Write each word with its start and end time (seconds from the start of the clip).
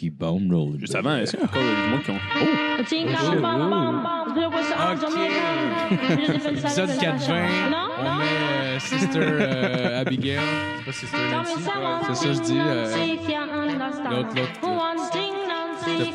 Keep 0.00 0.22
on 0.22 0.48
rolling. 0.50 0.80
Juste 0.80 0.94
avant, 0.94 1.16
est-ce 1.16 1.32
qu'il 1.36 1.40
y 1.40 1.42
a 1.42 1.44
encore 1.44 1.60
du 1.60 1.90
monde 1.90 2.02
qui 2.02 2.10
ont. 2.10 2.14
Oh! 2.36 2.82
Épisode 6.48 6.98
420, 6.98 7.36
on 7.98 8.16
met 8.16 8.24
euh, 8.24 8.78
Sister 8.78 9.18
euh, 9.20 10.00
Abigail. 10.00 10.38
C'est 10.78 10.84
pas 10.86 10.92
Sister 10.92 11.18
Nancy. 11.30 11.52
C'est 12.06 12.14
ça, 12.14 12.32
je 12.32 12.40
dis. 12.40 12.58
euh, 12.58 12.86
l'autre, 14.10 14.28
l'autre. 14.34 14.50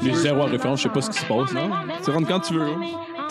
J'ai 0.04 0.14
zéro 0.14 0.42
à 0.42 0.46
référence, 0.48 0.80
je 0.80 0.84
sais 0.84 0.90
pas 0.90 1.02
ce 1.02 1.10
qui 1.12 1.20
se 1.20 1.26
passe, 1.26 1.54
non? 1.54 1.70
Tu 2.04 2.10
rentres 2.10 2.28
quand 2.28 2.40
tu 2.40 2.54
veux. 2.56 2.62
hein. 2.64 2.82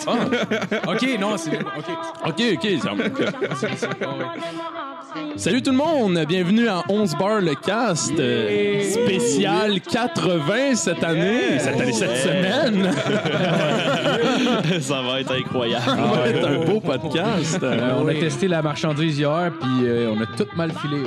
Ah! 0.07 0.91
Ok, 0.91 1.05
non, 1.19 1.35
c'est. 1.37 1.59
Ok. 1.59 1.89
Ok, 2.25 2.41
ok. 2.53 2.67
ça- 2.81 2.91
C'est- 3.55 3.75
c'est- 3.75 3.87
oh, 4.01 4.19
ouais. 4.19 4.25
Salut 5.37 5.61
tout 5.61 5.71
le 5.71 5.77
monde, 5.77 6.19
bienvenue 6.27 6.67
à 6.67 6.83
11 6.89 7.15
bar 7.17 7.39
le 7.39 7.55
cast 7.55 8.19
euh, 8.19 8.81
spécial 8.81 9.79
80 9.79 10.75
cette 10.75 11.03
année, 11.03 11.57
cette 11.59 11.79
année, 11.79 11.93
cette 11.93 12.17
semaine. 12.17 12.91
Ça 14.81 15.01
va 15.01 15.21
être 15.21 15.31
incroyable. 15.31 15.85
Ça 15.85 15.95
va 15.95 16.27
être 16.27 16.47
un 16.47 16.65
beau 16.65 16.81
podcast. 16.81 17.59
Euh, 17.63 17.97
on 17.97 18.07
a 18.07 18.13
testé 18.13 18.47
la 18.49 18.61
marchandise 18.61 19.17
hier, 19.17 19.51
puis 19.59 19.85
euh, 19.87 20.13
on 20.13 20.21
a 20.21 20.25
tout 20.25 20.47
mal 20.55 20.71
filé. 20.73 21.03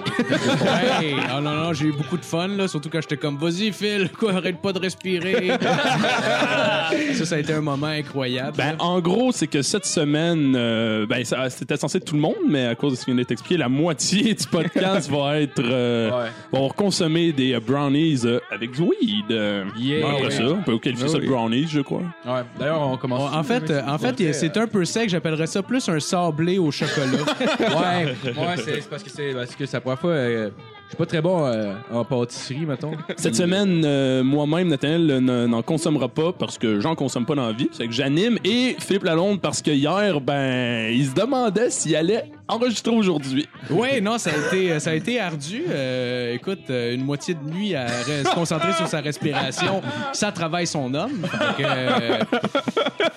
Hey, 1.01 1.15
oh 1.37 1.41
non, 1.41 1.55
non, 1.55 1.73
j'ai 1.75 1.87
eu 1.87 1.93
beaucoup 1.93 2.17
de 2.17 2.25
fun, 2.25 2.49
là, 2.49 2.67
surtout 2.69 2.89
quand 2.91 3.03
j'étais 3.03 3.17
comme, 3.17 3.37
vas-y, 3.37 3.73
Phil, 3.73 4.11
quoi, 4.19 4.35
arrête 4.35 4.59
pas 4.59 4.73
de 4.73 4.79
respirer. 4.79 5.49
ça, 7.15 7.25
ça 7.27 7.35
a 7.35 7.39
été 7.39 7.53
un 7.53 7.61
moment 7.61 7.87
incroyable. 7.87 8.57
Ben, 8.57 8.75
en 8.79 9.01
gros, 9.01 9.33
c'est 9.33 9.49
que 9.49 9.63
cette 9.63 9.87
semaine, 9.87 10.55
euh, 10.57 11.07
ben, 11.07 11.25
c'était 11.25 11.77
censé 11.77 11.99
être 11.99 12.07
tout 12.07 12.15
le 12.15 12.23
monde, 12.23 12.37
mais 12.49 12.67
à 12.67 12.75
cause 12.75 12.93
de 12.93 12.97
ce 12.97 13.05
qui 13.05 13.11
vient 13.11 13.17
d'être 13.17 13.33
expliqué, 13.33 13.57
la 13.57 13.69
moitié 13.69 13.98
du 13.99 14.35
podcast 14.51 15.11
va 15.11 15.41
être, 15.41 15.61
euh, 15.63 16.11
Ouais. 16.11 16.29
vont 16.53 16.69
consommer 16.71 17.33
des 17.33 17.53
euh, 17.55 17.61
brownies 17.61 18.21
euh, 18.25 18.39
avec 18.51 18.73
du 18.73 18.83
weed. 18.83 19.31
Euh, 19.31 19.65
Yeah. 19.79 20.09
Après 20.11 20.31
ça, 20.31 20.43
on 20.45 20.63
peut 20.63 20.79
qualifier 20.79 21.09
ça 21.09 21.19
de 21.19 21.27
brownies, 21.27 21.67
je 21.69 21.81
crois. 21.81 22.03
Ouais. 22.27 22.43
D'ailleurs, 22.59 22.81
on 22.83 22.97
commence. 22.97 23.35
en 23.35 23.43
fait, 23.43 23.71
euh, 23.71 23.83
en 23.87 23.99
fait, 23.99 24.33
c'est 24.33 24.57
un 24.57 24.67
peu 24.67 24.85
sec. 24.85 25.09
J'appellerais 25.11 25.47
ça 25.47 25.63
plus 25.63 25.89
un 25.89 26.01
sablé 26.01 26.59
au 26.59 26.71
chocolat. 26.71 27.07
ouais, 27.61 28.07
ouais 28.27 28.57
c'est 28.57 28.89
parce 28.89 29.03
que 29.03 29.11
c'est 29.11 29.33
parce 29.35 29.55
que 29.55 29.67
c'est 29.67 29.77
la 29.77 29.81
première 29.81 29.99
fois. 29.99 30.11
euh, 30.11 30.51
je 30.85 30.93
suis 30.93 30.97
pas 30.97 31.05
très 31.07 31.21
bon 31.21 31.45
euh, 31.45 31.75
en 31.93 32.03
pâtisserie, 32.03 32.65
mettons. 32.65 32.93
Cette 33.19 33.37
semaine, 33.37 33.83
euh, 33.85 34.23
moi-même, 34.25 34.69
Nathaniel 34.69 35.07
ne- 35.23 35.47
n'en 35.47 35.61
consommera 35.61 36.09
pas 36.09 36.33
parce 36.33 36.57
que 36.57 36.81
j'en 36.81 36.95
consomme 36.95 37.27
pas 37.27 37.35
dans 37.35 37.47
la 37.47 37.53
vie. 37.53 37.69
C'est 37.73 37.87
que 37.87 37.93
j'anime. 37.93 38.39
Et 38.43 38.75
Philippe 38.79 39.05
Lalonde 39.05 39.39
parce 39.43 39.61
que 39.61 39.71
hier, 39.71 40.19
ben, 40.23 40.91
il 40.91 41.07
se 41.07 41.13
demandait 41.15 41.69
s'il 41.69 41.95
allait 41.95 42.31
enregistrer 42.49 42.93
aujourd'hui. 42.93 43.47
Oui, 43.71 44.01
non, 44.01 44.19
ça 44.19 44.31
a 44.31 44.47
été, 44.47 44.81
ça 44.81 44.91
a 44.91 44.95
été 44.95 45.21
ardu. 45.21 45.63
Euh, 45.69 46.35
écoute, 46.35 46.61
euh, 46.71 46.95
une 46.95 47.05
moitié 47.05 47.35
de 47.35 47.43
nuit 47.51 47.75
à 47.75 47.89
se 47.89 48.35
concentrer 48.35 48.73
sur 48.73 48.87
sa 48.89 49.01
respiration, 49.01 49.83
ça 50.13 50.33
travaille 50.33 50.67
son 50.67 50.93
homme. 50.95 51.27
Fait 51.57 51.63
que, 51.63 51.69
euh, 51.69 52.19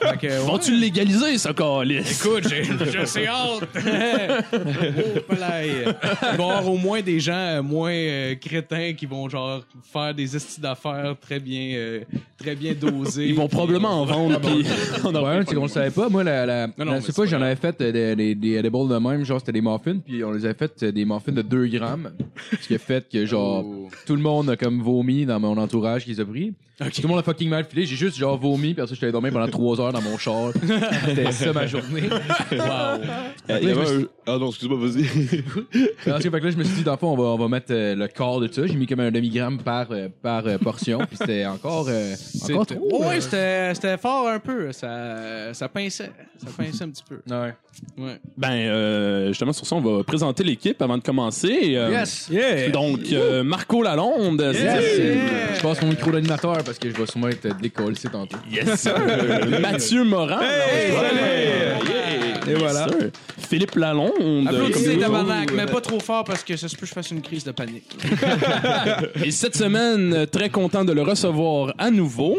fait 0.01 0.17
que, 0.17 0.27
ouais. 0.27 0.37
Vont-tu 0.45 0.71
le 0.71 0.77
légaliser, 0.77 1.37
ce 1.37 1.49
calice? 1.49 2.23
Écoute, 2.23 2.47
j'ai 2.49 2.63
j'ai 2.91 2.99
assez 2.99 3.27
hâte. 3.27 3.67
oh. 3.73 4.57
Il 5.31 5.35
va 5.37 5.65
y 5.65 5.85
avoir 6.33 6.67
au 6.67 6.77
moins 6.77 7.01
des 7.01 7.19
gens 7.19 7.33
euh, 7.33 7.61
moins 7.61 7.91
euh, 7.91 8.35
crétins 8.35 8.93
qui 8.93 9.05
vont 9.05 9.29
genre 9.29 9.61
faire 9.91 10.13
des 10.13 10.35
estis 10.35 10.59
d'affaires 10.61 11.15
très 11.21 11.39
bien, 11.39 11.73
euh, 11.75 12.01
très 12.37 12.55
bien 12.55 12.73
dosés. 12.73 13.27
Ils 13.27 13.35
vont 13.35 13.47
probablement 13.47 14.01
en 14.01 14.05
vendre. 14.05 14.39
puis 14.39 14.65
on 15.03 15.11
Ouais, 15.21 15.39
pas 15.39 15.43
c'est 15.47 15.55
qu'on 15.55 15.63
le 15.63 15.67
savait 15.67 15.91
pas. 15.91 16.09
Moi, 16.09 16.23
la, 16.23 16.45
la, 16.45 16.67
non, 16.77 16.99
c'est 17.01 17.15
pas 17.15 17.25
j'en 17.25 17.41
avais 17.41 17.55
fait 17.55 17.79
euh, 17.81 17.91
des, 17.91 18.15
des, 18.15 18.35
des 18.35 18.55
edibles 18.57 18.89
de 18.89 18.97
même, 18.97 19.20
genre 19.25 19.39
c'était 19.39 19.51
des 19.53 19.61
muffins, 19.61 19.97
puis 20.03 20.23
on 20.23 20.31
les 20.31 20.45
avait 20.45 20.53
fait 20.53 20.71
euh, 20.83 20.91
des 20.91 21.05
muffins 21.05 21.31
de 21.31 21.41
2 21.41 21.67
grammes. 21.67 22.11
Ce 22.61 22.67
qui 22.67 22.75
a 22.75 22.79
fait 22.79 23.07
que, 23.09 23.25
genre, 23.25 23.63
Oh. 23.65 23.89
tout 24.05 24.15
le 24.15 24.21
monde 24.21 24.49
a 24.49 24.55
comme 24.57 24.81
vomi 24.81 25.25
dans 25.25 25.39
mon 25.39 25.57
entourage 25.57 26.03
qui 26.05 26.11
les 26.11 26.19
a 26.19 26.25
pris. 26.25 26.53
Tout 26.79 27.01
le 27.03 27.07
monde 27.09 27.19
a 27.19 27.23
fucking 27.23 27.47
mal 27.47 27.63
filé. 27.65 27.85
J'ai 27.85 27.95
juste, 27.95 28.17
genre, 28.17 28.39
vomi, 28.39 28.73
puis 28.73 28.81
après 28.81 28.87
ça, 28.87 28.95
j'étais 28.99 29.11
dormir 29.11 29.31
pendant 29.31 29.47
3 29.47 29.79
heures 29.81 29.93
dans 29.93 30.01
mon 30.01 30.17
char. 30.17 30.51
C'était 31.05 31.31
ça 31.31 31.53
ma 31.53 31.67
journée. 31.67 32.03
Wow. 32.51 33.01
Euh, 33.49 33.59
il 33.61 33.69
y 33.69 33.71
avait 33.71 33.87
un- 34.03 34.07
Ah 34.27 34.37
non, 34.37 34.49
excuse-moi, 34.49 34.77
vas-y. 34.79 35.03
Parce 36.05 36.23
que, 36.23 36.29
fait 36.29 36.39
que 36.39 36.45
là, 36.45 36.51
je 36.51 36.57
me 36.57 36.63
suis 36.63 36.75
dit, 36.75 36.83
dans 36.83 36.91
le 36.93 36.97
fond, 36.97 37.11
on 37.13 37.17
va, 37.17 37.23
on 37.23 37.37
va 37.37 37.47
mettre 37.47 37.67
euh, 37.71 37.95
le 37.95 38.07
quart 38.07 38.39
de 38.39 38.51
ça. 38.51 38.65
J'ai 38.67 38.75
mis 38.75 38.85
comme 38.87 38.99
un 38.99 39.11
demi-gramme 39.11 39.57
par, 39.59 39.87
euh, 39.91 40.09
par 40.21 40.45
euh, 40.47 40.57
portion, 40.57 40.99
puis 40.99 41.17
c'était 41.17 41.45
encore, 41.45 41.87
euh, 41.89 42.13
encore 42.43 42.65
C'était- 42.65 42.75
trop. 42.75 43.01
Ouais, 43.03 43.17
euh, 43.17 43.21
c'était 43.21 43.73
c'était 43.75 43.97
fort 43.97 44.27
un 44.27 44.39
peu. 44.39 44.71
Ça, 44.71 45.53
ça 45.53 45.67
pinçait. 45.69 46.11
Ça 46.37 46.47
pinçait 46.55 46.83
un 46.83 46.89
petit 46.89 47.03
peu. 47.07 47.19
Ouais. 47.33 47.53
Ouais. 47.97 48.19
Ben, 48.37 48.51
euh, 48.51 49.10
justement, 49.27 49.53
sur 49.53 49.65
ça, 49.65 49.75
on 49.75 49.81
va 49.81 50.03
présenter 50.03 50.43
l'équipe 50.43 50.81
avant 50.81 50.97
de 50.97 51.03
commencer. 51.03 51.73
Euh, 51.75 51.89
Yes! 51.91 52.29
Donc, 52.71 52.99
euh, 53.11 53.43
Marco 53.43 53.81
Lalonde. 53.83 54.41
Yes! 54.53 55.01
Je 55.57 55.61
passe 55.61 55.81
mon 55.81 55.89
micro 55.89 56.11
d'animateur 56.11 56.57
parce 56.63 56.77
que 56.79 56.89
je 56.89 56.95
vais 56.95 57.05
sûrement 57.05 57.27
être 57.29 57.57
décollé 57.59 57.95
tantôt. 58.11 58.37
Yes, 58.51 58.81
sir. 58.81 58.95
Mathieu 59.61 60.03
Morin. 60.03 60.39
Et 62.47 62.53
voilà. 62.55 62.85
Yes, 62.87 62.99
sir. 62.99 63.09
Philippe 63.49 63.75
Lalonde. 63.75 64.47
Applaudissez 64.47 64.91
Comme 64.93 64.99
tabarnak, 65.01 65.47
toujours. 65.49 65.61
mais 65.65 65.71
pas 65.71 65.81
trop 65.81 65.99
fort 65.99 66.23
parce 66.23 66.43
que 66.43 66.55
ça 66.55 66.67
se 66.67 66.75
peut 66.75 66.81
que 66.81 66.87
je 66.87 66.93
fasse 66.93 67.11
une 67.11 67.21
crise 67.21 67.43
de 67.43 67.51
panique. 67.51 67.97
Et 69.25 69.31
cette 69.31 69.55
semaine, 69.57 70.13
euh, 70.13 70.25
très 70.25 70.49
content 70.49 70.85
de 70.85 70.93
le 70.93 71.01
recevoir 71.01 71.73
à 71.77 71.91
nouveau, 71.91 72.37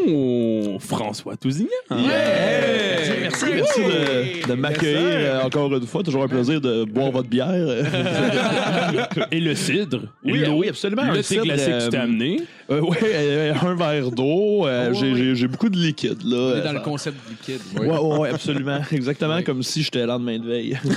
François 0.79 1.35
Tousignan. 1.37 1.69
Merci, 1.91 3.45
merci 3.53 3.79
de, 3.81 4.47
de 4.49 4.53
m'accueillir 4.55 5.01
euh, 5.03 5.41
encore 5.43 5.73
une 5.73 5.85
fois. 5.87 6.03
Toujours 6.03 6.23
un 6.23 6.27
plaisir 6.27 6.59
de 6.63 6.83
boire 6.85 7.11
votre 7.11 7.29
bière. 7.29 7.53
Et 9.31 9.39
le 9.39 9.53
cidre. 9.55 10.01
Oui, 10.23 10.39
L'eau. 10.45 10.53
oui, 10.59 10.69
absolument. 10.69 11.03
Le 11.03 11.09
Un 11.11 11.15
thé 11.15 11.23
cidre, 11.23 11.43
glacé 11.43 11.71
que 11.71 11.83
tu 11.83 11.89
t'es 11.89 11.97
euh, 11.97 12.01
amené. 12.03 12.41
Euh, 12.69 12.79
ouais, 12.81 12.97
euh, 13.03 13.53
un 13.61 13.75
verre 13.75 14.09
d'eau. 14.11 14.65
euh, 14.65 14.89
Oh, 14.91 14.93
j'ai- 14.93 15.11
oui. 15.11 15.17
j'ai 15.17 15.35
j'ai 15.35 15.47
beaucoup 15.47 15.69
de 15.69 15.77
liquide. 15.77 16.23
Là, 16.23 16.37
On 16.37 16.49
est 16.55 16.59
Euh, 16.59 16.63
dans 16.63 16.73
le 16.73 16.79
concept 16.79 17.17
liquide. 17.29 17.59
Ouais, 17.77 17.87
ouais, 17.87 18.17
ouais, 18.19 18.29
absolument. 18.29 18.79
Exactement 18.91 19.41
comme 19.43 19.63
si 19.63 19.83
j'étais 19.83 20.05
lendemain 20.05 20.39
de 20.39 20.45
veille. 20.47 20.77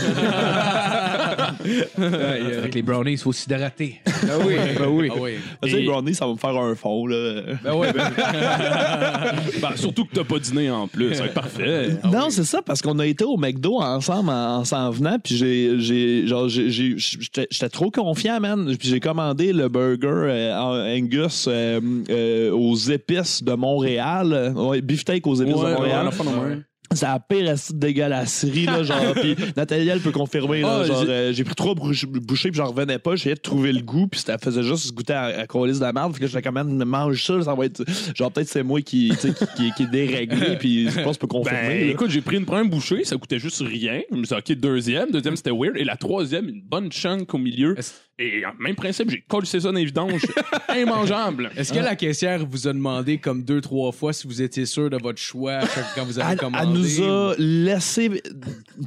Avec 1.99 2.75
les 2.75 2.82
brownies, 2.82 3.12
il 3.12 3.19
faut 3.19 3.32
s'hydrater. 3.32 4.00
Ah 4.06 4.38
oui, 4.47 4.54
ben 4.78 4.87
oui. 4.88 5.09
Ah 5.12 5.19
oui. 5.21 5.32
Tu 5.62 5.71
sais, 5.71 5.82
Et- 5.82 5.87
brownie, 5.87 6.15
ça 6.15 6.27
va 6.27 6.32
me 6.32 6.38
faire 6.38 6.56
un 6.56 6.75
fond. 6.75 7.06
Là. 7.06 7.43
Ben 7.65 7.75
ouais, 7.75 7.93
ben, 7.93 8.10
Ben, 9.60 9.71
surtout 9.77 10.04
que 10.04 10.15
t'as 10.15 10.25
pas 10.25 10.38
dîné 10.38 10.71
en 10.71 10.87
plus. 10.88 11.15
Ça 11.15 11.21
va 11.22 11.27
être 11.27 11.34
parfait. 11.34 11.88
non, 12.04 12.31
c'est 12.31 12.44
ça, 12.44 12.62
parce 12.62 12.81
qu'on 12.83 12.98
a 12.98 13.06
été 13.06 13.25
au 13.25 13.37
McDo 13.37 13.81
ensemble 13.81 14.31
en 14.31 14.47
en 14.56 14.65
s'en 14.65 14.91
venant, 14.91 15.19
puis 15.22 15.37
j'ai, 15.37 15.75
j'ai, 15.81 16.27
genre, 16.27 16.48
j'ai, 16.48 16.71
j'ai- 16.71 16.94
j'étais, 16.97 17.47
j'étais 17.50 17.69
trop 17.69 17.91
confiant, 17.91 18.38
man. 18.41 18.75
Puis 18.78 18.88
j'ai 18.88 19.00
commandé 19.00 19.53
le 19.53 19.69
burger 19.69 20.06
euh, 20.09 20.97
Angus 20.97 21.47
euh, 21.48 21.66
euh, 22.10 22.50
aux 22.53 22.77
épices 22.77 23.43
de 23.43 23.53
Montréal. 23.54 24.53
Ouais, 24.56 24.81
beefsteak 24.81 25.27
aux 25.27 25.34
épices 25.34 25.54
Ouais, 25.54 25.71
de 25.71 25.75
Montréal. 25.75 26.09
ouais. 26.09 26.59
C'est 26.96 27.06
la 27.06 27.20
pire 27.20 27.50
astuce 27.50 27.74
de 27.74 27.78
dégueulasserie, 27.80 28.66
là, 28.66 28.82
genre, 28.82 29.14
pis 29.22 29.36
Nathalie, 29.56 29.88
elle 29.88 30.00
peut 30.00 30.10
confirmer, 30.12 30.62
là, 30.62 30.80
Ah, 30.80 30.84
genre, 30.86 31.04
j'ai- 31.04 31.10
euh, 31.10 31.32
j'ai 31.32 31.44
pris 31.44 31.54
trois 31.54 31.74
bouch- 31.74 32.06
bouchées 32.06 32.50
pis 32.50 32.56
j'en 32.56 32.66
revenais 32.72 32.98
pas, 32.98 33.16
j'essayais 33.16 33.34
de 33.36 33.40
trouver 33.40 33.72
le 33.72 33.80
goût 33.82 34.06
pis 34.08 34.18
ça 34.20 34.38
faisait 34.38 34.62
juste 34.62 34.92
goûter 34.94 35.12
à, 35.12 35.24
à 35.24 35.46
colis 35.46 35.74
de 35.78 35.80
la 35.80 35.92
merde, 35.92 36.12
fait 36.14 36.20
que 36.20 36.26
j'étais 36.26 36.42
quand 36.42 36.52
même, 36.52 36.82
mange 36.84 37.22
ça, 37.22 37.40
ça 37.42 37.54
va 37.54 37.64
être, 37.66 37.84
genre, 38.14 38.32
peut-être 38.32 38.48
c'est 38.48 38.62
moi 38.62 38.80
qui, 38.82 39.10
tu 39.10 39.16
sais, 39.28 39.32
qui, 39.34 39.44
qui, 39.56 39.72
qui 39.72 39.82
est 39.84 39.90
déréglé 39.90 40.56
pis 40.56 40.88
je 40.90 41.00
pense 41.00 41.06
que 41.06 41.12
je 41.14 41.18
peux 41.20 41.26
confirmer, 41.26 41.60
Ben, 41.68 41.86
là. 41.86 41.92
écoute, 41.92 42.10
j'ai 42.10 42.20
pris 42.22 42.36
une 42.36 42.44
première 42.46 42.64
bouchée, 42.66 43.04
ça 43.04 43.16
coûtait 43.16 43.38
juste 43.38 43.60
rien. 43.66 44.00
Je 44.10 44.16
me 44.16 44.24
suis 44.24 44.34
dit, 44.36 44.52
OK, 44.52 44.58
deuxième. 44.58 45.10
Deuxième, 45.10 45.36
c'était 45.36 45.50
weird. 45.50 45.76
Et 45.76 45.84
la 45.84 45.96
troisième, 45.96 46.48
une 46.48 46.62
bonne 46.62 46.90
chunk 46.90 47.32
au 47.34 47.38
milieu. 47.38 47.78
Est-ce- 47.78 47.92
Et 48.18 48.42
même 48.58 48.74
principe, 48.74 49.10
j'ai 49.10 49.22
collé 49.28 49.46
ça 49.46 49.58
dans 49.58 49.72
les 49.72 49.84
vidanges. 49.84 50.22
Immangeable. 50.76 51.50
Est-ce 51.56 51.72
que 51.72 51.78
la 51.78 51.96
caissière 51.96 52.44
vous 52.46 52.66
a 52.68 52.72
demandé 52.72 53.18
comme 53.18 53.42
deux, 53.44 53.60
trois 53.60 53.92
fois 53.92 54.12
si 54.12 54.26
vous 54.26 54.42
étiez 54.42 54.66
sûr 54.66 54.90
de 54.90 54.96
votre 54.96 55.18
choix 55.20 55.54
à 55.54 55.66
chaque- 55.66 55.94
quand 55.94 56.04
vous 56.04 56.18
avez 56.18 56.32
Elle, 56.32 56.38
commandé? 56.38 56.64
elle 56.66 56.72
nous 56.86 57.04
a 57.04 57.34
laissé 57.38 58.22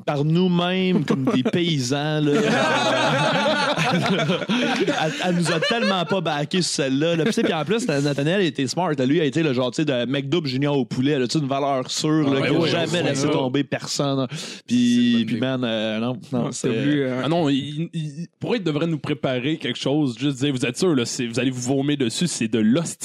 par 0.06 0.24
nous-mêmes 0.24 1.06
comme 1.06 1.26
des 1.34 1.44
paysans. 1.52 2.22
Là. 2.22 2.32
elle, 3.92 5.14
elle 5.26 5.36
nous 5.36 5.52
a 5.52 5.60
tellement 5.60 6.06
pas 6.06 6.22
backé 6.22 6.62
sur 6.62 6.72
celle-là. 6.72 7.16
Là. 7.16 7.24
Puis, 7.24 7.34
tu 7.34 7.42
sais, 7.42 7.44
puis 7.44 7.54
en 7.54 7.66
plus, 7.66 7.88
Nathaniel 7.88 8.42
était 8.42 8.68
smart. 8.68 8.92
Lui 8.92 9.22
a 9.22 9.24
été 9.24 9.42
le 9.44 9.54
genre 9.54 9.72
tu 9.72 9.78
sais, 9.78 9.86
de 9.86 10.06
McDo 10.06 10.46
junior 10.46 10.78
au 10.78 10.86
poulet. 10.86 11.14
Elle 11.14 11.24
a 11.24 11.28
une 11.34 11.48
valeur 11.48 11.90
sûre 11.90 12.30
là, 12.30 12.42
Ah, 12.44 12.48
qui 12.48 12.54
ouais, 12.56 12.70
jamais 12.70 13.04
laissé 13.04 13.30
tomber 13.30 13.64
personne. 13.64 14.28
Puis, 14.68 15.24
puis 15.26 15.38
man, 15.38 15.64
euh, 15.64 16.00
non, 16.00 16.18
non, 16.32 16.52
c'est... 16.52 17.10
Ah 17.24 17.28
non, 17.28 17.50
il, 17.50 17.90
il, 17.94 18.28
pour 18.40 18.56
être 18.56 18.64
devrait 18.64 18.88
nous 18.88 19.00
préparer 19.00 19.58
quelque 19.58 19.80
chose. 19.80 20.18
Juste 20.18 20.40
dire, 20.40 20.54
vous 20.54 20.66
êtes 20.66 20.78
sûr, 20.78 20.96
là, 20.96 21.04
vous 21.04 21.40
allez 21.40 21.52
vous 21.52 21.62
vomir 21.62 21.98
dessus, 21.98 22.28
c'est 22.28 22.48
de 22.48 22.60
là. 22.60 22.84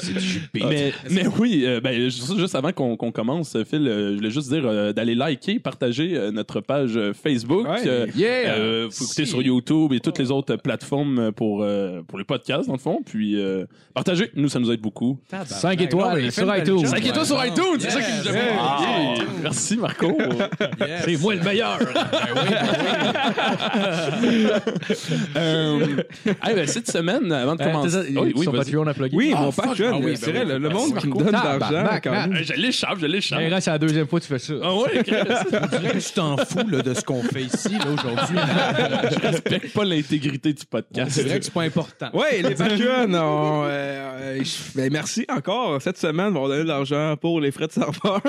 c'est 0.00 0.14
du 0.14 0.48
Mais 0.54 0.92
Mais 1.10 1.24
oui, 1.38 1.64
euh, 1.66 1.80
ben, 1.80 1.94
juste, 2.08 2.36
juste 2.38 2.54
avant 2.54 2.72
qu'on 2.72 2.96
qu'on 2.96 3.12
commence, 3.12 3.56
Phil, 3.64 3.86
euh, 3.86 4.12
je 4.12 4.16
voulais 4.16 4.30
juste 4.30 4.50
dire 4.50 4.62
euh, 4.66 4.92
d'aller 4.92 5.14
liker, 5.14 5.58
partager 5.58 6.16
euh, 6.16 6.30
notre 6.30 6.60
page 6.60 6.96
euh, 6.96 7.12
Facebook. 7.12 7.66
Ouais. 7.68 7.86
Euh, 7.86 8.06
Yeah! 8.14 8.54
euh, 8.56 8.88
faut 8.90 9.04
écouter 9.04 9.24
Si. 9.24 9.30
sur 9.30 9.42
YouTube 9.42 9.92
et 9.92 10.00
toutes 10.00 10.18
les 10.18 10.30
autres 10.30 10.56
plateformes 10.56 11.32
pour, 11.32 11.62
euh, 11.62 12.02
pour 12.06 12.18
les 12.18 12.24
podcasts, 12.24 12.66
dans 12.66 12.74
le 12.74 12.78
fond. 12.78 13.00
Puis 13.04 13.40
euh, 13.40 13.64
partagez, 13.94 14.30
nous, 14.34 14.48
ça 14.48 14.58
nous 14.58 14.70
aide 14.72 14.80
beaucoup. 14.80 15.18
5 15.44 15.80
étoiles 15.80 16.30
sur 16.32 16.56
iTunes. 16.56 16.86
5 16.86 17.06
étoiles 17.06 17.26
sur 17.26 17.44
iTunes, 17.44 17.78
c'est 17.78 17.90
ça 17.90 18.00
qui 18.00 18.10
nous 18.18 18.24
Yeah. 18.34 18.42
Ah, 18.58 19.14
Merci, 19.42 19.76
Marco. 19.76 20.16
C'est 21.04 21.20
moi 21.20 21.34
le 21.34 21.42
meilleur. 21.42 21.78
euh, 25.36 25.86
hey, 26.44 26.54
ben, 26.54 26.66
cette 26.66 26.90
semaine, 26.90 27.30
avant 27.32 27.54
de 27.56 27.62
commencer. 27.62 27.98
oui, 28.10 28.32
oui, 28.36 28.44
son 28.44 28.50
vas-y. 28.52 28.64
Patreon 28.64 28.86
à 28.86 28.94
plugger. 28.94 29.16
Oui, 29.16 29.32
Ah, 29.36 29.42
mon 29.42 29.52
fuck. 29.52 29.66
Patreon, 29.66 29.90
Ah 29.94 29.98
oui, 30.02 30.16
c'est 30.16 30.32
ben 30.32 30.44
vrai, 30.44 30.54
le, 30.54 30.58
le 30.58 30.68
monde 30.68 30.85
qui 30.94 31.08
me 31.08 31.14
donne 31.14 31.26
de 31.26 31.32
l'argent. 31.32 31.98
Quand 32.02 32.10
même. 32.12 32.34
Je 32.42 32.52
l'échappe, 32.54 32.98
je 33.00 33.06
l'échappe. 33.06 33.40
Hey, 33.40 33.52
c'est 33.60 33.70
la 33.70 33.78
deuxième 33.78 34.06
fois 34.06 34.20
que 34.20 34.24
tu 34.26 34.32
fais 34.32 34.38
ça. 34.38 34.54
Ah 34.62 34.74
ouais. 34.74 34.98
On 34.98 35.02
dirait 35.78 35.92
que 35.92 35.98
tu 36.06 36.12
t'en 36.14 36.36
fous 36.38 36.68
là, 36.70 36.82
de 36.82 36.94
ce 36.94 37.02
qu'on 37.02 37.22
fait 37.22 37.42
ici 37.42 37.70
là, 37.78 37.84
aujourd'hui. 37.92 38.36
je 39.12 39.26
respecte 39.26 39.72
pas 39.72 39.84
l'intégrité 39.84 40.52
du 40.52 40.64
podcast. 40.66 41.10
C'est 41.12 41.22
vrai 41.24 41.38
que 41.38 41.44
c'est 41.44 41.52
pas 41.54 41.62
important. 41.62 42.08
Oui, 42.14 42.42
les 42.42 42.54
Patreons, 42.54 43.12
on, 43.14 43.64
euh, 43.64 43.68
euh, 43.68 44.38
je- 44.42 44.76
ben, 44.78 44.90
merci 44.92 45.24
encore. 45.28 45.80
Cette 45.82 45.98
semaine, 45.98 46.36
on 46.36 46.42
va 46.42 46.48
donner 46.48 46.62
de 46.64 46.68
l'argent 46.68 47.16
pour 47.20 47.40
les 47.40 47.50
frais 47.50 47.66
de 47.66 47.72
serveur. 47.72 48.20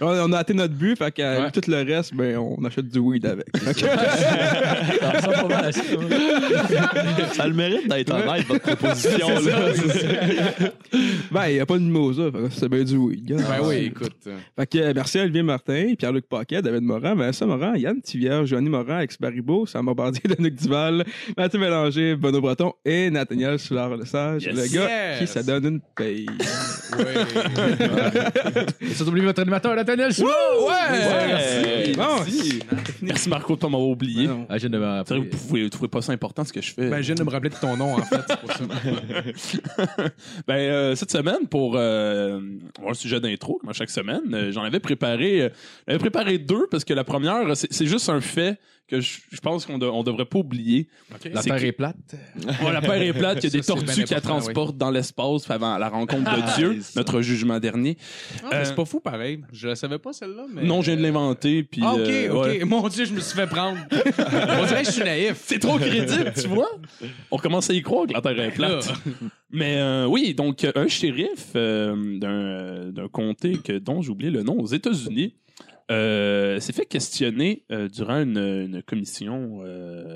on, 0.00 0.06
on 0.06 0.32
a 0.32 0.38
atteint 0.38 0.54
notre 0.54 0.74
but, 0.74 0.96
fait 0.98 1.10
que 1.12 1.22
euh, 1.22 1.44
Ouais. 1.44 1.50
tout 1.50 1.62
le 1.68 1.82
reste, 1.82 2.14
ben, 2.14 2.36
on 2.38 2.64
achète 2.64 2.88
du 2.88 2.98
weed 2.98 3.26
avec. 3.26 3.46
Fait 3.56 3.74
que- 3.74 3.80
Ça 3.80 5.10
ressemble 5.10 5.34
pas 5.34 5.56
mal 5.56 5.64
à 5.66 5.72
ça. 5.72 5.82
Ça 7.34 7.46
le 7.46 7.54
mérite 7.54 7.88
d'être 7.88 8.12
honnête, 8.12 8.46
votre 8.46 8.64
proposition. 8.76 9.28
là. 9.28 9.40
ben, 11.30 11.46
il 11.48 11.54
n'y 11.54 11.60
a 11.60 11.66
pas 11.66 11.74
de 11.74 11.82
mimosa, 12.12 12.30
fait 12.32 12.38
que 12.48 12.54
c'est 12.54 12.68
bien 12.68 12.84
du 12.84 12.98
gars. 13.22 13.36
Ben 13.36 13.66
oui, 13.66 13.74
écoute. 13.86 14.12
Fait 14.58 14.66
que, 14.66 14.78
euh, 14.78 14.92
merci 14.94 15.18
à 15.18 15.22
Olivier 15.22 15.42
Martin, 15.42 15.94
Pierre-Luc 15.98 16.26
Paquet, 16.28 16.62
David 16.62 16.82
Morin, 16.82 17.14
Vincent 17.14 17.46
Morin, 17.46 17.76
Yann 17.76 18.00
Tivierge, 18.00 18.48
Johnny 18.48 18.68
Morin, 18.68 18.96
Alex 18.96 19.18
Baribeau, 19.18 19.66
Sam 19.66 19.90
Bardier, 19.94 20.22
Danick 20.28 20.54
Duval, 20.56 21.04
Mathieu 21.36 21.58
Mélanger, 21.58 22.16
Benoît 22.16 22.40
Breton 22.40 22.72
et 22.84 23.10
Nathaniel 23.10 23.58
Soulard-Lesage, 23.58 24.44
Yes. 24.44 24.54
le 24.54 24.74
gars 24.74 24.88
Yes. 24.88 25.18
qui 25.20 25.26
ça 25.26 25.42
donne 25.42 25.64
une 25.66 25.80
paye. 25.96 26.26
Oui. 26.98 27.04
Et 28.80 28.94
sans 28.94 29.08
oublier 29.08 29.24
votre 29.26 29.40
animateur, 29.42 29.74
Nathaniel 29.74 30.12
Soulard. 30.12 30.34
Ouais, 30.66 31.92
Bon. 31.96 32.02
merci. 32.18 32.60
Merci 33.02 33.28
Marco 33.28 33.54
de 33.54 33.60
pas 33.60 33.68
m'avoir 33.68 33.88
oublié. 33.88 34.26
Non. 34.26 34.46
Ah, 34.48 34.58
je 34.58 34.68
C'est 34.68 34.76
vrai 34.78 35.04
que 35.04 35.14
vous 35.36 35.46
pouvez, 35.46 35.70
trouvez 35.70 35.88
pas 35.88 36.02
ça 36.02 36.12
important 36.12 36.44
ce 36.44 36.52
que 36.52 36.60
je 36.62 36.72
fais. 36.72 36.88
Ben, 36.88 37.00
je 37.00 37.06
viens 37.06 37.14
de 37.14 37.22
me 37.24 37.30
rappeler 37.30 37.50
de 37.50 37.54
ton 37.56 37.76
nom, 37.76 37.94
en 37.94 38.02
fait. 38.02 38.20
C'est 38.28 38.40
pour 38.40 38.52
ça. 38.52 38.64
Ben, 40.46 40.54
euh, 40.54 40.94
cette 40.94 41.10
semaine, 41.10 41.46
pour 41.48 41.76
euh, 41.76 41.93
avoir 42.78 42.90
un 42.90 42.94
sujet 42.94 43.20
d'intro, 43.20 43.58
comme 43.60 43.70
à 43.70 43.72
chaque 43.72 43.90
semaine, 43.90 44.22
euh, 44.32 44.52
j'en 44.52 44.62
avais 44.62 44.80
préparé, 44.80 45.42
euh, 45.42 45.48
j'en 45.86 45.92
avais 45.94 45.98
préparé 45.98 46.38
deux 46.38 46.66
parce 46.70 46.84
que 46.84 46.94
la 46.94 47.04
première, 47.04 47.56
c'est 47.56 47.86
juste 47.86 48.08
un 48.08 48.20
fait 48.20 48.58
que 48.86 49.00
je, 49.00 49.18
je 49.32 49.40
pense 49.40 49.64
qu'on 49.64 49.78
de- 49.78 49.86
on 49.86 50.02
devrait 50.02 50.26
pas 50.26 50.40
oublier. 50.40 50.88
La 51.32 51.40
terre 51.40 51.56
que- 51.56 51.64
est 51.64 51.72
plate. 51.72 51.96
Ouais, 52.62 52.70
la 52.70 52.82
Terre 52.82 53.00
est 53.00 53.14
plate, 53.14 53.38
il 53.42 53.44
y 53.44 53.46
a 53.46 53.50
Ça, 53.50 53.56
des 53.58 53.62
tortues 53.86 54.04
qui 54.04 54.12
la 54.12 54.20
transportent 54.20 54.76
dans 54.76 54.90
l'espace 54.90 55.50
avant 55.50 55.78
la 55.78 55.88
rencontre 55.88 56.30
de 56.36 56.54
Dieu, 56.56 56.74
Nice. 56.74 56.94
notre 56.94 57.22
jugement 57.22 57.58
dernier. 57.58 57.96
Ah, 58.50 58.62
c'est 58.62 58.74
pas 58.74 58.84
fou, 58.84 59.00
pareil. 59.00 59.40
Je 59.54 59.68
la 59.68 59.74
savais 59.74 59.98
pas, 59.98 60.12
celle-là. 60.12 60.44
Mais... 60.52 60.64
Non, 60.64 60.82
je 60.82 60.90
viens 60.90 60.96
de 60.98 61.02
l'inventer. 61.02 61.62
Puis, 61.62 61.80
Ah, 61.82 61.94
ok, 61.94 62.00
euh, 62.00 62.28
ok. 62.30 62.44
ouais. 62.44 62.64
Mon 62.66 62.86
Dieu, 62.88 63.06
je 63.06 63.14
me 63.14 63.20
suis 63.20 63.34
fait 63.34 63.46
prendre. 63.46 63.78
On 63.90 64.66
dirait 64.66 64.82
que 64.82 64.88
je 64.88 64.92
suis 64.92 65.02
naïf. 65.02 65.42
C'est 65.46 65.58
trop 65.60 65.78
crédible, 65.78 66.32
tu 66.38 66.48
vois? 66.48 66.68
On 67.30 67.38
commence 67.38 67.70
à 67.70 67.72
y 67.72 67.80
croire 67.80 68.06
que 68.06 68.12
la 68.12 68.20
Terre 68.20 68.38
est 68.38 68.50
plate. 68.50 68.92
Mais 69.54 69.76
euh, 69.78 70.06
oui, 70.06 70.34
donc 70.34 70.66
un 70.74 70.88
shérif 70.88 71.52
euh, 71.54 72.18
d'un 72.92 73.08
comté 73.08 73.54
que, 73.58 73.78
dont 73.78 74.02
j'ai 74.02 74.10
oublié 74.10 74.30
le 74.30 74.42
nom 74.42 74.58
aux 74.58 74.66
États-Unis 74.66 75.36
euh, 75.90 76.58
s'est 76.60 76.72
fait 76.72 76.86
questionner 76.86 77.64
durant 77.92 78.20
une, 78.22 78.38
une 78.38 78.82
commission 78.82 79.62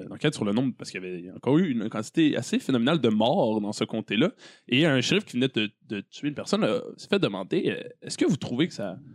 d'enquête 0.08 0.34
sur 0.34 0.44
le 0.44 0.52
nombre, 0.52 0.74
parce 0.76 0.90
qu'il 0.90 1.02
y 1.02 1.06
avait 1.06 1.30
encore 1.36 1.58
eu 1.58 1.70
une 1.70 1.88
quantité 1.88 2.36
assez 2.36 2.58
phénoménale 2.58 3.00
de 3.00 3.08
morts 3.10 3.60
dans 3.60 3.72
ce 3.72 3.84
comté-là. 3.84 4.32
Et 4.66 4.86
un 4.86 5.00
shérif 5.00 5.24
qui 5.24 5.36
venait 5.36 5.48
de, 5.54 5.70
de 5.88 6.00
tuer 6.00 6.28
une 6.28 6.34
personne 6.34 6.66
s'est 6.96 7.08
fait 7.08 7.18
demander 7.18 7.76
est-ce 8.02 8.18
que 8.18 8.24
vous 8.24 8.38
trouvez 8.38 8.66
que 8.66 8.74
ça. 8.74 8.96
Ça, 8.96 8.96
rap- 8.96 8.96
tu 8.96 8.96
sais, 8.96 9.06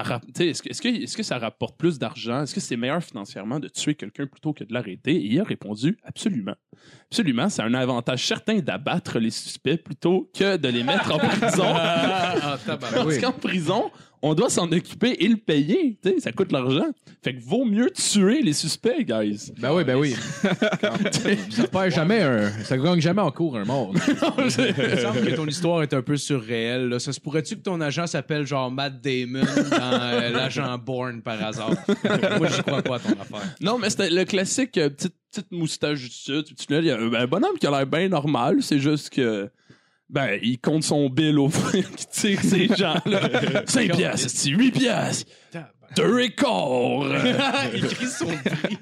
est-ce, 0.00 0.62
que, 0.62 0.70
est-ce, 0.70 0.80
que, 0.80 0.88
est-ce 0.88 1.16
que 1.16 1.22
ça 1.22 1.38
rapporte 1.38 1.76
plus 1.76 1.98
d'argent? 1.98 2.42
Est-ce 2.42 2.54
que 2.54 2.60
c'est 2.60 2.76
meilleur 2.76 3.02
financièrement 3.02 3.60
de 3.60 3.68
tuer 3.68 3.94
quelqu'un 3.94 4.26
plutôt 4.26 4.52
que 4.52 4.64
de 4.64 4.72
l'arrêter? 4.72 5.12
Et 5.12 5.26
il 5.26 5.40
a 5.40 5.44
répondu 5.44 5.98
absolument. 6.04 6.54
Absolument, 7.10 7.48
c'est 7.48 7.62
un 7.62 7.74
avantage 7.74 8.26
certain 8.26 8.60
d'abattre 8.60 9.18
les 9.18 9.30
suspects 9.30 9.76
plutôt 9.76 10.30
que 10.34 10.56
de 10.56 10.68
les 10.68 10.82
mettre 10.82 11.14
en 11.14 11.18
prison. 11.38 11.64
Ah. 11.66 12.58
Parce 12.66 13.18
qu'en 13.18 13.32
prison, 13.32 13.90
on 14.22 14.34
doit 14.34 14.48
s'en 14.50 14.70
occuper 14.70 15.16
et 15.18 15.28
le 15.28 15.36
payer. 15.36 15.98
Tu 16.02 16.10
sais, 16.10 16.20
ça 16.20 16.32
coûte 16.32 16.52
l'argent. 16.52 16.86
Fait 17.24 17.34
que 17.34 17.42
vaut 17.42 17.64
mieux 17.64 17.90
tuer 17.90 18.40
les 18.42 18.52
suspects, 18.52 19.04
guys. 19.04 19.52
Ben 19.58 19.72
oui, 19.74 19.84
ben 19.84 19.96
oui. 19.96 20.14
ça 21.50 21.66
perd 21.70 21.90
jamais 21.90 22.22
un. 22.22 22.50
Ça 22.64 22.76
gagne 22.78 23.00
jamais 23.00 23.20
en 23.22 23.30
cours 23.30 23.56
un 23.56 23.64
mort. 23.64 23.92
Il 24.08 24.12
me 24.44 24.96
semble 24.96 25.20
que 25.24 25.34
ton 25.34 25.46
histoire 25.46 25.82
est 25.82 25.92
un 25.94 26.02
peu 26.02 26.16
surréelle. 26.16 26.88
là. 26.88 26.98
Ça 26.98 27.12
se 27.12 27.20
pourrait-tu 27.20 27.56
que 27.56 27.62
ton 27.62 27.80
agent 27.80 28.06
s'appelle 28.06 28.46
genre 28.46 28.70
Matt 28.70 29.00
Damon 29.00 29.40
dans 29.70 30.00
euh, 30.02 30.30
l'agent 30.32 30.78
Bourne 30.78 31.22
par 31.22 31.42
hasard? 31.44 31.74
Moi, 32.38 32.48
je 32.48 32.62
crois 32.62 32.82
pas 32.82 32.96
à 32.96 32.98
ton 33.00 33.10
affaire. 33.20 33.54
Non, 33.60 33.78
mais 33.78 33.90
c'était 33.90 34.10
le 34.10 34.24
classique 34.24 34.78
euh, 34.78 34.88
petite, 34.90 35.14
petite 35.30 35.50
moustache 35.52 36.00
du 36.00 36.10
sud. 36.10 36.44
Là, 36.68 36.78
il 36.78 36.84
y 36.86 36.90
a 36.90 36.98
un, 36.98 37.12
un 37.12 37.26
bonhomme 37.26 37.58
qui 37.58 37.66
a 37.66 37.70
l'air 37.70 37.86
bien 37.86 38.08
normal. 38.08 38.58
C'est 38.62 38.78
juste 38.78 39.10
que. 39.10 39.50
Ben, 40.08 40.38
il 40.42 40.58
compte 40.58 40.84
son 40.84 41.08
bill 41.08 41.38
au 41.38 41.48
qui 41.96 42.06
tire 42.06 42.40
ces 42.42 42.68
gens-là. 42.68 43.64
5 43.66 43.96
piastres, 43.96 44.30
c'est 44.30 44.50
8 44.50 44.72
piastres. 44.72 45.30
Deux 45.96 46.20
et 46.20 46.30
quart. 46.30 47.04
Il 47.74 47.86
crie 47.86 48.06
son 48.06 48.26
prix. 48.26 48.78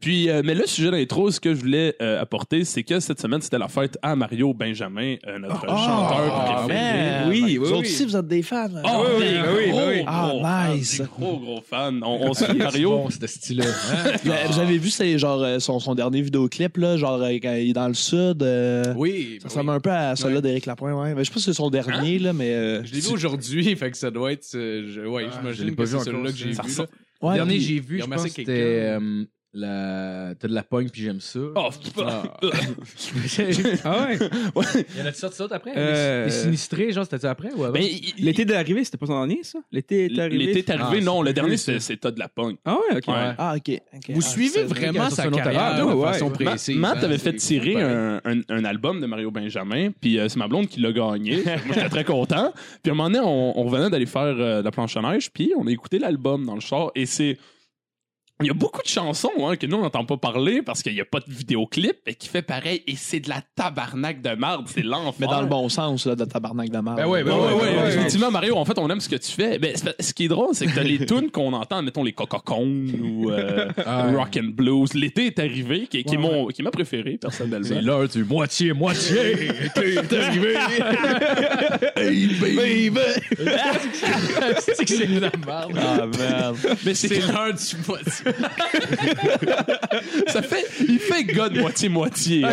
Puis, 0.00 0.28
euh, 0.30 0.42
mais 0.44 0.54
le 0.54 0.66
sujet 0.66 0.90
d'intro, 0.90 1.30
ce 1.30 1.40
que 1.40 1.54
je 1.54 1.60
voulais 1.60 1.94
euh, 2.00 2.20
apporter, 2.20 2.64
c'est 2.64 2.82
que 2.82 3.00
cette 3.00 3.20
semaine, 3.20 3.40
c'était 3.42 3.58
la 3.58 3.68
fête 3.68 3.98
à 4.02 4.16
Mario 4.16 4.54
Benjamin, 4.54 5.16
euh, 5.26 5.38
notre 5.38 5.60
chanteur 5.66 6.64
préféré. 6.64 7.28
oui, 7.28 7.42
oui, 7.44 7.56
Vous 7.58 7.66
oui. 7.72 7.80
aussi, 7.80 8.04
vous 8.06 8.16
êtes 8.16 8.26
des 8.28 8.42
fans. 8.42 8.68
Oh, 8.84 9.04
oui, 9.18 9.24
oui, 9.26 9.48
oui, 9.66 9.70
gros, 9.70 9.80
oui. 9.88 10.04
Ah, 10.06 10.30
gros 10.32 10.74
nice. 10.74 11.00
des 11.00 11.06
gros, 11.06 11.36
gros 11.38 11.60
fans. 11.68 11.92
On, 12.02 12.28
on 12.30 12.34
suit 12.34 12.54
Mario. 12.56 12.90
Bon, 12.90 13.10
ce 13.10 13.26
style-là. 13.26 13.64
Hein? 13.66 14.10
Vous 14.50 14.58
avez- 14.58 14.78
vu 14.78 14.88
c'est 14.90 15.18
genre 15.18 15.44
son, 15.60 15.78
son 15.80 15.94
dernier 15.94 16.22
vidéoclip 16.22 16.76
là, 16.78 16.96
genre 16.96 17.20
quand 17.20 17.52
il 17.54 17.70
est 17.70 17.72
dans 17.72 17.88
le 17.88 17.94
sud. 17.94 18.42
euh, 18.42 18.94
Oui, 18.96 19.38
Ça 19.42 19.48
ben 19.48 19.48
ressemble 19.50 19.70
oui. 19.70 19.76
un 19.76 19.80
peu 19.80 19.90
à 19.90 20.16
celui-là 20.16 20.40
d'Éric 20.40 20.66
Lapointe, 20.66 20.94
ouais. 20.96 21.14
Mais 21.14 21.24
je 21.24 21.30
pas 21.30 21.38
si 21.38 21.44
c'est 21.46 21.52
son 21.52 21.68
dernier 21.70 21.89
là, 22.18 22.32
mais. 22.32 22.54
euh, 22.54 22.84
Je 22.84 22.94
l'ai 22.94 23.00
vu 23.00 23.12
aujourd'hui, 23.12 23.74
fait 23.76 23.90
que 23.90 23.96
ça 23.96 24.10
doit 24.10 24.32
être. 24.32 24.46
euh, 24.54 24.84
je- 24.86 25.00
ouais, 25.02 25.26
je 25.26 25.36
j'imagine 25.36 25.64
l'ai 25.66 25.70
que 25.72 25.76
pas 25.76 25.84
vu 25.84 25.98
celui-là 25.98 26.30
que 26.30 26.36
j'ai 26.36 26.50
vu. 26.52 26.60
ressemble. 26.60 26.88
là. 27.22 27.28
ouais, 27.28 27.32
Le 27.32 27.36
dernier 27.36 27.60
j'ai 27.60 27.80
vu, 27.80 28.00
je 28.00 28.04
pense 28.06 28.22
que 28.24 28.28
c'était 28.30 28.96
euh, 28.98 29.24
la... 29.52 30.34
T'as 30.38 30.46
de 30.48 30.54
la 30.54 30.62
pogne 30.62 30.88
puis 30.90 31.02
j'aime 31.02 31.20
ça. 31.20 31.40
Oh, 31.56 31.68
Ah. 31.98 32.22
Ah 33.84 34.06
ouais? 34.06 34.18
Il 34.94 34.98
y 34.98 35.02
en 35.02 35.06
a-tu 35.06 35.18
sorti 35.18 35.36
ça 35.36 35.46
après? 35.50 35.72
Euh, 35.76 36.24
Les 36.26 36.30
sinistrés, 36.30 36.92
genre, 36.92 37.04
c'était 37.10 37.26
après 37.26 37.52
ou 37.54 37.64
avant? 37.64 37.72
Ben, 37.74 37.82
il- 37.82 38.24
L'été 38.24 38.44
d'arrivée, 38.44 38.84
c'était 38.84 38.98
pas 38.98 39.06
son 39.06 39.18
dernier, 39.26 39.42
ça? 39.42 39.58
L'été 39.72 40.06
est 40.06 40.18
arrivé. 40.18 40.44
L'été 40.46 40.58
est 40.60 40.70
arrivé, 40.70 40.98
Ah, 41.00 41.04
non. 41.04 41.22
Le 41.22 41.30
plus 41.32 41.34
dernier, 41.34 41.56
c'est 41.56 41.96
Todd 41.96 42.14
de 42.14 42.20
la 42.20 42.28
Punk. 42.28 42.58
Ah 42.64 42.74
ouais, 42.74 42.96
ok. 42.98 43.08
Ouais. 43.08 43.34
Ah, 43.38 43.54
ok. 43.56 43.80
ok. 43.94 44.10
Vous 44.10 44.22
Ah, 44.24 44.28
suivez 44.28 44.62
vraiment 44.64 45.10
sa 45.10 45.28
carrière 45.28 45.76
de 45.86 45.92
Ouais. 45.92 46.12
façon 46.12 46.30
précise. 46.30 46.76
Matt 46.76 46.98
hein, 46.98 47.02
avait 47.04 47.18
c'est 47.18 47.32
fait 47.32 47.36
tirer 47.36 47.80
un, 47.82 48.20
un, 48.24 48.40
un 48.48 48.64
album 48.64 49.00
de 49.00 49.06
Mario 49.06 49.30
Benjamin, 49.30 49.90
puis 50.00 50.18
euh, 50.18 50.28
c'est 50.28 50.38
ma 50.38 50.48
blonde 50.48 50.68
qui 50.68 50.80
l'a 50.80 50.92
gagné. 50.92 51.42
Moi, 51.44 51.74
j'étais 51.74 51.88
très 51.88 52.04
content. 52.04 52.52
Puis 52.82 52.90
à 52.90 52.94
un 52.94 52.96
moment 52.96 53.10
donné, 53.10 53.20
on, 53.24 53.58
on 53.58 53.64
revenait 53.64 53.90
d'aller 53.90 54.06
faire 54.06 54.22
euh, 54.22 54.62
la 54.62 54.70
planche 54.70 54.96
à 54.96 55.02
neige, 55.02 55.30
puis 55.32 55.52
on 55.58 55.66
a 55.66 55.70
écouté 55.70 55.98
l'album 55.98 56.46
dans 56.46 56.54
le 56.54 56.60
char, 56.60 56.90
et 56.94 57.06
c'est... 57.06 57.36
Il 58.40 58.46
y 58.46 58.50
a 58.50 58.54
beaucoup 58.54 58.82
de 58.82 58.88
chansons 58.88 59.30
hein, 59.46 59.56
que 59.56 59.66
nous, 59.66 59.76
on 59.76 59.82
n'entend 59.82 60.04
pas 60.04 60.16
parler 60.16 60.62
parce 60.62 60.82
qu'il 60.82 60.94
n'y 60.94 61.00
a 61.00 61.04
pas 61.04 61.20
de 61.20 61.30
vidéoclip 61.30 61.96
et 62.06 62.14
qui 62.14 62.28
fait 62.28 62.42
pareil. 62.42 62.82
Et 62.86 62.96
c'est 62.96 63.20
de 63.20 63.28
la 63.28 63.42
tabarnak 63.54 64.22
de 64.22 64.34
marde. 64.34 64.66
C'est 64.68 64.82
l'enfer. 64.82 65.14
Mais 65.18 65.26
dans 65.26 65.42
le 65.42 65.46
bon 65.48 65.68
sens, 65.68 66.06
là, 66.06 66.14
de 66.16 66.24
tabarnak 66.24 66.70
de 66.70 66.78
marde. 66.78 66.96
Ben 66.98 67.06
ouais, 67.06 67.22
ben 67.22 67.32
Ouais, 67.36 67.46
ouais, 67.46 67.52
ouais, 67.54 67.76
ouais. 67.82 67.88
Effectivement, 67.94 68.30
Mario, 68.30 68.56
en 68.56 68.64
fait, 68.64 68.78
on 68.78 68.88
aime 68.88 69.00
ce 69.00 69.08
que 69.08 69.16
tu 69.16 69.30
fais. 69.30 69.58
Ben, 69.58 69.74
ce 69.98 70.12
qui 70.14 70.24
est 70.24 70.28
drôle, 70.28 70.54
c'est 70.54 70.66
que 70.66 70.74
t'as 70.74 70.82
les 70.82 71.04
tunes 71.06 71.30
qu'on 71.30 71.52
entend, 71.52 71.82
mettons 71.82 72.02
les 72.02 72.12
Coca-Cones 72.12 72.90
ou 73.02 73.30
euh, 73.30 73.68
Ah. 73.84 74.10
Rock 74.12 74.38
and 74.38 74.50
Blues. 74.54 74.94
L'été 74.94 75.26
est 75.26 75.38
arrivé, 75.38 75.86
qui, 75.86 76.02
qui 76.04 76.14
est 76.14 76.18
mon, 76.18 76.46
qui 76.48 76.62
est 76.62 76.64
ma 76.64 76.70
préférée, 76.70 77.18
personnellement. 77.20 77.66
C'est 77.68 77.82
l'heure 77.82 78.08
du 78.08 78.24
moitié-moitié. 78.24 79.48
T'es 79.74 80.16
arrivé. 80.18 80.54
Hey, 81.96 82.28
baby! 82.28 82.98
c'est 84.58 84.84
que 84.84 84.90
c'est 84.94 85.06
de 85.06 85.20
la 85.20 85.30
merde. 85.46 85.72
Ah, 85.76 86.06
merde. 86.06 86.56
Mais 86.84 86.94
c'est 86.94 87.08
C'est 87.08 87.20
l'heure 87.20 87.52
du 87.52 87.76
moitié. 87.86 88.29
Ça 90.26 90.42
fait, 90.42 90.64
il 90.88 90.98
fait 90.98 91.24
gars 91.24 91.48
de 91.48 91.60
moitié-moitié. 91.60 92.44
hein. 92.44 92.50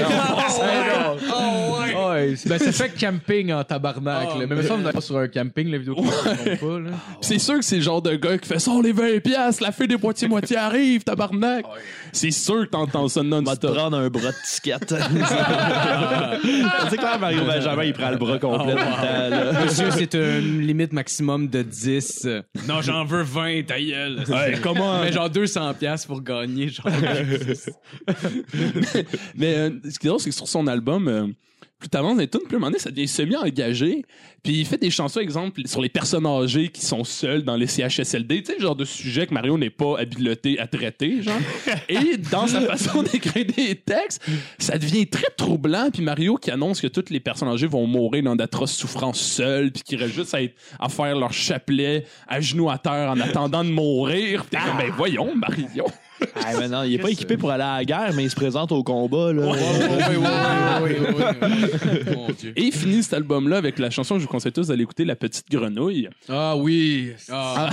Ouais, 2.10 2.34
c'est- 2.36 2.50
ben, 2.50 2.60
ça 2.60 2.72
fait 2.72 2.90
camping 3.00 3.52
en 3.54 3.64
tabarnak. 3.64 4.28
là. 4.40 4.46
Mais 4.48 4.56
me 4.56 4.62
semble 4.64 4.84
d'ailleurs 4.84 5.04
sur 5.04 5.18
un 5.18 5.28
camping, 5.28 5.70
la 5.72 5.78
vidéo 5.78 5.96
trompe 5.96 6.12
pas. 6.14 6.80
Là. 6.80 6.92
Pis 7.22 7.28
C'est 7.28 7.40
sûr 7.40 7.56
que 7.56 7.62
c'est 7.66 7.78
le 7.78 7.82
genre 7.82 8.02
de 8.02 8.16
gars 8.16 8.38
qui 8.38 8.48
fait 8.48 8.60
ça, 8.60 8.72
les 8.84 8.92
20 8.92 9.20
piastres, 9.22 9.64
la 9.64 9.72
fille 9.72 9.88
des 9.88 9.98
moitié-moitié 9.98 10.58
arrive, 10.58 11.04
tabarnak. 11.04 11.66
C'est 12.12 12.32
sûr 12.32 12.66
que 12.66 12.70
t'entends 12.72 13.08
ça 13.08 13.22
On 13.22 13.30
va 13.30 13.40
te 13.42 13.46
non-stop. 13.46 13.76
prendre 13.76 13.98
un 13.98 14.10
bras 14.10 14.32
de 14.32 14.36
ticket. 14.46 14.76
c'est 16.90 16.98
clair, 16.98 17.20
Mario 17.20 17.44
Benjamin, 17.46 17.84
il 17.84 17.94
prend 17.94 18.10
le 18.10 18.18
bras 18.18 18.38
complet 18.40 18.74
tout 18.74 18.80
le 18.80 18.84
temps. 18.84 19.54
là. 19.54 19.66
Monsieur, 19.66 19.92
c'est 19.92 20.14
une 20.16 20.62
limite 20.62 20.94
maximum 20.94 21.48
de 21.48 21.62
10. 21.62 22.28
Non, 22.68 22.82
j'en 22.82 23.06
veux 23.06 23.24
20, 23.24 23.64
ta 23.66 23.80
gueule. 23.80 24.24
Ouais, 24.28 24.58
comment? 24.62 25.02
Mais 25.02 25.12
genre 25.12 25.30
200 25.30 25.67
pièces 25.74 26.06
pour 26.06 26.22
gagner, 26.22 26.70
genre. 26.70 26.88
Mais 29.36 29.56
euh, 29.56 29.72
ce 29.90 30.00
qui 30.00 30.08
est 30.08 30.10
drôle, 30.10 30.20
c'est 30.20 30.30
que 30.30 30.36
sur 30.36 30.48
son 30.48 30.68
album, 30.68 31.08
euh, 31.08 31.28
plus 31.80 31.90
t'avances 31.90 32.18
les 32.18 32.28
tunes, 32.28 32.42
plus 32.48 32.56
à 32.56 32.58
un 32.58 32.60
moment 32.60 32.72
donné, 32.72 32.80
ça 32.80 32.90
devient 32.90 33.08
semi-engagé. 33.08 34.04
Puis 34.44 34.60
il 34.62 34.66
fait 34.66 34.78
des 34.78 34.90
chansons, 34.90 35.20
exemple, 35.20 35.62
sur 35.66 35.82
les 35.82 35.90
personnes 35.90 36.26
âgées 36.26 36.70
qui 36.70 36.84
sont 36.86 37.04
seules 37.04 37.44
dans 37.44 37.56
les 37.56 37.68
CHSLD. 37.68 38.42
Tu 38.42 38.46
sais, 38.48 38.56
le 38.58 38.62
genre 38.62 38.76
de 38.76 38.86
sujet 38.86 39.28
que 39.28 39.34
Mario 39.34 39.58
n'est 39.58 39.70
pas 39.70 40.00
habilité 40.00 40.58
à 40.60 40.66
traiter, 40.68 41.22
genre. 41.22 41.38
Et 41.90 42.18
dans 42.18 42.48
sa 42.48 42.62
façon 42.62 43.04
d'écrire 43.04 43.46
des 43.46 43.76
textes, 43.76 44.24
ça 44.58 44.78
devient 44.78 45.06
très 45.08 45.28
troublant. 45.38 45.90
Puis 45.92 46.02
Mario 46.02 46.36
qui 46.38 46.50
annonce 46.50 46.82
que 46.82 46.88
toutes 46.88 47.10
les 47.10 47.20
personnes 47.20 47.50
âgées 47.50 47.68
vont 47.68 47.86
mourir 47.86 48.24
dans 48.24 48.36
d'atroces 48.36 48.74
souffrances 48.76 49.20
seules, 49.22 49.72
puis 49.72 49.84
qu'il 49.84 50.00
reste 50.02 50.14
juste 50.16 50.34
à, 50.34 50.42
être- 50.42 50.56
à 50.80 50.90
faire 50.90 51.16
leur 51.16 51.34
chapelet 51.34 52.06
à 52.28 52.42
genoux 52.42 52.70
à 52.70 52.78
terre 52.78 53.12
en 53.12 53.20
attendant 53.20 53.64
de 53.64 53.70
mourir. 53.70 54.46
Puis 54.46 54.58
t'es 54.60 54.66
comme, 54.66 54.78
ben 54.78 54.92
voyons, 54.96 55.36
Mario. 55.36 55.86
Ah, 56.36 56.52
mais 56.60 56.68
non, 56.68 56.84
il 56.84 56.94
est 56.96 56.98
pas 57.00 57.10
équipé 57.10 57.38
pour 57.38 57.52
aller 57.52 57.64
à 57.64 57.78
la 57.78 57.86
guerre, 57.86 58.12
mais 58.16 58.24
il 58.24 58.30
se 58.30 58.36
présente 58.36 58.72
au 58.72 58.84
combat. 58.84 59.34
Là. 59.34 59.44
oui, 59.46 59.58
oui, 60.16 60.16
oui, 60.84 60.96
oui. 61.16 62.16
Mon 62.16 62.28
Dieu. 62.34 62.54
Et 62.56 62.64
il 62.64 62.72
finit 62.72 63.04
cet 63.04 63.14
album-là 63.14 63.58
avec 63.58 63.80
la 63.80 63.90
chanson 63.90 64.16
que 64.16 64.22
je 64.22 64.26
vous 64.26 64.32
conseille 64.32 64.52
tous 64.52 64.68
d'aller 64.68 64.84
écouter, 64.84 65.06
La 65.06 65.16
Petite 65.16 65.50
Grenouille. 65.50 66.10
Ah 66.30 66.56
oui. 66.56 67.12
Ah, 67.30 67.70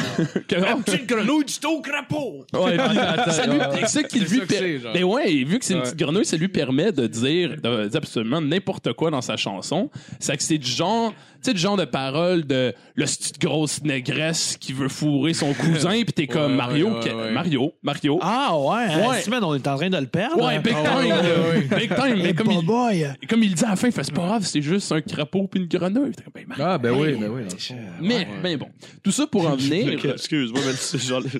Que- 0.48 0.82
petite 0.82 1.06
grenouille 1.06 1.44
du 1.44 1.54
taux 1.54 1.80
crapaud. 1.80 2.44
Ouais, 2.52 2.76
puis 2.76 3.32
ça 3.32 3.46
lui, 3.52 3.58
c'est 3.80 3.86
ça 3.88 4.02
qui 4.02 4.20
lui 4.20 4.40
per-. 4.40 4.80
Ben 4.92 5.04
ouais, 5.04 5.44
vu 5.44 5.58
que 5.58 5.64
c'est 5.64 5.74
une 5.74 5.80
Ouais. 5.80 5.84
petite 5.86 5.98
grenouille, 5.98 6.24
ça 6.24 6.36
lui 6.36 6.48
permet 6.48 6.92
de 6.92 7.06
dire, 7.06 7.56
de 7.62 7.86
dire 7.88 7.98
absolument 7.98 8.40
n'importe 8.40 8.92
quoi 8.94 9.10
dans 9.10 9.20
sa 9.22 9.36
chanson. 9.36 9.90
C'est 10.20 10.36
que 10.36 10.42
c'est 10.42 10.58
du 10.58 10.70
genre, 10.70 11.12
sais, 11.44 11.54
du 11.54 11.60
genre 11.60 11.76
de 11.76 11.84
parole 11.84 12.44
de 12.46 12.74
le 12.94 13.04
petite 13.04 13.40
grosse 13.40 13.82
négresse 13.82 14.56
qui 14.58 14.72
veut 14.72 14.88
fourrer 14.88 15.34
son 15.34 15.52
cousin, 15.54 16.02
puis 16.02 16.12
t'es 16.12 16.26
comme 16.28 16.52
Ouais, 16.52 16.56
Mario, 16.56 16.88
ouais, 17.00 17.12
ouais. 17.12 17.32
Mario, 17.32 17.72
Mario. 17.82 18.18
Ah 18.22 18.56
ouais, 18.58 18.84
hein, 18.90 19.08
Ouais. 19.10 19.20
semaine, 19.22 19.42
on 19.44 19.54
est 19.54 19.66
en 19.66 19.76
train 19.76 19.90
de 19.90 19.96
le 19.96 20.06
perdre. 20.06 20.44
Ouais, 20.44 20.58
big 20.58 20.74
Ah, 20.76 21.00
time, 21.00 21.10
ouais, 21.10 21.12
ouais, 21.14 21.66
là. 21.70 21.76
big 21.78 21.94
time. 21.94 22.22
Mais 22.22 22.34
comme 22.34 22.50
il, 22.50 22.64
boy. 22.64 23.06
comme 23.28 23.42
il 23.42 23.54
dit 23.54 23.64
à 23.64 23.70
la 23.70 23.76
fin, 23.76 23.88
il 23.88 23.92
fait 23.92 24.04
c'est 24.04 24.12
pas 24.14 24.26
grave, 24.26 24.44
c'est 24.44 24.62
juste 24.62 24.90
un 24.92 25.00
crapaud 25.00 25.46
puis 25.48 25.60
une 25.60 25.66
grenouille. 25.68 26.12
Ben, 26.34 26.44
Mario. 26.46 26.64
Ah, 26.66 26.78
ben 26.78 26.90
oui, 26.92 27.12
ben 27.14 27.28
oui. 27.30 27.42
le. 27.48 27.74
Mais, 28.00 28.26
ben 28.42 28.56
bon. 28.58 28.68
Tout 29.02 29.12
ça 29.12 29.26
pour 29.26 29.46
en 29.48 29.56
venir. 29.56 29.94
Ok, 29.94 30.04
Excuse-moi, 30.04 30.60
mais 30.66 30.72
c'est 30.74 30.98
genre. 31.02 31.22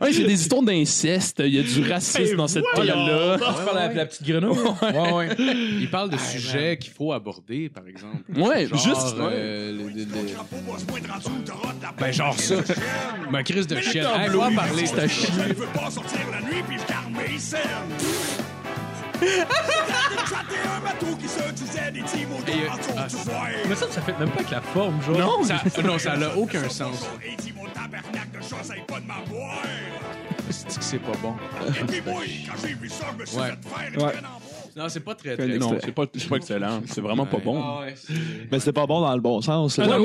Ouais, 0.00 0.12
c'est 0.12 0.24
des 0.24 0.32
histoires 0.40 0.62
d'inceste. 0.62 1.42
Il 1.44 1.54
y 1.54 1.58
a 1.58 1.62
du 1.62 1.88
racisme 1.90 2.36
dans 2.36 2.48
cette 2.48 2.64
période-là. 2.74 3.36
Tu 3.38 3.64
parles 3.64 3.78
avec 3.78 3.96
la 3.96 4.06
petite 4.06 4.26
grenouille? 4.26 4.58
Ouais, 4.82 5.12
ouais. 5.12 5.28
Il 5.80 5.88
parle 5.90 6.10
de 6.10 6.16
sujets 6.16 6.76
qu'il 6.78 6.92
faut 6.92 7.12
aborder, 7.12 7.68
par 7.68 7.86
exemple. 7.86 8.16
Ouais, 8.36 8.66
juste. 8.78 9.16
euh, 9.18 9.72
le- 9.72 9.88
le- 9.88 10.04
le- 10.04 10.36
Ben, 11.98 12.12
genre 12.12 12.38
ça. 12.38 12.54
Ma 13.30 13.42
crise 13.42 13.66
de 13.66 13.80
chienne. 13.80 14.06
Hey, 14.16 14.28
faut 14.30 14.42
en 14.42 14.54
parler, 14.54 14.86
c'est 14.86 14.98
à 15.00 15.08
chier. 15.08 15.28
Je 15.48 15.54
veux 15.54 15.66
pas 15.66 15.90
sortir 15.90 16.18
la 16.30 16.40
nuit 16.40 16.62
puis 16.68 16.78
je 16.78 16.86
garde 16.92 17.10
mes 17.12 17.38
scènes. 17.38 17.60
J'étais 19.20 19.42
un 20.68 20.80
bateau 20.80 21.16
qui 21.16 21.28
se 21.28 21.50
disait 21.52 21.90
des 21.92 22.00
petits 22.02 22.26
mots 22.26 22.38
Et, 22.48 22.50
euh, 22.50 22.54
de 22.64 22.98
ah, 22.98 23.06
tu 23.08 23.16
vois. 23.16 23.34
Mais 23.68 23.74
ça, 23.76 23.86
ça 23.90 24.00
fait 24.02 24.18
même 24.18 24.30
pas 24.30 24.40
avec 24.40 24.50
la 24.50 24.60
forme, 24.60 25.00
genre. 25.02 25.18
Non, 25.18 25.44
Ça, 25.44 25.60
non, 25.84 25.98
ça 25.98 26.16
n'a 26.16 26.36
aucun 26.36 26.68
sens. 26.68 27.06
Et 27.24 27.36
dis 27.40 27.52
mon 27.52 27.66
tabernacle 27.66 28.30
de 28.34 28.40
chat, 28.42 28.62
ça 28.64 28.76
est 28.76 28.86
pas 28.86 28.98
de 29.00 29.06
m'avoir. 29.06 29.58
C'est 30.50 30.76
que 30.78 30.84
c'est 30.84 30.98
pas 30.98 31.12
bon? 31.22 31.34
Et 31.68 31.84
puis 31.84 32.02
moi, 32.04 32.22
quand 32.46 32.54
j'ai 32.66 32.74
vu 32.74 32.88
ça, 32.88 33.06
je 33.12 33.20
me 33.20 33.26
suis 33.26 33.36
Ouais. 33.38 33.50
fait 33.50 33.68
faire 33.68 33.88
une 33.94 34.02
Ouais. 34.02 34.12
peine 34.12 34.24
en 34.26 34.38
bois. 34.40 34.51
Non, 34.76 34.88
c'est 34.88 35.00
pas 35.00 35.14
très, 35.14 35.36
très 35.36 35.58
Non, 35.58 35.76
c'est 35.82 35.92
pas, 35.92 36.04
c'est 36.14 36.28
pas 36.28 36.36
excellent. 36.36 36.82
C'est 36.86 37.00
vraiment 37.00 37.26
pas 37.26 37.38
bon. 37.38 37.60
Ah 37.62 37.84
mais 38.50 38.60
c'est 38.60 38.72
pas 38.72 38.86
bon 38.86 39.00
dans 39.00 39.14
le 39.14 39.20
bon 39.20 39.40
sens. 39.40 39.78
ouais, 39.78 39.84
on 39.86 40.00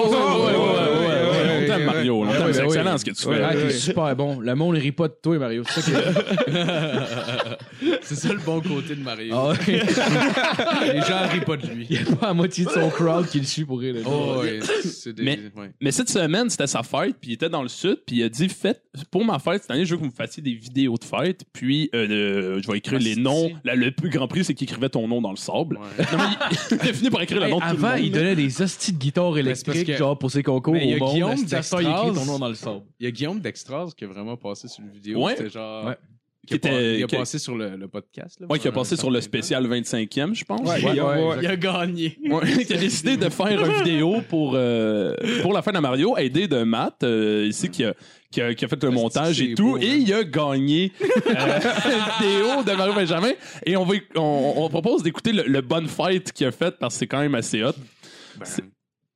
Mario. 1.85 2.25
C'est 2.53 2.63
excellent 2.63 2.97
ce 2.97 3.05
que 3.05 3.11
tu 3.11 3.23
fais. 3.23 3.43
Ah, 3.43 3.53
t'es 3.53 3.71
super 3.71 4.15
bon. 4.15 4.39
Le 4.39 4.55
monde 4.55 4.75
ne 4.75 4.81
rit 4.81 4.91
pas 4.91 5.07
de 5.07 5.15
toi, 5.21 5.37
Mario. 5.37 5.63
C'est 5.69 5.81
ça 5.81 5.91
C'est 8.01 8.15
ça 8.15 8.33
le 8.33 8.39
bon 8.39 8.61
côté 8.61 8.95
de 8.95 9.03
Mario. 9.03 9.35
Ah 9.35 9.53
les 9.67 11.01
gens 11.01 11.23
ne 11.23 11.31
rient 11.31 11.45
pas 11.45 11.57
de 11.57 11.67
lui. 11.67 11.87
Il 11.89 12.01
n'y 12.01 12.07
a 12.07 12.15
pas 12.15 12.27
la 12.27 12.33
moitié 12.33 12.65
de 12.65 12.69
son 12.69 12.89
crowd 12.89 13.27
qui 13.27 13.39
le 13.39 13.45
suit 13.45 13.65
pour 13.65 13.79
rire. 13.79 13.95
Oh, 14.05 14.43
mais- 15.81 15.91
cette 15.91 16.09
semaine, 16.09 16.49
c'était 16.49 16.67
sa 16.67 16.83
fête, 16.83 17.15
puis 17.19 17.31
il 17.31 17.33
était 17.33 17.49
dans 17.49 17.63
le 17.63 17.67
sud, 17.67 17.99
puis 18.05 18.17
il 18.17 18.23
a 18.23 18.29
dit 18.29 18.49
faites 18.49 18.81
pour 19.11 19.25
ma 19.25 19.39
fête 19.39 19.63
cette 19.63 19.71
année, 19.71 19.85
je 19.85 19.91
veux 19.91 19.97
que 19.97 20.01
vous 20.01 20.09
me 20.09 20.15
fassiez 20.15 20.41
des 20.41 20.53
vidéos 20.53 20.97
de 20.97 21.03
fête, 21.03 21.43
puis 21.53 21.89
euh, 21.93 22.59
je 22.61 22.71
vais 22.71 22.77
écrire 22.77 22.99
ah, 23.01 23.03
les 23.03 23.15
noms. 23.15 23.51
le 23.63 23.89
plus 23.91 24.09
grand 24.09 24.27
prix, 24.27 24.43
c'est 24.43 24.53
qu'il 24.57 24.65
écrivait 24.69 24.89
ton 24.89 25.07
nom 25.07 25.21
dans 25.21 25.31
le 25.31 25.37
sable. 25.37 25.77
Ouais. 25.77 26.05
Non, 26.11 26.17
mais 26.17 26.47
il, 26.71 26.77
il 26.83 26.89
a 26.89 26.93
fini 26.93 27.09
par 27.09 27.21
écrire 27.21 27.39
le 27.39 27.45
Hey, 27.45 27.51
nom 27.51 27.57
de 27.59 27.63
tout 27.63 27.69
le 27.69 27.77
avant, 27.77 27.89
monde. 27.95 27.99
il 28.05 28.11
donnait 28.11 28.35
des 28.35 28.61
hosties 28.61 28.93
de 28.93 28.97
guitare 28.97 29.25
parce 29.25 29.37
électrique, 29.39 29.87
que- 29.87 29.95
genre 29.97 30.17
pour 30.17 30.31
ses 30.31 30.43
concours 30.43 30.73
Mais 30.73 30.85
il 30.85 30.89
y 30.89 30.93
a 30.93 30.97
au 30.97 30.99
monde. 30.99 31.11
Guillaume 31.13 31.31
il 31.31 31.43
écrit 31.43 31.49
ton 31.49 31.77
Dextras. 31.77 32.25
nom 32.25 32.39
dans 32.39 32.47
le 32.49 32.55
sable. 32.55 32.81
Il 32.99 33.05
y 33.05 33.07
a 33.07 33.11
Guillaume 33.11 33.39
Dextras 33.39 33.91
qui 33.97 34.03
a 34.03 34.07
vraiment 34.07 34.35
passé 34.37 34.67
sur 34.67 34.83
le 34.83 34.91
vidéo. 34.91 35.23
Ouais. 35.23 35.35
C'était 35.37 35.49
genre. 35.49 35.85
Ouais. 35.85 35.97
Qui 36.47 36.53
a, 36.53 36.57
Qui 36.57 36.67
était- 36.67 36.69
pas- 36.69 36.81
il 36.81 37.03
a 37.03 37.07
qui 37.07 37.15
a- 37.15 37.19
passé 37.19 37.39
sur 37.39 37.55
le, 37.57 37.75
le 37.75 37.87
podcast. 37.89 38.39
Là, 38.39 38.47
Ouais, 38.49 38.57
qui 38.57 38.67
a 38.67 38.71
passé 38.71 38.95
sur 38.95 39.11
le 39.11 39.19
spécial 39.21 39.67
25e, 39.67 40.33
je 40.33 40.45
pense. 40.45 40.61
Ouais, 40.61 40.81
Ouais, 40.83 40.93
il 40.93 40.99
a- 40.99 41.05
ouais, 41.05 41.23
ouais. 41.27 41.35
Il 41.41 41.47
a 41.47 41.55
gagné. 41.57 42.17
Ouais, 42.29 42.63
qui 42.65 42.73
a 42.73 42.77
décidé 42.77 43.17
de 43.17 43.27
faire 43.29 43.47
une 43.47 43.71
vidéo 43.83 44.21
pour, 44.29 44.53
euh, 44.55 45.13
pour 45.41 45.51
la 45.53 45.61
fin 45.61 45.71
de 45.73 45.79
Mario, 45.79 46.15
aidé 46.17 46.47
de 46.47 46.63
Matt, 46.63 47.03
euh, 47.03 47.45
ici, 47.49 47.69
qui 47.69 47.83
a, 47.83 47.93
qui, 48.31 48.41
a, 48.41 48.53
qui 48.53 48.63
a 48.65 48.67
fait 48.69 48.81
le 48.83 48.91
montage 48.91 49.41
et 49.41 49.53
tout, 49.55 49.71
beau, 49.73 49.77
et 49.77 49.89
hein. 49.91 49.97
il 49.99 50.13
a 50.13 50.23
gagné 50.23 50.91
euh, 51.01 51.05
une 51.85 52.27
vidéo 52.27 52.63
de 52.63 52.77
Mario 52.77 52.93
Benjamin. 52.93 53.31
Et 53.65 53.75
on, 53.75 53.83
va, 53.83 53.95
on, 54.15 54.53
on 54.57 54.69
propose 54.69 55.03
d'écouter 55.03 55.33
le, 55.33 55.43
le 55.43 55.61
bonne 55.61 55.87
fight 55.87 56.31
qu'il 56.31 56.47
a 56.47 56.51
fait 56.51 56.75
parce 56.79 56.95
que 56.95 56.99
c'est 56.99 57.07
quand 57.07 57.19
même 57.19 57.35
assez 57.35 57.61
hot. 57.63 57.71
C'est- 58.43 58.63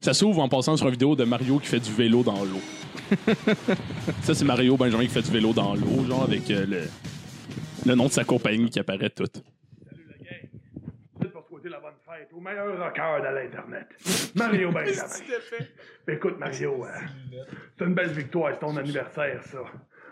Ça 0.01 0.13
s'ouvre 0.13 0.41
en 0.41 0.49
passant 0.49 0.75
sur 0.75 0.87
une 0.87 0.93
vidéo 0.93 1.15
de 1.15 1.23
Mario 1.23 1.59
qui 1.59 1.67
fait 1.67 1.79
du 1.79 1.91
vélo 1.93 2.23
dans 2.23 2.43
l'eau. 2.43 2.61
Ça, 4.23 4.33
c'est 4.33 4.45
Mario 4.45 4.77
Benjamin 4.77 5.03
qui 5.03 5.09
fait 5.11 5.21
du 5.21 5.31
vélo 5.31 5.53
dans 5.53 5.75
l'eau, 5.75 6.05
genre 6.07 6.23
avec 6.23 6.49
euh, 6.49 6.65
le, 6.65 6.81
le 7.85 7.95
nom 7.95 8.05
de 8.07 8.11
sa 8.11 8.23
compagnie 8.23 8.69
qui 8.69 8.79
apparaît 8.79 9.09
tout. 9.09 9.25
Salut 9.89 10.05
le 10.07 10.23
gang. 10.23 11.31
Pour 11.31 11.45
souhaiter 11.47 11.69
la 11.69 11.79
bonne 11.79 11.93
fête 12.05 12.29
au 12.33 12.39
meilleur 12.39 12.77
rocker 12.77 13.21
de 13.21 13.35
l'Internet. 13.35 13.87
Mario 14.35 14.71
Benjamin. 14.73 15.65
Écoute, 16.07 16.39
Mario, 16.39 16.85
euh, 16.85 16.89
c'est 17.77 17.85
une 17.85 17.93
belle 17.93 18.11
victoire, 18.11 18.51
c'est 18.53 18.59
ton 18.59 18.75
anniversaire, 18.77 19.43
ça. 19.43 19.59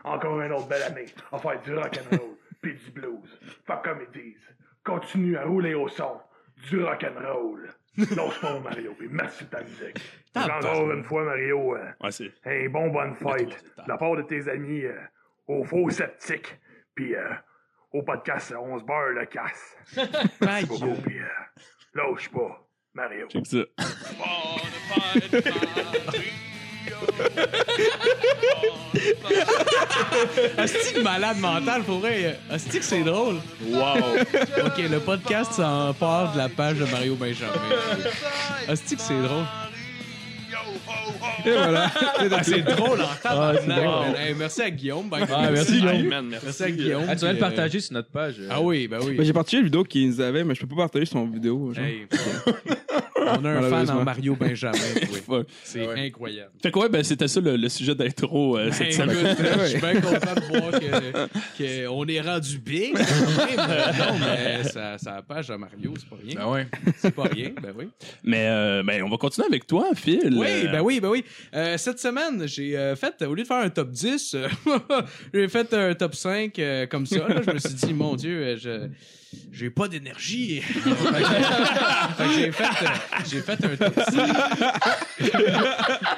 Encore 0.03 0.39
une 0.41 0.51
autre 0.53 0.67
belle 0.67 0.83
année 0.83 1.05
à 1.31 1.37
faire 1.37 1.61
du 1.61 1.73
rock'n'roll 1.75 2.35
pis 2.61 2.73
du 2.73 2.91
blues. 2.91 3.39
Fait 3.65 3.73
comme 3.83 3.99
ils 4.13 4.21
disent, 4.21 4.55
continue 4.83 5.37
à 5.37 5.43
rouler 5.45 5.73
au 5.73 5.87
son 5.89 6.19
du 6.69 6.83
rock'n'roll. 6.83 7.69
Lâche 7.97 8.39
pas, 8.41 8.59
Mario, 8.61 8.93
pis 8.97 9.07
merci 9.09 9.43
de 9.43 9.49
ta 9.49 9.61
musique. 9.61 9.99
Encore 10.35 10.91
une 10.91 11.03
fois, 11.03 11.23
Mario, 11.25 11.75
euh, 11.75 11.85
Ouais, 12.01 12.11
c'est. 12.11 12.31
un 12.45 12.69
bon 12.69 12.89
bonne 12.89 13.13
fête 13.15 13.49
de 13.49 13.83
la 13.87 13.97
part 13.97 14.15
de 14.15 14.21
tes 14.21 14.47
amis 14.49 14.85
euh, 14.85 14.95
au 15.47 15.63
faux 15.65 15.89
sceptique, 15.89 16.57
puis 16.95 17.13
euh, 17.15 17.27
au 17.91 18.03
podcast 18.03 18.53
On 18.59 18.79
se 18.79 18.83
beurre 18.83 19.09
le 19.19 19.25
casse. 19.25 19.77
Merci 20.41 20.65
beaucoup, 20.65 20.93
puis 21.01 21.19
euh, 21.19 21.27
lâche 21.93 22.29
pas, 22.29 22.67
Mario. 22.93 23.27
Check 23.27 23.47
ça. 23.47 23.57
Asti 30.57 30.93
de 30.95 31.01
malade 31.01 31.37
mental, 31.39 31.83
pour 31.83 31.99
vrai. 31.99 32.37
Asti 32.49 32.79
que 32.79 32.85
c'est 32.85 33.03
drôle. 33.03 33.35
Wow! 33.67 34.19
OK, 34.65 34.77
le 34.77 34.99
podcast 34.99 35.53
s'en 35.53 35.93
part 35.93 36.33
de 36.33 36.37
la 36.37 36.49
page 36.49 36.77
de 36.77 36.85
Mario 36.85 37.15
Benjamin. 37.15 37.51
Asti 38.67 38.95
que 38.95 39.01
c'est 39.01 39.21
drôle. 39.21 39.45
Et 41.45 41.51
voilà. 41.51 41.91
Ah, 42.31 42.43
c'est 42.43 42.61
drôle 42.61 43.01
en 43.01 43.07
tabarnak. 43.21 43.61
c'est 43.61 43.67
drôle. 43.67 43.83
man. 43.83 44.15
Hey, 44.17 44.33
merci 44.37 44.61
à 44.61 44.69
Guillaume. 44.69 45.09
ben, 45.09 45.25
Ah, 45.33 45.49
merci, 45.51 45.71
Guillaume. 45.79 46.07
man, 46.07 46.25
merci. 46.29 46.45
Merci 46.45 46.63
à 46.63 46.71
Guillaume. 46.71 47.03
Ah, 47.07 47.15
tu 47.15 47.21
vas 47.21 47.31
le 47.31 47.37
puis, 47.37 47.43
euh, 47.45 47.47
partager 47.47 47.79
sur 47.79 47.93
notre 47.93 48.09
page. 48.09 48.35
euh. 48.39 48.47
Ah 48.51 48.61
oui, 48.61 48.87
ben 48.87 48.99
oui. 49.03 49.15
Ben, 49.15 49.25
j'ai 49.25 49.33
partagé 49.33 49.57
la 49.57 49.63
vidéo 49.63 49.83
qu'il 49.83 50.07
nous 50.09 50.21
avait, 50.21 50.43
mais 50.43 50.53
je 50.55 50.59
peux 50.61 50.67
pas 50.67 50.83
partager 50.83 51.05
son 51.05 51.25
vidéo. 51.25 51.73
genre. 51.73 51.83
Hey, 51.85 52.05
On 53.21 53.25
a 53.25 53.31
un 53.31 53.41
fan 53.41 53.43
Malheureusement. 53.43 53.99
en 53.99 54.03
Mario 54.03 54.35
Benjamin. 54.35 54.77
oui. 55.11 55.19
Ouais. 55.27 55.43
C'est 55.63 55.87
incroyable. 56.07 56.51
Fait 56.63 56.71
que 56.71 56.79
ouais, 56.79 56.89
ben 56.89 57.03
c'était 57.03 57.27
ça 57.27 57.39
le, 57.39 57.57
le 57.57 57.69
sujet 57.69 57.93
d'intro 57.93 58.57
euh, 58.57 58.71
cette 58.71 58.97
Ben, 58.97 59.11
semaine. 59.13 59.27
écoute, 59.27 59.45
je 59.61 59.65
suis 59.67 59.79
bien 59.79 60.01
content 60.01 60.33
de 60.35 60.57
voir 60.59 60.71
que- 61.57 61.87
qu'on 61.87 62.05
est 62.07 62.21
rendu 62.21 62.57
big. 62.59 62.93
non, 62.95 64.17
mais 64.19 64.63
ça, 64.63 64.97
ça 64.97 65.15
a 65.17 65.21
page 65.21 65.51
à 65.51 65.57
Mario, 65.57 65.93
c'est 65.97 66.09
pas 66.09 66.15
rien. 66.23 66.35
Ah 66.39 66.49
ouais. 66.49 66.67
C'est 66.97 67.13
pas 67.13 67.23
rien, 67.23 67.49
ben 67.61 67.73
oui. 67.77 67.89
Mais 68.23 68.45
euh, 68.47 68.83
ben, 68.83 69.03
on 69.03 69.09
va 69.09 69.17
continuer 69.17 69.47
avec 69.47 69.67
toi, 69.67 69.89
Phil. 69.95 70.33
Oui, 70.35 70.47
Euh, 70.65 70.71
ben 70.71 70.81
oui, 70.81 70.99
ben 70.99 71.08
oui. 71.09 71.23
Euh, 71.53 71.77
cette 71.77 71.99
semaine, 71.99 72.47
j'ai 72.47 72.77
euh, 72.77 72.95
fait, 72.95 73.21
au 73.23 73.33
lieu 73.33 73.43
de 73.43 73.47
faire 73.47 73.57
un 73.57 73.69
top 73.69 73.91
10, 73.91 74.35
euh, 74.35 74.47
j'ai 75.33 75.47
fait 75.47 75.73
un 75.73 75.93
top 75.95 76.15
5 76.15 76.57
euh, 76.59 76.85
comme 76.87 77.05
ça. 77.05 77.27
Je 77.45 77.51
me 77.51 77.59
suis 77.59 77.73
dit, 77.73 77.93
mon 77.93 78.15
Dieu, 78.15 78.57
je 78.57 78.87
j'ai 79.51 79.69
pas 79.69 79.87
d'énergie. 79.87 80.61
J'ai 82.35 82.51
fait, 82.51 82.63
euh, 82.63 82.87
j'ai 83.29 83.41
fait 83.41 83.65
un 83.65 83.75
top 83.75 83.93
5. 83.95 84.27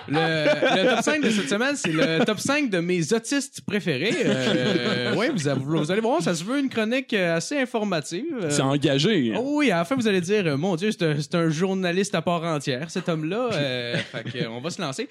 le, 0.07 0.83
le 0.83 0.95
top 0.95 1.03
5 1.03 1.21
de 1.21 1.29
cette 1.29 1.49
semaine, 1.49 1.75
c'est 1.75 1.91
le 1.91 2.23
top 2.25 2.39
5 2.39 2.69
de 2.69 2.79
mes 2.79 3.13
autistes 3.13 3.61
préférés. 3.61 4.15
Euh, 4.25 5.15
ouais, 5.15 5.29
vous, 5.29 5.47
allez 5.91 6.01
voir, 6.01 6.21
ça 6.21 6.35
se 6.35 6.43
veut 6.43 6.59
une 6.59 6.69
chronique 6.69 7.13
euh, 7.13 7.35
assez 7.35 7.57
informative. 7.57 8.25
Euh, 8.41 8.49
C'est 8.49 8.61
engagé. 8.61 9.33
Oh 9.35 9.57
oui, 9.57 9.71
à 9.71 9.77
la 9.77 9.85
fin, 9.85 9.95
vous 9.95 10.07
allez 10.07 10.21
dire, 10.21 10.57
mon 10.57 10.75
Dieu, 10.75 10.91
c'est 10.91 11.35
un, 11.35 11.49
journaliste 11.49 12.15
à 12.15 12.21
part 12.21 12.43
entière, 12.43 12.89
cet 12.89 13.09
homme-là. 13.09 13.49
Euh, 13.53 13.97
fait 13.97 14.23
que, 14.23 14.37
euh, 14.37 14.49
on 14.49 14.61
va 14.61 14.69
se 14.69 14.81
lancer. 14.81 15.07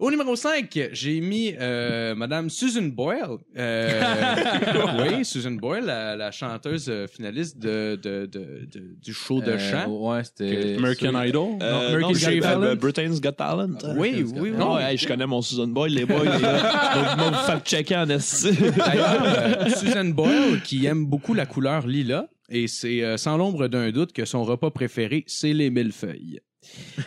Au 0.00 0.10
numéro 0.10 0.34
5, 0.34 0.88
j'ai 0.92 1.20
mis 1.20 1.54
euh, 1.60 2.14
Madame 2.14 2.48
Susan 2.48 2.84
Boyle. 2.84 3.36
Euh, 3.58 4.00
oui, 4.98 5.26
Susan 5.26 5.50
Boyle, 5.50 5.84
la, 5.84 6.16
la 6.16 6.30
chanteuse 6.30 6.86
euh, 6.88 7.06
finaliste 7.06 7.58
de, 7.58 8.00
de, 8.02 8.24
de, 8.24 8.66
de- 8.72 8.96
du 8.98 9.12
show 9.12 9.42
de 9.42 9.50
Euh, 9.52 9.58
chant. 9.58 9.88
ouais, 9.90 10.24
c'était. 10.24 10.76
American 10.78 11.22
Idol? 11.22 11.48
Euh, 11.60 11.88
American 11.88 12.08
non, 12.08 12.14
c'est, 12.14 12.34
Got 12.38 12.40
Talent? 12.40 12.76
Britain's 12.76 13.20
Got 13.20 13.32
Talent. 13.32 13.76
Oui, 13.98 14.24
oui, 14.26 14.32
oui. 14.40 14.50
Non, 14.52 14.78
hey, 14.78 14.96
je 14.96 15.06
connais 15.06 15.26
mon 15.26 15.42
Susan 15.42 15.66
Boyle, 15.68 15.92
les 15.92 16.06
boys. 16.06 16.24
moi, 16.24 17.30
vous 17.30 17.46
faites 17.52 17.66
checker 17.66 17.96
en 17.96 18.08
esti. 18.08 18.52
D'ailleurs, 18.74 19.68
Susan 19.76 20.06
Boyle, 20.06 20.62
qui 20.64 20.86
aime 20.86 21.04
beaucoup 21.04 21.34
la 21.34 21.44
couleur 21.44 21.86
lila, 21.86 22.26
et 22.48 22.68
c'est 22.68 23.02
euh, 23.04 23.18
sans 23.18 23.36
l'ombre 23.36 23.68
d'un 23.68 23.90
doute 23.90 24.14
que 24.14 24.24
son 24.24 24.44
repas 24.44 24.70
préféré, 24.70 25.24
c'est 25.26 25.52
les 25.52 25.68
millefeuilles. 25.68 26.40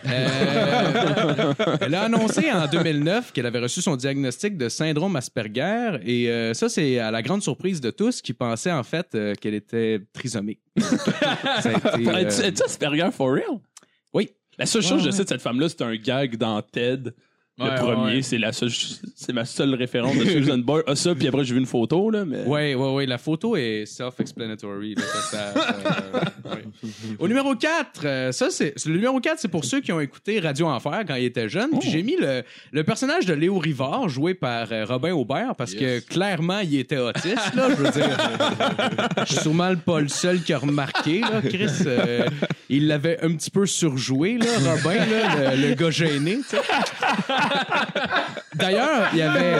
Euh, 0.05 1.53
elle 1.81 1.95
a 1.95 2.03
annoncé 2.03 2.51
en 2.51 2.67
2009 2.67 3.31
qu'elle 3.31 3.45
avait 3.45 3.59
reçu 3.59 3.81
son 3.81 3.95
diagnostic 3.95 4.57
de 4.57 4.67
syndrome 4.67 5.15
Asperger 5.15 5.99
et 6.03 6.29
euh, 6.29 6.53
ça 6.53 6.69
c'est 6.69 6.99
à 6.99 7.11
la 7.11 7.21
grande 7.21 7.43
surprise 7.43 7.79
de 7.79 7.91
tous 7.91 8.21
qui 8.21 8.33
pensaient 8.33 8.71
en 8.71 8.83
fait 8.83 9.13
euh, 9.15 9.35
qu'elle 9.35 9.53
était 9.53 10.01
trisomique. 10.13 10.59
Euh, 11.65 12.15
es-tu 12.17 12.63
Asperger 12.63 13.09
for 13.11 13.31
real? 13.33 13.59
Oui. 14.13 14.29
La 14.57 14.65
seule 14.65 14.81
chose 14.81 14.99
que 14.99 15.05
je 15.05 15.11
sais 15.11 15.23
de 15.23 15.29
cette 15.29 15.41
femme-là, 15.41 15.69
c'est 15.69 15.81
un 15.81 15.95
gag 15.95 16.35
dans 16.35 16.61
TED. 16.61 17.13
Le 17.59 17.65
Ouais, 17.65 17.75
premier, 17.75 18.15
ouais. 18.15 18.21
c'est 18.23 18.39
la 18.39 18.51
seule, 18.51 18.71
c'est 19.15 19.31
ma 19.31 19.45
seule 19.45 19.75
référence 19.75 20.17
de 20.17 20.25
Susan 20.25 20.57
Boyle. 20.57 20.83
Ah, 20.87 20.95
ça, 20.95 21.13
puis 21.13 21.27
après, 21.27 21.43
j'ai 21.45 21.53
vu 21.53 21.59
une 21.59 21.67
photo, 21.67 22.09
là, 22.09 22.25
mais. 22.25 22.41
Ouais, 22.45 22.73
ouais, 22.73 22.93
ouais. 22.93 23.05
La 23.05 23.19
photo 23.19 23.55
est 23.55 23.85
self-explanatory. 23.85 24.95
là, 24.95 25.03
ça, 25.03 25.53
ça, 25.53 25.53
ça, 25.53 26.49
ouais. 26.49 26.63
Au 27.19 27.27
numéro 27.27 27.53
4, 27.55 28.31
ça, 28.33 28.49
c'est, 28.49 28.73
le 28.87 28.93
numéro 28.95 29.19
4, 29.19 29.37
c'est 29.37 29.49
pour 29.49 29.65
ceux 29.65 29.81
qui 29.81 29.91
ont 29.91 29.99
écouté 29.99 30.39
Radio 30.39 30.65
Enfer 30.65 31.03
quand 31.07 31.13
ils 31.13 31.25
étaient 31.25 31.47
jeunes. 31.47 31.69
Puis 31.79 31.91
j'ai 31.91 32.01
mis 32.01 32.15
le, 32.19 32.41
le 32.71 32.83
personnage 32.83 33.27
de 33.27 33.35
Léo 33.35 33.59
Rivard, 33.59 34.09
joué 34.09 34.33
par 34.33 34.69
euh, 34.71 34.85
Robin 34.85 35.13
Aubert, 35.13 35.53
parce 35.55 35.73
Yes. 35.73 36.03
que 36.03 36.11
clairement, 36.11 36.59
il 36.61 36.75
était 36.79 36.97
autiste, 36.97 37.53
là. 37.53 37.67
Je 37.69 37.75
veux 37.75 37.91
dire, 37.91 38.17
je 39.27 39.31
suis 39.33 39.41
sûrement 39.43 39.75
pas 39.75 40.01
le 40.01 40.07
seul 40.07 40.41
qui 40.41 40.53
a 40.53 40.57
remarqué, 40.57 41.19
là. 41.21 41.39
Chris, 41.47 41.69
euh, 41.85 42.27
il 42.69 42.87
l'avait 42.87 43.19
un 43.23 43.31
petit 43.35 43.51
peu 43.51 43.67
surjoué, 43.67 44.39
là, 44.39 44.47
Robin, 44.71 44.95
là, 45.05 45.55
le, 45.55 45.67
le 45.69 45.73
gars 45.75 45.91
gêné, 45.91 46.37
tu 46.37 46.43
sais. 46.57 46.57
D'ailleurs, 48.55 49.09
il 49.13 49.19
y 49.19 49.21
avait, 49.21 49.55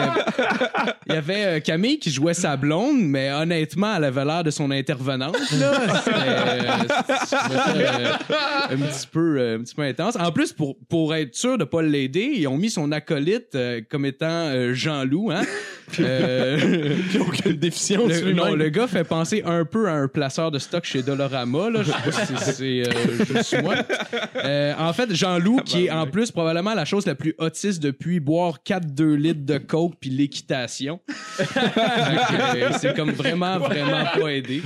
y 1.08 1.44
euh, 1.44 1.60
Camille 1.60 1.98
qui 1.98 2.10
jouait 2.10 2.34
sa 2.34 2.56
blonde, 2.56 3.00
mais 3.00 3.32
honnêtement, 3.32 3.96
elle 3.96 4.04
avait 4.04 4.24
l'air 4.24 4.44
de 4.44 4.50
son 4.50 4.70
intervenante. 4.70 5.36
Euh, 5.52 5.74
euh, 7.74 8.12
un 8.70 8.76
petit 8.76 9.06
peu, 9.10 9.82
intense. 9.82 10.16
En 10.16 10.30
plus, 10.32 10.52
pour 10.52 11.14
être 11.14 11.34
sûr 11.34 11.58
de 11.58 11.64
pas 11.64 11.82
l'aider, 11.82 12.32
ils 12.34 12.46
ont 12.46 12.56
mis 12.56 12.70
son 12.70 12.92
acolyte 12.92 13.56
comme 13.90 14.06
étant 14.06 14.72
Jean-Loup. 14.72 15.30
Hein? 15.32 15.42
Euh, 16.00 16.96
aucune 17.20 17.52
déficience. 17.52 18.08
le, 18.22 18.32
non, 18.32 18.54
le 18.54 18.68
gars 18.68 18.86
fait 18.86 19.04
penser 19.04 19.42
un 19.44 19.64
peu 19.64 19.88
à 19.88 19.92
un 19.94 20.08
placeur 20.08 20.50
de 20.50 20.58
stock 20.58 20.84
chez 20.84 21.02
Dolorama. 21.02 21.70
Là. 21.70 21.82
Je 21.82 21.90
sais 21.90 21.92
pas 21.92 22.12
si 22.26 22.36
c'est- 22.36 22.52
c'est 22.52 22.88
euh, 22.88 23.24
juste 23.24 23.62
moi. 23.62 23.74
Euh, 24.44 24.74
en 24.78 24.92
fait, 24.92 25.14
Jean-Loup, 25.14 25.60
qui 25.64 25.86
est 25.86 25.90
en 25.90 26.06
plus 26.06 26.30
probablement 26.30 26.74
la 26.74 26.84
chose 26.84 27.06
la 27.06 27.14
plus 27.14 27.34
autiste 27.38 27.82
depuis 27.82 28.20
boire 28.20 28.58
4-2 28.64 29.14
litres 29.14 29.44
de 29.44 29.58
coke 29.58 29.94
puis 30.00 30.10
l'équitation. 30.10 31.00
C'est 32.78 32.94
comme 32.94 33.10
vraiment, 33.12 33.58
vraiment 33.58 34.04
pas 34.18 34.28
aidé. 34.28 34.62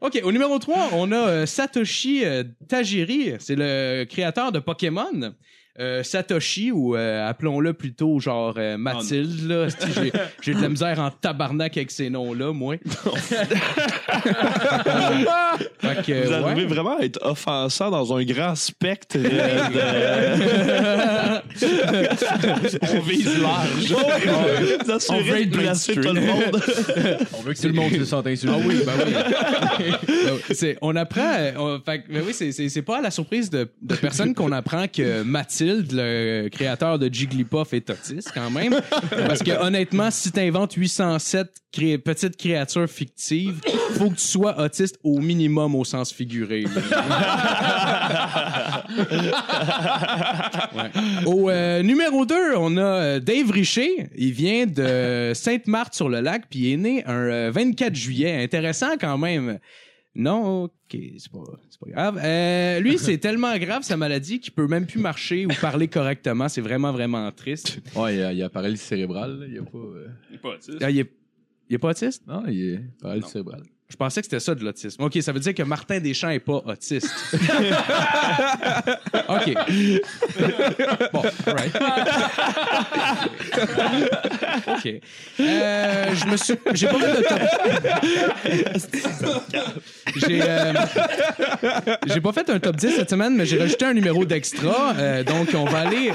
OK, 0.00 0.20
au 0.22 0.30
numéro 0.32 0.58
3, 0.58 0.90
on 0.92 1.10
a 1.12 1.16
euh, 1.16 1.46
Satoshi 1.46 2.22
euh, 2.24 2.44
Tajiri. 2.68 3.32
C'est 3.38 3.56
le 3.56 4.04
créateur 4.04 4.52
de 4.52 4.58
Pokémon. 4.58 5.32
Euh, 5.78 6.02
Satoshi, 6.02 6.72
ou 6.72 6.96
euh, 6.96 7.28
appelons-le 7.28 7.74
plutôt 7.74 8.18
genre 8.18 8.54
euh, 8.56 8.78
Mathilde, 8.78 9.46
là. 9.46 9.66
Esti, 9.66 9.86
J'ai, 9.94 10.12
j'ai 10.42 10.54
de 10.54 10.62
la 10.62 10.68
misère 10.70 10.98
en 10.98 11.10
tabarnak 11.10 11.76
avec 11.76 11.90
ces 11.90 12.08
noms-là, 12.08 12.52
moi. 12.54 12.76
fait 15.78 16.02
que, 16.06 16.24
Vous 16.26 16.30
ouais. 16.30 16.34
arrivez 16.34 16.66
vraiment 16.66 16.96
à 16.98 17.02
être 17.04 17.18
offensant 17.22 17.90
dans 17.90 18.16
un 18.16 18.24
grand 18.24 18.54
spectre 18.54 19.16
euh, 19.18 19.58
On 22.94 23.00
vise 23.00 23.38
large. 23.40 23.88
de... 23.88 25.12
On 25.12 25.20
veut 25.20 25.36
de 25.36 25.42
être 25.42 25.50
placer 25.50 25.94
tout 25.94 26.00
mainstream. 26.02 26.14
le 26.14 26.20
monde. 26.32 26.62
On 27.34 27.42
veut 27.42 27.52
que 27.54 27.60
tout 27.60 27.66
le 27.68 27.72
monde 27.74 27.92
se 27.92 28.04
sente 28.04 28.26
insulté. 28.26 28.54
Ah 28.56 28.62
oui, 28.66 28.76
ben 28.84 28.92
oui. 29.06 29.12
Ben 29.78 30.32
oui. 30.32 30.54
C'est- 30.54 30.78
on 30.80 30.94
apprend. 30.96 31.32
euh, 31.38 31.52
on- 31.58 31.80
fait 31.84 32.02
que, 32.02 32.12
ben 32.12 32.22
oui, 32.26 32.32
c'est- 32.32 32.52
c'est 32.52 32.68
c'est 32.68 32.82
pas 32.82 32.98
à 32.98 33.00
la 33.00 33.10
surprise 33.10 33.50
de, 33.50 33.68
de 33.82 33.94
personne 33.96 34.34
qu'on 34.34 34.52
apprend 34.52 34.86
que 34.88 35.22
Mathilde, 35.22 35.65
le 35.92 36.48
créateur 36.48 36.98
de 36.98 37.12
Jigglypuff, 37.12 37.72
est 37.72 37.90
autiste 37.90 38.30
quand 38.34 38.50
même. 38.50 38.80
Parce 39.10 39.42
que 39.42 39.50
honnêtement, 39.60 40.10
si 40.10 40.30
t'inventes 40.32 40.74
807 40.74 41.48
cré- 41.72 41.98
petites 41.98 42.36
créatures 42.36 42.88
fictives, 42.88 43.60
faut 43.92 44.10
que 44.10 44.16
tu 44.16 44.26
sois 44.26 44.58
autiste 44.60 44.98
au 45.02 45.18
minimum 45.20 45.74
au 45.74 45.84
sens 45.84 46.12
figuré. 46.12 46.64
Au 51.26 51.50
euh, 51.50 51.82
numéro 51.82 52.24
2, 52.26 52.34
on 52.56 52.76
a 52.76 52.80
euh, 52.80 53.20
Dave 53.20 53.50
Richer. 53.50 54.08
Il 54.16 54.32
vient 54.32 54.66
de 54.66 55.32
Sainte-Marthe-sur-le-Lac, 55.34 56.44
puis 56.50 56.60
il 56.60 56.72
est 56.74 56.76
né 56.76 57.04
un 57.06 57.12
euh, 57.14 57.50
24 57.52 57.94
juillet. 57.94 58.42
Intéressant 58.42 58.96
quand 59.00 59.18
même. 59.18 59.58
Non, 60.16 60.64
ok, 60.64 60.72
c'est 61.18 61.30
pas, 61.30 61.38
pas 61.80 61.90
grave. 61.90 62.20
Euh, 62.24 62.80
lui, 62.80 62.98
c'est 63.06 63.18
tellement 63.18 63.56
grave 63.58 63.82
sa 63.82 63.96
maladie 63.96 64.40
qu'il 64.40 64.52
peut 64.52 64.66
même 64.66 64.86
plus 64.86 64.98
marcher 65.00 65.46
ou 65.46 65.50
parler 65.60 65.88
correctement. 65.88 66.48
C'est 66.48 66.60
vraiment, 66.62 66.92
vraiment 66.92 67.30
triste. 67.32 67.78
Ouais, 67.96 68.14
il 68.16 68.18
y 68.18 68.22
a, 68.22 68.32
il 68.32 68.42
a 68.42 68.48
paralysie 68.48 68.84
cérébrale. 68.84 69.40
là. 69.40 69.46
Il 69.46 69.58
a 69.58 69.62
pas. 69.62 69.78
euh, 69.78 70.08
Il 70.30 70.36
est 70.36 70.38
pas 70.38 70.48
autiste. 70.54 70.78
Ah, 70.82 70.90
il, 70.90 70.98
est, 71.00 71.12
il 71.68 71.74
est 71.74 71.78
pas 71.78 71.90
autiste? 71.90 72.26
Non, 72.26 72.44
il 72.48 72.60
est 72.74 72.80
paralysie 73.00 73.28
cérébrale. 73.30 73.62
Je 73.88 73.94
pensais 73.96 74.20
que 74.20 74.26
c'était 74.26 74.40
ça 74.40 74.52
de 74.54 74.64
l'autisme. 74.64 75.00
OK, 75.04 75.16
ça 75.22 75.30
veut 75.32 75.38
dire 75.38 75.54
que 75.54 75.62
Martin 75.62 76.00
Deschamps 76.00 76.30
est 76.30 76.40
pas 76.40 76.60
autiste. 76.66 77.08
OK. 79.28 79.54
Bon, 81.12 81.22
right. 81.46 81.72
OK. 84.66 85.00
Euh, 85.40 86.14
je 86.14 86.26
me 86.26 86.36
suis... 86.36 86.54
J'ai 86.74 86.86
pas 86.88 86.98
fait 86.98 87.16
de 87.16 87.22
top... 87.28 87.38
J'ai... 90.16 90.40
euh, 90.42 90.72
J'ai 92.06 92.20
pas 92.20 92.32
fait 92.32 92.50
un 92.50 92.58
top 92.58 92.76
10 92.76 92.96
cette 92.96 93.10
semaine, 93.10 93.36
mais 93.36 93.46
j'ai 93.46 93.58
rajouté 93.58 93.84
un 93.84 93.94
numéro 93.94 94.24
d'extra. 94.24 94.94
Euh, 94.96 95.22
donc, 95.22 95.48
on 95.54 95.64
va 95.64 95.78
aller... 95.80 96.10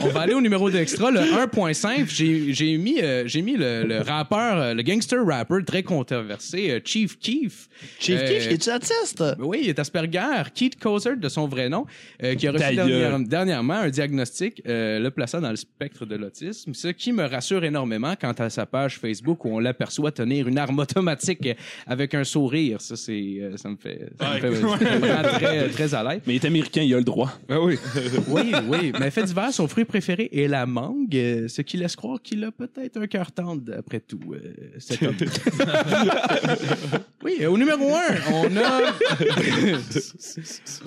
On 0.00 0.08
va 0.08 0.20
aller 0.20 0.34
au 0.34 0.40
numéro 0.40 0.70
d'extra, 0.70 1.10
le 1.10 1.20
1.5. 1.20 2.06
J'ai 2.08 2.52
j'ai 2.52 2.76
mis, 2.78 3.00
j'ai 3.26 3.42
mis 3.42 3.56
le, 3.56 3.84
le 3.84 4.00
rappeur, 4.02 4.74
le 4.74 4.82
gangster 4.82 5.18
rapper 5.26 5.64
très 5.66 5.82
controversé, 5.82 6.59
euh, 6.68 6.80
Chief 6.84 7.18
Keef. 7.18 7.68
Chief 7.98 8.18
Euh, 8.20 8.26
Keef, 8.26 8.46
es-tu 8.50 8.70
autiste? 8.70 9.24
Oui, 9.38 9.60
il 9.62 9.68
est 9.70 9.78
Asperger, 9.78 10.42
Keith 10.54 10.78
Cozer 10.78 11.16
de 11.16 11.28
son 11.28 11.46
vrai 11.48 11.68
nom, 11.68 11.86
euh, 12.22 12.34
qui 12.34 12.46
a 12.48 12.52
reçu 12.52 12.74
dernière- 12.74 13.18
dernièrement 13.20 13.74
un 13.74 13.88
diagnostic 13.88 14.62
euh, 14.66 14.98
le 14.98 15.10
plaçant 15.10 15.40
dans 15.40 15.50
le 15.50 15.56
spectre 15.56 16.04
de 16.04 16.16
l'autisme, 16.16 16.74
ce 16.74 16.88
qui 16.88 17.12
me 17.12 17.24
rassure 17.24 17.64
énormément 17.64 18.14
quant 18.20 18.32
à 18.32 18.50
sa 18.50 18.66
page 18.66 18.98
Facebook 18.98 19.44
où 19.44 19.54
on 19.56 19.58
l'aperçoit 19.60 20.12
tenir 20.12 20.48
une 20.48 20.58
arme 20.58 20.78
automatique 20.78 21.48
avec 21.86 22.14
un 22.14 22.24
sourire. 22.24 22.80
Ça, 22.80 22.96
c'est, 22.96 23.12
euh, 23.40 23.56
ça 23.56 23.68
me 23.70 23.76
fait, 23.76 24.10
ça 24.18 24.34
me 24.34 24.76
fait, 24.76 25.22
très, 25.38 25.68
très 25.68 25.94
à 25.94 26.02
l'aise. 26.02 26.20
Mais 26.26 26.34
il 26.34 26.42
est 26.42 26.46
américain, 26.46 26.82
il 26.82 26.92
a 26.94 26.98
le 26.98 27.04
droit. 27.04 27.32
Ah 27.48 27.60
oui. 27.60 27.76
Oui, 28.28 28.52
oui. 28.68 28.92
Mais 29.00 29.10
fait 29.10 29.24
divers, 29.24 29.52
son 29.52 29.66
fruit 29.68 29.84
préféré 29.84 30.28
est 30.32 30.48
la 30.48 30.66
mangue, 30.66 31.10
ce 31.48 31.62
qui 31.62 31.76
laisse 31.76 31.96
croire 31.96 32.20
qu'il 32.22 32.42
a 32.44 32.50
peut-être 32.50 32.96
un 32.98 33.06
cœur 33.06 33.32
tendre, 33.32 33.62
après 33.78 34.00
tout, 34.00 34.20
euh, 34.32 34.38
cet 34.78 35.02
homme. 35.02 35.14
oui, 37.24 37.46
au 37.46 37.58
numéro 37.58 37.94
1, 37.94 37.98
on 38.32 38.56
a. 38.56 38.92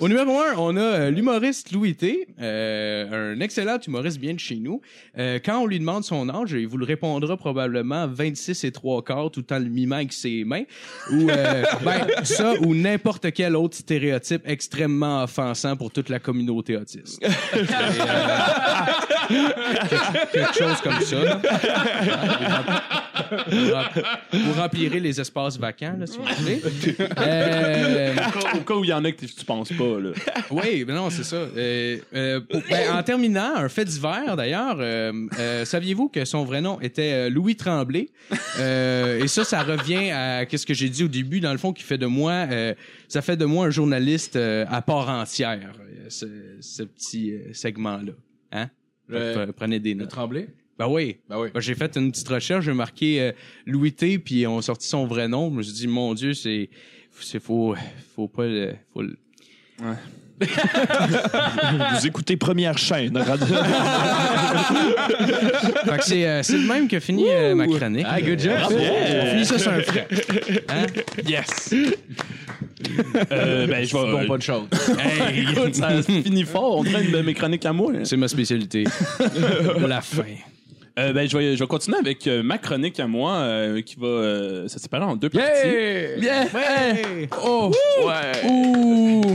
au 0.00 0.08
numéro 0.08 0.40
1, 0.40 0.54
on 0.56 0.76
a 0.76 0.80
euh, 0.80 1.10
l'humoriste 1.10 1.72
Louis 1.72 1.94
T, 1.94 2.26
euh, 2.40 3.34
un 3.34 3.40
excellent 3.40 3.78
humoriste 3.86 4.18
bien 4.18 4.34
de 4.34 4.40
chez 4.40 4.56
nous. 4.56 4.80
Euh, 5.18 5.38
quand 5.44 5.60
on 5.60 5.66
lui 5.66 5.78
demande 5.78 6.04
son 6.04 6.28
âge, 6.28 6.52
il 6.52 6.66
vous 6.66 6.76
le 6.76 6.84
répondra 6.84 7.36
probablement 7.36 8.08
26 8.08 8.64
et 8.64 8.72
3 8.72 9.02
quarts 9.04 9.30
tout 9.30 9.44
en 9.52 9.58
le 9.58 9.66
mimant 9.66 9.96
avec 9.96 10.12
ses 10.12 10.44
mains. 10.44 10.64
Ou 11.12 11.30
euh, 11.30 11.64
ben, 11.84 12.06
ça, 12.24 12.54
ou 12.60 12.74
n'importe 12.74 13.32
quel 13.32 13.56
autre 13.56 13.76
stéréotype 13.76 14.42
extrêmement 14.44 15.22
offensant 15.24 15.76
pour 15.76 15.90
toute 15.90 16.08
la 16.08 16.18
communauté 16.18 16.76
autiste. 16.76 17.20
Quelque, 20.32 20.54
chose 20.58 20.80
comme 20.82 21.00
ça. 21.00 21.40
vous 24.32 24.52
remplirez 24.52 25.00
les 25.00 25.20
espaces 25.20 25.53
vacants, 25.58 25.96
là, 25.98 26.06
si 26.06 26.18
vous 26.18 26.24
voulez. 26.24 26.60
Euh, 27.18 28.12
Au 28.14 28.30
cas- 28.40 28.56
Au 28.56 28.60
cas 28.60 28.74
où 28.74 28.84
il 28.84 28.90
y 28.90 28.92
en 28.92 29.04
a 29.04 29.12
que 29.12 29.24
tu 29.26 29.44
penses 29.44 29.72
pas, 29.72 29.98
là. 30.00 30.10
oui, 30.50 30.84
mais 30.86 30.92
non, 30.94 31.10
c'est 31.10 31.24
ça. 31.24 31.36
Euh, 31.36 31.98
euh, 32.14 32.40
pour- 32.40 32.60
ben, 32.68 32.92
en 32.94 33.02
terminant, 33.02 33.54
un 33.56 33.68
fait 33.68 33.84
divers, 33.84 34.36
d'ailleurs, 34.36 34.76
euh, 34.80 35.12
euh, 35.38 35.64
saviez-vous 35.64 36.08
que 36.08 36.24
son 36.24 36.44
vrai 36.44 36.60
nom 36.60 36.80
était 36.80 37.30
Louis 37.30 37.56
Tremblay? 37.56 38.08
Euh, 38.58 39.22
et 39.22 39.28
ça, 39.28 39.44
ça 39.44 39.62
revient 39.62 40.10
à 40.10 40.44
ce 40.50 40.66
que 40.66 40.74
j'ai 40.74 40.88
dit 40.88 41.04
au 41.04 41.08
début, 41.08 41.40
dans 41.40 41.52
le 41.52 41.58
fond, 41.58 41.72
qui 41.72 41.82
fait 41.82 41.98
de 41.98 42.06
moi, 42.06 42.46
euh, 42.50 42.74
ça 43.08 43.22
fait 43.22 43.36
de 43.36 43.44
moi 43.44 43.66
un 43.66 43.70
journaliste 43.70 44.36
euh, 44.36 44.64
à 44.68 44.82
part 44.82 45.08
entière, 45.08 45.72
ce, 46.08 46.26
ce 46.60 46.82
petit 46.82 47.32
euh, 47.32 47.52
segment-là. 47.52 48.12
Hein? 48.52 48.70
Prenez 49.56 49.80
des 49.80 49.94
Le 49.94 50.00
notes. 50.00 50.10
tremblé? 50.10 50.48
Ben 50.78 50.86
oui. 50.88 51.18
Ben 51.28 51.38
oui. 51.38 51.48
Ben, 51.54 51.60
j'ai 51.60 51.74
fait 51.74 51.96
une 51.96 52.10
petite 52.10 52.28
recherche, 52.28 52.64
j'ai 52.64 52.72
marqué 52.72 53.20
euh, 53.20 53.32
Louis 53.66 53.92
T, 53.92 54.18
puis 54.18 54.46
on 54.46 54.58
a 54.58 54.62
sorti 54.62 54.88
son 54.88 55.06
vrai 55.06 55.28
nom. 55.28 55.50
Je 55.50 55.54
me 55.56 55.62
suis 55.62 55.72
dit, 55.72 55.86
mon 55.86 56.14
Dieu, 56.14 56.34
c'est. 56.34 56.68
C'est 57.20 57.38
faut, 57.40 57.76
faut 58.16 58.26
pas 58.26 58.44
le. 58.46 58.74
Faut 58.92 59.02
le- 59.02 59.16
Vous 60.40 62.06
écoutez 62.06 62.36
Première 62.36 62.76
chaîne. 62.76 63.16
radio- 63.16 63.46
Fait 65.84 65.98
que 65.98 66.04
c'est, 66.04 66.26
euh, 66.26 66.42
c'est 66.42 66.58
le 66.58 66.66
même 66.66 66.88
que 66.88 66.98
finit 66.98 67.26
euh, 67.28 67.54
ma 67.54 67.66
chronique. 67.68 68.04
Ah, 68.08 68.20
good 68.20 68.40
job. 68.40 68.52
On 68.68 69.26
finit 69.30 69.44
ça 69.46 69.58
sur 69.60 69.72
un 69.72 69.80
frais. 69.80 70.08
Hein? 70.68 70.86
Yes! 71.26 71.72
Euh, 73.32 73.66
ben, 73.68 73.84
je 73.86 73.96
vais. 73.96 74.10
Bon, 74.12 74.26
pas 74.26 74.36
de 74.38 74.42
chose. 74.42 74.66
Hey, 74.98 75.46
écoute, 75.52 75.74
ça 75.76 76.02
finit 76.02 76.42
fort. 76.44 76.78
On 76.78 76.84
traîne 76.84 77.10
de 77.12 77.20
mes 77.20 77.34
chroniques 77.34 77.64
à 77.66 77.72
moi. 77.72 77.92
hein. 77.94 78.00
C'est 78.04 78.16
ma 78.16 78.26
spécialité. 78.28 78.84
La 79.86 80.00
fin. 80.00 80.24
Euh, 80.96 81.12
ben, 81.12 81.28
je 81.28 81.36
vais, 81.36 81.56
je 81.56 81.60
vais 81.60 81.66
continuer 81.66 81.98
avec 81.98 82.26
euh, 82.26 82.42
ma 82.42 82.56
chronique 82.58 83.00
à 83.00 83.08
moi 83.08 83.34
euh, 83.38 83.82
qui 83.82 83.96
va 83.98 84.06
euh, 84.06 84.68
se 84.68 84.78
séparer 84.78 85.04
en 85.04 85.16
deux 85.16 85.28
parties. 85.28 85.48
Yeah! 85.66 86.16
Yeah! 86.18 86.44
Hey! 86.54 87.28
Oh! 87.42 87.72
Ouais. 88.04 88.48
Ouh! 88.48 89.34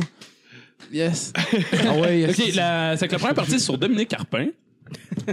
Yes! 0.92 1.34
Ah 1.88 1.96
ouais, 1.98 2.20
yes. 2.20 2.40
Ok, 2.40 2.56
la, 2.56 2.96
c'est 2.98 3.08
que 3.08 3.12
la 3.14 3.20
première 3.20 3.36
partie 3.36 3.52
c'est 3.52 3.60
sur 3.60 3.78
Dominique 3.78 4.08
Carpin. 4.08 4.48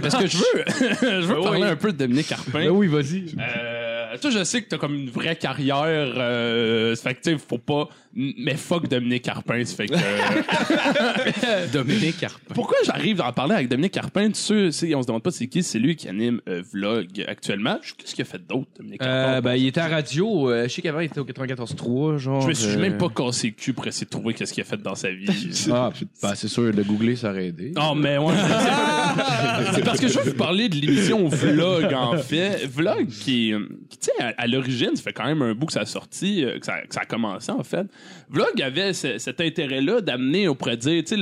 Parce 0.01 0.15
que 0.15 0.27
je 0.27 0.37
veux, 0.37 0.65
je 1.21 1.25
veux 1.27 1.41
parler 1.41 1.63
un 1.63 1.75
peu 1.75 1.91
de 1.91 1.97
Dominique 1.97 2.27
Carpin. 2.27 2.51
Ben 2.65 2.69
oui, 2.69 2.87
vas-y. 2.87 3.33
Euh, 3.39 3.86
toi, 4.21 4.29
je 4.31 4.43
sais 4.43 4.61
que 4.61 4.69
t'as 4.69 4.77
comme 4.77 4.95
une 4.95 5.09
vraie 5.09 5.35
carrière. 5.35 6.13
Euh, 6.17 6.95
fait 6.95 7.13
que, 7.15 7.21
tu 7.21 7.31
sais, 7.31 7.37
faut 7.37 7.57
pas. 7.57 7.89
Mais 8.19 8.55
fuck 8.55 8.87
Dominique 8.87 9.23
Carpin. 9.23 9.63
Ça 9.63 9.75
fait 9.75 9.87
que. 9.87 9.93
euh, 9.93 11.67
Dominique 11.73 12.17
Carpin. 12.17 12.53
pourquoi 12.55 12.77
j'arrive 12.85 13.21
à 13.21 13.27
en 13.29 13.33
parler 13.33 13.53
avec 13.55 13.69
Dominique 13.69 13.93
Carpin? 13.93 14.29
Tu 14.31 14.71
sais, 14.71 14.95
on 14.95 15.01
se 15.03 15.07
demande 15.07 15.21
pas 15.21 15.29
c'est 15.31 15.47
qui, 15.47 15.61
c'est 15.61 15.77
lui 15.77 15.95
qui 15.95 16.07
anime 16.07 16.41
euh, 16.49 16.63
Vlog 16.73 17.07
actuellement. 17.27 17.77
Qu'est-ce 17.97 18.15
qu'il 18.15 18.23
a 18.23 18.25
fait 18.25 18.39
d'autre, 18.47 18.67
Dominique 18.77 18.99
Carpin? 19.01 19.13
Euh, 19.37 19.41
ben, 19.41 19.53
il 19.55 19.67
était 19.67 19.81
à 19.81 19.87
radio. 19.87 20.49
euh, 20.49 20.63
je 20.67 20.73
sais 20.73 20.81
qu'avant, 20.81 21.01
il 21.01 21.05
était 21.05 21.19
au 21.19 21.25
94.3, 21.25 22.17
genre. 22.17 22.41
je 22.41 22.47
me 22.47 22.53
suis 22.53 22.75
euh, 22.75 22.79
même 22.79 22.97
pas 22.97 23.09
cassé 23.09 23.47
le 23.47 23.53
cul 23.53 23.73
pour 23.73 23.85
essayer 23.85 24.05
de 24.05 24.09
trouver 24.09 24.33
qu'est-ce 24.33 24.53
qu'il 24.53 24.61
a 24.61 24.65
fait 24.65 24.81
dans 24.81 24.95
sa 24.95 25.11
vie. 25.11 25.27
Ah, 25.71 25.91
ben, 26.23 26.33
c'est 26.35 26.47
sûr, 26.47 26.73
de 26.73 26.81
googler, 26.83 27.15
ça 27.15 27.29
aurait 27.29 27.47
aidé. 27.47 27.71
Non, 27.75 27.93
mais 27.93 28.17
ouais. 28.17 28.33
c'est- 28.35 29.73
C'est 29.75 29.83
parce 29.83 29.99
que 29.99 30.07
je 30.07 30.17
veux 30.17 30.31
vous 30.31 30.37
parler 30.37 30.69
de 30.69 30.75
l'émission 30.75 31.27
Vlog, 31.27 31.93
en 31.93 32.17
fait. 32.17 32.65
Vlog 32.67 33.07
qui, 33.09 33.53
tu 33.99 34.09
à, 34.19 34.47
l'origine, 34.47 34.95
ça 34.95 35.01
fait 35.01 35.13
quand 35.13 35.25
même 35.25 35.41
un 35.41 35.53
bout 35.53 35.65
que 35.67 35.73
ça 35.73 35.81
a 35.81 35.85
sorti, 35.85 36.43
euh, 36.43 36.59
que 36.59 36.65
ça, 36.65 36.81
a 36.95 37.05
commencé, 37.05 37.51
en 37.51 37.63
fait. 37.63 37.87
Vlog 38.29 38.61
avait 38.61 38.93
ce- 38.93 39.17
cet 39.17 39.41
intérêt-là 39.41 40.01
d'amener, 40.01 40.47
on 40.47 40.55
pourrait 40.55 40.77
dire, 40.77 41.03
tu 41.03 41.15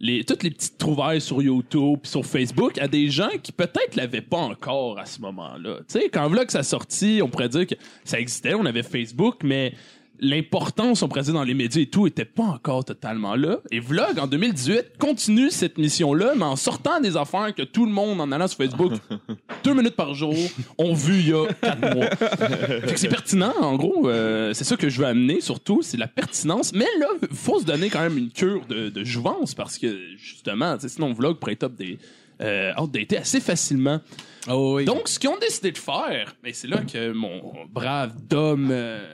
les, 0.00 0.24
toutes 0.24 0.42
les 0.42 0.50
petites 0.50 0.76
trouvailles 0.76 1.20
sur 1.20 1.40
YouTube 1.40 2.00
puis 2.02 2.10
sur 2.10 2.26
Facebook 2.26 2.78
à 2.78 2.88
des 2.88 3.08
gens 3.08 3.30
qui 3.42 3.52
peut-être 3.52 3.96
l'avaient 3.96 4.20
pas 4.20 4.38
encore 4.38 4.98
à 4.98 5.06
ce 5.06 5.20
moment-là. 5.20 5.78
Tu 5.88 5.98
quand 6.10 6.28
Vlog 6.28 6.50
ça 6.50 6.62
sorti, 6.62 7.20
on 7.22 7.28
pourrait 7.28 7.48
dire 7.48 7.66
que 7.66 7.74
ça 8.04 8.18
existait, 8.18 8.54
on 8.54 8.66
avait 8.66 8.82
Facebook, 8.82 9.36
mais 9.42 9.72
l'importance, 10.20 11.02
on 11.02 11.08
pourrait 11.08 11.22
dire, 11.22 11.34
dans 11.34 11.42
les 11.44 11.54
médias 11.54 11.80
et 11.82 11.86
tout, 11.86 12.06
était 12.06 12.24
pas 12.24 12.44
encore 12.44 12.84
totalement 12.84 13.34
là. 13.34 13.58
Et 13.70 13.80
Vlog, 13.80 14.18
en 14.18 14.26
2018, 14.26 14.92
continue 14.98 15.50
cette 15.50 15.78
mission-là, 15.78 16.34
mais 16.36 16.44
en 16.44 16.56
sortant 16.56 17.00
des 17.00 17.16
affaires 17.16 17.54
que 17.54 17.62
tout 17.62 17.84
le 17.84 17.92
monde, 17.92 18.20
en 18.20 18.30
allant 18.32 18.46
sur 18.46 18.58
Facebook, 18.58 18.92
deux 19.64 19.74
minutes 19.74 19.96
par 19.96 20.14
jour, 20.14 20.34
ont 20.78 20.94
vu 20.94 21.18
il 21.18 21.28
y 21.28 21.32
a 21.32 21.46
quatre 21.60 21.94
mois. 21.94 22.06
Fait 22.16 22.92
que 22.92 22.98
c'est 22.98 23.08
pertinent, 23.08 23.54
en 23.60 23.76
gros. 23.76 24.08
euh, 24.08 24.52
c'est 24.54 24.64
ça 24.64 24.76
que 24.76 24.88
je 24.88 25.00
veux 25.00 25.06
amener, 25.06 25.40
surtout, 25.40 25.82
c'est 25.82 25.96
la 25.96 26.08
pertinence. 26.08 26.72
Mais 26.72 26.86
là, 26.98 27.06
faut 27.32 27.60
se 27.60 27.64
donner 27.64 27.90
quand 27.90 28.00
même 28.02 28.18
une 28.18 28.30
cure 28.30 28.64
de, 28.66 28.88
de 28.88 29.04
jouvence, 29.04 29.54
parce 29.54 29.78
que, 29.78 29.98
justement, 30.16 30.76
sinon, 30.78 31.12
Vlog 31.12 31.38
pourrait 31.38 31.52
être 31.52 31.64
up 31.64 31.74
des... 31.76 31.98
Euh, 32.40 32.72
outdaté 32.76 33.16
assez 33.16 33.38
facilement. 33.38 34.00
Oh 34.48 34.74
oui. 34.76 34.84
Donc, 34.84 35.06
ce 35.06 35.20
qu'ils 35.20 35.30
ont 35.30 35.38
décidé 35.38 35.70
de 35.70 35.78
faire, 35.78 36.34
ben, 36.42 36.50
c'est 36.52 36.66
là 36.66 36.78
que 36.78 37.12
mon 37.12 37.52
brave 37.70 38.12
Dom, 38.28 38.70
euh, 38.72 39.06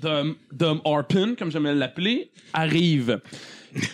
Dom, 0.00 0.36
Dom 0.52 0.80
Harpin, 0.84 1.34
comme 1.34 1.50
j'aime 1.50 1.64
l'appeler, 1.64 2.30
arrive. 2.52 3.20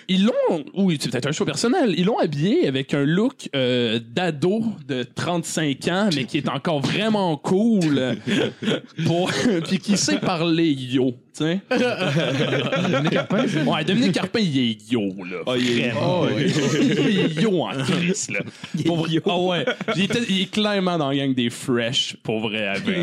Ils 0.08 0.24
l'ont, 0.24 0.64
oui, 0.74 0.98
c'est 1.00 1.10
peut-être 1.10 1.28
un 1.28 1.32
choix 1.32 1.46
personnel, 1.46 1.94
ils 1.96 2.04
l'ont 2.04 2.18
habillé 2.18 2.68
avec 2.68 2.94
un 2.94 3.04
look 3.04 3.48
euh, 3.54 3.98
d'ado 4.14 4.62
de 4.86 5.02
35 5.02 5.88
ans, 5.88 6.10
mais 6.14 6.24
qui 6.24 6.38
est 6.38 6.48
encore 6.48 6.80
vraiment 6.80 7.36
cool, 7.36 8.16
pour, 9.06 9.30
puis 9.64 9.78
qui 9.78 9.96
sait 9.96 10.18
parler 10.18 10.70
yo, 10.70 11.14
tu 11.36 11.44
sais. 11.44 11.60
Dominique 12.90 13.10
Carpin, 13.12 13.44
c'est- 13.48 13.62
Ouais, 13.62 13.84
Dominique 13.84 14.12
Carpin, 14.12 14.38
il 14.40 14.58
est 14.58 14.90
yo, 14.92 15.00
là. 15.24 15.36
Ah, 15.46 15.52
il 15.56 15.78
est- 15.80 15.88
Vraiment. 15.90 16.28
il 16.28 17.18
est 17.20 17.40
yo 17.42 17.62
en 17.62 17.70
crise, 17.82 18.30
là. 18.30 18.40
Pour 18.84 18.98
vrai. 18.98 19.20
Ah 19.26 19.38
ouais. 19.38 19.64
Il, 19.96 20.08
il 20.28 20.40
est 20.42 20.50
clairement 20.50 20.98
dans 20.98 21.08
la 21.10 21.16
gang 21.16 21.34
des 21.34 21.50
fresh, 21.50 22.16
pour 22.22 22.40
vrai, 22.40 22.66
avec. 22.68 22.96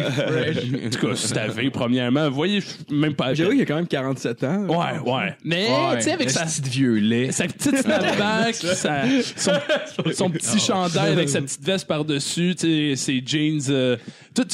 En 0.85 0.89
tout 0.89 1.07
cas, 1.07 1.15
c'est 1.15 1.37
avec, 1.37 1.71
premièrement. 1.71 2.29
Vous 2.29 2.35
voyez, 2.35 2.61
je 2.61 2.67
suis 2.67 2.77
même 2.91 3.13
pas 3.15 3.33
J'avoue 3.33 3.51
qu'il 3.51 3.59
y 3.59 3.63
a 3.63 3.65
quand 3.65 3.75
même 3.75 3.87
47 3.87 4.43
ans. 4.43 4.65
Ouais, 4.67 4.99
ouais. 5.11 5.35
Mais, 5.43 5.67
Ouais, 5.69 5.97
tu 5.97 6.03
sais, 6.03 6.11
avec 6.11 6.29
sa, 6.29 6.45
petit 6.45 6.61
vieux 6.69 6.95
lait. 6.95 7.31
sa 7.31 7.45
petite 7.45 7.77
snapback, 7.77 8.53
sa- 8.55 9.03
son, 9.35 9.51
son 10.13 10.29
petit 10.29 10.59
chandail 10.59 11.11
avec 11.13 11.29
sa 11.29 11.41
petite 11.41 11.63
veste 11.63 11.87
par-dessus, 11.87 12.55
tu 12.59 12.95
sais, 12.95 12.95
ses 12.95 13.23
jeans, 13.25 13.61
euh, 13.69 13.97
tout, 14.35 14.45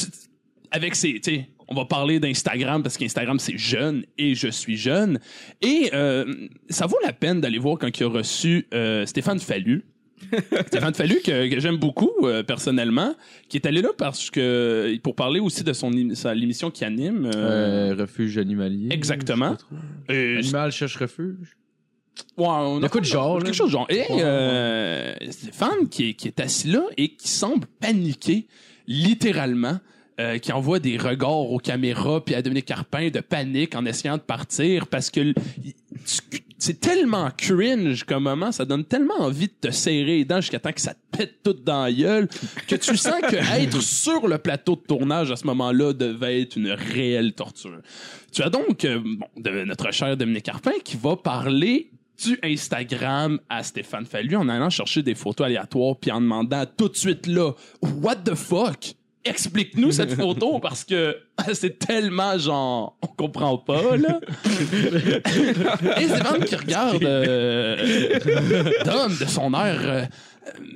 avec 0.70 0.94
ses, 0.94 1.14
tu 1.14 1.20
sais, 1.22 1.48
on 1.68 1.74
va 1.74 1.84
parler 1.84 2.20
d'Instagram 2.20 2.82
parce 2.82 2.96
qu'Instagram 2.96 3.38
c'est 3.38 3.58
jeune 3.58 4.04
et 4.18 4.34
je 4.34 4.48
suis 4.48 4.76
jeune 4.76 5.18
et 5.62 5.90
euh, 5.94 6.24
ça 6.70 6.86
vaut 6.86 6.98
la 7.04 7.12
peine 7.12 7.40
d'aller 7.40 7.58
voir 7.58 7.78
quand 7.78 7.98
il 7.98 8.04
a 8.04 8.08
reçu 8.08 8.66
euh, 8.74 9.04
Stéphane 9.06 9.38
Fallu. 9.40 9.84
Stéphane 10.68 10.94
Fallu 10.94 11.20
que, 11.22 11.48
que 11.50 11.60
j'aime 11.60 11.76
beaucoup 11.76 12.10
euh, 12.22 12.42
personnellement, 12.42 13.14
qui 13.50 13.58
est 13.58 13.66
allé 13.66 13.82
là 13.82 13.90
parce 13.98 14.30
que 14.30 14.96
pour 15.02 15.14
parler 15.14 15.40
aussi 15.40 15.62
de 15.62 15.72
son 15.74 15.90
l'émission 15.90 16.70
qu'il 16.70 16.86
anime. 16.86 17.26
euh, 17.34 17.92
Euh, 17.92 17.94
refuge 18.00 18.38
animalier. 18.38 18.88
Exactement. 18.92 19.56
Animal 20.08 20.72
cherche 20.72 20.96
refuge. 20.96 21.56
Ouais, 22.38 22.46
on 22.48 22.80
De 22.80 22.88
quoi 22.88 23.02
de 23.02 23.06
genre, 23.06 23.38
là? 23.38 23.44
Quelque 23.44 23.54
chose 23.54 23.66
de 23.66 23.72
genre. 23.72 23.86
Et 23.90 24.04
euh, 24.10 25.14
Stéphane 25.30 25.86
qui 25.90 26.08
est, 26.10 26.14
qui 26.14 26.28
est 26.28 26.40
assis 26.40 26.68
là 26.68 26.82
et 26.96 27.10
qui 27.14 27.28
semble 27.28 27.66
paniquer, 27.78 28.46
littéralement, 28.86 29.78
euh, 30.18 30.38
qui 30.38 30.50
envoie 30.50 30.78
des 30.78 30.96
regards 30.96 31.52
aux 31.52 31.58
caméras 31.58 32.24
puis 32.24 32.34
à 32.34 32.40
Dominique 32.40 32.64
Carpin 32.64 33.10
de 33.10 33.20
panique 33.20 33.74
en 33.74 33.84
essayant 33.84 34.16
de 34.16 34.22
partir 34.22 34.86
parce 34.86 35.10
que 35.10 35.34
c'est 36.56 36.80
tellement 36.80 37.30
cringe 37.36 38.04
comme 38.04 38.22
moment, 38.22 38.50
ça 38.50 38.64
donne 38.64 38.84
tellement 38.84 39.20
envie 39.20 39.48
de 39.48 39.68
te 39.68 39.70
serrer 39.70 40.04
les 40.04 40.24
dents 40.24 40.40
jusqu'à 40.40 40.58
temps 40.58 40.72
que 40.72 40.80
ça 40.80 40.94
te 40.94 41.18
pète 41.18 41.42
tout 41.42 41.52
dans 41.52 41.84
la 41.84 41.92
gueule 41.92 42.28
que 42.66 42.76
tu 42.76 42.96
sens 42.96 43.20
que 43.20 43.36
être 43.60 43.82
sur 43.82 44.26
le 44.26 44.38
plateau 44.38 44.76
de 44.76 44.80
tournage 44.80 45.30
à 45.30 45.36
ce 45.36 45.46
moment-là 45.48 45.92
devait 45.92 46.40
être 46.40 46.56
une 46.56 46.70
réelle 46.70 47.34
torture. 47.34 47.82
Tu 48.32 48.42
as 48.42 48.48
donc 48.48 48.86
euh, 48.86 48.98
bon, 49.04 49.26
de 49.36 49.64
notre 49.64 49.92
cher 49.92 50.16
Dominique 50.16 50.44
Carpin 50.44 50.72
qui 50.82 50.96
va 50.96 51.16
parler 51.16 51.90
du 52.24 52.38
Instagram 52.42 53.38
à 53.50 53.62
Stéphane 53.62 54.06
Fallu 54.06 54.36
en 54.36 54.48
allant 54.48 54.70
chercher 54.70 55.02
des 55.02 55.14
photos 55.14 55.46
aléatoires 55.46 55.96
puis 55.96 56.10
en 56.10 56.22
demandant 56.22 56.64
tout 56.76 56.88
de 56.88 56.96
suite 56.96 57.26
là 57.26 57.52
What 57.82 58.16
the 58.24 58.34
fuck? 58.34 58.94
Explique-nous 59.26 59.92
cette 59.92 60.14
photo 60.14 60.58
parce 60.58 60.84
que 60.84 61.16
c'est 61.52 61.78
tellement 61.78 62.38
genre 62.38 62.96
on 63.02 63.06
comprend 63.06 63.58
pas 63.58 63.96
là. 63.96 64.20
Et 66.00 66.08
Stéphane 66.08 66.44
qui 66.44 66.56
regarde 66.56 67.04
euh, 67.04 68.18
Dom 68.84 69.16
de 69.18 69.26
son 69.26 69.52
air 69.54 69.78
euh, 69.82 70.04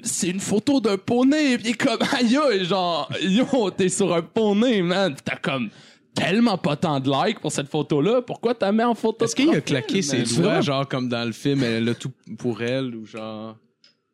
c'est 0.02 0.28
une 0.28 0.40
photo 0.40 0.80
d'un 0.80 0.96
poney 0.96 1.56
puis 1.58 1.68
il 1.68 1.70
est 1.70 1.74
comme 1.74 1.98
aïe 2.18 2.36
aïe, 2.36 2.64
genre 2.64 3.10
yo 3.22 3.70
t'es 3.70 3.88
sur 3.88 4.14
un 4.14 4.22
poney 4.22 4.82
man 4.82 5.14
Puis 5.14 5.22
t'as 5.24 5.36
comme 5.36 5.70
tellement 6.14 6.58
pas 6.58 6.76
tant 6.76 7.00
de 7.00 7.10
likes 7.10 7.40
pour 7.40 7.52
cette 7.52 7.68
photo-là. 7.68 8.22
Pourquoi 8.22 8.54
t'as 8.54 8.72
mis 8.72 8.82
en 8.82 8.94
photo 8.94 9.24
Est-ce 9.24 9.36
qu'il 9.36 9.50
a 9.50 9.60
claqué 9.60 10.02
ses 10.02 10.22
doigts, 10.22 10.60
genre 10.60 10.86
comme 10.88 11.08
dans 11.08 11.24
le 11.24 11.32
film, 11.32 11.62
elle 11.62 11.88
a 11.88 11.94
tout 11.94 12.10
pour 12.38 12.62
elle, 12.62 12.94
ou 12.94 13.06
genre? 13.06 13.56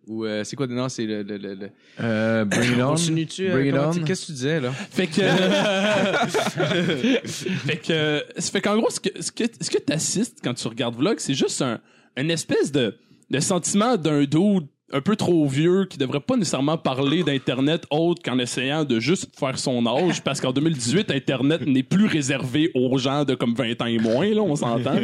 Ou 0.08 0.24
euh, 0.24 0.44
c'est 0.44 0.54
quoi 0.56 0.66
Non, 0.68 0.88
c'est 0.88 1.04
le. 1.04 1.22
le, 1.22 1.36
le, 1.36 1.54
le... 1.54 1.68
Euh, 2.00 2.44
Bring 2.44 2.72
It 2.74 2.80
On. 2.82 2.88
Continue-tu 2.90 3.48
euh, 3.48 3.52
Bring 3.54 3.66
It 3.66 3.74
comment 3.74 3.88
On. 3.88 3.92
tu- 3.92 4.04
Qu'est-ce 4.04 4.20
que 4.22 4.26
tu 4.26 4.32
disais, 4.32 4.60
là? 4.60 4.70
Fait 4.70 5.06
que. 5.08 5.20
fait 7.26 7.76
que. 7.76 8.24
Ça 8.38 8.50
fait 8.52 8.60
qu'en 8.60 8.76
gros, 8.76 8.90
ce 8.90 9.00
que, 9.00 9.22
ce 9.22 9.32
que, 9.32 9.44
ce 9.60 9.70
que 9.70 9.78
t'assistes 9.78 10.38
quand 10.42 10.54
tu 10.54 10.68
regardes 10.68 10.96
Vlog, 10.96 11.16
c'est 11.18 11.34
juste 11.34 11.60
un, 11.62 11.80
une 12.16 12.30
espèce 12.30 12.72
de, 12.72 12.96
de 13.30 13.40
sentiment 13.40 13.96
d'un 13.96 14.20
dude 14.24 14.66
un 14.92 15.00
peu 15.00 15.16
trop 15.16 15.48
vieux 15.48 15.84
qui 15.90 15.98
devrait 15.98 16.20
pas 16.20 16.36
nécessairement 16.36 16.78
parler 16.78 17.24
d'Internet 17.24 17.82
autre 17.90 18.22
qu'en 18.22 18.38
essayant 18.38 18.84
de 18.84 19.00
juste 19.00 19.36
faire 19.36 19.58
son 19.58 19.84
âge 19.84 20.22
parce 20.22 20.40
qu'en 20.40 20.52
2018, 20.52 21.10
Internet 21.10 21.66
n'est 21.66 21.82
plus 21.82 22.06
réservé 22.06 22.70
aux 22.72 22.96
gens 22.96 23.24
de 23.24 23.34
comme 23.34 23.52
20 23.54 23.82
ans 23.82 23.86
et 23.86 23.98
moins, 23.98 24.28
là, 24.32 24.42
on 24.42 24.54
s'entend. 24.54 24.94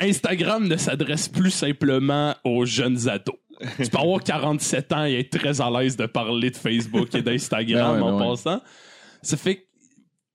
Instagram 0.00 0.66
ne 0.66 0.76
s'adresse 0.78 1.28
plus 1.28 1.50
simplement 1.50 2.34
aux 2.42 2.64
jeunes 2.64 3.06
ados. 3.10 3.36
Tu 3.82 3.88
peux 3.90 3.98
avoir 3.98 4.22
47 4.22 4.92
ans 4.92 5.04
et 5.04 5.18
être 5.20 5.38
très 5.38 5.60
à 5.60 5.70
l'aise 5.70 5.96
de 5.96 6.06
parler 6.06 6.50
de 6.50 6.56
Facebook 6.56 7.14
et 7.14 7.22
d'Instagram 7.22 7.96
Ben 7.96 8.02
ouais, 8.02 8.08
en 8.10 8.18
ben 8.18 8.24
ouais. 8.24 8.30
passant. 8.30 8.62
Ça 9.22 9.36
fait 9.36 9.56
que, 9.56 9.60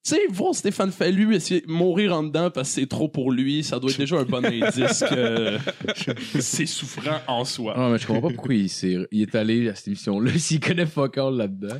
tu 0.05 0.15
sais, 0.15 0.19
voir 0.29 0.53
Stéphane 0.53 0.91
Fallu 0.91 1.33
essayer 1.33 1.62
de 1.62 1.71
mourir 1.71 2.13
en 2.13 2.23
dedans 2.23 2.51
parce 2.51 2.67
que 2.75 2.81
c'est 2.81 2.88
trop 2.88 3.07
pour 3.07 3.31
lui, 3.31 3.63
ça 3.63 3.79
doit 3.79 3.89
être 3.91 3.97
déjà 3.97 4.17
un 4.17 4.23
bon 4.25 4.43
indice 4.45 5.03
que 5.09 5.57
c'est 6.41 6.65
souffrant 6.65 7.19
en 7.27 7.45
soi. 7.45 7.75
Non, 7.77 7.89
mais 7.91 7.97
je 7.97 8.05
comprends 8.07 8.27
pas 8.27 8.33
pourquoi 8.33 8.53
il, 8.55 8.69
s'est- 8.69 9.07
il 9.12 9.21
est 9.21 9.36
allé 9.36 9.69
à 9.69 9.75
cette 9.75 9.88
émission-là 9.88 10.31
s'il 10.38 10.59
connaît 10.59 10.86
fuck 10.86 11.17
all 11.17 11.36
là-dedans. 11.36 11.79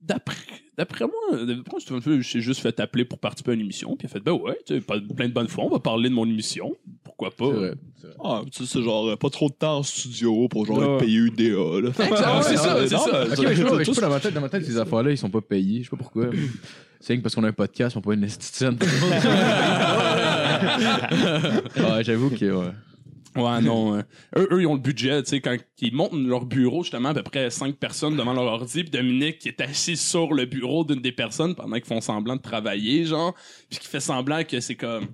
D'après, 0.00 0.36
d'après 0.76 1.04
moi, 1.06 1.44
d'après 1.44 1.76
moi, 1.90 2.00
s'est 2.22 2.40
juste 2.40 2.60
fait 2.60 2.78
appeler 2.80 3.04
pour 3.04 3.18
participer 3.18 3.52
à 3.52 3.54
une 3.54 3.60
émission, 3.60 3.96
puis 3.96 4.06
il 4.06 4.10
a 4.10 4.12
fait, 4.12 4.20
ben 4.20 4.32
ouais, 4.32 4.58
tu 4.66 4.74
sais, 4.74 4.80
pas- 4.80 4.98
plein 5.16 5.28
de 5.28 5.32
bonnes 5.32 5.48
fois, 5.48 5.64
on 5.64 5.70
va 5.70 5.78
parler 5.78 6.08
de 6.08 6.14
mon 6.14 6.26
émission. 6.26 6.74
Pourquoi 7.04 7.30
pas? 7.30 7.46
C'est 7.46 7.52
vrai. 7.52 7.74
c'est 8.00 8.06
vrai. 8.08 8.16
Ah, 8.24 8.42
tu 8.50 8.64
sais, 8.64 8.72
c'est 8.72 8.82
genre 8.82 9.08
euh, 9.08 9.16
pas 9.16 9.30
trop 9.30 9.48
de 9.48 9.54
temps 9.54 9.78
en 9.78 9.82
studio 9.82 10.48
pour 10.48 10.66
genre 10.66 10.78
Ouais. 10.78 10.84
être 10.94 10.98
payé 10.98 11.16
UDA. 11.18 11.80
Là. 11.80 11.88
Exactement, 11.88 12.42
c'est 12.42 12.56
ça, 12.56 12.76
c'est 12.80 12.88
ça. 12.96 13.24
mais 13.28 13.32
Ok, 13.32 13.38
mais 13.44 13.54
je 13.54 13.62
sais 13.62 13.64
pas, 13.64 13.78
je 13.78 13.78
sais 13.78 13.84
tous- 13.84 13.94
pas, 13.94 14.00
dans 14.02 14.10
ma 14.10 14.20
tête, 14.20 14.34
dans 14.34 14.40
ma 14.40 14.48
tête, 14.48 14.64
ces 14.64 14.78
affaires-là, 14.78 15.10
ils 15.12 15.18
sont 15.18 15.30
pas 15.30 15.40
payés. 15.40 15.78
Je 15.78 15.84
sais 15.84 15.90
pas 15.90 15.96
pourquoi. 15.96 16.26
C'est 17.00 17.12
rien 17.12 17.18
que 17.18 17.22
parce 17.22 17.34
qu'on 17.34 17.44
a 17.44 17.48
un 17.48 17.52
podcast, 17.52 17.96
on 17.96 18.00
pas 18.00 18.14
une 18.14 18.24
esthéticienne. 18.24 18.78
ouais, 21.76 22.04
j'avoue 22.04 22.30
que, 22.30 22.50
ouais. 22.50 22.72
Ouais, 23.36 23.60
non. 23.60 23.96
euh, 23.96 24.02
eux, 24.36 24.48
eux, 24.52 24.62
ils 24.62 24.66
ont 24.66 24.74
le 24.74 24.80
budget, 24.80 25.22
tu 25.22 25.30
sais, 25.30 25.40
quand 25.40 25.56
ils 25.80 25.94
montent 25.94 26.12
leur 26.14 26.46
bureau, 26.46 26.82
justement, 26.82 27.08
à 27.08 27.14
peu 27.14 27.22
près 27.22 27.50
cinq 27.50 27.76
personnes 27.76 28.16
devant 28.16 28.32
leur 28.32 28.44
ordi, 28.44 28.82
puis 28.84 28.90
Dominique 28.90 29.38
qui 29.38 29.48
est 29.48 29.60
assis 29.60 29.96
sur 29.96 30.32
le 30.32 30.44
bureau 30.44 30.84
d'une 30.84 31.00
des 31.00 31.12
personnes 31.12 31.54
pendant 31.54 31.76
qu'ils 31.76 31.86
font 31.86 32.00
semblant 32.00 32.36
de 32.36 32.42
travailler, 32.42 33.04
genre, 33.04 33.34
puis 33.68 33.78
qui 33.80 33.88
fait 33.88 34.00
semblant 34.00 34.44
que 34.44 34.60
c'est 34.60 34.76
comme... 34.76 35.08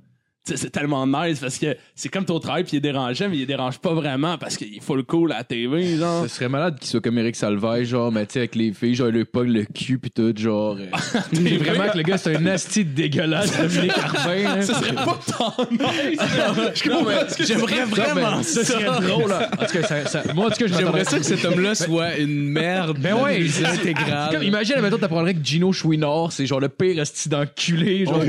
c'est 0.44 0.70
tellement 0.70 1.06
nice 1.06 1.38
parce 1.38 1.58
que 1.58 1.76
c'est 1.94 2.08
comme 2.08 2.24
ton 2.24 2.38
travail 2.40 2.62
puis 2.64 2.72
il 2.74 2.76
est 2.78 2.80
dérangeant 2.80 3.28
mais 3.28 3.36
il 3.36 3.46
dérange 3.46 3.78
pas 3.78 3.92
vraiment 3.92 4.38
parce 4.38 4.56
qu'il 4.56 4.80
faut 4.80 4.96
le 4.96 5.02
cool 5.02 5.32
à 5.32 5.38
la 5.38 5.44
TV 5.44 5.96
genre 5.96 6.22
Ce 6.22 6.28
serait 6.28 6.48
malade 6.48 6.78
qu'il 6.78 6.88
soit 6.88 7.00
comme 7.00 7.18
Eric 7.18 7.36
Salvaille, 7.36 7.84
genre, 7.84 8.10
mais 8.10 8.26
tu 8.26 8.32
sais, 8.34 8.38
avec 8.40 8.54
les 8.54 8.72
filles, 8.72 8.94
genre, 8.94 9.10
le 9.10 9.24
pog, 9.24 9.48
le 9.48 9.64
cul, 9.64 9.98
pis 9.98 10.10
tout, 10.10 10.32
genre. 10.36 10.76
euh, 10.80 10.86
t'sais, 11.32 11.56
vraiment 11.58 11.88
que 11.90 11.96
le 11.98 12.02
gars, 12.02 12.18
c'est 12.18 12.34
un 12.36 12.46
asti 12.46 12.84
dégueulasse, 12.84 13.56
Dominique 13.60 13.96
Arpin. 13.98 14.30
hein. 14.46 14.62
ça 14.62 14.74
serait 14.74 14.94
pas 14.94 15.18
tant 15.36 15.54
nice 15.70 16.20
mais 17.38 17.44
J'aimerais 17.46 17.84
vraiment 17.84 18.42
Ça 18.42 18.64
ça. 18.64 18.72
serait 18.72 19.06
drôle, 19.06 19.28
là. 19.30 19.50
En 19.52 19.64
tout 19.66 19.72
cas, 19.72 19.82
ça, 19.82 20.04
ça- 20.06 20.22
moi, 20.34 20.46
en 20.46 20.50
tout 20.50 20.64
cas, 20.66 20.74
J'aimerais 20.76 21.04
ça 21.04 21.18
que 21.18 21.24
cet 21.24 21.44
homme-là 21.44 21.74
soit 21.74 22.16
une 22.18 22.48
merde. 22.48 22.98
Ben 22.98 23.14
ouais, 23.14 23.46
c'est 23.48 23.64
c'est 23.82 23.94
comme, 23.94 24.42
imagine, 24.42 24.80
mettons, 24.80 24.98
t'apprendrais 24.98 25.34
que 25.34 25.44
Gino 25.44 25.72
Chouinard, 25.72 26.32
c'est 26.32 26.46
genre 26.46 26.60
le 26.60 26.68
pire 26.68 26.98
esti 27.00 27.28
d'enculé, 27.28 28.04
genre. 28.06 28.20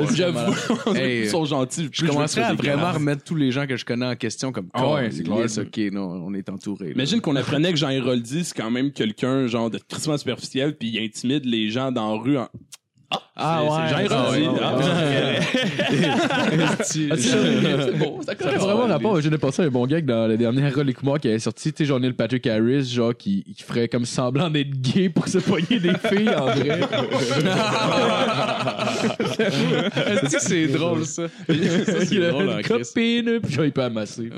Wow. 0.00 0.06
j'avoue 0.14 0.54
sont 1.36 1.44
gentils 1.44 1.88
Je 1.92 2.06
commencerais 2.06 2.42
à 2.42 2.54
vraiment 2.54 2.92
remettre 2.92 3.24
tous 3.24 3.34
les 3.34 3.50
gens 3.52 3.66
que 3.66 3.76
je 3.76 3.84
connais 3.84 4.06
en 4.06 4.16
question 4.16 4.52
comme 4.52 4.68
Ah 4.72 4.92
ouais, 4.92 5.10
c'est 5.10 5.18
c'est 5.18 5.70
clair. 5.70 5.88
Ok, 5.88 5.92
non, 5.92 6.22
on 6.26 6.34
est 6.34 6.48
entouré. 6.48 6.92
Imagine 6.92 7.20
qu'on 7.20 7.36
apprenait 7.36 7.72
que 7.72 7.78
Jean 7.78 7.90
Héroldi, 7.90 8.44
c'est 8.44 8.56
quand 8.56 8.70
même 8.70 8.92
quelqu'un, 8.92 9.46
genre, 9.46 9.70
de 9.70 9.78
tristement 9.78 10.16
superficiel, 10.16 10.76
puis 10.76 10.88
il 10.88 11.04
intimide 11.04 11.44
les 11.44 11.70
gens 11.70 11.92
dans 11.92 12.14
la 12.14 12.22
rue 12.22 12.38
en. 12.38 12.48
Ah. 13.10 13.22
Ah 13.38 13.62
ouais. 13.62 13.70
Tu- 16.90 17.10
c'est 17.18 17.98
beau, 17.98 18.20
ça 18.24 18.34
fait 18.34 18.56
vraiment 18.56 18.86
rapport, 18.86 19.20
je 19.20 19.28
n'ai 19.28 19.36
pensé 19.36 19.60
à 19.62 19.66
un 19.66 19.68
bon 19.68 19.86
gag 19.86 20.06
dans 20.06 20.26
le 20.26 20.38
dernier 20.38 20.70
Rolly 20.70 20.94
Kumar 20.94 21.20
qui 21.20 21.28
avait 21.28 21.38
sorti, 21.38 21.70
tu 21.70 21.78
sais, 21.78 21.84
genre 21.84 22.00
Neil 22.00 22.14
Patrick 22.14 22.46
Harris, 22.46 22.84
genre, 22.84 23.14
qui, 23.14 23.44
qui 23.44 23.62
ferait 23.62 23.88
comme 23.88 24.06
semblant 24.06 24.48
d'être 24.48 24.80
gay 24.80 25.10
pour 25.10 25.28
se 25.28 25.36
poigner 25.38 25.78
des 25.78 25.92
filles, 26.08 26.30
en 26.30 26.46
vrai. 26.46 26.80
Est-ce 29.38 30.36
que 30.36 30.40
c'est 30.40 30.66
drôle 30.68 31.04
ça? 31.04 31.28
Ça, 31.28 31.32
c'est 31.46 32.12
Il 32.12 32.24
a 32.24 32.30
drôle, 32.30 32.44
une 32.44 32.50
hein, 32.50 32.62
copine, 32.62 33.40
puis 33.42 33.52
genre, 33.52 33.64
il 33.66 33.72
peut 33.72 33.82
amasser. 33.82 34.30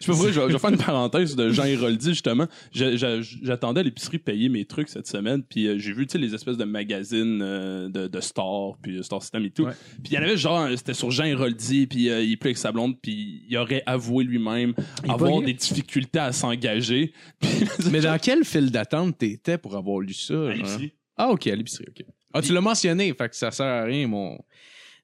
Je 0.00 0.06
peux 0.06 0.12
vous 0.12 0.24
dire, 0.30 0.34
je 0.34 0.40
vais, 0.52 0.58
faire 0.58 0.70
une 0.70 0.76
parenthèse 0.76 1.34
de 1.36 1.50
Jean 1.50 1.64
Héroldi, 1.64 2.10
justement. 2.10 2.46
J'attendais 2.72 3.80
à 3.80 3.82
l'épicerie 3.82 4.18
payer 4.18 4.50
mes 4.50 4.66
trucs 4.66 4.90
cette 4.90 5.06
semaine, 5.06 5.42
puis 5.42 5.68
euh, 5.68 5.78
j'ai 5.78 5.92
vu, 5.92 6.06
tu 6.06 6.12
sais, 6.12 6.18
les 6.18 6.34
espèces 6.34 6.58
de 6.58 6.64
magazines 6.64 7.40
euh, 7.64 7.88
de, 7.88 8.06
de 8.06 8.20
Star, 8.20 8.76
puis 8.82 8.98
euh, 8.98 9.02
Star 9.02 9.22
System 9.22 9.44
et 9.44 9.50
tout. 9.50 9.64
Puis 10.02 10.12
il 10.12 10.12
y 10.12 10.18
en 10.18 10.22
avait 10.22 10.36
genre, 10.36 10.60
euh, 10.60 10.76
c'était 10.76 10.94
sur 10.94 11.10
Jean 11.10 11.24
Héroldi, 11.24 11.86
puis 11.86 12.10
euh, 12.10 12.22
il 12.22 12.38
plus 12.38 12.48
avec 12.48 12.58
sa 12.58 12.72
blonde, 12.72 13.00
puis 13.00 13.44
il 13.48 13.56
aurait 13.56 13.82
avoué 13.86 14.24
lui-même 14.24 14.74
avoir 15.08 15.40
des 15.42 15.54
difficultés 15.54 16.18
à 16.18 16.32
s'engager. 16.32 17.12
Mais 17.90 18.00
dans 18.00 18.18
quel 18.18 18.44
fil 18.44 18.70
d'attente 18.70 19.18
t'étais 19.18 19.58
pour 19.58 19.76
avoir 19.76 20.00
lu 20.00 20.14
ça? 20.14 20.34
à 20.34 20.54
l'épicerie. 20.54 20.92
Ah, 21.16 21.30
ok, 21.30 21.46
à 21.46 21.56
l'épicerie, 21.56 21.86
ok. 21.88 22.04
Ah, 22.32 22.42
tu 22.42 22.52
l'as 22.52 22.60
mentionné, 22.60 23.14
fait 23.14 23.28
que 23.28 23.36
ça 23.36 23.50
sert 23.50 23.66
à 23.66 23.84
rien, 23.84 24.08
mon, 24.08 24.38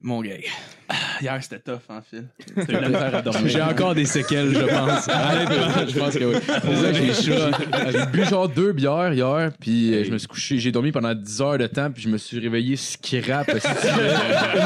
mon 0.01 0.21
gars. 0.21 0.37
Hier, 1.21 1.39
c'était 1.43 1.59
tough, 1.59 1.81
en 1.89 2.01
dormir. 3.23 3.49
J'ai 3.49 3.63
encore 3.63 3.95
des 3.95 4.05
séquelles, 4.05 4.55
je 4.55 4.61
pense. 4.61 5.09
Honnêtement, 5.09 5.87
je 5.89 5.99
pense 5.99 6.15
que 6.15 6.25
oui. 6.25 6.37
C'est 6.47 6.77
ça 6.77 6.89
que 6.93 6.95
j'ai 6.95 7.15
chaud. 7.15 7.51
J'ai 7.93 8.07
bu 8.07 8.25
genre 8.25 8.49
deux 8.49 8.73
bières 8.73 9.13
hier, 9.13 9.51
puis 9.61 9.95
euh, 9.95 10.05
je 10.05 10.11
me 10.11 10.19
suis 10.19 10.29
couché, 10.29 10.59
j'ai 10.59 10.73
dormi 10.73 10.93
pendant 10.93 11.15
10 11.15 11.41
heures 11.41 11.59
de 11.59 11.67
temps, 11.67 11.91
puis 11.91 12.03
je 12.03 12.09
me 12.09 12.19
suis 12.19 12.39
réveillé 12.39 12.77
scrap. 12.77 13.47
Comme 13.51 13.61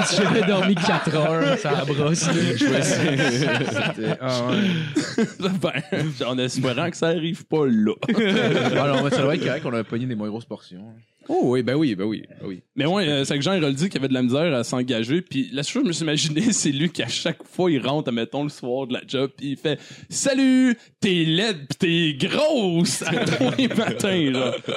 si 0.06 0.16
j'avais 0.22 0.46
dormi 0.46 0.74
4 0.74 1.16
heures, 1.16 1.58
ça 1.58 1.78
a 1.78 1.84
brosse. 1.84 2.24
C'était- 2.28 4.18
ah 4.20 4.46
ouais. 4.48 5.50
ben, 5.60 6.26
en 6.26 6.38
espérant 6.38 6.90
que 6.90 6.96
ça 6.96 7.08
arrive 7.08 7.44
pas 7.46 7.66
là. 7.66 7.92
Ah 8.08 8.88
non, 8.88 9.02
mais 9.04 9.10
ça 9.10 9.22
doit 9.22 9.34
être 9.34 9.44
correct 9.44 9.62
qu'on 9.62 9.74
a 9.74 9.84
pogné 9.84 10.06
des 10.06 10.14
moins 10.14 10.28
grosses 10.28 10.44
portions. 10.44 10.84
Oh 11.28 11.40
oui, 11.44 11.62
ben 11.62 11.74
oui, 11.74 11.94
ben 11.94 12.04
oui, 12.04 12.24
ben 12.28 12.46
oui. 12.46 12.62
Mais 12.76 12.84
ouais, 12.84 13.08
euh, 13.08 13.24
c'est 13.24 13.36
que 13.38 13.42
Jean 13.42 13.54
Héroldi 13.54 13.88
qui 13.88 13.96
avait 13.96 14.08
de 14.08 14.14
la 14.14 14.22
misère 14.22 14.54
à 14.54 14.62
s'engager. 14.62 15.22
Puis 15.22 15.48
la 15.52 15.62
seule 15.62 15.74
chose 15.74 15.84
je 15.84 15.88
me 15.88 15.92
suis 15.92 16.04
imaginé, 16.14 16.52
c'est 16.52 16.70
lui 16.70 16.90
qui 16.90 17.02
à 17.02 17.08
chaque 17.08 17.42
fois 17.44 17.70
il 17.70 17.84
rentre, 17.86 18.10
mettons, 18.12 18.44
le 18.44 18.48
soir 18.48 18.86
de 18.86 18.94
la 18.94 19.00
job, 19.06 19.30
puis 19.36 19.52
il 19.52 19.56
fait 19.56 19.78
«Salut, 20.08 20.76
t'es 21.00 21.24
laide 21.24 21.66
pis 21.68 22.16
t'es 22.18 22.28
grosse!» 22.28 23.02
à 23.06 23.12
tous 23.24 23.56
les 23.58 23.68
matins, 23.68 24.32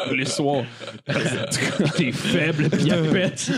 tous 0.09 0.15
les 0.15 0.25
soirs. 0.25 0.63
T'es 1.97 2.11
faible, 2.11 2.69
puis 2.69 2.89
elle 2.89 3.09
pète. 3.09 3.51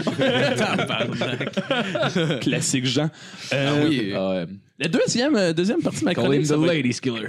Classique 2.41 2.85
Jean. 2.85 3.09
Euh, 3.53 3.69
Ah 3.69 3.85
oui. 3.87 4.13
Ouais. 4.13 4.45
La 4.81 4.87
deuxième, 4.87 5.35
euh, 5.35 5.51
deuxième 5.51 5.81
partie 5.81 5.99
de 5.99 6.05
ma 6.05 6.15
Call 6.15 6.23
chronique, 6.23 6.39
him 6.41 6.45
ça 6.47 6.55
the 6.55 6.59
va 6.59 6.67
être- 6.67 6.73
ladies 6.85 6.99
killer. 7.01 7.27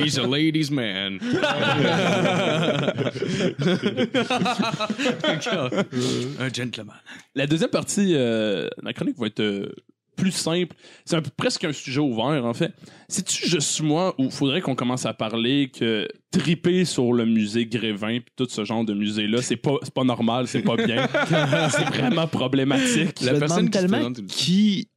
He's 0.04 0.18
a 0.18 0.26
ladies 0.26 0.68
man. 0.72 1.20
Un 6.40 6.48
gentleman. 6.52 6.96
La 7.34 7.46
deuxième 7.46 7.70
partie 7.70 8.12
euh, 8.14 8.64
de 8.64 8.70
ma 8.82 8.92
chronique 8.92 9.16
va 9.18 9.26
être 9.28 9.40
euh, 9.40 9.68
plus 10.16 10.32
simple. 10.32 10.74
C'est 11.04 11.14
un 11.16 11.22
peu 11.22 11.30
presque 11.36 11.62
un 11.64 11.72
sujet 11.72 12.00
ouvert, 12.00 12.44
en 12.44 12.54
fait. 12.54 12.72
C'est-tu 13.08 13.48
juste 13.48 13.80
moi 13.82 14.14
où 14.18 14.28
faudrait 14.30 14.60
qu'on 14.62 14.74
commence 14.74 15.06
à 15.06 15.14
parler 15.14 15.70
que 15.72 16.08
triper 16.32 16.84
sur 16.84 17.12
le 17.12 17.24
musée 17.26 17.66
Grévin 17.66 18.18
puis 18.20 18.32
tout 18.36 18.46
ce 18.48 18.64
genre 18.64 18.84
de 18.84 18.94
musée-là, 18.94 19.40
c'est 19.42 19.56
pas, 19.56 19.74
c'est 19.82 19.94
pas 19.94 20.02
normal, 20.04 20.48
c'est 20.48 20.62
pas 20.62 20.74
bien. 20.76 21.06
c'est 21.70 21.84
vraiment 21.84 22.26
problématique. 22.26 23.20
La 23.20 23.34
me 23.34 23.38
personne 23.38 23.68
demande 23.68 23.70
qui 23.70 23.78
se 23.78 23.82
tellement 23.82 23.98
présente 24.12 24.26
qui 24.26 24.88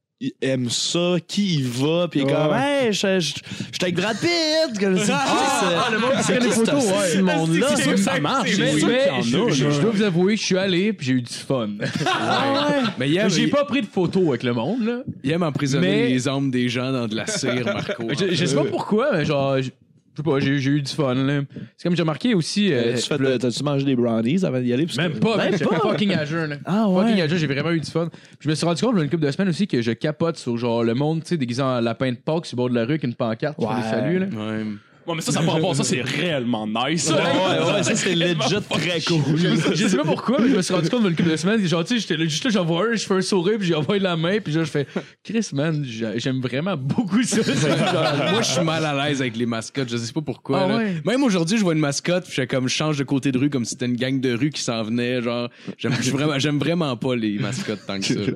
aime 0.42 0.70
ça, 0.70 1.16
qui 1.28 1.60
y 1.60 1.62
va, 1.62 2.08
puis 2.10 2.20
il 2.20 2.24
est 2.24 2.26
Ouais. 2.26 2.34
comme, 2.34 2.54
hey, 2.54 2.92
je 2.92 3.20
je- 3.20 3.20
je 3.20 3.30
suis 3.30 3.44
avec 3.82 3.96
Brad 3.96 4.18
Pitt. 4.20 4.78
que 4.80 4.98
c'est- 4.98 5.12
Ah, 5.14 5.88
le 5.92 5.98
monde 6.00 6.12
qui 6.18 6.24
c'est 6.24 6.34
prend 6.36 6.44
des 6.44 6.50
qui 6.50 6.56
photos, 6.56 6.84
ouais. 6.86 7.08
ce 7.14 7.18
monde-là. 7.20 7.68
C'est 7.78 7.98
ça 7.98 8.20
marche. 8.20 8.50
Mais, 8.58 8.72
c'est 8.74 8.80
sûr 8.80 8.88
mais 8.90 8.98
qu'il 8.98 9.08
y 9.34 9.36
en 9.38 9.46
a, 9.48 9.50
je, 9.50 9.70
je- 9.72 9.82
dois 9.82 9.92
vous 9.92 10.02
avouer, 10.04 10.36
je 10.36 10.44
suis 10.44 10.58
allé 10.58 10.92
puis 10.94 11.08
j'ai 11.08 11.14
eu 11.14 11.22
du 11.22 11.34
fun. 11.34 11.70
Mais 12.98 13.10
il 13.10 13.18
aime, 13.18 13.30
J'ai 13.30 13.44
il- 13.44 13.50
pas 13.50 13.64
pris 13.66 13.82
de 13.82 13.86
photos 13.88 14.28
avec 14.30 14.44
le 14.44 14.54
monde, 14.54 14.84
là. 14.86 15.00
il 15.24 15.32
aime 15.32 15.44
emprisonner 15.44 15.88
Mais- 15.88 16.10
les 16.10 16.28
âmes 16.28 16.52
des 16.52 16.68
gens 16.70 16.92
dans 16.92 17.08
de 17.08 17.16
la 17.16 17.26
cire, 17.28 17.64
Marco. 17.66 18.04
Je, 18.20 18.34
je 18.34 18.46
sais 18.46 18.56
pas 18.56 18.66
pourquoi, 18.66 19.12
mais 19.14 19.26
genre, 19.26 19.62
je 19.62 19.70
je 20.15 20.22
sais 20.22 20.30
pas, 20.30 20.39
j'ai 20.39 20.58
j'ai 20.60 20.72
eu 20.72 20.82
du 20.82 20.91
fun, 20.91 21.13
là. 21.13 21.41
C'est 21.78 21.88
comme 21.88 21.95
j'ai 21.95 22.02
remarqué 22.02 22.34
aussi. 22.34 22.74
euh, 22.74 22.95
Tu 22.95 23.02
fais- 23.04 23.38
T'as-tu 23.38 23.63
mangé 23.63 23.86
des 23.86 23.95
brownies 23.95 24.43
avant 24.43 24.60
d'y 24.60 24.74
aller? 24.74 24.86
Parce 24.86 24.98
Même 24.98 25.13
que- 25.13 25.17
pas, 25.19 25.38
Même 25.38 25.58
pas? 25.60 25.80
fucking 25.80 26.12
à 26.13 26.26
jeun, 26.26 26.50
là. 26.50 26.56
Ah 26.65 26.86
Fucking 26.93 27.15
ouais. 27.15 27.22
à 27.22 27.28
jeun, 27.28 27.38
j'ai 27.38 27.48
vraiment 27.48 27.72
eu 27.72 27.80
du 27.80 27.89
fun. 27.89 28.10
Puis 28.12 28.38
je 28.41 28.50
me 28.50 28.56
suis 28.56 28.65
rendu 28.65 28.82
compte, 28.82 28.93
il 28.95 28.98
y 28.98 29.02
a 29.02 29.04
une 29.06 29.10
couple 29.10 29.26
de 29.26 29.32
semaines 29.32 29.50
aussi, 29.50 29.67
que 29.67 29.82
je 29.82 29.91
capote 29.91 30.38
sur 30.38 30.58
genre 30.58 30.84
le 30.84 30.93
monde, 30.93 31.22
tu 31.24 31.30
sais, 31.30 31.38
déguisé 31.38 31.62
en 31.62 31.80
lapin 31.80 32.12
de 32.12 32.17
Pâques 32.17 32.45
sur 32.48 32.56
le 32.56 32.58
bord 32.58 32.69
de 32.69 32.76
la 32.76 32.82
rue 32.84 32.91
avec 32.91 33.04
une 33.04 33.13
pancarte 33.15 33.56
pour 33.56 33.69
Ouais. 33.69 33.76
les 33.78 33.84
saluts, 33.89 34.19
là. 34.19 34.26
Ouais. 34.26 34.63
Ouais, 35.10 35.15
mais 35.15 35.22
ça, 35.22 35.32
ça 35.32 35.41
par 35.41 35.56
rapport 35.56 35.72
à 35.72 35.76
ça, 35.76 35.84
c'est 35.84 36.02
réellement 36.04 36.67
nice. 36.67 37.10
Ouais, 37.10 37.15
ouais, 37.17 37.74
ouais, 37.74 37.84
ça 37.84 37.95
c'est 37.95 38.13
legit 38.15 38.38
très 38.69 39.02
cool. 39.02 39.38
Je, 39.74 39.88
sais 39.88 39.98
pas 39.98 40.04
pourquoi, 40.04 40.39
mais 40.39 40.50
je 40.50 40.56
me 40.58 40.62
suis 40.62 40.74
rendu 40.74 40.88
compte 40.89 41.04
une 41.06 41.15
couple 41.15 41.32
de 41.32 41.36
semaines. 41.36 41.65
Genre, 41.65 41.84
tu 41.84 41.95
sais, 41.95 42.00
j'étais 42.02 42.15
là, 42.17 42.26
juste 42.26 42.43
là, 42.43 42.52
j'en 42.52 42.63
vois 42.63 42.89
un, 42.89 42.95
je 42.95 43.06
fais 43.06 43.15
un 43.15 43.22
sourire, 43.22 43.58
puis 43.58 43.67
j'envoie 43.67 43.98
la 43.98 44.15
main, 44.15 44.39
puis 44.39 44.54
là, 44.54 44.63
je 44.63 44.69
fais 44.69 44.86
Chris, 45.24 45.48
man, 45.54 45.84
j'ai- 45.84 46.19
j'aime 46.19 46.39
vraiment 46.41 46.78
beaucoup 46.78 47.24
ça. 47.24 47.38
Moi, 48.32 48.41
je 48.43 48.52
suis 48.52 48.63
mal 48.63 48.86
à 48.86 49.08
l'aise 49.08 49.19
avec 49.22 49.36
les 49.36 49.45
mascottes. 49.48 49.89
Je 49.89 49.98
sais 49.98 50.13
pas 50.13 50.22
pourquoi. 50.22 50.62
Ah 50.63 50.67
là. 50.67 50.78
ouais? 50.78 51.02
Même 51.06 51.24
aujourd'hui, 51.24 51.58
je 51.58 51.63
vois 51.63 51.74
une 51.74 51.80
mascotte, 51.80 52.24
puis 52.26 52.32
je 52.34 52.41
fais 52.41 52.48
comme 52.48 52.67
je 52.67 52.76
change 52.76 52.98
de 52.98 53.04
côté 53.04 53.32
de 53.32 53.39
rue, 53.39 53.50
comme 53.50 53.65
si 53.65 53.72
c'était 53.72 53.88
une 53.88 53.95
gang 53.98 54.19
de 54.22 54.34
rue 54.34 54.52
qui 54.52 54.62
s'en 54.62 54.84
venait. 54.84 55.22
Genre, 55.24 55.50
j'aime 55.78 55.93
vraiment, 55.93 56.38
j'aime 56.38 56.60
vraiment 56.60 56.95
pas 56.98 57.15
les 57.15 57.39
mascottes 57.39 57.86
tant 57.88 57.98
que 58.00 58.06
ça. 58.06 58.13
là. 58.13 58.28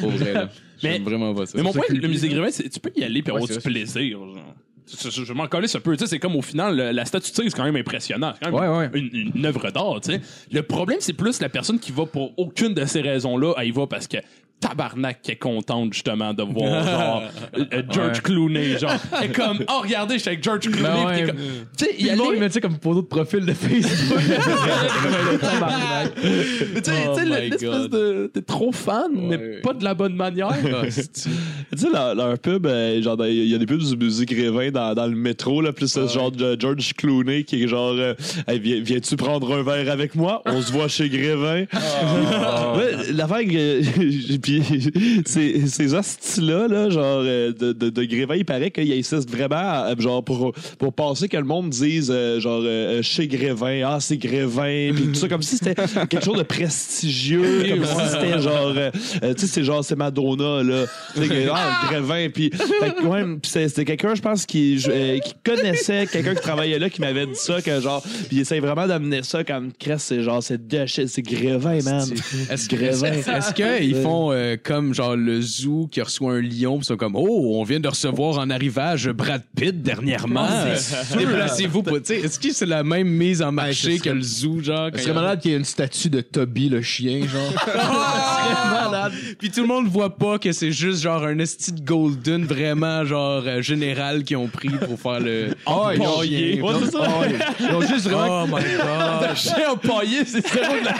Pour 0.00 0.10
vrai, 0.10 0.32
là. 0.32 0.48
Mais- 0.82 0.92
J'aime 0.94 1.04
vraiment 1.04 1.32
pas 1.34 1.46
ça. 1.46 1.52
Mais 1.56 1.62
mon 1.62 1.72
point, 1.72 1.84
le 1.88 2.08
musée 2.08 2.28
Grévin, 2.28 2.48
c'est 2.50 2.68
tu 2.68 2.80
peux 2.80 2.90
y 2.94 3.02
aller 3.04 3.22
puis 3.22 3.32
Ouais, 3.32 3.40
avoir 3.42 3.58
du 3.58 3.62
plaisir. 3.64 4.18
genre. 4.18 4.34
Je, 4.88 5.32
m'en 5.32 5.46
calisse 5.48 5.74
un 5.74 5.80
peu. 5.80 5.96
Tu 5.96 6.04
sais, 6.04 6.10
c'est 6.10 6.18
comme 6.18 6.36
au 6.36 6.42
final, 6.42 6.76
le- 6.76 6.90
la 6.92 7.04
statue 7.04 7.30
c'est 7.34 7.50
quand 7.50 7.64
même 7.64 7.76
impressionnant. 7.76 8.32
C'est 8.34 8.48
quand 8.50 8.60
même 8.60 8.70
Ouais, 8.70 8.88
ouais. 8.88 8.90
Une, 9.00 9.32
une 9.34 9.46
œuvre 9.46 9.70
d'art. 9.70 10.00
tu 10.00 10.12
sais. 10.12 10.20
Le 10.52 10.62
problème, 10.62 10.98
c'est 11.00 11.12
plus 11.12 11.40
la 11.40 11.48
personne 11.48 11.78
qui 11.80 11.90
va 11.92 12.06
pour 12.06 12.32
aucune 12.38 12.72
de 12.74 12.84
ces 12.84 13.00
raisons-là, 13.00 13.54
elle 13.58 13.68
y 13.68 13.70
va 13.72 13.86
parce 13.86 14.06
que 14.06 14.18
tabarnak 14.60 15.20
qui 15.22 15.32
est 15.32 15.36
contente 15.36 15.92
justement 15.92 16.32
de 16.32 16.42
voir 16.42 16.84
genre 16.84 17.22
euh, 17.58 17.82
George. 17.90 18.22
Clooney 18.22 18.78
genre 18.78 18.90
est 19.22 19.28
comme 19.34 19.58
oh 19.68 19.80
regardez 19.82 20.14
je 20.14 20.20
suis 20.20 20.28
avec 20.30 20.42
George 20.42 20.60
Clooney 20.70 20.82
Ben 20.82 21.06
Puis 21.06 21.16
t'es 21.16 21.20
ouais. 21.22 21.26
comme- 21.26 21.36
tu 21.76 21.84
sais 21.84 21.90
Puis 21.94 22.06
y 22.06 22.10
le 22.10 22.16
monde, 22.16 22.26
aller 22.28 22.36
il 22.36 22.40
met 22.40 22.48
ça 22.50 22.60
comme 22.60 22.76
photo 22.82 23.02
de 23.02 23.06
profil 23.06 23.44
de 23.46 23.52
Facebook. 23.52 24.18
Tabarnak. 25.40 26.12
Mais 26.74 26.82
tu 26.82 26.90
sais, 26.90 26.96
Oh 27.08 27.14
tu 27.14 27.20
sais, 27.20 27.24
my 27.26 27.30
l'espèce 27.50 27.62
God. 27.70 27.90
de 27.92 28.30
t'es 28.32 28.42
trop 28.42 28.72
fan 28.72 29.10
mais 29.14 29.36
Ouais. 29.36 29.60
pas 29.62 29.74
de 29.74 29.84
la 29.84 29.94
bonne 29.94 30.14
manière 30.14 30.48
Ah, 30.50 30.86
Tu 30.86 30.90
sais, 30.92 31.88
leur, 31.92 32.14
leur 32.14 32.38
pub, 32.38 32.66
euh, 32.66 33.00
genre, 33.02 33.16
il 33.26 33.46
y 33.48 33.54
a 33.54 33.58
des 33.58 33.66
pubs 33.66 33.82
du 33.82 33.96
musique 33.96 34.32
Grévin 34.34 34.70
dans, 34.70 34.94
dans 34.94 35.06
le 35.06 35.14
métro, 35.16 35.60
là, 35.60 35.72
plus 35.72 35.88
ce 35.92 36.06
genre 36.08 36.30
de 36.32 36.56
George 36.58 36.94
Clooney 36.94 37.44
qui 37.44 37.62
est 37.62 37.68
genre, 37.68 37.92
euh, 37.96 38.14
Hey, 38.48 38.58
viens- 38.58 38.80
viens-tu 38.80 39.16
prendre 39.16 39.52
un 39.54 39.62
verre 39.62 39.90
avec 39.92 40.14
moi? 40.14 40.42
On 40.46 40.60
se 40.62 40.72
voit 40.72 40.88
chez 40.88 41.08
Grévin. 41.08 41.64
ouais, 42.76 43.12
l'affaire 43.12 43.44
que, 43.46 43.80
puis, 44.46 44.62
ces, 45.26 45.66
ces 45.66 45.92
hosties-là, 45.92 46.68
là, 46.68 46.88
genre, 46.88 47.22
euh, 47.24 47.52
de, 47.52 47.72
de, 47.72 47.90
de 47.90 48.04
Grévin, 48.04 48.36
il 48.36 48.44
paraît 48.44 48.70
qu'ils 48.70 48.92
insistent 48.92 49.28
vraiment, 49.28 49.56
euh, 49.86 49.94
genre, 49.98 50.22
pour, 50.22 50.52
pour 50.78 50.92
passer 50.92 51.28
que 51.28 51.36
le 51.36 51.42
monde 51.42 51.70
dise, 51.70 52.12
euh, 52.14 52.38
genre, 52.38 52.62
chez 53.02 53.26
Grévin, 53.26 53.82
ah, 53.84 53.98
c'est 53.98 54.16
Grévin, 54.16 54.92
puis 54.94 55.06
tout 55.08 55.14
ça, 55.14 55.28
comme 55.28 55.42
si 55.42 55.56
c'était 55.56 55.74
quelque 56.08 56.24
chose 56.24 56.38
de 56.38 56.44
prestigieux, 56.44 57.64
comme 57.68 57.84
si 57.84 58.12
c'était 58.12 58.40
genre, 58.40 58.72
tu 58.72 59.28
sais, 59.36 59.46
c'est 59.48 59.64
genre, 59.64 59.84
c'est 59.84 59.96
Madonna, 59.96 60.62
là. 60.62 60.84
Ah, 61.16 61.88
Grévin, 61.90 62.28
puis, 62.32 62.50
fait 62.50 62.94
que, 62.94 63.04
ouais, 63.04 63.24
c'était 63.42 63.84
quelqu'un, 63.84 64.14
je 64.14 64.22
pense, 64.22 64.46
qui, 64.46 64.80
euh, 64.88 65.18
qui 65.18 65.34
connaissait 65.44 66.06
quelqu'un 66.06 66.36
qui 66.36 66.42
travaillait 66.42 66.78
là, 66.78 66.88
qui 66.88 67.00
m'avait 67.00 67.26
dit 67.26 67.34
ça, 67.34 67.60
que 67.60 67.80
genre, 67.80 68.00
puis 68.02 68.36
il 68.36 68.40
essaye 68.40 68.60
vraiment 68.60 68.86
d'amener 68.86 69.24
ça 69.24 69.42
comme 69.42 69.72
cresse, 69.72 70.04
c'est 70.04 70.22
genre, 70.22 70.40
c'est 70.40 70.68
de 70.68 70.86
c'est 70.86 71.22
Grévin, 71.22 71.80
man. 71.82 72.08
Est-ce 72.48 72.68
Grévin. 72.68 73.12
Est-ce 73.12 73.52
qu'ils 73.52 73.96
font 73.96 74.35
euh, 74.36 74.56
comme 74.62 74.94
genre 74.94 75.16
le 75.16 75.40
zoo 75.40 75.88
qui 75.90 76.00
reçoit 76.00 76.34
un 76.34 76.40
lion, 76.40 76.78
pis 76.78 76.84
ils 76.84 76.88
sont 76.88 76.96
comme 76.96 77.16
oh 77.16 77.56
on 77.58 77.64
vient 77.64 77.80
de 77.80 77.88
recevoir 77.88 78.38
en 78.38 78.50
arrivage 78.50 79.08
Brad 79.08 79.42
Pitt 79.56 79.82
dernièrement. 79.82 80.46
Déplacez-vous 81.16 81.82
pas. 81.82 81.92
Tu 81.98 82.06
sais, 82.06 82.18
Est-ce 82.20 82.38
que 82.38 82.52
c'est 82.52 82.66
la 82.66 82.84
même 82.84 83.08
mise 83.08 83.42
en 83.42 83.52
marché 83.52 83.98
que 83.98 84.10
le 84.10 84.22
zoo 84.22 84.60
genre? 84.62 84.90
quand 84.92 84.98
Ce 84.98 84.98
il 84.98 85.00
y 85.00 85.02
serait 85.04 85.10
a- 85.18 85.20
malade 85.22 85.40
qu'il 85.40 85.50
y 85.50 85.54
ait 85.54 85.58
une 85.58 85.64
statue 85.64 86.10
de 86.10 86.20
Toby, 86.20 86.68
le 86.68 86.82
chien, 86.82 87.20
genre. 87.26 87.64
Ah! 87.78 89.10
Puis 89.38 89.50
tout 89.50 89.60
le 89.62 89.66
monde 89.66 89.86
voit 89.88 90.16
pas 90.16 90.38
que 90.38 90.52
c'est 90.52 90.70
juste 90.72 91.02
genre 91.02 91.22
un 91.24 91.38
esti 91.38 91.72
de 91.72 91.80
golden 91.80 92.44
vraiment 92.44 93.04
genre 93.04 93.42
euh, 93.46 93.60
général 93.62 94.24
qu'ils 94.24 94.36
ont 94.36 94.46
pris 94.48 94.68
pour 94.70 94.98
faire 95.00 95.20
le 95.20 95.48
Ah, 95.66 95.90
ils 95.94 96.00
ont- 96.00 96.20
c'est 96.22 96.28
ils- 96.28 96.62
ont 96.62 97.80
juste 97.80 98.08
vraiment. 98.08 98.44
Oh 98.44 98.46
my 98.46 98.62
god. 98.62 99.36
chien 99.36 99.70
empaillé 99.72 100.24
c'est 100.24 100.46
zéro 100.46 100.74
de 100.80 100.84
la 100.84 100.94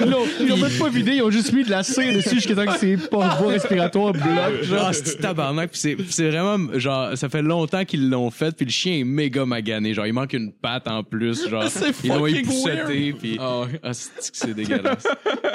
Ils 0.40 0.46
l'ont 0.48 0.56
même 0.56 0.78
pas 0.78 0.88
vidé, 0.88 1.12
ils 1.16 1.22
ont 1.22 1.30
juste 1.30 1.52
mis 1.52 1.64
de 1.64 1.70
la 1.70 1.82
cire 2.02 2.14
dessus 2.14 2.34
jusqu'à 2.36 2.54
temps 2.54 2.66
que 2.72 2.78
ses 2.78 2.96
pas 2.96 3.36
voies 3.36 3.52
respiratoires 3.52 4.12
bloquent, 4.12 4.62
genre. 4.62 4.78
Genre, 4.78 4.94
c'est 4.94 5.20
tabarnak. 5.20 5.70
Puis 5.70 5.96
c'est, 6.08 6.30
vraiment, 6.30 6.78
genre, 6.78 7.16
ça 7.16 7.28
fait 7.28 7.42
longtemps 7.42 7.84
qu'ils 7.84 8.08
l'ont 8.08 8.30
fait. 8.30 8.54
Puis 8.56 8.66
le 8.66 8.70
chien 8.70 8.98
est 8.98 9.04
méga 9.04 9.44
magané. 9.44 9.94
Genre, 9.94 10.06
il 10.06 10.12
manque 10.12 10.32
une 10.32 10.52
patte 10.52 10.88
en 10.88 11.02
plus. 11.02 11.48
Genre, 11.50 11.68
C'est 11.68 11.94
ils 12.04 12.08
l'ont 12.08 12.26
épousseté. 12.26 13.12
Puis, 13.12 13.36
Ah 13.40 13.60
ouais. 13.60 13.80
ah, 13.82 13.90
c'est 13.92 14.54
dégueulasse. 14.54 15.06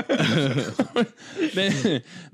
mais, 1.55 1.69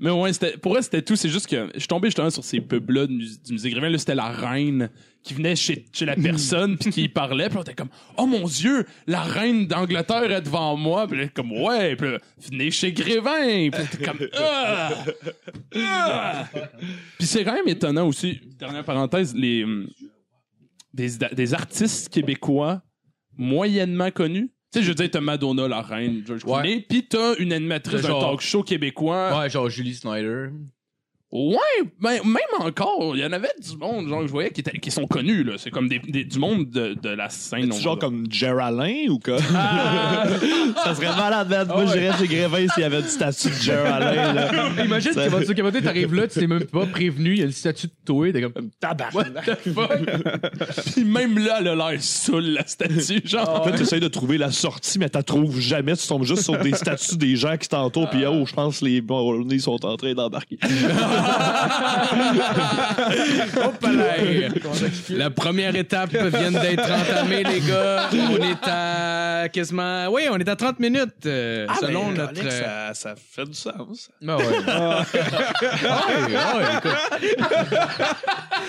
mais 0.00 0.10
ouais, 0.10 0.32
c'était, 0.32 0.56
pour 0.56 0.76
elle, 0.76 0.82
c'était 0.82 1.02
tout. 1.02 1.16
C'est 1.16 1.28
juste 1.28 1.46
que 1.46 1.68
je 1.74 1.80
suis 1.80 1.88
tombé 1.88 2.08
justement 2.08 2.30
sur 2.30 2.44
ces 2.44 2.60
pubs-là 2.60 3.06
du, 3.06 3.16
du 3.44 3.52
musée 3.52 3.70
Grévin. 3.70 3.88
Là, 3.88 3.98
c'était 3.98 4.14
la 4.14 4.28
reine 4.28 4.90
qui 5.22 5.34
venait 5.34 5.54
chez, 5.56 5.84
chez 5.92 6.04
la 6.04 6.16
personne 6.16 6.76
puis 6.76 6.90
qui 6.90 7.08
parlait. 7.08 7.48
Puis 7.48 7.58
on 7.58 7.62
était 7.62 7.74
comme, 7.74 7.90
oh 8.16 8.26
mon 8.26 8.46
Dieu, 8.46 8.84
la 9.06 9.22
reine 9.22 9.66
d'Angleterre 9.66 10.30
est 10.30 10.42
devant 10.42 10.76
moi. 10.76 11.06
Puis 11.06 11.18
là, 11.20 11.28
comme, 11.28 11.52
ouais. 11.52 11.94
Puis 11.96 12.10
là, 12.12 12.18
venez 12.50 12.70
chez 12.70 12.92
Grévin. 12.92 13.70
Puis 13.70 13.82
t'es 13.98 14.04
comme, 14.04 14.18
ah! 14.36 14.90
Ah! 15.76 16.48
Puis 17.18 17.26
c'est 17.26 17.44
quand 17.44 17.54
même 17.54 17.68
étonnant 17.68 18.06
aussi, 18.06 18.40
dernière 18.58 18.84
parenthèse, 18.84 19.34
les, 19.34 19.64
hum, 19.64 19.88
des, 20.92 21.10
des 21.32 21.54
artistes 21.54 22.08
québécois 22.08 22.82
moyennement 23.36 24.10
connus. 24.10 24.50
Tu 24.72 24.78
sais, 24.78 24.82
je 24.84 24.88
veux 24.88 24.94
dire, 24.94 25.10
t'as 25.10 25.20
Madonna, 25.20 25.68
la 25.68 25.82
reine, 25.82 26.22
George 26.26 26.44
Ouais. 26.44 26.62
Clooney, 26.62 26.80
puis 26.88 27.06
t'as 27.06 27.36
une 27.36 27.52
animatrice 27.52 28.02
d'un 28.02 28.08
Genre- 28.08 28.30
talk 28.30 28.40
show 28.40 28.62
québécois. 28.62 29.38
Ouais, 29.38 29.50
genre 29.50 29.68
Julie 29.68 29.94
Snyder. 29.94 30.48
Ouais, 31.32 31.56
ben, 31.98 32.18
même 32.24 32.36
encore, 32.60 33.12
il 33.16 33.20
y 33.22 33.24
en 33.24 33.32
avait 33.32 33.48
du 33.58 33.74
monde, 33.78 34.06
genre, 34.06 34.26
je 34.26 34.30
voyais, 34.30 34.50
qui, 34.50 34.60
étaient- 34.60 34.78
qui 34.78 34.90
sont 34.90 35.06
connus, 35.06 35.42
là. 35.44 35.54
C'est 35.56 35.70
comme 35.70 35.88
des, 35.88 35.98
des- 35.98 36.24
du 36.24 36.38
monde 36.38 36.68
de, 36.68 36.92
de 36.92 37.08
la 37.08 37.30
scène. 37.30 37.70
on 37.72 37.76
C'est 37.76 37.80
genre 37.82 37.94
va- 37.94 38.00
comme 38.00 38.26
Geraldine 38.30 39.08
ou 39.10 39.18
quoi? 39.18 39.38
ça 40.84 40.94
serait 40.94 41.06
malade, 41.16 41.48
man. 41.48 41.68
Moi, 41.68 41.86
je 41.86 41.92
dirais 41.92 42.10
chez 42.18 42.26
Grévin 42.26 42.66
s'il 42.74 42.82
y 42.82 42.84
avait 42.84 43.00
une 43.00 43.06
statue 43.06 43.48
de 43.48 43.54
Geraldine, 43.54 44.34
là. 44.34 44.50
Imagine, 44.84 45.12
tu 45.12 45.18
vas 45.28 45.42
sur 45.44 45.54
capoter, 45.54 45.80
t'arrives 45.82 46.14
là, 46.14 46.28
tu 46.28 46.38
t'es 46.40 46.46
même 46.46 46.64
pas 46.66 46.84
prévenu, 46.84 47.32
il 47.32 47.38
y 47.38 47.42
a 47.42 47.46
le 47.46 47.52
statut 47.52 47.86
de 47.86 47.92
toi, 48.04 48.30
t'es 48.30 48.42
comme. 48.42 48.68
Tabarnak. 48.78 49.50
Puis 50.94 51.04
même 51.04 51.38
là, 51.38 51.56
elle 51.60 51.68
a 51.68 51.74
l'air 51.74 52.02
saoule, 52.02 52.44
la 52.44 52.66
statue, 52.66 53.22
genre. 53.24 53.48
En 53.48 53.64
fait, 53.64 53.76
tu 53.76 53.82
essayes 53.82 54.00
de 54.00 54.08
trouver 54.08 54.36
la 54.38 54.50
sortie, 54.50 54.98
mais 54.98 55.08
tu 55.08 55.22
trouves 55.24 55.60
jamais. 55.60 55.96
Tu 55.96 56.06
tombes 56.06 56.24
juste 56.24 56.42
sur 56.42 56.58
des 56.58 56.74
statues 56.74 57.16
des 57.16 57.36
gens 57.36 57.56
qui 57.56 57.68
t'entourent, 57.68 58.10
puis 58.10 58.24
oh, 58.26 58.44
je 58.46 58.52
pense 58.52 58.80
que 58.80 58.84
les 58.84 59.00
Bornés 59.00 59.58
sont 59.60 59.82
en 59.86 59.96
train 59.96 60.12
d'embarquer. 60.14 60.58
Hop. 63.64 63.86
La 65.10 65.30
première 65.30 65.76
étape 65.76 66.10
vient 66.10 66.50
d'être 66.50 66.90
entamée, 66.90 67.44
les 67.44 67.60
gars. 67.60 68.08
On 68.12 68.36
est 68.36 68.66
à 68.68 69.48
quasiment. 69.48 70.08
Oui, 70.10 70.22
on 70.30 70.36
est 70.38 70.48
à 70.48 70.56
30 70.56 70.80
minutes. 70.80 71.26
euh, 71.26 71.66
selon 71.80 72.10
mais, 72.10 72.18
notre. 72.18 72.40
Alex, 72.40 72.54
euh, 72.54 72.94
ça, 72.94 72.96
ça 73.10 73.14
fait 73.16 73.44
du 73.44 73.54
sens. 73.54 74.10
Ah 74.26 74.36
ouais. 74.36 74.44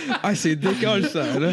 Ah, 0.21 0.35
c'est 0.35 0.55
décolle 0.55 1.07
ça, 1.07 1.23
là. 1.39 1.49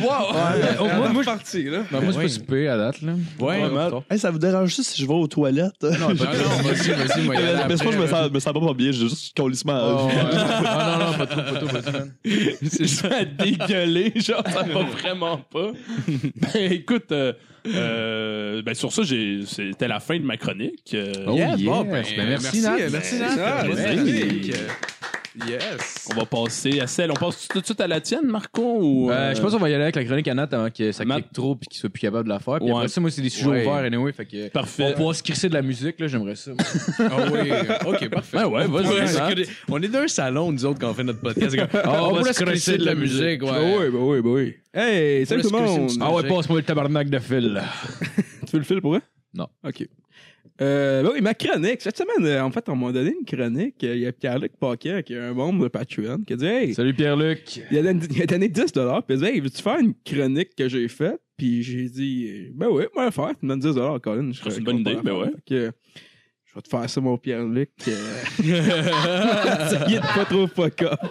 Oh, 0.80 0.86
moi, 0.96 1.08
moi, 1.08 1.22
je- 1.22 1.26
parti, 1.26 1.64
là. 1.64 1.80
ben, 1.90 2.00
moi, 2.00 2.12
pas 2.12 2.28
super 2.28 2.72
à 2.72 2.76
date, 2.76 3.02
là. 3.02 3.12
Ouais. 3.38 3.62
Hey, 4.10 4.18
ça 4.18 4.30
vous 4.30 4.38
dérange 4.38 4.74
ça 4.74 4.82
si 4.82 5.00
je 5.00 5.06
vais 5.06 5.14
aux 5.14 5.26
toilettes? 5.26 5.82
Non, 5.82 5.90
non, 5.90 6.14
vas-y, 6.14 6.90
vas-y, 6.90 7.24
moi, 7.24 7.34
mais 7.68 7.76
que 7.76 7.92
je 7.92 7.98
me 7.98 8.06
sens, 8.06 8.28
je 8.28 8.32
me 8.32 8.40
sens 8.40 8.52
pas 8.52 8.74
bien, 8.74 8.92
j'ai 8.92 9.08
juste 9.08 9.36
colissement. 9.36 10.08
Non, 10.98 11.06
non, 11.06 11.12
pas 11.18 11.26
trop, 11.26 11.40
pas 11.42 11.52
trop, 11.52 11.66
pas 11.68 11.82
trop. 11.82 11.98
C'est 12.62 12.78
juste 12.84 13.04
à 13.04 13.24
dégueuler, 13.24 14.12
genre, 14.16 14.42
ça 14.48 14.62
va 14.62 14.82
vraiment 14.84 15.38
pas. 15.38 15.72
Ben, 16.36 16.72
écoute, 16.72 17.12
euh, 17.12 17.32
euh, 17.66 18.62
ben, 18.62 18.74
sur 18.74 18.92
ça, 18.92 19.02
j'ai, 19.02 19.40
c'était 19.46 19.88
la 19.88 20.00
fin 20.00 20.18
de 20.18 20.24
ma 20.24 20.36
chronique. 20.36 20.92
Euh, 20.94 21.12
Oh, 21.26 21.34
Yeah, 21.36 21.56
yes. 21.56 21.62
bon, 21.62 21.82
ben, 21.84 22.04
Ben, 22.16 22.28
merci, 22.28 22.60
Nat. 22.62 22.76
Merci, 22.90 23.18
Nat. 23.18 23.66
Yes. 25.48 26.08
On 26.10 26.14
va 26.18 26.26
passer 26.26 26.80
à 26.80 26.88
celle. 26.88 27.12
On 27.12 27.14
passe 27.14 27.46
tout 27.46 27.60
de 27.60 27.64
suite 27.64 27.80
à 27.80 27.86
la 27.86 28.00
tienne, 28.00 28.26
Marco? 28.26 28.78
Ou, 28.80 29.12
Euh, 29.12 29.32
je 29.32 29.40
pense 29.40 29.52
qu'on 29.52 29.58
va 29.60 29.70
y 29.70 29.74
aller 29.74 29.84
avec 29.84 29.94
la 29.94 30.04
chronique 30.04 30.26
à 30.26 30.34
Nat 30.34 30.48
avant 30.50 30.70
que 30.70 30.90
ça 30.90 31.04
Matt. 31.04 31.18
clique 31.20 31.32
trop 31.32 31.54
puis 31.54 31.68
qu'il 31.68 31.78
soit 31.78 31.88
plus 31.88 32.00
capable 32.00 32.24
de 32.24 32.30
la 32.30 32.40
faire. 32.40 32.56
Puis 32.56 32.64
Ouais. 32.66 32.72
après 32.74 32.88
ça, 32.88 33.00
moi, 33.00 33.12
c'est 33.12 33.22
des 33.22 33.30
sujets 33.30 33.46
Ouais. 33.48 33.64
ouverts 33.64 33.84
anyway. 33.84 34.12
Fait 34.12 34.26
que. 34.26 34.48
Parfait. 34.48 34.82
On 34.82 34.88
va 34.88 34.92
pouvoir 34.94 35.14
se 35.14 35.22
crisser 35.22 35.48
de 35.48 35.54
la 35.54 35.62
musique, 35.62 36.00
là, 36.00 36.08
j'aimerais 36.08 36.34
ça. 36.34 36.50
Ah 36.98 37.04
oui. 37.32 37.48
OK, 37.86 38.08
parfait. 38.08 38.38
Ouais, 38.38 38.44
ouais, 38.44 38.66
vas-y, 38.66 38.86
Ouais, 38.88 39.00
Nat. 39.02 39.06
c'est 39.06 39.28
que 39.30 39.34
des- 39.34 39.46
On 39.68 39.80
est 39.80 39.86
dans 39.88 40.00
un 40.00 40.08
salon, 40.08 40.50
nous 40.50 40.64
autres, 40.64 40.79
quand 40.80 40.90
on 40.90 40.94
fait 40.94 41.04
notre 41.04 41.20
podcast. 41.20 41.50
C'est 41.50 41.56
comme, 41.58 41.68
Ah, 41.84 42.04
on 42.08 42.12
va 42.14 42.32
se 42.32 42.76
de 42.76 42.84
la 42.84 42.94
musique. 42.94 43.42
Ouais. 43.42 43.76
oui, 43.78 43.90
bah 43.92 43.98
oui, 44.00 44.20
bah 44.22 44.30
oui. 44.30 44.54
Hey, 44.72 45.26
salut 45.26 45.42
tout 45.42 45.50
le 45.50 45.58
monde. 45.58 45.78
crisser 45.86 45.96
une 45.96 46.02
Ah 46.02 46.12
ouais, 46.12 46.26
passe-moi 46.26 46.58
le 46.58 46.64
tabarnak 46.64 47.08
de 47.10 47.18
fil. 47.18 47.62
Tu 48.46 48.52
veux 48.52 48.58
le 48.58 48.64
fil 48.64 48.80
pour 48.80 48.96
eux? 48.96 49.02
Non. 49.34 49.46
OK. 49.64 49.86
Euh, 50.60 51.02
ben 51.02 51.10
oui, 51.14 51.20
ma 51.22 51.32
chronique. 51.34 51.80
Cette 51.80 51.96
semaine, 51.96 52.26
euh, 52.26 52.42
en 52.44 52.50
fait, 52.50 52.68
on 52.68 52.76
m'a 52.76 52.92
donné 52.92 53.14
une 53.18 53.24
chronique. 53.24 53.82
Euh, 53.84 53.94
Il 53.94 54.02
y 54.02 54.06
a 54.06 54.12
Pierre-Luc 54.12 54.52
Paquet, 54.58 55.02
qui 55.04 55.14
est 55.14 55.18
un 55.18 55.32
membre 55.32 55.62
de 55.64 55.68
Patreon, 55.68 56.18
qui 56.26 56.32
a 56.34 56.36
dit 56.36 56.44
Hey, 56.46 56.74
Salut 56.74 56.92
Pierre-Luc. 56.94 57.60
il 57.70 57.78
a, 57.78 57.82
donné, 57.82 58.00
il 58.10 58.22
a 58.22 58.26
donné 58.26 58.48
10 58.48 58.64
puis 58.72 58.72
il 58.76 58.80
a 58.80 59.16
dit 59.16 59.24
Hey, 59.24 59.40
veux-tu 59.40 59.62
faire 59.62 59.78
une 59.78 59.94
chronique 60.04 60.54
que 60.56 60.68
j'ai 60.68 60.86
faite? 60.88 61.20
Puis 61.38 61.62
j'ai 61.62 61.88
dit 61.88 62.50
Ben 62.54 62.68
oui, 62.70 62.84
moi, 62.94 63.06
le 63.06 63.10
faire. 63.10 63.30
Tu 63.38 63.46
me 63.46 63.50
donnes 63.56 63.60
10 63.60 64.00
Colin. 64.02 64.32
Je 64.32 64.38
C'est 64.38 64.44
serais 64.50 64.58
une 64.58 64.64
bonne 64.64 64.76
content 64.78 64.90
idée, 64.90 65.00
ben 65.02 65.12
ouais. 65.16 65.26
Fait 65.28 65.42
que, 65.48 65.72
je 66.50 66.54
vais 66.56 66.62
te 66.62 66.68
faire 66.68 66.90
ça, 66.90 67.00
mon 67.00 67.16
Pierre-Luc. 67.16 67.70
Euh... 67.86 68.22
Essayez 68.40 70.00
de 70.00 70.14
pas 70.14 70.24
trop 70.24 70.48
fuck 70.48 70.82
up. 70.82 70.98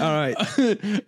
Alright. 0.00 0.36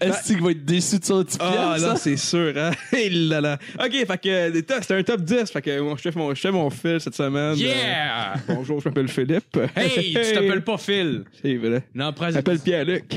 Est-ce 0.01 0.27
qu'il 0.27 0.43
va 0.43 0.51
être 0.51 0.65
déçu 0.65 0.99
de 0.99 1.05
son 1.05 1.25
petit 1.25 1.39
Ah, 1.41 1.77
là, 1.79 1.79
ça? 1.79 1.97
c'est 1.97 2.17
sûr, 2.17 2.53
hein? 2.57 2.73
Là 3.11 3.41
là. 3.41 3.59
OK, 3.79 3.93
fait 3.93 4.19
que 4.21 4.29
euh, 4.29 4.63
c'était 4.81 4.95
un 4.95 5.03
top 5.03 5.23
10. 5.23 5.51
Fait 5.51 5.63
que 5.63 5.77
je 5.79 6.19
mon, 6.19 6.35
je 6.35 6.41
fais 6.41 6.51
mon 6.51 6.69
fil 6.71 7.01
cette 7.01 7.15
semaine. 7.15 7.57
Yeah! 7.57 8.35
Euh, 8.35 8.55
bonjour, 8.55 8.81
je 8.81 8.89
m'appelle 8.89 9.09
Philippe. 9.09 9.59
Hey, 9.77 10.13
tu 10.13 10.33
t'appelles 10.35 10.65
pas 10.65 10.77
Phil. 10.77 11.25
C'est 11.41 11.57
vrai. 11.57 11.85
Non, 11.95 12.11
Je 12.11 12.15
prends 12.15 12.33
m'appelle 12.33 12.59
Pierre-Luc. 12.59 13.15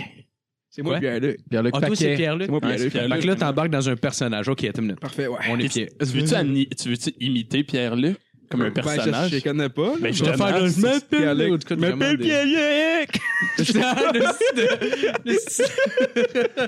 C'est 0.76 0.82
moi? 0.82 0.98
Pierre-Luc. 1.00 1.38
Pierre-Luc 1.50 1.74
Ah, 1.78 1.80
toi, 1.82 1.90
c'est 1.96 2.04
Paquet. 2.06 2.16
Pierre-Luc? 2.16 2.46
C'est 2.48 2.52
moi, 2.52 2.60
Ouais, 2.64 2.78
c'est 2.80 2.90
Pierre-Luc. 2.90 2.92
Pierre-Luc. 2.94 3.16
Fait 3.16 3.22
que 3.22 3.28
là, 3.28 3.36
t'embarques 3.36 3.70
dans 3.70 3.90
un 3.90 3.96
personnage. 3.96 4.48
OK, 4.50 4.64
attends 4.64 4.82
une 4.82 4.88
minute. 4.88 5.00
Parfait, 5.00 5.28
ouais. 5.28 5.38
On 5.52 5.60
est 5.60 5.68
pieds. 5.70 5.90
Tu 6.00 6.06
veux-tu 6.06 6.34
ani- 6.34 6.68
tu 6.70 6.90
veux-tu 6.90 7.12
imiter 7.20 7.64
Pierre-Luc 7.64 8.18
comme 8.50 8.62
un 8.62 8.66
Ben, 8.72 8.74
personnage? 8.84 9.26
je, 9.26 9.30
je 9.30 9.36
les 9.36 9.42
connais 9.44 9.70
pas. 9.70 9.94
Ben, 10.00 10.06
là. 10.06 10.12
je 10.12 10.24
vais 10.26 10.32
te 10.32 10.38
faire 10.38 10.60
le- 10.60 10.68
je 10.70 10.82
m'appelle 10.82 12.18
Pierre-Luc. 12.18 12.20
Pierre-Luc. 12.22 13.10
Je 13.60 13.78
m'appelle 13.78 14.24
Pierre-Luc. 14.56 15.40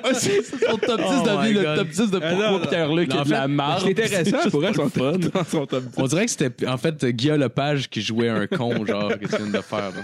Ah, 0.03 0.09
c'est 0.13 0.41
c'est 0.43 0.65
son 0.69 0.77
top 0.77 0.99
10 0.99 1.05
Oh 1.09 1.25
de 1.25 1.41
my 1.41 1.47
vie, 1.47 1.53
le 1.53 1.75
top 1.77 1.87
10 1.87 2.11
de 2.11 2.19
Ah, 2.21 2.29
pourquoi. 2.29 2.69
Pierre-Luc 2.69 3.13
En 3.13 3.21
est 3.21 3.25
de 3.25 3.31
la 3.31 3.41
fait, 3.43 3.47
marde. 3.47 3.81
C'est 3.85 3.89
intéressant 4.03 4.49
pour 4.51 4.65
elle, 4.65 4.75
son, 4.75 4.89
fun. 4.89 5.13
dans 5.13 5.43
son 5.45 5.65
top 5.65 5.83
10. 5.83 5.89
On 5.97 6.05
dirait 6.05 6.25
que 6.25 6.31
c'était 6.31 6.67
en 6.67 6.77
fait 6.77 7.03
Guillaume 7.05 7.39
Lepage 7.39 7.89
qui 7.89 8.01
jouait 8.01 8.29
un 8.29 8.45
con, 8.45 8.85
genre, 8.85 9.09
que 9.17 9.25
tu 9.25 9.35
viens 9.35 9.47
de 9.51 9.61
faire. 9.63 9.91
là. 9.91 10.03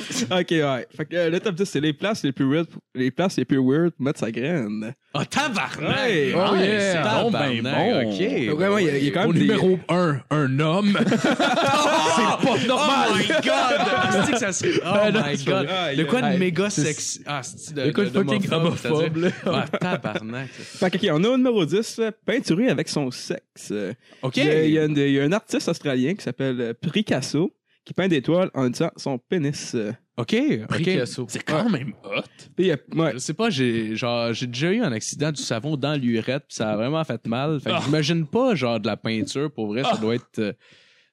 OK, 0.30 0.50
ouais. 0.50 0.86
Fait 0.96 1.04
que 1.04 1.16
euh, 1.16 1.30
le 1.30 1.40
top 1.40 1.54
10, 1.54 1.64
c'est 1.64 1.80
les 1.80 1.92
places 1.92 2.22
les 2.24 2.32
plus 2.32 2.44
weird, 2.50 2.66
les 2.94 3.10
places 3.10 3.36
les 3.36 3.44
plus 3.44 3.58
weird 3.58 3.90
pour 3.92 4.04
mettre 4.04 4.18
sa 4.20 4.30
graine. 4.30 4.94
Ah, 5.14 5.24
tabarnak! 5.26 6.06
Ouais. 6.06 6.32
Oh, 6.34 6.52
Ouais, 6.52 6.66
yeah! 6.66 6.80
c'est 6.92 7.22
bon, 7.22 7.30
ben 7.30 7.62
Tabarnak, 7.62 8.04
bon. 8.04 8.12
OK. 8.12 8.56
Vraiment, 8.56 8.78
il 8.78 8.86
y 8.86 8.90
a, 8.90 8.96
il 8.98 9.04
y 9.04 9.08
a 9.08 9.10
quand 9.12 9.20
même 9.20 9.28
Au 9.30 9.32
des... 9.34 9.40
numéro 9.40 9.78
1, 9.88 10.20
un 10.30 10.60
homme. 10.60 10.98
c'est 11.08 11.36
pas 11.36 12.66
normal. 12.66 13.08
Oh 13.10 13.16
my 13.16 13.26
god! 13.44 14.24
C'est 14.26 14.32
que 14.32 14.38
ça 14.38 14.52
serait. 14.52 14.80
Oh 14.84 15.10
non, 15.12 15.20
my 15.26 15.36
c'est 15.36 15.44
god! 15.46 15.66
vrai. 15.66 15.96
De 15.96 16.04
quoi 16.04 16.22
de 16.22 16.26
Hey, 16.26 16.38
méga 16.38 16.70
sexy. 16.70 17.20
Ah, 17.26 17.42
c'est 17.42 17.74
de, 17.74 17.86
De 17.86 17.90
quoi 17.92 18.04
de 18.04 18.10
fucking 18.10 18.52
homophobe, 18.52 19.02
c'est-à-dire. 19.12 19.32
Ah, 19.46 19.64
tabarnak. 19.68 20.48
Fait 20.50 20.90
que, 20.90 20.96
OK, 20.96 21.10
on 21.12 21.24
a 21.24 21.28
au 21.28 21.36
numéro 21.36 21.64
10, 21.64 21.96
euh, 21.98 22.10
peinturé 22.24 22.68
avec 22.68 22.88
son 22.88 23.10
sexe. 23.10 23.68
Euh, 23.70 23.92
OK. 24.22 24.36
Il 24.36 24.44
y, 24.44 24.48
a, 24.48 24.64
il 24.64 24.70
y 24.72 24.78
a 24.78 24.84
une- 24.84 24.96
il 24.96 25.10
y 25.12 25.20
a 25.20 25.24
un 25.24 25.32
artiste 25.32 25.68
australien 25.68 26.14
qui 26.14 26.22
s'appelle 26.22 26.60
euh, 26.60 26.72
Picasso 26.74 27.52
qui 27.84 27.94
peint 27.94 28.08
des 28.08 28.22
toiles 28.22 28.50
en 28.54 28.66
utilisant 28.68 28.90
son 28.96 29.18
pénis. 29.18 29.74
euh. 29.74 29.92
OK. 30.18 30.36
OK. 30.70 30.76
Picasso. 30.76 31.24
C'est 31.28 31.42
quand 31.42 31.68
même 31.70 31.94
hot. 32.04 32.20
Puis, 32.56 32.70
ouais. 32.70 33.12
Je 33.14 33.18
sais 33.18 33.32
pas, 33.34 33.48
j'ai 33.50 33.96
genre 33.96 34.32
j'ai 34.32 34.46
déjà 34.46 34.70
eu 34.70 34.80
un 34.82 34.92
accident 34.92 35.32
du 35.32 35.40
savon 35.42 35.76
dans 35.76 35.94
l'urette, 35.98 36.44
puis 36.48 36.56
ça 36.56 36.70
a 36.72 36.76
vraiment 36.76 37.02
fait 37.04 37.26
mal. 37.26 37.58
Fait 37.60 37.70
que 37.70 37.74
Ah. 37.76 37.80
j'imagine 37.84 38.26
pas 38.26 38.54
genre 38.54 38.78
de 38.78 38.86
la 38.86 38.96
peinture 38.96 39.50
pour 39.50 39.68
vrai, 39.68 39.82
ça 39.84 39.96
doit 39.96 40.14
être 40.16 40.38
euh, 40.38 40.52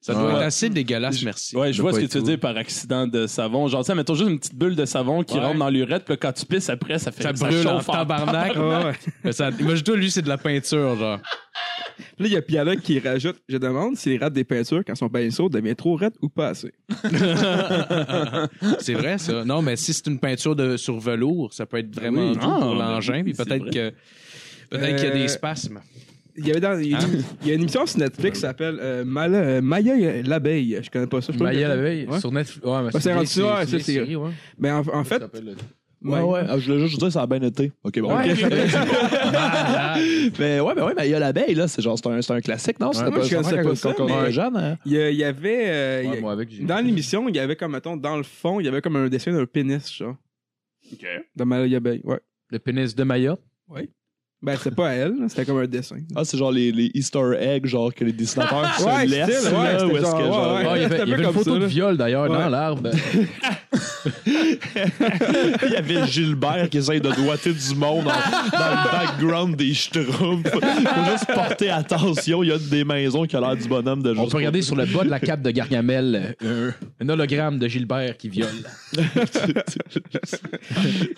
ça 0.02 0.14
doit 0.14 0.24
Ouais. 0.28 0.32
être 0.36 0.42
assez 0.44 0.70
dégueulasse, 0.70 1.22
merci. 1.24 1.56
Ouais, 1.58 1.74
je 1.74 1.82
vois 1.82 1.92
ce 1.94 2.00
que 2.00 2.06
tu 2.06 2.18
veux 2.18 2.24
dire 2.24 2.40
par 2.40 2.56
accident 2.56 3.06
de 3.08 3.28
savon. 3.28 3.68
Genre, 3.68 3.82
tu 3.84 3.88
sais, 3.88 3.96
mettons 3.96 4.14
juste 4.16 4.30
une 4.30 4.40
petite 4.40 4.56
bulle 4.56 4.76
de 4.76 4.86
savon 4.86 5.24
qui 5.24 5.36
Ouais. 5.36 5.42
rentre 5.42 5.60
dans 5.60 5.70
l'urette, 5.70 6.06
puis 6.06 6.18
quand 6.18 6.32
tu 6.32 6.46
pisses 6.46 6.70
après, 6.70 7.00
ça 7.00 7.12
fait 7.12 7.24
Ça 7.24 7.34
brûle 7.34 7.68
en 7.68 7.80
tabarnak. 7.82 8.54
Ah 8.56 8.86
ouais. 8.86 8.94
Mais 9.24 9.32
ça, 9.34 9.50
imagine-toi, 9.60 9.98
lui, 9.98 10.10
c'est 10.12 10.22
de 10.22 10.30
la 10.30 10.38
peinture, 10.38 10.96
genre. 10.96 11.20
Là, 12.18 12.28
il 12.28 12.32
y 12.32 12.38
a 12.38 12.42
Piala 12.42 12.76
qui 12.78 12.98
rajoute 13.00 13.38
Je 13.50 13.58
demande 13.58 13.96
si 13.98 14.18
les 14.18 14.30
des 14.30 14.44
peintures, 14.46 14.84
quand 14.88 14.96
son 14.96 15.10
pinceau 15.10 15.50
devient 15.50 15.76
trop 15.76 15.96
raide 15.96 16.14
ou 16.22 16.30
pas 16.30 16.50
assez. 16.50 16.72
c'est 18.80 18.94
vrai, 18.94 19.18
ça. 19.18 19.44
Non, 19.44 19.62
mais 19.62 19.76
si 19.76 19.94
c'est 19.94 20.08
une 20.08 20.20
peinture 20.20 20.56
de, 20.56 20.78
sur 20.78 21.00
velours, 21.00 21.54
ça 21.54 21.66
peut 21.66 21.78
être 21.78 21.94
vraiment 21.94 22.30
Oui. 22.30 22.34
doux 22.38 22.40
Ah, 22.42 22.58
pour 22.62 22.76
ben 22.78 22.92
l'engin, 22.92 23.24
puis 23.24 23.34
peut-être 23.34 23.66
que. 23.70 23.94
Peut-être 24.70 24.96
qu'il 24.98 25.06
y 25.06 25.12
a 25.12 25.16
Euh, 25.16 25.22
des 25.22 25.28
spasmes. 25.28 25.80
Il 26.42 26.48
y, 26.48 26.52
avait 26.52 26.60
dans, 26.60 26.80
il, 26.80 26.92
y 26.92 26.96
a 26.96 27.00
une, 27.02 27.24
il 27.42 27.48
y 27.48 27.52
a 27.52 27.54
une 27.56 27.62
émission 27.62 27.86
sur 27.86 28.00
Netflix 28.00 28.38
qui 28.38 28.42
s'appelle 28.42 28.78
euh, 28.82 29.04
Mala- 29.06 29.38
euh, 29.38 29.62
Maya 29.62 30.22
l'abeille. 30.24 30.80
Je 30.82 30.90
connais 30.90 31.08
pas 31.08 31.22
ça. 31.22 31.34
je 31.34 31.40
Maya 31.44 31.68
le- 31.70 31.76
la 31.76 31.82
veille, 31.82 32.08
Ouais. 32.08 32.20
sur 32.20 32.32
Netflix. 32.32 32.66
Ouais, 32.66 32.82
mais 32.84 32.94
Ouais, 32.94 33.02
c'est 33.02 33.14
rendu 33.14 33.26
ça, 33.28 33.60
ouais, 33.60 33.66
c'est- 33.80 34.16
ouais. 34.16 34.32
Mais 34.58 34.72
en, 34.72 34.84
en 34.88 35.04
fait, 35.04 35.22
Ouais, 36.02 36.22
ouais. 36.22 36.42
Ah, 36.48 36.58
je 36.58 36.72
voulais 36.72 36.88
juste 36.88 36.98
dire 36.98 37.12
ça 37.12 37.24
a 37.24 37.28
bien 37.28 37.42
été. 37.42 37.74
OK, 37.84 38.00
bon. 38.00 38.16
Ouais. 38.16 38.34
mais 40.40 40.60
ouais, 40.62 40.76
ben 40.76 40.86
ouais, 40.86 40.94
mais 40.96 41.08
il 41.08 41.12
y 41.12 41.14
a 41.14 41.20
l'abeille, 41.20 41.56
là. 41.56 41.68
C'est 41.68 41.82
genre, 41.82 41.98
c'est 41.98 42.08
un, 42.08 42.22
c'est 42.22 42.32
un 42.34 42.40
classique, 42.42 42.80
non? 42.80 42.94
C'était 42.94 43.12
je 43.24 43.36
connaissais 43.36 43.62
pas 43.62 43.76
ça, 43.76 43.94
quand 43.94 44.04
on 44.04 44.08
mais- 44.08 44.22
était 44.24 44.32
jeune, 44.32 44.56
hein? 44.56 44.78
il 44.86 44.94
y, 44.94 44.98
a- 44.98 45.10
il 45.10 45.18
y 45.18 45.24
avait. 45.26 45.70
euh, 45.70 46.02
il 46.04 46.08
y 46.08 46.12
Ouais, 46.12 46.18
a- 46.18 46.22
moi, 46.22 46.32
avec, 46.32 46.50
j'ai- 46.52 46.64
dans 46.64 46.80
l'émission, 46.80 47.28
il 47.28 47.36
y 47.36 47.40
avait 47.40 47.56
comme, 47.58 47.74
mettons, 47.74 47.98
dans 47.98 48.16
le 48.18 48.24
fond, 48.24 48.60
il 48.62 48.66
y 48.66 48.70
avait 48.70 48.82
comme 48.82 48.96
un 48.96 49.10
dessin 49.10 49.34
d'un 49.34 49.46
pénis, 49.46 49.92
genre. 49.94 50.16
OK. 50.94 51.06
De 51.36 51.44
Maya 51.44 51.68
l'abeille, 51.68 52.02
ouais. 52.06 52.20
Le 52.50 52.60
pénis 52.60 52.96
de 52.96 53.04
Maya? 53.04 53.38
Ben, 54.42 54.56
c'était 54.56 54.72
pas 54.76 54.92
elle, 54.94 55.16
c'était 55.28 55.44
comme 55.46 55.58
un 55.60 55.68
dessin. 55.68 55.98
Ah, 56.16 56.24
c'est 56.24 56.38
genre 56.38 56.52
les, 56.52 56.72
les 56.72 56.90
Easter 56.94 57.34
eggs, 57.38 57.66
genre 57.66 57.94
que 57.94 58.06
les 58.06 58.14
dessinateurs 58.14 58.74
se 58.80 58.84
Ouais, 58.86 59.06
laissent. 59.06 59.42
style, 59.42 59.54
ouais, 59.54 59.64
là, 59.74 59.80
genre, 59.80 59.90
que, 59.90 59.94
ouais, 59.94 60.02
genre, 60.02 60.56
ouais. 60.56 60.64
Ah, 60.66 60.78
il 60.78 60.82
y 60.82 60.86
avait, 60.86 60.96
c'est 60.96 61.02
un 61.02 61.06
il 61.06 61.10
y 61.10 61.12
peu 61.12 61.18
avait 61.18 61.24
une 61.26 61.34
photo 61.34 61.50
ça, 61.52 61.56
de 61.58 61.62
là. 61.62 61.66
viol 61.68 61.98
d'ailleurs 61.98 62.30
Ouais. 62.30 62.38
dans 62.38 62.50
l'arbre. 62.50 62.90
Il 64.26 65.72
y 65.72 65.76
avait 65.76 66.08
Gilbert 66.08 66.70
qui 66.70 66.78
essaye 66.78 67.02
de 67.02 67.10
doiter 67.12 67.52
du 67.52 67.76
monde 67.76 68.08
en- 68.08 68.58
dans 68.58 68.70
le 68.70 68.92
background 68.92 69.56
des 69.58 69.74
Schtroumpfs. 69.74 70.50
Faut 70.50 71.12
juste 71.12 71.26
porter 71.34 71.70
attention. 71.70 72.42
Il 72.44 72.50
y 72.50 72.52
a 72.54 72.58
des 72.58 72.84
maisons 72.86 73.26
qui 73.26 73.36
ont 73.36 73.42
l'air 73.42 73.56
du 73.58 73.68
bonhomme 73.68 74.02
de 74.02 74.12
On 74.18 74.28
peut 74.28 74.38
regarder 74.38 74.62
sur 74.62 74.76
le 74.78 74.86
bas 74.86 75.04
de 75.04 75.10
la 75.10 75.20
cape 75.20 75.42
de 75.42 75.52
Gargamel 75.52 76.36
euh, 76.44 76.72
un, 77.02 77.10
hologramme 77.10 77.60
de 77.60 77.68
Gilbert 77.68 78.16
qui 78.18 78.30
viole. 78.30 78.48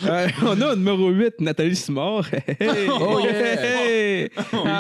Euh, 0.07 0.27
on 0.43 0.59
a 0.61 0.73
au 0.73 0.75
numéro 0.75 1.09
8, 1.09 1.39
Nathalie 1.41 1.75
Simard. 1.75 2.25
Hey, 2.59 2.87
Oh, 3.13 3.19
yeah. 3.19 3.61
hey. 3.61 4.29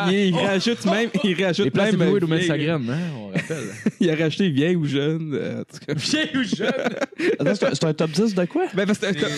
Il, 0.09 0.13
il 0.29 0.35
rajoute 0.35 0.85
même. 0.85 1.09
Il 1.23 1.43
rajoute 1.43 1.75
même. 1.75 1.95
vieille- 1.95 2.27
mettre 2.29 2.45
sa 2.47 2.57
graine, 2.57 2.89
hein, 2.89 2.97
on 3.17 3.27
rappelle. 3.27 3.57
Il 3.99 4.09
a 4.09 4.15
rajouté 4.15 4.49
vieille 4.49 4.75
ou 4.75 4.85
jeune. 4.85 5.31
euh, 5.33 5.61
en 5.61 5.63
tout 5.63 5.85
cas. 5.85 5.93
Vieille 5.95 6.37
ou 6.37 6.43
jeune? 6.43 6.71
Attends, 7.39 7.55
c'est 7.55 7.65
un- 7.65 7.73
c'est 7.73 7.83
un 7.85 7.93
top 7.93 8.11
10 8.11 8.35
de 8.35 8.45
quoi? 8.45 8.65
Ben, 8.73 8.85
parce 8.85 8.99
que 8.99 9.07
c'était 9.07 9.25
un- 9.25 9.29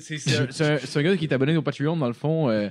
C'est 0.00 0.18
c'est 0.18 0.36
un, 0.38 0.46
c'est 0.50 0.64
un- 0.64 0.78
c'est 0.84 0.98
un 0.98 1.02
gars 1.02 1.16
qui 1.16 1.24
est 1.24 1.32
abonné 1.32 1.56
au 1.56 1.62
Patreon, 1.62 1.96
dans 1.96 2.06
le 2.08 2.12
fond. 2.14 2.48
euh, 2.48 2.68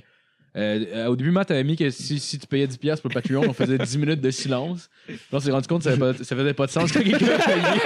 euh, 0.56 1.06
au 1.06 1.16
début, 1.16 1.30
Matt 1.30 1.50
avait 1.50 1.64
mis 1.64 1.76
que 1.76 1.90
si, 1.90 2.18
si 2.20 2.38
tu 2.38 2.46
payais 2.46 2.66
10$ 2.66 3.00
pour 3.00 3.08
le 3.10 3.14
Patreon, 3.14 3.42
on 3.48 3.52
faisait 3.52 3.76
10 3.78 3.98
minutes 3.98 4.20
de 4.20 4.30
silence. 4.30 4.88
Là, 5.08 5.14
on 5.32 5.40
s'est 5.40 5.50
rendu 5.50 5.66
compte 5.66 5.78
que 5.82 5.84
ça, 5.84 5.90
avait 5.90 5.98
pas- 6.12 6.24
ça 6.24 6.36
faisait 6.36 6.54
pas 6.54 6.66
de 6.66 6.70
sens 6.70 6.92
quand 6.92 7.02
quelqu'un 7.02 7.18
payait. 7.26 7.80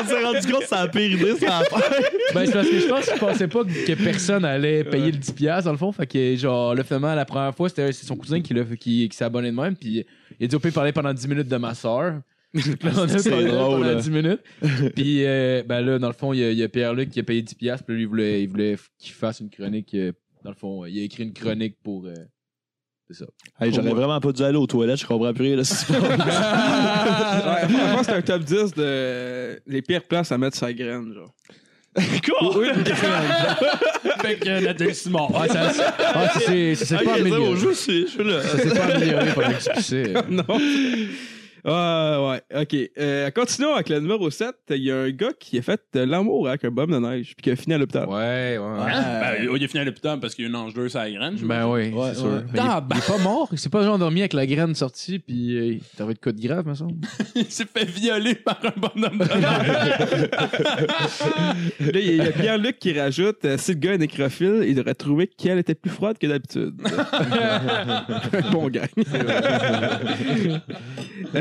On 0.00 0.06
s'est 0.06 0.24
rendu 0.24 0.52
compte 0.52 0.60
que 0.62 0.66
c'est 0.68 0.74
la 0.76 0.88
pire 0.88 1.10
idée, 1.12 1.36
ça 1.36 1.58
a 1.58 1.64
fait. 1.64 2.12
Ben, 2.34 2.46
c'est 2.46 2.52
parce 2.52 2.68
que 2.68 2.78
je 2.78 2.86
pense 2.86 3.06
qu'il 3.06 3.18
pensait 3.18 3.48
pas 3.48 3.64
que 3.64 4.04
personne 4.04 4.44
allait 4.44 4.84
payer 4.84 5.10
le 5.12 5.18
10$ 5.18 5.64
dans 5.64 5.72
le 5.72 5.78
fond. 5.78 5.90
Fait 5.92 6.06
que, 6.06 6.36
genre, 6.36 6.74
là, 6.74 6.84
finalement, 6.84 7.14
la 7.14 7.24
première 7.24 7.54
fois, 7.54 7.68
c'était 7.68 7.90
c'est 7.92 8.06
son 8.06 8.16
cousin 8.16 8.40
qui, 8.40 8.54
l'a- 8.54 8.64
qui, 8.78 9.08
qui 9.08 9.16
s'est 9.16 9.24
abonné 9.24 9.50
de 9.50 9.56
même. 9.56 9.74
Puis 9.76 10.04
il 10.38 10.44
a 10.44 10.46
dit, 10.46 10.56
on 10.56 10.60
peut 10.60 10.70
parler 10.70 10.92
pendant 10.92 11.12
10 11.12 11.26
minutes 11.28 11.48
de 11.48 11.56
ma 11.56 11.74
soeur. 11.74 12.20
Là, 12.54 12.60
on 12.96 13.02
a 13.02 13.18
C'est 13.18 13.30
drôle, 13.30 13.80
pendant 13.80 13.84
là. 13.84 13.94
10 13.94 14.10
minutes. 14.10 14.40
Puis, 14.96 15.24
euh, 15.24 15.62
ben 15.64 15.80
là, 15.82 15.98
dans 16.00 16.08
le 16.08 16.12
fond, 16.14 16.32
il 16.32 16.40
y 16.40 16.44
a, 16.44 16.50
il 16.50 16.58
y 16.58 16.64
a 16.64 16.68
Pierre-Luc 16.68 17.10
qui 17.10 17.20
a 17.20 17.22
payé 17.22 17.42
10$. 17.42 17.54
Puis 17.56 17.66
là, 17.68 17.76
lui, 17.88 18.02
il 18.02 18.08
voulait, 18.08 18.42
il 18.42 18.48
voulait 18.48 18.76
qu'il 18.98 19.12
fasse 19.12 19.38
une 19.40 19.50
chronique. 19.50 19.94
euh, 19.94 20.10
dans 20.44 20.50
le 20.50 20.56
fond, 20.56 20.84
il 20.86 20.98
a 21.00 21.02
écrit 21.02 21.22
une 21.24 21.32
chronique 21.32 21.76
pour. 21.82 22.06
euh, 22.06 22.14
c'est 23.08 23.24
ça. 23.24 23.26
Hey, 23.60 23.72
J'aurais 23.74 23.90
vraiment 23.92 24.20
pas 24.20 24.30
dû 24.32 24.42
aller 24.42 24.56
aux 24.56 24.66
toilettes, 24.68 25.00
je 25.00 25.06
comprends 25.06 25.32
plus 25.34 25.44
rien. 25.46 25.56
Là, 25.56 25.64
ce 25.64 25.84
qui 25.86 25.92
se 25.92 25.98
passe. 25.98 26.10
Ouais, 27.46 27.68
franchement, 27.68 28.02
c'est 28.04 28.12
un 28.12 28.22
top 28.22 28.42
10 28.42 28.54
de 28.74 28.74
euh, 28.78 29.56
les 29.66 29.82
pires 29.82 30.04
places 30.04 30.30
à 30.32 30.38
mettre 30.38 30.56
sa 30.56 30.72
graine, 30.72 31.12
genre. 31.12 31.34
Quoi? 31.96 32.56
Oui, 32.58 32.68
une 32.74 32.82
graine. 32.84 33.56
Fait 34.20 34.36
que 34.38 34.64
Nathalie. 34.64 34.92
Ah, 35.34 35.48
ça, 35.48 35.72
ah, 36.14 36.38
s'est 36.38 36.74
ça 36.76 36.84
s'est 36.84 36.96
Ah, 37.00 37.04
pas 37.04 37.14
amélioré. 37.14 37.74
c'est- 37.74 38.02
je 38.02 38.06
suis 38.06 38.24
là. 38.24 38.42
S'est 38.42 38.68
pas 38.70 38.84
amélioré 38.94 39.26
tu 39.64 39.70
pissais. 39.74 40.12
non. 40.30 40.44
Ah, 41.64 42.20
ouais, 42.30 42.62
ok. 42.62 42.76
Euh, 42.98 43.30
continuons 43.30 43.74
avec 43.74 43.88
le 43.90 44.00
numéro 44.00 44.30
7. 44.30 44.54
Il 44.70 44.76
y 44.84 44.90
a 44.90 44.96
un 45.00 45.10
gars 45.10 45.32
qui 45.38 45.58
a 45.58 45.62
fait 45.62 45.80
de 45.92 46.00
l'amour 46.00 46.48
avec 46.48 46.64
un 46.64 46.70
bonhomme 46.70 47.02
de 47.02 47.06
neige, 47.08 47.34
puis 47.36 47.42
qui 47.44 47.50
a 47.50 47.56
fini 47.56 47.74
à 47.74 47.78
l'hôpital. 47.78 48.08
Ouais, 48.08 48.56
ouais, 48.56 48.58
ouais. 48.58 48.92
Ben, 48.92 49.34
il 49.54 49.64
a 49.64 49.68
fini 49.68 49.80
à 49.80 49.84
l'hôpital 49.84 50.20
parce 50.20 50.34
qu'il 50.34 50.44
y 50.44 50.46
a 50.46 50.50
une 50.50 50.56
angeuse 50.56 50.96
à 50.96 51.04
la 51.04 51.10
graine. 51.10 51.36
Ben 51.42 51.66
oui, 51.68 51.90
Ouais, 51.90 52.10
c'est 52.14 52.20
sûr. 52.20 52.30
Mais 52.52 52.60
il, 52.60 52.60
est- 52.60 52.62
il 52.92 52.98
est 52.98 53.06
pas 53.06 53.18
mort. 53.22 53.48
Il 53.52 53.58
s'est 53.58 53.68
pas 53.68 53.86
endormi 53.88 54.20
avec 54.20 54.32
la 54.32 54.46
graine 54.46 54.74
sortie, 54.74 55.18
puis 55.18 55.56
euh, 55.56 55.64
il 55.74 55.80
t'avait 55.96 56.14
de 56.14 56.18
quoi 56.18 56.32
de 56.32 56.40
grave, 56.40 56.66
me 56.66 56.74
semble. 56.74 56.94
Il 57.34 57.50
s'est 57.50 57.64
fait 57.66 57.84
violer 57.84 58.34
par 58.34 58.58
un 58.64 58.72
bonhomme 58.80 59.18
de 59.18 59.24
neige. 59.24 60.30
Là, 61.80 62.00
il 62.00 62.16
y 62.16 62.20
a 62.20 62.30
Pierre-Luc 62.32 62.78
qui 62.78 62.98
rajoute 62.98 63.44
euh, 63.44 63.56
si 63.58 63.72
le 63.72 63.78
gars 63.78 63.94
est 63.94 63.98
nécrophile, 63.98 64.64
il 64.66 64.74
devrait 64.74 64.94
trouver 64.94 65.26
qu'elle 65.26 65.58
était 65.58 65.74
plus 65.74 65.90
froide 65.90 66.18
que 66.18 66.26
d'habitude. 66.26 66.74
bon 68.52 68.68
gang. 68.68 68.86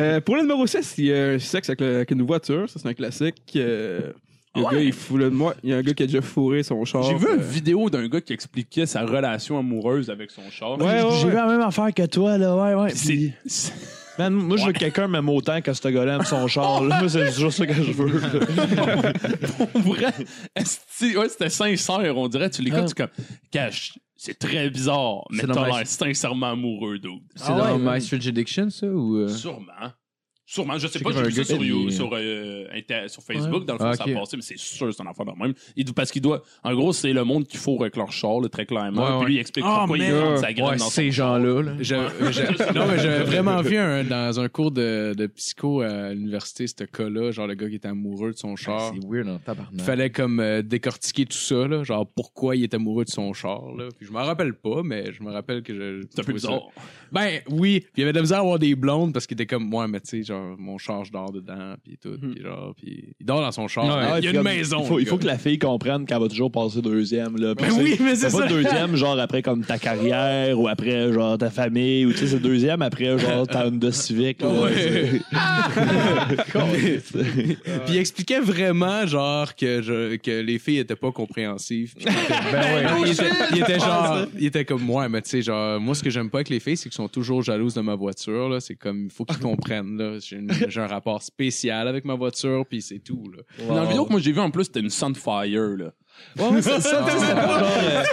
Euh, 0.09 0.21
pour 0.21 0.35
le 0.35 0.41
numéro 0.41 0.65
6, 0.67 0.95
il 0.97 1.05
y 1.05 1.13
a 1.13 1.29
un 1.31 1.39
sexe 1.39 1.69
avec, 1.69 1.81
le- 1.81 1.95
avec 1.97 2.11
une 2.11 2.23
voiture. 2.23 2.69
Ça, 2.69 2.79
c'est 2.81 2.87
un 2.87 2.93
classique. 2.93 3.41
Euh, 3.55 4.11
le 4.55 4.61
Ouais. 4.63 4.71
gars, 4.73 4.81
il 4.81 4.93
fout 4.93 5.17
le 5.19 5.29
moi. 5.29 5.53
Il 5.63 5.69
y 5.69 5.73
a 5.73 5.77
un 5.77 5.81
gars 5.81 5.93
qui 5.93 6.03
a 6.03 6.05
déjà 6.07 6.21
fourré 6.21 6.63
son 6.63 6.83
char. 6.85 7.03
J'ai 7.03 7.15
vu 7.15 7.27
euh, 7.27 7.35
une 7.35 7.41
vidéo 7.41 7.89
d'un 7.89 8.07
gars 8.07 8.19
qui 8.21 8.33
expliquait 8.33 8.85
sa 8.87 9.05
relation 9.05 9.59
amoureuse 9.59 10.09
avec 10.09 10.31
son 10.31 10.49
char. 10.49 10.77
Ouais, 10.79 10.85
ouais, 10.85 10.99
J'ai 11.19 11.25
ouais. 11.25 11.29
vu 11.29 11.35
la 11.35 11.45
même 11.47 11.61
affaire 11.61 11.93
que 11.93 12.05
toi, 12.07 12.37
là. 12.37 12.55
Ouais, 12.55 12.73
ouais. 12.83 12.89
C'est- 12.95 13.13
Puis, 13.13 13.33
c'est- 13.45 13.73
man, 14.17 14.33
moi, 14.33 14.57
je 14.57 14.65
veux 14.65 14.73
que 14.73 14.79
quelqu'un 14.79 15.07
m'aime 15.07 15.29
autant 15.29 15.61
que 15.61 15.71
ce 15.71 15.87
gars-là 15.87 16.15
aime 16.15 16.25
son 16.25 16.47
char. 16.47 16.83
là. 16.83 16.99
Moi, 16.99 17.09
c'est 17.09 17.31
juste 17.31 17.51
ça 17.57 17.67
que 17.67 17.73
je 17.73 17.91
veux. 17.91 18.19
Pour 19.71 19.81
vrai, 19.93 20.11
esti- 20.55 21.15
ouais, 21.17 21.29
c'était 21.29 21.49
sincère, 21.49 22.17
on 22.17 22.27
dirait. 22.27 22.49
Tu 22.49 22.61
l'écoutes, 22.63 22.79
Ah. 22.83 22.87
tu 22.87 22.95
comme, 22.95 23.09
cache, 23.51 23.93
c'est 24.17 24.37
très 24.37 24.69
bizarre, 24.71 25.25
mais 25.29 25.41
C'est 25.41 25.47
t'as 25.47 25.65
l'air 25.67 25.87
sincèrement 25.87 26.51
amoureux 26.51 26.97
d'autres. 26.99 27.23
C'est 27.35 27.49
dans 27.49 27.77
My 27.77 28.01
Strange 28.01 28.27
Addiction, 28.27 28.69
ça, 28.71 28.87
ou... 28.87 29.17
euh? 29.17 29.27
Sûrement. 29.27 29.91
Sûrement, 30.51 30.79
je 30.79 30.87
sais 30.87 30.97
sais 30.97 31.03
pas, 31.03 31.11
j'ai 31.11 31.21
vu 31.21 31.31
ça 31.31 31.43
sur, 31.43 31.63
You- 31.63 31.91
sur, 31.91 32.09
euh, 32.11 32.65
Inter- 32.73 33.07
sur 33.07 33.21
Facebook, 33.21 33.65
dans 33.65 33.73
le 33.73 33.79
fond, 33.79 33.85
Ah, 33.85 33.93
ça 33.93 34.03
a 34.05 34.13
passé, 34.13 34.35
mais 34.35 34.41
c'est 34.41 34.57
sûr 34.57 34.87
que 34.87 34.93
c'est 34.93 35.03
un 35.03 35.05
affaire 35.05 35.25
de 35.27 35.31
même. 35.39 35.53
Il, 35.75 35.85
doit- 35.85 35.93
parce 35.93 36.09
qu'il 36.09 36.23
doit, 36.23 36.41
en 36.63 36.73
gros, 36.73 36.91
c'est 36.91 37.13
le 37.13 37.23
monde 37.23 37.45
qu'il 37.45 37.59
faut 37.59 37.77
avec 37.79 37.95
leur 37.95 38.11
char, 38.11 38.39
là, 38.41 38.49
très 38.49 38.65
clairement. 38.65 39.03
Ouais, 39.03 39.17
Puis 39.19 39.27
lui, 39.27 39.35
il 39.35 39.39
explique 39.41 39.63
Ah, 39.67 39.83
pourquoi 39.85 39.97
il 39.99 40.11
merde. 40.11 40.23
rentre 40.25 40.39
sa 40.41 40.51
graine 40.53 40.69
Ouais, 40.71 40.77
dans 40.77 40.89
ces 40.89 41.11
gens-là. 41.11 41.61
là. 41.61 41.73
Je- 41.79 41.83
je- 42.31 42.73
non, 42.73 42.87
mais 42.87 42.97
j'avais 42.97 43.23
vraiment 43.25 43.61
vu 43.61 43.77
un- 43.77 44.03
dans 44.03 44.39
un 44.39 44.49
cours 44.49 44.71
de, 44.71 45.13
de 45.15 45.27
psycho 45.27 45.81
à 45.81 46.13
l'université, 46.15 46.65
ce 46.65 46.83
cas-là, 46.83 47.29
genre 47.29 47.45
le 47.45 47.53
gars 47.53 47.69
qui 47.69 47.75
était 47.75 47.87
amoureux 47.87 48.31
de 48.31 48.37
son 48.37 48.55
char. 48.55 48.91
C'est 48.95 49.07
weird 49.07 49.29
en 49.29 49.37
tabarnak. 49.37 49.71
Il 49.75 49.81
fallait 49.81 50.09
comme 50.09 50.39
euh, 50.39 50.63
décortiquer 50.63 51.25
tout 51.27 51.37
ça, 51.37 51.67
là, 51.67 51.83
genre 51.83 52.07
pourquoi 52.07 52.55
il 52.55 52.63
est 52.63 52.73
amoureux 52.73 53.05
de 53.05 53.11
son 53.11 53.33
char. 53.33 53.61
Là. 53.77 53.89
Puis 53.95 54.07
je 54.07 54.11
m'en 54.11 54.23
rappelle 54.23 54.55
pas, 54.55 54.81
mais 54.83 55.13
je 55.13 55.21
me 55.21 55.31
rappelle 55.31 55.61
que 55.61 55.75
je. 55.75 56.07
C'est 56.09 56.21
un 56.21 56.23
peu 56.23 56.31
ça- 56.39 56.47
bizarre. 56.47 56.61
Ben 57.11 57.39
oui, 57.49 57.79
puis 57.81 57.89
il 57.97 57.99
y 58.01 58.03
avait 58.03 58.11
de 58.11 58.17
la 58.17 58.21
misère 58.21 58.37
à 58.37 58.41
avoir 58.41 58.59
des 58.59 58.75
blondes 58.75 59.13
parce 59.13 59.25
qu'il 59.27 59.35
était 59.35 59.45
comme 59.45 59.63
moi, 59.65 59.87
mais 59.87 59.99
tu 59.99 60.09
sais, 60.09 60.23
genre 60.23 60.55
mon 60.57 60.77
char, 60.77 61.05
je 61.05 61.11
dors 61.11 61.31
dedans, 61.31 61.75
puis 61.83 61.97
tout, 62.01 62.17
puis 62.21 62.41
genre, 62.41 62.73
puis 62.75 63.13
il 63.19 63.25
dort 63.25 63.41
dans 63.41 63.51
son 63.51 63.67
char. 63.67 63.85
Ah, 63.89 64.19
il 64.19 64.25
y 64.25 64.27
a 64.27 64.31
une 64.31 64.37
comme- 64.37 64.45
maison. 64.45 64.81
Il 64.81 64.87
faut, 64.87 64.99
il 64.99 65.05
que 65.19 65.25
la 65.25 65.37
fille 65.37 65.59
comprenne 65.59 66.05
qu'elle 66.05 66.19
va 66.19 66.27
toujours 66.27 66.51
passer 66.51 66.81
deuxième. 66.81 67.35
Là. 67.37 67.53
Ben 67.55 67.69
c'est- 67.71 67.81
oui, 67.81 67.97
mais 67.99 68.15
c'est 68.15 68.31
pas 68.31 68.43
ça. 68.43 68.47
deuxième, 68.47 68.95
genre 68.95 69.19
après 69.19 69.41
comme 69.41 69.63
ta 69.63 69.77
carrière 69.77 70.57
ou 70.59 70.67
après 70.67 71.11
genre 71.11 71.37
ta 71.37 71.49
famille, 71.49 72.05
ou 72.05 72.11
tu 72.11 72.19
sais, 72.19 72.27
c'est 72.27 72.39
deuxième 72.39 72.81
après 72.81 73.17
genre 73.17 73.47
ta 73.47 73.67
Honda 73.67 73.91
Civic. 73.91 74.41
là. 74.41 74.47
Ouais. 74.49 75.21
C'est- 77.03 77.23
Puis 77.85 77.93
il 77.93 77.97
expliquait 77.97 78.39
vraiment 78.39 79.05
genre 79.05 79.55
que 79.55 79.81
je, 79.81 80.15
que 80.17 80.41
les 80.41 80.59
filles 80.59 80.79
étaient 80.79 80.95
pas 80.95 81.11
compréhensives. 81.11 81.93
Puis 81.95 82.05
Ben 82.51 82.61
ouais. 82.61 83.01
il, 83.05 83.11
était, 83.11 83.23
il 83.53 83.59
était 83.61 83.79
genre, 83.79 84.25
il 84.37 84.45
était 84.45 84.65
comme 84.65 84.81
moi, 84.83 85.07
mais 85.09 85.21
tu 85.21 85.29
sais 85.29 85.41
genre 85.41 85.79
moi 85.79 85.95
ce 85.95 86.03
que 86.03 86.09
j'aime 86.09 86.29
pas 86.29 86.39
avec 86.39 86.49
les 86.49 86.59
filles, 86.59 86.77
c'est 86.77 86.89
qu'elles 86.89 86.93
sont 87.03 87.07
toujours 87.09 87.41
jalouses 87.41 87.73
de 87.73 87.81
ma 87.81 87.95
voiture 87.95 88.49
là. 88.49 88.59
C'est 88.59 88.75
comme 88.75 89.05
il 89.05 89.09
faut 89.11 89.25
qu'ils 89.25 89.39
comprennent 89.51 89.97
là. 89.97 90.19
J'ai, 90.19 90.37
une- 90.37 90.51
j'ai 90.67 90.79
un 90.81 90.87
rapport 90.87 91.21
spécial 91.23 91.87
avec 91.87 92.05
ma 92.05 92.15
voiture 92.15 92.65
puis 92.67 92.81
c'est 92.81 92.99
tout 92.99 93.31
là. 93.35 93.43
Dans 93.67 93.75
la 93.75 93.85
vidéo 93.85 94.05
que 94.05 94.11
moi 94.11 94.19
j'ai 94.19 94.31
vu 94.31 94.39
en 94.39 94.51
plus, 94.51 94.65
c'était 94.65 94.79
une 94.81 94.89
Sunfire, 94.89 95.75
là. 95.77 95.91
Ouais, 96.37 96.45
ouais, 96.47 96.61
c'est 96.61 96.79
ça, 96.79 97.03
tu 97.05 97.11
sais, 97.11 97.25
c'est 97.25 97.33
pas 97.35 97.59
genre, 97.59 97.67
euh, 97.83 98.03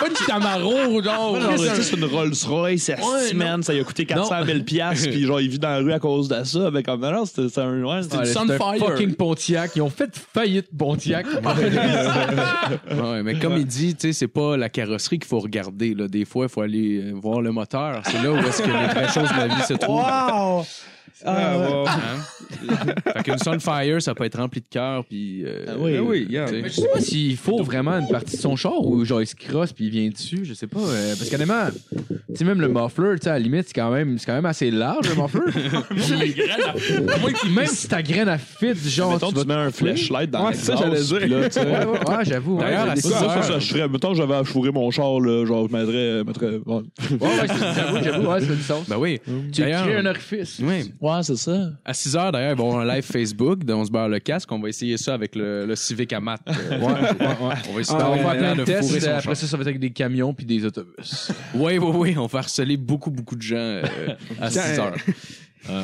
Pas 0.00 0.06
une 0.08 0.26
Camaro, 0.26 1.02
genre. 1.02 1.38
c'est? 1.82 1.92
une 1.96 2.04
Rolls 2.04 2.32
Royce, 2.48 2.88
elle 2.88 2.98
Ouais, 3.00 3.20
semaine, 3.28 3.62
ça 3.62 3.72
lui 3.72 3.80
a 3.80 3.84
coûté 3.84 4.04
400 4.06 4.44
000 4.44 4.60
piastres, 4.60 5.08
puis 5.10 5.24
genre 5.24 5.40
il 5.40 5.48
vit 5.50 5.58
dans 5.58 5.68
la 5.68 5.78
rue 5.78 5.92
à 5.92 5.98
cause 5.98 6.28
de 6.28 6.42
ça, 6.44 6.70
mais 6.72 6.82
comme 6.82 7.00
non, 7.02 7.24
c'était 7.26 7.48
c'est 7.48 7.60
un 7.60 7.82
ouais, 7.84 8.02
c'était- 8.02 8.16
Ah, 8.20 8.24
c'est 8.24 8.38
un 8.38 8.46
Sunfire. 8.46 8.86
fucking 8.86 9.14
Pontiac. 9.14 9.70
Ils 9.76 9.82
ont 9.82 9.90
fait 9.90 10.10
faillite 10.34 10.66
Pontiac. 10.76 11.26
Ouais, 12.90 13.22
mais 13.22 13.38
comme 13.38 13.56
il 13.56 13.66
dit, 13.66 13.94
tu 13.94 14.08
sais, 14.08 14.12
c'est 14.12 14.28
pas 14.28 14.56
la 14.56 14.68
carrosserie 14.68 15.18
qu'il 15.18 15.28
faut 15.28 15.40
regarder 15.40 15.94
là. 15.94 16.08
Des 16.08 16.24
fois, 16.24 16.46
il 16.46 16.48
faut 16.48 16.62
aller 16.62 17.00
euh, 17.02 17.12
voir 17.14 17.40
le 17.40 17.52
moteur. 17.52 18.02
C'est 18.06 18.22
là 18.22 18.32
où 18.32 18.38
est-ce 18.38 18.62
que 18.62 18.66
les 18.68 18.86
vraies 18.86 19.08
choses 19.12 19.30
de 19.30 19.36
la 19.36 19.46
vie 19.48 19.62
se 19.62 19.74
trouvent. 19.74 20.02
Ah, 21.24 21.56
wow. 21.58 21.86
Hein? 21.88 22.94
fait 23.14 23.22
qu'une 23.22 23.38
Sunfire, 23.38 24.02
ça 24.02 24.14
peut 24.14 24.24
être 24.24 24.38
rempli 24.38 24.60
de 24.60 24.68
cœur 24.68 25.04
puis. 25.04 25.42
euh, 25.44 25.64
Ah 25.68 25.72
oui. 25.78 25.92
Ben 25.94 26.00
oui. 26.02 26.26
Mais 26.30 26.68
je 26.68 26.74
sais 26.74 26.88
pas 26.92 27.00
s'il 27.00 27.36
faut 27.36 27.62
vraiment 27.62 27.92
une 27.92 28.08
partie 28.08 28.36
de 28.36 28.40
son 28.40 28.54
char 28.56 28.84
ou 28.84 29.04
genre 29.04 29.22
il 29.22 29.26
se 29.26 29.34
crosse 29.34 29.72
puis 29.72 29.86
il 29.86 29.90
vient 29.90 30.08
dessus, 30.08 30.40
je 30.44 30.52
sais 30.54 30.66
pas. 30.66 30.78
euh, 30.80 31.14
parce 31.16 31.30
qu'honnêtement, 31.30 31.68
tu 32.28 32.36
sais, 32.36 32.44
même 32.44 32.60
le 32.60 32.68
muffler, 32.68 33.14
tu 33.18 33.24
sais, 33.24 33.30
à 33.30 33.32
la 33.34 33.38
limite, 33.38 33.68
c'est 33.68 33.74
quand 33.74 33.90
même, 33.90 34.18
c'est 34.18 34.26
quand 34.26 34.34
même 34.34 34.44
assez 34.46 34.70
large 34.70 35.08
le 35.08 35.14
muffler. 35.22 35.52
Puis 37.42 37.50
même 37.50 37.66
si 37.66 37.88
ta 37.88 38.02
graine 38.02 38.28
a 38.28 38.38
fit, 38.38 38.74
genre. 38.88 39.12
Mettons, 39.12 39.30
vas 39.30 39.40
tu 39.42 39.46
mets 39.48 39.54
un 39.54 39.70
flashlight 39.70 40.30
dans 40.30 40.44
Ouais, 40.44 40.50
la 40.52 40.56
c'est 40.56 40.64
ça, 40.66 40.76
j'allais 40.76 41.00
dire. 41.02 41.28
là, 41.28 41.46
Ouais, 41.46 41.84
ouais, 41.86 42.16
ouais, 42.16 42.24
j'avoue. 42.24 42.58
D'ailleurs, 42.58 42.84
ouais, 42.84 42.90
à 42.90 42.94
des- 42.94 43.00
Ça, 43.00 43.18
ça, 43.18 43.42
ça, 43.42 43.58
je 43.58 43.66
ferais. 43.72 43.88
Mettons, 43.88 44.14
j'avais 44.14 44.34
à 44.34 44.44
fourrer 44.44 44.70
mon 44.70 44.90
char, 44.90 45.20
là, 45.20 45.44
genre, 45.46 45.68
je 45.68 45.76
mettrais. 45.76 46.24
mettrais 46.24 46.46
ouais. 46.56 46.60
Ouais, 46.66 46.82
ouais, 47.20 47.48
c'est- 47.48 47.74
j'avoue, 47.74 47.98
j'avoue, 48.04 48.26
ouais, 48.28 48.40
ça 48.40 48.46
fait 48.46 48.54
du 48.56 48.62
sens. 48.62 48.88
Ben 48.88 48.96
oui. 48.98 49.20
Tu 49.52 49.62
crées 49.62 49.96
un 49.96 50.06
orifice. 50.06 50.60
Oui. 50.62 50.92
Ouais, 51.06 51.22
c'est 51.22 51.36
ça. 51.36 51.70
À 51.84 51.94
6 51.94 52.16
heures, 52.16 52.32
d'ailleurs, 52.32 52.52
ils 52.52 52.58
vont 52.58 52.68
avoir 52.70 52.80
un 52.88 52.94
live 52.94 53.04
Facebook 53.04 53.60
on 53.68 53.84
se 53.84 53.90
barre 53.90 54.08
le 54.08 54.18
casque. 54.18 54.50
On 54.50 54.58
va 54.58 54.68
essayer 54.68 54.96
ça 54.96 55.14
avec 55.14 55.36
le, 55.36 55.66
le 55.66 55.76
Civic 55.76 56.12
à 56.12 56.20
mat. 56.20 56.40
Euh, 56.48 56.78
Ouais, 56.78 56.84
ouais, 56.86 56.90
ouais. 56.90 57.54
On 57.70 57.72
va 57.74 57.80
essayer 57.80 57.98
Ah, 58.00 58.10
on 58.10 58.12
ouais, 58.16 58.22
va 58.22 58.30
faire 58.30 58.38
plein 58.38 58.56
de 58.56 58.64
tests. 58.64 59.00
son 59.00 59.08
Après 59.08 59.34
ça, 59.34 59.46
ça 59.46 59.56
va 59.56 59.60
être 59.62 59.68
avec 59.68 59.80
des 59.80 59.90
camions 59.90 60.34
puis 60.34 60.46
des 60.46 60.64
autobus. 60.64 61.30
Oui, 61.54 61.78
oui, 61.78 61.90
oui. 61.94 62.14
On 62.18 62.26
va 62.26 62.40
harceler 62.40 62.76
beaucoup, 62.76 63.10
beaucoup 63.10 63.36
de 63.36 63.42
gens 63.42 63.56
euh, 63.56 63.82
à 64.40 64.50
6 64.50 64.58
Tiens, 64.58 64.84
heures. 64.84 64.94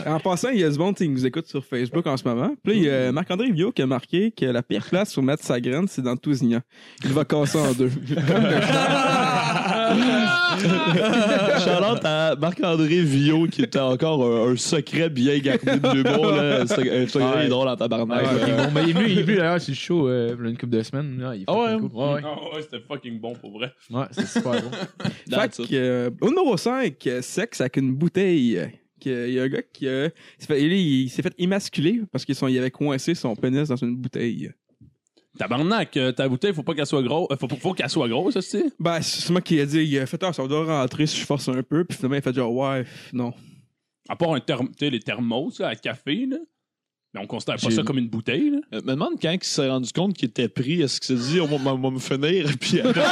En 0.06 0.20
passant, 0.20 0.48
il 0.50 0.60
y 0.60 0.64
a 0.64 0.70
du 0.70 0.78
monde 0.78 0.94
qui 0.94 1.08
nous 1.08 1.26
écoute 1.26 1.46
sur 1.48 1.64
Facebook 1.64 2.06
en 2.06 2.16
ce 2.16 2.22
moment. 2.22 2.54
Puis 2.62 2.72
là, 2.72 2.78
il 2.78 2.84
y 2.84 2.90
a 2.90 3.10
Marc-André 3.12 3.50
Vio 3.50 3.72
qui 3.72 3.82
a 3.82 3.86
marqué 3.86 4.30
que 4.30 4.44
la 4.46 4.62
pire 4.62 4.84
place 4.86 5.12
pour 5.12 5.24
mettre 5.24 5.42
sa 5.44 5.60
graine, 5.60 5.86
c'est 5.88 6.02
dans 6.02 6.12
le 6.12 6.18
Tousignan. 6.18 6.60
Il 7.04 7.12
va 7.12 7.24
casser 7.24 7.58
en 7.58 7.72
deux. 7.72 7.90
Charlotte 11.64 12.04
à 12.04 12.34
Marc-André 12.36 13.00
Villot, 13.02 13.46
qui 13.46 13.62
était 13.62 13.78
encore 13.78 14.24
un, 14.24 14.52
un 14.52 14.56
secret 14.56 15.10
bien 15.10 15.38
gardé 15.38 15.78
de 15.78 15.92
l'humour. 15.94 16.26
là. 16.32 16.62
C'est 16.66 17.02
un 17.02 17.06
secret 17.06 17.22
Ouais. 17.32 17.48
drôle 17.48 17.68
en 17.68 17.76
tabarnak. 17.76 18.26
Ouais, 18.26 18.50
là. 18.50 18.68
Mais 18.74 18.82
il 18.84 18.90
est 18.90 18.92
venu, 18.92 19.08
il 19.10 19.18
est 19.18 19.22
venu 19.22 19.36
d'ailleurs 19.38 19.60
sur 19.60 19.70
le 19.72 19.76
show 19.76 20.08
euh, 20.08 20.34
il 20.38 20.44
y 20.44 20.46
a 20.46 20.50
une 20.50 20.56
couple 20.58 20.76
de 20.76 20.82
semaines. 20.82 21.18
là, 21.20 21.34
il 21.34 21.42
est 21.42 21.44
Ah 21.46 21.52
ouais? 21.54 21.72
fucking 21.74 21.90
cool. 21.90 21.98
Ouais, 22.00 22.12
ouais. 22.14 22.20
Ah 22.24 22.54
ouais, 22.56 22.62
c'était 22.62 22.80
fucking 22.86 23.20
bon 23.20 23.32
pour 23.34 23.52
vrai. 23.52 23.72
Ouais, 23.90 24.04
c'est 24.12 24.26
super 24.26 24.52
bon. 24.52 24.70
Fait 25.30 25.56
que, 25.56 25.74
euh, 25.74 26.10
au 26.20 26.28
numéro 26.28 26.56
5, 26.56 26.94
euh, 27.06 27.22
sexe 27.22 27.60
avec 27.60 27.76
une 27.76 27.94
bouteille. 27.94 28.60
que- 29.02 29.28
Il 29.28 29.34
y 29.34 29.40
a 29.40 29.44
un 29.44 29.48
gars 29.48 29.62
qui 29.72 29.86
euh, 29.86 30.08
s'est 30.38 30.46
fait, 30.46 30.62
il, 30.62 30.72
il 30.72 31.08
s'est 31.10 31.22
fait 31.22 31.34
émasculer 31.38 32.02
parce 32.12 32.24
qu'il 32.24 32.58
avait 32.58 32.70
coincé 32.70 33.14
son 33.14 33.34
pénis 33.34 33.68
dans 33.68 33.76
une 33.76 33.96
bouteille. 33.96 34.50
Tabarnak, 35.38 35.96
euh, 35.96 36.12
ta 36.12 36.28
bouteille, 36.28 36.52
faut 36.52 36.62
pas 36.62 36.74
qu'elle 36.74 36.86
soit 36.86 37.02
grosse. 37.02 37.28
Faut, 37.40 37.48
faut 37.60 37.72
qu'elle 37.72 37.88
soit 37.88 38.08
grosse, 38.08 38.34
ça, 38.34 38.42
c'est. 38.42 38.64
Ben, 38.78 39.00
c'est 39.00 39.30
moi 39.30 39.40
qui 39.40 39.58
a 39.60 39.66
dit, 39.66 39.78
il 39.82 39.98
a 39.98 40.06
fait, 40.06 40.22
ah, 40.22 40.32
ça 40.32 40.46
doit 40.46 40.64
rentrer 40.66 41.06
si 41.06 41.18
je 41.20 41.24
force 41.24 41.48
un 41.48 41.62
peu. 41.62 41.84
Puis 41.84 41.96
finalement, 41.96 42.16
il 42.16 42.18
a 42.18 42.22
fait 42.22 42.34
genre, 42.34 42.52
ouais, 42.54 42.84
non. 43.12 43.32
À 44.08 44.16
part 44.16 44.34
un 44.34 44.38
therm- 44.40 44.68
tu 44.68 44.74
sais, 44.84 44.90
les 44.90 45.00
thermos, 45.00 45.58
là, 45.60 45.68
à 45.68 45.74
café, 45.74 46.26
là. 46.26 46.36
Mais 47.14 47.20
on 47.20 47.26
considère 47.26 47.56
pas 47.56 47.70
ça 47.70 47.82
comme 47.82 47.98
une 47.98 48.08
bouteille, 48.08 48.50
là. 48.50 48.58
Euh, 48.74 48.80
me 48.82 48.92
demande 48.92 49.14
quand 49.20 49.30
il 49.32 49.42
s'est 49.44 49.68
rendu 49.68 49.90
compte 49.92 50.14
qu'il 50.14 50.28
était 50.30 50.48
pris, 50.48 50.80
est-ce 50.80 50.98
qu'il 51.00 51.18
s'est 51.18 51.30
dit, 51.32 51.40
on 51.40 51.46
va, 51.46 51.72
on 51.72 51.78
va 51.78 51.90
me 51.90 51.98
finir, 51.98 52.46
puis 52.60 52.80
après, 52.80 53.02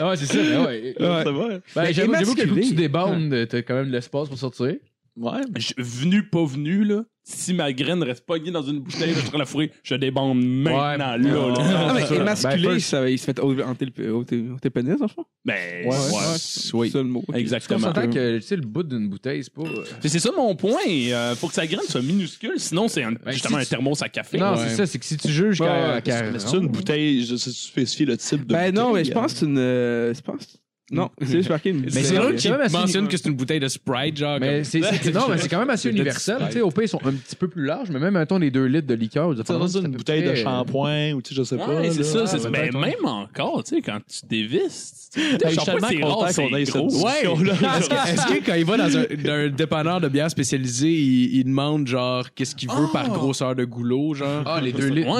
Ah 0.00 0.08
ouais, 0.08 0.16
c'est 0.16 0.26
ça. 0.26 0.38
mais 0.42 0.56
ouais. 0.58 0.94
Ouais. 0.98 1.22
c'est 1.24 1.30
vrai. 1.30 1.60
Ben, 1.74 1.92
j'avoue, 1.92 2.14
j'avoue 2.14 2.34
que 2.34 2.42
que 2.42 2.60
tu 2.60 2.74
débandes, 2.74 3.46
t'as 3.48 3.62
quand 3.62 3.74
même 3.74 3.88
de 3.88 3.92
l'espace 3.92 4.28
pour 4.28 4.38
sortir. 4.38 4.74
Ouais. 5.16 5.40
Je- 5.56 5.74
venu, 5.76 6.22
pas 6.28 6.44
venu, 6.44 6.84
là. 6.84 7.02
Si 7.24 7.54
ma 7.54 7.72
graine 7.72 8.02
reste 8.02 8.26
pognée 8.26 8.50
dans 8.50 8.62
une 8.62 8.80
bouteille, 8.80 9.12
je 9.14 9.20
suis 9.20 9.38
la 9.38 9.44
fourrer, 9.46 9.70
je 9.84 9.94
débande 9.94 10.42
maintenant, 10.44 10.90
Ouais. 10.90 10.98
là, 10.98 11.16
là. 11.18 11.54
Ah, 11.58 11.94
mais 11.94 12.16
émasculé, 12.16 12.66
Ben, 12.66 12.80
ça, 12.80 13.08
il 13.08 13.16
se 13.16 13.24
fait 13.26 13.38
hanter 13.38 13.84
le 13.84 13.90
pénis, 14.70 15.00
en 15.00 15.06
fond? 15.06 15.24
Ben, 15.44 15.86
Ouais, 15.86 15.88
ouais. 15.88 15.94
ouais. 15.94 16.36
C'est 16.36 16.88
ça 16.90 16.98
le 16.98 17.04
mot. 17.04 17.22
Exactement. 17.32 17.78
s'entend 17.78 18.10
que, 18.10 18.36
tu 18.38 18.42
sais, 18.42 18.56
le 18.56 18.62
bout 18.62 18.82
d'une 18.82 19.08
bouteille, 19.08 19.44
c'est 19.44 19.52
pas. 19.54 19.62
euh, 19.62 19.84
C'est 20.00 20.18
ça 20.18 20.30
mon 20.36 20.56
point. 20.56 20.72
Euh, 20.88 21.36
faut 21.36 21.46
que 21.46 21.54
sa 21.54 21.66
graine 21.66 21.86
soit 21.88 22.02
minuscule, 22.02 22.54
sinon 22.56 22.88
c'est 22.88 23.02
Ben, 23.04 23.16
justement 23.30 23.58
si 23.58 23.62
un 23.62 23.66
thermos 23.66 24.02
à 24.02 24.08
café. 24.08 24.38
Non, 24.38 24.52
Ouais. 24.54 24.68
c'est 24.68 24.74
ça, 24.76 24.86
c'est 24.86 24.98
que 24.98 25.04
si 25.04 25.16
tu 25.16 25.28
juges 25.28 25.60
Ouais, 25.60 26.00
qu'à. 26.02 26.38
c'est 26.40 26.56
une 26.56 26.66
bouteille, 26.68 27.24
je 27.24 27.36
sais, 27.36 27.50
tu 27.50 27.56
spécifies 27.56 28.04
le 28.06 28.16
type 28.16 28.46
de 28.46 28.52
Ben 28.52 28.74
non, 28.74 28.94
mais 28.94 29.04
je 29.04 29.12
pense 29.12 29.34
que 29.34 29.38
c'est 29.40 29.46
une. 29.46 29.58
euh, 29.58 30.12
je 30.12 30.20
pense. 30.22 30.58
Non, 30.92 31.10
c'est 31.22 31.32
juste 31.32 31.48
marqué 31.48 31.70
une 31.70 31.80
Mais 31.80 31.90
c'est 31.90 32.14
vrai 32.16 32.32
c'est 32.32 32.36
qu'il 32.36 32.50
quand 32.50 32.58
même 32.58 32.66
assez 32.66 32.76
mentionne 32.76 33.00
unique. 33.04 33.10
que 33.12 33.16
c'est 33.16 33.28
une 33.28 33.34
bouteille 33.34 33.60
de 33.60 33.68
Sprite, 33.68 34.16
genre. 34.18 34.38
Mais 34.38 34.62
c'est, 34.62 34.80
non, 34.80 35.28
mais 35.28 35.38
c'est 35.38 35.48
quand 35.48 35.58
même 35.58 35.70
assez 35.70 35.90
universel. 35.90 36.36
Tu 36.46 36.52
sais, 36.52 36.60
au 36.60 36.70
pays, 36.70 36.84
ils 36.84 36.88
sont 36.88 37.00
un 37.04 37.12
petit 37.12 37.36
peu 37.36 37.48
plus 37.48 37.64
larges, 37.64 37.88
mais 37.90 37.98
même, 37.98 38.14
mettons, 38.14 38.38
les 38.38 38.50
deux 38.50 38.66
litres 38.66 38.86
de 38.86 38.94
liqueur. 38.94 39.34
Ça 39.44 39.54
être 39.54 39.84
une 39.84 39.92
bouteille 39.92 40.22
de 40.22 40.34
shampoing, 40.34 41.12
ou 41.12 41.22
tu 41.22 41.30
sais, 41.30 41.40
je 41.40 41.42
sais 41.44 41.56
pas. 41.56 41.82
C'est 41.90 42.02
ça. 42.04 42.26
c'est 42.26 42.50
mais 42.50 42.60
peut-être, 42.68 42.74
ouais. 42.74 42.86
même 42.90 43.04
encore, 43.04 43.64
tu 43.64 43.76
sais, 43.76 43.82
quand 43.82 43.98
tu 44.06 44.26
dévisses, 44.26 45.10
je 45.16 45.48
suis 45.48 45.60
shampoing, 45.60 45.88
tellement 45.88 46.14
content 46.14 46.34
qu'on 46.34 46.56
ait 46.56 46.64
cette. 46.64 46.76
Est-ce 46.76 48.26
que, 48.26 48.46
quand 48.46 48.54
il 48.54 48.64
va 48.64 48.76
dans 48.76 48.96
un, 48.96 49.04
un 49.28 49.48
dépanneur 49.48 50.00
de 50.00 50.08
bière 50.08 50.30
spécialisé, 50.30 50.88
il, 50.88 51.36
il 51.36 51.44
demande 51.44 51.86
genre 51.86 52.26
qu'est-ce 52.34 52.54
qu'il 52.54 52.70
veut 52.70 52.88
par 52.92 53.08
grosseur 53.08 53.54
de 53.54 53.64
goulot, 53.64 54.14
genre? 54.14 54.42
Ah, 54.46 54.60
les 54.60 54.72
deux 54.72 54.88
litres. 54.88 55.10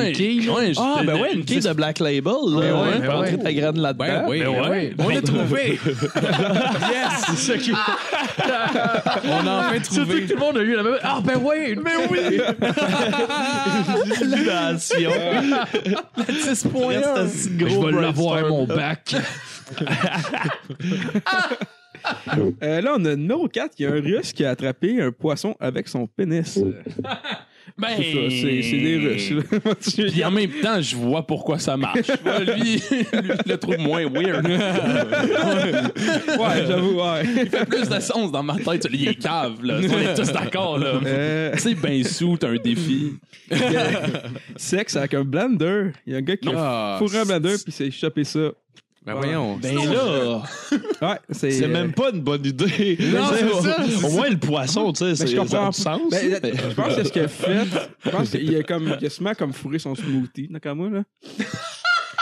Ah, 0.78 1.02
ben 1.04 1.20
ouais, 1.20 1.34
une 1.34 1.44
quille 1.44 1.60
de 1.60 1.72
Black 1.72 1.98
Label, 1.98 2.32
là. 2.32 2.58
ouais, 2.58 2.72
ouais, 2.72 2.98
ben 2.98 3.06
pour 3.06 3.14
entrer 3.14 3.34
ouais. 3.36 3.42
ta 3.42 3.52
graine 3.52 3.78
là-dedans. 3.78 4.04
Ben 4.04 4.26
Ben 4.28 4.70
ben. 4.70 4.94
On 4.98 5.08
l'a 5.08 5.22
trouvé! 5.22 5.61
yes! 6.90 7.24
C'est 7.26 7.36
ça 7.36 7.58
qui... 7.58 7.72
On 9.24 9.46
a 9.46 9.58
enfin 9.58 9.82
Surtout 9.82 10.00
trouvé. 10.02 10.22
que 10.22 10.28
tout 10.28 10.34
le 10.34 10.40
monde 10.40 10.58
a 10.58 10.62
eu 10.62 10.74
la 10.76 10.82
même. 10.82 10.98
Ah, 11.02 11.20
ben 11.22 11.40
oui! 11.42 11.76
Mais 11.82 11.96
oui! 12.10 12.40
Illumination. 14.20 15.10
Six 16.28 16.64
points. 16.68 16.88
Reste 16.98 17.08
un 17.08 17.26
Je 17.26 17.86
vais 17.94 18.00
l'avoir, 18.00 18.48
mon 18.48 18.66
bac. 18.66 19.14
Euh, 22.62 22.80
là, 22.80 22.94
on 22.96 23.04
a 23.04 23.14
numéro 23.14 23.48
4, 23.48 23.74
il 23.78 23.82
y 23.82 23.86
a 23.86 23.90
un 23.90 24.00
russe 24.00 24.32
qui 24.32 24.44
a 24.44 24.50
attrapé 24.50 25.00
un 25.00 25.12
poisson 25.12 25.54
avec 25.60 25.88
son 25.88 26.06
pénis. 26.06 26.58
Ben, 27.78 27.88
C'est 27.96 28.12
ça, 28.12 28.18
c'est 28.62 28.78
des 28.78 28.96
Russes. 28.98 29.32
Puis 30.12 30.24
en 30.24 30.30
même 30.30 30.50
temps, 30.62 30.80
je 30.80 30.94
vois 30.96 31.26
pourquoi 31.26 31.58
ça 31.58 31.76
marche. 31.76 32.08
Lui, 32.56 32.74
lui, 32.74 32.80
je 32.92 33.48
le 33.50 33.56
trouve 33.56 33.78
moins 33.78 34.04
weird. 34.08 34.46
ouais, 34.48 34.58
j'avoue, 36.66 37.00
ouais. 37.00 37.22
Il 37.24 37.48
fait 37.48 37.64
plus 37.66 37.88
de 37.88 38.00
sens 38.00 38.30
dans 38.32 38.42
ma 38.42 38.56
tête. 38.56 38.86
Il 38.92 39.08
est 39.08 39.14
cave, 39.14 39.64
là. 39.64 39.78
On 39.82 40.00
est 40.00 40.14
tous 40.14 40.32
d'accord, 40.32 40.78
là. 40.78 41.00
Euh, 41.06 41.52
Tu 41.54 41.58
sais, 41.60 41.74
ben 41.74 42.02
sous, 42.04 42.36
t'as 42.36 42.48
un 42.50 42.56
défi. 42.56 43.14
sexe 44.56 44.96
avec 44.96 45.14
un 45.14 45.24
blender. 45.24 45.90
Il 46.06 46.12
y 46.12 46.16
a 46.16 46.18
un 46.18 46.22
gars 46.22 46.36
qui 46.36 46.48
a 46.48 46.52
Ah, 46.56 46.96
fourré 46.98 47.18
un 47.18 47.24
blender 47.24 47.54
puis 47.54 47.64
il 47.68 47.72
s'est 47.72 47.90
chopé 47.90 48.24
ça 48.24 48.50
Ben 49.04 49.14
voyons. 49.14 49.56
Ben 49.56 49.74
là, 49.74 50.42
Ouais, 51.02 51.18
c'est. 51.30 51.50
c'est 51.50 51.64
euh, 51.64 51.68
même 51.68 51.92
pas 51.92 52.10
une 52.12 52.20
bonne 52.20 52.44
idée. 52.46 52.96
Non, 53.12 53.30
c'est 53.32 53.68
ça, 53.68 54.06
au, 54.06 54.10
moins 54.12 54.28
le 54.30 54.38
poisson, 54.38 54.92
tu 54.92 54.98
sais, 54.98 55.04
Ben, 55.06 55.16
c'est- 55.16 55.24
du 55.40 55.48
sens. 55.48 55.84
Ben, 56.10 56.38
mais- 56.42 56.52
je 56.56 56.74
pense 56.74 56.94
que 56.94 57.04
ce 57.04 57.12
qu'il 57.12 57.22
a 57.24 57.28
fait, 57.28 57.64
je 58.04 58.10
pense 58.10 58.30
qu'il 58.30 58.56
a 58.56 58.62
comme, 58.62 58.96
il 59.00 59.06
a 59.06 59.10
sûrement 59.10 59.34
comme 59.34 59.52
fourré 59.52 59.78
son 59.80 59.94
smoothie, 59.96 60.48
moi, 60.74 60.88
là. 60.90 61.02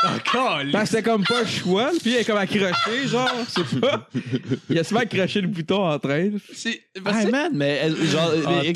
Encore, 0.03 0.61
Parce 0.73 0.85
que 0.85 0.97
c'était 0.97 1.03
comme 1.03 1.25
pas 1.25 1.43
le 1.43 1.47
choix, 1.47 1.91
puis 2.01 2.13
il 2.13 2.17
est 2.17 2.25
comme 2.25 2.39
accroché, 2.39 3.07
genre, 3.07 3.29
c'est 3.49 3.79
pas. 3.81 4.09
Il 4.71 4.79
a 4.79 4.83
souvent 4.85 5.01
accroché 5.03 5.43
le 5.43 5.49
bouton 5.49 5.87
en 5.87 5.99
train. 5.99 6.31
C'est 6.55 6.81
Ah, 7.05 7.27
man, 7.27 7.51
mais 7.53 7.83
euh, 7.85 8.07
genre. 8.07 8.31
Ah, 8.47 8.51
mais, 8.63 8.73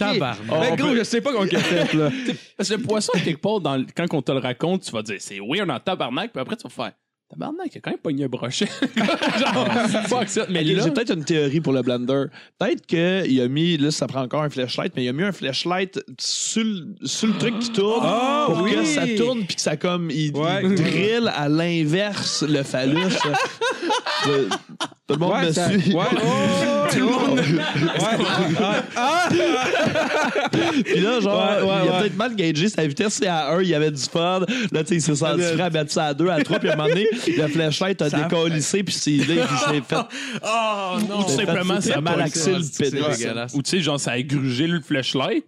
on- 0.50 0.55
on 0.72 0.76
gros, 0.76 0.88
peut- 0.88 0.98
je 0.98 1.02
sais 1.05 1.22
pas 1.22 1.32
qu'on 1.32 1.46
fait, 1.46 1.94
là. 1.94 2.11
Parce 2.59 2.68
que 2.68 2.74
le 2.74 2.82
poisson, 2.82 3.12
quelque 3.24 3.40
part, 3.40 3.61
dans 3.61 3.82
quand 3.96 4.12
on 4.12 4.20
te 4.20 4.32
le 4.32 4.38
raconte, 4.38 4.82
tu 4.82 4.92
vas 4.92 5.00
dire 5.02 5.16
c'est 5.18 5.38
weird 5.40 5.70
en 5.70 5.80
tabarnak, 5.80 6.30
puis 6.30 6.42
après 6.42 6.57
tu 6.57 6.64
vas 6.64 6.68
faire 6.68 6.92
tabarnak, 7.35 7.74
il 7.74 7.78
a 7.78 7.80
quand 7.80 7.91
même 7.91 7.99
pogné 8.01 8.24
un 8.24 8.28
brochet. 8.28 8.66
Genre, 9.39 9.68
fuck 10.09 10.28
ça. 10.28 10.47
Mais 10.49 10.64
là, 10.64 10.82
J'ai 10.82 10.91
peut-être 10.91 11.14
une 11.14 11.24
théorie 11.24 11.61
pour 11.61 11.72
le 11.72 11.82
blender. 11.82 12.24
Peut-être 12.59 12.87
qu'il 12.87 13.41
a 13.41 13.49
mis, 13.49 13.76
là, 13.76 13.91
ça 13.91 14.07
prend 14.07 14.22
encore 14.22 14.43
un 14.43 14.51
flashlight, 14.51 14.93
mais 14.97 15.05
il 15.05 15.09
a 15.09 15.12
mis 15.12 15.22
un 15.24 15.32
flashlight 15.32 16.01
sur 16.18 16.64
le, 16.64 17.07
sur 17.07 17.28
le 17.28 17.35
truc 17.35 17.59
qui 17.59 17.70
tourne 17.72 18.01
Ah, 18.03 18.47
pour 18.49 18.64
que 18.64 18.85
ça 18.85 19.07
tourne 19.16 19.45
puis 19.45 19.57
que 19.57 19.61
ça 19.61 19.76
comme, 19.76 20.11
il, 20.11 20.32
Ouais. 20.35 20.62
il 20.64 20.74
drille 20.74 21.28
à 21.35 21.49
l'inverse 21.49 22.43
le 22.43 22.62
phallus. 22.62 23.14
Tout 24.22 24.30
le 25.14 25.20
monde 25.20 25.42
me 25.44 25.52
ça- 25.52 25.68
suit. 25.70 25.94
Ouais, 25.94 26.04
oh, 26.12 26.16
tout 26.90 26.98
le 26.98 27.04
monde. 27.04 27.38
Ouais, 27.40 27.44
Puis 30.84 31.00
là, 31.00 31.20
genre, 31.20 31.44
Ouais, 31.44 31.62
ouais, 31.62 31.74
il 31.84 31.88
a 31.88 31.92
ouais. 31.92 32.00
peut-être 32.00 32.16
mal 32.16 32.34
gagé 32.36 32.68
sa 32.68 32.86
vitesse. 32.86 33.14
C'est 33.14 33.26
à 33.26 33.52
1, 33.54 33.62
il 33.62 33.68
y 33.68 33.74
avait 33.74 33.90
du 33.90 34.02
fun. 34.02 34.40
Là, 34.72 34.82
tu 34.82 34.88
sais, 34.88 34.94
il 34.96 35.02
s'est 35.02 35.14
senti 35.14 35.40
prêt 35.54 35.62
à 35.62 35.70
mettre 35.70 35.92
ça 35.92 36.06
à 36.06 36.14
2, 36.14 36.28
à 36.28 36.42
3. 36.42 36.58
Puis 36.58 36.68
à 36.68 36.72
un 36.72 36.76
moment 36.76 36.88
donné, 36.88 37.06
le 37.36 37.48
flashlight 37.48 38.02
a 38.02 38.10
décollissé. 38.10 38.82
Puis 38.82 38.94
c'est 38.94 39.16
là 39.16 39.46
qu'il 39.46 39.58
s'est 39.58 39.82
fait. 39.88 39.96
Oh 40.42 40.96
non. 41.08 41.20
Ou 41.20 41.24
tout 41.24 41.30
simplement, 41.30 41.80
ça 41.80 41.96
a 41.96 42.00
malaxé 42.00 42.52
le 42.54 42.62
C'est 42.62 42.90
pénis. 42.90 43.54
ou 43.54 43.62
tu 43.62 43.70
sais, 43.70 43.80
genre, 43.80 44.00
ça 44.00 44.12
a 44.12 44.22
grugé 44.22 44.66
le 44.66 44.80
flashlight. 44.80 45.44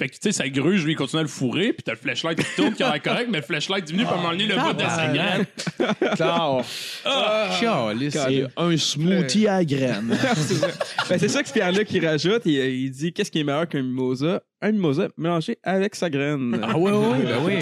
Fait 0.00 0.08
que, 0.08 0.14
tu 0.14 0.20
sais, 0.22 0.32
ça 0.32 0.48
gruge, 0.48 0.82
lui, 0.86 0.92
il 0.92 0.96
continue 0.96 1.20
à 1.20 1.24
le 1.24 1.28
fourrer, 1.28 1.74
puis 1.74 1.82
t'as 1.84 1.92
le 1.92 1.98
flashlight 1.98 2.42
qui 2.42 2.56
tourne, 2.56 2.72
qui 2.72 2.82
a 2.82 2.92
l'air 2.92 3.02
correct, 3.02 3.28
mais 3.30 3.36
le 3.36 3.44
flashlight 3.44 3.84
diminue, 3.84 4.06
moment 4.06 4.30
donné, 4.30 4.46
le 4.46 4.56
bout 4.56 4.72
de 4.72 4.80
sa 4.80 5.08
graine. 5.08 5.44
Claro. 6.16 6.62
Calice. 7.60 8.14
C'est 8.14 8.46
un 8.56 8.76
smoothie 8.78 9.46
à 9.46 9.62
graines. 9.62 10.16
c'est 10.36 10.54
ça. 10.54 10.68
Ben, 11.06 11.18
c'est 11.18 11.28
ça 11.28 11.42
que 11.42 11.52
Pierre-Luc 11.52 11.86
qui 11.86 12.00
rajoute. 12.00 12.40
Il, 12.46 12.52
il 12.54 12.90
dit 12.90 13.12
qu'est-ce 13.12 13.30
qui 13.30 13.40
est 13.40 13.44
meilleur 13.44 13.68
qu'un 13.68 13.82
mimosa? 13.82 14.42
Un 14.62 14.72
mimosa 14.72 15.08
mélangé 15.16 15.56
avec 15.62 15.94
sa 15.94 16.10
graine. 16.10 16.60
Ah 16.62 16.76
ouais, 16.76 16.92
ouais, 16.92 17.06
ouais, 17.08 17.22
ben 17.24 17.38
oui. 17.46 17.54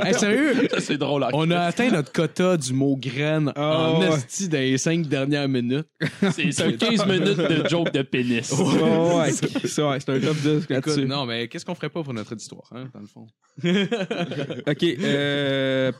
Hey, 0.04 0.14
sérieux, 0.14 0.68
Ça, 0.68 0.80
c'est 0.80 0.98
drôle. 0.98 1.22
hein. 1.22 1.28
on 1.32 1.48
a 1.52 1.60
atteint 1.60 1.90
notre 1.90 2.10
quota 2.12 2.56
du 2.56 2.72
mot 2.72 2.96
graine 2.96 3.52
Ah, 3.54 3.92
en 3.92 4.02
esti 4.02 4.48
dans 4.48 4.58
les 4.58 4.76
cinq 4.76 5.06
dernières 5.06 5.48
minutes. 5.48 5.86
C'est 6.32 6.50
c'est 6.50 6.62
un 6.64 6.72
15 6.72 7.06
minutes 7.06 7.36
de 7.38 7.68
joke 7.68 7.92
de 7.92 8.02
pénis. 8.02 8.50
Ouais, 8.52 9.16
ouais, 9.16 9.30
c'est 9.32 9.66
ça, 9.68 9.90
ouais, 9.90 10.00
c'est 10.00 10.10
un 10.10 10.18
top 10.20 10.36
10 10.38 10.48
Écoute, 10.56 10.70
là-dessus. 10.70 11.06
non, 11.06 11.24
mais 11.24 11.46
qu'est-ce 11.46 11.64
qu'on 11.64 11.74
ferait 11.76 11.88
pas 11.88 12.02
pour 12.02 12.14
notre 12.14 12.32
auditoire, 12.32 12.68
hein, 12.74 12.88
dans 12.92 13.00
le 13.00 13.06
fond? 13.06 13.26
Ok, 14.66 14.82
euh. 14.82 15.92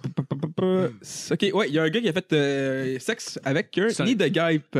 Ok, 1.30 1.46
ouais, 1.54 1.68
il 1.68 1.74
y 1.74 1.78
a 1.78 1.82
un 1.82 1.88
gars 1.90 2.00
qui 2.00 2.08
a 2.08 2.12
fait 2.12 2.32
euh, 2.32 2.98
sexe 2.98 3.38
avec 3.44 3.78
un 3.78 4.04
nid 4.04 4.16
de 4.16 4.26
guêpe. 4.26 4.78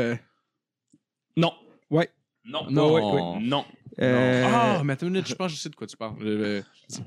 Non. 1.36 1.52
Ouais. 1.90 2.08
Non. 2.44 2.66
Non. 2.70 2.92
ouais, 2.94 3.02
ouais. 3.02 3.40
Non. 3.42 3.64
Euh, 4.01 4.44
Ah, 4.46 4.82
mais 4.84 4.94
attends 4.94 5.07
une 5.07 5.12
minute, 5.12 5.28
je 5.28 5.34
pense 5.34 5.53
que 5.53 5.57
je 5.57 5.62
sais 5.62 5.68
de 5.68 5.74
quoi 5.76 5.86
tu 5.86 5.96
parles. 5.96 6.16
Euh, 6.22 6.62
Puis 6.88 6.98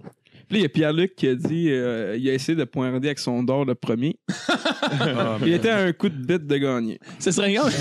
là, 0.52 0.58
il 0.60 0.62
y 0.62 0.66
a 0.66 0.70
Pierre-Luc 0.70 1.16
qui 1.16 1.28
a 1.28 1.36
dit 1.36 1.70
euh, 1.72 2.16
il 2.18 2.30
a 2.30 2.34
essayé 2.34 2.56
de 2.56 2.64
pointer 2.66 2.96
avec 3.08 3.20
son 3.20 3.44
d'or 3.44 3.66
le 3.66 3.76
premier. 3.76 4.18
ah, 4.48 5.38
Il 5.46 5.54
était 5.54 5.70
à 5.70 5.78
un 5.80 5.94
coup 5.94 6.10
de 6.10 6.16
bite 6.16 6.46
de 6.46 6.58
gagner. 6.58 7.00
Ce 7.20 7.32
serait 7.32 7.54
grave. 7.54 7.74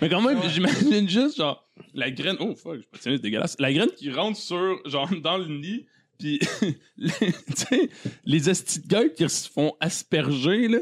Mais 0.00 0.08
quand 0.08 0.20
même, 0.22 0.38
j'imagine 0.48 1.08
juste, 1.08 1.36
genre, 1.36 1.64
la 1.94 2.10
graine. 2.10 2.36
Oh, 2.40 2.54
fuck, 2.54 2.80
je 2.92 2.98
c'est 3.00 3.18
dégueulasse. 3.18 3.56
La 3.58 3.72
graine 3.72 3.90
qui 3.96 4.10
rentre 4.10 4.38
sur, 4.38 4.80
genre, 4.86 5.08
dans 5.22 5.38
le 5.38 5.46
nid, 5.46 5.86
puis, 6.18 6.40
les- 6.96 7.10
tu 7.18 7.32
sais, 7.56 7.88
les 8.24 8.48
qui 9.16 9.28
se 9.28 9.48
font 9.48 9.74
asperger, 9.80 10.68
là. 10.68 10.78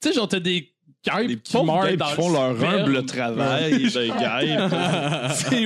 Tu 0.00 0.08
sais, 0.08 0.14
genre, 0.14 0.28
t'as 0.28 0.40
des 0.40 0.72
guêpes 1.08 1.28
Les 1.28 1.36
qui 1.36 1.52
pauvres 1.52 1.64
meurent 1.66 1.86
qui 2.08 2.14
font 2.14 2.28
le 2.28 2.34
leur 2.34 2.64
humble 2.74 3.04
travail 3.06 3.72
de 3.72 4.18
guêpes. 4.18 5.32
C'est. 5.34 5.64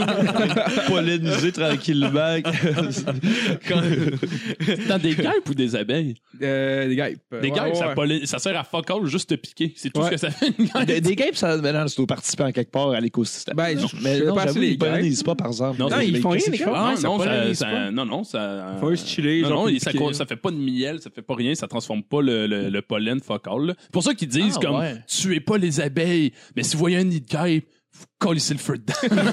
Polliniser 0.88 1.53
tranquillement. 1.53 2.12
Dans 4.88 4.99
des 4.99 5.14
guêpes 5.14 5.49
ou 5.49 5.55
des 5.55 5.76
abeilles? 5.76 6.14
Euh, 6.43 6.88
des 6.88 6.97
guêpes. 6.97 7.18
Des 7.30 7.36
Ouais, 7.36 7.51
guêpes, 7.51 7.74
ça, 7.76 7.88
ouais. 7.88 7.95
polli- 7.95 8.26
ça 8.26 8.38
sert 8.38 8.59
à 8.59 8.64
fuck 8.64 8.90
all 8.90 9.07
juste 9.07 9.30
te 9.30 9.34
piquer. 9.34 9.72
C'est 9.76 9.90
tout 9.90 10.01
Ouais. 10.01 10.07
ce 10.07 10.11
que 10.12 10.16
ça 10.18 10.30
fait 10.30 10.53
une 10.59 10.66
guêpe. 10.66 10.86
Des, 10.86 11.01
des 11.01 11.16
guêpes, 11.16 11.36
ça, 11.36 11.57
mais 11.59 11.72
non, 11.72 11.86
c'est 11.88 12.01
aux 12.01 12.07
participants 12.07 12.51
quelque 12.53 12.70
part 12.70 12.90
à 12.90 13.01
l'écosystème. 13.01 13.55
Ben, 13.57 13.78
je- 13.78 13.86
mais 14.03 14.20
non, 14.20 14.34
pas 14.34 14.51
ils 14.53 14.78
pollinisent 14.78 15.22
pas, 15.22 15.34
par 15.34 15.49
exemple. 15.49 15.78
Non, 15.80 15.88
Non, 15.88 16.01
ils 16.01 16.20
font 16.20 16.30
rien, 16.30 16.43
les 16.51 16.59
gars. 16.59 16.72
Ah, 16.74 16.95
non, 17.03 17.18
ça, 17.55 17.90
non, 17.90 18.05
non, 18.05 18.24
ça. 18.24 18.76
Faut 18.80 18.90
juste 18.90 19.09
chiller, 19.09 19.43
Non, 19.43 19.68
non, 19.68 19.78
ça, 19.78 19.90
ça 20.12 20.26
fait 20.26 20.36
pas 20.36 20.51
de 20.51 20.57
miel, 20.57 21.01
ça 21.01 21.11
fait 21.14 21.22
pas 21.22 21.34
rien, 21.34 21.55
ça 21.55 21.66
transforme 21.68 22.03
pas 22.03 22.22
le, 22.22 22.47
le, 22.47 22.68
le 22.70 22.82
pollen 22.82 23.20
focal. 23.20 23.74
pour 23.93 24.03
ça 24.03 24.14
qu'ils 24.14 24.28
disent 24.28 24.57
Ah, 24.59 24.62
comme 24.62 24.80
ouais. 24.80 24.95
Tuez 25.33 25.41
pas 25.41 25.59
les 25.59 25.80
abeilles, 25.80 26.33
mais 26.57 26.62
si 26.62 26.74
vous 26.74 26.80
voyez 26.80 26.99
un 26.99 27.05
nid 27.05 27.20
de 27.20 27.26
guêpe, 27.26 27.66
vous 27.93 28.07
collez 28.18 28.41
le 28.51 28.59
feu 28.59 28.78
dedans. 28.78 28.95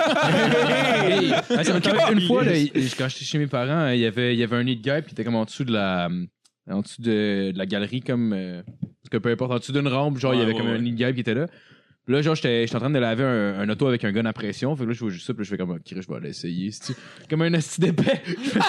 Hey, 1.01 1.29
ça 1.63 1.73
m'est 1.73 1.87
arrivé 1.87 2.21
une 2.21 2.27
fois, 2.27 2.43
là, 2.43 2.51
quand 2.97 3.07
j'étais 3.09 3.25
chez 3.25 3.37
mes 3.37 3.47
parents, 3.47 3.89
il 3.89 3.99
y 3.99 4.05
avait, 4.05 4.35
il 4.35 4.39
y 4.39 4.43
avait 4.43 4.55
un 4.57 4.63
nid 4.63 4.75
de 4.75 4.81
guêpe 4.81 5.07
qui 5.07 5.13
était 5.13 5.23
comme 5.23 5.35
en 5.35 5.45
dessous 5.45 5.63
de 5.63 5.71
la, 5.71 6.09
en 6.69 6.81
dessous 6.81 7.01
de, 7.01 7.51
de 7.51 7.57
la 7.57 7.65
galerie, 7.65 8.01
comme, 8.01 8.33
euh, 8.33 8.61
parce 8.63 9.09
que 9.11 9.17
peu 9.17 9.31
importe, 9.31 9.51
en 9.51 9.57
dessous 9.57 9.71
d'une 9.71 9.87
rampe, 9.87 10.17
genre, 10.17 10.33
il 10.33 10.39
y 10.39 10.43
avait 10.43 10.53
ouais, 10.53 10.57
comme 10.57 10.67
un 10.67 10.77
nid 10.77 10.91
de 10.91 10.97
guêpe 10.97 11.15
qui 11.15 11.21
était 11.21 11.33
là. 11.33 11.47
Là, 12.09 12.21
genre, 12.21 12.35
j'étais 12.35 12.63
j'étais 12.65 12.75
en 12.75 12.79
train 12.79 12.89
de 12.89 12.99
laver 12.99 13.23
un, 13.23 13.59
un 13.59 13.69
auto 13.69 13.87
avec 13.87 14.03
un 14.03 14.11
gun 14.11 14.25
à 14.25 14.33
pression. 14.33 14.75
Fait 14.75 14.83
que 14.83 14.89
là, 14.89 14.93
je 14.93 14.99
vois 14.99 15.09
juste 15.11 15.25
ça, 15.27 15.33
puis 15.33 15.41
là, 15.41 15.45
je 15.45 15.49
fais 15.51 15.57
comme, 15.57 15.69
ok, 15.71 15.79
je 15.89 15.95
vais 16.07 16.15
aller 16.17 16.29
essayer. 16.29 16.71
Comme 17.29 17.43
un 17.43 17.53
asti 17.53 17.79
d'épais. 17.81 18.21
Je 18.43 18.49
fais- 18.49 18.59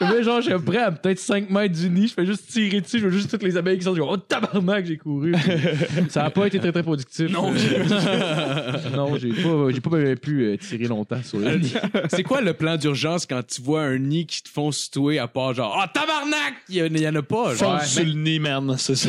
je 0.00 0.06
fais 0.06 0.22
genre, 0.22 0.40
je 0.42 0.50
suis 0.50 0.58
prêt 0.64 0.78
à 0.82 0.92
peut-être 0.92 1.18
5 1.18 1.48
mètres 1.50 1.74
du 1.74 1.88
nid. 1.88 2.06
Je 2.08 2.12
fais 2.14 2.26
juste 2.26 2.48
tirer 2.50 2.80
dessus. 2.82 2.98
Je 2.98 3.04
vois 3.06 3.10
juste 3.16 3.30
toutes 3.30 3.42
les 3.42 3.56
abeilles 3.56 3.78
qui 3.78 3.84
sont. 3.84 3.94
Je 3.94 4.00
dis, 4.00 4.06
oh, 4.08 4.16
tabarnak, 4.18 4.84
j'ai 4.84 4.98
couru. 4.98 5.32
Puis 5.32 5.40
ça 6.10 6.24
a 6.26 6.30
pas 6.30 6.46
été 6.46 6.58
très, 6.58 6.70
très 6.70 6.82
productif. 6.82 7.30
Non, 7.30 7.50
non, 8.94 9.16
j'ai 9.16 9.30
pas, 9.32 9.70
j'ai 9.70 9.80
pas 9.80 10.16
pu 10.20 10.42
euh, 10.44 10.56
tirer 10.58 10.84
longtemps 10.84 11.22
sur 11.22 11.38
le 11.38 11.56
nid. 11.56 11.72
C'est 12.10 12.22
quoi 12.22 12.40
le 12.42 12.52
plan 12.52 12.76
d'urgence 12.76 13.24
quand 13.26 13.42
tu 13.46 13.62
vois 13.62 13.82
un 13.82 13.98
nid 13.98 14.26
qui 14.26 14.42
te 14.42 14.48
font 14.48 14.70
situer 14.70 15.18
à 15.18 15.28
part 15.28 15.54
genre 15.54 15.76
Ah 15.82 15.88
tabarnak! 15.92 16.54
Il 16.68 16.76
y, 16.76 16.82
en- 16.82 16.86
il 16.86 17.00
y 17.00 17.08
en 17.08 17.14
a 17.14 17.22
pas. 17.22 17.54
Genre. 17.54 17.80
Fonce 17.80 17.88
sur 17.90 18.04
le 18.04 18.12
nid, 18.12 18.38
man. 18.38 18.74
C'est 18.78 18.96
ça. 18.96 19.08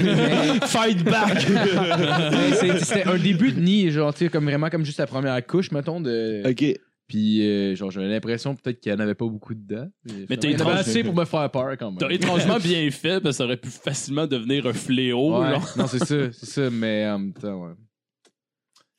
Fight 0.68 1.03
back. 1.03 1.47
Mais 1.49 2.53
c'est- 2.53 2.86
C'était 2.86 3.07
un 3.07 3.18
début 3.18 3.51
nid, 3.60 3.91
genre, 3.91 4.14
tu 4.14 4.26
sais, 4.26 4.30
comme 4.30 4.45
vraiment 4.45 4.70
comme 4.70 4.86
juste 4.86 4.99
la 4.99 5.08
première 5.08 5.45
couche, 5.45 5.72
mettons, 5.72 6.01
de. 6.01 6.43
OK. 6.49 6.80
Puis, 7.08 7.47
euh, 7.47 7.74
genre, 7.74 7.89
j'avais 7.89 8.10
l'impression 8.10 8.53
peut-être 8.53 8.82
qu'il 8.82 8.91
n'y 8.91 8.97
en 8.97 9.01
avait 9.01 9.16
pas 9.16 9.26
beaucoup 9.28 9.53
dedans. 9.53 9.88
Mais 10.30 10.36
t'es 10.36 10.49
il 10.51 10.60
y 10.60 10.62
en 10.62 10.66
avait 10.66 10.72
étrange. 10.72 10.80
assez 10.80 11.03
pour 11.03 11.16
me 11.16 11.24
faire 11.24 11.49
peur 11.49 11.78
quand 11.80 11.91
même. 11.91 11.99
T'as 11.99 12.10
étrangement 12.10 12.58
bien 12.60 12.91
fait, 12.91 13.22
parce 13.22 13.36
que 13.36 13.38
ça 13.38 13.45
aurait 13.45 13.58
pu 13.58 13.70
facilement 13.70 14.28
devenir 14.28 14.66
un 14.68 14.74
fléau. 14.74 15.39
Ouais. 15.39 15.51
genre. 15.51 15.74
Non, 15.78 15.88
c'est 15.88 15.99
ça, 15.99 16.32
c'est 16.34 16.45
ça, 16.45 16.70
mais 16.70 17.08
en 17.08 17.20
même 17.20 17.34
temps, 17.34 17.64
ouais. 17.64 17.74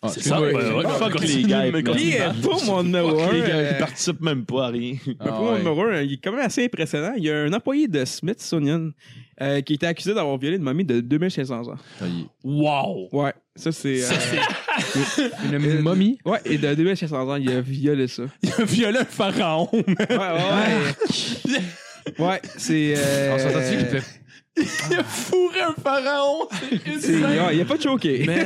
Ah, 0.01 0.09
C'est 0.09 0.23
ça, 0.23 0.41
ouais, 0.41 0.53
Fuck 0.53 1.21
les 1.23 1.43
mais 1.73 1.83
man. 1.83 1.93
euh, 2.21 2.33
pour 2.41 2.65
mon 2.65 2.85
numéro 2.85 3.19
Fuck 3.19 3.33
les 3.33 3.41
gars, 3.41 3.71
ils 3.73 3.79
participent 3.79 4.21
même 4.21 4.45
pas 4.45 4.67
à 4.67 4.69
rien. 4.69 4.95
ah, 5.19 5.25
pour 5.27 5.43
mon 5.43 5.59
numéro 5.59 5.83
un, 5.87 6.03
il 6.03 6.13
est 6.13 6.17
quand 6.19 6.31
même 6.31 6.47
assez 6.47 6.65
impressionnant. 6.67 7.15
Il 7.17 7.25
y 7.25 7.31
a 7.33 7.37
un 7.43 7.53
employé 7.53 7.89
de 7.89 8.05
Smithsonian 8.05 8.91
euh, 9.43 9.61
qui 9.61 9.75
était 9.75 9.87
accusé 9.87 10.15
d'avoir 10.15 10.39
violé 10.39 10.57
une 10.57 10.63
mamie 10.63 10.85
de 10.85 11.01
2500 11.01 11.69
ans. 11.69 11.75
Ah, 12.01 12.05
Wow! 12.45 13.09
Ouais, 13.13 13.33
ça 13.57 13.73
c'est. 13.73 13.97
Ça, 13.99 14.15
euh, 14.15 15.01
c'est- 15.17 15.31
Une 15.53 15.81
momie? 15.81 16.19
Ouais, 16.25 16.39
et 16.45 16.59
de 16.59 16.75
2500 16.75 17.29
ans, 17.29 17.35
il 17.37 17.51
a 17.51 17.61
violé 17.61 18.07
ça. 18.07 18.23
Il 18.45 18.53
a 18.57 18.65
violé 18.65 18.99
un 19.01 19.05
pharaon. 19.05 19.69
Ouais, 19.73 19.85
ouais, 20.11 20.17
ouais. 20.17 21.59
ouais, 22.25 22.41
c'est. 22.57 22.95
Euh, 22.97 23.35
On 23.35 23.39
s'entend-tu 23.39 23.77
qu'il 23.79 23.87
fait. 24.01 24.05
Il 24.91 24.97
a 24.99 25.05
fourré 25.05 25.61
un 25.61 25.75
pharaon. 25.83 26.49
C'est 27.01 27.13
il 27.55 27.61
a 27.61 27.65
pas 27.65 27.79
choqué. 27.81 28.27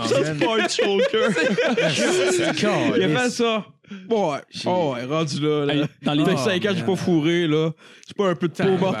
Ah, 0.00 0.20
man. 0.22 0.38
Point 0.38 0.68
choker. 0.68 1.30
Il 2.96 3.02
a 3.04 3.08
fait 3.20 3.30
ça. 3.30 3.64
Bon, 4.06 4.32
ouais. 4.32 4.40
Oh, 4.66 4.92
ouais, 4.94 5.04
rendu 5.04 5.40
là. 5.40 5.64
là. 5.64 5.72
Hey, 5.74 5.84
dans 6.02 6.12
les- 6.12 6.24
Ça 6.24 6.30
fait 6.30 6.36
Oh, 6.36 6.44
5 6.44 6.66
ans 6.66 6.68
que 6.72 6.76
j'ai 6.76 6.82
pas 6.84 6.96
fourré, 6.96 7.46
là. 7.46 7.70
J'ai 8.06 8.12
pas 8.14 8.28
un 8.28 8.34
peu 8.34 8.48
de 8.48 8.52
peau 8.52 8.76
morte. 8.76 8.98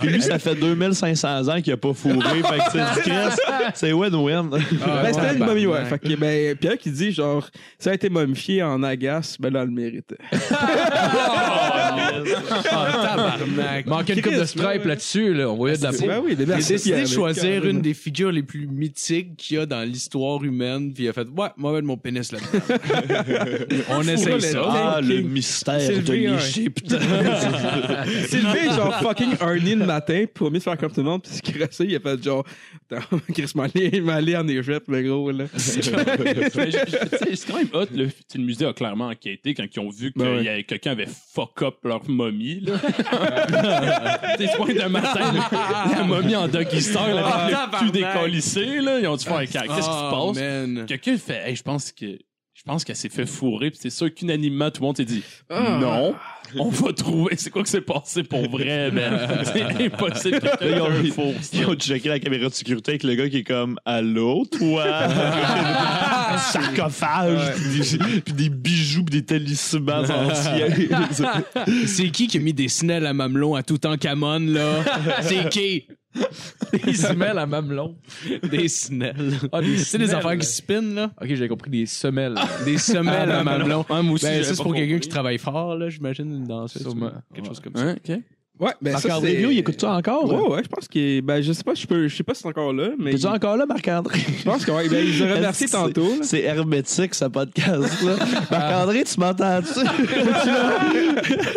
Puis, 0.00 0.08
lui, 0.08 0.22
ça 0.22 0.40
fait 0.40 0.56
2500 0.56 1.46
ans 1.48 1.60
qu'il 1.60 1.72
a 1.72 1.76
pas 1.76 1.92
fourré. 1.94 2.42
fait 2.42 2.58
que 2.58 2.62
c'est. 2.72 2.80
C'est 3.74 3.92
win-win. 3.92 4.50
Ah, 4.84 5.02
Ben, 5.04 5.12
c'était 5.12 5.34
une 5.34 5.44
momie, 5.44 5.66
ouais. 5.66 5.84
Fait 5.84 6.00
que, 6.00 6.14
ben, 6.16 6.56
Pierre 6.56 6.78
qui 6.78 6.90
dit, 6.90 7.12
genre, 7.12 7.48
ça 7.78 7.90
a 7.90 7.94
été 7.94 8.08
momifié 8.10 8.64
en 8.64 8.82
agace, 8.82 9.36
ben 9.38 9.52
là, 9.52 9.60
elle 9.60 9.68
le 9.68 9.72
méritait. 9.74 10.18
Ah, 12.70 13.06
tabarnak. 13.16 13.86
Manquait 13.86 14.14
une 14.14 14.22
coupe 14.22 14.34
de 14.34 14.44
stripe 14.44 14.84
là-dessus, 14.84 15.34
là. 15.34 15.48
On 15.50 15.56
voyait 15.56 15.76
de 15.76 15.82
la 15.82 15.92
peau. 15.92 16.06
Ben 16.06 16.20
oui, 16.24 16.36
des 16.36 16.44
Il 16.44 16.48
décidé 16.56 17.02
de 17.02 17.06
choisir 17.06 17.64
une 17.64 17.80
des 17.80 17.94
figures 17.94 18.32
les 18.32 18.42
plus 18.42 18.66
mythiques 18.66 19.36
qu'il 19.36 19.56
y 19.56 19.60
a 19.60 19.66
dans 19.66 19.82
l'histoire 19.82 20.42
humaine, 20.44 20.92
puis 20.92 21.04
il 21.04 21.08
a 21.08 21.12
fait 21.12 21.26
Ouais, 21.28 21.48
moi, 21.56 21.72
mettre 21.72 21.86
mon 21.86 21.96
pénis 21.96 22.32
là-dedans. 22.32 22.74
On 23.90 24.02
essaye 24.02 24.34
le- 24.34 24.40
ça. 24.40 24.62
Ah, 24.68 25.00
le 25.00 25.20
mystère 25.20 25.80
C'est 25.80 26.02
de 26.02 26.12
hein. 26.12 26.36
l'Égypte. 26.36 26.86
Il 28.06 28.26
s'est 28.28 28.38
levé 28.40 28.64
genre 28.74 28.94
fucking 29.00 29.34
Ernie 29.40 29.74
le 29.74 29.86
matin 29.86 30.24
pour 30.32 30.50
mieux 30.50 30.58
se 30.58 30.64
faire 30.64 30.76
comme 30.78 30.90
tout 30.92 31.00
le 31.00 31.06
monde 31.06 31.22
puis 31.22 31.32
se 31.32 31.42
crasser. 31.42 31.84
Il 31.84 31.96
a 31.96 32.00
fait 32.00 32.22
genre, 32.22 32.44
Chris 33.34 33.52
m'allait 33.54 34.00
m'allait 34.00 34.36
en 34.36 34.46
Égypte, 34.48 34.84
le 34.88 35.02
gros, 35.02 35.30
là. 35.30 35.44
C'est 35.56 35.90
quand 35.90 37.56
même 37.56 37.68
hot. 37.72 37.86
Le, 37.94 38.08
musée 38.40 38.66
a 38.66 38.72
clairement 38.72 39.08
enquêté 39.08 39.54
quand 39.54 39.64
ils 39.74 39.80
ont 39.80 39.90
vu 39.90 40.12
que 40.12 40.18
Ben 40.18 40.38
avait- 40.38 40.64
quelqu'un 40.64 40.92
avait 40.92 41.08
fuck 41.34 41.62
up 41.62 41.74
leur 41.84 42.08
momie. 42.18 42.60
Là. 42.60 42.72
Tu 44.36 44.44
sais, 44.46 44.52
ce 44.52 44.56
point 44.56 44.74
de 44.74 44.88
matin, 44.88 45.32
là, 45.32 45.50
la 45.96 46.04
momie 46.04 46.36
en 46.36 46.48
doggy 46.48 46.80
style 46.82 46.98
avec 46.98 47.24
Ah, 47.24 47.68
le 47.72 47.78
cul 47.78 47.90
décollissé. 47.90 48.80
Là, 48.80 48.98
ils 49.00 49.06
ont 49.08 49.16
dû 49.16 49.24
faire 49.24 49.40
qu'est-ce 49.40 49.64
qui 49.76 49.82
se 49.82 49.88
Oh, 49.90 50.32
passe? 50.32 50.86
Quelqu'un 50.86 51.16
fait 51.16 51.48
Hey, 51.48 51.56
je 51.56 51.62
pense 51.62 51.92
que. 51.92 52.18
Je 52.54 52.64
pense 52.64 52.82
qu'elle 52.84 52.96
s'est 52.96 53.08
fait 53.08 53.24
fourrer, 53.24 53.70
puis 53.70 53.78
c'est 53.80 53.88
sûr 53.88 54.12
qu'unanimement, 54.12 54.68
tout 54.72 54.80
le 54.82 54.86
monde 54.88 54.96
s'est 54.96 55.04
dit 55.04 55.22
Ah. 55.48 55.78
non, 55.80 56.16
on 56.58 56.68
va 56.68 56.92
trouver 56.92 57.34
c'est 57.36 57.50
quoi 57.50 57.62
que 57.62 57.68
c'est 57.68 57.80
passé 57.80 58.22
pour 58.22 58.48
vrai, 58.50 58.90
man? 58.90 59.18
C'est 59.44 59.84
impossible 59.86 60.40
que 60.40 60.64
Ils 60.74 60.80
ont- 60.80 60.88
le 60.88 61.10
fourre. 61.10 61.34
Ils 61.52 61.66
ont 61.66 61.74
checké 61.74 62.08
la 62.08 62.18
caméra 62.20 62.48
de 62.48 62.54
sécurité 62.54 62.92
avec 62.92 63.02
le 63.02 63.14
gars 63.14 63.28
qui 63.28 63.38
est 63.38 63.44
comme 63.44 63.78
Allô, 63.84 64.44
toi? 64.46 64.84
Un 64.86 66.38
sarcophage, 66.52 67.54
puis 67.54 67.80
des, 67.80 68.20
puis 68.20 68.32
des 68.34 68.48
bijoux, 68.48 69.04
puis 69.04 69.20
des 69.20 69.24
talismans 69.24 70.04
anciens. 70.10 70.68
C'est 71.86 72.10
qui 72.10 72.26
qui 72.26 72.38
a 72.38 72.40
mis 72.40 72.52
des 72.52 72.68
snelles 72.68 73.06
à 73.06 73.12
mamelon 73.12 73.54
à 73.54 73.62
tout 73.62 73.84
en 73.86 73.96
camon, 73.96 74.38
là? 74.40 74.84
C'est 75.22 75.48
qui? 75.48 75.86
Il 76.86 76.96
se 76.96 77.12
met 77.12 77.26
à 77.26 77.46
mamelon. 77.46 77.96
Des 78.50 78.68
snelles. 78.68 79.32
Ah, 79.52 79.60
des 79.60 79.78
C'est 79.78 79.98
des 79.98 80.06
semelles. 80.06 80.16
affaires 80.16 80.38
qui 80.38 80.46
spinent, 80.46 80.94
là? 80.94 81.10
Ok, 81.20 81.28
j'avais 81.28 81.48
compris 81.48 81.70
des 81.70 81.86
semelles. 81.86 82.34
Des 82.64 82.78
semelles 82.78 83.30
à 83.30 83.42
mamelon. 83.44 83.84
Moi 83.88 84.00
aussi, 84.12 84.24
Ben, 84.26 84.42
ça, 84.44 84.54
c'est 84.54 84.62
pour 84.62 84.74
quelqu'un 84.74 84.98
qui 84.98 85.08
travaille 85.08 85.38
fort, 85.38 85.76
là, 85.76 85.88
j'imagine, 85.88 86.30
une 86.30 86.44
danseuse. 86.46 86.82
Sûrement. 86.82 87.12
Quelque 87.34 87.46
chose 87.46 87.60
comme 87.60 87.74
ça. 87.76 87.82
Hein, 87.82 87.96
ok. 88.08 88.18
Ouais, 88.60 88.72
ben 88.82 88.96
ça, 88.96 89.08
Marc-André 89.08 89.40
il 89.52 89.58
écoute 89.58 89.80
ça 89.80 89.92
encore? 89.92 90.24
Ouais, 90.24 90.56
ouais, 90.56 90.62
je 90.64 90.68
pense 90.68 90.88
qu'il 90.88 91.00
est... 91.02 91.20
Ben, 91.20 91.40
je 91.40 91.52
sais 91.52 91.62
pas, 91.62 91.74
je 91.74 91.86
peux... 91.86 92.08
Je 92.08 92.16
sais 92.16 92.24
pas 92.24 92.34
si 92.34 92.42
c'est 92.42 92.48
encore 92.48 92.72
là, 92.72 92.88
mais... 92.98 93.12
T'es-tu 93.12 93.26
encore 93.26 93.56
là, 93.56 93.66
Marc-André? 93.66 94.18
Je 94.38 94.44
pense 94.44 94.64
que, 94.64 94.72
ouais, 94.72 94.88
ben, 94.88 95.04
ils 95.06 95.22
ont 95.22 95.32
remercié 95.32 95.68
C'est- 95.68 95.76
tantôt, 95.76 96.08
là. 96.08 96.16
C'est 96.22 96.42
hermétique, 96.42 97.14
ce 97.14 97.26
podcast-là? 97.26 98.16
Marc-André, 98.50 99.04
tu 99.04 99.20
m'entends-tu? 99.20 99.80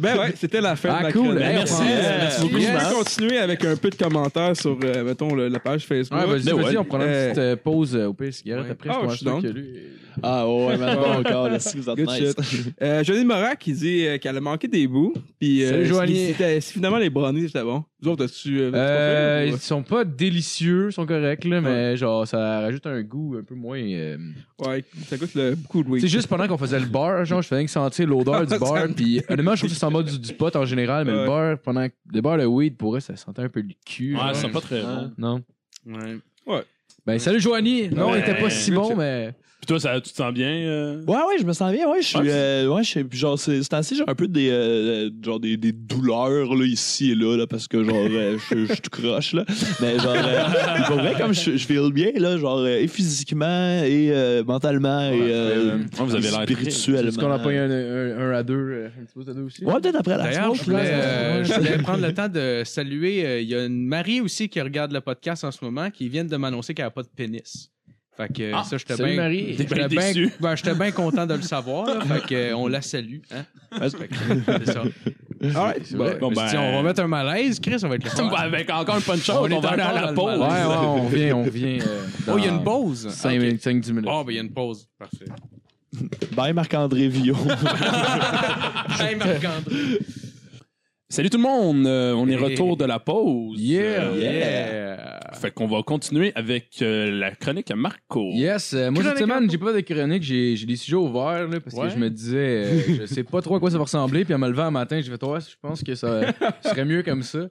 Ben 0.00 0.18
ouais, 0.18 0.32
c'était 0.36 0.60
la 0.60 0.76
fin 0.76 0.90
Ah, 0.92 0.98
de 1.00 1.04
la 1.04 1.12
cool. 1.12 1.40
Hey, 1.42 1.54
Merci. 1.54 1.74
on 1.74 1.76
prend- 1.78 1.86
Merci 1.86 2.40
beaucoup. 2.42 2.56
Yes. 2.58 2.88
peut 2.88 2.94
continuer 2.94 3.38
avec 3.38 3.64
un 3.64 3.76
peu 3.76 3.90
de 3.90 3.94
commentaires 3.96 4.56
sur, 4.56 4.76
euh, 4.84 5.04
mettons, 5.04 5.34
le- 5.34 5.48
la 5.48 5.58
page 5.60 5.86
Facebook. 5.86 6.18
Ouais, 6.20 6.26
vas-y, 6.26 6.44
Ben 6.44 6.54
vas-y, 6.56 6.66
ouais. 6.72 6.76
on 6.78 6.84
prend 6.84 6.98
une 6.98 7.04
Euh, 7.06 7.26
petite 7.28 7.38
euh, 7.38 7.56
pause 7.56 7.96
euh, 7.96 8.06
au 8.06 8.12
pays 8.12 8.32
cigarette 8.32 8.64
Ouais. 8.66 8.70
après. 8.72 8.90
Ah, 8.92 9.00
je 9.08 9.16
je 9.16 9.24
pense 9.24 9.42
que 9.42 9.48
lui. 9.48 9.66
Ah 10.22 10.48
ouais, 10.48 10.76
maintenant 10.76 11.18
encore, 11.20 11.48
là, 11.48 11.58
si 11.58 11.76
vous 11.78 11.88
êtes 11.88 11.96
Good 11.96 12.08
nice. 12.08 12.34
shit. 12.48 12.74
Euh, 12.82 13.04
Johnny 13.04 13.24
Morin 13.24 13.54
qui 13.54 13.72
dit 13.72 14.06
euh, 14.06 14.18
qu'elle 14.18 14.36
a 14.36 14.40
manqué 14.40 14.68
des 14.68 14.86
bouts. 14.86 15.12
Puis, 15.38 15.62
euh, 15.64 15.70
Salut, 15.70 15.82
si- 15.84 15.88
Joanie. 15.88 16.34
si, 16.60 16.72
finalement 16.72 16.98
les 16.98 17.10
brownies 17.10 17.46
c'était 17.46 17.62
bon. 17.62 17.84
Vous 18.00 18.10
autres, 18.10 18.24
as-tu. 18.24 18.60
Euh, 18.60 18.70
Euh, 18.74 19.42
tu 19.42 19.48
ils 19.48 19.52
pas 19.52 19.58
sont 19.58 19.82
pas 19.82 20.04
délicieux, 20.04 20.88
ils 20.90 20.92
sont 20.92 21.06
corrects, 21.06 21.44
là, 21.44 21.60
mais 21.60 21.96
genre, 21.96 22.26
ça 22.26 22.60
rajoute 22.60 22.86
un 22.86 23.02
goût 23.02 23.36
un 23.38 23.42
peu 23.42 23.54
moins. 23.54 23.78
euh? 23.80 24.16
Ouais, 24.64 24.84
ça 25.06 25.18
coûte 25.18 25.34
le- 25.34 25.54
beaucoup 25.54 25.82
de 25.82 25.88
weed. 25.88 26.00
C'est 26.02 26.08
juste 26.08 26.28
pendant 26.28 26.46
qu'on 26.46 26.58
faisait 26.58 26.78
le 26.80 26.86
bar, 26.86 27.24
genre, 27.24 27.42
je 27.42 27.48
faisais 27.48 27.64
que 27.64 27.70
sentir 27.70 28.06
l'odeur 28.06 28.46
du 28.46 28.56
bar. 28.58 28.86
Puis 28.94 29.20
honnêtement, 29.28 29.54
je 29.54 29.60
trouve 29.60 29.70
que 29.70 29.76
ça 29.76 29.86
sent 29.88 29.92
mal 29.92 30.04
du, 30.04 30.18
du 30.18 30.32
pot 30.34 30.54
en 30.54 30.64
général, 30.64 31.04
mais 31.04 31.12
Ouais. 31.12 31.20
le 31.22 31.26
bar, 31.26 31.58
pendant 31.58 31.88
que- 31.88 31.94
le 32.12 32.20
bar 32.20 32.38
de 32.38 32.44
weed, 32.44 32.76
pour 32.76 32.96
eux, 32.96 33.00
ça 33.00 33.16
sentait 33.16 33.42
un 33.42 33.48
peu 33.48 33.60
le 33.60 33.74
cul. 33.84 34.14
Ouais, 34.14 34.20
genre. 34.20 34.34
c'est 34.36 34.48
pas 34.50 34.60
très 34.60 34.82
bon. 34.82 35.10
Non? 35.18 35.42
Ouais. 35.86 36.62
Ben, 37.06 37.18
salut 37.18 37.40
Joanie! 37.40 37.88
Non, 37.88 38.10
Ouais. 38.10 38.18
il 38.18 38.20
était 38.20 38.38
pas 38.40 38.50
si 38.50 38.70
bon, 38.70 38.94
mais. 38.94 39.32
Puis 39.60 39.66
toi, 39.66 39.80
ça, 39.80 40.00
tu 40.00 40.10
te 40.12 40.16
sens 40.16 40.32
bien? 40.32 40.46
euh? 40.50 41.02
Ouais, 41.06 41.16
ouais, 41.16 41.38
je 41.40 41.44
me 41.44 41.52
sens 41.52 41.72
bien. 41.72 41.88
Ouais, 41.88 42.00
je 42.00 42.06
suis. 42.06 42.16
Ouais, 42.18 42.24
c'est- 42.26 42.32
euh, 42.32 42.68
ouais, 42.68 42.84
je 42.84 42.88
suis- 42.90 43.02
puis 43.04 43.18
genre, 43.18 43.36
c'est 43.36 43.60
c'est 43.64 43.74
ainsi, 43.74 43.96
j'ai 43.96 44.04
un 44.06 44.14
peu 44.14 44.28
des, 44.28 44.50
euh, 44.50 45.10
genre 45.20 45.40
des, 45.40 45.56
des 45.56 45.72
douleurs, 45.72 46.54
là, 46.54 46.64
ici 46.64 47.10
et 47.10 47.14
là, 47.16 47.36
là 47.36 47.46
parce 47.48 47.66
que, 47.66 47.82
genre, 47.82 47.96
euh, 48.08 48.38
je 48.50 48.66
je 48.66 48.72
suis 48.72 48.80
tout 48.80 48.90
croche, 48.90 49.32
là. 49.32 49.44
Mais, 49.80 49.98
genre, 49.98 50.14
euh, 50.16 50.44
pour 50.86 50.96
vrai, 50.98 51.14
comme 51.18 51.34
je, 51.34 51.56
je 51.56 51.66
feel 51.66 51.92
bien, 51.92 52.12
là, 52.14 52.38
genre, 52.38 52.58
euh, 52.58 52.76
et 52.78 52.86
physiquement, 52.86 53.82
et 53.82 54.10
euh, 54.12 54.44
mentalement, 54.44 55.10
et 55.10 55.18
euh, 55.32 55.78
Ouais, 55.78 55.84
vous 55.98 56.14
avez 56.14 56.30
l'air 56.30 56.42
spirituellement. 56.44 57.08
Est-ce 57.08 57.18
qu'on 57.18 57.30
a 57.32 57.38
pas 57.40 57.52
eu 57.52 57.56
un, 57.58 57.68
un, 57.70 58.30
un 58.30 58.34
à 58.34 58.42
deux, 58.44 58.54
euh, 58.54 58.86
un 59.00 59.04
petit 59.06 59.24
peu 59.24 59.28
à 59.28 59.34
deux 59.34 59.42
aussi? 59.42 59.64
Ouais, 59.64 59.80
peut-être 59.80 59.96
après 59.96 60.16
la 60.16 60.22
D'ailleurs, 60.24 60.54
je 60.54 60.62
smoke, 60.62 60.76
là. 60.78 60.84
voulais, 60.84 60.92
euh, 60.94 61.44
je 61.44 61.52
voulais 61.54 61.78
prendre 61.78 62.06
le 62.06 62.14
temps 62.14 62.28
de 62.28 62.62
saluer. 62.64 63.26
euh, 63.26 63.40
Il 63.40 63.48
y 63.48 63.56
a 63.56 63.64
une 63.66 63.86
Marie 63.86 64.20
aussi 64.20 64.48
qui 64.48 64.60
regarde 64.60 64.92
le 64.92 65.00
podcast 65.00 65.42
en 65.42 65.50
ce 65.50 65.64
moment 65.64 65.90
qui 65.90 66.08
vient 66.08 66.24
de 66.24 66.36
m'annoncer 66.36 66.74
qu'elle 66.74 66.84
n'a 66.86 66.90
pas 66.92 67.02
de 67.02 67.08
pénis. 67.08 67.70
Fait 68.18 68.32
que 68.32 68.52
Ah, 68.52 68.64
ça, 68.64 68.76
j'étais 68.76 68.96
bien. 68.96 69.14
Marie. 69.14 69.54
T'es 69.56 69.62
bien 69.64 69.88
J'étais 69.88 70.12
bien 70.12 70.30
ben, 70.40 70.56
j'étais 70.56 70.74
bien 70.74 70.90
content 70.90 71.24
de 71.24 71.34
le 71.34 71.42
savoir. 71.42 71.86
là. 71.86 72.00
fait 72.04 72.26
que, 72.26 72.34
euh, 72.34 72.56
on 72.56 72.66
la 72.66 72.82
salue. 72.82 73.18
Hein? 73.30 73.44
C'est 73.80 74.72
ça. 74.72 74.82
Alright, 75.54 75.82
C'est 75.86 75.96
bon, 75.96 76.28
dit, 76.30 76.34
ben- 76.34 76.58
on 76.58 76.72
va 76.78 76.82
mettre 76.82 77.00
un 77.02 77.06
malaise, 77.06 77.60
Chris, 77.60 77.76
on 77.84 77.88
va 77.88 77.94
être 77.94 78.08
fun. 78.16 78.28
Bah, 78.28 78.38
avec 78.40 78.68
encore 78.70 78.96
un 78.96 79.00
punch 79.00 79.30
On 79.30 79.42
on, 79.42 79.46
est 79.46 79.60
va 79.60 79.68
aller 79.70 79.82
à 79.82 79.94
dans 79.94 80.00
la 80.06 80.12
pause. 80.12 80.40
Ouais, 80.40 80.46
ouais, 80.46 80.76
on 80.84 81.06
vient, 81.06 81.36
on 81.36 81.42
vient. 81.44 81.78
euh, 81.78 82.06
Oh, 82.26 82.34
il 82.38 82.44
y 82.44 82.48
a 82.48 82.50
une 82.50 82.64
pause. 82.64 83.08
5 83.08 83.40
Ok. 83.40 83.80
10 83.80 83.92
minutes. 83.92 84.10
Oh, 84.12 84.24
ben, 84.24 84.32
il 84.32 84.34
y 84.34 84.38
a 84.38 84.42
une 84.42 84.52
pause. 84.52 84.88
Parfait. 84.98 85.26
Bye, 86.34 86.52
Marc-André 86.54 87.06
Villot. 87.06 87.36
Hey, 89.00 89.14
Marc-André. 89.14 89.98
Salut 91.10 91.30
tout 91.30 91.38
le 91.38 91.42
monde, 91.42 91.86
euh, 91.86 92.12
on 92.12 92.28
est 92.28 92.32
Hey. 92.34 92.36
retour 92.36 92.76
de 92.76 92.84
la 92.84 92.98
pause. 92.98 93.58
Yeah. 93.58 94.08
Euh, 94.10 94.18
Yeah. 94.20 95.20
Fait 95.40 95.50
qu'on 95.50 95.66
va 95.66 95.82
continuer 95.82 96.32
avec 96.34 96.68
euh, 96.82 97.10
la 97.10 97.30
chronique 97.30 97.70
à 97.70 97.76
Marco. 97.76 98.30
Yes, 98.34 98.74
euh, 98.74 98.90
moi 98.90 99.02
cette 99.02 99.16
semaine, 99.18 99.50
j'ai 99.50 99.56
pas 99.56 99.72
de 99.72 99.80
chronique, 99.80 100.22
j'ai 100.22 100.54
j'ai 100.56 100.66
des 100.66 100.76
sujets 100.76 100.96
ouverts 100.96 101.48
là, 101.48 101.60
parce 101.60 101.74
Ouais. 101.76 101.86
que 101.88 101.94
je 101.94 101.98
me 101.98 102.10
disais, 102.10 102.36
euh, 102.66 102.80
je 103.00 103.06
sais 103.06 103.22
pas 103.24 103.40
trop 103.40 103.54
à 103.56 103.60
quoi 103.60 103.70
ça 103.70 103.78
va 103.78 103.84
ressembler, 103.84 104.26
puis 104.26 104.34
en 104.34 104.38
me 104.38 104.48
levant 104.48 104.64
un 104.64 104.70
matin, 104.70 105.00
j'ai 105.00 105.10
fait, 105.10 105.22
ouais, 105.24 105.40
je 105.40 105.54
pense 105.62 105.82
que 105.82 105.94
ça 105.94 106.20
serait 106.62 106.84
mieux 106.84 107.02
comme 107.02 107.22
ça. 107.22 107.48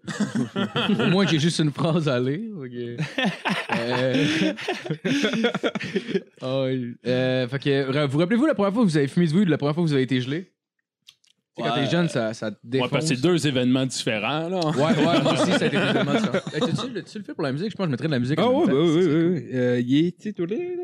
Au 1.00 1.08
moins 1.08 1.26
j'ai 1.26 1.40
juste 1.40 1.58
une 1.60 1.72
phrase 1.72 2.08
à 2.08 2.20
lire. 2.20 2.52
ok. 2.60 3.06
Euh. 3.80 4.26
Euh, 7.08 7.48
fait 7.48 7.60
que, 7.60 8.06
vous 8.06 8.20
rappelez-vous 8.20 8.46
la 8.46 8.54
première 8.54 8.72
fois 8.74 8.84
que 8.84 8.88
vous 8.90 8.98
avez 8.98 9.08
fumé 9.08 9.26
du 9.28 9.34
weed, 9.40 9.50
la 9.50 9.58
première 9.58 9.74
fois 9.74 9.84
que 9.84 9.88
vous 9.88 9.94
avez 9.94 10.04
été 10.04 10.22
gelé? 10.22 10.52
Tu 11.58 11.64
sais, 11.64 11.70
Quand 11.70 11.76
Ouais. 11.76 11.86
t'es 11.86 11.92
jeune, 11.92 12.08
ça, 12.10 12.34
ça 12.34 12.52
te 12.52 12.56
Ouais, 12.56 12.62
défonce. 12.64 12.90
parce 12.92 13.10
que 13.10 13.16
c'est 13.16 13.22
deux 13.22 13.48
événements 13.48 13.86
différents, 13.86 14.48
là. 14.48 14.60
Ouais, 14.60 15.06
ouais, 15.06 15.22
moi 15.24 15.34
aussi, 15.34 15.52
ça 15.52 15.64
a 15.64 15.68
été 15.68 15.78
totalement 15.88 16.20
ça. 16.20 16.32
Hey, 16.54 16.60
T'as-tu 16.62 16.94
l'as-tu 16.94 17.18
le 17.18 17.24
fait 17.24 17.34
pour 17.34 17.44
la 17.44 17.52
musique? 17.52 17.72
Je 17.72 17.76
pense 17.76 17.86
que 17.86 17.88
je 17.88 17.92
mettrais 17.92 18.08
de 18.08 18.12
la 18.14 18.20
musique. 18.20 18.40
Ah 18.40 18.48
en 18.48 18.62
ouais, 18.62 18.68
bah, 18.68 18.74
oui, 18.76 19.02
C'est 19.02 19.08
oui, 19.10 19.28
oui. 19.34 19.46
Euh, 19.56 19.80
il 19.86 20.06
est 20.06 20.18
titulé, 20.18 20.76
là. 20.76 20.84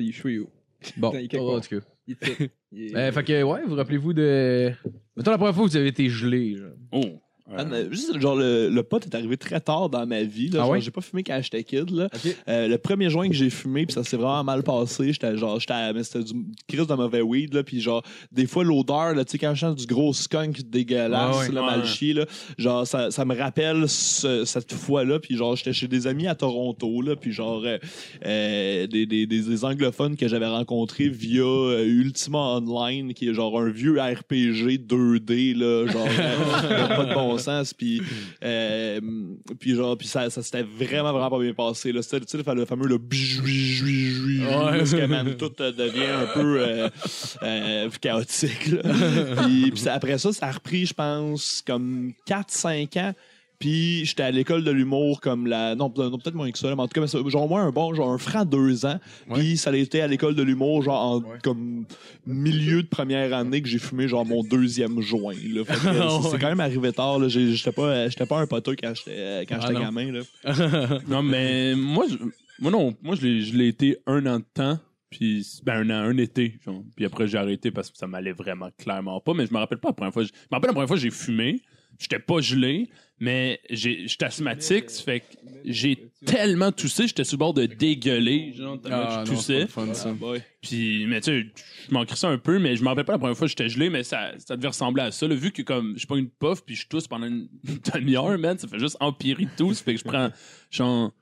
Il, 0.00 0.08
est 0.08 0.12
chouillou. 0.12 0.48
Bon, 0.96 1.10
Il 1.14 1.16
est 1.24 1.28
quelque 1.28 1.42
oh, 1.42 1.56
en 1.56 1.60
tout 1.60 1.68
cas. 1.80 1.86
Il 2.06 2.16
est 2.20 2.24
fit. 2.24 2.50
Il 2.72 2.82
est- 2.84 2.96
Euh, 2.96 3.12
fait 3.12 3.22
que, 3.24 3.42
ouais, 3.42 3.60
vous 3.66 3.74
rappelez-vous 3.76 4.12
de. 4.12 4.72
Mettons 5.16 5.30
la 5.30 5.38
première 5.38 5.54
fois 5.54 5.64
que 5.66 5.70
vous 5.70 5.76
avez 5.76 5.88
été 5.88 6.08
gelé. 6.08 6.56
genre. 6.56 6.70
Oh. 6.92 7.04
Man, 7.50 7.72
euh, 7.72 7.88
juste, 7.90 8.18
genre, 8.20 8.36
le, 8.36 8.68
le 8.68 8.82
pot 8.82 9.04
est 9.04 9.14
arrivé 9.14 9.36
très 9.36 9.60
tard 9.60 9.88
dans 9.88 10.06
ma 10.06 10.22
vie. 10.22 10.48
Là, 10.50 10.58
Ah 10.60 10.62
Genre, 10.64 10.70
ouais? 10.70 10.80
J'ai 10.80 10.90
pas 10.90 11.00
fumé 11.00 11.22
quand 11.22 11.40
j'étais 11.42 11.64
kid. 11.64 11.90
Là. 11.90 12.08
Ok. 12.14 12.36
Euh, 12.48 12.68
le 12.68 12.76
premier 12.78 13.08
joint 13.08 13.28
que 13.28 13.34
j'ai 13.34 13.48
fumé, 13.50 13.86
puis 13.86 13.94
ça 13.94 14.04
s'est 14.04 14.16
vraiment 14.16 14.44
mal 14.44 14.62
passé. 14.62 15.12
J'étais 15.12 15.36
genre, 15.38 15.58
j'étais, 15.58 15.72
à- 15.72 15.92
mais 15.92 16.04
c'était 16.04 16.24
du 16.24 16.32
crise 16.68 16.86
de 16.86 16.94
mauvais 16.94 17.22
weed. 17.22 17.54
Là, 17.54 17.62
puis 17.62 17.80
genre, 17.80 18.02
des 18.32 18.46
fois, 18.46 18.64
l'odeur, 18.64 19.14
là, 19.14 19.24
tu 19.24 19.32
sais, 19.32 19.38
quand 19.38 19.54
je 19.54 19.60
sens 19.60 19.76
du 19.76 19.86
gros 19.86 20.12
skunk 20.12 20.60
dégueulasse, 20.68 21.36
Ah 21.36 21.38
ouais. 21.40 21.52
là, 21.52 21.62
Ouais. 21.62 21.66
mal 21.70 21.86
chié, 21.86 22.12
là, 22.12 22.26
genre, 22.58 22.86
ça, 22.86 23.10
ça 23.10 23.24
me 23.24 23.34
rappelle 23.34 23.88
ce- 23.88 24.44
cette 24.44 24.72
fois-là. 24.74 25.18
Puis 25.18 25.36
genre, 25.36 25.56
j'étais 25.56 25.72
chez 25.72 25.88
des 25.88 26.06
amis 26.06 26.26
à 26.26 26.34
Toronto. 26.34 27.00
Là, 27.02 27.16
puis 27.16 27.32
genre, 27.32 27.62
euh, 27.64 27.78
euh, 28.26 28.86
des, 28.86 29.06
des, 29.06 29.26
des, 29.26 29.40
des 29.42 29.64
anglophones 29.64 30.16
que 30.16 30.28
j'avais 30.28 30.46
rencontrés 30.46 31.08
via 31.08 31.42
euh, 31.44 31.84
Ultima 31.86 32.56
Online, 32.58 33.14
qui 33.14 33.28
est 33.28 33.34
genre 33.34 33.58
un 33.58 33.70
vieux 33.70 33.98
RPG 34.00 34.78
2D, 34.86 35.54
là, 35.54 35.86
genre, 35.86 36.06
pas 36.88 37.04
de 37.04 37.14
bon 37.14 37.37
sens. 37.38 37.74
Puis 37.74 38.02
euh, 38.44 39.00
puis 39.58 39.74
genre, 39.74 39.96
puis 39.96 40.06
ça, 40.08 40.30
ça 40.30 40.42
s'était 40.42 40.62
vraiment, 40.62 41.12
vraiment 41.12 41.30
pas 41.30 41.40
bien 41.40 41.54
passé. 41.54 41.92
Là. 41.92 42.02
C'était, 42.02 42.20
tu 42.20 42.38
sais, 42.38 42.54
le 42.54 42.64
fameux 42.64 42.86
le 42.86 42.98
bijou, 42.98 43.42
bijou, 43.42 43.84
bijou, 43.86 44.44
parce 44.48 44.92
que 44.92 45.06
man, 45.06 45.36
tout 45.36 45.52
euh, 45.60 45.72
devient 45.72 46.06
un 46.06 46.26
peu 46.34 46.60
euh, 46.60 46.88
euh, 47.42 47.90
chaotique. 48.00 48.66
là. 48.68 48.82
puis 49.42 49.70
puis 49.70 49.80
ça- 49.80 49.94
après 49.94 50.18
ça, 50.18 50.32
ça 50.32 50.46
a 50.46 50.52
repris, 50.52 50.86
je 50.86 50.94
pense, 50.94 51.62
comme 51.66 52.12
4-5 52.26 52.98
ans. 52.98 53.14
Puis 53.58 54.04
j'étais 54.04 54.22
à 54.22 54.30
l'école 54.30 54.62
de 54.62 54.70
l'humour 54.70 55.20
comme 55.20 55.46
la. 55.48 55.74
Non, 55.74 55.92
non, 55.96 56.10
peut-être 56.18 56.34
moins 56.36 56.50
que 56.52 56.58
ça, 56.58 56.72
mais 56.76 56.80
en 56.80 56.86
tout 56.86 57.00
cas, 57.00 57.06
genre 57.28 57.48
moi 57.48 57.60
un 57.62 57.70
bon, 57.72 57.92
genre 57.92 58.10
un 58.10 58.18
franc 58.18 58.44
deux 58.44 58.86
ans. 58.86 59.00
Puis 59.34 59.56
ça 59.56 59.70
a 59.70 59.76
été 59.76 60.00
à 60.00 60.06
l'école 60.06 60.36
de 60.36 60.42
l'humour, 60.42 60.82
genre 60.82 61.00
en 61.16 61.22
comme 61.42 61.84
milieu 62.24 62.82
de 62.84 62.88
première 62.88 63.34
année 63.34 63.60
que 63.60 63.68
j'ai 63.68 63.78
fumé 63.80 64.06
genre 64.06 64.24
mon 64.24 64.44
deuxième 64.44 65.00
joint. 65.00 65.34
Là. 65.52 65.62
C'est- 66.30 66.38
quand 66.38 66.48
même 66.48 66.60
arrivé 66.60 66.92
tard. 66.92 67.18
là. 67.18 67.26
J'étais 67.28 67.72
pas, 67.72 68.08
j'étais 68.08 68.26
pas 68.26 68.38
un 68.38 68.46
poteux 68.46 68.76
quand 68.80 68.92
j'étais 68.94 69.44
quand 69.48 69.56
Ah, 69.60 69.66
j'étais 69.68 69.80
gamin. 69.80 70.12
Là. 70.12 70.98
Non, 71.08 71.22
mais 71.22 71.74
moi, 71.74 72.04
je, 72.08 72.16
moi 72.60 72.70
non, 72.70 72.94
moi 73.02 73.16
je 73.16 73.26
l'ai, 73.26 73.40
je 73.42 73.56
l'ai 73.56 73.68
été 73.68 73.96
un 74.06 74.24
an 74.26 74.38
de 74.38 74.44
temps. 74.54 74.78
Puis, 75.10 75.62
ben, 75.64 75.88
un 75.88 75.90
an, 75.90 76.08
un 76.10 76.16
été. 76.18 76.60
genre. 76.64 76.82
Puis 76.94 77.06
après, 77.06 77.26
j'ai 77.26 77.38
arrêté 77.38 77.70
parce 77.70 77.90
que 77.90 77.96
ça 77.96 78.06
m'allait 78.06 78.32
vraiment 78.32 78.68
clairement 78.78 79.20
pas. 79.20 79.32
Mais 79.34 79.46
je 79.46 79.52
me 79.54 79.58
rappelle 79.58 79.78
pas 79.78 79.88
la 79.88 79.94
première 79.94 80.12
fois. 80.12 80.22
Je 80.22 80.28
me 80.28 80.54
rappelle 80.54 80.68
la 80.68 80.74
première 80.74 80.88
fois 80.88 80.96
j'ai 80.98 81.10
fumé. 81.10 81.62
J'étais 81.98 82.18
pas 82.20 82.40
gelé, 82.40 82.88
mais 83.20 83.60
j'ai- 83.70 84.06
j'étais 84.08 84.26
asthmatique. 84.26 84.90
ça 84.90 85.02
fait 85.02 85.20
que 85.20 85.26
j'ai 85.64 86.10
tellement 86.24 86.72
toussé, 86.72 87.06
j'étais 87.08 87.24
sur 87.24 87.36
le 87.36 87.38
bord 87.38 87.54
de 87.54 87.66
dégueuler. 87.66 88.52
Genre, 88.54 88.78
Ah, 88.90 89.24
je 89.26 89.30
toussais. 89.32 89.66
fun, 89.66 89.92
ça. 89.94 90.14
Puis, 90.60 91.06
mais 91.06 91.20
tu 91.20 91.30
sais, 91.42 91.46
je 91.88 91.92
manquerais 91.94 92.16
ça 92.16 92.28
un 92.28 92.38
peu, 92.38 92.58
mais 92.58 92.76
je 92.76 92.82
me 92.82 92.88
rappelle 92.88 93.04
pas 93.04 93.12
la 93.12 93.18
première 93.18 93.36
fois 93.36 93.46
que 93.46 93.50
j'étais 93.50 93.68
gelé, 93.68 93.90
mais 93.90 94.02
ça, 94.02 94.32
ça 94.38 94.56
devait 94.56 94.68
ressembler 94.68 95.02
à 95.04 95.10
ça. 95.10 95.26
Là, 95.28 95.34
vu 95.34 95.50
que 95.52 95.62
comme 95.62 95.98
je 95.98 96.06
prends 96.06 96.16
une 96.16 96.30
puff 96.30 96.62
puis 96.64 96.74
je 96.74 96.86
tousse 96.88 97.06
pendant 97.06 97.26
une 97.28 97.48
demi-heure, 97.94 98.38
man, 98.38 98.58
ça 98.58 98.66
fait 98.68 98.78
juste 98.78 98.96
empirer 99.00 99.46
tout. 99.56 99.72
Ça 99.74 99.84
fait 99.84 99.94
que 99.94 100.00
je 100.00 100.04
prends, 100.04 100.30
genre, 100.70 101.12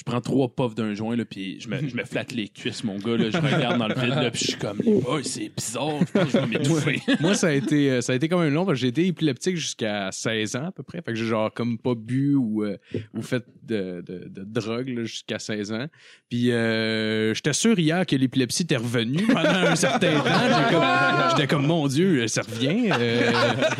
je 0.00 0.04
prends 0.04 0.20
trois 0.22 0.48
puffs 0.48 0.74
d'un 0.74 0.94
joint, 0.94 1.14
là, 1.14 1.26
puis 1.26 1.60
je 1.60 1.68
me, 1.68 1.76
je 1.86 1.94
me 1.94 2.04
flatte 2.04 2.32
les 2.32 2.48
cuisses, 2.48 2.84
mon 2.84 2.96
gars, 2.96 3.18
là, 3.18 3.28
je 3.30 3.36
regarde 3.36 3.78
dans 3.78 3.86
le 3.86 3.94
vide, 3.94 4.14
là, 4.14 4.30
puis 4.30 4.40
je 4.40 4.50
suis 4.52 4.58
comme, 4.58 4.78
oh, 5.06 5.18
c'est 5.22 5.50
bizarre, 5.54 5.98
je 6.00 6.12
pense 6.12 6.24
que 6.24 6.30
je 6.30 6.38
vais 6.38 6.46
m'étouffer. 6.46 7.00
Moi, 7.20 7.34
ça 7.34 7.48
a 7.48 7.52
été, 7.52 7.90
euh, 7.90 8.00
ça 8.00 8.14
a 8.14 8.16
été 8.16 8.26
quand 8.28 8.38
même 8.40 8.54
long 8.54 8.64
parce 8.64 8.78
que 8.78 8.80
j'ai 8.80 8.88
été 8.88 9.06
épileptique 9.06 9.56
jusqu'à 9.56 10.08
16 10.10 10.56
ans 10.56 10.66
à 10.68 10.72
peu 10.72 10.82
près. 10.82 11.02
Fait 11.02 11.12
que 11.12 11.14
j'ai 11.18 11.26
genre 11.26 11.52
comme 11.52 11.76
pas 11.76 11.94
bu 11.94 12.34
ou, 12.34 12.64
euh, 12.64 12.78
ou 13.14 13.20
fait 13.20 13.44
de, 13.62 14.02
de, 14.06 14.26
de 14.28 14.42
drogue 14.44 14.88
là, 14.88 15.04
jusqu'à 15.04 15.38
16 15.38 15.72
ans. 15.72 15.86
Puis 16.30 16.50
euh, 16.50 17.34
j'étais 17.34 17.52
sûr 17.52 17.78
hier 17.78 18.06
que 18.06 18.16
l'épilepsie 18.16 18.62
était 18.62 18.76
revenue 18.78 19.26
pendant 19.26 19.48
un 19.50 19.76
certain 19.76 20.18
temps. 20.20 20.24
J'ai 20.24 20.74
comme- 20.74 21.30
J'étais 21.30 21.46
comme, 21.46 21.66
mon 21.66 21.86
Dieu, 21.88 22.26
ça 22.28 22.40
revient. 22.42 22.90
Euh, 22.98 23.30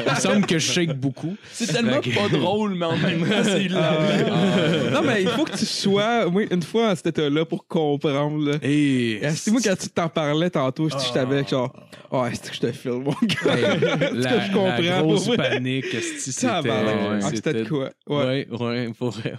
il 0.07 0.11
me 0.13 0.17
semble 0.19 0.47
que 0.47 0.59
je 0.59 0.71
shake 0.73 0.93
beaucoup. 0.99 1.37
C'est 1.51 1.67
tellement 1.73 2.01
que- 2.01 2.11
pas 2.15 2.29
drôle, 2.29 2.75
mais 2.75 2.87
en 2.87 2.97
même 2.99 3.21
temps, 3.27 3.43
c'est 3.45 3.65
hilarant. 3.65 4.93
Non, 4.93 5.03
mais 5.03 5.23
il 5.23 5.29
faut 5.29 5.45
que 5.45 5.57
tu 5.57 5.65
sois, 5.67 6.10
moi, 6.31 6.43
une 6.51 6.63
fois 6.63 6.89
à 6.91 6.97
cet 6.97 7.07
état-là 7.09 7.45
pour 7.45 7.67
comprendre. 7.67 8.51
Là. 8.51 8.59
Et 8.63 9.25
Et 9.25 9.31
C'est 9.31 9.51
moi, 9.51 9.61
quand 9.63 9.77
tu 9.79 9.89
t'en 9.89 10.09
parlais 10.09 10.51
tantôt, 10.51 10.89
je 10.89 10.97
je 10.99 11.13
t'avais 11.13 11.45
genre, 11.47 11.73
oh, 12.11 12.25
c'est 12.33 12.49
que 12.51 12.55
je 12.57 12.61
te 12.61 12.73
filme, 12.73 13.03
mon 13.05 13.11
gars. 13.23 13.57
Hey, 13.57 13.63
la, 14.15 14.31
que 14.31 14.41
je 14.47 14.53
comprends, 14.53 14.79
la 14.83 15.03
grosse 15.03 15.27
pour 15.27 15.37
panique, 15.37 15.87
c'était... 15.87 16.47
ouais, 16.47 17.19
Ah, 17.23 17.31
c'était 17.35 17.55
de 17.55 17.65
quoi? 17.69 17.91
Ouais. 18.09 18.47
Ouais, 18.51 18.57
ouais, 18.61 18.93
pour 18.99 19.11
vrai. 19.11 19.35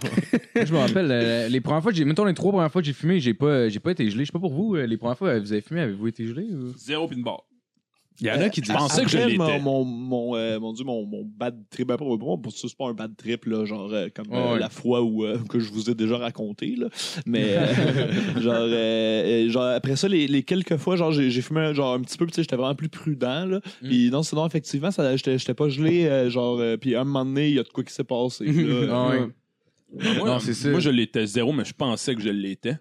ouais. 0.54 0.64
Je 0.66 0.72
me 0.72 0.78
rappelle, 0.78 1.08
euh, 1.10 1.48
les 1.48 1.60
premières 1.60 1.82
fois, 1.82 1.92
j'ai, 1.92 2.04
mettons 2.04 2.24
les 2.24 2.34
trois 2.34 2.52
premières 2.52 2.70
fois 2.70 2.80
que 2.82 2.86
j'ai 2.86 2.92
fumé, 2.92 3.18
j'ai 3.20 3.34
pas, 3.34 3.68
j'ai 3.68 3.80
pas 3.80 3.90
été 3.92 4.08
gelé. 4.10 4.24
Je 4.24 4.26
sais 4.26 4.32
pas 4.32 4.38
pour 4.38 4.52
vous, 4.52 4.76
euh, 4.76 4.86
les 4.86 4.96
premières 4.96 5.18
fois, 5.18 5.28
euh, 5.28 5.40
vous 5.40 5.52
avez 5.52 5.60
fumé, 5.62 5.80
avez-vous 5.80 6.06
été 6.08 6.26
gelé 6.26 6.44
ou? 6.52 6.72
Zéro 6.76 7.08
pin 7.08 7.18
bar. 7.20 7.42
Il 8.20 8.26
y 8.26 8.30
en 8.30 8.40
a 8.40 8.48
qui 8.48 8.60
Je 8.60 8.66
disent... 8.66 8.74
pensais 8.76 9.02
que 9.04 9.10
je 9.10 9.16
Après, 9.16 9.30
l'étais. 9.30 9.58
mon, 9.58 9.84
mon, 9.84 9.84
mon, 9.84 10.36
euh, 10.36 10.60
mon 10.60 10.72
Dieu, 10.72 10.84
mon, 10.84 11.04
mon 11.06 11.24
bad 11.24 11.56
trip, 11.70 11.88
ben, 11.88 11.96
pour 11.96 12.52
ça, 12.52 12.68
c'est 12.68 12.76
pas 12.76 12.86
un 12.88 12.94
bad 12.94 13.16
trip, 13.16 13.46
là, 13.46 13.64
genre, 13.64 13.90
euh, 13.92 14.08
comme 14.14 14.26
euh, 14.32 14.58
la 14.58 14.68
fois 14.68 15.02
où, 15.02 15.24
euh, 15.24 15.38
que 15.48 15.58
je 15.60 15.70
vous 15.72 15.90
ai 15.90 15.94
déjà 15.94 16.18
raconté, 16.18 16.76
là. 16.76 16.88
Mais, 17.26 17.44
euh, 17.56 18.40
genre, 18.40 18.54
euh, 18.58 19.46
euh, 19.46 19.48
genre, 19.50 19.64
après 19.64 19.96
ça, 19.96 20.08
les, 20.08 20.26
les 20.28 20.42
quelques 20.42 20.76
fois, 20.76 20.96
genre, 20.96 21.12
j'ai 21.12 21.30
j'ai 21.30 21.42
fumé, 21.42 21.74
genre, 21.74 21.94
un 21.94 22.00
petit 22.00 22.18
peu, 22.18 22.26
puis 22.26 22.32
tu 22.32 22.36
sais, 22.36 22.42
j'étais 22.42 22.56
vraiment 22.56 22.74
plus 22.74 22.88
prudent, 22.88 23.46
là. 23.46 23.60
Mm. 23.82 23.86
Puis 23.88 24.10
non, 24.10 24.22
sinon, 24.22 24.46
effectivement, 24.46 24.90
ça, 24.90 25.16
j'étais 25.16 25.38
j'étais 25.38 25.54
pas 25.54 25.68
gelé, 25.68 26.06
euh, 26.06 26.28
genre, 26.30 26.58
euh, 26.60 26.76
puis 26.76 26.94
à 26.94 27.00
un 27.00 27.04
moment 27.04 27.24
donné, 27.24 27.48
il 27.48 27.54
y 27.54 27.58
a 27.58 27.62
de 27.62 27.68
quoi 27.68 27.82
qui 27.84 27.92
s'est 27.94 28.04
passé, 28.04 28.44
là. 28.44 28.86
Ah 28.92 29.08
ouais. 29.08 29.26
Moi, 30.18 30.26
Non, 30.26 30.38
c'est 30.38 30.54
ça. 30.54 30.70
moi, 30.70 30.80
je 30.80 30.88
l'étais 30.90 31.26
zéro, 31.26 31.52
mais 31.52 31.64
je 31.66 31.74
pensais 31.74 32.14
que 32.14 32.22
je 32.22 32.30
l'étais. 32.30 32.76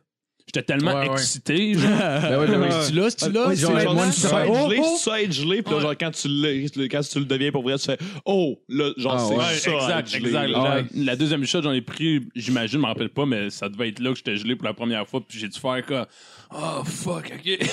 J'étais 0.53 0.63
tellement 0.63 0.93
Ouais, 0.93 1.07
ouais. 1.07 1.13
excité, 1.13 1.73
genre. 1.75 1.89
Ben 1.89 2.39
ouais, 2.39 2.47
ben 2.47 2.59
ouais. 2.61 2.69
Tu 2.87 2.93
l'as, 2.93 3.15
tu 3.15 3.31
l'as? 3.31 3.47
Ouais, 3.47 3.55
tu 3.55 3.61
c'est 3.61 3.67
genre, 3.67 3.73
l'as? 3.73 3.83
genre, 3.83 3.93
moi, 3.95 4.05
être 4.07 4.13
seconde. 4.13 4.69
gelé, 4.71 4.81
ça 4.97 5.21
être 5.21 5.31
gelé, 5.31 5.61
puis 5.61 5.73
là, 5.73 5.79
genre, 5.79 5.95
quand 5.97 6.11
tu, 6.11 6.27
le, 6.27 6.87
quand 6.87 7.01
tu 7.01 7.19
le 7.19 7.25
deviens 7.25 7.51
pour 7.51 7.63
vrai, 7.63 7.77
tu 7.77 7.85
fais, 7.85 7.97
oh, 8.25 8.59
là, 8.67 8.91
genre, 8.97 9.13
Ah, 9.17 9.27
c'est 9.55 9.69
ouais. 9.69 9.77
ça. 9.79 10.01
exact, 10.03 10.15
exact. 10.25 10.47
là. 10.49 10.81
La, 10.93 11.15
deuxième 11.15 11.45
shot, 11.45 11.61
j'en 11.61 11.71
ai 11.71 11.81
pris, 11.81 12.27
j'imagine, 12.35 12.79
je 12.79 12.81
me 12.83 12.85
rappelle 12.87 13.09
pas, 13.09 13.25
mais 13.25 13.49
ça 13.49 13.69
devait 13.69 13.89
être 13.89 13.99
là 13.99 14.11
que 14.11 14.17
j'étais 14.17 14.35
gelé 14.35 14.55
pour 14.57 14.65
la 14.65 14.73
première 14.73 15.07
fois, 15.07 15.21
puis 15.25 15.39
j'ai 15.39 15.47
dû 15.47 15.57
faire 15.59 15.85
quoi. 15.85 16.07
Oh, 16.53 16.83
fuck, 16.83 17.31
ok. 17.33 17.59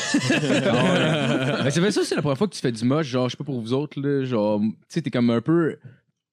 Ben, 1.58 1.70
c'est 1.70 1.80
fait 1.80 1.90
ça, 1.90 2.02
c'est 2.04 2.14
la 2.14 2.22
première 2.22 2.38
fois 2.38 2.46
que 2.48 2.54
tu 2.54 2.60
fais 2.60 2.72
du 2.72 2.84
moche, 2.84 3.06
genre, 3.06 3.28
je 3.28 3.32
sais 3.32 3.36
pas 3.36 3.44
pour 3.44 3.60
vous 3.60 3.72
autres, 3.72 4.00
là, 4.00 4.24
genre, 4.24 4.60
tu 4.60 4.66
sais, 4.88 5.02
t'es 5.02 5.10
comme 5.10 5.30
un 5.30 5.40
peu. 5.40 5.76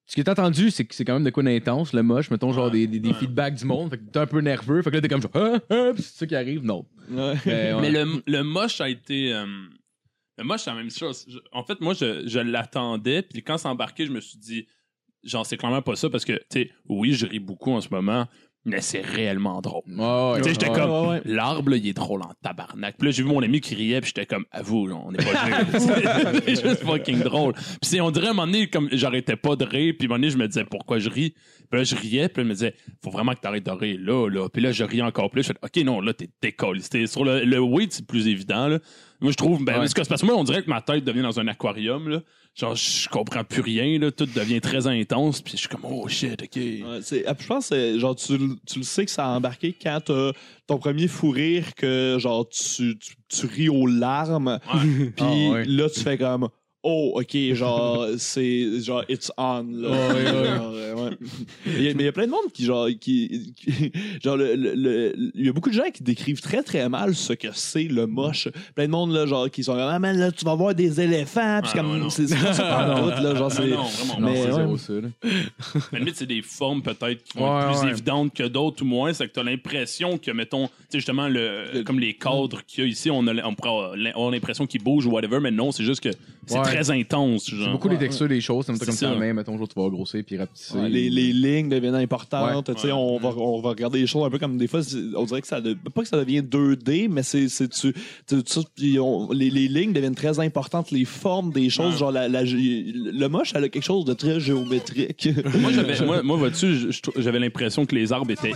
Ce 0.08 0.14
que 0.14 0.22
t'as 0.22 0.32
entendu, 0.32 0.70
c'est 0.70 0.84
que 0.84 0.94
c'est 0.94 1.04
quand 1.04 1.14
même 1.14 1.24
de 1.24 1.30
quoi 1.30 1.42
d'intense, 1.42 1.92
le 1.92 2.02
moche, 2.02 2.30
mettons, 2.30 2.52
genre 2.52 2.70
des, 2.70 2.86
des, 2.86 3.00
des 3.00 3.12
feedbacks 3.12 3.56
du 3.56 3.64
monde, 3.64 3.90
fait 3.90 3.98
que 3.98 4.04
t'es 4.04 4.18
un 4.20 4.26
peu 4.26 4.40
nerveux, 4.40 4.80
fait 4.82 4.90
que 4.90 4.94
là, 4.96 5.00
t'es 5.02 5.08
comme 5.08 5.20
genre, 5.22 5.32
ah, 5.34 5.58
ah, 5.68 5.90
pis 5.96 6.02
c'est 6.02 6.18
ça 6.18 6.26
qui 6.26 6.36
arrive, 6.36 6.64
non. 6.64 6.86
Ouais. 7.10 7.34
Mais, 7.44 7.72
ouais. 7.74 7.80
Mais 7.80 7.90
le, 7.90 8.22
le 8.26 8.42
moche 8.44 8.80
a 8.80 8.88
été. 8.88 9.32
euh, 9.34 9.46
le 10.38 10.44
moche, 10.44 10.60
c'est 10.62 10.70
la 10.70 10.76
même 10.76 10.90
chose. 10.92 11.24
Je- 11.28 11.38
en 11.50 11.64
fait, 11.64 11.80
moi, 11.80 11.92
je, 11.94 12.22
je 12.26 12.38
l'attendais, 12.38 13.22
puis 13.22 13.42
quand 13.42 13.58
c'est 13.58 13.66
embarqué, 13.68 14.06
je 14.06 14.12
me 14.12 14.20
suis 14.20 14.38
dit, 14.38 14.68
genre, 15.24 15.44
c'est 15.44 15.56
clairement 15.56 15.82
pas 15.82 15.96
ça, 15.96 16.08
parce 16.08 16.24
que, 16.24 16.34
tu 16.34 16.44
sais, 16.52 16.70
oui, 16.88 17.12
je 17.14 17.26
ris 17.26 17.40
beaucoup 17.40 17.72
en 17.72 17.80
ce 17.80 17.88
moment, 17.90 18.26
mais 18.66 18.80
c'est 18.82 19.00
réellement 19.00 19.60
drôle. 19.62 19.82
Ouais, 19.86 20.38
Tu 20.38 20.42
sais, 20.44 20.50
j'étais 20.50 20.68
ouais. 20.68 20.74
comme, 20.78 21.08
ouais. 21.08 21.22
l'arbre, 21.24 21.74
il 21.74 21.86
est 21.88 21.92
drôle 21.94 22.20
en 22.22 22.32
tabarnak. 22.42 22.96
Puis 22.98 23.06
là, 23.06 23.12
j'ai 23.12 23.22
vu 23.22 23.28
mon 23.30 23.40
ami 23.42 23.60
qui 23.62 23.74
riait, 23.74 24.00
puis 24.02 24.08
j'étais 24.14 24.26
comme, 24.26 24.44
avoue, 24.50 24.86
là, 24.88 24.96
on 25.02 25.12
n'est 25.12 25.18
pas 25.18 25.24
c'est 26.44 26.62
juste 26.62 26.82
fucking 26.84 27.20
drôle. 27.20 27.54
Puis 27.54 27.64
c'est- 27.82 28.00
on 28.00 28.10
dirait, 28.10 28.26
à 28.26 28.30
un 28.30 28.34
moment 28.34 28.46
donné, 28.46 28.68
comme 28.68 28.88
j'arrêtais 28.92 29.36
pas 29.36 29.56
de 29.56 29.64
rire, 29.64 29.94
puis 29.98 30.06
à 30.06 30.06
un 30.06 30.08
moment 30.08 30.18
donné, 30.20 30.30
je 30.30 30.36
me 30.36 30.46
disais, 30.48 30.64
pourquoi 30.64 30.98
je 30.98 31.08
ris? 31.08 31.34
Puis 31.70 31.78
là, 31.80 31.84
je 31.84 31.94
riais, 31.96 32.28
puis 32.28 32.42
là, 32.42 32.44
je 32.44 32.48
me 32.48 32.54
disais, 32.54 32.74
faut 33.02 33.10
vraiment 33.10 33.32
que 33.32 33.40
t'arrêtes 33.40 33.64
de 33.66 33.70
rire, 33.70 33.98
là, 34.00 34.28
là. 34.28 34.48
Puis 34.48 34.62
là, 34.62 34.72
je 34.72 34.84
riais 34.84 35.02
encore 35.02 35.30
plus. 35.30 35.42
Je 35.42 35.48
fais, 35.48 35.54
OK, 35.62 35.84
non, 35.84 36.00
là, 36.00 36.12
t'es 36.12 36.28
décolle. 36.42 36.80
C'était 36.80 37.06
sur 37.06 37.24
le, 37.24 37.44
le 37.44 37.60
weed, 37.60 37.92
c'est 37.92 38.06
plus 38.06 38.28
évident, 38.28 38.66
là. 38.68 38.78
Moi, 39.20 39.30
je 39.32 39.36
trouve, 39.36 39.64
ben, 39.64 39.72
Ouais. 39.74 39.78
parce 39.80 39.94
que 39.94 40.02
c'est 40.02 40.08
parce 40.08 40.20
que 40.20 40.26
moi, 40.26 40.36
on 40.36 40.44
dirait 40.44 40.62
que 40.62 40.68
ma 40.70 40.80
tête 40.82 41.04
devient 41.04 41.22
dans 41.22 41.40
un 41.40 41.46
aquarium, 41.48 42.08
là. 42.08 42.20
Genre, 42.56 42.74
je 42.74 43.06
comprends 43.10 43.44
plus 43.44 43.60
rien, 43.60 43.98
là. 43.98 44.10
Tout 44.10 44.24
devient 44.26 44.62
très 44.62 44.86
intense, 44.86 45.42
puis 45.42 45.52
je 45.52 45.58
suis 45.58 45.68
comme, 45.68 45.84
oh 45.84 46.08
shit, 46.08 46.42
OK. 46.42 46.56
Ouais, 46.56 46.82
c'est- 47.02 47.24
ah, 47.26 47.34
je 47.38 47.46
pense 47.46 47.68
que 47.68 47.98
genre 47.98 48.16
tu, 48.16 48.38
le- 48.38 48.56
tu 48.66 48.78
le 48.78 48.84
sais 48.84 49.04
que 49.04 49.10
ça 49.10 49.26
a 49.26 49.36
embarqué 49.36 49.74
quand 49.80 50.00
t'as 50.04 50.32
ton 50.66 50.78
premier 50.78 51.06
fou 51.06 51.30
rire 51.30 51.74
que 51.74 52.16
genre 52.18 52.48
tu, 52.48 52.96
tu, 52.98 53.14
tu 53.28 53.46
ris 53.46 53.68
aux 53.68 53.86
larmes 53.86 54.58
puis 55.16 55.24
Ah, 55.24 55.50
ouais. 55.52 55.64
là 55.66 55.90
tu 55.90 56.00
fais 56.00 56.16
comme 56.16 56.48
oh 56.82 57.12
ok 57.20 57.36
genre 57.54 58.06
c'est 58.18 58.80
genre 58.80 59.02
it's 59.08 59.30
on 59.36 59.64
là 59.72 59.88
Ouais, 59.88 60.14
ouais, 60.14 60.24
ouais. 60.24 60.46
Genre, 60.56 60.72
euh, 60.74 60.94
ouais. 60.94 61.16
Il 61.66 61.82
y 61.82 61.88
a- 61.88 61.94
mais 61.94 62.02
il 62.02 62.06
y 62.06 62.08
a 62.08 62.12
plein 62.12 62.26
de 62.26 62.30
monde 62.30 62.52
qui 62.52 62.64
genre 62.64 62.88
qui, 63.00 63.52
qui- 63.56 63.92
genre 64.22 64.36
le, 64.36 64.54
le- 64.54 64.74
le- 64.74 65.14
il 65.34 65.46
y 65.46 65.48
a 65.48 65.52
beaucoup 65.52 65.70
de 65.70 65.74
gens 65.74 65.90
qui 65.92 66.02
décrivent 66.02 66.40
très 66.40 66.62
très 66.62 66.88
mal 66.88 67.14
ce 67.14 67.32
que 67.32 67.48
c'est 67.52 67.84
le 67.84 68.06
moche 68.06 68.48
plein 68.74 68.86
de 68.86 68.90
monde 68.92 69.12
là 69.12 69.26
genre 69.26 69.50
qui 69.50 69.64
sont 69.64 69.72
comme 69.72 69.80
ah 69.82 69.98
man 69.98 70.16
là 70.18 70.30
tu 70.32 70.44
vas 70.44 70.54
voir 70.54 70.74
des 70.74 71.00
éléphants 71.00 71.60
puis 71.62 71.72
Ah, 71.74 71.78
comme 71.78 72.10
c'est 72.10 72.26
c'est 72.28 72.36
pas 72.36 72.52
ça 72.52 72.64
pantoute, 72.94 73.20
là 73.22 73.34
genre 73.34 73.48
Ah, 73.50 73.54
c'est 73.54 73.68
non, 73.68 73.82
vraiment. 73.84 74.20
Non, 74.20 74.26
Mais 74.32 74.36
c'est 74.42 74.46
ouais. 74.48 74.54
zéro 74.54 74.76
ça, 74.76 74.92
là. 74.94 75.08
Limite, 75.98 76.16
c'est 76.16 76.26
des 76.26 76.42
formes 76.42 76.82
peut-être 76.82 77.24
qui 77.24 77.38
vont 77.38 77.58
être 77.60 77.68
plus 77.72 77.84
ouais. 77.86 77.90
évidentes 77.90 78.34
que 78.34 78.42
d'autres 78.44 78.82
ou 78.82 78.86
moins. 78.86 79.12
C'est 79.12 79.26
que 79.28 79.32
tu 79.32 79.40
as 79.40 79.42
l'impression 79.42 80.18
que, 80.18 80.30
mettons, 80.30 80.66
tu 80.68 80.72
sais, 80.90 80.98
justement, 80.98 81.28
le, 81.28 81.82
comme 81.84 81.98
les 82.00 82.14
cadres 82.14 82.60
qu'il 82.66 82.84
y 82.84 82.86
a 82.86 82.90
ici, 82.90 83.10
on, 83.10 83.26
a, 83.26 83.32
on 84.16 84.30
l'impression 84.30 84.66
qu'ils 84.66 84.82
bougent 84.82 85.06
ou 85.06 85.10
whatever, 85.10 85.40
mais 85.40 85.50
non, 85.50 85.72
c'est 85.72 85.84
juste 85.84 86.00
que 86.00 86.10
c'est 86.46 86.58
Ouais. 86.58 86.64
Très 86.84 86.90
intense. 86.90 87.50
Genre. 87.50 87.72
beaucoup 87.72 87.88
les 87.88 87.98
textures 87.98 88.28
des 88.28 88.40
choses, 88.40 88.66
c'est 88.66 88.84
comme 88.84 88.94
ça. 88.94 89.10
ta 89.10 89.14
main, 89.16 89.32
mettons, 89.32 89.56
jour 89.56 89.68
tu 89.68 89.78
vas 89.80 89.88
grossir 89.88 90.22
puis 90.26 90.36
rapetisser. 90.38 90.76
Ouais, 90.78 90.88
les, 90.88 91.10
les 91.10 91.32
lignes 91.32 91.68
deviennent 91.68 91.94
importantes. 91.94 92.68
Ouais. 92.68 92.92
On, 92.92 93.18
va, 93.18 93.28
on 93.36 93.60
va 93.60 93.70
regarder 93.70 94.00
les 94.00 94.06
choses 94.06 94.24
un 94.26 94.30
peu 94.30 94.38
comme 94.38 94.56
des 94.58 94.66
fois, 94.66 94.80
on 95.16 95.24
dirait 95.24 95.40
que 95.40 95.46
ça 95.48 95.60
de- 95.60 95.74
pas 95.74 96.02
que 96.02 96.08
ça 96.08 96.18
devient 96.18 96.40
2D, 96.42 97.08
mais 97.10 97.22
c'est 97.22 97.48
c'est 97.48 97.68
tu, 97.68 97.92
tu- 98.26 98.42
tu- 98.76 98.98
on- 98.98 99.30
les, 99.32 99.50
les 99.50 99.68
lignes 99.68 99.92
deviennent 99.92 100.14
très 100.14 100.38
importantes, 100.40 100.90
les 100.90 101.04
formes 101.04 101.50
des 101.52 101.70
choses, 101.70 101.92
Ouais. 101.94 101.98
genre 101.98 102.12
la, 102.12 102.28
la- 102.28 102.42
le 102.44 103.26
moche, 103.28 103.52
elle 103.54 103.64
a 103.64 103.68
quelque 103.68 103.82
chose 103.84 104.04
de 104.04 104.14
très 104.14 104.40
géométrique. 104.40 105.28
Moi, 105.60 105.72
j'avais, 105.72 105.98
moi, 106.06 106.22
moi 106.22 106.36
vois-tu, 106.36 106.90
j'avais 107.16 107.38
l'impression 107.38 107.86
que 107.86 107.94
les 107.94 108.12
arbres 108.12 108.30
étaient 108.30 108.52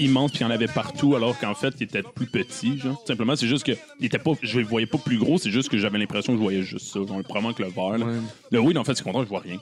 immenses 0.00 0.30
puis 0.30 0.38
qu'il 0.38 0.46
y 0.46 0.50
en 0.50 0.52
avait 0.52 0.66
partout, 0.66 1.14
alors 1.14 1.38
qu'en 1.38 1.54
fait, 1.54 1.74
ils 1.80 1.84
étaient 1.84 2.02
plus 2.02 2.26
petits. 2.26 2.78
Genre. 2.78 3.00
Simplement, 3.06 3.36
c'est 3.36 3.46
juste 3.46 3.64
que 3.64 3.72
ils 4.00 4.06
étaient 4.06 4.18
pas, 4.18 4.32
je 4.42 4.58
les 4.58 4.64
voyais 4.64 4.86
pas 4.86 4.98
plus 4.98 5.18
gros, 5.18 5.38
c'est 5.38 5.50
juste 5.50 5.68
que 5.68 5.78
j'avais 5.78 5.98
l'impression 5.98 6.32
que 6.32 6.38
je 6.38 6.42
voyais 6.42 6.62
juste 6.62 6.86
ça. 6.86 7.00
Genre, 7.06 7.22
probablement 7.40 7.52
que 7.54 7.62
le 7.62 7.68
vert. 7.68 8.06
Ouais. 8.06 8.14
Le 8.50 8.60
weed, 8.60 8.78
en 8.78 8.84
fait, 8.84 8.94
c'est 8.94 9.02
content, 9.04 9.22
je 9.24 9.28
vois 9.28 9.40
rien. 9.40 9.58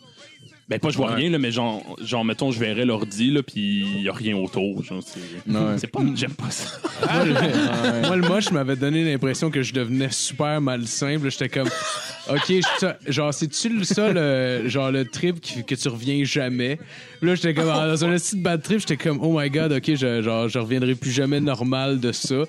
Ben, 0.69 0.79
pas 0.79 0.91
je 0.91 0.97
vois 0.97 1.09
Ouais. 1.11 1.17
rien, 1.17 1.31
là, 1.31 1.39
mais 1.39 1.51
genre, 1.51 1.83
genre, 2.01 2.25
mettons, 2.25 2.51
je 2.53 2.59
verrais 2.59 2.85
l'ordi, 2.87 3.31
là, 3.31 3.43
puis 3.43 3.81
il 3.97 4.03
y 4.03 4.09
a 4.09 4.13
rien 4.13 4.37
autour. 4.37 4.83
Genre, 4.85 5.03
c'est, 5.05 5.19
Ouais. 5.53 5.77
c'est 5.77 5.89
pas, 5.89 6.01
j'aime 6.15 6.33
pas 6.35 6.51
ça. 6.51 6.79
Moi, 7.13 7.25
le, 7.25 8.07
moi, 8.07 8.17
le 8.17 8.29
moche 8.29 8.51
m'avait 8.53 8.77
donné 8.77 9.05
l'impression 9.05 9.51
que 9.51 9.63
je 9.63 9.75
devenais 9.75 10.09
super 10.11 10.61
malsain. 10.61 11.19
J'étais 11.29 11.49
comme, 11.49 11.69
OK, 12.31 12.45
je- 12.49 13.13
genre, 13.13 13.35
c'est-tu 13.35 13.71
le- 13.71 13.85
ça, 13.85 14.13
le, 14.13 14.63
genre, 14.69 14.91
le 14.93 15.05
trip 15.05 15.41
qui- 15.41 15.65
que 15.65 15.75
tu 15.75 15.89
reviens 15.89 16.23
jamais? 16.25 16.79
Là, 17.21 17.35
j'étais 17.35 17.55
comme, 17.55 17.69
ah, 17.69 17.89
dans 17.89 18.05
un 18.05 18.13
petit 18.17 18.37
bad 18.37 18.63
trip, 18.63 18.79
j'étais 18.79 18.97
comme, 18.97 19.19
oh 19.21 19.39
my 19.39 19.51
god, 19.51 19.73
OK, 19.73 19.95
je, 19.95 20.23
genre, 20.23 20.49
je 20.49 20.59
reviendrai 20.61 20.95
plus 20.95 21.11
jamais 21.11 21.41
normal 21.41 21.99
de 22.01 22.13
ça. 22.13 22.45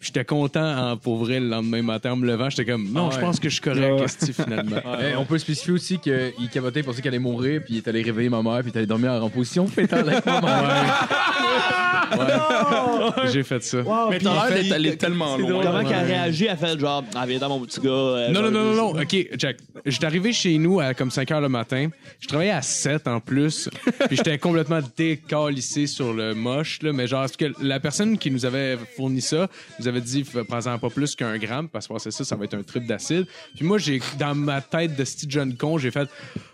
Puis 0.00 0.08
J'étais 0.14 0.24
content, 0.24 0.92
en, 0.92 0.96
pour 0.96 1.16
vrai, 1.16 1.40
le 1.40 1.48
lendemain 1.48 1.82
matin, 1.82 2.12
en 2.12 2.16
me 2.16 2.26
levant, 2.26 2.48
j'étais 2.50 2.64
comme, 2.70 2.88
non, 2.92 3.06
Ah 3.08 3.10
je 3.10 3.16
ouais. 3.16 3.22
pense 3.22 3.40
que 3.40 3.48
je 3.48 3.54
suis 3.54 3.62
correct, 3.62 4.00
esti, 4.04 4.32
finalement. 4.32 4.76
Eh, 5.00 5.16
on 5.16 5.24
peut 5.24 5.38
spécifier 5.38 5.72
aussi 5.72 5.98
qu'il 5.98 6.32
capotait, 6.52 6.80
il 6.80 6.84
pensait 6.84 7.02
qu'elle 7.02 7.14
allait 7.14 7.18
mourir, 7.18 7.62
puis 7.64 7.74
il 7.74 7.76
est 7.78 7.88
allé 7.88 8.02
réveiller 8.02 8.28
ma 8.28 8.42
mère, 8.42 8.60
puis 8.60 8.70
il 8.70 8.74
est 8.74 8.78
allé 8.78 8.86
dormir 8.86 9.12
en 9.12 9.28
position 9.28 9.66
fétale 9.66 10.08
avec 10.08 10.24
ma 10.26 10.40
mère. 10.40 11.08
J'ai 13.32 13.42
fait 13.42 13.62
ça. 13.62 13.78
Mais 14.10 14.18
t'as 14.18 14.48
l'air 14.48 14.62
d'être 14.62 14.72
allé 14.72 14.96
tellement 14.96 15.36
loin. 15.36 15.62
Comment 15.62 15.84
qu'elle 15.84 15.98
a 15.98 16.02
réagi? 16.02 16.46
Elle 16.46 16.56
fait 16.56 16.78
genre, 16.78 17.04
ah, 17.14 17.26
viens 17.26 17.38
dans 17.38 17.48
mon 17.48 17.60
petit 17.60 17.80
gars. 17.80 17.90
euh, 17.90 18.28
Non, 18.30 18.42
non, 18.42 18.50
non, 18.50 18.64
non, 18.64 18.74
non. 18.94 19.00
OK, 19.02 19.16
Jack. 19.36 19.56
J'étais 19.84 20.06
arrivé 20.06 20.32
chez 20.32 20.56
nous 20.58 20.80
à 20.80 20.94
comme 20.94 21.10
5 21.10 21.30
heures 21.32 21.40
le 21.40 21.48
matin. 21.48 21.88
Je 22.20 22.28
travaillais 22.28 22.50
à 22.52 22.62
7 22.62 23.06
en 23.08 23.20
plus. 23.20 23.68
Puis 24.08 24.16
j'étais 24.16 24.38
complètement 24.38 24.80
décalissé 24.96 25.86
sur 25.86 26.12
le 26.12 26.34
moche, 26.34 26.80
là. 26.82 26.92
Mais 26.92 27.06
genre, 27.06 27.20
parce 27.22 27.36
que 27.36 27.52
la 27.60 27.80
personne 27.80 28.16
qui 28.18 28.30
nous 28.30 28.46
avait 28.46 28.78
fourni 28.96 29.20
ça 29.20 29.48
nous 29.80 29.87
nous 29.90 29.96
avait 29.96 30.04
dit, 30.04 30.24
prends-en 30.46 30.78
pas 30.78 30.90
plus 30.90 31.14
qu'un 31.14 31.38
gramme, 31.38 31.68
parce 31.68 31.88
que 31.88 31.98
c'est 31.98 32.10
ça, 32.10 32.24
ça 32.24 32.36
va 32.36 32.44
être 32.44 32.54
un 32.54 32.62
trip 32.62 32.86
d'acide. 32.86 33.26
Puis 33.54 33.64
moi, 33.64 33.78
j'ai, 33.78 34.00
dans 34.18 34.34
ma 34.34 34.60
tête 34.60 34.96
de 34.96 35.04
petit 35.04 35.28
jeune 35.28 35.56
con, 35.56 35.78
j'ai 35.78 35.90
fait, 35.90 36.08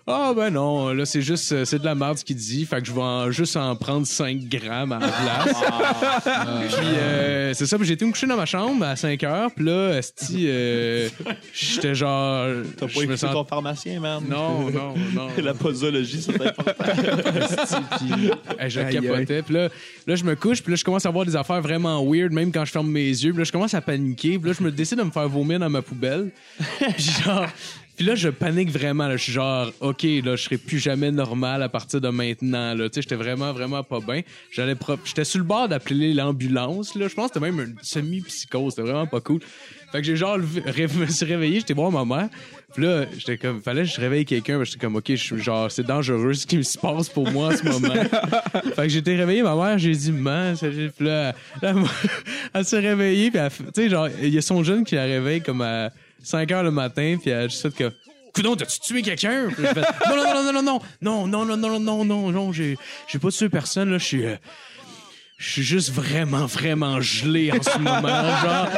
ah 0.06 0.32
ben 0.36 0.50
non, 0.50 0.90
là, 0.92 1.06
c'est 1.06 1.22
juste, 1.22 1.50
euh, 1.52 1.64
c'est 1.64 1.78
de 1.78 1.84
la 1.84 1.94
merde 1.94 2.18
ce 2.18 2.24
qu'il 2.24 2.36
dit, 2.36 2.66
fait 2.66 2.80
que 2.80 2.86
je 2.86 2.92
vais 2.92 3.00
en- 3.00 3.30
juste 3.30 3.56
en 3.56 3.74
prendre 3.74 4.06
5 4.06 4.36
grammes 4.48 4.92
à 4.92 4.98
la 4.98 5.08
place. 5.08 5.56
Puis 6.76 6.86
euh, 6.98 7.54
c'est 7.54 7.66
ça, 7.66 7.78
puis 7.78 7.86
j'ai 7.86 7.94
été 7.94 8.04
me 8.04 8.10
coucher 8.12 8.26
dans 8.26 8.36
ma 8.36 8.44
chambre 8.46 8.84
à 8.84 8.96
5 8.96 9.22
heures, 9.24 9.50
puis 9.54 9.64
là, 9.64 9.96
esti, 9.96 10.44
euh, 10.48 11.08
j'étais 11.52 11.94
genre... 11.94 12.48
T'as 12.76 12.86
pas 12.86 12.92
écouté 13.02 13.16
sens- 13.16 13.32
ton 13.32 13.44
pharmacien, 13.44 13.98
man. 14.00 14.22
Non, 14.28 14.70
non, 14.70 14.94
non. 15.14 15.28
La 15.42 15.54
posologie, 15.54 16.20
c'est 16.20 16.34
important. 16.34 16.72
Puis, 17.98 18.30
je 18.68 18.80
Aïe, 18.80 19.00
capotais. 19.00 19.42
Puis 19.42 19.54
là, 19.54 19.68
là, 20.06 20.14
je 20.16 20.24
me 20.24 20.34
couche, 20.36 20.62
puis 20.62 20.72
là, 20.72 20.76
je 20.76 20.84
commence 20.84 21.06
à 21.06 21.10
voir 21.10 21.24
des 21.24 21.36
affaires 21.36 21.60
vraiment 21.62 22.04
weird, 22.04 22.32
même 22.32 22.52
quand 22.52 22.64
je 22.64 22.72
ferme 22.72 22.90
mes 22.90 23.06
yeux. 23.08 23.30
Puis 23.32 23.38
là, 23.38 23.44
je 23.44 23.52
commence 23.52 23.74
à 23.74 23.80
paniquer. 23.80 24.38
Puis 24.38 24.50
là, 24.50 24.56
je 24.58 24.64
me 24.64 24.70
décide 24.70 24.98
de 24.98 25.04
me 25.04 25.10
faire 25.10 25.28
vomir 25.28 25.58
dans 25.58 25.70
ma 25.70 25.82
poubelle. 25.82 26.30
Puis 26.78 27.10
genre... 27.24 27.46
Puis 27.96 28.04
là, 28.04 28.14
je 28.14 28.28
panique 28.28 28.70
vraiment. 28.70 29.06
Là. 29.06 29.16
Je 29.16 29.22
suis 29.22 29.32
genre, 29.32 29.70
OK, 29.80 30.02
là, 30.02 30.36
je 30.36 30.42
serai 30.42 30.58
plus 30.58 30.78
jamais 30.78 31.10
normal 31.10 31.62
à 31.62 31.68
partir 31.68 32.00
de 32.00 32.08
maintenant. 32.08 32.74
Là. 32.74 32.88
Tu 32.88 32.94
sais, 32.96 33.02
j'étais 33.02 33.14
vraiment, 33.14 33.52
vraiment 33.52 33.82
pas 33.82 34.00
bien. 34.00 34.22
J'allais 34.50 34.74
pro- 34.74 34.98
J'étais 35.04 35.24
sur 35.24 35.38
le 35.38 35.44
bord 35.44 35.68
d'appeler 35.68 36.12
l'ambulance. 36.14 36.94
Là. 36.96 37.08
Je 37.08 37.14
pense 37.14 37.28
que 37.30 37.34
c'était 37.34 37.52
même 37.52 37.60
une 37.60 37.76
semi-psychose. 37.82 38.74
C'était 38.74 38.82
vraiment 38.88 39.06
pas 39.06 39.20
cool. 39.20 39.40
Fait 39.92 40.00
que 40.00 40.04
j'ai 40.06 40.16
genre 40.16 40.38
ré- 40.66 40.88
me 40.98 41.06
suis 41.06 41.24
réveillé, 41.24 41.60
j'étais 41.60 41.74
voir 41.74 41.92
ma 41.92 42.04
mère. 42.04 42.28
Puis 42.74 42.82
là, 42.82 43.04
j'étais 43.16 43.38
comme, 43.38 43.62
fallait 43.62 43.82
que 43.82 43.88
je 43.88 44.00
réveille 44.00 44.24
quelqu'un. 44.24 44.62
J'étais 44.64 44.80
comme, 44.80 44.96
OK, 44.96 45.04
je 45.08 45.14
suis 45.14 45.38
genre, 45.40 45.70
c'est 45.70 45.86
dangereux 45.86 46.34
ce 46.34 46.44
qui 46.48 46.64
se 46.64 46.76
passe 46.76 47.08
pour 47.08 47.30
moi 47.30 47.52
en 47.52 47.56
ce 47.56 47.62
moment. 47.62 47.94
fait 48.74 48.88
que 48.88 48.96
été 48.96 49.14
réveillé, 49.14 49.44
ma 49.44 49.54
mère, 49.54 49.78
j'ai 49.78 49.92
dit, 49.92 50.10
man, 50.10 50.56
puis 50.58 50.90
là, 51.06 51.32
là, 51.62 51.74
elle 52.54 52.64
s'est 52.64 52.80
réveillée, 52.80 53.30
puis 53.30 53.38
elle 53.38 53.50
tu 53.50 53.64
sais, 53.74 53.88
genre, 53.88 54.08
il 54.20 54.34
y 54.34 54.38
a 54.38 54.42
son 54.42 54.64
jeune 54.64 54.82
qui 54.82 54.96
la 54.96 55.04
réveille 55.04 55.42
comme 55.42 55.60
à 55.60 55.90
5 56.24 56.50
heures 56.52 56.62
le 56.62 56.70
matin, 56.70 57.16
puis 57.20 57.30
elle 57.30 57.50
juste 57.50 57.70
que, 57.74 57.92
Coudon, 58.34 58.56
t'as-tu 58.56 58.80
tué 58.80 59.02
quelqu'un? 59.02 59.48
Non, 60.08 60.16
non, 60.16 60.34
non, 60.34 60.52
non, 60.52 60.62
non, 60.62 60.80
non, 61.00 61.26
non, 61.26 61.46
non, 61.46 61.56
non, 61.56 61.68
non, 61.68 61.80
non, 61.80 62.04
non, 62.04 62.30
non, 62.32 62.52
j'ai, 62.52 62.76
pas 63.20 63.30
tué 63.30 63.48
personne, 63.48 63.90
là, 63.90 63.98
je 63.98 64.04
suis, 64.04 64.26
euh, 64.26 64.36
je 65.46 65.50
suis 65.50 65.62
juste 65.62 65.92
vraiment, 65.92 66.46
vraiment 66.46 67.00
gelé 67.02 67.52
en 67.52 67.62
ce 67.62 67.76
moment. 67.78 68.00
Genre, 68.08 68.68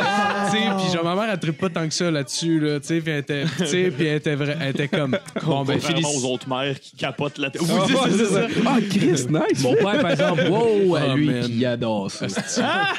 tu 0.50 0.50
sais, 0.58 0.64
puis 0.78 0.92
genre, 0.92 1.04
ma 1.04 1.14
mère, 1.14 1.32
elle 1.32 1.38
trippe 1.38 1.58
pas 1.58 1.68
tant 1.68 1.86
que 1.86 1.94
ça 1.94 2.10
là-dessus, 2.10 2.58
là, 2.58 2.80
tu 2.80 2.86
sais, 2.88 3.00
puis 3.00 3.12
elle 3.12 3.18
était, 3.20 3.44
tu 3.58 3.66
sais, 3.66 3.92
puis 3.96 4.06
elle 4.06 4.16
était, 4.16 4.34
vra- 4.34 4.56
elle 4.60 4.70
était 4.70 4.88
comme, 4.88 5.16
bon, 5.44 5.64
ben, 5.64 5.74
Contrairement 5.78 6.10
aux 6.10 6.24
autres 6.32 6.48
mères 6.48 6.80
qui 6.80 6.96
capotent. 6.96 7.38
Oui, 7.38 7.48
c'est 7.86 7.94
ça, 7.94 8.02
c'est 8.10 8.24
ça. 8.26 8.46
Ah, 8.66 8.76
Chris, 8.90 9.26
nice! 9.28 9.62
Mon 9.62 9.74
père, 9.74 10.00
par 10.00 10.10
exemple, 10.10 10.42
wow, 10.48 10.96
à 10.96 11.02
Oh, 11.12 11.14
lui, 11.16 11.26
man. 11.26 11.42
qui 11.44 11.64
adore 11.64 12.10
ça. 12.10 12.26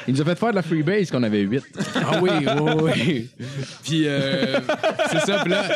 Il 0.08 0.14
nous 0.14 0.22
a 0.22 0.26
fait 0.26 0.40
faire 0.40 0.52
de 0.52 0.56
la 0.56 0.62
freebase 0.62 1.12
quand 1.12 1.20
on 1.20 1.24
avait 1.24 1.42
8. 1.42 1.64
Ah 1.96 2.20
oui, 2.22 2.30
oui, 2.32 2.72
oui. 2.84 3.28
Puis, 3.84 4.04
euh, 4.06 4.60
c'est 5.12 5.20
ça. 5.26 5.40
Puis 5.40 5.52
là, 5.52 5.68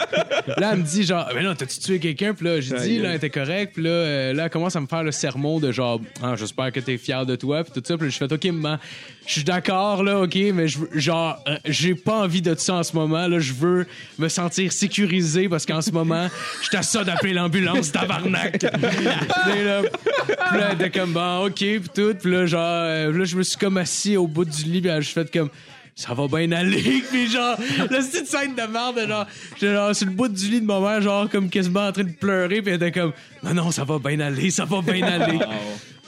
là, 0.58 0.70
elle 0.74 0.80
me 0.80 0.84
dit 0.84 1.04
genre, 1.04 1.28
mais 1.36 1.44
non, 1.44 1.56
t'as-tu 1.56 1.80
tué 1.80 2.00
quelqu'un? 2.00 2.34
Puis 2.34 2.46
là, 2.46 2.62
j'ai 2.62 2.76
dit, 2.78 3.00
là, 3.00 3.10
elle 3.10 3.16
était 3.16 3.30
correcte. 3.30 3.74
Puis 3.74 3.84
là, 3.84 3.90
euh, 3.90 4.34
là, 4.34 4.44
elle 4.46 4.50
commence 4.50 4.76
à 4.76 4.80
me 4.82 4.88
faire 4.88 5.04
le 5.04 5.12
sermon 5.12 5.60
de 5.60 5.72
genre, 5.72 6.00
ah, 6.24 6.36
j'espère 6.38 6.72
que 6.72 6.80
t'es 6.80 6.98
fier 6.98 7.26
de 7.26 7.36
toi. 7.36 7.64
Puis 7.64 7.81
tout 7.82 7.88
ça. 7.88 7.98
Puis 7.98 8.08
là, 8.08 8.10
je 8.12 8.18
fais, 8.18 8.34
OK, 8.34 8.46
maman, 8.46 8.78
je 9.26 9.32
suis 9.34 9.44
d'accord, 9.44 10.04
là, 10.04 10.22
OK, 10.22 10.36
mais 10.54 10.68
je 10.68 10.80
veux- 10.80 10.90
genre, 11.00 11.38
euh, 11.48 11.58
j'ai 11.66 11.96
pas 11.96 12.20
envie 12.22 12.42
de 12.42 12.56
ça 12.56 12.76
en 12.76 12.84
ce 12.84 12.96
moment. 12.96 13.28
Là, 13.28 13.40
je 13.40 13.54
veux 13.54 13.86
me 14.18 14.28
sentir 14.30 14.72
sécurisé 14.72 15.50
parce 15.50 15.66
qu'en 15.66 15.82
ce 15.82 15.92
moment, 15.92 16.28
je 16.62 16.70
t'assure 16.70 17.02
ça 17.02 17.04
d'appeler 17.04 17.34
l'ambulance, 17.34 17.92
tabarnak. 17.92 18.60
Puis 18.60 19.64
là, 19.66 19.82
là, 19.82 20.70
elle 20.72 20.76
était 20.76 21.00
comme, 21.00 21.14
bon, 21.14 21.46
OK, 21.48 21.56
puis 21.56 21.82
tout. 21.94 22.14
Puis 22.22 22.32
là, 22.32 22.46
genre, 22.46 22.62
euh, 22.64 23.12
là, 23.18 23.24
je 23.26 23.36
me 23.36 23.44
suis 23.44 23.58
comme 23.58 23.78
assis 23.78 24.18
au 24.18 24.28
bout 24.28 24.46
du 24.46 24.64
lit, 24.64 24.82
puis 24.82 24.92
je 25.00 25.10
fait 25.10 25.32
comme, 25.32 25.50
ça 25.96 26.14
va 26.14 26.28
bien 26.28 26.52
aller. 26.54 27.04
Puis 27.12 27.30
genre, 27.30 27.58
la 27.78 27.86
petite 27.88 28.26
scène 28.26 28.56
de 28.56 28.62
merde, 28.72 29.08
genre, 29.08 29.28
j'étais 29.56 29.74
genre 29.74 29.96
sur 29.96 30.08
le 30.08 30.14
bout 30.14 30.28
du 30.30 30.48
lit 30.50 30.62
de 30.62 30.66
ma 30.66 30.80
mère, 30.80 31.02
genre, 31.02 31.30
comme 31.30 31.50
quasiment 31.50 31.88
en 31.88 31.92
train 31.92 32.04
de 32.06 32.12
pleurer, 32.14 32.62
puis 32.62 32.72
elle 32.74 32.82
était 32.82 32.92
comme, 32.92 33.12
non, 33.44 33.54
non, 33.54 33.72
ça 33.72 33.84
va 33.84 34.00
bien 34.00 34.20
aller, 34.20 34.50
ça 34.52 34.66
va 34.66 34.82
bien 34.82 35.04
aller. 35.06 35.38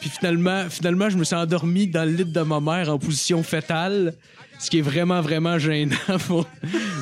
Puis 0.04 0.10
finalement, 0.10 0.66
finalement, 0.70 1.10
je 1.10 1.18
me 1.18 1.24
suis 1.24 1.34
endormi 1.36 1.88
dans 1.88 2.04
le 2.04 2.12
lit 2.14 2.26
de 2.26 2.42
ma 2.42 2.60
mère 2.60 2.90
en 2.90 3.00
position 3.00 3.42
fétale. 3.42 4.14
Ce 4.60 4.70
qui 4.70 4.80
est 4.80 4.82
vraiment, 4.82 5.20
vraiment 5.22 5.58
gênant 5.58 5.96
pour, 6.28 6.46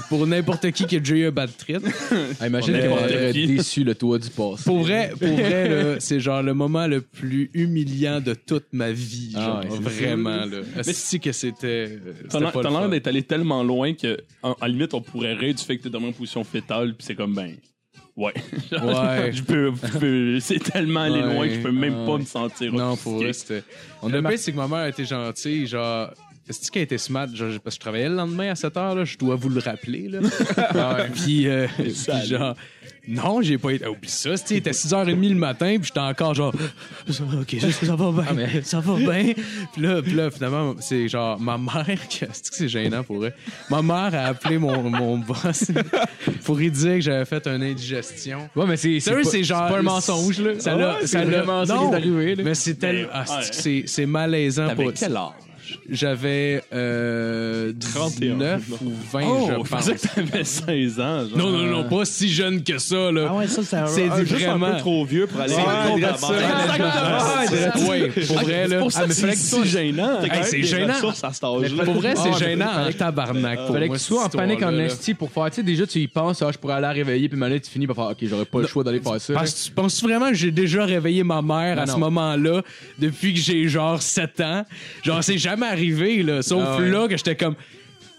pour 0.10 0.26
n'importe 0.28 0.70
qui 0.72 0.86
qui 0.86 0.98
a 0.98 1.00
déjà 1.00 1.16
eu 1.16 1.26
un 1.28 1.32
bad 1.32 1.50
trip. 1.58 1.80
Ah, 2.40 2.48
imagine 2.48 2.74
On 2.76 2.78
est 2.78 2.82
comment 2.84 2.96
n'importe 2.96 3.12
t'aurais 3.12 3.32
qui. 3.34 3.48
déçu 3.48 3.84
le 3.84 3.96
toit 3.96 4.20
du 4.20 4.30
passé. 4.30 4.64
Pour 4.66 4.80
vrai, 4.82 5.12
pour 5.20 5.28
vrai 5.34 5.68
là, 5.70 6.00
c'est 6.00 6.20
genre 6.20 6.42
le 6.44 6.54
moment 6.54 6.86
le 6.88 7.02
plus 7.02 7.50
humiliant 7.56 8.22
de 8.22 8.34
toute 8.36 8.66
ma 8.72 8.92
vie. 8.92 9.34
Ah 9.36 9.62
ouais, 9.64 9.78
vraiment. 9.80 10.46
Là. 10.46 10.60
Est-ce 10.78 11.18
que 11.18 11.32
c'était. 11.32 12.00
T'as 12.30 12.30
c'était 12.30 12.40
l'air- 12.40 12.52
pas 12.52 12.62
t'as 12.62 12.70
le 12.70 12.74
l'air 12.76 12.84
fun? 12.84 12.90
d'être 12.90 13.08
allé 13.08 13.24
tellement 13.24 13.64
loin 13.64 13.94
que, 13.94 14.18
en, 14.44 14.54
à 14.54 14.56
la 14.62 14.68
limite, 14.70 14.94
on 14.94 15.02
pourrait 15.02 15.34
rire 15.34 15.54
du 15.56 15.64
fait 15.64 15.78
que 15.78 15.84
t'es 15.84 15.90
dans 15.90 16.02
en 16.04 16.12
position 16.14 16.44
fétale, 16.44 16.94
puis 16.96 17.06
c'est 17.06 17.16
comme, 17.16 17.34
ben. 17.36 17.52
Ouais. 18.22 18.34
Ouais. 18.72 19.32
je 19.34 19.44
peux, 19.44 19.72
peux- 20.00 20.40
c'est 20.40 20.60
tellement 20.60 21.08
Ouais. 21.10 21.22
loin 21.34 21.48
que 21.48 21.56
je 21.56 21.60
peux 21.62 21.72
même 21.72 22.06
pas 22.06 22.18
me 22.18 22.26
sentir. 22.26 22.72
Non, 22.74 22.96
pour 22.96 23.16
vrai, 23.18 23.34
c'était. 23.34 23.64
On 24.02 24.14
a 24.14 24.22
pire, 24.22 24.40
c'est 24.40 24.52
que 24.52 24.58
ma 24.58 24.68
mère 24.68 24.86
était 24.88 25.06
gentille. 25.06 25.66
Genre. 25.68 26.10
Est-ce 26.50 26.70
qu'elle 26.72 26.84
était 26.84 26.98
smart? 26.98 27.28
Genre, 27.34 27.50
parce 27.64 27.76
que 27.76 27.80
je 27.80 27.80
travaillais 27.80 28.10
le 28.10 28.16
lendemain 28.16 28.52
à 28.52 28.56
7 28.56 28.74
h, 28.76 28.96
là, 28.96 29.06
je 29.06 29.18
dois 29.18 29.36
vous 29.36 29.50
le 29.50 29.60
rappeler. 29.62 30.10
Là. 30.10 30.20
Ouais, 30.74 31.10
puis, 31.14 31.48
euh, 31.48 31.68
puis 31.78 31.94
genre, 32.28 32.56
non, 33.08 33.42
j'ai 33.42 33.58
pas 33.58 33.72
été. 33.72 33.88
Oublie 33.88 34.10
ça, 34.10 34.36
c'était- 34.38 34.56
il 34.56 34.58
était 34.58 34.72
6h30 34.74 35.30
le 35.30 35.36
matin, 35.36 35.76
puis 35.78 35.86
j'étais 35.88 36.00
encore 36.00 36.34
genre, 36.34 36.54
ok, 37.10 37.56
ça, 37.60 37.72
ça 37.86 37.96
va 37.96 38.12
bien, 38.12 38.26
Ah, 38.28 38.34
mais- 38.34 38.62
ça 38.64 38.80
va 38.80 38.96
bien. 38.96 39.34
Puis 39.74 39.82
là, 39.82 40.02
puis 40.02 40.14
là, 40.14 40.30
finalement, 40.32 40.76
c'est 40.80 41.08
genre 41.08 41.40
ma 41.40 41.58
mère, 41.58 42.08
qui- 42.10 42.26
c'est 42.32 42.50
que 42.50 42.56
c'est 42.56 42.68
gênant 42.70 43.04
pour 43.04 43.18
vrai. 43.18 43.34
Ma 43.70 43.82
mère 43.82 44.14
a 44.14 44.26
appelé 44.28 44.58
mon, 44.58 44.90
mon 44.90 45.18
boss 45.20 45.72
pour 46.44 46.58
lui 46.58 46.70
dire 46.72 46.96
que 46.96 47.02
j'avais 47.02 47.26
fait 47.26 47.46
une 47.48 47.64
indigestion. 47.64 48.50
Ouais, 48.56 48.66
mais 48.68 48.78
c'est 48.78 49.00
Sérieux, 49.00 49.24
pas- 49.24 49.30
c'est 49.30 49.44
genre. 49.44 49.68
pas 49.70 49.78
un 49.80 49.84
mensonge, 49.84 50.40
là. 50.42 50.60
Ça 50.60 50.76
l'a. 50.76 50.96
Ouais, 50.96 51.02
ça 51.02 51.08
c'est 51.08 51.26
l'a- 51.26 51.42
vraiment 51.44 51.64
qui 51.64 51.70
non, 51.70 51.92
est 51.94 51.96
arrivé, 51.96 52.36
là. 52.36 52.44
Mais 52.44 52.56
c'est 52.56 52.76
tellement. 52.76 53.10
ah, 53.14 53.26
c'est- 53.26 53.36
ouais. 53.36 53.44
c'est- 53.52 53.84
c'est 53.88 54.06
malaisant 54.06 54.68
T'avais 54.68 54.84
pour. 54.84 54.94
quel 54.94 55.16
âge? 55.16 55.32
J'avais 55.90 56.64
euh, 56.74 57.74
31. 57.94 58.36
19 58.36 58.64
ou 58.82 58.92
20, 59.12 59.22
Oh, 59.26 59.48
je 59.50 59.54
pense. 59.56 59.70
pensais 59.70 59.94
que 59.96 60.00
t'avais 60.16 60.44
16 60.44 61.00
ans. 61.00 61.28
Genre. 61.28 61.38
Non, 61.38 61.50
non, 61.52 61.64
non, 61.66 61.90
pas 61.90 62.06
si 62.06 62.30
jeune 62.30 62.64
que 62.64 62.78
ça, 62.78 63.12
là. 63.12 63.28
Ah 63.30 63.36
ouais, 63.36 63.48
ça, 63.48 63.62
c'est 63.64 63.76
un, 63.78 63.88
C'est 63.88 64.08
un- 64.10 64.24
vraiment. 64.24 64.66
un 64.68 64.72
peu 64.74 64.78
trop 64.80 65.06
vieux 65.06 65.28
pour 65.28 65.40
aller 65.42 65.54
Ouais, 65.54 65.62
à 65.62 65.90
drette 66.00 66.20
ça. 66.20 66.30
Ouais, 67.90 68.10
pour 68.28 68.40
vrai, 68.42 68.68
là. 68.68 68.80
pour 68.80 68.92
ça 68.92 69.02
Ah, 69.04 69.08
mais 69.08 69.14
que 69.14 69.20
fallait 69.20 69.36
c'est 69.36 69.58
que 69.58 69.62
tu 69.62 69.68
si 69.68 69.72
gênant. 69.72 70.20
C'est 70.44 70.64
gênant. 70.64 70.94
Pour 71.86 71.94
vrai, 71.96 72.14
c'est 72.16 72.30
Ah, 72.34 72.38
gênant 72.38 72.70
avec 72.70 72.98
tabarnak. 72.98 73.60
Fallait 73.68 73.90
que 73.90 73.94
tu 73.94 74.00
sois 74.00 74.26
en 74.26 74.30
panique 74.30 74.64
en 74.64 74.78
esti 74.80 75.14
pour 75.14 75.32
faire, 75.32 75.50
tu 75.50 75.56
sais, 75.58 75.64
déjà 75.64 75.86
tu 75.88 76.00
y 76.00 76.08
penses, 76.08 76.42
ah, 76.42 76.50
je 76.52 76.58
pourrais 76.58 76.74
aller 76.76 76.82
la 76.84 76.92
réveiller, 76.92 77.30
puis 77.30 77.38
maintenant 77.38 77.58
tu 77.64 77.70
finis 77.70 77.88
par 77.88 77.96
faire, 77.96 78.06
ok, 78.10 78.18
j'aurais 78.24 78.46
pas 78.46 78.62
le 78.62 78.68
choix 78.68 78.84
d'aller 78.84 79.00
faire 79.00 79.20
ça. 79.20 79.34
là. 79.34 79.40
Penses- 79.40 79.64
tu 79.66 79.72
penses 79.72 80.02
vraiment 80.04 80.30
que 80.30 80.36
j'ai 80.36 80.52
déjà 80.52 80.86
réveillé 80.86 81.24
ma 81.24 81.42
mère 81.42 81.80
à 81.80 81.88
ce 81.88 81.98
moment-là 81.98 82.62
depuis 83.00 83.34
que 83.34 83.40
j'ai 83.40 83.68
genre 83.68 84.02
7 84.02 84.40
ans? 84.42 84.66
Genre, 85.04 85.24
c'est 85.24 85.38
jamais 85.38 85.61
arrivé, 85.68 86.24
là. 86.24 86.42
Sauf 86.42 86.64
Ah 86.66 86.78
ouais. 86.78 86.90
là 86.90 87.08
que 87.08 87.18
j'étais 87.18 87.36
comme. 87.36 87.56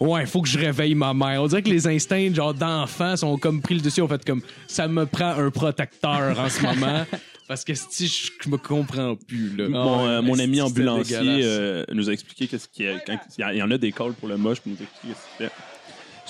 Ouais, 0.01 0.27
faut 0.27 0.43
que 0.43 0.49
je 0.49 0.59
réveille 0.59 0.97
ma 0.97 1.15
mère. 1.15 1.43
On 1.43 1.47
dirait 1.47 1.63
que 1.63 1.71
les 1.71 1.87
instincts, 1.87 2.35
genre, 2.35 2.55
d'enfant 2.55 3.17
sont 3.17 3.39
comme 3.39 3.63
pris 3.63 3.75
le 3.77 3.81
dessus. 3.81 4.01
En 4.01 4.09
fait, 4.09 4.25
comme, 4.25 4.43
ça 4.67 4.89
me 4.89 5.07
prend 5.07 5.31
un 5.31 5.51
protecteur 5.51 6.39
en 6.39 6.49
ce 6.49 6.61
moment. 6.63 7.07
Parce 7.49 7.65
que 7.65 7.75
si 7.75 8.07
je, 8.07 8.31
je 8.43 8.49
me 8.49 8.57
comprends 8.57 9.15
plus, 9.15 9.55
là. 9.57 9.69
Mon, 9.69 10.07
euh, 10.07 10.23
mon 10.23 10.35
Esti, 10.35 10.43
ami 10.45 10.61
ambulancier 10.61 11.41
euh, 11.45 11.85
nous 11.93 12.09
a 12.09 12.13
expliqué 12.13 12.47
qu'est-ce 12.49 12.67
qu'il 12.67 12.87
y 12.87 12.89
a. 12.89 12.99
Quand, 13.01 13.19
il 13.39 13.57
y 13.57 13.63
en 13.63 13.71
a 13.71 13.79
des 13.79 13.93
calls 13.93 14.15
pour 14.15 14.29
le 14.29 14.37
moche, 14.37 14.61
puis 14.61 14.71
nous 14.73 14.79
a 14.79 14.83
expliqué 14.83 15.15
qu'est-ce 15.15 15.37
qu'il 15.37 15.47
fait. 15.47 15.53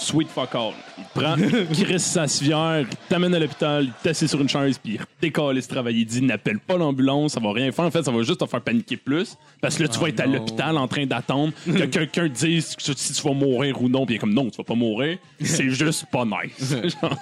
Sweet 0.02 0.28
fuck 0.28 0.54
all. 0.54 0.72
Il 0.98 1.04
te 1.04 1.18
prend, 1.20 1.36
il 1.36 1.84
crisse 1.84 2.04
sa 2.04 2.26
civière, 2.26 2.80
il 2.80 2.86
t'amène 3.08 3.34
à 3.34 3.38
l'hôpital, 3.38 3.84
il 3.84 3.92
t'assied 4.02 4.26
sur 4.26 4.40
une 4.40 4.48
chaise, 4.48 4.78
puis 4.78 4.94
il 4.94 5.00
décolle 5.20 5.62
se 5.62 5.68
travailler. 5.68 6.00
Il 6.00 6.06
dit 6.06 6.22
n'appelle 6.22 6.58
pas 6.58 6.76
l'ambulance, 6.76 7.32
ça 7.34 7.40
va 7.40 7.52
rien 7.52 7.70
faire. 7.72 7.84
En 7.84 7.90
fait, 7.90 8.02
ça 8.02 8.10
va 8.10 8.22
juste 8.22 8.40
te 8.40 8.46
faire 8.46 8.60
paniquer 8.60 8.96
plus. 8.96 9.36
Parce 9.60 9.76
que 9.76 9.84
là, 9.84 9.88
tu 9.88 9.98
vas 10.00 10.08
être 10.08 10.20
à 10.20 10.26
l'hôpital 10.26 10.76
en 10.76 10.88
train 10.88 11.06
d'attendre 11.06 11.52
que 11.64 11.84
quelqu'un 11.86 12.28
te 12.28 12.34
dise 12.46 12.74
si 12.78 13.12
tu 13.12 13.22
vas 13.22 13.32
mourir 13.34 13.80
ou 13.80 13.88
non. 13.88 14.04
Puis 14.04 14.14
il 14.14 14.16
est 14.16 14.20
comme 14.20 14.34
non, 14.34 14.50
tu 14.50 14.56
vas 14.56 14.64
pas 14.64 14.74
mourir. 14.74 15.18
C'est 15.40 15.70
juste 15.70 16.06
pas 16.10 16.24
nice. 16.24 16.74
Genre, 17.00 17.16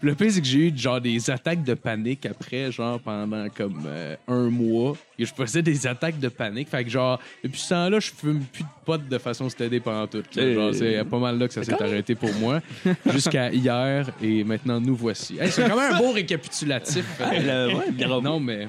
Le 0.00 0.14
pire, 0.14 0.30
c'est 0.32 0.40
que 0.40 0.46
j'ai 0.46 0.68
eu 0.68 0.72
genre 0.76 1.00
des 1.00 1.30
attaques 1.30 1.64
de 1.64 1.74
panique 1.74 2.24
après, 2.26 2.70
genre 2.70 3.00
pendant 3.00 3.48
comme 3.48 3.82
euh, 3.86 4.16
un 4.28 4.48
mois. 4.50 4.96
Et 5.18 5.24
je 5.24 5.32
faisais 5.34 5.62
des 5.62 5.86
attaques 5.86 6.18
de 6.18 6.28
panique. 6.28 6.68
Fait 6.68 6.84
que 6.84 6.90
genre, 6.90 7.18
depuis 7.44 7.60
ce 7.60 7.68
temps-là, 7.70 8.00
je 8.00 8.10
fume 8.10 8.40
plus 8.52 8.62
de 8.64 8.68
pot 8.84 9.00
de 9.08 9.18
façon 9.18 9.48
stédée 9.48 9.80
pendant 9.80 10.06
tout. 10.06 10.22
là. 10.34 10.52
Genre, 10.54 10.74
c'est 10.74 11.04
pas 11.04 11.18
mal 11.18 11.38
là 11.38 11.48
que 11.48 11.54
ça 11.54 11.62
s'est 11.62 11.80
arrêté 11.82 12.11
pour 12.14 12.32
moi. 12.34 12.60
Jusqu'à 13.12 13.50
hier, 13.52 14.06
et 14.22 14.44
maintenant 14.44 14.80
nous 14.80 14.94
voici. 14.96 15.38
Hey, 15.40 15.50
c'est 15.50 15.68
quand 15.68 15.76
même 15.76 15.94
un 15.94 15.98
beau 15.98 16.12
récapitulatif. 16.12 17.04
le- 17.20 17.74
ouais, 17.74 17.90
bravo. 18.06 18.20
non, 18.20 18.40
mais. 18.40 18.66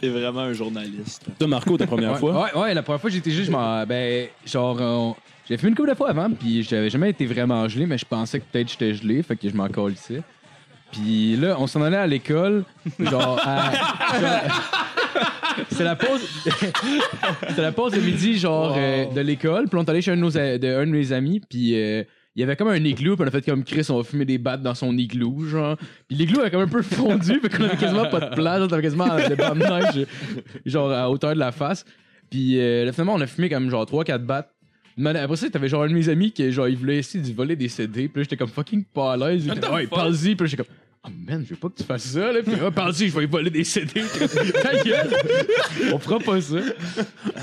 T'es 0.00 0.08
vraiment 0.08 0.40
un 0.40 0.52
journaliste. 0.52 1.26
Toi, 1.38 1.48
Marco, 1.48 1.76
ta 1.76 1.86
première 1.86 2.12
Ouais, 2.12 2.18
fois? 2.18 2.50
ouais, 2.54 2.60
ouais, 2.60 2.74
la 2.74 2.82
première 2.82 3.00
fois 3.00 3.10
que 3.10 3.16
j'étais 3.16 3.30
gelé, 3.30 3.44
je 3.44 3.50
m'en. 3.50 3.84
Ben, 3.86 4.28
genre, 4.46 4.76
on- 4.80 5.16
j'avais 5.48 5.60
fait 5.60 5.68
une 5.68 5.74
couple 5.74 5.90
de 5.90 5.94
fois 5.94 6.10
avant, 6.10 6.30
puis 6.30 6.62
j'avais 6.62 6.90
jamais 6.90 7.10
été 7.10 7.26
vraiment 7.26 7.68
gelé, 7.68 7.84
mais 7.86 7.98
je 7.98 8.04
pensais 8.04 8.38
que 8.40 8.44
peut-être 8.50 8.70
j'étais 8.70 8.94
gelé, 8.94 9.22
fait 9.22 9.36
que 9.36 9.48
je 9.48 9.54
m'en 9.54 9.68
colissais. 9.68 10.22
Puis 10.92 11.36
là, 11.36 11.56
on 11.58 11.66
s'en 11.68 11.82
allait 11.82 11.96
à 11.98 12.06
l'école, 12.06 12.64
genre, 12.98 13.40
à. 13.44 13.70
c'était 15.70 15.84
la 15.84 15.96
pause. 15.96 16.20
c'était 17.48 17.62
la 17.62 17.72
pause 17.72 17.92
de 17.92 18.00
midi, 18.00 18.38
genre, 18.38 18.74
euh, 18.76 19.04
de 19.06 19.20
l'école. 19.20 19.68
Puis 19.68 19.78
on 19.78 19.84
est 19.84 19.90
allé 19.90 20.02
chez 20.02 20.12
un 20.12 20.16
de, 20.16 20.20
nos, 20.20 20.36
a- 20.36 20.58
de, 20.58 20.68
un 20.68 20.86
de 20.86 20.90
mes 20.90 21.12
amis. 21.12 21.40
Puis 21.48 21.72
euh, 21.74 22.02
il 22.36 22.40
y 22.40 22.42
avait 22.42 22.56
comme 22.56 22.68
un 22.68 22.84
igloo. 22.84 23.16
Puis 23.16 23.24
on 23.24 23.28
a 23.28 23.30
fait 23.30 23.44
comme 23.44 23.64
Chris, 23.64 23.86
on 23.90 23.98
va 23.98 24.04
fumer 24.04 24.24
des 24.24 24.38
battes 24.38 24.62
dans 24.62 24.74
son 24.74 24.96
igloo, 24.96 25.44
genre. 25.46 25.76
Puis 26.08 26.16
l'igloo 26.16 26.40
avait 26.40 26.50
comme 26.50 26.62
un 26.62 26.68
peu 26.68 26.82
fondu. 26.82 27.40
Fait 27.40 27.48
qu'on 27.48 27.64
avait 27.64 27.76
quasiment 27.76 28.08
pas 28.08 28.20
de 28.20 28.34
place. 28.34 28.60
On 28.62 28.72
avait 28.72 28.82
quasiment 28.82 29.16
des 29.16 29.36
bancs 29.36 29.58
de 29.58 29.64
neige, 29.64 30.06
genre, 30.64 30.90
à 30.90 31.10
hauteur 31.10 31.34
de 31.34 31.38
la 31.40 31.52
face. 31.52 31.84
Puis 32.30 32.60
euh, 32.60 32.84
là, 32.84 32.92
finalement, 32.92 33.14
on 33.14 33.20
a 33.20 33.26
fumé 33.26 33.48
comme 33.48 33.68
genre 33.70 33.84
3-4 33.84 34.18
battes. 34.18 34.50
Mais 34.96 35.16
après 35.18 35.36
ça, 35.36 35.48
t'avais 35.48 35.68
genre 35.68 35.82
un 35.82 35.88
de 35.88 35.94
mes 35.94 36.08
amis 36.08 36.30
qui, 36.30 36.50
genre, 36.52 36.68
il 36.68 36.76
voulait 36.76 36.98
essayer 36.98 37.24
de 37.24 37.34
voler 37.34 37.56
des 37.56 37.68
CD. 37.68 38.08
Puis 38.08 38.20
là, 38.20 38.22
j'étais 38.22 38.36
comme 38.36 38.48
fucking 38.48 38.84
pas 38.84 39.14
à 39.14 39.16
l'aise. 39.16 39.46
Il 39.46 39.52
était, 39.52 39.68
ouais, 39.68 39.86
parle-y. 39.86 40.36
Puis 40.36 40.48
j'étais 40.48 40.62
comme, 40.62 40.74
oh 41.06 41.08
man, 41.26 41.42
je 41.44 41.50
veux 41.50 41.56
pas 41.56 41.68
que 41.68 41.76
tu 41.76 41.84
fasses 41.84 42.04
ça, 42.04 42.32
là. 42.32 42.40
Puis, 42.42 42.52
ah, 42.54 42.90
je 42.92 43.04
vais 43.06 43.24
y 43.24 43.26
voler 43.26 43.50
des 43.50 43.64
CD. 43.64 44.02
Ta 44.62 44.82
gueule. 44.82 45.10
On 45.92 45.98
fera 45.98 46.18
pas 46.18 46.40
ça. 46.40 46.56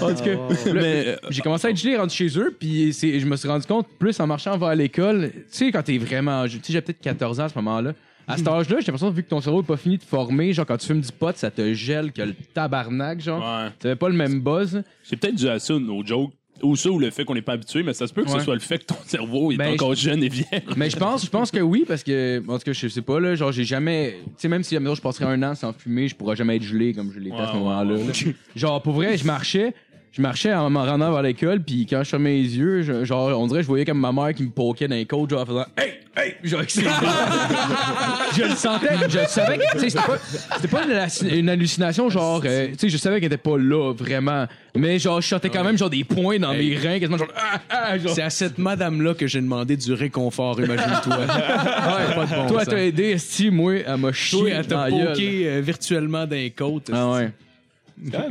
En 0.01 0.13
tout 0.13 0.23
cas, 0.23 0.33
là, 0.33 0.73
Mais, 0.73 1.07
euh, 1.07 1.15
j'ai 1.29 1.41
commencé 1.41 1.67
à 1.67 1.69
être 1.71 1.77
gelé 1.77 1.97
rendu 1.97 2.15
chez 2.15 2.37
eux. 2.39 2.55
Puis 2.59 2.93
c'est- 2.93 3.19
je 3.19 3.25
me 3.25 3.35
suis 3.35 3.47
rendu 3.47 3.65
compte, 3.65 3.87
plus 3.99 4.19
en 4.19 4.27
marchant 4.27 4.57
vers 4.57 4.75
l'école, 4.75 5.31
tu 5.33 5.41
sais, 5.49 5.71
quand 5.71 5.83
t'es 5.83 5.97
vraiment. 5.97 6.45
Tu 6.47 6.59
sais, 6.61 6.73
j'ai 6.73 6.81
peut-être 6.81 7.01
14 7.01 7.39
ans 7.39 7.45
à 7.45 7.49
ce 7.49 7.55
moment-là. 7.55 7.93
À 8.29 8.35
cet 8.35 8.45
âge-là, 8.49 8.81
j'ai 8.81 8.87
l'impression, 8.87 9.09
vu 9.09 9.23
que 9.23 9.29
ton 9.29 9.39
cerveau 9.39 9.61
est 9.61 9.65
pas 9.65 9.77
fini 9.77 9.97
de 9.97 10.03
former, 10.03 10.51
genre 10.51 10.65
quand 10.65 10.75
tu 10.75 10.85
fumes 10.87 10.99
du 10.99 11.11
pot, 11.13 11.33
ça 11.37 11.49
te 11.49 11.73
gèle 11.73 12.11
que 12.11 12.21
le 12.23 12.33
tabarnak, 12.53 13.21
genre. 13.21 13.39
Ouais. 13.39 13.69
T'avais 13.79 13.95
pas 13.95 14.09
le 14.09 14.15
même 14.15 14.41
buzz. 14.41 14.83
C'est 15.01 15.15
peut-être 15.15 15.35
dû 15.35 15.47
à 15.47 15.59
ça, 15.59 15.73
nos 15.79 16.05
jokes. 16.05 16.33
Ou 16.63 16.75
ça, 16.75 16.89
ou 16.89 16.99
le 16.99 17.09
fait 17.11 17.23
qu'on 17.25 17.33
n'est 17.35 17.41
pas 17.41 17.53
habitué, 17.53 17.83
mais 17.83 17.93
ça 17.93 18.07
se 18.07 18.13
peut 18.13 18.23
que 18.23 18.29
Ouais. 18.29 18.39
ce 18.39 18.43
soit 18.45 18.53
le 18.55 18.59
fait 18.59 18.79
que 18.79 18.85
ton 18.85 18.95
cerveau 19.05 19.51
est 19.51 19.57
Ben, 19.57 19.73
encore 19.73 19.93
jeune 19.95 20.23
et 20.23 20.29
vieil. 20.29 20.45
Mais 20.75 20.89
je 20.89 20.97
pense, 20.97 21.23
je 21.25 21.29
pense 21.29 21.51
que 21.51 21.59
oui, 21.59 21.85
parce 21.87 22.03
que, 22.03 22.39
en 22.47 22.57
tout 22.57 22.63
cas, 22.65 22.73
je 22.73 22.87
sais 22.87 23.01
pas, 23.01 23.19
là, 23.19 23.35
genre, 23.35 23.51
j'ai 23.51 23.63
jamais, 23.63 24.15
tu 24.25 24.29
sais, 24.37 24.47
même 24.47 24.63
si 24.63 24.75
admettons, 24.75 24.95
je 24.95 25.01
passerais 25.01 25.25
un 25.25 25.41
an 25.43 25.55
sans 25.55 25.73
fumer, 25.73 26.07
je 26.07 26.15
pourrais 26.15 26.35
jamais 26.35 26.55
être 26.57 26.63
gelé 26.63 26.93
comme 26.93 27.11
je 27.13 27.19
l'étais 27.19 27.35
à 27.37 27.47
ce 27.47 27.51
Ouais, 27.53 27.59
moment-là. 27.59 27.95
là. 27.97 28.13
Genre, 28.55 28.81
pour 28.81 28.93
vrai, 28.93 29.17
je 29.17 29.25
marchais, 29.25 29.73
je 30.11 30.21
marchais 30.21 30.53
en 30.53 30.69
m'en 30.69 30.83
rendant 30.83 31.11
vers 31.11 31.21
l'école, 31.21 31.61
puis 31.61 31.85
quand 31.87 32.03
je 32.03 32.09
fermais 32.09 32.33
les 32.33 32.57
yeux, 32.57 32.81
je- 32.81 33.05
genre, 33.05 33.39
on 33.39 33.45
dirait 33.47 33.59
que 33.59 33.63
je 33.63 33.67
voyais 33.67 33.85
comme 33.85 33.99
ma 33.99 34.11
mère 34.11 34.33
qui 34.33 34.43
me 34.43 34.49
poquait 34.49 34.87
dans 34.87 34.95
les 34.95 35.05
côtes, 35.05 35.29
genre, 35.29 35.41
en 35.41 35.45
faisant 35.45 35.65
Hey! 35.77 35.93
Hey! 36.15 36.33
Genre, 36.43 36.61
bras. 36.61 38.29
je 38.35 38.41
le 38.43 38.55
sentais, 38.55 38.87
je 39.07 39.19
savais 39.27 39.57
que, 39.59 39.71
tu 39.73 39.79
sais, 39.81 39.89
c'était 39.91 40.03
pas, 40.07 40.17
c'était 40.55 40.67
pas 40.67 40.83
une, 40.85 40.91
halluc- 40.91 41.35
une 41.39 41.49
hallucination, 41.49 42.09
genre, 42.09 42.41
euh, 42.45 42.67
tu 42.69 42.75
sais, 42.79 42.89
je 42.89 42.97
savais 42.97 43.17
qu'elle 43.19 43.27
était 43.31 43.37
pas 43.37 43.57
là, 43.57 43.93
vraiment. 43.93 44.47
Mais 44.75 44.97
genre, 44.97 45.21
je 45.21 45.27
sortais 45.27 45.49
quand 45.49 45.63
même, 45.63 45.77
genre, 45.77 45.91
des 45.91 46.03
points 46.03 46.39
dans 46.39 46.53
mes 46.53 46.75
reins, 46.75 46.97
quasiment, 46.99 47.17
genre, 47.19 47.27
ah, 47.35 47.59
ah, 47.69 47.97
genre. 47.99 48.15
C'est 48.15 48.23
à 48.23 48.31
cette 48.31 48.57
madame-là 48.57 49.13
que 49.13 49.27
j'ai 49.27 49.41
demandé 49.41 49.77
du 49.77 49.93
réconfort, 49.93 50.59
imagine-toi. 50.59 51.17
Ouais, 51.27 52.15
pas 52.15 52.25
de 52.25 52.35
bon 52.35 52.47
toi, 52.47 52.59
sens. 52.65 52.73
t'as 52.73 52.77
aidé, 52.83 53.03
Esti, 53.11 53.51
moi, 53.51 53.75
elle 53.85 53.97
m'a 53.97 54.07
Toi, 54.09 54.13
chié 54.13 54.49
elle 54.49 54.65
dans 54.65 54.77
t'a 54.77 54.89
la 54.89 54.91
gueule. 54.91 55.07
poké 55.13 55.47
euh, 55.47 55.61
virtuellement 55.61 56.25
dans 56.25 56.35
les 56.35 56.49
côtes. 56.51 56.89
Ah 56.91 57.11
ouais. 57.11 57.29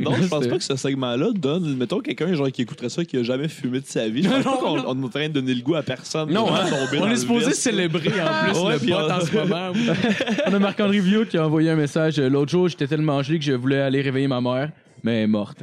Non, 0.01 0.13
je 0.21 0.27
pense 0.27 0.47
pas 0.47 0.57
que 0.57 0.63
ce 0.63 0.75
segment-là 0.77 1.31
donne. 1.35 1.75
Mettons 1.75 1.99
quelqu'un 1.99 2.33
genre 2.33 2.49
qui 2.51 2.61
écouterait 2.61 2.89
ça 2.89 3.03
qui 3.03 3.17
a 3.17 3.23
jamais 3.23 3.47
fumé 3.49 3.81
de 3.81 3.85
sa 3.85 4.07
vie. 4.07 4.23
Je 4.23 4.29
pense 4.29 4.43
pas 4.43 4.57
qu'on 4.57 4.79
on 4.79 5.01
est 5.01 5.05
en 5.05 5.09
train 5.09 5.27
de 5.27 5.33
donner 5.33 5.53
le 5.53 5.61
goût 5.61 5.75
à 5.75 5.83
personne. 5.83 6.31
Non, 6.31 6.47
hein. 6.53 6.65
tomber 6.69 7.01
On 7.01 7.07
est 7.07 7.11
le 7.11 7.15
supposé 7.17 7.47
vice. 7.47 7.59
célébrer 7.59 8.09
en 8.21 8.43
plus 8.53 8.59
Ouais, 8.61 8.73
le 8.73 8.79
puis 8.79 8.91
pot 8.91 8.97
on- 8.97 9.11
en 9.11 9.19
ce 9.21 9.35
moment. 9.35 9.71
On 10.47 10.53
a 10.53 10.59
Marc-André 10.59 10.99
Vieux 10.99 11.25
qui 11.25 11.37
a 11.37 11.45
envoyé 11.45 11.69
un 11.69 11.75
message. 11.75 12.17
euh, 12.19 12.29
L'autre 12.29 12.51
jour, 12.51 12.69
j'étais 12.69 12.87
tellement 12.87 13.21
gelé 13.21 13.39
que 13.39 13.45
je 13.45 13.51
voulais 13.53 13.79
aller 13.81 14.01
réveiller 14.01 14.27
ma 14.29 14.39
mère, 14.39 14.71
mais 15.03 15.17
elle 15.17 15.23
est 15.23 15.27
morte. 15.27 15.59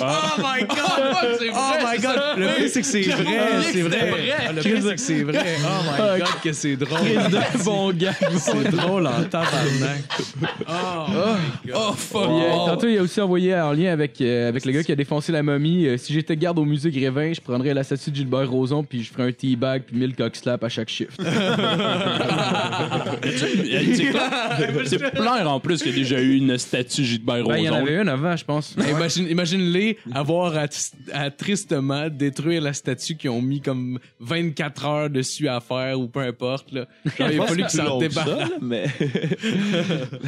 Oh 0.00 0.36
my 0.38 0.64
god! 0.64 1.26
oh 1.52 1.74
my 1.82 1.98
god! 1.98 2.38
Le 2.38 2.46
pire, 2.56 2.68
c'est 2.70 2.80
que 2.80 2.86
c'est 2.86 3.02
vrai, 3.02 3.62
c'est 3.72 3.82
vrai. 3.82 4.12
Ah, 4.48 4.52
Le 4.52 4.62
pire, 4.62 4.78
c'est 4.82 4.94
que 4.94 5.00
c'est 5.00 5.22
vrai. 5.22 5.56
Oh 5.64 5.82
my 5.84 6.18
god, 6.20 6.40
que 6.42 6.52
c'est 6.52 6.76
drôle. 6.76 7.00
bon 7.64 7.92
gars. 7.92 8.12
C'est 8.38 8.70
drôle 8.70 9.06
en 9.06 9.22
tabarnak. 9.24 10.04
Oh 10.68 11.06
my 11.08 11.70
god. 11.70 11.76
Oh, 11.76 11.92
fuck. 11.96 12.28
Euh, 12.28 12.50
Tantôt, 12.66 12.88
il 12.88 12.98
a 12.98 13.02
aussi 13.02 13.20
envoyé 13.20 13.54
en 13.54 13.72
lien 13.72 13.92
avec, 13.92 14.20
euh, 14.20 14.48
avec 14.48 14.64
le 14.64 14.72
gars 14.72 14.82
qui 14.82 14.92
a 14.92 14.96
défoncé 14.96 15.32
la 15.32 15.42
momie. 15.42 15.86
euh, 15.86 15.96
si 15.96 16.12
j'étais 16.12 16.36
garde 16.36 16.58
au 16.58 16.64
musée 16.64 16.90
Grévin, 16.90 17.32
je 17.32 17.40
prendrais 17.40 17.74
la 17.74 17.84
statue 17.84 18.10
de 18.10 18.16
Gilbert 18.16 18.50
Rozon, 18.50 18.84
puis 18.84 19.02
je 19.02 19.10
ferais 19.12 19.28
un 19.28 19.32
teabag 19.32 19.82
puis 19.86 19.96
1000 19.96 20.14
cockslap 20.14 20.62
à 20.64 20.68
chaque 20.68 20.88
shift. 20.88 21.20
C'est 24.84 24.98
clair 25.14 25.50
en 25.50 25.60
plus 25.60 25.82
qu'il 25.82 25.92
y 25.92 25.94
a 25.94 25.98
déjà 25.98 26.20
eu 26.20 26.36
une 26.36 26.58
statue 26.58 27.04
Gilbert 27.26 27.44
Ben, 27.46 27.56
il 27.58 27.64
y 27.64 27.68
en 27.70 27.74
avait 27.74 28.00
une 28.02 28.08
avant, 28.08 28.36
je 28.36 28.44
pense. 28.44 28.76
Imagine, 28.88 29.28
imagine-les 29.28 29.98
avoir 30.12 30.56
à, 30.56 30.66
à 31.12 31.30
tristement 31.30 32.08
détruire 32.08 32.62
la 32.62 32.72
statue 32.72 33.16
qu'ils 33.16 33.30
ont 33.30 33.42
mis 33.42 33.60
comme 33.60 33.98
24 34.20 34.86
heures 34.86 35.10
dessus 35.10 35.48
à 35.48 35.60
faire 35.60 35.98
ou 35.98 36.06
peu 36.08 36.20
importe. 36.20 36.72
Là. 36.72 36.86
Genre, 37.18 37.30
il 37.30 37.40
a 37.40 37.46
fallu 37.46 37.62
qu'ils 37.64 37.80
s'en 37.80 37.98
débarrassent. 37.98 38.50
mais 38.60 38.84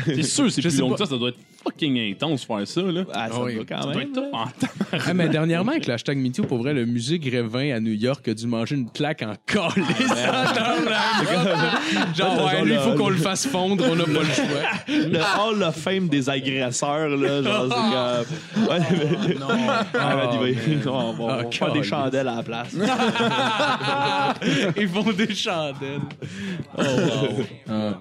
C'est 0.07 0.22
sûr, 0.22 0.51
c'est 0.51 0.62
Je 0.62 0.68
plus 0.68 0.78
long 0.80 0.88
pas. 0.90 0.94
que 0.94 0.99
ça. 1.05 1.11
Ça 1.11 1.16
doit 1.18 1.28
être 1.30 1.38
fucking 1.62 1.99
intense 2.12 2.44
faire 2.44 2.66
ça, 2.66 2.82
là. 2.82 3.05
ah, 3.12 3.28
ça 3.28 3.34
Ah 3.36 3.42
oui. 3.42 3.59
quand 3.68 3.78
Ça 3.82 3.84
doit 3.84 3.94
même. 3.97 4.09
être 4.11 4.16
là. 4.16 4.28
en 4.32 4.47
temps. 4.47 4.66
Ah, 5.07 5.14
mais 5.14 5.28
dernièrement, 5.28 5.72
avec 5.72 5.86
le 5.86 5.94
hashtag 5.94 6.18
MeToo, 6.18 6.44
pour 6.44 6.59
vrai, 6.59 6.72
le 6.74 6.84
musée 6.86 7.18
Grévin 7.18 7.74
à 7.74 7.80
New 7.80 7.92
York 7.92 8.26
a 8.28 8.34
dû 8.34 8.47
manger 8.47 8.76
une 8.76 8.90
claque 8.90 9.22
en 9.22 9.34
calice. 9.47 9.74
Genre, 12.16 12.44
ouais, 12.44 12.53
Genre 12.53 12.64
lui, 12.64 12.72
il 12.74 12.78
faut 12.80 12.94
qu'on 12.94 13.09
le 13.11 13.16
fasse 13.16 13.47
fondre, 13.47 13.84
on 13.90 13.97
n'a 13.97 14.05
pas 14.05 14.11
le 14.11 14.24
choix. 14.24 14.44
Le 14.88 15.18
Hall 15.18 15.62
of 15.62 15.76
Fame 15.76 16.09
des 16.09 16.28
agresseurs, 16.83 17.09
là, 17.09 17.43
genre, 17.43 17.66
c'est 17.68 17.74
comme... 18.55 18.68
Ouais, 18.68 18.81
mais- 19.29 19.35
Non. 19.35 19.49
Ah, 19.95 20.16
ben, 20.16 20.29
il 20.66 20.79
va- 20.79 20.93
on 20.93 21.12
va, 21.12 21.24
on 21.24 21.27
va 21.29 21.43
Ah, 21.47 21.51
faire 21.51 21.72
des 21.72 21.83
chandelles 21.83 22.29
à 22.29 22.37
la 22.37 22.43
place. 22.43 22.72
Ils 24.77 24.89
font 24.89 25.12
des 25.12 25.35
chandelles. 25.35 26.01
Euh, 26.79 27.93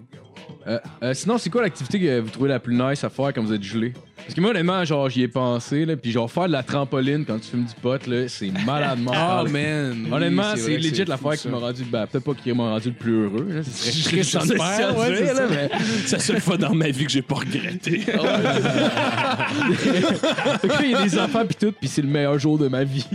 euh, 0.67 0.79
euh, 1.03 1.13
sinon, 1.13 1.37
c'est 1.37 1.49
quoi 1.49 1.61
l'activité 1.61 1.99
que 1.99 2.19
vous 2.19 2.29
trouvez 2.29 2.49
la 2.49 2.59
plus 2.59 2.75
nice 2.75 3.03
à 3.03 3.09
faire 3.09 3.31
quand 3.33 3.43
vous 3.43 3.53
êtes 3.53 3.61
gelé? 3.63 3.93
Parce 4.17 4.33
que 4.33 4.41
moi, 4.41 4.49
honnêtement, 4.49 4.83
genre, 4.85 5.07
j'y 5.09 5.21
ai 5.21 5.27
pensé, 5.27 5.85
là, 5.85 5.95
puis 5.95 6.11
genre, 6.11 6.31
faire 6.31 6.47
de 6.47 6.51
la 6.53 6.63
trampoline 6.63 7.25
quand 7.25 7.37
tu 7.37 7.49
fumes 7.51 7.65
du 7.65 7.75
pot, 7.79 8.07
là, 8.07 8.27
c'est 8.27 8.49
malade 8.65 8.97
Oh 9.01 9.03
mental. 9.03 9.49
man. 9.49 10.07
Honnêtement, 10.11 10.51
Oui, 10.55 10.59
c'est 10.59 10.77
legit 10.77 11.05
l'affaire 11.05 11.33
qui 11.37 11.47
m'a 11.49 11.57
rendu, 11.57 11.83
ben, 11.83 12.07
peut-être 12.07 12.23
pas 12.23 12.33
qui 12.33 12.51
m'a 12.53 12.69
rendu 12.71 12.87
le 12.89 12.95
plus 12.95 13.23
heureux, 13.25 13.47
là, 13.49 13.63
ce 13.63 13.69
serait 13.69 13.91
triste 13.91 14.35
ouais, 14.35 15.15
c'est 15.17 15.35
ça. 15.35 15.47
mais 15.47 15.69
C'est 16.07 16.15
la 16.15 16.21
seule 16.23 16.41
fois 16.41 16.57
dans 16.57 16.73
ma 16.73 16.89
vie 16.89 17.05
que 17.05 17.11
j'ai 17.11 17.21
pas 17.21 17.35
regretté. 17.35 18.01
Là, 20.65 20.79
il 20.83 20.91
y 20.91 20.95
a 20.95 21.03
des 21.03 21.19
enfants 21.19 21.45
pis 21.45 21.55
tout, 21.55 21.71
pis 21.71 21.87
c'est 21.87 22.01
le 22.01 22.07
meilleur 22.07 22.39
jour 22.39 22.57
de 22.57 22.67
ma 22.67 22.83
vie. 22.83 23.05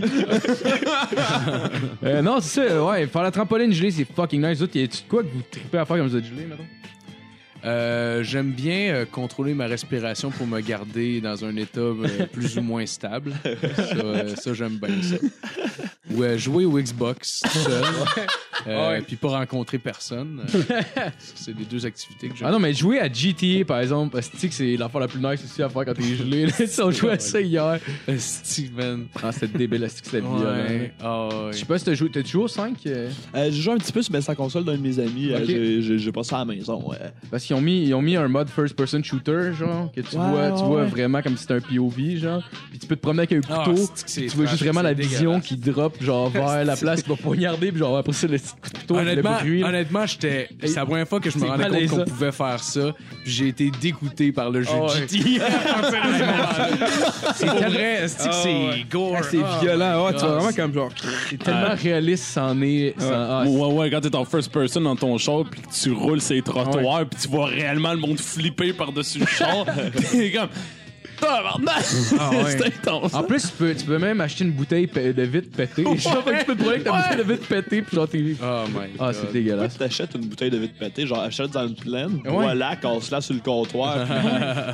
Euh, 2.03 2.21
non, 2.21 2.39
c'est 2.39 2.67
ça, 2.69 2.83
ouais, 2.85 3.07
faire 3.07 3.23
la 3.23 3.31
trampoline 3.31 3.71
gelée, 3.73 3.91
c'est 3.91 4.05
fucking 4.05 4.41
nice. 4.45 4.61
Autres, 4.61 4.75
y 4.77 4.83
a-tu 4.83 5.03
de 5.03 5.09
quoi 5.09 5.23
que 5.23 5.27
vous 5.27 5.41
tripez 5.49 5.77
à 5.77 5.85
faire 5.85 5.97
quand 5.97 6.07
vous 6.07 6.15
êtes 6.15 6.25
gelé, 6.25 6.45
mettons? 6.49 6.63
Euh, 7.63 8.23
J'aime 8.23 8.51
bien 8.51 8.93
euh, 8.93 9.05
contrôler 9.05 9.53
ma 9.53 9.67
respiration 9.67 10.31
pour 10.31 10.47
me 10.47 10.59
garder 10.61 11.21
dans 11.21 11.45
un 11.45 11.55
état 11.55 11.79
euh, 11.79 12.25
plus 12.31 12.57
ou 12.57 12.61
moins 12.61 12.85
stable. 12.85 13.33
Ça, 13.75 14.35
ça, 14.35 14.53
j'aime 14.53 14.77
bien 14.77 15.01
ça. 15.01 15.15
Ou 16.15 16.23
euh, 16.23 16.37
jouer 16.37 16.65
au 16.65 16.79
Xbox 16.79 17.41
tout 17.41 17.49
seul. 17.59 17.83
Euh, 18.67 18.89
Ouais. 18.91 19.01
Puis 19.01 19.15
pas 19.15 19.29
rencontrer 19.29 19.79
personne. 19.79 20.43
Euh, 20.53 20.81
c'est 21.17 21.57
les 21.57 21.65
deux 21.65 21.83
activités 21.83 22.29
que 22.29 22.35
j'aime. 22.37 22.47
Ah 22.47 22.51
non, 22.51 22.59
mais 22.59 22.75
jouer 22.75 22.99
à 22.99 23.11
GTA, 23.11 23.65
par 23.65 23.79
exemple, 23.79 24.11
parce 24.11 24.29
que 24.29 24.37
c'est 24.51 24.77
l'affaire 24.77 24.99
la 25.01 25.07
plus 25.07 25.19
nice 25.19 25.43
aussi 25.43 25.63
à 25.63 25.69
faire 25.69 25.83
quand 25.83 25.95
t'es 25.95 26.15
gelé. 26.15 26.45
là. 26.45 26.51
Tu 26.57 26.67
sais, 26.67 26.83
on 26.83 26.91
jouait 26.91 27.13
à 27.13 27.17
ça 27.19 27.41
hier. 27.41 27.79
Steven. 28.17 29.07
Ah, 29.23 29.31
c'était 29.31 29.57
débile, 29.57 29.87
c'est 29.89 30.01
que 30.01 30.05
c'était 30.05 30.19
violent. 30.19 30.43
Ouais. 30.43 30.93
Ah 31.01 31.27
ouais. 31.27 31.53
Je 31.53 31.57
sais 31.57 31.65
pas 31.65 31.79
si 31.79 31.85
t'as 31.85 31.93
joué, 31.95 32.09
t'as 32.11 32.23
joué 32.23 32.43
au 32.43 32.47
5? 32.47 32.77
euh? 32.85 33.09
Euh, 33.35 33.49
j'ai 33.51 33.61
joué 33.61 33.73
un 33.73 33.77
petit 33.77 33.91
peu 33.91 34.01
sur 34.03 34.21
sa 34.21 34.35
console 34.35 34.63
d'un 34.65 34.75
de 34.77 34.81
mes 34.81 34.99
amis. 34.99 35.31
euh, 35.31 35.39
Ok. 35.39 35.45
j'ai- 35.47 35.81
J'ai 35.81 35.97
j'ai 35.97 36.11
passé 36.11 36.35
à 36.35 36.39
la 36.39 36.45
maison. 36.45 36.87
ouais. 36.89 36.97
Parce 37.31 37.43
qu'ils 37.43 37.55
ont 37.55 37.61
mis, 37.61 37.85
ils 37.87 37.93
ont 37.95 38.01
mis 38.01 38.15
un 38.15 38.27
mode 38.27 38.49
first 38.49 38.75
person 38.75 39.01
shooter, 39.03 39.53
genre, 39.57 39.91
que 39.91 40.01
tu 40.01 40.15
Ouais, 40.15 40.21
vois, 40.29 40.47
tu 40.51 40.61
ouais, 40.61 40.67
vois 40.67 40.81
ouais. 40.83 40.87
vraiment 40.87 41.21
comme 41.23 41.35
si 41.35 41.43
c'était 41.47 41.55
un 41.55 41.61
POV, 41.61 42.17
genre. 42.17 42.43
Puis 42.69 42.77
tu 42.79 42.85
peux 42.87 42.95
te 42.95 43.01
promener 43.01 43.23
avec 43.23 43.31
un 43.33 43.41
Ah, 43.49 43.63
couteau. 43.65 43.89
c'est 43.95 44.05
que 44.05 44.11
c'est 44.11 44.25
tu 44.27 44.37
vois 44.37 44.45
juste 44.45 44.61
vraiment 44.61 44.81
la 44.83 44.89
c'est 44.89 45.01
vision 45.01 45.39
dégueulasse. 45.39 45.47
qui 45.47 45.57
drop, 45.57 45.97
genre, 46.03 46.29
vers 46.29 46.63
la 46.65 46.75
place 46.75 47.01
qui 47.03 47.09
va 47.09 47.15
poignarder, 47.15 47.69
puis 47.71 47.79
genre, 47.79 47.97
après 47.97 48.13
ça, 48.13 48.27
le 48.27 48.37
petit 48.37 48.51
coup 48.61 48.69
de 48.69 48.77
couteau, 48.79 48.95
avec 48.97 49.05
le 49.05 49.11
Honnêtement, 49.21 49.39
bruit. 49.39 49.63
honnêtement 49.63 50.05
j'étais. 50.05 50.49
C'est 50.63 50.75
la 50.75 50.85
première 50.85 51.07
fois 51.07 51.19
que 51.19 51.29
je 51.29 51.37
me 51.37 51.45
rendais 51.47 51.85
compte 51.87 51.99
qu'on 51.99 52.05
pouvait 52.11 52.31
faire 52.31 52.63
ça. 52.63 52.91
Puis 53.23 53.31
j'ai 53.31 53.47
été 53.49 53.71
dégoûté 53.81 54.31
par 54.31 54.49
le 54.49 54.63
jeu 54.63 54.69
Ah 54.73 54.77
de 54.77 55.01
ouais. 55.01 55.07
GTA. 55.07 55.45
c'est 57.35 57.45
vrai, 57.45 58.07
c'est 58.07 58.29
Ah 58.29 58.43
ouais. 58.45 58.85
gore? 58.89 59.15
Ah, 59.19 59.23
c'est 59.29 59.39
Ah, 59.43 59.59
violent. 59.61 60.05
Ouais, 60.05 60.13
tu 60.13 60.19
vois 60.19 60.29
vraiment 60.37 60.53
comme 60.55 60.73
genre. 60.73 60.89
C'est 61.29 61.37
tellement 61.37 61.75
réaliste, 61.75 62.23
c'en 62.25 62.61
est. 62.61 62.95
ah, 63.01 63.43
Ouais, 63.47 63.73
ouais, 63.73 63.89
quand 63.91 64.01
t'es 64.01 64.15
en 64.15 64.25
first 64.25 64.51
person 64.51 64.81
dans 64.81 64.95
ton 64.95 65.17
char, 65.17 65.43
puis 65.49 65.61
que 65.61 65.67
tu 65.73 65.91
roules 65.91 66.21
ces 66.21 66.41
trottoirs, 66.41 67.05
puis 67.09 67.19
tu 67.21 67.27
vois 67.27 67.47
réellement 67.47 67.91
le 67.93 67.99
monde 67.99 68.19
flipper 68.19 68.73
par-dessus 68.73 69.19
le 69.19 69.25
char, 69.25 69.65
t'es 70.11 70.31
comme. 70.31 70.49
Tabarnak! 71.21 71.83
Ah 72.19 72.29
ouais. 72.43 72.51
C'est 72.57 72.65
intense. 72.65 73.13
En 73.13 73.23
plus, 73.23 73.41
tu 73.43 73.49
peux, 73.57 73.73
tu 73.75 73.85
peux 73.85 73.97
même 73.97 74.19
acheter 74.21 74.43
une 74.43 74.51
bouteille 74.51 74.87
pe- 74.87 75.13
de 75.13 75.21
vitre 75.23 75.49
pétée. 75.55 75.83
Genre, 75.83 76.23
fait 76.23 76.31
que 76.33 76.39
tu 76.39 76.45
peux 76.45 76.55
te 76.55 76.59
brûler 76.59 76.71
avec 76.75 76.83
ta 76.83 76.91
bouteille 76.91 77.17
de 77.25 77.33
vitre 77.33 77.47
pétée, 77.47 77.81
puis 77.81 77.95
genre, 77.95 78.07
t'es. 78.07 78.19
Oh 78.41 78.67
my 78.67 78.79
Ah, 78.99 79.05
God. 79.05 79.13
c'est 79.13 79.21
Pourquoi 79.21 79.33
dégueulasse. 79.33 79.73
tu 79.73 79.79
t'achètes 79.79 80.15
une 80.15 80.25
bouteille 80.25 80.49
de 80.51 80.57
vite 80.57 80.77
pété, 80.77 81.05
genre 81.07 81.19
achète 81.21 81.51
dans 81.51 81.67
une 81.67 81.75
plaine, 81.75 82.19
Ouais. 82.25 82.31
voilà, 82.31 82.75
casse-la 82.75 83.21
sur 83.21 83.33
le 83.35 83.39
comptoir, 83.41 84.05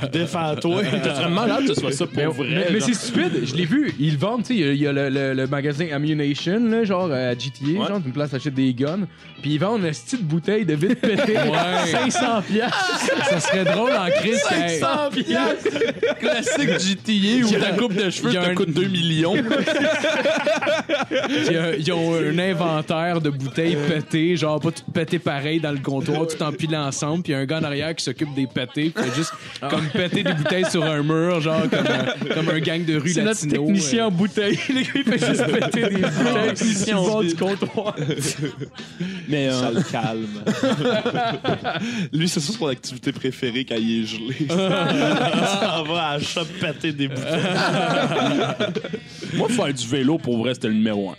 puis 0.02 0.10
défends-toi. 0.12 0.82
T'es 0.92 0.98
vraiment 1.10 1.42
malade 1.42 1.62
que 1.68 1.74
ce 1.74 1.80
soit 1.82 1.92
ça 1.92 2.06
pour 2.08 2.16
Mais, 2.16 2.26
vrai. 2.26 2.48
mais- 2.50 2.66
mais 2.72 2.80
genre. 2.80 2.88
c'est 2.90 2.94
stupide, 2.96 3.46
je 3.46 3.56
l'ai 3.56 3.66
vu. 3.66 3.94
Ils 4.00 4.14
le 4.14 4.18
vendent, 4.18 4.44
tu 4.44 4.48
sais. 4.48 4.56
Il 4.56 4.60
y 4.62 4.64
a- 4.70 4.74
il 4.74 4.82
y 4.82 4.88
a, 4.88 4.94
le, 4.94 5.10
le- 5.10 5.34
le 5.34 5.48
magasin 5.48 5.88
Ammunition, 5.94 6.60
là, 6.70 6.84
genre 6.84 7.12
à 7.12 7.34
GTA, 7.34 7.66
Ouais. 7.66 7.88
genre, 7.88 8.02
une 8.06 8.12
place 8.12 8.32
t'achètes 8.32 8.54
des 8.54 8.74
guns. 8.74 9.08
Puis 9.42 9.52
ils 9.54 9.60
vendent 9.60 9.84
une 9.84 9.90
petite 9.92 10.24
bouteille 10.24 10.66
de 10.66 10.74
vitre 10.74 10.96
pétée. 11.02 11.38
Ouais. 11.38 11.92
500 11.92 12.42
piastres. 12.42 13.10
Ça 13.30 13.40
serait 13.40 13.66
drôle 13.66 13.92
en 13.92 14.10
crise. 14.10 14.42
hey, 14.52 14.80
100 14.80 15.10
piastres! 15.12 15.68
Classique 16.44 16.98
GTA 17.02 17.46
où 17.46 17.52
ta 17.60 17.72
coupe 17.72 17.94
de 17.94 18.10
cheveux 18.10 18.32
te 18.32 18.38
un- 18.38 18.56
coûte 18.56 18.72
2 18.74 18.86
millions. 18.88 19.36
Ils 21.80 21.92
ont 21.92 22.16
un 22.16 22.38
inventaire 22.40 23.22
de 23.22 23.30
bouteilles 23.30 23.78
pétées, 23.88 24.36
genre 24.38 24.60
pas 24.60 24.72
toutes 24.72 24.92
pétées 24.94 25.20
pareil 25.20 25.60
dans 25.60 25.72
le 25.72 25.80
comptoir, 25.80 26.28
tout 26.28 26.42
empilé 26.44 26.78
ensemble, 26.78 27.24
puis 27.24 27.34
il 27.34 27.36
y 27.36 27.40
a 27.40 27.42
un 27.42 27.46
gars 27.46 27.60
en 27.60 27.64
arrière 27.64 27.96
qui 27.96 28.04
s'occupe 28.04 28.34
des 28.36 28.48
pétés, 28.48 28.92
puis 28.96 29.06
juste 29.16 29.34
comme 29.70 29.86
péter 29.88 30.24
des 30.24 30.34
bouteilles 30.34 30.70
sur 30.70 30.84
un 30.84 31.04
mur, 31.04 31.42
genre 31.42 31.62
comme, 31.70 31.86
un- 31.88 32.34
comme 32.36 32.50
un 32.50 32.60
gang 32.60 32.84
de 32.86 32.98
rue 32.98 33.10
C'est 33.10 33.24
notre 33.24 33.44
latino. 33.46 33.66
technicien 33.66 34.04
euh. 34.04 34.08
en 34.08 34.12
bouteille. 34.12 34.60
Le 34.70 34.82
gars, 34.82 34.90
il 34.96 35.04
fait 35.04 35.26
juste 35.28 35.46
péter 35.60 35.90
des 35.90 36.02
bouteilles 36.02 36.76
sur 36.76 36.98
le 36.98 37.08
bord 37.08 37.24
du 37.24 37.36
comptoir. 37.36 37.96
Mais 39.28 39.50
Ça 39.50 39.68
euh, 39.68 39.72
le 39.76 39.82
calme. 39.84 40.44
Lui, 42.14 42.30
c'est 42.30 42.40
ça 42.40 42.54
son 42.54 42.68
activité 42.68 43.12
préférée 43.12 43.66
quand 43.66 43.76
il 43.78 44.04
est 44.04 44.06
gelé. 44.08 44.48
s'en 44.50 45.84
va 45.84 46.10
à 46.12 46.20
shop 46.28 46.46
péter 46.60 46.92
des 46.92 47.08
bouteilles. 47.08 47.42
moi, 49.36 49.50
faire 49.50 49.74
du 49.74 49.88
vélo, 49.88 50.18
pour 50.18 50.38
vrai, 50.38 50.54
c'était 50.54 50.68
le 50.70 50.76
numéro 50.76 51.12
1. 51.12 51.16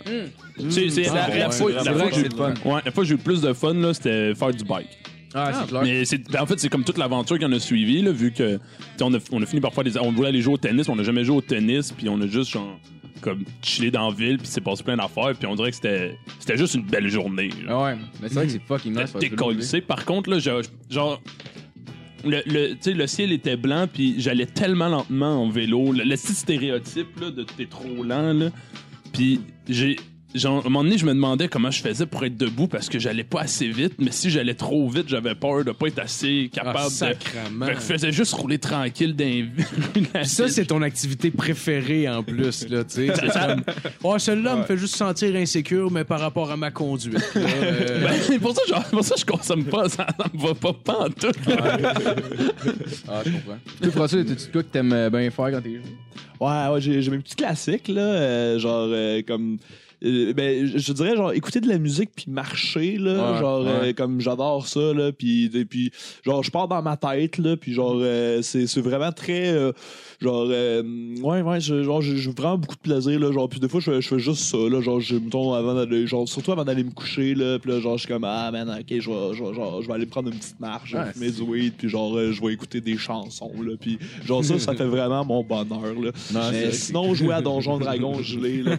C'est 0.69 0.89
c'est 0.89 1.07
Ah, 1.09 1.13
la, 1.13 1.29
ouais, 1.29 1.39
la 1.39 1.49
fois, 1.51 1.71
la 1.71 1.83
que 1.83 1.85
j'ai 1.85 2.09
que 2.09 2.15
c'est 2.15 2.23
le 2.31 2.35
fun. 2.35 2.53
Ouais, 2.65 2.81
la 2.85 2.91
fois 2.91 3.03
que 3.03 3.07
j'ai 3.07 3.13
eu 3.13 3.17
le 3.17 3.23
plus 3.23 3.41
de 3.41 3.53
fun, 3.53 3.73
là, 3.73 3.93
c'était 3.93 4.35
faire 4.35 4.51
du 4.51 4.63
bike. 4.63 4.97
Ah, 5.33 5.51
c'est 5.53 5.67
clair. 5.67 5.81
Mais 5.83 6.05
c'est, 6.05 6.35
en 6.39 6.45
fait, 6.45 6.59
c'est 6.59 6.69
comme 6.69 6.83
toute 6.83 6.97
l'aventure 6.97 7.37
qu'on 7.37 7.51
a 7.51 7.59
suivie, 7.59 8.01
là, 8.01 8.11
vu 8.11 8.31
que 8.31 8.59
on 9.01 9.13
a, 9.13 9.17
on 9.31 9.41
a 9.41 9.45
fini 9.45 9.61
par 9.61 9.73
faire 9.73 9.83
des. 9.83 9.97
On 9.99 10.11
voulait 10.11 10.29
aller 10.29 10.41
jouer 10.41 10.55
au 10.55 10.57
tennis, 10.57 10.89
on 10.89 10.95
n'a 10.95 11.03
jamais 11.03 11.23
joué 11.23 11.37
au 11.37 11.41
tennis, 11.41 11.91
puis 11.91 12.09
on 12.09 12.19
a 12.19 12.25
juste 12.27 12.51
genre, 12.51 12.79
comme 13.21 13.43
chillé 13.61 13.91
dans 13.91 14.09
la 14.09 14.15
ville, 14.15 14.37
puis 14.39 14.47
c'est 14.47 14.61
passé 14.61 14.83
plein 14.83 14.97
d'affaires, 14.97 15.33
puis 15.37 15.47
on 15.47 15.55
dirait 15.55 15.69
que 15.69 15.75
c'était, 15.75 16.17
c'était 16.39 16.57
juste 16.57 16.73
une 16.73 16.83
belle 16.83 17.07
journée. 17.09 17.51
genre. 17.65 17.81
Ah 17.81 17.83
ouais, 17.93 17.97
mais 18.21 18.27
c'est 18.27 18.33
vrai 18.35 18.45
que 18.47 18.51
c'est 18.53 18.61
fucking 18.67 18.91
nice. 18.93 19.11
faire 19.11 19.21
du 19.21 19.29
vélo, 19.29 19.53
décollé. 19.53 19.81
Par 19.81 20.03
contre, 20.05 20.29
là, 20.31 20.39
genre. 20.89 21.21
Le, 22.25 22.41
le, 22.45 22.93
le 22.93 23.07
ciel 23.07 23.31
était 23.31 23.55
blanc, 23.57 23.87
puis 23.91 24.15
j'allais 24.19 24.45
tellement 24.45 24.89
lentement 24.89 25.43
en 25.43 25.49
vélo. 25.49 25.91
Le, 25.91 26.03
le 26.03 26.15
stéréotype 26.15 27.19
là, 27.19 27.31
de 27.31 27.43
t'es 27.43 27.65
trop 27.65 28.03
lent. 28.03 28.33
Là. 28.33 28.49
Puis 29.13 29.41
j'ai. 29.67 29.97
Genre, 30.35 30.57
à 30.57 30.59
un 30.59 30.63
moment 30.69 30.83
donné, 30.83 30.99
je 30.99 31.05
me 31.07 31.13
demandais 31.13 31.47
comment 31.47 31.71
je 31.71 31.81
faisais 31.81 32.05
pour 32.05 32.23
être 32.23 32.37
debout 32.37 32.67
parce 32.67 32.87
que 32.87 32.99
j'allais 32.99 33.23
pas 33.23 33.41
assez 33.41 33.67
vite, 33.67 33.93
mais 33.97 34.11
si 34.11 34.29
j'allais 34.29 34.53
trop 34.53 34.87
vite, 34.87 35.05
j'avais 35.09 35.33
peur 35.33 35.65
de 35.65 35.71
pas 35.71 35.87
être 35.87 35.97
assez 35.97 36.51
capable 36.53 36.77
Ah, 36.81 36.85
de. 36.85 36.91
sacrement. 36.91 37.65
Fait 37.65 37.73
que 37.73 37.79
je 37.79 37.85
faisais 37.85 38.11
juste 38.11 38.33
rouler 38.33 38.59
tranquille 38.59 39.15
d'un 39.15 39.47
Ça, 40.23 40.47
c'est 40.47 40.65
ton 40.65 40.83
activité 40.83 41.31
préférée 41.31 42.07
en 42.07 42.21
plus, 42.21 42.69
là, 42.69 42.83
tu 42.83 43.07
sais. 43.07 43.13
C'est 43.15 43.27
comme, 43.39 43.63
oh, 44.03 44.19
celle-là 44.19 44.57
me 44.57 44.63
fait 44.63 44.77
juste 44.77 44.95
sentir 44.95 45.35
insécure, 45.35 45.89
mais 45.89 46.03
par 46.03 46.19
rapport 46.19 46.51
à 46.51 46.57
ma 46.57 46.69
conduite. 46.69 47.15
là, 47.15 47.21
euh, 47.41 48.07
Ben, 48.29 48.39
pour 48.39 48.53
ça, 48.55 48.61
genre, 48.69 48.83
pour 48.85 49.03
ça, 49.03 49.15
je 49.17 49.25
consomme 49.25 49.65
pas, 49.65 49.89
ça, 49.89 50.05
ça 50.15 50.25
me 50.33 50.39
va 50.47 50.53
pas, 50.53 50.73
pas 50.73 50.97
en 51.05 51.09
tout. 51.09 51.31
Ah, 53.07 53.21
je 53.25 53.31
comprends. 53.31 53.57
Toi, 53.81 53.91
François, 53.91 54.23
t'as-tu 54.23 54.51
quoi 54.51 54.63
que 54.63 54.67
t'aimes 54.69 54.93
euh, 54.93 55.09
bien 55.09 55.29
faire 55.31 55.51
quand 55.51 55.61
t'es 55.61 55.71
jeune? 55.73 55.81
Ouais, 56.39 56.67
ouais, 56.71 56.79
j'ai 56.81 57.01
j'ai 57.01 57.11
mes 57.11 57.17
petits 57.19 57.35
classiques, 57.35 57.87
là. 57.87 58.01
euh, 58.01 58.59
genre, 58.59 58.87
euh, 58.91 59.21
comme. 59.27 59.57
Euh, 60.05 60.33
ben, 60.33 60.65
je- 60.65 60.93
dirais, 60.93 61.15
genre, 61.15 61.33
écouter 61.33 61.59
de 61.61 61.67
la 61.67 61.77
musique 61.77 62.11
puis 62.15 62.25
marcher, 62.29 62.97
là. 62.97 63.33
Ouais, 63.33 63.39
genre, 63.39 63.61
ouais. 63.63 63.89
euh, 63.89 63.93
comme 63.93 64.21
j'adore 64.21 64.67
ça, 64.67 64.93
là. 64.93 65.11
Puis, 65.11 65.49
puis, 65.69 65.91
genre, 66.25 66.43
je 66.43 66.51
pars 66.51 66.67
dans 66.67 66.81
ma 66.81 66.97
tête, 66.97 67.37
là. 67.37 67.57
Puis, 67.57 67.73
genre, 67.73 67.97
euh, 67.99 68.41
c'est 68.41 68.67
c'est 68.67 68.81
vraiment 68.81 69.11
très. 69.11 69.49
Euh, 70.21 70.25
genre, 70.25 70.47
euh, 70.49 70.83
ouais, 71.21 71.41
ouais, 71.41 71.59
je- 71.61 71.83
genre, 71.83 72.01
j'ai 72.01 72.15
vraiment 72.31 72.57
beaucoup 72.57 72.75
de 72.75 72.81
plaisir, 72.81 73.19
là. 73.19 73.31
Genre, 73.31 73.47
puis 73.49 73.59
des 73.59 73.67
fois, 73.69 73.79
je, 73.79 73.91
fais- 73.91 74.01
je 74.01 74.07
fais 74.07 74.19
juste 74.19 74.43
ça, 74.43 74.57
là. 74.57 74.81
Genre, 74.81 74.99
je 74.99 75.15
me 75.15 75.29
avant 75.55 75.73
d'aller. 75.73 76.07
Genre, 76.07 76.27
surtout 76.27 76.51
avant 76.51 76.63
d'aller 76.65 76.83
me 76.83 76.91
coucher, 76.91 77.33
là. 77.35 77.57
Puis 77.59 77.71
là, 77.71 77.79
genre, 77.79 77.97
je 77.97 78.03
suis 78.05 78.07
comme, 78.13 78.23
ah, 78.25 78.49
man, 78.51 78.69
ok, 78.69 78.85
je 78.99 79.09
vais, 79.09 79.33
je 79.33 79.53
genre, 79.53 79.81
je 79.81 79.87
vais 79.87 79.93
aller 79.93 80.05
prendre 80.05 80.29
une 80.29 80.37
petite 80.37 80.59
marche, 80.59 80.93
Ouais, 80.93 81.11
fumer 81.13 81.31
du 81.31 81.41
weed, 81.41 81.73
puis 81.77 81.87
genre, 81.89 82.15
euh, 82.17 82.31
je 82.31 82.41
vais 82.41 82.53
écouter 82.53 82.81
des 82.81 82.97
chansons, 82.97 83.51
là. 83.63 83.73
Puis, 83.79 83.97
genre, 84.25 84.43
ça, 84.43 84.59
ça 84.59 84.73
fait 84.75 84.85
vraiment 84.85 85.23
mon 85.25 85.43
bonheur, 85.43 85.93
là. 86.01 86.11
Non, 86.33 86.39
Mais 86.51 86.71
c'est- 86.71 86.87
sinon, 86.87 87.13
jouer 87.13 87.33
à 87.33 87.41
Donjon 87.41 87.77
Dragon 87.77 88.21
gelé. 88.21 88.63
Là, 88.63 88.75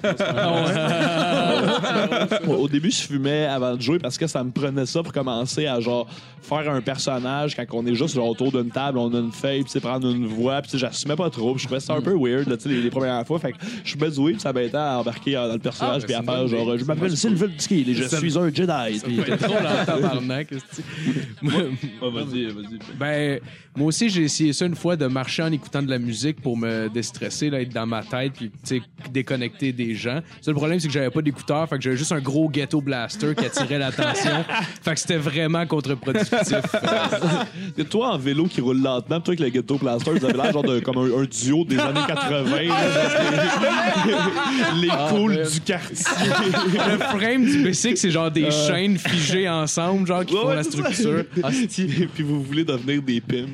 Au- 2.47 2.53
Au 2.61 2.69
début, 2.69 2.91
je 2.91 3.01
fumais 3.03 3.47
avant 3.47 3.75
de 3.77 3.81
jouer 3.81 3.99
parce 3.99 4.19
que 4.19 4.27
ça 4.27 4.43
me 4.45 4.51
prenait 4.51 4.87
ça 4.87 5.03
pour 5.03 5.13
commencer 5.13 5.67
à 5.67 5.81
genre 5.81 6.07
faire 6.43 6.71
un 6.71 6.81
personnage 6.81 7.55
quand 7.57 7.65
on 7.73 7.87
est 7.87 7.95
juste 7.95 8.15
genre, 8.15 8.29
autour 8.29 8.51
d'une 8.53 8.71
table, 8.71 8.99
on 8.99 9.13
a 9.15 9.19
une 9.19 9.33
feuille, 9.33 9.63
puis 9.63 9.71
c'est 9.73 9.81
prendre 9.81 10.09
une 10.11 10.27
voix, 10.27 10.61
puis 10.63 10.79
j'assumais 10.79 11.17
pas 11.17 11.30
trop, 11.31 11.55
puis 11.55 11.63
je 11.63 11.67
trouvais 11.67 11.81
ça 11.81 11.95
un 11.95 12.01
peu 12.01 12.15
weird 12.17 12.49
là, 12.49 12.57
les, 12.67 12.83
les 12.83 12.91
premières 12.91 13.27
fois. 13.27 13.39
Fait 13.39 13.53
que 13.53 13.59
je 13.85 13.97
du 13.97 14.19
weed, 14.21 14.35
puis 14.35 14.41
ça 14.43 14.53
m'aitait 14.53 14.77
à 14.77 14.99
embarquer 14.99 15.35
dans 15.35 15.53
le 15.53 15.59
personnage, 15.59 16.03
Ah, 16.03 16.07
puis 16.07 16.15
à 16.15 16.23
ben, 16.23 16.33
faire 16.33 16.49
c'est 16.49 16.57
genre, 16.57 16.79
je 16.79 16.85
m'appelle 16.85 17.17
Sylvain 17.17 17.51
Skill 17.59 17.89
et 17.91 17.95
je 17.95 18.05
suis 18.05 18.39
un 18.39 18.53
Jedi. 18.53 19.01
puis- 19.05 19.21
C'est 19.27 19.45
en 19.45 19.85
tabarnak, 19.87 20.53
vas-y, 21.43 22.47
vas-y. 22.47 22.79
Ben, 22.99 23.41
moi 23.77 23.89
aussi, 23.89 24.09
j'ai 24.09 24.23
essayé 24.25 24.53
ça 24.53 24.67
une 24.67 24.75
fois 24.75 24.97
de 24.97 25.07
marcher 25.07 25.43
en 25.43 25.53
écoutant 25.53 25.83
de 25.83 25.91
la 25.91 25.99
musique 25.99 26.41
pour 26.41 26.57
me 26.57 26.89
déstresser, 26.89 27.51
là, 27.51 27.61
être 27.61 27.73
dans 27.73 27.87
ma 27.87 28.03
tête, 28.03 28.33
puis, 28.33 28.51
déconnecter 29.13 29.73
des 29.73 29.95
gens. 29.95 30.21
Ça, 30.41 30.51
le 30.51 30.57
problème, 30.57 30.81
c'est 30.81 30.89
que 30.89 30.93
j'avais 30.95 31.11
pas 31.11 31.23
d'écouteurs, 31.23 31.69
fait 31.69 31.77
que 31.77 31.83
j'avais 31.83 31.97
juste 31.97 32.13
un 32.13 32.21
gros 32.21 32.49
ghetto 32.49 32.81
blaster 32.81 33.35
qui 33.35 33.45
attirait 33.47 33.79
l'attention. 33.79 34.45
fait 34.83 34.95
que 34.95 35.01
c'était 35.01 35.17
vraiment 35.19 35.67
contre-productif. 35.67 36.31
Que 37.77 37.83
toi, 37.83 38.15
en 38.15 38.19
vélo 38.19 38.45
qui 38.47 38.61
roule 38.61 38.81
lentement, 38.83 39.21
toi 39.21 39.33
avec 39.35 39.41
le 39.41 39.49
ghetto 39.49 39.79
plaster, 39.79 40.11
vous 40.13 40.25
avez 40.25 40.37
l'air 40.37 40.53
genre 40.53 40.63
de, 40.63 40.81
comme 40.81 40.99
un, 40.99 41.20
un 41.21 41.25
duo 41.25 41.65
des 41.65 41.79
années 41.79 42.01
80. 42.07 42.63
là, 42.63 42.63
genre 42.63 42.71
les 44.77 44.81
les 44.83 44.89
cools 45.11 45.35
man. 45.37 45.49
du 45.49 45.61
quartier. 45.61 46.07
le 46.91 46.99
frame 46.99 47.45
du 47.45 47.65
bicycle, 47.65 47.97
c'est 47.97 48.11
genre 48.11 48.31
des 48.31 48.51
chaînes 48.51 48.99
figées 48.99 49.49
ensemble, 49.49 50.07
genre, 50.07 50.25
qui 50.25 50.35
Ouais, 50.35 50.41
font 50.43 50.49
la 50.51 50.63
structure. 50.63 51.21
Et 51.21 52.07
puis 52.07 52.23
vous 52.23 52.43
voulez 52.43 52.65
devenir 52.65 53.03
des 53.03 53.21
pimps. 53.21 53.49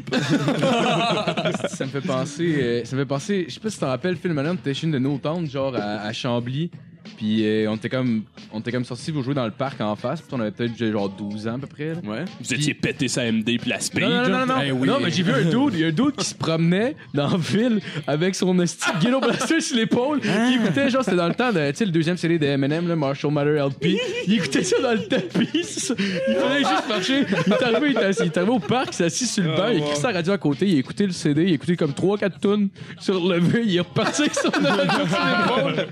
ça 1.69 1.85
me 1.87 1.91
fait 1.91 2.01
penser. 2.01 2.57
euh, 2.61 2.85
ça 2.85 2.97
me 2.97 3.03
fait 3.03 3.07
penser. 3.07 3.45
Je 3.49 3.55
sais 3.55 3.61
pas 3.61 3.71
si 3.71 3.77
tu 3.77 3.81
te 3.81 3.85
rappelles, 3.87 4.17
Phil 4.17 4.33
Malone, 4.33 4.59
chez 4.65 4.85
une 4.85 4.93
de 4.93 4.99
No 4.99 5.19
Town, 5.19 5.49
genre 5.49 5.75
à, 5.77 6.03
à 6.03 6.13
Chambly. 6.13 6.71
Puis 7.17 7.45
euh, 7.47 7.71
on 7.71 7.77
était 7.77 7.89
comme 7.89 8.23
on 8.53 8.61
était 8.61 8.73
comme 8.73 8.85
sortis 8.85 9.13
pour 9.13 9.23
jouer 9.23 9.35
dans 9.35 9.45
le 9.45 9.51
parc 9.51 9.81
en 9.81 9.97
face. 9.97 10.21
Puis 10.21 10.31
on 10.33 10.41
avait 10.41 10.51
peut-être 10.51 10.77
genre 10.77 11.09
12 11.09 11.49
ans 11.49 11.55
à 11.55 11.59
peu 11.59 11.67
près. 11.67 11.95
là. 11.95 12.01
Ouais. 12.05 12.25
Vous 12.41 12.55
étiez 12.55 12.75
pété 12.75 13.09
sa 13.09 13.31
MD 13.31 13.59
puis 13.59 13.71
la 13.71 13.81
speed. 13.81 14.03
Non, 14.03 14.09
non, 14.09 14.29
non, 14.29 14.39
non, 14.41 14.47
non. 14.47 14.55
Eh 14.65 14.73
oui. 14.73 14.89
Non, 14.89 14.99
mais 15.03 15.11
j'ai 15.11 15.23
vu 15.23 15.33
un 15.33 15.43
dude, 15.45 15.75
il 15.75 15.81
y 15.81 15.85
a 15.85 15.89
un 15.89 15.93
dude 15.93 16.17
qui 16.17 16.25
se 16.25 16.35
promenait 16.35 16.95
dans 17.15 17.29
la 17.31 17.37
ville 17.37 17.81
avec 18.07 18.35
son 18.35 18.59
esti 18.61 18.87
de 18.99 19.05
Ghetto 19.05 19.21
Blaster 19.21 19.61
sur 19.61 19.77
l'épaule. 19.77 20.21
Il 20.25 20.61
écoutait, 20.63 20.91
genre, 20.91 21.03
c'était 21.05 21.17
dans 21.17 21.29
le 21.29 21.35
temps 21.35 21.53
de, 21.53 21.71
tu 21.71 21.77
sais, 21.77 21.85
le 21.85 21.91
deuxième 21.91 22.17
série 22.17 22.39
de 22.39 22.47
M&M, 22.47 22.89
là, 22.89 22.97
Marshall 22.97 23.33
Matter 23.33 23.59
LP. 23.67 23.99
Il 24.27 24.35
écoutait 24.35 24.63
ça 24.65 24.77
dans 24.81 24.93
le 24.93 25.07
tapis. 25.07 25.49
Il 25.53 26.35
fallait 26.37 26.59
juste 26.59 26.89
marcher. 26.89 27.25
Il 27.47 27.53
est 27.53 27.63
arrivé, 27.63 27.91
il 27.91 27.97
est 27.97 28.05
assis- 28.05 28.21
il 28.23 28.27
est 28.27 28.37
arrivé 28.37 28.53
au 28.53 28.59
parc, 28.59 28.89
il 28.91 28.95
s'est 28.95 29.05
assis 29.05 29.27
sur 29.27 29.45
le 29.45 29.51
banc, 29.57 29.69
il 29.69 29.77
a 29.77 29.79
écouté 29.79 29.95
sa 29.97 30.11
radio 30.13 30.33
à 30.33 30.39
côté, 30.39 30.67
il 30.69 30.77
a 30.77 30.79
écouté 30.79 31.07
le 31.07 31.13
CD, 31.13 31.45
il 31.45 31.51
a 31.53 31.55
écouté 31.55 31.77
comme 31.77 31.93
3-4 31.93 32.31
tunes 32.41 32.69
sur 33.01 33.27
le 33.27 33.37
levé, 33.39 33.63
il 33.67 33.77
est 33.77 33.81
reparti 33.81 34.23
avec 34.23 34.35
son 34.35 34.51
radio 34.51 35.07
sur 35.09 35.65
l'épaule. 35.65 35.87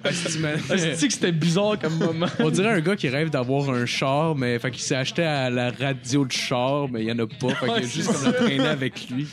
Esti 0.74 1.08
que 1.08 1.13
c'était 1.14 1.32
bizarre 1.32 1.78
comme 1.78 1.96
moment. 1.98 2.26
On 2.38 2.50
dirait 2.50 2.72
un 2.72 2.80
gars 2.80 2.96
qui 2.96 3.08
rêve 3.08 3.30
d'avoir 3.30 3.70
un 3.70 3.86
char, 3.86 4.34
mais 4.34 4.58
fait 4.58 4.70
qu'il 4.70 4.82
s'est 4.82 4.96
acheté 4.96 5.22
à 5.24 5.50
la 5.50 5.70
radio 5.70 6.24
de 6.24 6.32
char, 6.32 6.88
mais 6.90 7.02
il 7.02 7.08
y 7.08 7.12
en 7.12 7.18
a 7.18 7.26
pas. 7.26 7.54
Fait 7.54 7.66
qu'il 7.66 7.74
a 7.74 7.82
juste 7.82 8.12
comme 8.12 8.26
le 8.26 8.32
traîner 8.32 8.66
avec 8.66 9.08
lui. 9.10 9.26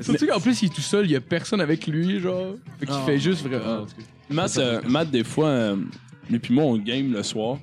Surtout 0.00 0.26
qu'en 0.26 0.40
plus, 0.40 0.62
il 0.62 0.66
est 0.66 0.74
tout 0.74 0.80
seul, 0.80 1.04
il 1.06 1.12
y 1.12 1.16
a 1.16 1.20
personne 1.20 1.60
avec 1.60 1.86
lui, 1.86 2.20
genre. 2.20 2.54
Fait 2.80 2.86
qu'il 2.86 2.94
Ah. 2.98 3.02
fait 3.06 3.18
juste 3.18 3.46
vraiment. 3.46 3.86
Matt, 4.30 4.58
euh, 4.58 4.80
Matt, 4.86 5.10
des 5.10 5.24
fois, 5.24 5.46
euh, 5.48 5.76
lui 6.30 6.38
puis 6.38 6.52
moi, 6.54 6.64
on 6.64 6.76
game 6.76 7.12
le 7.12 7.22
soir. 7.22 7.58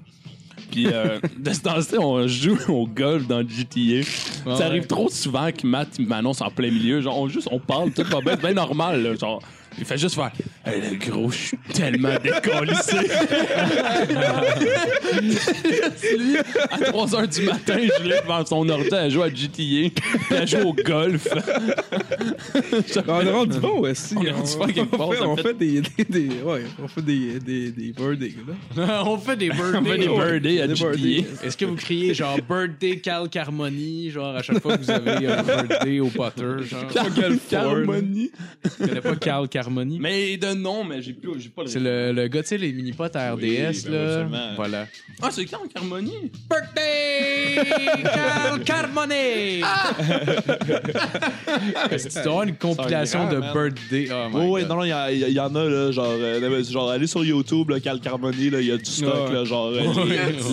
Puis 0.72 0.88
euh, 0.88 1.20
de 1.38 1.54
ce 1.54 1.62
temps-ci, 1.62 1.96
on 2.00 2.28
joue 2.28 2.58
au 2.70 2.88
golf 2.88 3.28
dans 3.28 3.42
GTA. 3.48 4.08
Ah 4.48 4.56
ça 4.56 4.66
arrive 4.66 4.88
trop 4.88 5.10
souvent 5.10 5.52
que 5.52 5.66
Matt 5.68 6.00
m'annonce 6.00 6.42
en 6.42 6.50
plein 6.50 6.72
milieu. 6.72 7.02
Genre, 7.02 7.18
on, 7.20 7.28
juste, 7.28 7.48
on 7.52 7.60
parle, 7.60 7.92
tout 7.92 8.04
va 8.04 8.20
bien, 8.22 8.32
c'est 8.32 8.42
bien 8.42 8.54
normal. 8.54 9.04
là, 9.04 9.16
genre, 9.16 9.42
Il 9.78 9.86
fait 9.86 9.98
juste 9.98 10.16
faire 10.16 10.32
Hey, 10.66 10.82
le 10.82 10.96
gros, 10.98 11.30
je 11.32 11.38
suis 11.38 11.58
tellement 11.74 12.16
décollissé. 12.24 12.98
lui, 16.18 16.38
à 16.72 16.78
3 16.80 17.08
h 17.08 17.40
du 17.40 17.46
matin, 17.46 17.78
je 18.00 18.04
l'ai 18.04 18.20
devant 18.22 18.46
son 18.46 18.68
ordi 18.70 18.94
à 18.96 19.10
jouer 19.10 19.24
à 19.26 19.30
GTA, 19.30 19.52
puis 19.58 19.92
à 20.38 20.46
jouer 20.46 20.62
au 20.64 20.74
golf. 20.74 21.28
On 23.08 23.22
est 23.22 23.32
rendu 23.32 23.60
bon 23.60 23.80
aussi. 23.82 24.16
On 24.18 24.22
on 24.22 24.66
bon, 24.98 25.12
fait, 25.12 25.22
on 25.22 25.36
fait- 25.36 25.44
fait 25.44 25.54
des, 25.54 25.82
des, 25.82 26.04
des- 26.10 26.42
ouais, 26.42 26.64
on 26.82 26.88
fait 26.88 27.02
des, 27.02 27.40
des, 27.40 27.72
des 27.72 27.94
là. 28.76 29.04
on 29.06 29.18
fait 29.18 29.36
des 29.36 29.52
On 29.52 29.84
fait 29.84 29.98
des 29.98 30.08
birthdays 30.08 30.62
à 30.62 30.68
Des 30.68 30.76
GTA. 30.76 31.28
Est-ce 31.44 31.58
que 31.58 31.66
vous 31.66 31.76
criez 31.76 32.14
genre 32.14 32.38
birthday 32.48 33.00
Cal 33.00 33.30
Carmoni, 33.30 34.10
genre 34.10 34.36
à 34.36 34.42
chaque 34.42 34.62
fois 34.62 34.78
que 34.78 34.84
vous 34.84 34.92
avez 34.92 35.28
un 35.28 35.44
birthday 35.44 36.00
au 36.00 36.08
Potter, 36.08 36.64
genre? 36.64 36.86
Carmoni. 37.50 38.32
Tu 38.64 38.88
connais 38.88 39.02
pas 39.02 39.16
Cal 39.16 39.48
Carmoni? 39.48 39.65
Mais 40.00 40.38
de 40.38 40.54
nom, 40.54 40.84
mais 40.84 41.02
j'ai 41.02 41.14
plus, 41.14 41.40
j'ai 41.40 41.50
pas 41.50 41.64
le 41.64 41.68
C'est 41.68 41.80
le, 41.80 42.12
le 42.12 42.28
gars, 42.28 42.42
tu 42.44 42.50
sais, 42.50 42.58
les 42.58 42.72
mini-pots 42.74 43.04
à 43.16 43.34
RDS, 43.34 43.40
ben 43.42 43.64
là. 43.64 43.68
absolument. 43.70 44.54
voilà. 44.56 44.88
Ah, 45.22 45.30
c'est 45.32 45.46
quand 45.46 45.60
Carmoni? 45.74 46.32
Birthday 46.50 47.64
Cal 48.04 48.64
Carmoni! 48.64 49.62
Dois 52.14 52.22
avoir 52.26 52.44
une 52.44 52.56
compilation 52.56 53.30
de 53.30 53.40
grand, 53.40 53.54
birthday? 53.54 54.08
Oh 54.12 54.30
my 54.32 54.50
Oui, 54.50 54.66
non, 54.68 54.76
non, 54.76 54.84
il 54.84 54.90
y, 54.90 55.40
en 55.40 55.56
a, 55.56 55.64
là, 55.64 55.92
genre, 55.92 56.08
euh, 56.10 56.64
genre, 56.64 56.90
allez 56.92 57.08
sur 57.08 57.24
YouTube, 57.24 57.70
là, 57.70 57.80
Cal 57.80 58.00
Carmoni, 58.00 58.50
là, 58.50 58.62
il 58.62 58.68
y 58.68 58.72
a 58.72 58.78
du 58.78 58.86
stock, 58.86 59.30
Ouais. 59.30 59.34
là, 59.34 59.44
genre, 59.46 59.68
euh, 59.68 59.82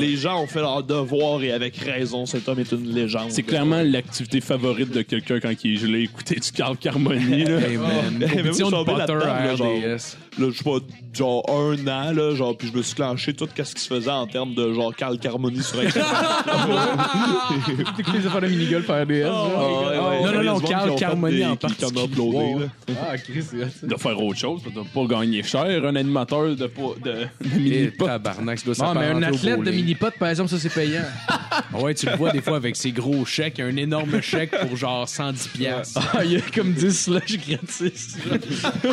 les, 0.01 0.07
les 0.09 0.17
gens 0.17 0.43
ont 0.43 0.47
fait 0.47 0.61
leur 0.61 0.83
devoir 0.83 1.43
et 1.43 1.53
avec 1.53 1.77
raison, 1.77 2.27
cet 2.27 2.49
homme 2.49 2.61
est 2.61 2.73
une 2.73 2.93
légende. 2.93 3.31
C'est 3.31 3.43
clairement 3.43 3.83
l'activité 3.83 4.41
favorite 4.41 4.91
de 4.91 5.03
quelqu'un 5.03 5.41
quand 5.41 5.53
il 5.65 5.75
est 5.75 5.77
gelé, 5.77 6.01
écouter 6.03 6.37
du 6.37 6.53
Carl 6.53 6.77
Carmoni. 6.77 7.45
Là. 7.45 7.59
Hey, 7.61 7.77
man, 7.77 8.19
compétition 8.21 8.67
je 8.71 8.71
de 8.73 8.77
suis 9.03 9.07
tombé 9.07 9.25
Potter 9.25 9.27
là-dedans, 9.27 9.35
à 9.35 9.47
là, 9.47 9.57
genre. 9.57 9.97
RDS. 9.97 10.17
Là, 10.39 10.47
je 10.51 10.57
sais 10.57 10.65
pas, 10.65 10.79
genre, 11.13 11.45
un 11.51 11.75
an, 11.89 12.13
là, 12.13 12.35
genre, 12.35 12.57
puis 12.57 12.69
je 12.73 12.77
me 12.77 12.83
suis 12.83 12.95
clenché 12.95 13.35
tout 13.35 13.47
ce 13.55 13.75
qui 13.75 13.81
se 13.83 13.87
faisait 13.87 14.11
en 14.11 14.27
termes 14.27 14.55
de, 14.55 14.73
genre, 14.73 14.95
Cal 14.97 15.19
Carmoni 15.19 15.63
sur 15.63 15.79
Internet. 15.81 16.07
T'écoutes 17.97 18.15
les 18.15 18.27
affaires 18.27 18.41
de 18.41 18.47
mini-golf 18.49 18.89
à 18.89 19.03
RDS, 19.03 19.23
genre? 19.25 19.85
ouais, 19.85 19.99
ouais. 19.99 20.23
Non, 20.23 20.33
non, 20.33 20.43
non, 20.43 20.61
fait 20.61 20.95
Carmoni 20.97 21.45
en 21.45 21.57
particulier. 21.57 22.67
Ah, 23.03 23.19
Chris, 23.19 23.43
c'est 23.43 23.59
ça. 23.71 23.87
de 23.87 23.95
faire 23.97 24.23
autre 24.23 24.39
chose, 24.39 24.63
de 24.63 24.71
pas 24.83 25.05
gagner 25.19 25.43
cher, 25.43 25.65
un 25.85 25.97
animateur 25.97 26.57
de, 26.57 26.67
pas- 26.67 26.95
de, 27.05 27.27
mini-pot. 27.59 28.07
tabarnak, 28.07 28.59
ça 28.59 28.73
doit 28.73 28.87
Non, 28.87 29.01
mais 29.01 29.07
un 29.09 29.23
athlète 29.23 29.61
de 29.63 29.71
mini-pot, 29.71 30.13
par 30.19 30.29
exemple, 30.31 30.49
ça, 30.51 30.59
c'est 30.59 30.73
payant. 30.73 31.03
Ah 31.29 31.39
Ouais, 31.79 31.95
tu 31.95 32.07
le 32.07 32.17
vois 32.17 32.31
des 32.31 32.41
fois 32.41 32.57
avec 32.57 32.77
ses 32.77 32.93
gros 32.93 33.25
chèques, 33.27 33.61
un 33.61 33.77
énorme 33.77 34.21
chèque 34.23 34.53
pour 34.61 34.77
genre 34.77 35.07
110 35.09 35.49
piastres. 35.49 36.01
Ah, 36.15 36.25
il 36.25 36.33
y 36.33 36.37
a 36.37 36.41
comme 36.55 36.73
10 36.73 36.91
slush 37.05 37.39
gratis. 37.47 38.17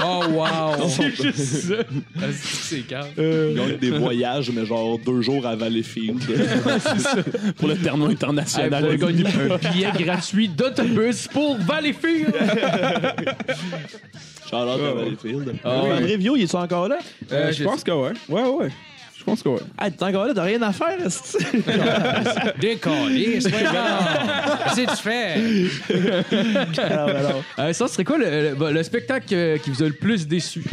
Oh 0.03 0.23
wow! 0.31 0.89
C'est 1.35 1.43
ça. 1.43 1.73
Ah, 2.17 2.21
c'est- 2.31 2.75
C'est. 2.75 2.75
Ils 2.79 2.87
gagnent 3.55 3.77
des 3.79 3.91
voyages, 3.91 4.49
mais 4.51 4.65
genre 4.65 4.97
deux 4.99 5.21
jours 5.21 5.45
à 5.47 5.55
Valleyfield. 5.55 6.19
pour 7.57 7.67
le 7.67 7.75
Hey, 7.75 7.89
international. 8.11 8.97
gagner 8.97 9.23
un 9.27 9.57
billet 9.71 9.91
gratuit 9.99 10.47
d'autobus 10.49 11.27
pour 11.27 11.57
Valleyfield. 11.57 12.33
Charlotte 14.49 14.81
à 14.81 14.93
Valleyfield. 14.93 15.55
Ah, 15.63 15.83
ouais. 15.83 15.91
André 15.93 16.17
Vio, 16.17 16.35
il 16.35 16.43
est 16.43 16.55
encore 16.55 16.87
là? 16.87 16.97
Euh, 17.31 17.47
Euh, 17.49 17.51
je 17.51 17.63
pense 17.63 17.83
que 17.83 17.91
ouais. 17.91 18.11
Ouais, 18.27 18.41
ouais. 18.43 18.69
Je 19.17 19.23
pense 19.23 19.43
que 19.43 19.49
ouais. 19.49 19.59
Ah, 19.77 19.91
t'es 19.91 20.03
encore 20.03 20.25
là, 20.27 20.33
t'as 20.33 20.43
rien 20.43 20.61
à 20.61 20.71
faire, 20.71 20.97
est-ce 21.05 21.37
que- 21.37 22.59
Décollé, 22.59 23.41
c'est 23.41 23.51
pas 23.51 24.73
que 24.73 24.89
tu 24.89 24.95
fais? 25.03 25.35
Euh, 27.59 27.73
ça 27.73 27.87
serait 27.89 28.05
quoi 28.05 28.17
le, 28.17 28.55
le- 28.57 28.71
le 28.71 28.83
spectacle 28.83 29.59
qui 29.61 29.69
vous 29.69 29.83
a 29.83 29.87
le 29.87 29.93
plus 29.93 30.25
déçu? 30.27 30.63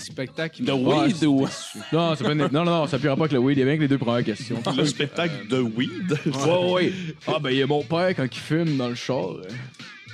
Le 0.00 0.12
spectacle. 0.12 0.64
De 0.64 0.72
weed 0.72 1.24
ou. 1.24 1.46
Non, 1.92 2.16
pas 2.16 2.32
une- 2.32 2.38
non, 2.38 2.64
non, 2.64 2.64
non, 2.64 2.86
ça 2.86 2.98
paiera 2.98 3.16
pas 3.16 3.28
que 3.28 3.34
le 3.34 3.38
weed. 3.40 3.58
Il 3.58 3.60
y 3.60 3.62
a 3.62 3.66
bien 3.66 3.76
que 3.76 3.82
les 3.82 3.88
deux 3.88 3.98
premières 3.98 4.24
questions. 4.24 4.60
Le 4.76 4.84
spectacle 4.84 5.46
de 5.48 5.60
weed? 5.60 6.18
Ouais, 6.26 6.70
ouais. 6.72 6.92
Ah, 7.26 7.38
ben, 7.40 7.50
il 7.50 7.58
y 7.58 7.62
a 7.62 7.66
mon 7.66 7.82
père 7.82 8.14
quand 8.16 8.24
il 8.24 8.38
fume 8.38 8.76
dans 8.76 8.88
le 8.88 8.94
char. 8.94 9.30
euh. 9.32 9.42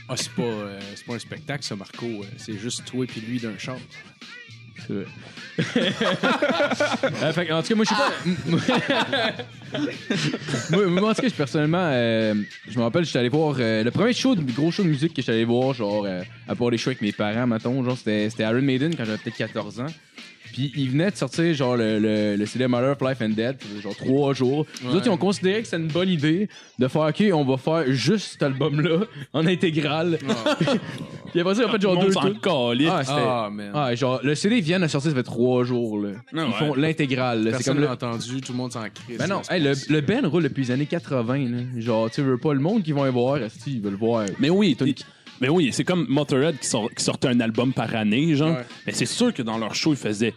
Ah, 0.09 0.17
c'est 0.17 0.31
pas, 0.33 0.43
euh, 0.43 0.79
c'est 0.95 1.05
pas 1.07 1.15
un 1.15 1.19
spectacle, 1.19 1.65
ça, 1.65 1.75
Marco. 1.77 2.07
Euh, 2.07 2.23
C'est 2.37 2.57
juste 2.59 2.85
toi 2.85 3.05
et 3.05 3.21
lui 3.21 3.41
d'un 3.41 3.57
char. 3.59 3.77
Que, 7.17 7.53
en 7.53 7.63
tout 7.63 7.69
cas, 7.69 7.75
moi, 7.75 7.85
je 7.85 7.89
sais 7.89 7.95
pas. 7.97 8.13
moi, 10.89 11.11
en 11.11 11.15
tout 11.15 11.23
cas, 11.23 11.31
personnellement, 11.37 11.89
euh, 11.93 12.35
je 12.69 12.79
me 12.79 12.85
rappelle, 12.85 13.05
j'étais 13.05 13.19
allé 13.21 13.29
voir 13.31 13.57
euh, 13.59 13.83
le 13.83 13.91
premier 13.91 14.13
show, 14.13 14.35
de, 14.35 14.43
gros 14.53 14.71
show 14.71 14.83
de 14.83 14.89
musique 14.89 15.15
que 15.15 15.23
j'étais 15.23 15.33
allé 15.33 15.45
voir, 15.45 15.73
genre, 15.73 16.05
euh, 16.07 16.23
à 16.47 16.55
part 16.55 16.71
les 16.71 16.79
shows 16.79 16.91
avec 16.91 17.01
mes 17.01 17.13
parents, 17.13 17.47
mettons, 17.47 17.83
genre, 17.85 17.97
c'était 17.97 18.29
c'était 18.29 18.43
Iron 18.45 18.61
Maiden 18.61 18.95
quand 18.95 19.05
j'avais 19.05 19.19
peut-être 19.19 19.37
14 19.37 19.81
ans. 19.81 19.87
Puis 20.57 20.73
ils 20.75 20.89
venaient 20.91 21.11
de 21.11 21.17
sortir 21.17 21.53
genre 21.53 21.77
le, 21.77 21.99
le, 21.99 22.35
le 22.37 22.47
CD 22.47 22.67
Mother 22.67 22.93
of 22.93 23.07
Life 23.07 23.21
and 23.21 23.35
Dead, 23.35 23.57
genre 23.83 23.95
trois 23.95 24.33
jours. 24.33 24.65
Les 24.83 24.95
autres, 24.95 25.05
ils 25.07 25.11
ont 25.11 25.19
considéré 25.19 25.59
que 25.61 25.65
c'était 25.67 25.77
une 25.83 25.89
bonne 25.89 26.09
idée 26.09 26.49
de 26.79 26.89
faire 26.89 27.03
OK, 27.03 27.23
on 27.35 27.45
va 27.45 27.59
faire 27.59 27.85
juste 27.93 28.33
cet 28.33 28.43
album-là 28.43 29.01
en 29.35 29.47
intégrale. 29.47 30.19
Puis 31.33 31.41
après 31.41 31.55
ça, 31.57 31.63
ils 31.63 31.67
ont 31.67 31.73
fait 31.73 31.83
genre 31.83 31.99
deux 32.03 32.11
calait. 32.41 32.89
Ah, 32.91 33.05
c'était. 33.05 33.19
Ah, 33.19 33.51
man. 33.53 33.71
Ah, 33.75 33.95
genre, 33.95 34.21
le 34.23 34.35
CD 34.35 34.61
vient 34.63 34.81
de 34.81 34.87
sortir, 34.87 35.11
ça 35.11 35.17
fait 35.17 35.23
trois 35.23 35.63
jours. 35.65 35.99
Là. 36.01 36.11
Ils 36.33 36.39
Ah 36.39 36.47
ouais. 36.47 36.53
font 36.53 36.75
l'intégrale. 36.75 37.45
là. 37.45 37.51
C'est 37.51 37.57
Personne 37.59 37.75
comme 37.75 37.83
l'a 37.83 37.89
le... 37.89 37.93
entendu, 37.95 38.41
tout 38.41 38.53
le 38.53 38.59
monde 38.59 38.73
s'en 38.73 38.81
crie. 38.85 39.17
Ben 39.19 39.27
non, 39.27 39.43
hey, 39.51 39.63
le, 39.63 39.73
le 39.91 40.01
band 40.01 40.27
roule 40.29 40.45
depuis 40.45 40.63
les 40.65 40.71
années 40.71 40.87
80. 40.87 41.37
Là. 41.51 41.59
Genre, 41.79 42.11
tu 42.11 42.23
veux 42.23 42.39
pas 42.39 42.55
le 42.55 42.61
monde 42.61 42.83
qui 42.83 42.93
vont 42.93 43.07
y 43.07 43.11
voir, 43.11 43.37
esti, 43.39 43.75
ils 43.75 43.81
veulent 43.83 43.95
voir? 43.95 44.25
Mais 44.39 44.49
oui, 44.49 44.75
t'as- 44.75 44.87
mais 45.41 45.49
oui, 45.49 45.71
c'est 45.73 45.85
comme 45.85 46.07
Motorhead 46.09 46.59
qui, 46.59 46.67
sort- 46.67 46.91
qui 46.95 47.03
sortait 47.05 47.29
un 47.29 47.41
album 47.41 47.73
par 47.73 47.95
année, 47.95 48.35
genre. 48.35 48.57
Ouais. 48.57 48.65
Mais 48.87 48.93
c'est 48.93 49.07
sûr 49.07 49.33
que 49.35 49.43
dans 49.43 49.59
leur 49.59 49.75
show, 49.75 49.93
ils 49.93 49.97
faisaient 49.99 50.35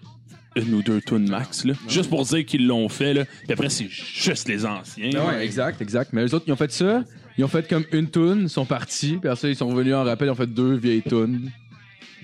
une 0.56 0.74
ou 0.74 0.82
deux 0.82 1.00
tunes 1.02 1.30
max, 1.30 1.64
là. 1.66 1.74
Juste 1.88 2.10
pour 2.10 2.24
dire 2.26 2.46
qu'ils 2.46 2.66
l'ont 2.68 2.90
fait, 2.90 3.14
là. 3.14 3.26
Puis 3.26 3.54
après, 3.54 3.70
c'est 3.70 3.88
juste 3.90 4.48
les 4.48 4.66
anciens. 4.66 5.12
Ben 5.14 5.26
ouais, 5.28 5.46
exact, 5.46 5.82
exact. 5.82 6.12
Mais 6.14 6.24
les 6.24 6.34
autres, 6.34 6.46
ils 6.48 6.52
ont 6.54 6.58
fait 6.58 6.72
ça. 6.72 7.04
Ils 7.38 7.44
ont 7.46 7.48
fait 7.48 7.68
comme 7.70 7.86
une 7.94 8.10
tune, 8.10 8.42
ils 8.44 8.50
sont 8.50 8.66
partis. 8.66 9.18
Puis 9.22 9.30
après 9.30 9.36
ça, 9.36 9.48
ils 9.48 9.56
sont 9.56 9.68
revenus 9.70 9.94
en 9.94 10.04
rappel, 10.04 10.28
ils 10.28 10.32
ont 10.32 10.36
fait 10.36 10.48
deux 10.48 10.76
vieilles 10.76 11.04
tunes. 11.04 11.52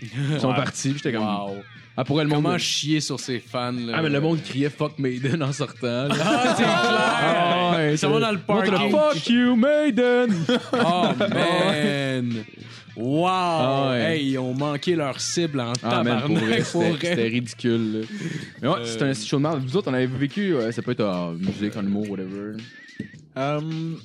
Ils 0.02 0.40
sont 0.42 0.50
Ouais. 0.50 0.56
partis. 0.56 0.92
J'étais 0.94 1.14
comme. 1.14 1.24
Wow. 1.24 1.56
Ah, 1.98 2.04
pour 2.04 2.18
le 2.18 2.26
monde. 2.26 2.44
Comment 2.44 2.58
chier 2.58 3.00
sur 3.00 3.20
ses 3.20 3.40
fans, 3.40 3.72
là? 3.72 3.94
Ah, 3.96 4.02
mais 4.02 4.10
le 4.10 4.20
monde 4.20 4.42
criait 4.44 4.70
fuck 4.70 5.00
Maiden 5.00 5.42
en 5.42 5.54
sortant. 5.54 6.08
là. 6.08 6.16
Ah, 6.22 6.54
c'est 6.58 6.64
clair! 6.64 6.70
Ah, 6.84 7.74
ouais, 7.78 7.98
Ça 7.98 8.10
va 8.10 8.20
dans 8.20 8.32
le 8.32 8.40
parking. 8.40 8.92
Fuck 8.92 9.28
you, 9.30 9.56
Maiden! 9.56 10.36
Oh, 10.74 11.06
man! 11.34 12.34
Wow! 12.98 13.28
Ah, 13.28 13.90
ouais. 13.92 14.18
Hey, 14.18 14.26
ils 14.32 14.38
ont 14.40 14.54
manqué 14.54 14.96
leur 14.96 15.20
cible 15.22 15.60
en 15.62 15.74
Ah, 15.84 15.90
tabarnak. 16.04 16.64
c'était 16.66 17.28
ridicule. 17.28 18.00
là. 18.02 18.08
Mais 18.62 18.68
ouais, 18.70 18.76
Euh, 18.80 18.86
c'était 18.86 19.04
un 19.06 19.14
show 19.14 19.38
de 19.38 19.42
merde. 19.44 19.62
Vous 19.66 19.76
autres, 19.78 19.90
on 19.90 19.94
avait 19.94 20.06
vécu, 20.06 20.54
euh, 20.56 20.72
ça 20.72 20.82
peut 20.82 20.92
être 20.92 21.04
en 21.04 21.32
musique, 21.34 21.76
en 21.78 21.82
humour, 21.84 22.10
whatever. 22.10 22.54
Hum, 23.38 23.98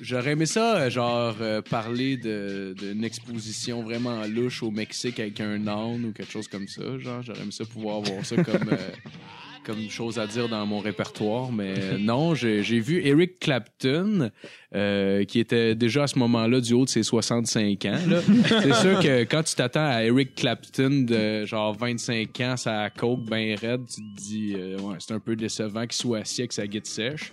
J'aurais 0.00 0.32
aimé 0.32 0.46
ça, 0.46 0.76
euh, 0.76 0.90
genre, 0.90 1.36
euh, 1.40 1.62
parler 1.62 2.16
de- 2.16 2.74
d'une 2.78 3.02
exposition 3.04 3.82
vraiment 3.82 4.22
louche 4.26 4.62
au 4.62 4.70
Mexique 4.70 5.18
avec 5.20 5.40
un 5.40 5.66
âne 5.66 6.04
ou 6.06 6.12
quelque 6.12 6.30
chose 6.30 6.48
comme 6.48 6.68
ça. 6.68 6.82
Genre, 6.98 7.22
j'aurais 7.22 7.40
aimé 7.40 7.50
ça 7.52 7.64
pouvoir 7.64 7.96
avoir 7.96 8.24
ça 8.24 8.36
comme, 8.42 8.68
euh, 8.72 8.76
comme 9.66 9.90
chose 9.90 10.18
à 10.20 10.26
dire 10.28 10.48
dans 10.48 10.64
mon 10.64 10.78
répertoire. 10.78 11.50
Mais 11.50 11.74
euh, 11.76 11.98
non, 11.98 12.34
j'ai 12.36 12.60
vu 12.78 13.04
Eric 13.04 13.40
Clapton, 13.40 14.30
euh, 14.74 15.24
qui 15.24 15.40
était 15.40 15.74
déjà 15.74 16.04
à 16.04 16.06
ce 16.06 16.18
moment-là 16.20 16.60
du 16.60 16.72
haut 16.72 16.84
de 16.84 16.88
ses 16.88 17.02
65 17.02 17.84
ans. 17.86 17.98
C'est 18.46 18.74
sûr 18.74 19.00
que 19.00 19.24
quand 19.24 19.42
tu 19.42 19.56
t'attends 19.56 19.86
à 19.86 20.04
Eric 20.04 20.36
Clapton 20.36 21.04
de 21.06 21.44
genre 21.44 21.76
25 21.76 22.40
ans, 22.42 22.56
ça 22.56 22.88
coke 22.96 23.24
bien 23.28 23.56
raide, 23.60 23.82
tu 23.92 24.00
te 24.00 24.16
dis, 24.16 24.54
euh, 24.56 24.78
ouais, 24.78 24.96
c'est 25.00 25.12
un 25.12 25.18
peu 25.20 25.34
décevant 25.34 25.82
qu'il 25.82 25.92
soit 25.94 26.18
assis 26.18 26.42
avec 26.42 26.52
sa 26.52 26.66
guide 26.66 26.86
sèche. 26.86 27.32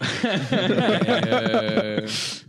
Euh, 1.24 2.08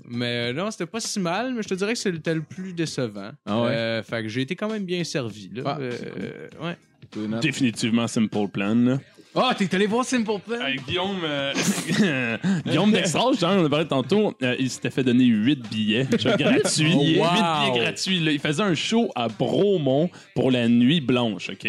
mais 0.08 0.52
non, 0.52 0.70
c'était 0.70 0.86
pas 0.86 1.00
si 1.00 1.20
mal, 1.20 1.52
mais 1.54 1.62
je 1.62 1.68
te 1.68 1.74
dirais 1.74 1.92
que 1.92 1.98
c'était 1.98 2.34
le 2.34 2.42
plus 2.42 2.72
décevant. 2.72 3.30
Ah 3.46 3.62
ouais? 3.62 4.02
Fait 4.02 4.22
que 4.22 4.28
j'ai 4.28 4.42
été 4.42 4.56
quand 4.56 4.70
même 4.70 4.84
bien 4.84 5.04
servi. 5.04 5.50
Là. 5.54 5.62
Ah, 5.66 5.78
Euh, 5.80 6.48
ouais. 6.62 6.76
Définitivement 7.40 8.06
Simple 8.08 8.48
Plan, 8.48 8.74
là. 8.74 8.98
Ah, 9.36 9.52
t'es 9.56 9.74
allé 9.74 9.86
voir 9.86 10.04
Simple 10.04 10.38
Plan? 10.46 10.58
Euh, 10.60 10.74
Guillaume, 10.86 11.18
euh, 11.24 11.52
Guillaume 12.66 12.92
Dextrage, 12.92 13.38
genre, 13.40 13.56
on 13.58 13.64
a 13.64 13.68
parlé 13.68 13.86
tantôt, 13.88 14.32
euh, 14.42 14.54
il 14.60 14.70
s'était 14.70 14.90
fait 14.90 15.02
donner 15.02 15.24
8 15.24 15.68
billets 15.68 16.06
genre, 16.18 16.36
gratuits. 16.36 16.92
Oh, 16.96 17.02
8 17.02 17.18
wow. 17.18 17.26
billets 17.72 17.80
gratuits. 17.80 18.20
là. 18.20 18.30
Il 18.30 18.38
faisait 18.38 18.62
un 18.62 18.74
show 18.74 19.10
à 19.16 19.26
Bromont 19.28 20.08
pour 20.36 20.52
la 20.52 20.68
nuit 20.68 21.00
blanche, 21.00 21.50
OK? 21.50 21.66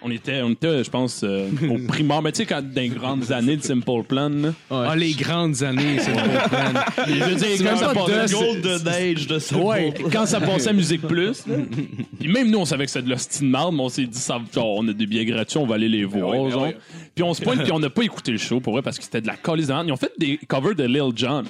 On 0.00 0.10
était, 0.12 0.42
on 0.42 0.50
était 0.50 0.84
je 0.84 0.90
pense, 0.90 1.22
euh, 1.24 1.48
au 1.68 1.86
primaire, 1.88 2.22
mais 2.22 2.30
tu 2.30 2.38
sais, 2.38 2.46
quand 2.46 2.62
dans 2.62 2.80
les 2.80 2.88
grandes 2.88 3.32
années 3.32 3.56
de 3.56 3.62
Simple 3.62 4.04
Plan, 4.06 4.28
là, 4.28 4.52
Ah, 4.70 4.94
les 4.94 5.12
grandes 5.12 5.62
années, 5.64 5.98
c'est 5.98 6.12
je 7.08 7.24
veux 7.24 7.34
dire, 7.34 7.68
quand 7.70 7.76
ça, 7.76 7.92
passait, 7.92 8.32
Golden 8.34 8.88
Age 8.88 9.26
de 9.26 9.56
ouais, 9.56 9.94
quand 10.12 10.26
ça 10.26 10.40
passait 10.40 10.68
à 10.68 10.72
Musique 10.72 11.02
Plus, 11.02 11.46
là, 11.48 11.56
puis 12.20 12.28
même 12.28 12.48
nous, 12.50 12.58
on 12.58 12.64
savait 12.64 12.84
que 12.84 12.92
c'était 12.92 13.06
de 13.06 13.10
l'hostie 13.10 13.40
de 13.40 13.48
marde, 13.48 13.74
mais 13.74 13.82
on 13.82 13.88
s'est 13.88 14.06
dit, 14.06 14.18
ça, 14.18 14.38
genre, 14.54 14.76
on 14.76 14.86
a 14.86 14.92
des 14.92 15.06
billets 15.06 15.24
gratuits, 15.24 15.58
on 15.58 15.66
va 15.66 15.74
aller 15.74 15.88
les 15.88 16.04
voir, 16.04 16.30
ben 16.30 16.50
genre. 16.50 16.62
ouais. 16.62 16.76
Puis 17.14 17.24
on 17.24 17.34
se 17.34 17.42
pointe, 17.42 17.62
puis 17.64 17.72
on 17.72 17.80
n'a 17.80 17.90
pas 17.90 18.02
écouté 18.02 18.30
le 18.30 18.38
show, 18.38 18.60
pour 18.60 18.74
vrai, 18.74 18.82
parce 18.82 18.98
que 18.98 19.04
c'était 19.04 19.20
de 19.20 19.26
la 19.26 19.36
colise 19.36 19.66
de. 19.66 19.74
Ils 19.84 19.92
ont 19.92 19.96
fait 19.96 20.12
des 20.16 20.38
covers 20.46 20.76
de 20.76 20.84
Lil 20.84 21.10
Jon. 21.16 21.42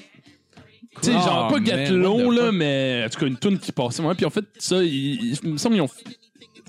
Tu 1.02 1.10
sais, 1.10 1.12
genre 1.12 1.48
Oh, 1.50 1.54
pas 1.54 1.60
man, 1.60 1.68
what 2.02 2.32
the 2.32 2.36
là, 2.36 2.50
mais 2.52 3.04
en 3.06 3.08
tout 3.10 3.20
cas, 3.20 3.26
une 3.26 3.36
tune 3.36 3.58
qui 3.58 3.72
passait. 3.72 4.02
Ouais, 4.02 4.14
puis 4.14 4.24
en 4.24 4.30
fait, 4.30 4.44
ça, 4.58 4.82
ils, 4.82 5.38
il 5.44 5.50
me 5.52 5.56
semble 5.58 5.74
qu'ils 5.74 5.82
ont. 5.82 5.88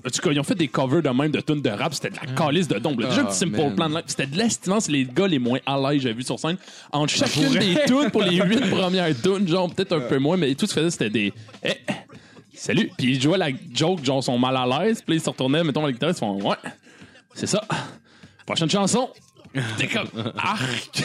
En 0.06 0.08
tout 0.10 0.20
cas, 0.22 0.30
ils 0.30 0.40
ont 0.40 0.44
fait 0.44 0.54
des 0.54 0.68
covers 0.68 1.02
de 1.02 1.08
même 1.10 1.30
de 1.30 1.40
tunes 1.40 1.60
de 1.60 1.68
rap. 1.70 1.92
C'était 1.92 2.10
de 2.10 2.16
la 2.16 2.32
calice 2.34 2.68
de 2.68 2.78
dombe. 2.78 3.02
Déjà, 3.02 3.22
Ah, 3.26 3.30
du 3.30 3.34
Simple 3.34 3.56
man. 3.58 3.74
Plan 3.74 3.88
de 3.90 3.94
Life, 3.96 4.04
C'était 4.06 4.26
de 4.26 4.36
l'estimance. 4.36 4.88
Les 4.88 5.04
gars 5.04 5.26
les 5.26 5.38
moins 5.38 5.58
à 5.66 5.76
l'aise, 5.76 6.02
j'ai 6.02 6.12
vu 6.12 6.22
sur 6.22 6.38
scène. 6.38 6.56
Entre 6.90 7.12
chacune 7.14 7.52
des 7.52 7.76
tunes 7.86 8.10
pour 8.10 8.22
les 8.22 8.36
huit 8.44 8.70
premières 8.70 9.14
tunes, 9.20 9.46
genre 9.46 9.72
peut-être 9.72 9.92
un 9.92 10.00
peu 10.00 10.18
moins, 10.18 10.36
mais 10.36 10.54
tout 10.54 10.66
ce 10.66 10.72
qu'ils 10.72 10.82
faisaient, 10.82 10.90
c'était 10.90 11.10
des. 11.10 11.32
Eh, 11.62 11.72
salut. 12.54 12.90
Puis 12.96 13.14
ils 13.16 13.20
jouaient 13.20 13.38
la 13.38 13.50
joke, 13.74 14.04
genre, 14.04 14.24
sont 14.24 14.38
mal 14.38 14.56
à 14.56 14.66
l'aise. 14.84 15.02
Puis 15.02 15.16
ils 15.16 15.20
se 15.20 15.28
retournaient, 15.28 15.62
mettons, 15.64 15.84
la 15.84 15.92
guitare, 15.92 16.10
ils 16.10 16.14
se 16.14 16.20
font 16.20 16.40
Ouais, 16.42 16.56
c'est 17.34 17.46
ça. 17.46 17.62
Prochaine 18.46 18.70
chanson. 18.70 19.10
T'es 19.76 19.88
comme 19.88 20.32
arc. 20.38 21.04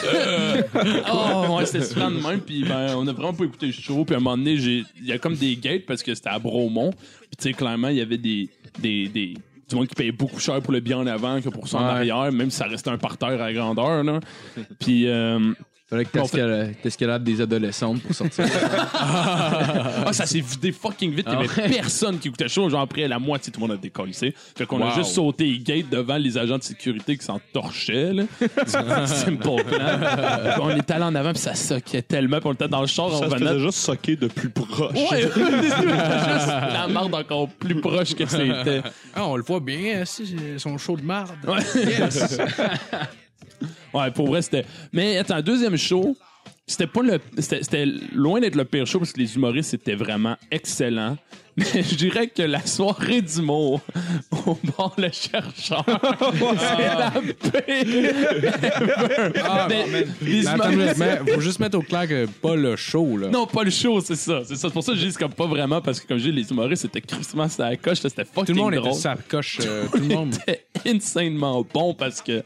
oh 1.12 1.56
ouais, 1.56 1.66
c'était 1.66 1.84
super 1.84 2.10
de 2.10 2.20
même. 2.20 2.40
Puis 2.40 2.62
ben, 2.62 2.94
on 2.96 3.06
a 3.06 3.12
vraiment 3.12 3.34
pas 3.34 3.44
écouté 3.44 3.66
le 3.66 3.72
show. 3.72 4.04
Puis 4.04 4.14
à 4.14 4.18
un 4.18 4.20
moment 4.20 4.36
donné, 4.38 4.52
il 4.52 4.84
y 5.02 5.12
a 5.12 5.18
comme 5.18 5.34
des 5.34 5.56
gates 5.56 5.84
parce 5.84 6.02
que 6.02 6.14
c'était 6.14 6.28
à 6.28 6.38
Bromont. 6.38 6.90
Puis 6.92 7.36
tu 7.38 7.42
sais, 7.42 7.52
clairement, 7.52 7.88
il 7.88 7.96
y 7.96 8.00
avait 8.00 8.18
des, 8.18 8.48
des, 8.78 9.08
des 9.08 9.34
du 9.68 9.74
monde 9.74 9.88
qui 9.88 9.94
payait 9.96 10.12
beaucoup 10.12 10.38
cher 10.38 10.60
pour 10.62 10.72
le 10.72 10.78
bien 10.80 10.98
en 10.98 11.06
avant 11.08 11.40
que 11.40 11.48
pour 11.48 11.66
ça 11.66 11.78
en 11.78 11.80
Ouais. 11.84 11.90
arrière, 11.90 12.30
même 12.30 12.50
si 12.50 12.56
ça 12.58 12.66
restait 12.66 12.90
un 12.90 12.98
parterre 12.98 13.42
à 13.42 13.52
grandeur. 13.52 14.04
Là. 14.04 14.20
Puis 14.78 15.08
euh, 15.08 15.52
Fallait 15.88 16.04
que 16.04 16.18
En 16.18 16.24
fait- 16.24 16.30
t'escalades 16.38 16.74
t'escalades 16.82 17.22
des 17.24 17.40
adolescentes 17.40 18.02
pour 18.02 18.12
sortir. 18.12 18.44
ah, 18.94 20.08
ça 20.12 20.26
s'est 20.26 20.40
vidé 20.40 20.72
fucking 20.72 21.14
vite. 21.14 21.28
Il 21.28 21.32
y 21.32 21.36
avait 21.36 21.74
personne 21.76 22.18
qui 22.18 22.26
écoutait 22.26 22.48
show. 22.48 22.68
Genre 22.68 22.80
après 22.80 23.06
la 23.06 23.20
moitié, 23.20 23.52
tout 23.52 23.60
le 23.60 23.68
monde 23.68 23.76
a 23.76 23.80
décollé. 23.80 24.12
Fait 24.12 24.66
qu'on 24.66 24.84
a 24.84 24.94
juste 24.96 25.12
sauté 25.12 25.44
les 25.44 25.58
gates 25.60 25.88
devant 25.88 26.16
les 26.16 26.36
agents 26.38 26.58
de 26.58 26.64
sécurité 26.64 27.16
qui 27.16 27.24
s'en 27.24 27.40
torchaient. 27.52 28.12
Là. 28.12 28.24
Simple 29.06 29.36
plan. 29.36 29.58
On 30.60 30.70
est 30.70 30.90
allé 30.90 31.04
en 31.04 31.14
avant 31.14 31.30
puis 31.32 31.40
ça 31.42 31.54
soquait 31.54 32.02
tellement. 32.02 32.40
Puis 32.40 32.48
on 32.48 32.52
était 32.54 32.66
dans 32.66 32.80
le 32.80 32.88
char, 32.88 33.06
on 33.06 33.10
Ça 33.10 33.18
se 33.18 33.24
revenait. 33.34 33.46
faisait 33.50 33.60
juste 33.60 33.78
socker 33.78 34.16
de 34.16 34.26
plus 34.26 34.50
proche. 34.50 34.92
Ouais, 35.12 35.22
juste 35.36 35.36
la 36.48 36.88
marde 36.90 37.14
encore 37.14 37.48
plus 37.48 37.80
proche 37.80 38.12
que 38.16 38.26
c'était. 38.26 38.82
Ah, 39.14 39.26
on 39.28 39.36
le 39.36 39.44
voit 39.44 39.60
bien, 39.60 40.04
si, 40.04 40.34
son 40.58 40.76
show 40.78 40.96
de 40.96 41.02
marde. 41.02 41.30
Ouais. 41.46 41.62
Ouais, 43.94 44.10
pour 44.10 44.28
vrai, 44.28 44.42
c'était. 44.42 44.64
Mais 44.92 45.18
attends, 45.18 45.40
deuxième 45.40 45.76
show, 45.76 46.16
c'était 46.66 46.86
pas 46.86 47.02
le. 47.02 47.20
C'était 47.38 47.62
c'était 47.62 47.86
loin 48.12 48.40
d'être 48.40 48.56
le 48.56 48.64
pire 48.64 48.86
show 48.86 48.98
parce 48.98 49.12
que 49.12 49.20
les 49.20 49.34
humoristes 49.36 49.74
étaient 49.74 49.94
vraiment 49.94 50.36
excellents. 50.50 51.16
Mais 51.56 51.82
je 51.82 51.94
dirais 51.94 52.28
que 52.28 52.42
la 52.42 52.64
soirée 52.66 53.22
d'humour 53.22 53.80
au 54.46 54.58
bar 54.76 54.92
Le 54.98 55.08
Chercheur, 55.10 55.84
c'est 55.86 56.84
la 56.84 57.10
pire. 57.10 58.12
Ah, 59.42 59.66
Mais 59.68 59.86
mais, 59.90 60.06
les 60.22 60.42
mais 60.42 60.46
attends, 60.48 60.70
humoristes- 60.70 60.98
mais 61.24 61.32
faut 61.32 61.40
juste 61.40 61.58
mettre 61.60 61.78
au 61.78 61.82
clair 61.82 62.06
que 62.08 62.26
pas 62.26 62.54
le 62.56 62.76
show, 62.76 63.16
là. 63.16 63.28
Non, 63.28 63.46
pas 63.46 63.62
le 63.64 63.70
show, 63.70 64.00
c'est 64.00 64.16
ça. 64.16 64.42
C'est 64.46 64.56
ça. 64.56 64.68
C'est 64.68 64.72
pour 64.74 64.82
ça 64.82 64.92
que 64.92 64.98
je 64.98 65.06
dis 65.06 65.14
comme 65.14 65.32
pas 65.32 65.46
vraiment 65.46 65.80
parce 65.80 66.00
que 66.00 66.06
comme 66.06 66.18
je 66.18 66.24
dis, 66.24 66.32
les 66.32 66.50
humoristes 66.50 66.82
c'était 66.82 67.00
crissement 67.00 67.48
sur 67.48 67.62
la 67.64 67.76
coche, 67.76 67.98
c'était 68.00 68.24
fucking 68.24 68.44
Tout 68.46 68.52
le 68.52 68.60
monde 68.60 68.74
drôle. 68.74 68.88
était 68.90 68.98
sa 69.00 69.16
coche. 69.16 69.58
euh, 69.64 69.86
tout 69.90 69.98
le 69.98 70.04
monde. 70.14 70.34
C'était 70.46 70.66
insanement 70.86 71.66
bon 71.72 71.94
parce 71.94 72.20
que 72.20 72.42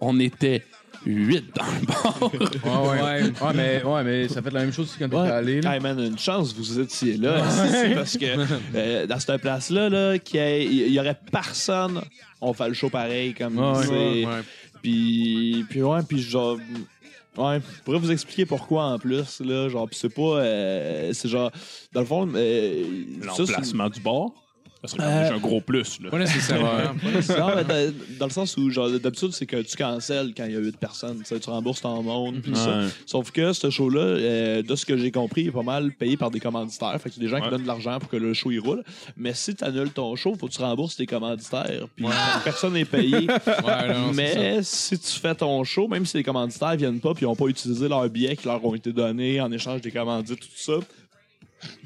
on 0.00 0.18
était 0.20 0.62
huit 1.06 1.44
dans 1.54 1.64
le 1.64 1.86
bar. 1.86 2.30
Ouais, 2.92 3.00
ouais. 3.00 3.22
ouais, 3.22 3.52
mais, 3.54 3.82
ouais, 3.84 4.04
mais 4.04 4.28
ça 4.28 4.42
fait 4.42 4.50
la 4.50 4.60
même 4.60 4.72
chose 4.72 4.94
quand 4.98 5.08
t'es 5.08 5.16
allé. 5.16 5.60
Là. 5.60 5.74
Hey 5.74 5.80
man, 5.80 5.98
une 5.98 6.18
chance 6.18 6.52
vous 6.54 6.80
étiez 6.80 7.16
là. 7.16 7.42
C'est 7.70 7.94
parce 7.94 8.16
que 8.16 8.26
euh, 8.74 9.06
dans 9.06 9.18
cette 9.20 9.40
place-là, 9.40 9.88
là, 9.88 10.18
qu'il 10.18 10.40
y 10.72 10.92
y, 10.92 11.00
aurait 11.00 11.18
personne, 11.30 12.00
on 12.40 12.52
fait 12.52 12.68
le 12.68 12.74
show 12.74 12.90
pareil 12.90 13.34
comme 13.34 13.58
Ouais, 13.58 13.82
c'est- 13.84 14.26
Ouais. 14.26 14.42
Puis, 14.82 15.64
puis 15.70 15.82
ouais, 15.82 16.00
puis 16.08 16.20
genre. 16.20 16.58
Ouais, 17.36 17.60
je 17.60 17.82
pourrais 17.82 17.98
vous 17.98 18.10
expliquer 18.12 18.46
pourquoi 18.46 18.84
en 18.86 18.98
plus, 18.98 19.40
là. 19.40 19.68
Genre, 19.68 19.88
c'est 19.92 20.08
pas. 20.14 20.22
euh, 20.38 21.10
c'est 21.12 21.28
genre. 21.28 21.50
Dans 21.92 22.00
le 22.00 22.06
fond. 22.06 22.28
euh, 22.34 22.84
L'emplacement 23.22 23.88
du 23.90 24.00
bar. 24.00 24.28
Ça 24.86 24.96
serait 24.96 25.06
Euh, 25.06 25.22
déjà 25.22 25.34
un 25.34 25.38
gros 25.38 25.60
plus. 25.60 26.00
Là. 26.00 26.10
Pas 26.10 26.18
nécessairement. 26.18 26.72
Non, 27.38 27.52
mais 27.56 27.64
dans, 27.64 27.94
dans 28.20 28.26
le 28.26 28.30
sens 28.32 28.56
où, 28.56 28.70
genre, 28.70 28.90
d'habitude, 28.90 29.32
c'est 29.32 29.46
que 29.46 29.62
tu 29.62 29.76
cancelles 29.76 30.32
quand 30.36 30.44
il 30.44 30.52
y 30.52 30.56
a 30.56 30.60
8 30.60 30.76
personnes. 30.78 31.22
Tu 31.26 31.50
rembourses 31.50 31.80
ton 31.80 32.02
monde, 32.02 32.40
puis 32.42 32.54
ça. 32.54 32.82
Sauf 33.06 33.30
que 33.30 33.52
ce 33.52 33.70
show-là, 33.70 34.00
euh, 34.00 34.62
de 34.62 34.74
ce 34.76 34.84
que 34.86 34.96
j'ai 34.96 35.10
compris, 35.10 35.42
il 35.42 35.48
est 35.48 35.52
pas 35.52 35.62
mal 35.62 35.92
payé 35.92 36.16
par 36.16 36.30
des 36.30 36.40
commanditaires. 36.40 36.98
Fait 37.00 37.08
que 37.08 37.14
c'est 37.14 37.20
des 37.20 37.28
gens 37.28 37.36
Ouais. 37.36 37.42
qui 37.42 37.50
donnent 37.50 37.62
de 37.62 37.66
l'argent 37.66 37.98
pour 37.98 38.08
que 38.08 38.16
le 38.16 38.32
show 38.34 38.50
il 38.50 38.58
roule. 38.60 38.82
Mais 39.16 39.34
si 39.34 39.54
tu 39.54 39.62
annules 39.64 39.90
ton 39.90 40.14
show, 40.16 40.34
faut 40.38 40.46
que 40.48 40.52
tu 40.52 40.60
rembourses 40.62 40.96
tes 40.96 41.06
commanditaires. 41.06 41.86
Puis 41.96 42.06
personne 42.44 42.72
n'est 42.74 42.84
payé. 42.84 43.26
Non. 43.66 44.12
Mais 44.14 44.60
si 44.62 44.98
tu 44.98 45.12
fais 45.20 45.34
ton 45.34 45.62
show, 45.64 45.88
même 45.88 46.06
si 46.06 46.16
les 46.18 46.22
commanditaires 46.22 46.76
viennent 46.76 47.00
pas 47.00 47.14
puis 47.14 47.24
ils 47.24 47.28
n'ont 47.28 47.36
pas 47.36 47.46
utilisé 47.46 47.88
leurs 47.88 48.08
billets 48.08 48.36
qui 48.36 48.46
leur 48.46 48.64
ont 48.64 48.74
été 48.74 48.92
donnés 48.92 49.40
en 49.40 49.50
échange 49.52 49.80
des 49.80 49.90
commandites, 49.90 50.40
tout 50.40 50.46
ça, 50.56 50.74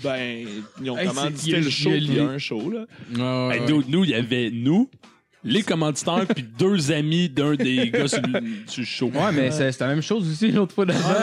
ben, 0.02 0.46
ils 0.82 0.90
ont 0.90 0.98
Hey, 0.98 1.08
commandité 1.08 1.38
c'est- 1.40 1.46
il 1.48 1.52
y 1.52 1.56
a- 1.56 1.60
le 1.60 1.70
show 1.70 1.90
il 1.90 1.94
y 2.06 2.10
a 2.10 2.12
il 2.12 2.16
y 2.16 2.20
a 2.20 2.24
un 2.28 2.38
show, 2.38 2.70
là. 2.70 2.86
Ouais, 3.50 3.58
ouais. 3.60 3.66
dude, 3.66 3.88
nous, 3.88 4.04
il 4.04 4.10
y 4.10 4.14
avait 4.14 4.50
nous, 4.52 4.88
les 5.42 5.62
commanditaires, 5.62 6.26
puis 6.26 6.44
deux 6.58 6.92
amis 6.92 7.30
d'un 7.30 7.54
des 7.54 7.88
gars 7.90 8.08
sur 8.08 8.20
le, 8.20 8.40
sur 8.66 8.80
le 8.82 8.84
show. 8.86 9.06
Ouais, 9.06 9.32
mais 9.32 9.50
c'est 9.50 9.72
c'est 9.72 9.80
la 9.82 9.88
même 9.88 10.02
chose 10.02 10.28
aussi 10.30 10.52
l'autre 10.52 10.74
fois 10.74 10.84
d'avant. 10.84 11.14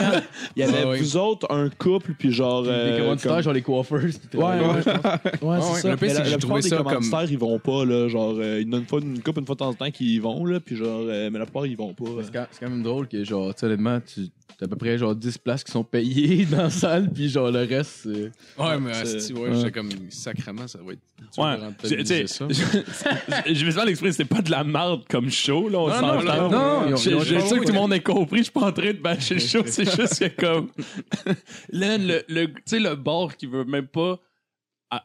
Il 0.56 0.60
y 0.60 0.62
avait 0.64 0.78
Ouais, 0.82 0.90
ouais. 0.90 0.98
vous 0.98 1.16
autres, 1.16 1.46
un 1.52 1.68
couple, 1.68 2.14
puis 2.18 2.32
genre. 2.32 2.62
les 2.62 2.68
euh, 2.70 2.98
commanditaires, 2.98 3.32
comme- 3.34 3.42
genre 3.42 3.52
les 3.52 3.62
coiffeurs. 3.62 4.00
Ouais, 4.00 4.08
ouais, 4.34 4.42
ouais, 4.42 4.58
Ouais, 4.66 4.82
c'est 4.82 5.44
ouais. 5.44 5.60
ça. 5.80 5.90
Le 5.90 5.96
pire, 5.96 5.98
Mais 6.02 6.08
c'est 6.08 6.14
la, 6.14 6.20
que 6.20 6.24
j'ai 6.24 6.30
la 6.32 6.38
trouvé 6.38 6.38
plupart 6.38 6.58
des 6.62 6.68
ça 6.68 6.76
comme- 6.78 6.86
commanditaires, 6.86 7.24
ils 7.30 7.38
vont 7.38 7.58
pas, 7.60 7.84
là. 7.84 8.08
Genre, 8.08 8.34
euh, 8.40 8.60
ils 8.60 8.68
donnent 8.68 8.80
une 8.80 8.86
fois 8.88 9.00
une 9.00 9.22
couple 9.22 9.38
une 9.38 9.46
fois 9.46 9.54
de 9.54 9.58
temps 9.60 9.68
en 9.68 9.74
temps 9.74 9.90
qu'ils 9.92 10.08
y 10.10 10.18
vont, 10.18 10.44
là. 10.44 10.58
Puis 10.58 10.74
genre, 10.74 11.02
euh, 11.04 11.30
mais 11.32 11.38
la 11.38 11.44
plupart, 11.44 11.66
ils 11.66 11.76
vont 11.76 11.94
pas. 11.94 12.06
C'est 12.24 12.32
quand, 12.32 12.46
c'est 12.50 12.64
quand 12.64 12.70
même 12.72 12.82
drôle 12.82 13.06
que, 13.06 13.22
genre, 13.22 13.54
tu 13.54 13.60
sais, 13.60 13.66
honnêtement, 13.66 14.00
tu 14.00 14.22
t'as 14.58 14.66
à 14.66 14.68
peu 14.68 14.76
près 14.76 14.98
genre 14.98 15.14
10 15.14 15.38
places 15.38 15.62
qui 15.64 15.70
sont 15.72 15.84
payées 15.84 16.44
dans 16.50 16.64
la 16.64 16.70
salle, 16.70 17.10
puis 17.10 17.28
genre 17.28 17.50
le 17.50 17.60
reste, 17.60 18.00
c'est. 18.02 18.30
Ouais, 18.60 18.78
mais 18.80 18.92
C'est- 18.92 19.16
asti, 19.16 19.32
ouais, 19.32 19.54
j'étais 19.54 19.70
comme 19.70 19.88
sacrément, 20.10 20.66
ça 20.66 20.78
va 20.84 20.92
être. 20.92 21.00
dur 21.16 21.44
Ouais, 21.44 21.56
tu 21.82 22.04
sais, 22.06 22.26
ça. 22.26 22.46
je 23.46 23.64
vais 23.64 23.70
souvent 23.70 23.84
l'exprimer, 23.84 24.12
c'était 24.12 24.24
pas 24.34 24.42
de 24.42 24.50
la 24.50 24.64
merde 24.64 25.02
comme 25.08 25.30
show, 25.30 25.68
là, 25.68 25.78
on 25.78 25.88
Non, 25.88 25.94
s'entend. 25.94 26.50
non, 26.50 26.50
non, 26.50 26.86
ils 26.88 26.94
ont- 26.94 26.96
Je 26.96 27.10
je 27.34 27.38
suis 27.38 27.48
sûr 27.48 27.60
que 27.60 27.66
tout 27.66 27.72
le 27.72 27.78
monde 27.78 27.92
a 27.92 28.00
compris, 28.00 28.38
je 28.38 28.42
suis 28.44 28.52
pas 28.52 28.66
en 28.66 28.72
train 28.72 28.92
de 28.92 28.98
bâcher 28.98 29.34
le 29.34 29.40
show, 29.40 29.62
c'est 29.64 29.84
juste 29.84 30.18
que 30.36 30.40
comme. 30.46 30.68
Là, 31.70 31.96
le, 31.98 32.22
le, 32.28 32.46
tu 32.46 32.54
sais, 32.66 32.80
le 32.80 32.94
bar 32.96 33.36
qui 33.36 33.46
veut 33.46 33.64
même 33.64 33.86
pas 33.86 34.18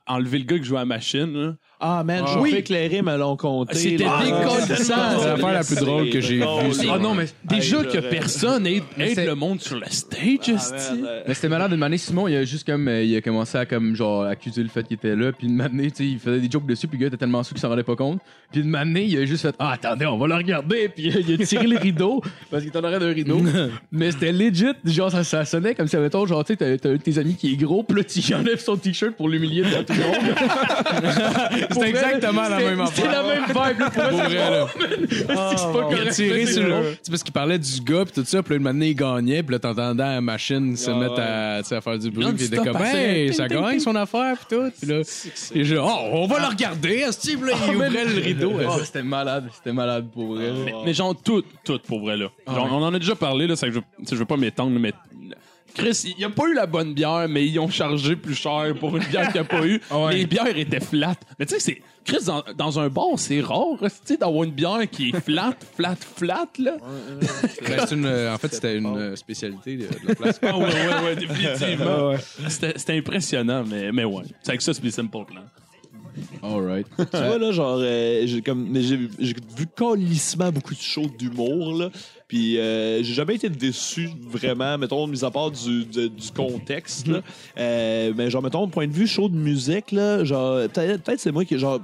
enlever 0.07 0.39
le 0.39 0.45
gars 0.45 0.57
qui 0.57 0.63
joue 0.63 0.77
à 0.77 0.79
la 0.79 0.85
machine, 0.85 1.33
là. 1.33 1.55
Ah, 1.85 2.01
man, 2.05 2.23
je 2.33 2.39
Oui. 2.39 2.51
fais 2.51 2.59
éclairer 2.59 3.01
me 3.01 3.17
l'ont 3.17 3.35
compté. 3.35 3.75
C'était 3.75 4.05
là. 4.05 4.19
décollissant. 4.23 4.93
C'est 5.19 5.27
l'affaire 5.27 5.51
la 5.53 5.63
plus 5.65 5.75
drôle 5.75 6.09
que 6.09 6.21
j'ai 6.21 6.37
vue. 6.37 6.43
Ah 6.89 6.97
non, 6.97 7.13
mais. 7.13 7.25
Déjà 7.43 7.83
que 7.83 7.97
personne 7.97 8.65
aide, 8.65 8.83
le 8.97 9.33
monde 9.33 9.59
sur 9.59 9.75
le 9.77 9.85
stage, 9.89 10.53
Ah, 10.55 10.93
Mais 11.27 11.33
c'était 11.33 11.49
malade 11.49 11.71
d'une 11.73 11.83
année. 11.83 11.97
Simon, 11.97 12.27
il 12.29 12.35
a 12.37 12.45
juste 12.45 12.65
comme. 12.65 12.87
euh, 12.87 13.03
il 13.03 13.15
a 13.17 13.21
commencé 13.21 13.57
à 13.57 13.65
comme 13.65 13.95
genre 13.95 14.23
accuser 14.23 14.63
le 14.63 14.69
fait 14.69 14.83
qu'il 14.83 14.95
était 14.95 15.15
là. 15.15 15.31
Puis 15.33 15.47
une 15.47 15.59
année, 15.59 15.91
tu 15.91 15.97
sais, 15.97 16.05
il 16.09 16.19
faisait 16.19 16.39
des 16.39 16.49
jokes 16.49 16.65
dessus. 16.65 16.87
Puis 16.87 16.97
le 16.97 17.01
gars 17.01 17.07
était 17.07 17.17
tellement 17.17 17.43
sous 17.43 17.53
qu'il 17.53 17.61
s'en 17.61 17.69
rendait 17.69 17.83
pas 17.83 17.95
compte. 17.97 18.19
Puis 18.51 18.61
une 18.61 18.73
année, 18.75 19.03
il 19.05 19.17
a 19.17 19.25
juste 19.25 19.41
fait 19.41 19.55
Ah, 19.59 19.73
attendez, 19.73 20.05
on 20.05 20.17
va 20.17 20.27
le 20.27 20.35
regarder. 20.35 20.87
Puis 20.87 21.07
il 21.27 21.41
a 21.41 21.45
tiré 21.45 21.67
le 21.67 21.77
rideau. 21.77 22.21
Parce 22.49 22.63
qu'il 22.63 22.69
était 22.69 22.79
en 22.79 22.83
arrière 22.85 22.99
d'un 23.01 23.13
rideau. 23.13 23.41
Mais 23.91 24.11
c'était 24.11 24.31
legit. 24.31 24.67
Genre, 24.85 25.11
ça, 25.11 25.23
ça 25.25 25.43
sonnait 25.43 25.75
comme 25.75 25.87
si, 25.87 25.97
mettons, 25.97 26.25
genre, 26.25 26.45
tu 26.45 26.53
sais, 26.53 26.57
t'as- 26.57 26.77
t'as 26.77 26.89
un 26.89 26.93
de 26.93 26.97
tes 26.97 27.17
amis 27.17 27.35
qui 27.35 27.51
est 27.53 27.57
gros. 27.57 27.83
Puis 27.83 27.97
là, 27.97 28.03
tu 28.05 28.33
enlèves 28.33 28.59
son 28.61 28.77
t-shirt 28.77 29.15
pour 29.15 29.27
l'humilier 29.27 29.63
devant 29.63 29.83
tout 29.83 29.93
le 29.93 29.99
monde. 29.99 30.13
C'était 31.73 31.89
exactement 31.89 32.49
la 32.49 32.57
même 32.57 32.85
C'était 32.87 33.07
affaire. 33.07 33.23
la 33.23 33.35
même 33.35 33.45
vibe. 33.47 33.79
là, 33.79 33.89
pour 33.89 34.03
Pour 34.09 34.17
vrai, 34.17 34.35
là. 34.35 34.67
c'est 35.09 35.27
pas 35.27 35.33
Il 35.33 35.93
a 35.93 35.97
correct. 35.97 36.11
tiré 36.13 36.45
C'est 36.45 36.53
sur. 36.53 36.75
C'est 37.01 37.11
parce 37.11 37.23
qu'il 37.23 37.33
parlait 37.33 37.59
du 37.59 37.81
gars, 37.81 38.05
puis 38.05 38.13
tout 38.13 38.25
ça, 38.25 38.43
puis 38.43 38.53
là, 38.55 38.59
maintenant, 38.59 38.85
il 38.85 38.95
gagnait, 38.95 39.43
puis 39.43 39.53
là, 39.53 39.59
t'entendais 39.59 40.03
la 40.03 40.21
machine 40.21 40.75
se 40.77 40.89
Ah, 40.91 40.95
mettre 40.95 41.19
à, 41.19 41.57
tu 41.61 41.69
sais, 41.69 41.75
à 41.75 41.81
faire 41.81 41.97
du 41.99 42.11
bruit, 42.11 42.25
puis 42.33 42.45
il 42.45 42.53
était 42.53 42.57
comme, 42.57 42.81
hey, 42.81 43.33
ça 43.33 43.47
gagne 43.47 43.79
son 43.79 43.95
affaire, 43.95 44.37
puis 44.37 44.57
tout. 44.57 44.71
Puis 44.79 44.89
là, 44.89 44.99
et 45.55 45.63
je, 45.63 45.75
oh, 45.75 45.89
on 46.11 46.27
va 46.27 46.39
le 46.39 46.47
regarder, 46.47 47.05
Steve, 47.11 47.45
là, 47.45 47.53
il 47.67 47.75
ouvrait 47.75 48.05
le 48.05 48.21
rideau. 48.21 48.53
Oh, 48.67 48.79
c'était 48.83 49.03
malade. 49.03 49.49
C'était 49.53 49.73
malade 49.73 50.07
pour 50.13 50.35
vrai. 50.35 50.51
Mais, 50.85 50.93
genre, 50.93 51.15
tout, 51.21 51.43
tout 51.63 51.79
pour 51.87 52.01
vrai, 52.01 52.17
là. 52.17 52.27
Genre, 52.47 52.69
on 52.71 52.83
en 52.83 52.93
a 52.93 52.99
déjà 52.99 53.15
parlé, 53.15 53.47
là, 53.47 53.55
c'est 53.55 53.67
que 53.67 53.73
je, 53.73 53.79
tu 53.79 53.85
sais, 54.05 54.15
je 54.15 54.19
veux 54.19 54.25
pas 54.25 54.37
m'étendre, 54.37 54.77
mais. 54.79 54.93
Chris, 55.73 56.03
il 56.05 56.19
y 56.21 56.23
a 56.25 56.29
pas 56.29 56.47
eu 56.47 56.53
la 56.53 56.65
bonne 56.65 56.93
bière, 56.93 57.27
mais 57.29 57.45
ils 57.45 57.59
ont 57.59 57.69
chargé 57.69 58.15
plus 58.15 58.35
cher 58.35 58.73
pour 58.79 58.95
une 58.95 59.03
bière 59.03 59.25
qu'il 59.31 59.41
n'y 59.41 59.47
a 59.47 59.49
pas 59.49 59.65
eu. 59.65 59.81
ouais. 59.91 60.13
Les 60.13 60.25
bières 60.25 60.55
étaient 60.57 60.79
flat. 60.79 61.15
Mais 61.39 61.45
tu 61.45 61.55
sais, 61.55 61.59
c'est. 61.59 61.81
Chris, 62.05 62.25
dans, 62.25 62.43
dans 62.57 62.79
un 62.79 62.89
bar, 62.89 63.11
c'est 63.15 63.39
rare, 63.39 63.77
tu 64.05 64.17
d'avoir 64.17 64.43
une 64.43 64.51
bière 64.51 64.81
qui 64.91 65.09
est 65.09 65.19
flat, 65.21 65.53
flat, 65.77 65.95
flat, 65.95 66.49
là. 66.59 66.75
Ben, 67.65 67.85
une, 67.91 68.05
euh, 68.05 68.33
en 68.33 68.37
fait, 68.37 68.53
c'était 68.53 68.77
une 68.77 68.97
euh, 68.97 69.15
spécialité 69.15 69.77
de, 69.77 69.83
de 69.83 70.07
la 70.09 70.15
place. 70.15 70.39
Ah 70.43 70.57
ouais, 70.57 70.65
ouais, 70.65 71.05
ouais, 71.05 71.15
définitivement. 71.15 72.13
C'était 72.49 72.73
c'était 72.77 72.97
impressionnant, 72.97 73.63
mais, 73.65 73.91
mais 73.93 74.03
ouais. 74.03 74.23
C'est 74.41 74.49
avec 74.49 74.61
ça, 74.61 74.73
c'est 74.73 74.83
les 74.83 74.91
simple 74.91 75.11
plans. 75.25 75.45
Alright. 76.43 76.87
Tu 76.97 77.17
vois, 77.17 77.37
là, 77.37 77.51
genre, 77.51 77.79
euh, 77.81 78.23
j'ai 78.25 78.41
comme, 78.41 78.67
mais 78.69 78.81
j'ai 78.81 78.99
j'ai 79.19 79.33
vu 79.57 79.65
calissement 79.75 80.51
beaucoup 80.51 80.73
de 80.73 80.79
shows 80.79 81.09
d'humour, 81.17 81.73
là. 81.77 81.89
Puis 82.33 82.57
euh, 82.57 83.03
j'ai 83.03 83.13
jamais 83.13 83.35
été 83.35 83.47
déçu 83.47 84.09
vraiment, 84.27 84.75
mettons, 84.79 85.05
mis 85.05 85.23
à 85.23 85.29
part 85.29 85.51
du, 85.51 85.85
du, 85.85 86.09
du 86.09 86.31
contexte. 86.35 87.07
là. 87.07 87.21
Euh, 87.59 88.11
mais 88.17 88.31
genre, 88.31 88.41
mettons, 88.41 88.67
point 88.67 88.87
de 88.87 88.91
vue 88.91 89.05
show 89.05 89.29
de 89.29 89.35
musique, 89.35 89.91
là, 89.91 90.23
genre, 90.23 90.67
peut-être 90.67 91.19
c'est 91.19 91.31
moi 91.31 91.45
qui, 91.45 91.59
genre, 91.59 91.79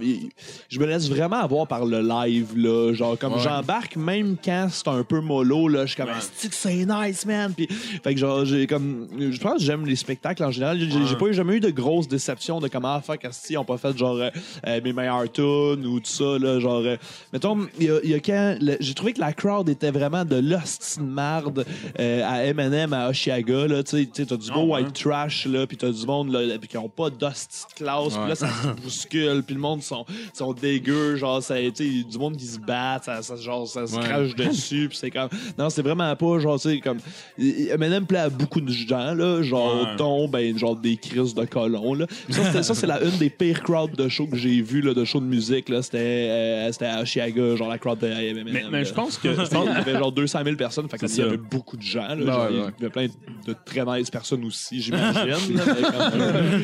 je 0.67 0.79
me 0.79 0.87
laisse 0.87 1.07
vraiment 1.07 1.35
avoir 1.35 1.67
par 1.67 1.85
le 1.85 2.01
live, 2.01 2.57
là. 2.57 2.93
Genre, 2.93 3.15
comme 3.19 3.33
Ouais. 3.33 3.41
j'embarque 3.43 3.95
même 3.95 4.37
quand 4.43 4.69
c'est 4.71 4.87
un 4.87 5.03
peu 5.03 5.19
mollo, 5.21 5.67
là, 5.67 5.85
je 5.85 5.93
suis 5.93 5.97
comme, 6.01 6.09
que 6.09 6.47
c'est 6.49 6.83
nice, 6.83 7.27
man. 7.27 7.53
Puis, 7.55 7.67
fait 8.03 8.15
que 8.15 8.19
genre, 8.19 8.43
j'ai 8.43 8.65
comme, 8.65 9.07
je 9.19 9.39
pense 9.39 9.59
que 9.59 9.63
j'aime 9.63 9.85
les 9.85 9.95
spectacles 9.95 10.43
en 10.43 10.49
général. 10.49 10.79
J'ai 10.79 10.89
j'ai 10.89 11.15
pas 11.15 11.31
jamais 11.31 11.57
eu 11.57 11.59
de 11.59 11.69
grosses 11.69 12.07
déceptions 12.07 12.59
de 12.59 12.67
comment 12.69 12.99
fuck, 13.01 13.23
Asti, 13.23 13.53
ils 13.53 13.57
ont 13.59 13.65
pas 13.65 13.77
fait 13.77 13.95
genre 13.95 14.15
euh, 14.15 14.31
euh, 14.65 14.81
mes 14.83 14.93
meilleurs 14.93 15.31
tunes 15.31 15.85
ou 15.85 15.99
tout 15.99 16.09
ça, 16.09 16.39
là. 16.39 16.59
Genre, 16.59 16.81
euh, 16.83 16.97
mettons, 17.33 17.67
il 17.79 17.85
y 17.85 17.91
a, 17.91 17.99
y 18.03 18.13
a 18.15 18.19
quand, 18.19 18.57
j'ai 18.79 18.95
trouvé 18.95 19.13
que 19.13 19.19
la 19.19 19.31
crowd 19.31 19.69
était 19.69 19.91
vraiment 19.91 20.25
de 20.25 20.38
l'hostie 20.41 20.99
de 20.99 21.05
marde 21.05 21.65
euh, 21.99 22.21
à 22.25 22.43
M&M 22.43 22.93
à 22.93 23.09
Oshiaga, 23.09 23.67
là. 23.67 23.83
Tu 23.83 24.07
sais, 24.13 24.25
t'as 24.25 24.37
du 24.37 24.51
beau 24.51 24.65
ouais. 24.65 24.83
white 24.83 24.93
trash, 24.93 25.45
là, 25.45 25.65
puis 25.67 25.77
t'as 25.77 25.91
du 25.91 26.05
monde, 26.05 26.31
là, 26.31 26.57
puis 26.57 26.67
qui 26.67 26.77
ont 26.77 26.89
pas 26.89 27.09
d'hostie 27.09 27.65
de 27.69 27.83
classe, 27.83 28.17
puis 28.17 28.27
là, 28.27 28.35
ça 28.35 28.47
se 28.47 28.81
bouscule, 28.81 29.43
puis 29.43 29.55
le 29.55 29.61
monde 29.61 29.81
sont, 29.81 30.05
sont 30.33 30.53
dégueux, 30.53 31.15
genre, 31.15 31.41
ça, 31.41 31.55
tu 31.55 31.71
sais, 31.75 32.03
du 32.03 32.17
monde 32.17 32.37
qui 32.37 32.45
se 32.45 32.59
bat, 32.59 32.99
ça, 33.03 33.21
ça, 33.21 33.35
genre, 33.35 33.67
ça 33.67 33.87
se 33.87 33.97
crache 33.97 34.35
dessus, 34.35 34.87
puis 34.89 34.97
c'est 34.97 35.11
comme, 35.11 35.29
non, 35.57 35.69
c'est 35.69 35.81
vraiment 35.81 36.15
pas, 36.15 36.39
genre, 36.39 36.59
tu 36.59 36.69
sais, 36.69 36.79
comme, 36.79 36.99
M&M 37.37 38.05
plaît 38.05 38.19
à 38.19 38.29
beaucoup 38.29 38.61
de 38.61 38.71
gens, 38.71 39.13
là, 39.13 39.41
genre, 39.41 39.95
dont, 39.97 40.27
ben, 40.27 40.57
genre, 40.57 40.75
des 40.75 40.97
crises 40.97 41.33
de 41.33 41.45
colons, 41.45 41.93
là. 41.93 42.05
Ça, 42.29 42.73
c'est 42.73 42.87
la 42.87 43.01
une 43.01 43.17
des 43.17 43.29
pires 43.29 43.61
crowds 43.63 43.95
de 43.95 44.09
show 44.09 44.27
que 44.27 44.37
j'ai 44.37 44.61
vu, 44.61 44.81
là, 44.81 44.93
de 44.93 45.05
show 45.05 45.19
de 45.19 45.25
musique, 45.25 45.69
là, 45.69 45.81
c'était, 45.81 45.97
euh, 45.97 46.71
c'était 46.71 46.85
à 46.85 47.01
Oshiaga, 47.01 47.55
genre, 47.55 47.69
la 47.69 47.77
crowd 47.77 47.99
de 47.99 48.07
M&M. 48.07 48.47
Mais, 48.51 48.63
mais 48.71 48.85
je 48.85 48.93
pense 48.93 49.17
que. 49.17 49.29
Je 49.33 49.49
pense 49.49 49.65
qu'il 49.65 49.73
y 49.73 49.77
avait 49.77 49.97
genre 49.97 50.11
200 50.29 50.43
000 50.43 50.55
personnes, 50.55 50.87
fait 50.89 50.97
C'est 50.99 51.07
qu'il 51.07 51.17
y 51.17 51.21
avait 51.27 51.37
beaucoup 51.37 51.75
de 51.77 51.81
gens. 51.81 52.07
Là, 52.09 52.15
Ouais, 52.15 52.25
Genre, 52.25 52.43
ouais. 52.43 52.49
Il 52.51 52.83
y 52.83 52.85
avait 52.85 52.89
plein 52.89 53.07
de 53.47 53.55
très 53.65 53.83
nice 53.99 54.09
personnes 54.09 54.43
aussi, 54.45 54.81
j'imagine. 54.81 55.21
mais 55.55 56.13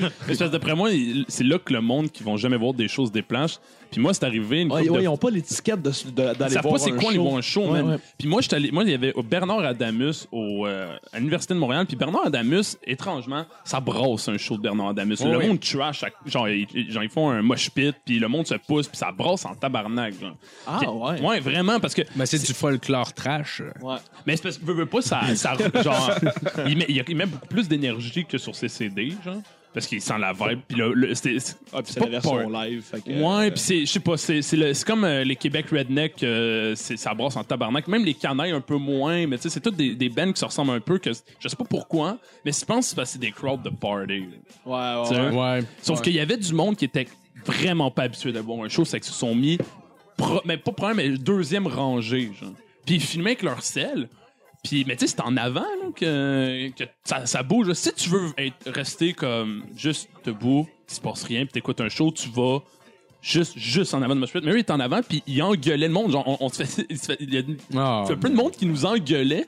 Mais 0.01 0.09
parce 0.27 0.37
que 0.39 0.43
d'après 0.45 0.75
moi, 0.75 0.91
il- 0.91 1.25
c'est 1.27 1.43
là 1.43 1.57
que 1.59 1.73
le 1.73 1.81
monde 1.81 2.11
qui 2.11 2.23
vont 2.23 2.37
jamais 2.37 2.57
voir 2.57 2.73
des 2.73 2.87
choses 2.87 3.11
des 3.11 3.21
planches. 3.21 3.57
Puis 3.91 4.01
moi, 4.01 4.13
c'est 4.13 4.25
arrivé 4.25 4.61
une 4.61 4.71
Ouais, 4.73 4.81
de 4.83 4.87
ils 4.99 5.03
n'ont 5.03 5.15
pas 5.15 5.29
l'étiquette 5.29 5.81
de- 5.81 5.89
de- 5.89 5.95
Ils 6.07 6.13
d'aller 6.37 6.53
savent 6.55 6.63
voir 6.63 6.73
pas 6.73 6.79
c'est 6.79 6.91
un 6.91 6.95
quoi 6.97 7.09
aller 7.09 7.17
show. 7.17 7.23
voir 7.23 7.37
un 7.37 7.41
show, 7.41 7.61
Ouais, 7.61 7.81
man. 7.83 7.91
ouais. 7.91 7.97
Puis 8.17 8.27
moi, 8.27 8.41
j'étais 8.41 8.55
allé- 8.57 8.71
moi, 8.71 8.83
il 8.83 8.89
y 8.89 8.93
avait 8.93 9.13
Bernard 9.23 9.59
Adamus 9.59 10.27
au, 10.31 10.65
euh, 10.65 10.95
à 11.13 11.17
l'Université 11.19 11.53
de 11.53 11.59
Montréal. 11.59 11.85
Puis 11.85 11.95
Bernard 11.95 12.25
Adamus, 12.25 12.77
étrangement, 12.85 13.45
ça 13.63 13.79
brasse 13.79 14.27
un 14.27 14.37
show 14.37 14.57
de 14.57 14.63
Bernard 14.63 14.89
Adamus. 14.89 15.15
le 15.23 15.37
Ouais. 15.37 15.47
monde 15.47 15.59
trash, 15.59 16.03
à- 16.03 16.09
genre, 16.25 16.49
ils, 16.49 16.67
genre, 16.91 17.03
ils 17.03 17.09
font 17.09 17.29
un 17.29 17.41
mosh 17.41 17.69
pit, 17.69 17.95
puis 18.03 18.19
le 18.19 18.27
monde 18.27 18.47
se 18.47 18.55
pousse, 18.55 18.87
puis 18.87 18.97
ça 18.97 19.11
brasse 19.11 19.45
en 19.45 19.55
tabarnak. 19.55 20.19
Genre. 20.19 20.35
Ah, 20.67 20.77
Puis- 20.81 20.87
ouais. 20.89 21.21
Ouais, 21.21 21.39
vraiment, 21.39 21.79
parce 21.79 21.93
que. 21.93 22.01
Ben, 22.15 22.25
c'est 22.25 22.43
du 22.45 22.53
folklore 22.53 23.13
trash. 23.13 23.44
Ouais. 23.81 23.95
Mais 24.25 24.35
c'est 24.35 24.43
parce 24.43 24.57
que, 24.57 24.65
veux, 24.65 24.73
veux 24.73 24.85
pas, 24.85 25.01
ça. 25.01 25.21
ça 25.35 25.55
genre, 25.83 26.11
il 26.67 26.77
met, 26.77 26.85
il 26.89 26.95
y 26.95 26.99
a- 26.99 27.03
il 27.07 27.15
met 27.15 27.25
beaucoup 27.25 27.47
plus 27.47 27.67
d'énergie 27.67 28.25
que 28.25 28.37
sur 28.37 28.55
ses 28.55 28.67
CD, 28.69 29.13
genre. 29.23 29.41
Parce 29.73 29.87
qu'il 29.87 30.01
sent 30.01 30.13
la 30.17 30.31
vibe. 30.31 30.61
Puis 30.69 30.77
le, 30.77 31.13
c'est 31.15 31.35
Ah, 31.73 31.81
puis 31.83 31.91
c'est 31.91 31.99
pas 31.99 32.05
la 32.05 32.11
version 32.11 32.49
live. 32.49 32.81
fait 32.81 33.01
que, 33.03 33.09
Ouais, 33.09 33.47
euh, 33.47 33.51
puis 33.51 33.59
c'est, 33.59 33.79
je 33.81 33.91
sais 33.91 33.99
pas, 33.99 34.15
c'est, 34.15 34.41
c'est, 34.41 34.55
le- 34.55 34.73
c'est 34.73 34.87
comme 34.87 35.03
euh, 35.03 35.25
les 35.25 35.35
Québec 35.35 35.65
Redneck, 35.69 36.23
euh, 36.23 36.73
c'est, 36.77 36.95
ça 36.95 37.13
brasse 37.13 37.35
en 37.35 37.43
tabarnak. 37.43 37.85
Même 37.89 38.05
les 38.05 38.13
canailles 38.13 38.51
un 38.53 38.61
peu 38.61 38.77
moins, 38.77 39.27
mais 39.27 39.35
tu 39.35 39.43
sais, 39.43 39.49
c'est 39.49 39.59
toutes 39.59 39.75
des, 39.75 39.93
des 39.93 40.07
bands 40.07 40.31
qui 40.31 40.39
se 40.39 40.45
ressemblent 40.45 40.71
un 40.71 40.79
peu. 40.79 40.97
que 40.97 41.09
Je 41.41 41.47
sais 41.49 41.57
pas 41.57 41.65
pourquoi, 41.65 42.17
mais 42.45 42.53
je 42.53 42.63
pense 42.63 42.85
que 42.85 42.89
c'est 42.91 42.95
parce 42.95 43.09
que 43.09 43.13
c'est 43.13 43.19
des 43.19 43.31
crowds 43.33 43.63
de 43.63 43.69
party. 43.69 44.21
là. 44.65 45.01
Ouais, 45.03 45.09
ouais, 45.09 45.19
ouais. 45.35 45.37
Ouais. 45.57 45.63
Sauf 45.81 46.01
qu'il 46.01 46.13
y 46.13 46.21
avait 46.21 46.37
du 46.37 46.53
monde 46.53 46.77
qui 46.77 46.85
était 46.85 47.07
vraiment 47.45 47.91
pas 47.91 48.03
habitué 48.03 48.31
d'avoir 48.31 48.63
un 48.63 48.69
show, 48.69 48.85
c'est 48.85 49.01
qu'ils 49.01 49.11
se 49.11 49.19
sont 49.19 49.35
mis, 49.35 49.57
pro- 50.15 50.41
mais 50.45 50.55
pas 50.55 50.71
première, 50.71 50.95
mais 50.95 51.09
deuxième 51.09 51.67
rangée, 51.67 52.31
genre. 52.39 52.51
Puis 52.85 52.95
ils 52.95 53.01
filmaient 53.01 53.31
avec 53.31 53.43
leur 53.43 53.61
sel. 53.63 54.09
Puis, 54.63 54.83
mais 54.87 54.95
tu 54.95 55.05
sais, 55.07 55.13
c'est 55.15 55.21
en 55.21 55.37
avant 55.37 55.61
là, 55.61 55.91
que, 55.95 56.69
que 56.69 56.83
ça, 57.03 57.25
ça 57.27 57.43
bouge. 57.43 57.71
Si 57.73 57.93
tu 57.93 58.09
veux 58.09 58.31
être, 58.37 58.55
rester 58.71 59.13
comme 59.13 59.63
juste 59.77 60.09
debout, 60.25 60.67
il 60.89 60.95
se 60.95 61.01
passe 61.01 61.23
rien, 61.23 61.45
puis 61.45 61.53
t'écoutes 61.53 61.81
un 61.81 61.89
show, 61.89 62.11
tu 62.11 62.29
vas 62.29 62.59
juste, 63.21 63.57
juste 63.57 63.93
en 63.93 64.01
avant 64.01 64.15
de 64.15 64.19
Moshpit. 64.21 64.39
Mais 64.43 64.51
lui, 64.51 64.59
il 64.61 64.63
est 64.65 64.71
en 64.71 64.79
avant, 64.79 65.01
puis 65.03 65.21
il 65.27 65.41
engueulait 65.43 65.87
le 65.87 65.93
monde. 65.93 66.11
Genre, 66.11 66.27
on, 66.27 66.45
on 66.45 66.49
se 66.49 66.63
fait, 66.63 66.85
il 66.89 66.97
se 66.97 67.05
fait- 67.05 67.17
il 67.19 67.33
y 67.33 67.37
a 67.37 67.43
Ah, 67.75 68.05
plein 68.19 68.29
de 68.31 68.35
monde 68.35 68.51
qui 68.53 68.65
nous 68.65 68.85
engueulait. 68.85 69.45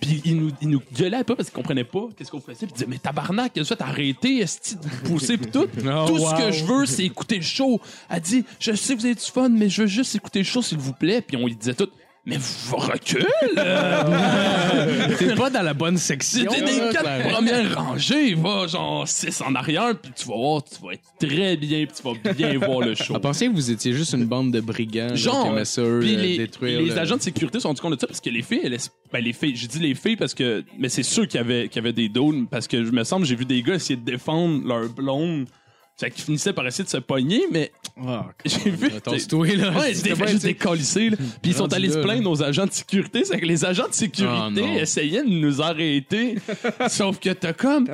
Puis 0.00 0.22
il 0.24 0.36
nous, 0.36 0.50
il 0.62 0.68
nous 0.68 0.80
gueulait 0.96 1.24
pas 1.24 1.34
parce 1.34 1.48
qu'il 1.48 1.56
comprenait 1.56 1.82
pas 1.82 2.06
qu'est-ce 2.16 2.30
qu'on 2.30 2.40
faisait. 2.40 2.66
Puis 2.66 2.68
il 2.68 2.72
disait, 2.74 2.86
mais 2.86 2.98
tabarnak, 2.98 3.52
qu'est-ce 3.52 3.74
que 3.74 4.12
tu 4.20 4.38
esti 4.38 4.76
de 4.76 4.82
vous 4.82 5.14
pousser 5.14 5.36
pis 5.38 5.50
tout. 5.50 5.66
Oh, 5.84 6.04
tout 6.06 6.18
ce 6.18 6.34
que 6.36 6.52
je 6.52 6.64
veux, 6.64 6.86
c'est 6.86 7.04
écouter 7.04 7.36
le 7.36 7.42
show. 7.42 7.80
Elle 8.08 8.20
dit, 8.20 8.44
je 8.60 8.72
sais 8.74 8.94
que 8.94 9.00
vous 9.00 9.06
avez 9.06 9.14
du 9.16 9.20
fun, 9.22 9.48
mais 9.48 9.68
je 9.68 9.82
veux 9.82 9.88
juste 9.88 10.14
écouter 10.14 10.38
le 10.40 10.44
show, 10.44 10.62
s'il 10.62 10.78
vous 10.78 10.92
plaît. 10.92 11.20
Puis 11.20 11.36
on 11.36 11.46
lui 11.46 11.56
disait 11.56 11.74
tout, 11.74 11.88
mais 12.28 12.36
vous 12.38 12.76
recule! 12.76 13.26
euh. 13.56 15.08
T'es 15.18 15.34
pas 15.34 15.50
dans 15.50 15.62
la 15.62 15.74
bonne 15.74 15.96
section. 15.96 16.50
C'était 16.50 16.64
des 16.64 16.78
là, 16.80 16.92
quatre 16.92 17.02
clairement. 17.04 17.34
premières 17.34 17.76
rangées, 17.76 18.34
va 18.34 18.66
genre 18.66 19.06
six 19.08 19.40
en 19.40 19.54
arrière, 19.54 19.94
puis 20.00 20.12
tu 20.14 20.28
vas 20.28 20.36
voir, 20.36 20.62
tu 20.64 20.74
vas 20.84 20.92
être 20.92 21.02
très 21.18 21.56
bien, 21.56 21.86
puis 21.86 21.94
tu 21.96 22.02
vas 22.02 22.32
bien 22.34 22.58
voir 22.58 22.80
le 22.80 22.94
show. 22.94 23.14
À 23.16 23.20
penser 23.20 23.48
que 23.48 23.52
vous 23.52 23.70
étiez 23.70 23.92
juste 23.92 24.12
une 24.12 24.26
bande 24.26 24.52
de 24.52 24.60
brigands 24.60 25.14
Genre, 25.14 25.42
qui 25.44 25.48
aimaient 25.50 25.64
ça, 25.64 25.80
euh, 25.80 26.00
les, 26.00 26.36
détruire. 26.38 26.80
les 26.80 26.86
le- 26.90 26.98
agents 26.98 27.16
de 27.16 27.22
sécurité 27.22 27.58
sont 27.60 27.68
rendus 27.68 27.80
compte 27.80 27.94
de 27.94 28.00
ça 28.00 28.06
parce 28.06 28.20
que 28.20 28.30
les 28.30 28.42
filles, 28.42 28.60
elles, 28.64 28.76
ben 29.12 29.24
les 29.24 29.32
filles, 29.32 29.56
j'ai 29.56 29.66
dit 29.66 29.78
les 29.80 29.94
filles 29.94 30.16
parce 30.16 30.34
que, 30.34 30.62
mais 30.78 30.88
c'est 30.88 31.02
sûr 31.02 31.26
qu'il 31.26 31.38
y 31.38 31.40
avait, 31.42 31.68
qu'il 31.68 31.76
y 31.76 31.78
avait 31.84 31.92
des 31.92 32.08
dônes 32.08 32.46
parce 32.46 32.68
que 32.68 32.84
je 32.84 32.90
me 32.90 33.02
semble, 33.04 33.24
j'ai 33.26 33.34
vu 33.36 33.44
des 33.44 33.62
gars 33.62 33.74
essayer 33.74 33.96
de 33.96 34.04
défendre 34.04 34.66
leur 34.66 34.88
blonde. 34.90 35.46
Fait 35.98 36.10
qu'ils 36.12 36.22
finissaient 36.24 36.52
par 36.52 36.64
essayer 36.66 36.84
de 36.84 36.88
se 36.88 36.98
pogner, 36.98 37.42
mais 37.50 37.72
Ah, 38.00 38.26
j'ai 38.44 38.70
vu. 38.70 38.86
Attention-toi, 38.96 39.46
là. 39.56 39.72
Ouais, 39.78 39.94
C'était 39.94 40.14
juste 40.14 40.44
été- 40.44 40.46
décollissés, 40.54 41.10
là. 41.10 41.16
Puis 41.42 41.50
ils 41.50 41.54
sont 41.54 41.72
allés 41.72 41.90
se 41.90 41.98
plaindre 41.98 42.30
aux 42.30 42.40
agents 42.42 42.66
de 42.66 42.72
sécurité. 42.72 43.24
C'est 43.24 43.38
que 43.40 43.44
les 43.44 43.64
agents 43.64 43.88
de 43.88 43.94
sécurité 43.94 44.64
Ah, 44.64 44.80
essayaient 44.80 45.24
de 45.24 45.28
nous 45.28 45.60
arrêter. 45.60 46.36
Sauf 46.88 47.18
que 47.18 47.30
t'as 47.30 47.52
comme. 47.52 47.88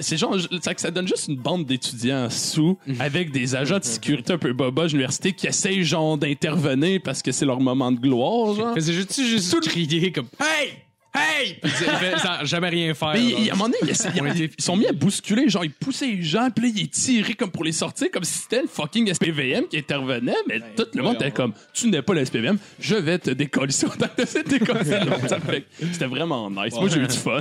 C'est 0.00 0.16
genre, 0.16 0.34
que 0.36 0.80
ça 0.80 0.90
donne 0.90 1.06
juste 1.06 1.28
une 1.28 1.36
bande 1.36 1.66
d'étudiants 1.66 2.30
sous 2.30 2.78
avec 2.98 3.30
des 3.30 3.54
agents 3.54 3.78
de 3.78 3.84
sécurité 3.84 4.32
un 4.32 4.38
peu 4.38 4.52
boba 4.54 4.84
à 4.84 4.86
l'université 4.86 5.32
qui 5.32 5.46
essayent 5.46 5.84
genre 5.84 6.16
d'intervenir 6.16 7.00
parce 7.04 7.20
que 7.22 7.30
c'est 7.30 7.44
leur 7.44 7.60
moment 7.60 7.92
de 7.92 7.98
gloire, 8.00 8.54
genre. 8.54 8.74
Faisait 8.74 8.94
juste, 8.94 9.20
juste 9.20 9.60
crier 9.68 10.10
comme 10.12 10.28
Hey! 10.40 10.70
Hey! 11.14 11.54
Puis 11.62 11.70
il 11.80 11.86
fait- 11.86 12.18
sans 12.18 12.44
jamais 12.44 12.68
rien 12.70 12.92
faire. 12.94 13.12
Mais 13.14 13.22
il- 13.22 13.50
à 13.50 13.54
un 13.54 13.56
moment 13.56 13.66
donné, 13.70 13.76
ils, 13.82 14.42
ils- 14.42 14.50
ils 14.58 14.64
sont 14.64 14.76
mis 14.76 14.86
à 14.86 14.92
bousculer, 14.92 15.48
genre 15.48 15.64
ils 15.64 15.70
poussaient 15.70 16.06
les 16.08 16.22
gens, 16.22 16.48
puis 16.50 16.66
là, 16.66 16.72
ils 16.76 16.88
tiraient 16.88 17.34
comme 17.34 17.50
pour 17.50 17.62
les 17.64 17.72
sortir, 17.72 18.08
comme 18.12 18.24
si 18.24 18.38
c'était 18.38 18.62
le 18.62 18.68
fucking 18.68 19.08
SPVM 19.12 19.66
qui 19.68 19.78
intervenait, 19.78 20.34
mais 20.48 20.60
tout 20.76 20.86
le 20.94 21.02
monde 21.02 21.14
était 21.16 21.30
comme, 21.30 21.52
tu 21.72 21.88
n'es 21.88 22.02
pas 22.02 22.14
le 22.14 22.24
SPVM, 22.24 22.58
je 22.80 22.96
vais 22.96 23.18
te 23.18 23.30
décoller 23.30 23.72
sur 23.72 23.96
ta 23.96 24.08
tête, 24.08 24.48
décoller. 24.48 24.84
Ça 25.28 25.38
fait 25.46 25.60
que 25.62 25.86
C'était 25.92 26.06
vraiment 26.06 26.50
nice. 26.50 26.74
Moi, 26.74 26.88
j'ai 26.88 27.00
eu 27.00 27.06
du 27.06 27.16
fun. 27.16 27.40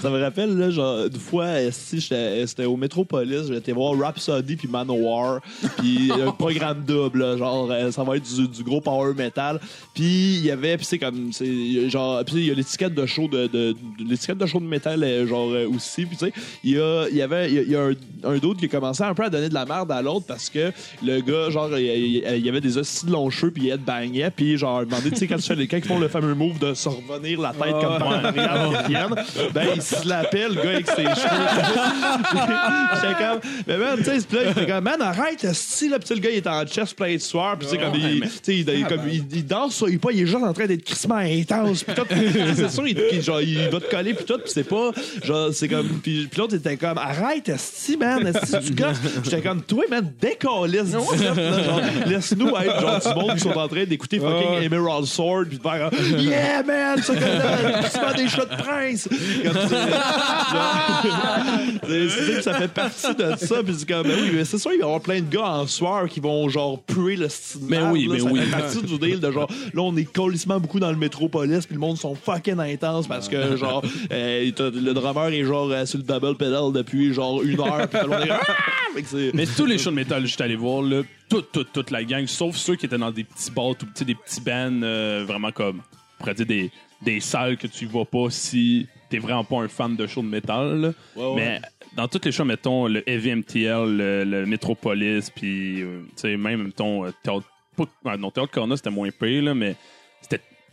ça 0.00 0.10
me 0.10 0.20
rappelle, 0.20 0.56
là, 0.56 0.70
genre, 0.70 1.06
une 1.06 1.18
fois, 1.18 1.44
euh, 1.44 1.70
si 1.72 2.00
j'étais 2.00 2.46
c'était 2.46 2.64
au 2.64 2.76
Métropolis, 2.76 3.48
j'étais 3.48 3.72
voir 3.72 3.98
Rhapsody 3.98 4.56
puis 4.56 4.68
Manowar, 4.68 5.40
puis 5.78 6.10
un 6.12 6.30
programme 6.32 6.84
double, 6.84 7.20
là, 7.20 7.36
genre, 7.36 7.68
euh, 7.70 7.90
ça 7.90 8.02
va 8.04 8.16
être 8.16 8.34
du, 8.36 8.46
du 8.48 8.62
gros 8.62 8.80
power 8.80 9.14
metal. 9.14 9.60
Puis 9.94 10.04
il 10.36 10.44
y 10.44 10.50
avait, 10.50 10.76
puis 10.76 10.86
c'est 10.86 10.98
comme, 10.98 11.32
c'est 11.32 11.88
genre, 11.90 12.24
puis 12.24 12.36
il 12.36 12.46
y 12.46 12.50
a 12.52 12.54
l'étiquette 12.54 12.94
de 12.94 13.06
show 13.06 13.28
de, 13.28 13.46
de, 13.46 13.72
de- 13.72 13.76
l'étiquette 14.08 14.38
de 14.38 14.46
show 14.46 14.60
de 14.60 14.64
métal, 14.66 15.02
euh, 15.02 15.26
genre, 15.26 15.50
euh, 15.52 15.66
aussi, 15.68 16.06
puis 16.06 16.16
tu 16.16 16.26
sais, 16.26 16.32
il 16.64 16.72
y 16.72 16.78
a, 16.80 17.06
il 17.10 17.16
y 17.16 17.22
avait, 17.22 17.50
il 17.52 17.70
y 17.70 17.76
a, 17.76 17.82
un, 17.82 17.92
un 18.24 18.38
d'autre 18.38 18.60
qui 18.60 18.66
a 18.66 18.68
commencé 18.68 19.02
un 19.02 19.14
peu 19.14 19.24
à 19.24 19.30
donner 19.30 19.48
de 19.48 19.54
la 19.54 19.64
merde 19.64 19.90
à 19.92 20.00
l'autre 20.02 20.26
parce 20.26 20.48
que 20.50 20.72
le 21.04 21.20
gars, 21.20 21.50
genre, 21.50 21.70
il, 21.78 22.18
y 22.38 22.48
avait 22.48 22.60
des 22.60 22.78
hosties 22.78 23.06
de 23.06 23.12
longs 23.12 23.30
cheveux, 23.30 23.50
puis 23.52 23.64
il 23.64 23.70
headbangait, 23.70 24.30
puis 24.34 24.56
genre, 24.56 24.82
il 24.82 24.88
demandait, 24.88 25.10
tu 25.10 25.16
sais, 25.16 25.26
quand, 25.26 25.36
tu 25.36 25.42
fais 25.42 25.54
les- 25.56 25.66
quand 25.66 25.76
ils 25.78 25.84
font 25.84 25.98
le 25.98 26.08
fameux 26.08 26.34
move 26.34 26.58
de 26.58 26.74
se 26.74 26.88
revenir 26.88 27.40
la 27.40 27.50
tête 27.52 27.72
comme 27.80 27.98
par 27.98 28.08
en 28.08 28.24
arrière, 28.24 28.82
qu'ils 28.84 28.96
viennent, 28.96 29.14
ben, 29.52 29.66
il 29.74 29.82
se 29.82 30.06
l'appelle, 30.08 30.54
le 30.54 30.62
gars, 30.62 30.70
avec 30.70 30.86
ses 30.86 31.02
cheveux. 31.02 31.82
J'étais 32.94 33.14
comme, 33.14 33.40
mais 33.66 33.78
man, 33.78 33.98
tu 33.98 34.04
sais, 34.04 34.16
il 34.16 34.48
était 34.50 34.66
comme, 34.66 34.84
man, 34.84 35.00
arrête, 35.02 35.46
si, 35.52 35.88
là, 35.88 35.98
puis 35.98 36.14
le 36.14 36.20
gars, 36.20 36.30
il 36.30 36.36
est 36.36 36.46
en 36.46 36.64
chest 36.66 36.94
plein 36.96 37.14
de 37.14 37.18
sueur, 37.18 37.56
puis 37.58 37.68
tu 37.68 37.74
sais, 37.76 37.82
comme, 37.82 37.94
il, 37.94 38.20
tu 38.20 38.28
sais, 38.42 38.58
il, 38.58 38.68
il- 38.68 38.86
comme, 38.86 39.00
il, 39.08 39.24
il 39.32 39.46
danse, 39.46 39.82
il 39.88 39.94
est 39.94 39.98
pas, 39.98 40.12
il 40.12 40.20
est 40.22 40.26
juste 40.26 40.42
en 40.42 40.52
train 40.52 40.66
d'être 40.66 40.84
crissement 40.84 41.16
intense, 41.16 41.84
puis 41.84 41.94
tout, 41.94 42.02
c'est 42.56 42.70
sûr, 42.70 42.86
il, 42.86 43.22
genre, 43.22 43.40
il 43.40 43.68
va 43.68 43.80
te 43.80 43.90
coller, 43.90 44.14
puis 44.14 44.24
tout, 44.24 44.38
puis 44.38 44.52
c'est 44.52 44.64
pas, 44.64 44.90
genre, 45.24 45.52
c'est 45.52 45.68
comme, 45.68 45.88
puis, 46.02 46.26
puis 46.30 46.38
l'autre, 46.38 46.54
était 46.54 46.76
comme, 46.76 46.98
arrête, 46.98 47.48
esti, 47.48 47.96
man, 47.96 48.26
esti, 48.26 48.56
tu 48.66 48.74
gosses. 48.82 49.00
J'étais 49.24 49.40
comme, 49.40 49.62
toi, 49.62 49.84
man, 49.90 50.12
décalisse, 50.20 50.94
laisse-nous 52.06 52.48
être, 52.48 52.80
genre, 52.80 53.00
du 53.00 53.20
monde 53.20 53.34
qui 53.34 53.40
sont 53.40 53.50
en 53.50 53.68
train 53.68 53.84
d'écouter 53.84 54.18
fucking 54.18 54.62
Emerald 54.62 55.06
Sword, 55.06 55.46
puis 55.48 55.58
de 55.58 55.62
faire, 55.62 55.90
yeah, 56.18 56.62
man, 56.62 57.02
ça, 57.02 57.14
comme 57.14 58.16
des 58.16 58.28
shots 58.28 58.44
de 58.44 58.56
prince, 58.56 59.08
c'est 61.88 62.08
c'est 62.08 62.42
ça 62.42 62.54
fait 62.54 62.68
partie 62.68 63.14
de 63.14 63.34
ça. 63.36 63.62
Puis 63.62 63.74
c'est 63.78 63.88
comme, 63.88 64.02
ben 64.06 64.18
oui, 64.20 64.30
mais 64.34 64.44
c'est 64.44 64.58
sûr, 64.58 64.72
il 64.72 64.78
va 64.78 64.84
y 64.84 64.86
avoir 64.86 65.00
plein 65.00 65.20
de 65.20 65.28
gars 65.28 65.46
en 65.46 65.66
sueur 65.66 66.08
qui 66.08 66.20
vont 66.20 66.48
genre 66.48 66.80
puer 66.82 67.16
le 67.16 67.28
style. 67.28 67.62
Mais 67.68 67.82
oui, 67.82 68.08
mais 68.10 68.20
ça 68.20 68.24
oui. 68.26 68.40
fait 68.40 68.50
partie 68.50 68.82
du 68.82 68.98
deal 68.98 69.20
de 69.20 69.30
genre, 69.30 69.48
là, 69.74 69.82
on 69.82 69.96
est 69.96 70.10
colissement 70.10 70.60
beaucoup 70.60 70.80
dans 70.80 70.90
le 70.90 70.96
métropolis, 70.96 71.66
puis 71.66 71.74
le 71.74 71.80
monde 71.80 71.98
sont 71.98 72.14
fucking 72.14 72.31
intense 72.32 73.06
parce 73.06 73.28
que 73.28 73.56
genre, 73.56 73.82
euh, 74.12 74.50
le 74.58 74.92
drummer 74.92 75.28
est 75.28 75.44
genre 75.44 75.70
euh, 75.70 75.84
sur 75.86 75.98
le 75.98 76.04
double 76.04 76.36
pedal 76.36 76.72
depuis 76.72 77.12
genre 77.12 77.42
une 77.42 77.60
heure, 77.60 77.88
puis 77.88 78.00
tout 78.00 78.06
le 78.08 78.16
monde 78.18 78.26
est 78.26 78.30
Ah! 78.30 78.40
Fait 78.94 79.02
que 79.02 79.08
c'est- 79.08 79.30
Mais 79.34 79.46
tous 79.46 79.64
les 79.66 79.78
shows 79.78 79.90
de 79.90 79.96
métal 79.96 80.26
j'étais 80.26 80.44
allé 80.44 80.56
voir, 80.56 80.82
là, 80.82 81.02
toute, 81.28 81.50
toute, 81.52 81.72
toute 81.72 81.90
la 81.90 82.04
gang, 82.04 82.26
sauf 82.26 82.56
ceux 82.56 82.76
qui 82.76 82.86
étaient 82.86 82.98
dans 82.98 83.10
des 83.10 83.24
petits 83.24 83.50
bars, 83.50 83.74
tout 83.78 83.86
petits, 83.86 84.04
des 84.04 84.14
petits 84.14 84.40
bands 84.40 84.82
euh, 84.82 85.24
vraiment 85.26 85.50
comme 85.52 85.80
pourrait 86.18 86.34
dire 86.34 86.46
des, 86.46 86.70
des 87.00 87.20
salles 87.20 87.56
que 87.56 87.66
tu 87.66 87.86
vois 87.86 88.04
pas 88.04 88.26
si 88.30 88.86
t'es 89.08 89.18
vraiment 89.18 89.44
pas 89.44 89.56
un 89.62 89.68
fan 89.68 89.96
de 89.96 90.06
show 90.06 90.22
de 90.22 90.26
métal. 90.28 90.80
là. 90.80 90.92
Ouais, 91.16 91.24
ouais. 91.24 91.34
Mais 91.36 91.60
dans 91.96 92.06
tous 92.08 92.20
les 92.24 92.32
shows, 92.32 92.44
mettons, 92.44 92.86
le 92.86 93.06
Heavy 93.08 93.34
MTL, 93.34 93.96
le, 93.96 94.24
le 94.24 94.46
Metropolis, 94.46 95.30
puis, 95.30 95.82
euh, 95.82 96.00
tu 96.16 96.22
sais, 96.22 96.36
même, 96.36 96.64
mettons, 96.64 97.04
euh, 97.04 97.10
Théâtre... 97.22 97.44
pas- 97.76 98.16
non, 98.16 98.30
Théâtre 98.30 98.50
Corona, 98.52 98.76
c'était 98.76 98.90
moins 98.90 99.10
payé, 99.10 99.40
là, 99.42 99.52
mais 99.54 99.74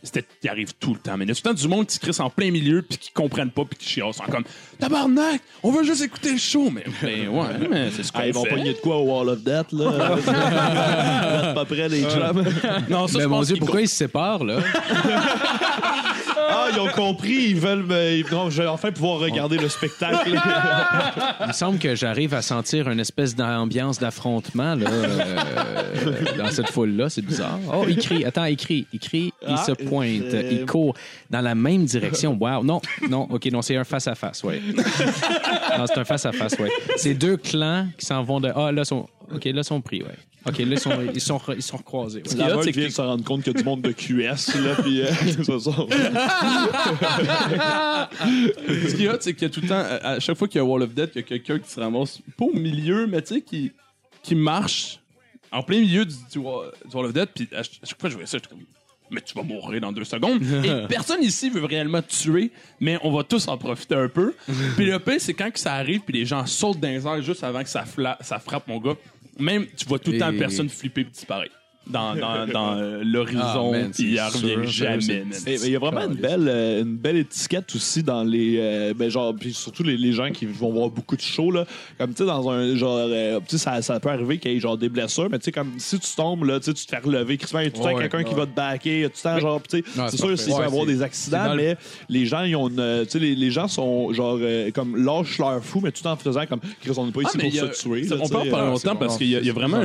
c'était... 0.02 0.24
Il 0.42 0.48
arrive 0.48 0.72
tout 0.78 0.94
le 0.94 1.00
temps. 1.00 1.16
Mais 1.16 1.24
il 1.24 1.28
y 1.28 1.32
a 1.32 1.34
tout 1.34 1.42
le 1.44 1.50
temps 1.54 1.60
du 1.60 1.68
monde 1.68 1.86
qui 1.86 1.94
se 1.94 2.00
crisse 2.00 2.20
en 2.20 2.30
plein 2.30 2.50
milieu 2.50 2.82
puis 2.82 2.98
qui 2.98 3.10
comprennent 3.12 3.50
pas 3.50 3.64
puis 3.64 3.78
qui 3.78 3.86
chiassent. 3.88 4.16
Sont 4.16 4.24
comme 4.24 4.44
Tabarnak, 4.78 5.40
on 5.62 5.70
veut 5.70 5.84
juste 5.84 6.02
écouter 6.02 6.32
le 6.32 6.38
show. 6.38 6.70
Mais, 6.70 6.84
mais 7.02 7.28
ouais, 7.28 7.46
mais 7.70 7.90
c'est 7.90 8.02
ce 8.02 8.12
qu'on 8.12 8.20
Ah, 8.20 8.26
ils 8.26 8.32
vont 8.34 8.44
fait. 8.44 8.50
pogner 8.50 8.72
de 8.72 8.78
quoi 8.78 8.96
au 8.98 9.04
Wall 9.04 9.28
of 9.28 9.42
Death, 9.42 9.72
là? 9.72 10.16
Pas 11.54 11.64
près, 11.64 11.88
les 11.88 12.02
chums. 12.02 12.44
Non, 12.88 13.06
ça, 13.06 13.18
Mais 13.18 13.24
je 13.24 13.28
mon 13.28 13.42
Dieu, 13.42 13.56
pourquoi 13.58 13.82
ils 13.82 13.88
se 13.88 13.96
séparent, 13.96 14.44
là? 14.44 14.58
Ah, 16.52 16.66
ils 16.72 16.80
ont 16.80 16.88
compris, 16.88 17.50
ils 17.50 17.56
veulent. 17.60 17.84
me- 17.84 18.12
ils- 18.18 18.26
Non, 18.32 18.50
je 18.50 18.62
vais 18.62 18.68
enfin 18.68 18.90
pouvoir 18.90 19.20
regarder 19.20 19.56
le 19.56 19.68
spectacle. 19.68 20.30
Il 21.40 21.46
me 21.46 21.52
semble 21.52 21.78
que 21.78 21.94
j'arrive 21.94 22.34
à 22.34 22.42
sentir 22.42 22.88
une 22.90 22.98
espèce 22.98 23.36
d'ambiance 23.36 23.98
d'affrontement 24.00 24.74
là, 24.74 24.90
euh, 24.90 25.36
dans 26.38 26.50
cette 26.50 26.70
foule-là. 26.70 27.08
C'est 27.08 27.22
bizarre. 27.24 27.58
Oh, 27.72 27.84
il 27.88 27.96
crie. 27.98 28.24
Attends, 28.24 28.46
il 28.46 28.56
crie. 28.56 28.86
Il 28.92 28.98
crie, 28.98 29.32
il 29.46 29.54
Ah, 29.56 29.64
se 29.64 29.72
pointe, 29.90 30.22
euh, 30.34 30.48
il 30.50 30.66
court 30.66 30.94
dans 31.28 31.40
la 31.40 31.54
même 31.54 31.84
direction. 31.84 32.34
Wow. 32.40 32.64
Non, 32.64 32.80
non, 33.08 33.26
OK, 33.30 33.46
non, 33.46 33.60
c'est 33.62 33.76
un 33.76 33.84
face-à-face, 33.84 34.42
oui. 34.44 34.60
Non, 35.78 35.86
c'est 35.86 35.98
un 35.98 36.04
face-à-face, 36.04 36.56
oui. 36.58 36.68
C'est 36.96 37.14
deux 37.14 37.36
clans 37.36 37.88
qui 37.98 38.06
s'en 38.06 38.22
vont 38.22 38.40
de... 38.40 38.50
Ah, 38.54 38.72
là, 38.72 38.84
sont... 38.84 39.08
OK, 39.34 39.44
là, 39.44 39.50
ils 39.56 39.64
sont 39.64 39.80
pris, 39.80 40.02
oui. 40.02 40.12
OK, 40.46 40.58
là, 40.58 40.64
ils 40.70 40.78
sont, 40.78 40.90
ils 41.14 41.20
sont, 41.20 41.40
ils 41.54 41.62
sont 41.62 41.78
croisés. 41.78 42.22
ouais. 42.24 42.72
de 42.72 42.88
se 42.88 43.00
rendre 43.02 43.24
compte 43.24 43.42
qu'il 43.42 43.52
y 43.52 43.56
a 43.56 43.58
du 43.58 43.64
monde 43.64 43.82
de 43.82 43.92
QS, 43.92 44.54
là, 44.62 44.74
puis 44.82 45.02
euh. 45.02 45.06
Ce 48.88 48.94
qui 48.96 49.04
est 49.04 49.08
hot, 49.08 49.16
c'est 49.20 49.34
qu'il 49.34 49.42
y 49.42 49.46
a 49.46 49.50
tout 49.50 49.60
le 49.60 49.68
temps, 49.68 49.74
à 49.74 50.10
à 50.12 50.20
chaque 50.20 50.36
fois 50.36 50.48
qu'il 50.48 50.58
y 50.58 50.62
a 50.62 50.64
Wall 50.64 50.82
of 50.82 50.94
Death, 50.94 51.10
il 51.14 51.18
y 51.18 51.20
a 51.20 51.22
quelqu'un 51.22 51.58
qui 51.58 51.70
se 51.70 51.80
ramasse 51.80 52.20
pas 52.36 52.44
au 52.46 52.52
milieu, 52.52 53.06
mais 53.06 53.22
tu 53.22 53.34
sais, 53.34 53.40
qui, 53.42 53.72
qui 54.22 54.34
marche 54.34 54.98
en 55.52 55.62
plein 55.62 55.80
milieu 55.80 56.04
du, 56.04 56.14
du 56.14 56.38
du 56.38 56.40
Wall 56.94 57.06
of 57.06 57.12
Death. 57.12 57.30
Puis 57.34 57.48
à, 57.52 57.62
ch- 57.62 57.80
à 57.82 57.86
chaque 57.86 58.00
fois 58.00 58.08
que 58.08 58.12
je 58.12 58.14
voyais 58.14 58.26
ça, 58.26 58.38
j'étais 58.38 58.48
comme, 58.48 58.64
mais 59.10 59.20
tu 59.20 59.34
vas 59.34 59.42
mourir 59.42 59.80
dans 59.80 59.92
deux 59.92 60.04
secondes. 60.04 60.42
Et 60.64 60.86
personne 60.88 61.22
ici 61.22 61.50
veut 61.50 61.64
réellement 61.64 62.02
te 62.02 62.12
tuer, 62.12 62.50
mais 62.80 62.98
on 63.02 63.12
va 63.12 63.24
tous 63.24 63.48
en 63.48 63.56
profiter 63.58 63.94
un 63.94 64.08
peu. 64.08 64.34
puis 64.76 64.86
le 64.86 64.98
pire, 64.98 65.16
c'est 65.18 65.34
quand 65.34 65.50
que 65.50 65.58
ça 65.60 65.74
arrive, 65.74 66.00
puis 66.00 66.14
les 66.18 66.26
gens 66.26 66.44
sautent 66.46 66.80
dans 66.80 66.88
les 66.88 67.06
airs 67.06 67.22
juste 67.22 67.44
avant 67.44 67.62
que 67.62 67.68
ça, 67.68 67.84
fla- 67.84 68.16
ça 68.20 68.38
frappe, 68.38 68.66
mon 68.68 68.78
gars. 68.80 68.94
Même, 69.38 69.66
tu 69.76 69.86
vois 69.86 69.98
tout 69.98 70.12
le 70.12 70.18
temps 70.18 70.30
Et- 70.32 70.36
personne 70.38 70.68
flipper 70.68 71.04
puis 71.04 71.12
disparaître. 71.12 71.54
Dans, 71.90 72.14
dans, 72.14 72.46
dans 72.52 72.76
euh, 72.78 73.00
Ah, 73.00 73.04
l'horizon, 73.04 73.72
puis 73.94 74.04
il 74.12 74.16
c'est 74.16 74.54
revient 74.54 74.66
jamais. 74.70 75.24
Mais 75.46 75.56
il 75.60 75.70
y 75.72 75.76
a 75.76 75.78
vraiment 75.78 76.02
une 76.06 76.14
belle, 76.14 76.46
euh, 76.48 76.82
une 76.82 76.96
belle 76.96 77.16
étiquette 77.18 77.74
aussi 77.74 78.02
dans 78.02 78.22
les. 78.24 78.56
euh, 78.58 78.94
ben 78.96 79.08
genre, 79.10 79.34
puis 79.34 79.52
surtout 79.52 79.82
les, 79.82 79.96
les 79.96 80.12
gens 80.12 80.30
qui 80.30 80.46
vont 80.46 80.70
voir 80.72 80.88
beaucoup 80.90 81.16
de 81.16 81.20
shows, 81.20 81.50
là. 81.50 81.66
Comme, 81.98 82.10
tu 82.10 82.18
sais, 82.18 82.26
dans 82.26 82.48
un 82.50 82.74
genre. 82.76 82.96
euh, 83.00 83.40
tu 83.40 83.56
sais, 83.56 83.58
ça, 83.58 83.82
ça 83.82 83.98
peut 84.00 84.08
arriver 84.10 84.38
qu'il 84.38 84.52
y 84.52 84.56
ait 84.56 84.60
genre 84.60 84.76
des 84.78 84.88
blessures, 84.88 85.28
mais 85.30 85.38
tu 85.38 85.46
sais, 85.46 85.52
comme 85.52 85.72
si 85.78 85.98
tu 85.98 86.14
tombes, 86.16 86.44
là, 86.44 86.58
tu 86.60 86.66
sais, 86.66 86.74
tu 86.74 86.84
te 86.86 86.90
fais 86.90 86.98
relever. 87.02 87.36
Christophe, 87.36 87.60
il 87.62 87.64
y 87.64 87.68
a 87.68 87.70
tout 87.70 87.78
le 87.78 87.82
temps 87.84 87.94
Ouais, 87.94 88.08
quelqu'un 88.08 88.24
qui 88.24 88.34
va 88.34 88.46
te 88.46 88.54
backer, 88.54 88.94
il 88.96 89.00
y 89.00 89.04
a 89.04 89.08
tout 89.08 89.16
le 89.24 89.30
temps, 89.30 89.38
genre, 89.40 89.62
tu 89.68 89.78
sais, 89.78 89.84
c'est 90.10 90.16
sûr, 90.16 90.38
s'il 90.38 90.54
peut 90.54 90.60
y 90.60 90.64
avoir 90.64 90.86
des 90.86 91.02
accidents, 91.02 91.54
mais 91.56 91.76
les 92.08 92.26
gens, 92.26 92.42
ils 92.44 92.56
ont 92.56 92.68
une. 92.68 92.78
euh, 92.80 93.04
Tu 93.04 93.10
sais, 93.12 93.18
les, 93.18 93.34
les 93.34 93.50
gens 93.50 93.68
sont, 93.68 94.12
genre, 94.12 94.38
comme, 94.74 94.96
lâchent 95.04 95.38
leur 95.38 95.62
fou, 95.64 95.80
mais 95.82 95.92
tout 95.92 96.06
en 96.06 96.16
faisant 96.16 96.46
comme, 96.46 96.60
Chris, 96.80 96.92
on 96.96 97.06
n'est 97.06 97.12
pas 97.12 97.20
Ah, 97.24 97.28
ici 97.28 97.58
pour 97.60 97.74
se 97.74 97.82
tuer. 97.82 98.06
on 98.20 98.28
peut 98.28 98.36
en 98.36 98.46
parler 98.50 98.66
longtemps 98.70 98.96
parce 98.96 99.16
qu'il 99.18 99.28
y 99.28 99.36
a, 99.36 99.40
il 99.40 99.46
y 99.46 99.50
a 99.50 99.52
vraiment 99.52 99.82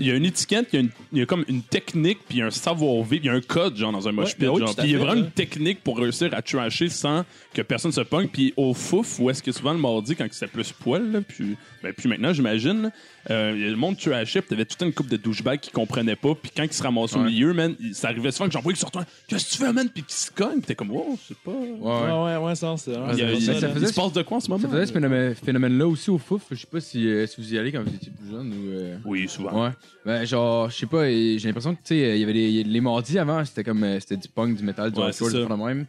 il 0.00 0.06
y 0.06 0.10
a 0.10 0.14
une 0.14 0.24
étiquette, 0.24 0.68
il 0.72 0.88
y 1.12 1.20
a, 1.20 1.24
a 1.24 1.26
comme 1.44 1.54
une 1.54 1.62
technique, 1.62 2.18
puis 2.28 2.42
un 2.42 2.50
savoir-vivre, 2.50 3.24
il 3.24 3.26
y 3.26 3.30
a 3.30 3.34
un 3.34 3.40
code 3.40 3.76
genre 3.76 3.92
dans 3.92 4.06
un 4.08 4.12
mosh 4.12 4.34
pit, 4.36 4.40
ben 4.46 4.58
genre. 4.58 4.70
à 4.70 4.74
Puis 4.74 4.88
il 4.88 4.92
y 4.92 4.94
a 4.94 4.98
vraiment 4.98 5.14
là. 5.14 5.20
une 5.20 5.30
technique 5.30 5.82
pour 5.82 5.98
réussir 5.98 6.28
à 6.32 6.42
trasher 6.42 6.88
sans 6.88 7.24
que 7.54 7.62
personne 7.62 7.92
se 7.92 8.00
pogne. 8.00 8.28
Puis 8.28 8.52
au 8.56 8.74
fouf, 8.74 9.18
où 9.20 9.30
est-ce 9.30 9.42
que 9.42 9.52
souvent 9.52 9.72
le 9.72 9.78
mardi, 9.78 10.14
quand 10.16 10.26
c'était 10.30 10.46
plus 10.46 10.72
poil, 10.72 11.10
là, 11.10 11.20
puis, 11.20 11.56
ben, 11.82 11.92
puis 11.92 12.08
maintenant, 12.08 12.32
j'imagine, 12.32 12.82
là, 12.82 12.90
euh, 13.30 13.52
il 13.54 13.62
y 13.62 13.66
a 13.66 13.70
le 13.70 13.76
monde 13.76 13.96
trashait, 13.98 14.40
puis 14.40 14.50
t'avais 14.50 14.64
toute 14.64 14.80
une 14.82 14.92
couple 14.92 15.10
de 15.10 15.16
douchebags 15.16 15.60
qui 15.60 15.70
comprenaient 15.70 16.16
pas, 16.16 16.34
puis 16.34 16.50
quand 16.56 16.62
ils 16.64 16.72
se 16.72 16.82
ramassaient 16.82 17.16
au 17.16 17.20
Ouais. 17.20 17.26
milieu, 17.26 17.52
man, 17.52 17.74
il- 17.80 17.94
ça 17.94 18.08
arrivait 18.08 18.30
souvent 18.30 18.46
que 18.46 18.52
j'en 18.52 18.60
voyais 18.60 18.74
qui 18.74 18.80
sortaient, 18.80 19.00
qu'est-ce 19.26 19.46
que 19.46 19.50
tu 19.52 19.58
fais, 19.58 19.72
man, 19.72 19.88
puis 19.92 20.02
qui 20.02 20.14
se 20.14 20.30
cognent, 20.30 20.52
puis 20.58 20.62
t'es 20.62 20.74
comme, 20.74 20.90
wow, 20.90 21.18
c'est 21.26 21.36
pas. 21.38 21.50
Ouais. 21.50 21.68
Ouais, 21.80 22.24
ouais, 22.24 22.36
ouais, 22.46 22.54
ça, 22.54 22.74
c'est 22.78 22.92
vraiment- 22.92 23.12
Il, 23.12 23.18
y 23.18 23.22
a- 23.22 23.28
c'est 23.28 23.34
il- 23.36 23.42
ça, 23.60 23.68
il 23.74 23.82
là. 23.82 23.88
se 23.88 23.94
passe 23.94 24.12
de 24.12 24.22
quoi 24.22 24.36
en 24.38 24.40
ce 24.40 24.48
moment? 24.50 24.62
Ça 24.62 24.68
faisait 24.68 24.86
ce 24.86 24.92
phénomène- 24.92 25.34
phénomène-là 25.34 25.86
aussi 25.86 26.10
au 26.10 26.18
fouf. 26.18 26.42
Je 26.50 26.56
sais 26.56 26.66
pas 26.70 26.80
si, 26.80 27.06
euh, 27.06 27.26
si 27.26 27.40
vous 27.40 27.54
y 27.54 27.58
allez 27.58 27.70
quand 27.72 27.82
vous 27.82 27.94
étiez 27.94 28.10
plus 28.10 28.30
jeune 28.30 28.48
ou. 28.52 28.70
euh, 28.70 28.96
Oui, 29.04 29.28
souvent. 29.28 29.64
Ouais. 29.66 29.70
Ben, 30.06 30.24
genre, 30.24 30.70
je 30.70 30.76
sais 30.76 30.86
pas, 30.86 31.08
et 31.10 31.27
j'ai 31.36 31.48
l'impression 31.48 31.74
que, 31.74 31.80
tu 31.82 31.88
sais, 31.94 32.16
il 32.16 32.20
y 32.20 32.22
avait 32.22 32.32
les, 32.32 32.64
les 32.64 32.80
mardis 32.80 33.18
avant, 33.18 33.44
c'était 33.44 33.64
comme, 33.64 33.82
euh, 33.84 34.00
c'était 34.00 34.16
du 34.16 34.28
punk, 34.28 34.56
du 34.56 34.62
métal, 34.64 34.90
du 34.90 34.98
Ouais, 34.98 35.06
hardcore, 35.06 35.28
c'est 35.28 35.36
du 35.36 35.42
ça. 35.42 35.48
de 35.56 35.62
même. 35.62 35.86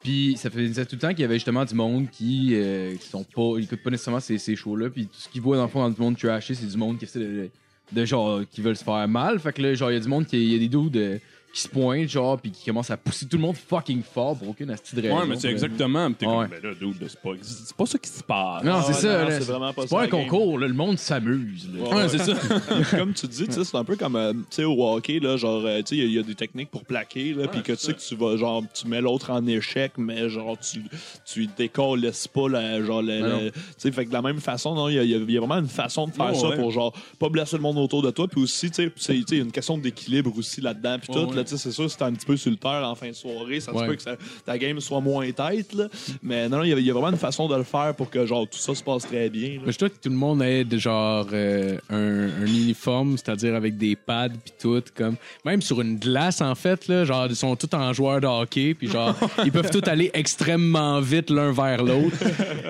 Puis 0.00 0.36
ça 0.38 0.48
faisait 0.48 0.86
tout 0.86 0.94
le 0.94 1.00
temps 1.00 1.10
qu'il 1.10 1.20
y 1.20 1.24
avait 1.24 1.34
justement 1.34 1.64
du 1.64 1.74
monde 1.74 2.08
qui, 2.10 2.52
euh, 2.54 2.94
qui 2.94 3.08
sont 3.08 3.24
pas, 3.24 3.58
ils 3.58 3.64
écoutent 3.64 3.82
pas 3.82 3.90
nécessairement 3.90 4.20
ces, 4.20 4.38
ces 4.38 4.54
shows-là. 4.54 4.90
Puis 4.90 5.06
tout 5.06 5.18
ce 5.18 5.28
qu'ils 5.28 5.42
voient 5.42 5.56
dans 5.56 5.64
le 5.64 5.68
fond 5.68 5.80
dans 5.80 5.90
du 5.90 6.00
monde 6.00 6.16
trashé, 6.16 6.54
c'est 6.54 6.66
du 6.66 6.76
monde 6.76 6.98
qui 6.98 7.04
essaie 7.04 7.18
de, 7.18 7.50
de, 7.92 8.04
genre, 8.04 8.40
qui 8.48 8.60
veulent 8.60 8.76
se 8.76 8.84
faire 8.84 9.08
mal. 9.08 9.40
Fait 9.40 9.52
que 9.52 9.60
là, 9.60 9.74
genre, 9.74 9.90
il 9.90 9.94
y 9.94 9.96
a 9.96 10.00
du 10.00 10.08
monde 10.08 10.24
qui, 10.26 10.36
il 10.36 10.52
y 10.52 10.54
a 10.54 10.58
des 10.58 10.68
dudes 10.68 10.96
euh, 10.96 11.18
qui 11.52 11.60
se 11.62 11.68
pointent, 11.68 12.08
genre, 12.08 12.38
puis 12.38 12.50
qui 12.50 12.66
commencent 12.66 12.90
à 12.90 12.96
pousser 12.96 13.26
tout 13.26 13.36
le 13.36 13.42
monde 13.42 13.56
fucking 13.56 14.02
fort 14.02 14.36
pour 14.36 14.50
aucune 14.50 14.70
asti 14.70 14.94
de 14.94 15.00
raison. 15.00 15.18
Ouais, 15.20 15.26
mais 15.26 15.36
c'est 15.38 15.48
exactement. 15.50 16.12
T'es 16.12 16.26
Ouais. 16.26 16.32
comme, 16.34 16.48
ben 16.48 16.62
là, 16.62 16.74
dude, 16.78 17.08
c'est 17.08 17.20
pas, 17.20 17.30
c'est 17.40 17.74
pas 17.76 17.86
ça 17.86 17.98
qui 17.98 18.08
se 18.10 18.22
passe. 18.22 18.62
Non, 18.64 18.82
c'est 18.82 18.90
Ah, 18.90 18.94
ça. 18.94 19.24
là, 19.24 19.30
c'est 19.30 19.38
c'est 19.44 19.50
vraiment 19.52 19.72
pas 19.72 19.82
c'est 19.82 19.88
ça, 19.88 19.96
pas 19.96 20.02
un 20.02 20.04
la 20.04 20.10
game. 20.10 20.20
concours, 20.28 20.58
là, 20.58 20.68
le 20.68 20.74
monde 20.74 20.98
s'amuse. 20.98 21.68
là. 21.74 21.82
Ouais, 21.88 21.94
Ouais, 21.96 22.08
c'est 22.08 22.18
ça. 22.18 22.34
comme 22.98 23.14
tu 23.14 23.26
dis, 23.26 23.46
tu 23.46 23.52
sais, 23.52 23.64
c'est 23.64 23.76
un 23.76 23.84
peu 23.84 23.96
comme 23.96 24.16
euh, 24.16 24.32
tu 24.34 24.40
sais, 24.50 24.64
au 24.64 24.86
hockey, 24.86 25.20
là, 25.20 25.36
genre, 25.36 25.62
euh, 25.64 25.78
tu 25.78 25.86
sais, 25.86 25.96
il 25.96 26.00
y 26.00 26.02
a- 26.02 26.06
il 26.06 26.12
y, 26.12 26.18
a 26.18 26.22
des 26.22 26.34
techniques 26.34 26.70
pour 26.70 26.84
plaquer, 26.84 27.32
là, 27.34 27.48
puis 27.48 27.62
que 27.62 27.72
tu 27.72 27.78
sais 27.78 27.94
que 27.94 28.00
tu 28.00 28.14
vas, 28.14 28.36
genre, 28.36 28.62
tu 28.74 28.86
mets 28.86 29.00
l'autre 29.00 29.30
en 29.30 29.44
échec, 29.46 29.92
mais 29.96 30.28
genre, 30.28 30.56
tu, 30.58 30.82
tu 31.24 31.48
décolles 31.56 32.10
pas, 32.34 32.48
la, 32.48 32.84
genre, 32.84 33.02
le, 33.02 33.18
non. 33.20 33.38
tu 33.50 33.52
sais, 33.78 33.90
fait 33.90 34.04
que 34.04 34.10
de 34.10 34.14
la 34.14 34.22
même 34.22 34.40
façon, 34.40 34.74
non, 34.74 34.88
il 34.88 34.94
y, 34.96 34.98
a- 34.98 35.02
il 35.02 35.10
y 35.10 35.14
a- 35.14 35.18
il 35.18 35.30
y 35.30 35.36
a 35.36 35.40
vraiment 35.40 35.56
une 35.58 35.66
façon 35.68 36.06
de 36.06 36.12
faire 36.12 36.26
Ouais, 36.26 36.34
ça 36.34 36.48
ouais. 36.50 36.56
pour, 36.56 36.70
genre, 36.70 36.92
pas 37.18 37.28
blesser 37.30 37.56
le 37.56 37.62
monde 37.62 37.78
autour 37.78 38.02
de 38.02 38.10
toi, 38.10 38.28
puis 38.28 38.40
aussi, 38.42 38.70
tu 38.70 38.74
sais, 38.84 38.92
c'est- 38.96 39.14
tu 39.14 39.20
sais, 39.20 39.24
il 39.32 39.38
y 39.38 39.40
a 39.40 39.44
une 39.44 39.52
question 39.52 39.78
d'équilibre 39.78 40.32
aussi 40.38 40.60
là-dedans, 40.60 40.98
puis 41.00 41.08
Ouais, 41.12 41.22
tout, 41.24 41.30
ouais. 41.30 41.37
Là, 41.38 41.44
c'est 41.46 41.70
sûr, 41.72 41.94
t'es 41.96 42.02
un 42.04 42.12
petit 42.12 42.26
peu 42.26 42.36
sur 42.36 42.50
le 42.50 42.56
terre 42.56 42.82
en 42.84 42.94
fin 42.94 43.08
de 43.08 43.12
soirée, 43.14 43.60
ça 43.60 43.72
se 43.72 43.76
Ouais. 43.78 43.86
peut 43.86 43.94
que 43.96 44.02
ça- 44.02 44.16
ta 44.44 44.56
game 44.58 44.80
soit 44.80 45.00
moins 45.00 45.30
tête, 45.30 45.72
là, 45.74 45.88
mais 46.22 46.48
non, 46.48 46.62
il 46.62 46.70
y 46.70 46.72
a- 46.72 46.78
il 46.78 46.86
y, 46.86 46.90
a 46.90 46.92
vraiment 46.92 47.10
une 47.10 47.16
façon 47.16 47.48
de 47.48 47.56
le 47.56 47.62
faire 47.64 47.94
pour 47.94 48.10
que, 48.10 48.26
genre, 48.26 48.46
tout 48.48 48.58
ça 48.58 48.74
se 48.74 48.82
passe 48.82 49.06
très 49.06 49.28
bien, 49.30 49.54
là. 49.56 49.60
Mais 49.66 49.72
je 49.72 49.78
trouve 49.78 49.90
que 49.90 50.00
tout 50.02 50.08
le 50.10 50.16
monde 50.16 50.42
ait 50.42 50.64
genre 50.78 51.26
euh, 51.32 51.78
un, 51.90 52.28
un 52.42 52.46
uniforme, 52.46 53.16
c'est-à-dire 53.16 53.54
avec 53.54 53.76
des 53.78 53.96
pads 53.96 54.28
puis 54.30 54.52
tout, 54.60 54.82
comme 54.94 55.16
même 55.44 55.62
sur 55.62 55.80
une 55.80 55.96
glace 55.98 56.40
en 56.40 56.54
fait 56.54 56.88
là, 56.88 57.04
genre 57.04 57.26
ils 57.28 57.36
sont 57.36 57.56
tous 57.56 57.74
en 57.74 57.92
joueurs 57.92 58.20
de 58.20 58.26
hockey 58.26 58.74
puis 58.74 58.88
genre 58.88 59.14
ils 59.44 59.52
peuvent 59.52 59.70
tous 59.70 59.88
aller 59.88 60.10
extrêmement 60.14 61.00
vite 61.00 61.30
l'un 61.30 61.52
vers 61.52 61.82
l'autre. 61.82 62.16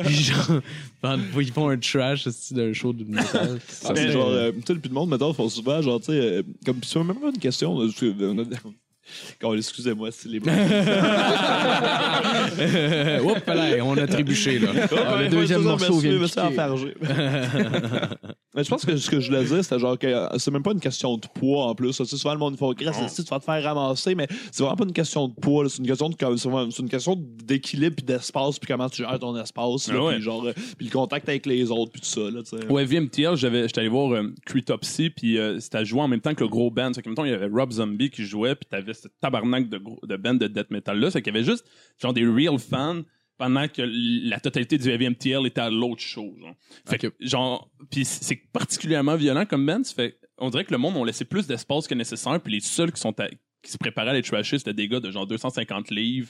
Genre 0.09 0.61
ils 1.41 1.53
font 1.53 1.69
un 1.69 1.79
trash 1.79 2.27
d'un 2.53 2.73
show 2.73 2.93
de 2.93 3.05
métal. 3.05 3.59
Ah, 3.85 3.93
mais 3.95 4.11
genre, 4.11 4.29
euh, 4.29 4.53
tu 4.53 4.63
sais, 4.67 4.75
le 4.75 4.81
plus 4.81 4.89
de 4.89 4.95
monde, 4.95 5.09
maintenant, 5.09 5.33
font 5.33 5.49
souvent, 5.49 5.81
genre, 5.81 6.01
tu 6.01 6.07
sais, 6.07 6.13
euh, 6.13 6.43
comme, 6.67 6.81
c'est 6.83 6.99
même 7.03 7.19
pas 7.21 7.29
une 7.29 7.39
question, 7.39 7.79
a- 7.81 7.87
Quand- 9.41 9.55
excusez-moi, 9.55 10.11
c'est 10.13 10.29
les 10.29 10.41
blagues. 10.41 10.57
Euh, 12.59 13.21
Oups, 13.23 13.47
là, 13.47 13.85
on 13.85 13.97
a 13.97 14.07
trébuché 14.07 14.59
là. 14.59 14.69
Ah, 15.07 15.23
le 15.23 15.29
deuxième 15.29 15.63
morceau 15.63 15.99
vient. 15.99 16.19
Mais 18.55 18.65
je 18.65 18.71
pense 18.71 18.85
que 18.85 18.97
ce 18.97 19.09
que 19.11 19.21
je 19.21 19.29
voulais 19.31 19.45
dire, 19.45 19.63
c'était 19.63 19.79
genre 19.79 19.97
que 19.99 20.07
euh, 20.07 20.27
c'est 20.39 20.51
même 20.51 20.63
pas 20.63 20.73
une 20.73 20.81
question 20.81 21.17
de 21.17 21.27
poids 21.33 21.67
en 21.67 21.75
plus. 21.75 21.97
Tu 21.97 22.05
sais, 22.05 22.17
souvent, 22.17 22.33
le 22.33 22.41
monde, 22.41 22.57
faut 22.59 22.73
grâce 22.75 22.97
si 23.15 23.23
tu 23.23 23.31
vas 23.31 23.39
te 23.39 23.45
faire 23.45 23.63
ramasser, 23.63 24.15
mais 24.17 24.27
c'est 24.51 24.63
vraiment 24.63 24.75
pas 24.77 24.85
une 24.85 24.93
question 24.93 25.29
de 25.29 25.35
poids. 25.35 25.69
C'est 25.69 25.79
une 25.79 25.87
question 25.87 26.09
de, 26.09 26.17
c'est 26.37 26.49
vraiment- 26.49 26.71
c'est 26.71 26.83
une 26.83 26.89
question 26.89 27.15
d'équilibre 27.45 27.97
puis 27.97 28.05
d'espace 28.05 28.59
puis 28.59 28.67
comment 28.67 28.89
tu 28.89 29.03
gères 29.03 29.19
ton 29.19 29.37
espace. 29.41 29.89
là, 29.89 29.95
Ah 29.99 30.05
ouais. 30.05 30.15
puis 30.15 30.23
genre, 30.23 30.45
euh, 30.47 30.53
puis 30.77 30.87
le 30.87 30.93
contact 30.93 31.29
avec 31.29 31.47
les 31.47 31.71
autres 31.71 31.93
puis 31.93 32.01
tout 32.01 32.09
ça. 32.09 32.21
Là, 32.23 32.43
tu 32.43 32.59
sais. 32.59 32.67
Ouais, 32.67 32.85
VMTL, 32.85 33.37
j'avais, 33.37 33.63
j'étais 33.69 33.81
allé 33.81 33.89
voir 33.89 34.13
euh, 34.13 34.33
Cretopsy, 34.45 35.11
puis 35.11 35.39
euh, 35.39 35.61
c'était 35.61 35.79
à 35.79 35.85
jouer 35.85 36.01
en 36.01 36.09
même 36.09 36.21
temps 36.21 36.35
que 36.35 36.43
le 36.43 36.49
gros 36.49 36.71
band. 36.71 36.91
C'est 36.95 37.03
que, 37.03 37.09
mettons, 37.09 37.25
il 37.27 37.31
y 37.31 37.35
avait 37.35 37.49
Rob 37.53 37.71
Zombie 37.71 38.11
qui 38.11 38.25
jouait, 38.25 38.55
puis 38.57 38.67
t'avais 38.69 38.95
ce 39.03 39.09
tabarnak 39.21 39.69
de, 39.69 39.81
de 40.07 40.17
band 40.17 40.35
de 40.35 40.47
death 40.49 40.71
metal-là. 40.71 41.11
C'est 41.11 41.23
qu'il 41.23 41.35
y 41.35 41.37
avait 41.37 41.45
juste, 41.47 41.65
genre, 42.01 42.13
des 42.13 42.27
real 42.27 42.59
fans 42.59 43.03
pendant 43.37 43.69
que 43.69 43.83
la 44.29 44.41
totalité 44.41 44.79
du 44.79 44.91
VMTL 44.91 45.47
était 45.47 45.61
à 45.61 45.71
l'autre 45.71 46.03
chose. 46.03 46.37
Genre. 46.41 46.55
Fait 46.87 46.99
que, 46.99 47.07
genre, 47.21 47.71
puis 47.91 48.05
c'est 48.05 48.37
particulièrement 48.53 49.15
violent 49.17 49.47
comme 49.47 49.65
band. 49.65 49.83
Fait, 49.85 50.19
on 50.39 50.51
dirait 50.51 50.65
que 50.65 50.73
le 50.73 50.79
monde 50.79 50.97
ont 50.97 51.05
laissé 51.05 51.25
plus 51.25 51.47
d'espace 51.47 51.87
que 51.87 51.95
nécessaire, 51.95 52.41
puis 52.41 52.55
les 52.55 52.61
seuls 52.61 52.91
qui 52.93 53.01
sont 53.01 53.19
à- 53.21 53.29
qui 53.63 53.73
se 53.73 53.79
préparaient 53.79 54.11
à 54.11 54.15
les 54.15 54.23
trasher, 54.23 54.59
c'était 54.59 54.73
des 54.73 54.89
gars 54.89 55.01
de 55.01 55.11
genre 55.11 55.27
250 55.27 55.91
livres. 55.91 56.29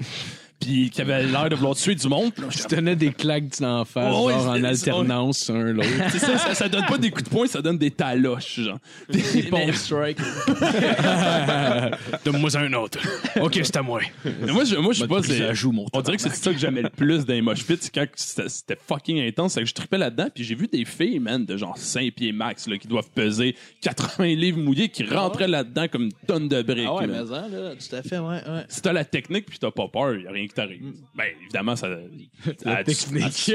Puis 0.60 0.90
qui 0.90 1.00
avait 1.00 1.22
l'air 1.24 1.48
de 1.48 1.54
vouloir 1.54 1.76
tuer 1.76 1.94
du 1.94 2.08
monde. 2.08 2.32
Là, 2.38 2.46
Je 2.50 2.62
tenais 2.64 2.96
des 2.96 3.12
claques 3.12 3.60
d'en 3.60 3.84
face, 3.84 4.14
Ouais, 4.14 4.32
genre 4.32 4.48
en 4.48 4.64
alternance, 4.64 5.50
un 5.50 5.72
l'autre. 5.72 5.88
C'est 6.10 6.18
ça, 6.18 6.38
ça, 6.38 6.54
ça 6.54 6.68
donne 6.68 6.86
pas 6.86 6.98
des 6.98 7.10
coups 7.10 7.24
de 7.24 7.28
poing, 7.30 7.46
ça 7.46 7.62
donne 7.62 7.78
des 7.78 7.90
taloches, 7.90 8.60
genre. 8.60 8.78
Puis- 9.10 9.48
mais, 9.52 9.72
strike. 9.72 10.18
Donne-moi 12.24 12.56
un 12.56 12.72
autre. 12.74 12.98
OK, 13.40 13.60
c'est 13.62 13.76
à 13.76 13.82
moi. 13.82 14.00
mais 14.24 14.52
moi, 14.52 14.64
je, 14.64 14.76
moi, 14.76 14.92
je 14.92 15.00
sais 15.00 15.08
pas, 15.08 15.22
c'est. 15.22 15.54
joue 15.54 15.72
mon 15.72 15.86
On 15.92 16.00
dirait 16.00 16.16
que 16.16 16.22
c'est 16.22 16.34
ça 16.34 16.52
que 16.52 16.58
j'aimais 16.58 16.82
le 16.82 16.90
plus 16.90 17.24
dans 17.24 17.34
les 17.34 17.42
mosh 17.42 17.64
pits, 17.64 17.78
c'est 17.80 17.94
quand 17.94 18.06
c'était 18.16 18.78
fucking 18.86 19.20
intense, 19.20 19.52
c'est 19.54 19.60
que 19.60 19.66
je 19.66 19.74
trippais 19.74 19.98
là-dedans, 19.98 20.28
puis 20.34 20.44
j'ai 20.44 20.54
vu 20.54 20.66
des 20.66 20.84
filles, 20.84 21.20
man, 21.20 21.44
de 21.44 21.56
genre 21.56 21.76
5 21.76 22.12
pieds 22.12 22.32
max, 22.32 22.66
là, 22.68 22.78
qui 22.78 22.88
doivent 22.88 23.10
peser 23.14 23.54
80 23.82 24.34
livres 24.34 24.58
mouillés, 24.58 24.88
qui 24.88 25.04
rentraient 25.04 25.48
là-dedans 25.48 25.86
comme 25.88 26.02
une 26.04 26.12
tonne 26.26 26.48
de 26.48 26.62
briques. 26.62 26.86
Ah 26.88 26.94
ouais, 26.96 27.06
là. 27.06 27.24
mais 27.24 27.32
hein, 27.32 27.48
là, 27.50 27.74
tout 27.76 27.96
à 27.96 28.02
fait, 28.02 28.18
ouais, 28.18 28.26
ouais. 28.48 28.64
Si 28.68 28.82
t'as 28.82 28.92
la 28.92 29.04
technique 29.04 29.46
puis 29.46 29.58
t'as 29.58 29.70
pas 29.70 29.88
peur, 29.88 30.16
y 30.16 30.26
a 30.26 30.30
rien 30.30 30.47
qui 30.48 30.54
t'arrive. 30.54 30.82
Ben, 31.16 31.24
évidemment, 31.42 31.76
ça. 31.76 31.88
La 32.64 32.82
technique. 32.84 33.50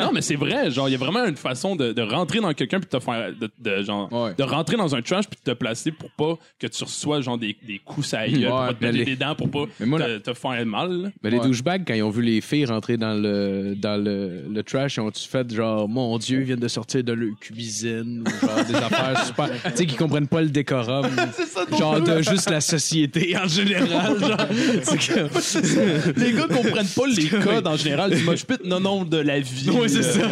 non, 0.00 0.10
mais 0.12 0.20
c'est 0.22 0.36
vrai, 0.36 0.70
genre, 0.70 0.88
y 0.88 0.94
a 0.94 0.98
vraiment 0.98 1.24
une 1.24 1.36
façon 1.36 1.74
de, 1.76 1.92
de 1.92 2.02
rentrer 2.02 2.40
dans 2.40 2.52
quelqu'un 2.54 2.78
puis 2.80 2.88
de 2.92 2.98
te 2.98 3.02
faire. 3.02 3.32
De, 3.34 3.50
de, 3.58 3.82
genre, 3.82 4.12
Ouais. 4.12 4.34
de 4.36 4.42
rentrer 4.42 4.76
dans 4.76 4.94
un 4.94 5.02
trash 5.02 5.26
puis 5.28 5.38
de 5.44 5.52
te 5.52 5.56
placer 5.56 5.90
pour 5.92 6.10
pas 6.10 6.38
que 6.58 6.66
tu 6.66 6.84
reçois, 6.84 7.20
genre, 7.20 7.38
des, 7.38 7.56
des 7.66 7.78
coups 7.78 8.14
à 8.14 8.26
la 8.26 8.28
gueule, 8.28 8.48
pour 8.48 8.60
Ouais, 8.60 8.66
pas 8.68 8.74
te 8.74 8.84
les- 8.86 9.04
les 9.04 9.16
dents, 9.16 9.34
pour 9.34 9.50
pas 9.50 9.64
Mais 9.80 9.86
moi, 9.86 9.98
te, 10.00 10.18
te 10.18 10.34
faire 10.34 10.66
mal. 10.66 11.12
Mais 11.22 11.30
les 11.30 11.38
Ouais. 11.38 11.46
douchebags, 11.46 11.84
quand 11.86 11.94
ils 11.94 12.02
ont 12.02 12.10
vu 12.10 12.22
les 12.22 12.40
filles 12.40 12.66
rentrer 12.66 12.96
dans 12.96 13.14
le, 13.14 13.74
dans 13.76 14.02
le, 14.02 14.44
le 14.52 14.62
trash, 14.62 14.96
ils 14.96 15.00
ont-tu 15.00 15.26
fait 15.28 15.52
genre, 15.52 15.88
mon 15.88 16.16
Dieu, 16.18 16.40
ils 16.40 16.44
viennent 16.44 16.58
de 16.60 16.68
sortir 16.68 17.02
de 17.02 17.12
leur 17.12 17.38
cuisine 17.40 18.24
ou 18.26 18.46
genre 18.46 18.64
des 18.64 18.74
affaires 18.84 19.24
super. 19.26 19.50
Tu 19.50 19.70
sais, 19.76 19.86
qu'ils 19.86 19.96
comprennent 19.98 20.28
pas 20.28 20.42
le 20.42 20.48
décorum. 20.50 21.06
genre 21.78 22.00
de 22.00 22.22
juste 22.22 22.50
la 22.50 22.60
société 22.60 23.36
en 23.36 23.48
général. 23.48 24.18
Genre, 24.20 24.36
que. 24.48 26.20
Les 26.20 26.32
gars 26.34 26.46
comprennent 26.48 26.86
pas 26.86 27.06
les 27.06 27.28
codes 27.44 27.66
en 27.66 27.76
général 27.76 28.14
du 28.14 28.22
mosh 28.22 28.44
pit, 28.44 28.60
non, 28.64 28.80
non, 28.80 29.04
de 29.04 29.16
la 29.18 29.40
vie. 29.40 29.70
Ouais, 29.70 29.88
c'est 29.88 30.02
ça, 30.02 30.20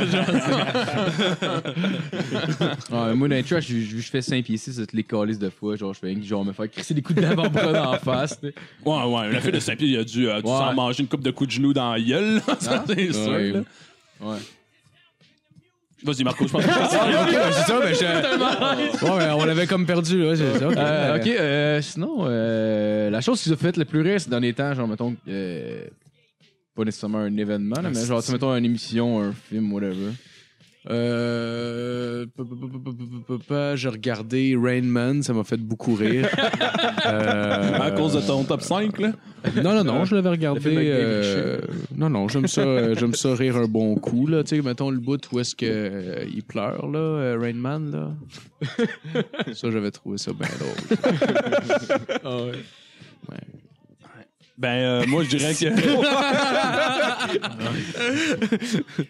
Ouais, 2.91 3.15
moi, 3.15 3.29
dans 3.29 3.35
les 3.37 3.43
trash, 3.43 3.66
je, 3.69 3.79
je, 3.81 3.99
je 3.99 4.11
fais 4.11 4.23
5 4.23 4.45
pieds 4.45 4.57
6, 4.57 4.73
c'est 4.77 4.93
les 4.93 5.03
calices 5.05 5.39
de 5.39 5.51
fois. 5.51 5.77
Genre, 5.77 5.95
je 5.95 5.99
fais 6.01 6.23
genre 6.23 6.45
me 6.45 6.53
faire 6.53 6.70
crisser 6.70 6.95
des 6.95 7.03
coups 7.03 7.20
d'avant-bras 7.20 7.73
dans 7.73 7.93
la 7.93 7.99
face. 7.99 8.39
tu 8.41 8.49
sais. 8.49 8.55
Ouais, 8.85 9.05
ouais, 9.05 9.33
la 9.33 9.41
fille 9.41 9.53
de 9.53 9.61
Saint-Pierre, 9.61 9.89
il 9.91 9.99
a 9.99 10.05
dû, 10.05 10.29
euh, 10.29 10.41
dû 10.41 10.47
Ouais. 10.49 10.57
s'en 10.59 10.74
manger 10.74 11.03
une 11.03 11.09
coupe 11.09 11.23
de 11.23 11.31
coups 11.31 11.49
de 11.49 11.55
genoux 11.55 11.73
dans 11.73 11.93
la 11.93 12.01
gueule, 12.01 12.37
là, 12.47 12.57
ça, 12.61 12.85
c'est 12.87 13.12
sûr. 13.12 13.31
Là. 13.33 13.61
Ouais. 14.20 14.39
Vas-y, 16.05 16.24
Marco, 16.24 16.47
je 16.47 16.53
pense 16.53 16.65
que 16.66 16.70
Ah, 16.70 17.53
c'est 17.53 17.62
ça, 17.73 17.81
mais 17.83 17.95
je. 17.95 19.05
Ouais, 19.05 19.31
on 19.39 19.45
l'avait 19.45 19.66
comme 19.66 19.87
perdu, 19.87 20.23
là, 20.24 20.35
c'est 20.37 20.59
ça. 20.59 20.69
ok. 20.69 20.77
Euh, 20.77 21.16
ok, 21.19 21.27
euh, 21.29 21.81
sinon, 21.83 22.16
euh, 22.27 23.11
la 23.11 23.20
chose 23.20 23.41
qui 23.41 23.49
nous 23.51 23.55
a 23.55 23.59
fait 23.59 23.77
le 23.77 23.85
plus 23.85 24.01
rire 24.01 24.20
ces 24.20 24.29
derniers 24.31 24.53
temps, 24.53 24.74
genre, 24.74 24.89
mettons, 24.89 25.15
euh, 25.29 25.85
pas 26.74 26.85
nécessairement 26.85 27.19
un 27.19 27.37
événement, 27.37 27.81
là, 27.81 27.91
mais 27.95 28.05
genre, 28.05 28.23
mettons, 28.33 28.55
une 28.57 28.65
émission, 28.65 29.23
un 29.23 29.33
film, 29.49 29.73
whatever. 29.73 30.11
Euh, 30.90 32.26
j'ai 33.74 33.88
regardé 33.88 34.56
Rain 34.60 34.82
Man, 34.82 35.22
ça 35.22 35.32
m'a 35.32 35.44
fait 35.44 35.60
beaucoup 35.60 35.94
rire. 35.94 36.28
Euh, 37.04 37.80
à 37.80 37.90
cause 37.90 38.14
de 38.14 38.20
ton 38.20 38.44
top 38.44 38.62
5, 38.62 39.00
là? 39.00 39.12
Non, 39.56 39.74
non, 39.74 39.82
non, 39.82 40.04
je 40.04 40.14
l'avais 40.14 40.28
regardé. 40.28 40.72
Euh, 40.72 41.60
non, 41.96 42.09
non, 42.09 42.28
j'aime 42.28 42.46
ça, 42.46 42.60
euh, 42.60 42.94
j'aime 42.96 43.14
ça 43.14 43.34
rire 43.34 43.56
un 43.56 43.66
bon 43.66 43.96
coup, 43.96 44.28
là. 44.28 44.44
Tu 44.44 44.56
sais, 44.56 44.62
mettons 44.62 44.88
le 44.88 45.00
bout 45.00 45.20
où 45.32 45.40
est-ce 45.40 45.56
que 45.56 46.24
il 46.32 46.44
pleure, 46.44 46.88
là, 46.88 47.36
Rain 47.36 47.54
Man, 47.54 47.90
là. 47.90 48.12
ça, 49.52 49.70
j'avais 49.70 49.90
trouvé 49.90 50.16
ça 50.18 50.32
bien 50.32 50.48
drôle. 50.60 50.98
ah 52.24 52.36
ouais. 52.36 52.52
ouais. 53.30 53.61
Ben, 54.59 54.69
euh, 54.69 55.07
moi, 55.07 55.24
je 55.24 55.31
dirais 55.31 55.55
que. 55.55 55.66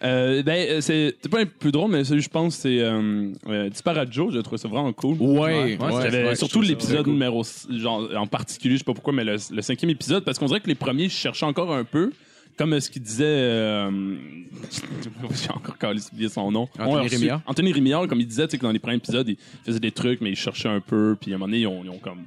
Euh, 0.03 0.43
ben, 0.43 0.67
euh, 0.69 0.81
c'est 0.81 1.15
c'est 1.21 1.29
pas 1.29 1.41
un 1.41 1.45
peu 1.45 1.71
drôle, 1.71 1.91
mais 1.91 2.03
celui, 2.03 2.21
je 2.21 2.29
pense, 2.29 2.55
c'est 2.55 2.79
euh, 2.79 3.31
euh, 3.47 3.69
Disparate 3.69 4.11
Joe. 4.11 4.33
J'ai 4.33 4.43
trouvé 4.43 4.57
ça 4.57 4.67
vraiment 4.67 4.93
cool. 4.93 5.17
Ouais, 5.19 5.77
ouais, 5.77 6.01
J'avais 6.01 6.27
ouais, 6.27 6.35
surtout 6.35 6.61
je 6.61 6.67
trouve 6.67 6.69
l'épisode 6.69 7.03
cool. 7.05 7.13
numéro 7.13 7.43
genre 7.69 8.09
en 8.15 8.27
particulier, 8.27 8.75
je 8.75 8.79
sais 8.79 8.83
pas 8.85 8.93
pourquoi, 8.93 9.13
mais 9.13 9.23
le, 9.23 9.35
le 9.51 9.61
cinquième 9.61 9.91
épisode, 9.91 10.23
parce 10.23 10.39
qu'on 10.39 10.45
dirait 10.45 10.59
que 10.59 10.67
les 10.67 10.75
premiers, 10.75 11.09
je 11.09 11.15
cherchais 11.15 11.45
encore 11.45 11.73
un 11.73 11.83
peu. 11.83 12.11
Comme 12.55 12.79
ce 12.79 12.91
qu'il 12.91 13.01
disait, 13.01 13.23
euh, 13.25 13.89
j'ai 14.71 15.49
encore 15.49 15.75
oublié 16.13 16.29
son 16.29 16.51
nom. 16.51 16.67
Anthony 16.77 17.07
Rémillard. 17.07 17.41
Anthony 17.47 17.73
Rémillard, 17.73 18.07
comme 18.07 18.21
il 18.21 18.27
disait, 18.27 18.45
tu 18.45 18.51
sais, 18.51 18.57
que 18.59 18.63
dans 18.63 18.71
les 18.71 18.77
premiers 18.79 18.97
épisodes, 18.97 19.27
il 19.27 19.37
faisait 19.65 19.79
des 19.79 19.91
trucs, 19.91 20.21
mais 20.21 20.29
il 20.29 20.35
cherchait 20.35 20.69
un 20.69 20.79
peu, 20.79 21.17
puis 21.19 21.31
à 21.31 21.35
un 21.35 21.37
moment 21.39 21.47
donné, 21.47 21.61
ils 21.61 21.67
ont, 21.67 21.81
ils 21.83 21.89
ont 21.89 21.97
comme 21.97 22.19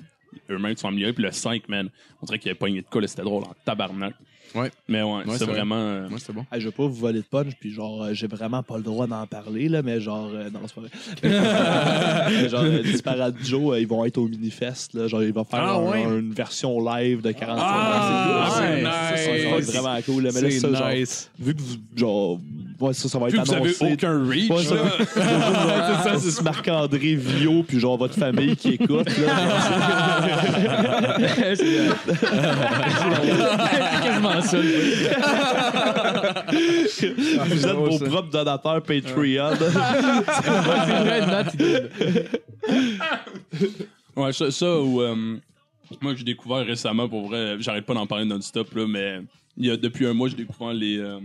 eux-mêmes 0.50 0.76
sont 0.76 0.88
améliorés, 0.88 1.12
puis 1.12 1.24
le 1.24 1.32
5, 1.32 1.68
man, 1.68 1.88
on 2.22 2.26
dirait 2.26 2.38
qu'il 2.38 2.50
avait 2.50 2.58
pogné 2.58 2.82
de 2.82 2.86
quoi, 2.86 3.06
c'était 3.06 3.22
drôle 3.22 3.44
en 3.44 3.54
tabarnak. 3.64 4.14
Ouais. 4.54 4.70
Mais 4.88 5.02
ouais, 5.02 5.22
c'est 5.26 5.38
c'est 5.38 5.44
vrai. 5.44 5.54
vraiment. 5.54 5.74
euh, 5.76 6.08
Moi, 6.08 6.18
c'était 6.18 6.32
bon. 6.32 6.46
Ah, 6.50 6.58
je 6.58 6.64
vais 6.66 6.70
pas 6.72 6.84
vous 6.84 6.94
voler 6.94 7.18
de 7.20 7.24
punch, 7.30 7.52
puis 7.60 7.72
genre, 7.72 8.04
euh, 8.04 8.10
j'ai 8.14 8.26
vraiment 8.26 8.62
pas 8.62 8.76
le 8.78 8.82
droit 8.82 9.06
d'en 9.06 9.26
parler, 9.26 9.68
là, 9.68 9.82
mais 9.82 10.00
genre, 10.00 10.30
euh, 10.32 10.48
non, 10.50 10.60
c'est 10.66 10.74
pas 10.74 10.80
vrai. 10.82 10.90
Mais 12.42 12.48
genre, 12.48 12.62
euh, 12.62 12.82
Disparate 12.82 13.34
Joe, 13.44 13.74
euh, 13.74 13.80
ils 13.80 13.86
vont 13.86 14.04
être 14.04 14.18
au 14.18 14.28
Minifest, 14.28 14.94
là, 14.94 15.08
genre, 15.08 15.22
ils 15.22 15.32
vont 15.32 15.44
faire 15.44 15.60
Ah, 15.62 15.74
un- 15.74 15.82
ouais. 15.90 16.02
une 16.04 16.32
version 16.32 16.78
live 16.84 17.20
de 17.22 17.32
45 17.32 17.62
Ah, 17.66 18.48
c'est 18.54 18.62
Ouais, 18.62 18.76
nice. 18.82 18.84
ça, 18.86 19.16
ça 19.44 19.50
va 19.50 19.56
être 19.58 19.64
vraiment 19.72 19.98
cool, 20.06 20.22
là, 20.24 20.30
mais 20.34 20.40
là, 20.40 20.50
C'est 20.50 20.60
ça, 20.60 20.72
genre, 20.72 20.88
nice. 20.90 21.30
vu 21.38 21.54
que 21.54 21.60
vous, 21.60 21.76
genre, 21.96 22.38
ouais, 22.80 22.92
ça, 22.94 23.08
ça 23.08 23.18
va 23.18 23.26
être 23.28 23.32
Vu 23.34 23.38
que 23.40 23.44
vous 23.46 23.52
avez 23.54 23.62
annoncé. 23.64 23.92
aucun 23.92 24.26
reach, 24.28 24.50
Ouais, 24.50 24.62
ça, 24.64 24.76
ça, 26.04 26.18
c'est 26.18 26.42
Marc-André 26.42 27.14
Vio, 27.16 27.62
puis 27.62 27.78
genre 27.80 27.96
votre 27.98 28.14
famille 28.14 28.56
qui 28.56 28.74
écoute. 28.74 29.06
Là. 29.18 29.36
C'est 31.56 31.88
quasiment 34.02 34.35
Vous 37.46 37.66
êtes 37.66 37.74
vos 37.74 37.98
propres 37.98 38.30
donateurs 38.30 38.82
Patreon. 38.82 39.50
Ouais, 44.16 44.32
ça, 44.32 44.50
ça 44.50 44.80
ou 44.80 45.02
euh, 45.02 45.36
moi 46.00 46.14
j'ai 46.14 46.24
découvert 46.24 46.64
récemment 46.64 47.08
pour 47.08 47.28
vrai, 47.28 47.56
j'arrête 47.60 47.84
pas 47.84 47.94
d'en 47.94 48.06
parler 48.06 48.24
non-stop 48.24 48.74
là, 48.74 48.86
mais 48.88 49.20
il 49.58 49.66
y 49.66 49.70
a 49.70 49.76
depuis 49.76 50.06
un 50.06 50.14
mois 50.14 50.28
j'ai 50.28 50.36
découvert 50.36 50.72
les 50.72 50.98
euh, 50.98 51.18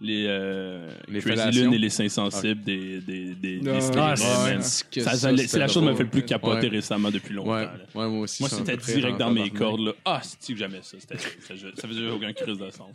les 0.00 0.24
euh, 0.28 0.88
Les 1.08 1.20
Crazy 1.20 1.36
fellations? 1.36 1.62
Lune 1.64 1.74
et 1.74 1.78
les 1.78 1.90
sensibles 1.90 2.62
des 2.62 3.00
des 3.00 3.34
des, 3.34 3.58
des 3.58 3.70
Ah. 3.96 4.16
C'est 4.16 5.58
la 5.58 5.68
chose 5.68 5.82
qui 5.82 5.88
m'a 5.88 5.94
fait 5.94 6.02
le 6.04 6.08
plus 6.10 6.24
capoter 6.24 6.68
Ouais. 6.68 6.76
récemment 6.76 7.10
depuis 7.10 7.34
longtemps. 7.34 7.50
Ouais, 7.52 7.68
moi 7.94 8.06
aussi. 8.20 8.42
Moi 8.42 8.48
c'était 8.48 8.76
direct 8.76 9.18
dans 9.18 9.30
mes 9.30 9.50
cordes 9.50 9.80
là. 9.80 9.92
Ah, 10.04 10.20
c'est 10.22 10.52
que 10.52 10.58
j'aimais 10.58 10.80
ça, 10.82 10.96
C'était- 10.98 11.18
ça, 11.18 11.54
ça 11.76 11.88
faisait 11.88 12.08
aucun 12.08 12.32
crise 12.32 12.58
de 12.58 12.70
sens. 12.70 12.92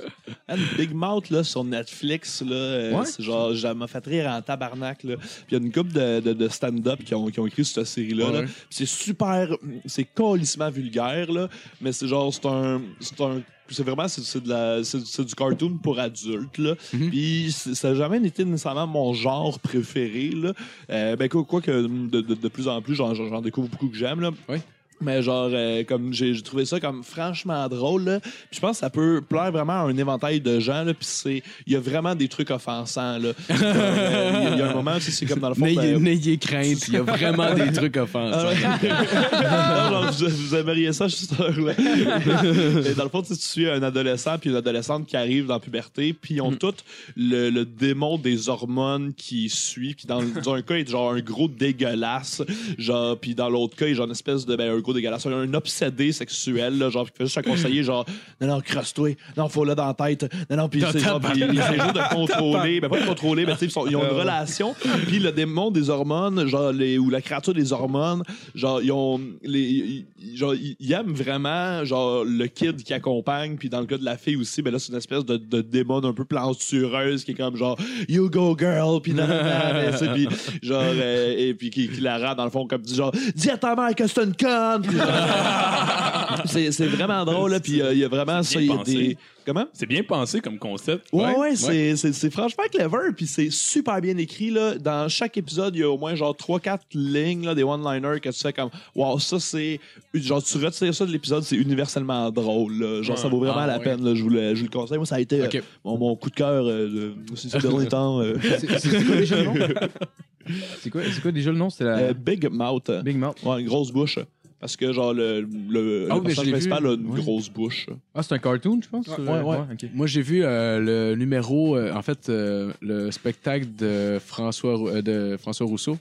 Big 0.77 0.93
Mouth 0.93 1.29
là, 1.29 1.43
sur 1.43 1.63
Netflix, 1.63 2.41
là, 2.41 2.55
euh, 2.55 2.91
Ouais. 2.99 3.05
c'est 3.05 3.23
genre, 3.23 3.55
ça 3.55 3.73
m'a 3.73 3.87
fait 3.87 4.05
rire 4.05 4.27
en 4.29 4.41
tabarnak. 4.41 5.03
Là. 5.03 5.17
Puis 5.17 5.27
il 5.51 5.53
y 5.53 5.61
a 5.61 5.63
une 5.63 5.71
couple 5.71 5.93
de, 5.93 6.19
de, 6.19 6.33
de 6.33 6.47
stand-up 6.49 7.03
qui 7.03 7.13
ont, 7.15 7.27
qui 7.27 7.39
ont 7.39 7.47
écrit 7.47 7.65
cette 7.65 7.85
série-là. 7.85 8.31
là. 8.31 8.41
C'est 8.69 8.85
super, 8.85 9.49
c'est 9.85 10.05
colissement 10.05 10.69
vulgaire, 10.69 11.31
là, 11.31 11.47
mais 11.81 11.91
c'est 11.91 12.07
genre, 12.07 12.33
c'est 12.33 12.45
un. 12.45 12.81
C'est 12.99 13.19
un 13.21 13.41
c'est 13.69 13.83
vraiment 13.83 14.07
c'est, 14.07 14.43
de 14.43 14.49
la 14.49 14.83
c'est, 14.83 15.23
du 15.25 15.33
cartoon 15.35 15.77
pour 15.81 15.99
adultes 15.99 16.57
là 16.57 16.75
Mhm. 16.93 17.09
puis 17.09 17.51
ça 17.51 17.89
n'a 17.89 17.95
jamais 17.95 18.25
été 18.27 18.45
nécessairement 18.45 18.87
mon 18.87 19.13
genre 19.13 19.59
préféré 19.59 20.29
là 20.29 20.53
Euh, 20.89 21.15
ben 21.15 21.27
quoi, 21.29 21.43
quoi 21.43 21.61
que 21.61 21.71
de, 21.87 22.21
de, 22.21 22.33
de 22.35 22.47
plus 22.47 22.67
en 22.67 22.81
plus 22.81 22.95
j'en, 22.95 23.13
j'en 23.15 23.41
découvre 23.41 23.67
beaucoup 23.69 23.87
que 23.89 23.97
j'aime 23.97 24.21
là 24.21 24.31
Oui. 24.49 24.57
Mais 25.01 25.21
genre 25.21 25.49
euh, 25.51 25.83
comme 25.83 26.13
j'ai, 26.13 26.41
trouvé 26.41 26.65
ça 26.65 26.79
comme 26.79 27.03
franchement 27.03 27.67
drôle 27.67 28.03
là. 28.05 28.19
Puis 28.19 28.31
je 28.53 28.59
pense 28.59 28.71
que 28.77 28.79
ça 28.81 28.89
peut 28.89 29.21
plaire 29.27 29.51
vraiment 29.51 29.73
à 29.73 29.85
un 29.85 29.97
éventail 29.97 30.39
de 30.41 30.59
gens 30.59 30.83
là 30.83 30.93
puis 30.93 31.05
c'est 31.07 31.43
il 31.67 31.73
y 31.73 31.75
a 31.75 31.79
vraiment 31.79 32.15
des 32.15 32.27
trucs 32.27 32.49
offensants 32.51 33.17
là 33.17 33.29
Euh, 33.49 34.31
il 34.33 34.43
y 34.43 34.47
a- 34.47 34.51
il 34.55 34.59
y, 34.59 34.61
a 34.61 34.69
un 34.69 34.73
moment 34.73 34.95
c'est 34.99 35.25
comme 35.25 35.39
dans 35.39 35.49
le 35.49 35.55
fond 35.55 35.65
N'ayez 35.65 35.93
ben, 35.93 36.01
n'ayez 36.03 36.37
crainte, 36.37 36.87
il 36.87 36.93
y 36.93 36.97
a 36.97 37.01
vraiment 37.01 37.53
des 37.53 37.71
trucs 37.71 37.97
offensants. 37.97 38.49
ah. 38.83 39.89
Non, 39.91 39.91
genre, 39.91 40.11
vous, 40.11 40.27
vous 40.29 40.55
aimeriez 40.55 40.93
ça, 40.93 41.07
je 41.07 41.15
suis 41.15 41.25
sûr. 41.27 41.51
là. 41.61 41.73
Et 41.77 42.93
dans 42.93 43.03
le 43.03 43.09
fond, 43.09 43.21
tu 43.21 43.29
sais, 43.33 43.39
tu 43.39 43.45
suis 43.45 43.69
un 43.69 43.81
adolescent 43.83 44.37
puis 44.37 44.49
une 44.49 44.55
adolescente 44.55 45.05
qui 45.07 45.17
arrive 45.17 45.47
dans 45.47 45.55
la 45.55 45.59
puberté, 45.59 46.13
puis 46.13 46.35
ils 46.35 46.41
ont 46.41 46.51
tous 46.51 46.75
le, 47.15 47.49
le 47.49 47.65
démon 47.65 48.17
des 48.17 48.49
hormones 48.49 49.13
qui 49.13 49.49
suit. 49.49 49.95
Puis 49.95 50.07
dans, 50.07 50.21
dans 50.23 50.53
un 50.53 50.61
cas, 50.61 50.75
il 50.77 50.81
est 50.81 50.89
genre 50.89 51.11
un 51.13 51.19
gros 51.21 51.47
dégueulasse, 51.47 52.41
genre, 52.77 53.17
puis 53.17 53.35
dans 53.35 53.49
l'autre 53.49 53.75
cas, 53.75 53.87
il 53.87 53.91
est 53.91 53.95
genre 53.95 54.05
une 54.05 54.11
espèce 54.11 54.45
de 54.45 54.55
ben, 54.55 54.71
un 54.75 54.79
gros 54.85 54.93
dégueulasse, 54.93 55.25
un 55.25 55.53
obsédé 55.53 56.11
sexuel, 56.11 56.77
là, 56.77 56.89
genre, 56.89 57.05
qui 57.11 57.17
fait 57.17 57.25
juste 57.25 57.37
à 57.37 57.41
conseiller, 57.43 57.83
genre, 57.83 58.05
non, 58.39 58.47
non, 58.47 58.61
crosse-toi, 58.61 59.15
non, 59.35 59.49
faut 59.49 59.65
là 59.65 59.75
dans 59.75 59.87
la 59.87 59.93
tête, 59.93 60.31
non, 60.49 60.57
non, 60.57 60.69
puis 60.69 60.81
c'est 60.91 60.99
genre, 60.99 61.19
il 61.35 61.43
essaie 61.59 61.73
juste 61.73 61.95
de 61.95 62.09
contrôler, 62.15 62.79
ben 62.79 62.89
pas 62.89 63.01
de 63.01 63.05
contrôler, 63.05 63.45
mais 63.45 63.53
tu 63.53 63.59
sais, 63.59 63.65
ils 63.65 63.71
sont- 63.71 63.87
ils 63.87 63.95
ont 63.95 64.03
une 64.03 64.17
relation, 64.17 64.75
puis 65.07 65.19
le 65.19 65.31
démon 65.31 65.71
des 65.71 65.89
hormones, 65.89 66.47
genre, 66.47 66.71
les, 66.71 66.97
ou 66.97 67.09
la 67.09 67.21
créature 67.21 67.53
des 67.53 67.73
hormones, 67.73 68.23
genre, 68.53 68.81
ils 68.81 68.91
ont, 68.91 69.19
les, 69.43 69.59
ils- 69.61 70.05
ils- 70.23 70.37
genre, 70.37 70.53
ils 70.55 70.75
ils 70.79 70.91
aiment 70.93 71.13
vraiment, 71.13 71.83
genre, 71.85 72.23
le 72.23 72.45
kid 72.47 72.83
qui 72.83 72.93
accompagne, 72.93 73.55
puis 73.57 73.69
dans 73.69 73.79
le 73.79 73.85
cas 73.87 73.97
de 73.97 74.05
la 74.05 74.17
fille 74.17 74.35
aussi, 74.35 74.61
ben 74.61 74.71
là, 74.71 74.79
c'est 74.79 74.91
une 74.91 74.97
espèce 74.97 75.25
de, 75.25 75.37
de 75.37 75.61
démon 75.61 76.03
un 76.03 76.13
peu 76.13 76.25
plantureuse 76.25 77.23
qui 77.23 77.31
est 77.31 77.35
comme, 77.35 77.55
genre, 77.57 77.77
you 78.07 78.29
go 78.29 78.55
girl, 78.57 79.01
puis 79.01 79.13
nan, 79.13 79.27
nan, 79.27 79.43
nan, 79.45 79.73
mais, 79.73 79.91
tu 79.91 79.97
sais, 79.97 80.07
puis 80.13 80.27
genre, 80.61 80.81
euh, 80.83 81.33
et 81.37 81.53
puis 81.53 81.69
qui, 81.69 81.87
qui 81.89 82.01
la 82.01 82.17
rend 82.17 82.35
dans 82.35 82.43
le 82.45 82.49
fond, 82.49 82.67
comme, 82.67 82.81
dit, 82.81 82.95
genre, 82.95 83.11
dis 83.35 83.49
à 83.49 83.57
ta 83.57 83.75
mère 83.75 83.93
que 83.95 84.05
c'est 84.07 84.23
une 84.23 84.35
conne, 84.35 84.74
C'est 86.45 86.71
c'est 86.71 86.87
vraiment 86.87 87.23
drôle, 87.25 87.51
là. 87.51 87.59
Puis 87.59 87.81
euh, 87.81 87.93
il 87.93 87.99
y 87.99 88.03
a 88.03 88.07
vraiment 88.07 88.43
ça. 88.43 88.59
il 88.59 88.67
y 88.67 88.71
a 88.71 88.75
pensé. 88.77 88.93
des. 88.93 89.17
Comment? 89.45 89.65
C'est 89.73 89.85
bien 89.85 90.03
pensé 90.03 90.41
comme 90.41 90.57
concept. 90.57 91.05
Ouais, 91.13 91.23
ouais, 91.25 91.37
ouais. 91.37 91.55
c'est- 91.55 91.95
c'est 91.95 92.13
c'est 92.13 92.29
franchement 92.31 92.63
clever, 92.71 93.13
puis 93.15 93.25
c'est 93.27 93.49
super 93.51 94.01
bien 94.01 94.17
écrit. 94.17 94.49
Là. 94.49 94.75
Dans 94.75 95.07
chaque 95.07 95.37
épisode, 95.37 95.75
il 95.75 95.79
y 95.81 95.83
a 95.83 95.89
au 95.89 95.97
moins 95.97 96.15
genre 96.15 96.35
3-4 96.35 96.79
lignes, 96.93 97.45
là, 97.45 97.55
des 97.55 97.63
one-liners 97.63 98.19
que 98.19 98.29
tu 98.29 98.39
fais 98.39 98.53
comme 98.53 98.69
Wow, 98.95 99.19
ça 99.19 99.39
c'est. 99.39 99.79
Genre, 100.13 100.43
tu 100.43 100.57
retires 100.57 100.93
ça 100.93 101.05
de 101.05 101.11
l'épisode, 101.11 101.43
c'est 101.43 101.55
universellement 101.55 102.29
drôle. 102.31 102.73
là. 102.79 103.01
Genre, 103.01 103.17
ça 103.17 103.27
vaut 103.27 103.39
vraiment 103.39 103.59
Ah, 103.59 103.67
la 103.67 103.77
ouais. 103.77 103.83
peine. 103.83 104.03
Là. 104.03 104.13
Je, 104.15 104.21
vous 104.23 104.29
le, 104.29 104.55
je 104.55 104.59
vous 104.61 104.65
le 104.71 104.71
conseille. 104.77 104.97
Moi, 104.97 105.05
ça 105.05 105.15
a 105.15 105.19
été 105.19 105.41
euh, 105.41 105.45
Ok. 105.45 105.63
mon, 105.83 105.97
mon 105.97 106.15
coup 106.15 106.29
de 106.29 106.35
cœur 106.35 106.65
euh, 106.67 106.87
de 107.29 107.35
ces 107.35 107.49
ces 107.49 107.59
derniers 107.59 107.87
temps. 107.87 108.19
euh. 108.21 108.35
C'est 108.59 108.79
c'est 108.79 109.03
quoi 109.05 109.15
déjà 109.15 109.37
le 109.37 109.43
nom? 109.45 109.53
C'est 110.79 110.89
quoi, 110.91 111.01
c'est 111.11 111.21
quoi 111.23 111.31
déjà 111.31 111.51
le 111.51 111.57
nom? 111.57 111.71
C'était 111.71 111.85
la 111.85 111.97
Euh, 111.97 112.13
Big 112.13 112.47
Mouth. 112.51 112.91
Big 113.03 113.17
Mouth. 113.17 113.37
Ouais, 113.43 113.61
une 113.61 113.67
grosse 113.67 113.91
bouche. 113.91 114.19
Parce 114.59 114.77
que, 114.77 114.91
genre, 114.93 115.13
le, 115.13 115.41
le, 115.41 116.07
Ah 116.09 116.15
le 116.15 116.19
oui, 116.21 116.21
mais 116.27 116.29
je 116.31 116.35
personnage 116.35 116.45
l'ai 116.45 116.51
principal 116.51 116.83
vu. 116.83 116.89
a 116.89 116.93
une 116.93 117.07
Oui. 117.07 117.21
grosse 117.21 117.49
bouche. 117.49 117.87
Ah, 118.15 118.23
c'est 118.23 118.33
un 118.33 118.39
cartoon, 118.39 118.79
je 118.81 118.87
pense? 118.89 119.07
Ouais, 119.07 119.41
ouais. 119.41 119.57
ok. 119.71 119.85
Moi, 119.93 120.07
j'ai 120.07 120.21
vu 120.21 120.43
euh, 120.43 120.79
le 120.79 121.15
numéro, 121.15 121.75
euh, 121.75 121.93
en 121.93 122.01
fait, 122.01 122.29
euh, 122.29 122.71
le 122.81 123.11
spectacle 123.11 123.67
de 123.77 124.17
François, 124.19 124.75
Rou- 124.75 124.87
euh, 124.89 125.01
de 125.01 125.37
François 125.37 125.67
Rousseau. 125.67 125.97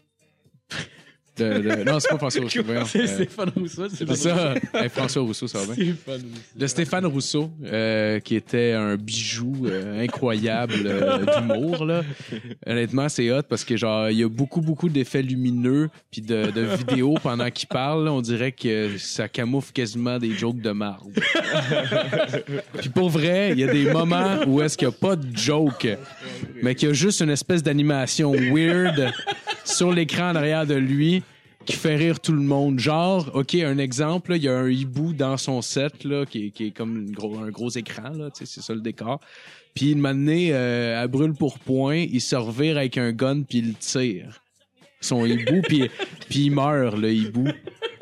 De- 1.36 1.58
de- 1.58 1.82
non, 1.84 1.98
c'est 1.98 2.08
pas 2.10 2.18
François 2.18 2.42
Rousseau. 2.42 2.62
C'est 2.86 3.00
Euh, 3.00 3.06
Stéphane 3.06 3.50
Rousseau. 3.56 3.86
c'est 3.92 4.14
ça. 4.16 4.54
Hey, 4.72 4.88
François 4.88 5.22
Rousseau, 5.22 5.48
ça 5.48 5.58
va 5.64 5.74
bien. 5.74 5.94
De 6.54 6.66
Stéphane 6.68 7.06
Rousseau, 7.06 7.50
euh, 7.64 8.20
qui 8.20 8.36
était 8.36 8.72
un 8.72 8.94
bijou 8.96 9.66
euh, 9.66 10.02
incroyable 10.04 10.74
d'humour. 10.74 11.84
Là. 11.86 12.02
Honnêtement, 12.66 13.08
c'est 13.08 13.30
hot 13.32 13.42
parce 13.48 13.64
que 13.64 13.76
genre 13.76 14.10
il 14.10 14.18
y 14.18 14.22
a 14.22 14.28
beaucoup 14.28 14.60
beaucoup 14.60 14.88
d'effets 14.88 15.22
lumineux 15.22 15.90
puis 16.12 16.22
de, 16.22 16.50
de 16.52 16.60
vidéos 16.76 17.14
pendant 17.22 17.50
qu'il 17.50 17.66
parle. 17.68 18.04
là. 18.04 18.12
on 18.12 18.20
dirait 18.20 18.52
que 18.52 18.96
ça 18.98 19.28
camoufle 19.28 19.72
quasiment 19.72 20.18
des 20.18 20.30
jokes 20.34 20.60
de 20.60 20.70
marde. 20.70 21.10
puis 22.78 22.88
pour 22.90 23.10
vrai, 23.10 23.50
il 23.52 23.58
y 23.58 23.64
a 23.64 23.72
des 23.72 23.90
moments 23.90 24.38
où 24.46 24.62
est-ce 24.62 24.76
qu'il 24.78 24.86
n'y 24.88 24.94
a 24.94 24.96
pas 24.96 25.16
de 25.16 25.36
joke, 25.36 25.88
mais 26.62 26.74
qu'il 26.74 26.88
y 26.88 26.90
a 26.90 26.94
juste 26.94 27.20
une 27.20 27.30
espèce 27.30 27.62
d'animation 27.62 28.32
weird 28.32 29.12
sur 29.64 29.92
l'écran 29.92 30.32
derrière 30.32 30.66
de 30.66 30.74
lui 30.74 31.22
qui 31.64 31.74
fait 31.76 31.96
rire 31.96 32.20
tout 32.20 32.32
le 32.32 32.42
monde. 32.42 32.78
Genre, 32.78 33.30
OK, 33.34 33.54
un 33.54 33.78
exemple, 33.78 34.34
il 34.36 34.42
y 34.42 34.48
a 34.48 34.56
un 34.56 34.68
hibou 34.68 35.12
dans 35.12 35.36
son 35.36 35.62
set 35.62 36.04
là, 36.04 36.26
qui, 36.26 36.46
est, 36.46 36.50
qui 36.50 36.66
est 36.66 36.70
comme 36.70 37.12
un 37.42 37.50
gros 37.50 37.70
écran, 37.70 38.10
là, 38.10 38.28
c'est 38.32 38.46
ça 38.46 38.74
le 38.74 38.80
décor. 38.80 39.20
Puis, 39.74 39.92
une 39.92 40.00
matinée, 40.00 40.50
euh, 40.52 41.02
à 41.02 41.06
brûle 41.08 41.34
pour 41.34 41.58
point, 41.58 41.96
il 41.96 42.20
se 42.20 42.36
revire 42.36 42.76
avec 42.76 42.96
un 42.96 43.12
gun 43.12 43.42
puis 43.42 43.58
il 43.58 43.74
tire. 43.74 44.43
Son 45.04 45.24
hibou, 45.26 45.60
puis, 45.62 45.90
puis 46.28 46.38
il 46.46 46.50
meurt, 46.50 46.96
le 46.96 47.12
hibou. 47.12 47.44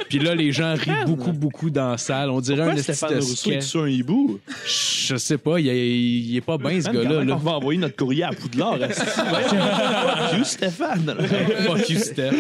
Puis 0.08 0.18
là, 0.18 0.34
les 0.34 0.52
gens 0.52 0.74
rient 0.74 1.04
beaucoup, 1.06 1.32
beaucoup 1.32 1.70
dans 1.70 1.92
la 1.92 1.96
salle. 1.98 2.28
On 2.28 2.40
dirait 2.40 2.58
Pourquoi 2.64 2.74
un 2.78 2.82
Stéphane 2.82 3.10
de 3.14 3.14
Rousseau 3.20 3.50
est 3.50 3.60
sketch. 3.60 3.64
sur 3.64 3.82
un 3.84 3.88
hibou? 3.88 4.38
Je 4.66 5.16
sais 5.16 5.38
pas, 5.38 5.58
il, 5.58 5.68
est- 5.68 5.98
il 5.98 6.36
est 6.36 6.40
pas 6.42 6.58
bien, 6.58 6.78
ce 6.82 6.90
gars-là. 6.90 7.24
Là. 7.24 7.34
On 7.34 7.36
va 7.38 7.52
envoyer 7.52 7.80
notre 7.80 7.96
courrier 7.96 8.24
à 8.24 8.30
Poudlard. 8.30 8.76
Fuck 8.90 10.38
you, 10.38 10.44
Stéphane. 10.44 11.16
Fuck 11.66 11.88
you, 11.88 11.98
Steph. 11.98 12.30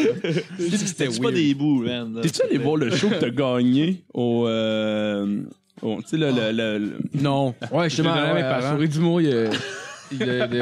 C'était 0.58 1.10
C'est 1.10 1.22
pas 1.22 1.30
des 1.32 1.44
hiboux, 1.44 1.82
man. 1.82 2.18
T'es-tu 2.22 2.42
allé 2.42 2.58
voir 2.58 2.76
le 2.76 2.90
show 2.94 3.08
que 3.08 3.14
t'as 3.14 3.30
gagné 3.30 4.02
au. 4.12 4.46
Euh, 4.46 5.40
au- 5.80 5.96
tu 6.02 6.08
sais, 6.08 6.16
le, 6.18 6.30
le, 6.30 6.52
le- 6.52 6.78
le- 6.78 6.98
Non. 7.20 7.54
Ouais, 7.72 7.88
Je 7.88 7.96
donné 8.02 8.10
à 8.10 8.34
mes 8.34 8.42
à 8.42 8.60
parents. 8.60 8.74
Souris 8.76 8.88
d'humour, 8.88 9.20
il 9.22 9.28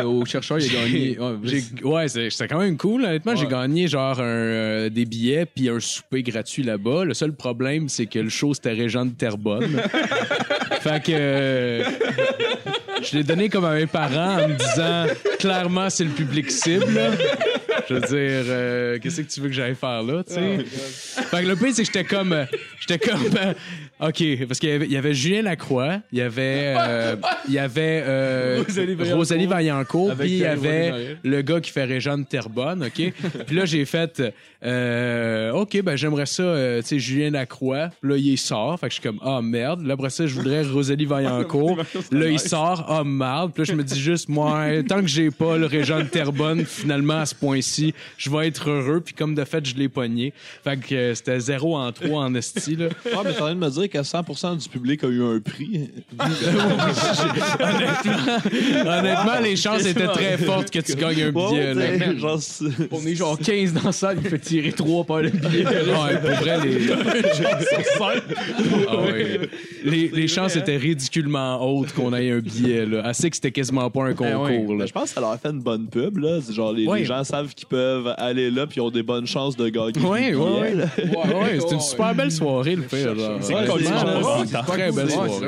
au 0.04 0.24
chercheur, 0.24 0.58
il 0.58 0.76
a 0.76 0.82
gagné. 0.82 1.18
Ouais, 1.18 1.62
ouais, 1.84 2.08
c'est- 2.08 2.30
c'était 2.30 2.48
quand 2.48 2.58
même 2.60 2.76
cool. 2.76 3.04
Honnêtement, 3.04 3.34
j'ai 3.36 3.46
gagné 3.46 3.88
genre 3.88 4.18
un, 4.20 4.24
euh, 4.24 4.88
des 4.90 5.04
billets 5.04 5.46
puis 5.46 5.68
un 5.68 5.80
souper 5.80 6.22
gratuit 6.22 6.62
là-bas. 6.62 7.04
Le 7.04 7.14
seul 7.14 7.32
problème, 7.32 7.88
c'est 7.88 8.06
que 8.06 8.18
le 8.18 8.28
show, 8.28 8.54
c'était 8.54 8.72
Régent 8.72 9.06
de 9.06 9.10
Terrebonne. 9.12 9.80
fait 10.80 11.02
que 11.02 11.12
euh, 11.12 11.84
je 13.02 13.16
l'ai 13.18 13.24
donné 13.24 13.48
comme 13.48 13.64
à 13.64 13.74
mes 13.74 13.86
parents 13.86 14.42
en 14.44 14.48
me 14.48 14.54
disant 14.54 15.06
clairement, 15.38 15.90
c'est 15.90 16.04
le 16.04 16.10
public 16.10 16.50
cible. 16.50 17.00
Je 17.90 17.94
veux 17.96 18.00
dire, 18.02 18.44
euh, 18.48 18.98
qu'est-ce 19.00 19.20
que 19.20 19.26
tu 19.32 19.40
veux 19.40 19.48
que 19.48 19.54
j'aille 19.54 19.74
faire 19.74 20.02
là, 20.02 20.22
tu 20.24 20.34
sais? 20.34 20.58
fait 20.64 21.42
que 21.42 21.46
le 21.48 21.56
pire, 21.56 21.68
c'est 21.74 21.82
que 21.82 21.86
j'étais 21.92 22.04
comme. 22.04 22.32
euh, 22.32 22.44
J'étais 22.80 22.98
comme. 23.10 23.20
euh, 23.36 24.08
OK, 24.08 24.46
parce 24.46 24.58
qu'il 24.58 24.68
y 24.70 24.72
avait, 24.72 24.86
il 24.86 24.92
y 24.92 24.96
avait 24.96 25.12
Julien 25.12 25.42
Lacroix, 25.42 26.00
il 26.12 26.18
y 26.18 26.22
avait. 26.22 26.74
euh, 26.78 27.16
il 27.48 27.54
y 27.54 27.58
avait. 27.58 28.02
Rosalie 29.12 29.46
Vaillancourt. 29.46 30.14
Puis 30.18 30.28
il 30.30 30.38
y 30.38 30.44
avait 30.44 31.16
le 31.22 31.42
gars 31.42 31.60
qui 31.60 31.70
fait 31.70 31.84
Régent 31.84 32.22
Terrebonne, 32.22 32.84
OK? 32.84 33.12
puis 33.46 33.56
là, 33.56 33.64
j'ai 33.64 33.84
fait. 33.84 34.22
OK, 35.52 35.82
ben 35.82 35.96
j'aimerais 35.96 36.26
ça, 36.26 36.42
tu 36.80 36.86
sais, 36.86 36.98
Julien 36.98 37.30
Lacroix. 37.30 37.90
Puis 38.00 38.10
là, 38.10 38.16
il 38.16 38.38
sort. 38.38 38.78
Fait 38.78 38.86
que 38.88 38.94
je 38.94 39.00
suis 39.00 39.08
comme, 39.08 39.20
ah 39.22 39.40
merde. 39.42 39.84
Là, 39.84 39.94
après 39.94 40.10
ça, 40.10 40.26
je 40.26 40.34
voudrais 40.34 40.62
Rosalie 40.62 41.06
Vaillancourt. 41.06 41.78
là, 42.12 42.28
il 42.28 42.38
sort, 42.38 42.86
ah 42.88 43.02
merde. 43.04 43.52
Puis 43.54 43.62
là, 43.64 43.72
je 43.72 43.74
me 43.76 43.82
dis 43.82 44.00
juste, 44.00 44.28
moi, 44.28 44.66
tant 44.88 45.00
que 45.00 45.06
j'ai 45.08 45.30
pas 45.30 45.56
le 45.58 45.66
Régent 45.66 45.98
de 45.98 46.04
Terrebonne, 46.04 46.64
finalement, 46.64 47.18
à 47.20 47.26
ce 47.26 47.34
point-ci, 47.34 47.79
je 48.16 48.30
vais 48.30 48.46
être 48.48 48.68
heureux. 48.70 49.00
Puis 49.00 49.14
comme 49.14 49.34
de 49.34 49.44
fait, 49.44 49.64
je 49.66 49.74
l'ai 49.76 49.88
pogné. 49.88 50.32
Fait 50.64 50.76
que 50.78 50.94
euh, 50.94 51.14
c'était 51.14 51.38
0 51.40 51.76
en 51.76 51.92
3 51.92 52.24
en 52.24 52.34
esti, 52.34 52.76
là. 52.76 52.86
Ah, 53.14 53.22
mais 53.24 53.32
t'es 53.32 53.40
en 53.40 53.44
train 53.46 53.54
de 53.54 53.60
me 53.60 53.68
dire 53.70 53.88
que 53.90 53.98
100% 53.98 54.56
du 54.62 54.68
public 54.68 55.04
a 55.04 55.08
eu 55.08 55.22
un 55.22 55.40
prix. 55.40 55.90
Honnêtement, 58.86 59.40
les 59.42 59.56
chances 59.56 59.84
étaient 59.86 60.06
très 60.06 60.38
fortes 60.38 60.70
que 60.70 60.78
tu 60.80 60.94
gagnes 60.94 61.22
un 61.24 61.32
billet, 61.32 61.74
là. 61.74 61.80
Ouais, 61.82 61.98
t'sais, 61.98 62.18
genre, 62.18 62.40
c'est- 62.40 62.64
On 62.90 63.00
est 63.06 63.14
genre 63.14 63.38
15 63.38 63.72
dans 63.72 63.82
la 63.84 63.92
salle, 63.92 64.18
il 64.22 64.28
fait 64.30 64.38
tirer 64.38 64.72
3 64.72 65.04
par 65.04 65.22
le 65.22 65.30
billet. 65.30 65.64
Ouais, 65.66 66.18
pour 66.20 66.30
vrai, 66.42 66.58
les... 66.64 66.88
Ah 68.88 68.96
ouais. 69.00 69.40
les, 69.84 70.08
les 70.08 70.28
chances 70.28 70.56
étaient 70.56 70.76
ridiculement 70.76 71.60
hautes 71.62 71.92
qu'on 71.92 72.12
ait 72.14 72.30
un 72.30 72.38
billet. 72.38 72.86
Là. 72.86 73.02
Assez 73.06 73.28
que 73.30 73.36
c'était 73.36 73.50
quasiment 73.50 73.90
pas 73.90 74.04
un 74.04 74.14
concours. 74.14 74.42
ouais. 74.44 74.58
là. 74.58 74.74
Mais 74.78 74.86
je 74.86 74.92
pense 74.92 75.04
que 75.10 75.14
ça 75.14 75.20
leur 75.20 75.30
a 75.30 75.38
fait 75.38 75.48
une 75.48 75.60
bonne 75.60 75.86
pub. 75.88 76.18
Là. 76.18 76.38
C'est 76.42 76.52
genre, 76.52 76.72
les, 76.72 76.86
Ouais. 76.86 77.00
les 77.00 77.04
gens 77.04 77.22
savent 77.24 77.54
qu'ils 77.54 77.66
peuvent 77.70 78.14
aller 78.18 78.50
là 78.50 78.66
puis 78.66 78.76
ils 78.78 78.82
ont 78.82 78.90
des 78.90 79.02
bonnes 79.02 79.26
chances 79.26 79.56
de 79.56 79.68
gagner. 79.68 79.92
Là. 80.00 80.08
Ouais, 80.10 80.34
ouais, 80.34 81.60
c'était 81.60 81.74
une 81.74 81.80
super 81.80 82.14
belle 82.14 82.32
soirée, 82.32 82.76
le 82.76 82.82
pire. 82.82 83.14
C'est 83.40 83.54
c'est 83.54 83.54
c'est 83.54 83.64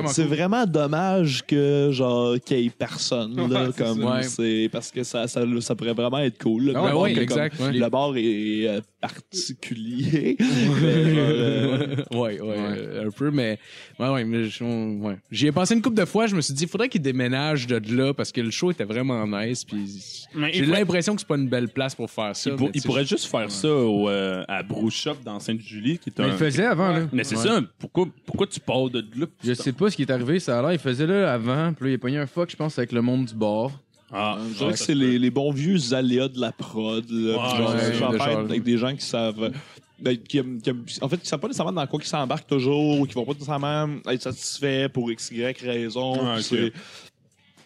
c'est 0.06 0.24
vraiment 0.24 0.62
C'est 0.64 0.70
dommage 0.70 1.42
que 1.46 1.90
genre 1.92 2.36
qu'il 2.44 2.58
y 2.60 2.66
ait 2.66 2.70
personne 2.70 3.34
là, 3.50 3.68
comme 3.76 4.04
Ouais. 4.04 4.22
c'est 4.22 4.68
parce 4.70 4.90
que 4.90 5.02
ça, 5.02 5.26
ça, 5.26 5.42
ça 5.60 5.74
pourrait 5.74 5.92
vraiment 5.92 6.18
être 6.18 6.40
cool. 6.42 6.66
là. 6.72 6.82
Ah 6.84 6.90
Le 6.90 6.96
ouais, 6.96 7.18
exact, 7.18 7.56
comme, 7.56 7.66
ouais. 7.66 7.72
Le 7.72 7.88
bar 7.88 8.12
est 8.16 8.68
euh, 8.68 8.80
particulier. 9.00 10.36
Euh, 10.82 11.96
ouais, 12.12 12.40
ouais, 12.40 12.54
euh, 12.56 13.06
un 13.06 13.10
peu, 13.10 13.30
mais 13.30 13.58
ouais, 13.98 14.08
ouais. 14.08 15.16
J'y 15.30 15.46
ai 15.46 15.52
pensé 15.52 15.74
une 15.74 15.82
couple 15.82 15.96
de 15.96 16.04
fois. 16.04 16.26
Je 16.26 16.34
me 16.34 16.40
suis 16.40 16.54
dit, 16.54 16.64
il 16.64 16.68
faudrait 16.68 16.88
qu'il 16.88 17.02
déménage 17.02 17.66
de 17.66 17.80
là 17.96 18.12
parce 18.14 18.32
que 18.32 18.40
le 18.40 18.50
show 18.50 18.70
était 18.70 18.84
vraiment 18.84 19.26
nice. 19.26 19.64
Puis 19.64 20.26
j'ai 20.52 20.66
l'impression 20.66 21.14
que 21.14 21.20
c'est 21.20 21.28
pas 21.28 21.36
une 21.36 21.48
belle 21.48 21.68
place 21.68 21.94
pour 21.94 22.01
faire 22.10 22.34
ça. 22.36 22.50
il, 22.50 22.56
pour- 22.56 22.70
pourrait 22.84 23.04
juste 23.04 23.26
faire 23.26 23.50
ça 23.50 23.68
au, 23.68 24.08
euh, 24.08 24.44
à 24.48 24.62
Brew 24.62 24.90
Shop 24.90 25.16
dans 25.24 25.38
Sainte-Julie, 25.40 25.98
qui 25.98 26.10
est 26.10 26.18
Mais 26.18 26.24
un. 26.24 26.28
il 26.28 26.34
faisait 26.34 26.64
avant, 26.66 26.92
là. 26.92 27.06
Mais 27.12 27.24
c'est 27.24 27.36
Ouais. 27.36 27.42
ça, 27.42 27.60
pourquoi, 27.78 28.06
pourquoi 28.26 28.46
tu 28.46 28.60
pars 28.60 28.88
de 28.90 29.04
là? 29.16 29.26
Je 29.42 29.52
sais 29.54 29.72
pas 29.72 29.90
ce 29.90 29.96
qui 29.96 30.02
est 30.02 30.10
arrivé, 30.10 30.38
ça 30.40 30.58
a 30.58 30.62
l'air. 30.62 30.72
Il 30.72 30.78
faisait 30.78 31.06
là 31.06 31.32
avant, 31.32 31.72
puis 31.72 31.86
là, 31.86 31.90
il 31.92 31.94
a 31.94 31.98
pogné 31.98 32.18
un 32.18 32.26
fuck, 32.26 32.50
je 32.50 32.56
pense, 32.56 32.78
avec 32.78 32.92
le 32.92 33.02
monde 33.02 33.26
du 33.26 33.34
bar. 33.34 33.70
Ah, 34.12 34.36
je 34.52 34.58
dirais 34.58 34.72
que 34.72 34.78
c'est 34.78 34.94
les, 34.94 35.18
les 35.18 35.30
bons 35.30 35.52
vieux 35.52 35.94
aléas 35.94 36.28
de 36.28 36.38
la 36.38 36.52
prod. 36.52 37.04
Là, 37.08 37.32
genre, 37.34 37.74
ouais, 37.74 37.88
de 37.90 37.92
genre- 37.94 38.38
avec 38.40 38.62
des 38.62 38.76
gens 38.76 38.94
qui 38.94 39.04
savent. 39.06 39.50
ben, 39.98 40.16
qui 40.18 40.42
qui 40.62 40.70
en 41.00 41.08
fait, 41.08 41.16
qui 41.18 41.26
savent 41.26 41.38
pas 41.40 41.46
nécessairement 41.46 41.72
dans 41.72 41.86
quoi 41.86 42.00
ils 42.02 42.06
s'embarquent 42.06 42.46
toujours, 42.48 43.00
ou 43.00 43.06
qui 43.06 43.14
vont 43.14 43.24
pas 43.24 43.32
nécessairement 43.32 43.88
être 44.10 44.20
satisfaits 44.20 44.88
pour 44.92 45.10
X, 45.12 45.30
Y 45.30 45.58
raison. 45.62 46.14
Ah, 46.22 46.36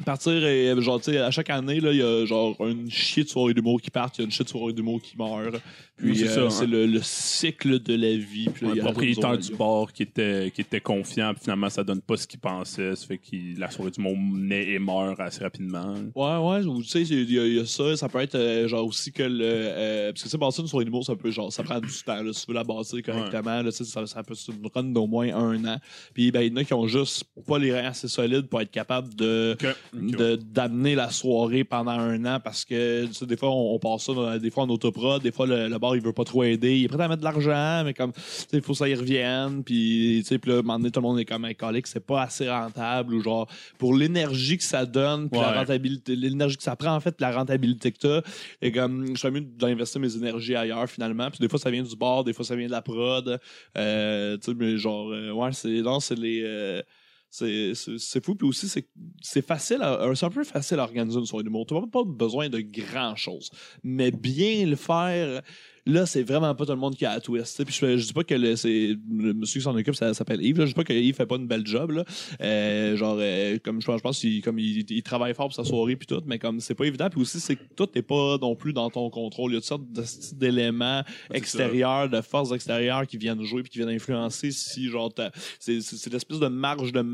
Partir, 0.05 0.45
et, 0.45 0.75
genre, 0.83 1.01
tu 1.01 1.13
sais, 1.13 1.19
à 1.19 1.31
chaque 1.31 1.51
année, 1.51 1.81
là, 1.81 1.91
il 1.91 1.99
y 1.99 2.03
a 2.03 2.27
genre 2.27 2.57
une 2.67 2.91
chier 2.91 3.25
de 3.25 3.29
soirée 3.29 3.55
d'humour 3.55 3.81
qui 3.81 3.91
part, 3.91 4.11
il 4.15 4.21
y 4.21 4.23
a 4.23 4.25
une 4.25 4.31
chier 4.31 4.45
de 4.45 4.51
soirée 4.51 4.73
d'humour 4.73 5.01
qui 5.01 5.17
meurt. 5.17 5.57
Puis 5.99 6.19
c'est 6.19 6.29
euh, 6.29 6.51
ça, 6.51 6.59
c'est 6.59 6.65
hein. 6.65 6.69
le, 6.69 6.87
le 6.87 7.01
cycle 7.03 7.81
de 7.83 7.95
la 7.95 8.17
vie. 8.17 8.49
Puis 8.53 8.67
là, 8.67 8.73
un 8.73 8.85
propriétaire 8.85 9.39
du 9.39 9.55
bar 9.55 9.93
qui 9.93 10.03
était, 10.03 10.53
qui 10.55 10.61
était 10.61 10.81
confiant, 10.81 11.33
puis 11.33 11.45
finalement, 11.45 11.71
ça 11.71 11.83
donne 11.85 12.03
pas 12.03 12.17
ce 12.19 12.27
qu'il 12.27 12.39
pensait. 12.39 12.95
Ça 12.95 13.07
fait 13.07 13.17
que 13.19 13.59
la 13.59 13.71
soirée 13.71 13.91
du 13.91 14.01
monde 14.03 14.19
naît 14.39 14.69
et 14.73 14.79
meurt 14.79 15.19
assez 15.21 15.43
rapidement. 15.43 15.95
Ouais, 16.15 16.37
ouais, 16.59 16.65
ou 16.67 16.83
tu 16.83 16.89
sais, 16.89 17.03
il 17.03 17.33
y, 17.33 17.39
a- 17.39 17.47
il 17.47 17.55
y 17.55 17.59
a 17.61 17.65
ça, 17.65 17.97
ça 17.97 18.09
peut 18.11 18.19
être 18.21 18.35
euh, 18.35 18.69
genre 18.69 18.85
aussi 18.87 19.11
que 19.11 19.23
le. 19.23 19.39
euh, 19.43 20.13
parce 20.13 20.23
que 20.25 20.29
c'est 20.29 20.37
bâtir 20.39 20.61
une 20.63 20.69
soirée 20.69 20.85
d'humour, 20.85 21.05
ça 21.05 21.17
peut 21.17 21.31
genre, 21.31 21.51
ça 21.53 21.63
prend 21.63 21.81
du 21.81 21.89
temps, 22.05 22.23
là, 22.23 22.33
si 22.33 22.45
tu 22.45 22.51
veux 22.53 22.55
la 22.59 22.65
bâtir 22.65 23.03
correctement, 23.03 23.63
là, 23.63 23.71
ça, 23.71 24.07
ça 24.07 24.23
peut 24.23 24.35
se 24.35 24.51
run 24.75 24.83
d'au 24.85 25.07
moins 25.07 25.35
un 25.35 25.65
an. 25.65 25.77
Puis 26.13 26.31
ben, 26.31 26.43
il 26.43 26.51
y 26.51 26.53
en 26.53 26.57
a 26.57 26.65
qui 26.65 26.75
ont 26.75 26.87
juste 26.87 27.25
pas 27.47 27.59
les 27.59 27.73
reins 27.73 27.89
assez 27.89 28.09
solides 28.09 28.49
pour 28.49 28.61
être 28.61 28.71
capable 28.71 29.15
de 29.15 29.57
d'amener 29.95 30.95
la 30.95 31.11
soirée 31.11 31.65
pendant 31.65 31.93
un 31.93 32.25
an 32.27 32.41
parce 32.43 32.65
que 32.65 33.07
tu 33.07 33.15
sais, 33.15 33.27
des 33.27 33.37
fois 33.37 33.51
on, 33.51 33.75
on 33.75 33.79
passe 33.79 34.05
ça 34.05 34.13
dans- 34.15 34.37
des 34.39 34.51
fois 34.51 34.65
en 34.65 34.69
autoprod, 34.69 35.23
des 35.23 35.33
fois 35.33 35.47
le, 35.47 35.69
le 35.69 35.79
bar 35.79 35.86
il 35.95 36.03
veut 36.03 36.13
pas 36.13 36.25
trop 36.25 36.43
aider, 36.45 36.77
il 36.79 36.85
est 36.85 36.89
prêt 36.89 37.03
à 37.03 37.09
mettre 37.09 37.21
de 37.21 37.25
l'argent 37.25 37.83
mais 37.85 37.95
comme 37.95 38.13
tu 38.13 38.21
sais, 38.21 38.47
il 38.55 38.63
faut 38.63 38.73
que 38.73 38.79
ça 38.79 38.89
y 38.89 38.95
revienne. 38.95 39.63
Puis 39.65 40.19
tu 40.23 40.25
sais 40.29 40.39
puis 40.39 40.51
là 40.51 40.57
à 40.57 40.61
un 40.61 40.63
moment 40.63 40.79
donné 40.79 40.91
tout 40.91 41.01
le 41.01 41.07
monde 41.07 41.21
est 41.21 41.25
comme 41.25 41.45
un 41.45 41.55
colique, 41.55 41.87
c'est 41.87 42.05
pas 42.05 42.23
assez 42.23 42.49
rentable 42.51 43.15
ou 43.15 43.23
genre 43.23 43.47
pour 43.79 43.95
l'énergie 43.95 44.57
que 44.59 44.65
ça 44.65 44.85
donne, 44.87 45.29
puis 45.31 45.41
la 45.41 45.53
rentabilité, 45.61 46.17
l'énergie 46.17 46.57
que 46.57 46.63
ça 46.63 46.77
prend 46.77 46.95
en 46.95 47.01
fait, 47.01 47.13
puis 47.13 47.23
la 47.23 47.33
rentabilité 47.33 47.93
que 47.93 47.99
t'as, 47.99 48.21
et 48.63 48.73
comme 48.73 49.09
je 49.09 49.19
suis 49.19 49.31
mieux 49.31 49.41
d'investir 49.43 50.01
mes 50.01 50.17
énergies 50.17 50.57
ailleurs 50.57 50.89
finalement, 50.89 51.31
puis 51.31 51.39
des 51.41 51.49
fois 51.49 51.59
ça 51.59 51.71
vient 51.71 51.83
du 51.83 51.97
bar, 51.97 52.25
des 52.25 52.33
fois 52.33 52.45
ça 52.45 52.57
vient 52.57 52.67
de 52.67 52.73
la 52.73 52.83
prod, 52.83 53.39
euh, 53.77 54.37
tu 54.39 54.45
sais 54.51 54.55
mais 54.55 54.77
genre 54.79 55.11
euh, 55.13 55.31
ouais 55.33 55.53
c'est 55.53 55.83
non 55.83 56.01
c'est 56.01 56.19
les 56.19 56.43
euh, 56.45 56.83
c'est 57.31 58.25
fou. 58.25 58.35
Puis 58.35 58.49
aussi 58.49 58.69
c'est 58.69 58.89
c'est 59.21 59.45
facile 59.45 59.83
à- 59.83 60.11
c'est 60.15 60.27
un 60.27 60.31
peu 60.31 60.45
facile 60.45 60.79
à 60.79 60.85
organiser 60.85 61.19
une 61.19 61.27
soirée 61.27 61.45
d'humour. 61.45 61.67
Tu 61.67 61.75
n'as 61.75 61.87
pas 61.87 62.05
besoin 62.05 62.49
de 62.49 62.61
grand 62.61 63.15
chose 63.17 63.51
mais 63.83 64.11
bien 64.11 64.65
le 64.67 64.77
faire 64.77 65.43
là 65.87 66.07
c'est 66.07 66.23
vraiment 66.23 66.55
pas 66.55 66.67
tout 66.67 66.73
le 66.73 66.79
monde 66.79 66.97
qui 66.97 67.07
a 67.07 67.15
la 67.15 67.21
twist 67.21 67.65
puis 67.65 67.75
je, 67.75 67.97
je 67.97 68.07
dis 68.07 68.13
pas 68.13 68.25
que 68.25 68.35
le, 68.35 69.33
monsieur 69.35 69.61
qui 69.61 69.65
s'en 69.65 69.77
occupe 69.77 69.95
ça 69.95 70.13
s'appelle 70.15 70.43
Yves 70.43 70.59
là. 70.59 70.67
je 70.67 70.71
dis 70.71 70.75
pas 70.75 70.85
que 70.85 70.93
Yves 70.93 71.15
fait 71.15 71.27
pas 71.27 71.37
une 71.37 71.47
belle 71.47 71.67
job 71.67 71.93
là. 71.93 72.05
Euh, 72.41 72.97
genre 72.97 73.17
euh, 73.21 73.59
comme 73.63 73.81
je 73.81 73.87
pense 73.87 73.99
je 73.99 74.03
pense 74.03 74.21
qu'il 74.21 74.43
comme 74.43 74.59
il, 74.59 74.85
il 74.91 75.03
travaille 75.03 75.35
fort 75.35 75.47
pour 75.47 75.55
sa 75.55 75.65
soirée 75.65 75.97
puis 75.97 76.07
tout 76.07 76.23
mais 76.27 76.39
comme 76.39 76.61
c'est 76.61 76.75
pas 76.75 76.85
évident. 76.85 77.09
Puis 77.11 77.21
aussi 77.21 77.41
c'est 77.41 77.57
que 77.57 77.65
tout 77.75 77.89
n'est 77.95 78.03
pas 78.03 78.37
non 78.41 78.55
plus 78.55 78.73
dans 78.73 78.91
ton 78.91 79.09
contrôle. 79.11 79.53
Il 79.53 79.55
y 79.55 79.57
a 79.57 79.61
toutes 79.61 79.69
sortes 79.69 80.35
d'éléments 80.35 81.03
extérieurs 81.33 82.09
de 82.09 82.21
forces 82.21 82.53
extérieures 82.53 83.07
qui 83.07 83.17
viennent 83.17 83.43
jouer 83.43 83.63
puis 83.63 83.71
qui 83.71 83.79
viennent 83.79 83.91
influencer 83.91 84.51
si 84.51 84.89
genre 84.89 85.13
c'est 85.61 86.13
l'espèce 86.13 86.39
de 86.39 86.49
marge 86.49 86.93
de 86.93 87.05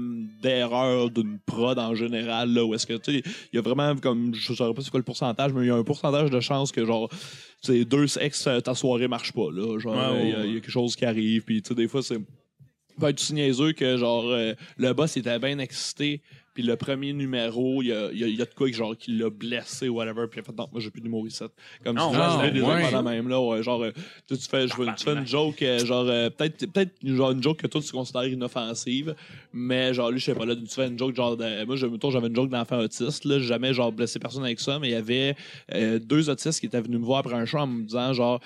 d'erreur 0.43 1.11
d'une 1.11 1.39
prod 1.39 1.79
en 1.79 1.95
général 1.95 2.53
là 2.53 2.65
où 2.65 2.75
est-ce 2.75 2.87
que 2.87 2.95
tu 2.95 3.13
il 3.13 3.23
y 3.53 3.59
a 3.59 3.61
vraiment 3.61 3.95
comme 3.97 4.35
je 4.35 4.55
saurais 4.55 4.73
pas 4.75 4.83
c'est 4.83 4.91
quoi 4.91 5.01
le 5.01 5.05
pourcentage 5.05 5.53
mais 5.53 5.63
il 5.63 5.69
y 5.69 5.71
a 5.71 5.77
un 5.77 5.85
pourcentage 5.85 6.31
de 6.31 6.41
chance 6.41 6.73
que 6.73 6.85
genre 6.85 7.09
c'est 7.61 7.85
deux 7.85 8.07
ex 8.19 8.49
ta 8.63 8.75
soirée 8.75 9.09
marche 9.09 9.33
pas 9.33 9.51
là. 9.53 9.79
Genre 9.79 9.95
Ouais, 10.15 10.25
il 10.25 10.31
y 10.31 10.35
a- 10.35 10.39
ouais, 10.41 10.49
il 10.49 10.55
y, 10.55 10.57
a 10.57 10.61
quelque 10.61 10.71
chose 10.71 10.97
qui 10.97 11.05
arrive 11.05 11.43
puis 11.45 11.63
tu 11.63 11.69
sais 11.69 11.75
des 11.75 11.89
fois 11.89 12.03
c'est 12.03 12.19
peut 13.01 13.09
être 13.09 13.21
aussi 13.21 13.35
niaiseux 13.35 13.73
que 13.73 13.97
genre 13.97 14.25
euh, 14.27 14.53
le 14.77 14.93
boss 14.93 15.17
était 15.17 15.39
bien 15.39 15.59
excité 15.59 16.21
puis 16.55 16.63
le 16.63 16.77
premier 16.77 17.13
numéro 17.13 17.83
il 17.83 17.89
y 17.89 17.93
a, 17.93 18.13
y 18.13 18.25
a- 18.25 18.29
y 18.29 18.43
a 18.43 18.45
de 18.45 18.55
quoi 18.55 18.71
genre 18.71 18.97
qui 18.97 19.13
l'a 19.13 19.31
blessé 19.31 19.89
ou 19.89 19.95
whatever 19.97 20.27
puis 20.31 20.39
il 20.39 20.41
a 20.41 20.45
fait 20.45 20.57
non 20.57 20.69
moi 20.71 20.81
j'ai 20.81 20.91
plus 20.91 21.01
d'humour 21.01 21.27
ici 21.27 21.43
comme 21.85 21.97
Ah, 21.99 22.09
si 22.11 22.17
j'avais 22.39 22.51
des 22.51 22.61
ouais. 22.61 22.91
la 22.91 23.03
même 23.03 23.29
là 23.29 23.41
ouais, 23.41 23.63
genre 23.63 23.83
euh, 23.83 23.91
tu, 24.29 24.37
fais 24.37 24.69
je 24.69 24.77
veux- 24.77 24.87
tu 24.97 25.05
fais 25.05 25.13
une 25.15 25.27
joke 25.27 25.63
euh, 25.63 25.79
genre 25.85 26.07
euh, 26.09 26.31
peut-être 26.31 26.67
peut-être 26.71 26.93
genre 27.03 27.31
une 27.33 27.43
joke 27.43 27.59
que 27.59 27.67
toi 27.67 27.81
tu 27.81 27.91
considères 27.93 28.27
inoffensive 28.27 29.15
mais 29.53 29.95
genre 29.95 30.11
lui 30.11 30.19
je 30.21 30.27
sais 30.27 30.35
pas 30.35 30.45
là 30.47 30.55
tu 30.57 30.67
fais 30.67 30.89
une 30.89 30.99
joke 30.99 31.15
genre 31.17 31.37
de, 31.37 31.65
moi 31.65 31.77
je 31.77 31.87
mettons, 31.87 32.11
j'avais 32.11 32.29
une 32.29 32.37
joke 32.37 32.51
d'enfant 32.51 32.79
autiste 32.79 33.25
là 33.25 33.39
j'ai 33.39 33.47
jamais 33.47 33.73
genre 33.75 33.93
blessé 33.93 34.19
personne 34.19 34.45
avec 34.45 34.61
ça 34.61 34.79
mais 34.79 34.89
il 34.89 34.93
y 34.93 34.95
avait 34.95 35.37
deux 36.01 36.29
autistes 36.31 36.61
qui 36.61 36.67
étaient 36.67 36.81
venus 36.81 37.01
me 37.01 37.05
voir 37.05 37.21
après 37.21 37.35
un 37.35 37.45
show 37.47 37.59
en 37.59 37.67
me 37.67 37.83
disant 37.85 38.13
genre 38.13 38.41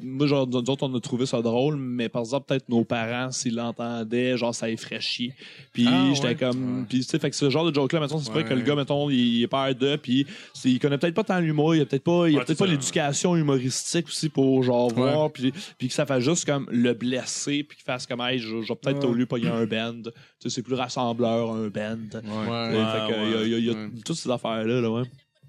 moi 0.00 0.26
genre 0.26 0.46
nous 0.46 0.56
autres 0.58 0.86
on 0.86 0.94
a 0.94 1.00
trouvé 1.00 1.26
ça 1.26 1.42
drôle 1.42 1.76
mais 1.76 2.08
par 2.08 2.22
exemple 2.22 2.46
peut-être 2.48 2.68
nos 2.68 2.84
parents 2.84 3.30
s'ils 3.30 3.54
l'entendaient 3.56 4.36
genre 4.36 4.54
ça 4.54 4.66
chier 5.00 5.32
puis 5.72 5.86
Ah, 5.88 6.10
j'étais 6.14 6.28
ouais. 6.28 6.34
comme 6.36 6.86
puis 6.88 6.98
tu 7.00 7.04
sais 7.04 7.18
fait 7.18 7.30
que 7.30 7.47
ce 7.48 7.52
genre 7.52 7.64
de 7.70 7.74
joke 7.74 7.92
là 7.92 8.00
mettons 8.00 8.18
c'est 8.18 8.30
vrai 8.30 8.42
Ouais. 8.42 8.48
que 8.48 8.54
le 8.54 8.62
gars 8.62 8.74
mettons 8.74 9.10
il 9.10 9.42
est 9.42 9.46
père 9.48 9.74
de 9.74 9.96
puis 9.96 10.26
il 10.64 10.78
connaît 10.78 10.98
peut-être 10.98 11.14
pas 11.14 11.24
tant 11.24 11.40
l'humour 11.40 11.74
il 11.74 11.82
a 11.82 11.86
peut-être 11.86 12.04
pas 12.04 12.28
il 12.28 12.36
a 12.38 12.44
peut-être 12.44 12.58
pas 12.58 12.66
ça. 12.66 12.70
l'éducation 12.70 13.36
humoristique 13.36 14.06
aussi 14.08 14.28
pour 14.28 14.62
genre 14.62 14.88
voir 14.92 15.30
puis 15.32 15.52
puis 15.78 15.88
que 15.88 15.94
ça 15.94 16.06
fait 16.06 16.20
juste 16.20 16.44
comme 16.44 16.66
le 16.70 16.92
blesser 16.94 17.64
puis 17.64 17.76
qu'il 17.76 17.84
fasse 17.84 18.06
comme 18.06 18.20
hey 18.20 18.38
je, 18.38 18.56
vais 18.56 18.74
peut-être 18.80 19.04
au 19.04 19.12
lieu 19.14 19.26
pas 19.26 19.38
y 19.38 19.46
a 19.46 19.54
un 19.54 19.66
band 19.66 20.02
tu 20.04 20.10
sais 20.38 20.50
c'est 20.50 20.62
plus 20.62 20.74
rassembleur 20.74 21.52
un 21.52 21.68
band 21.68 22.20
il 22.22 23.64
y 23.64 23.70
a- 23.70 23.88
toutes 24.04 24.16
ces 24.16 24.30
affaires 24.30 24.64
là 24.64 24.90
ouais 24.90 25.02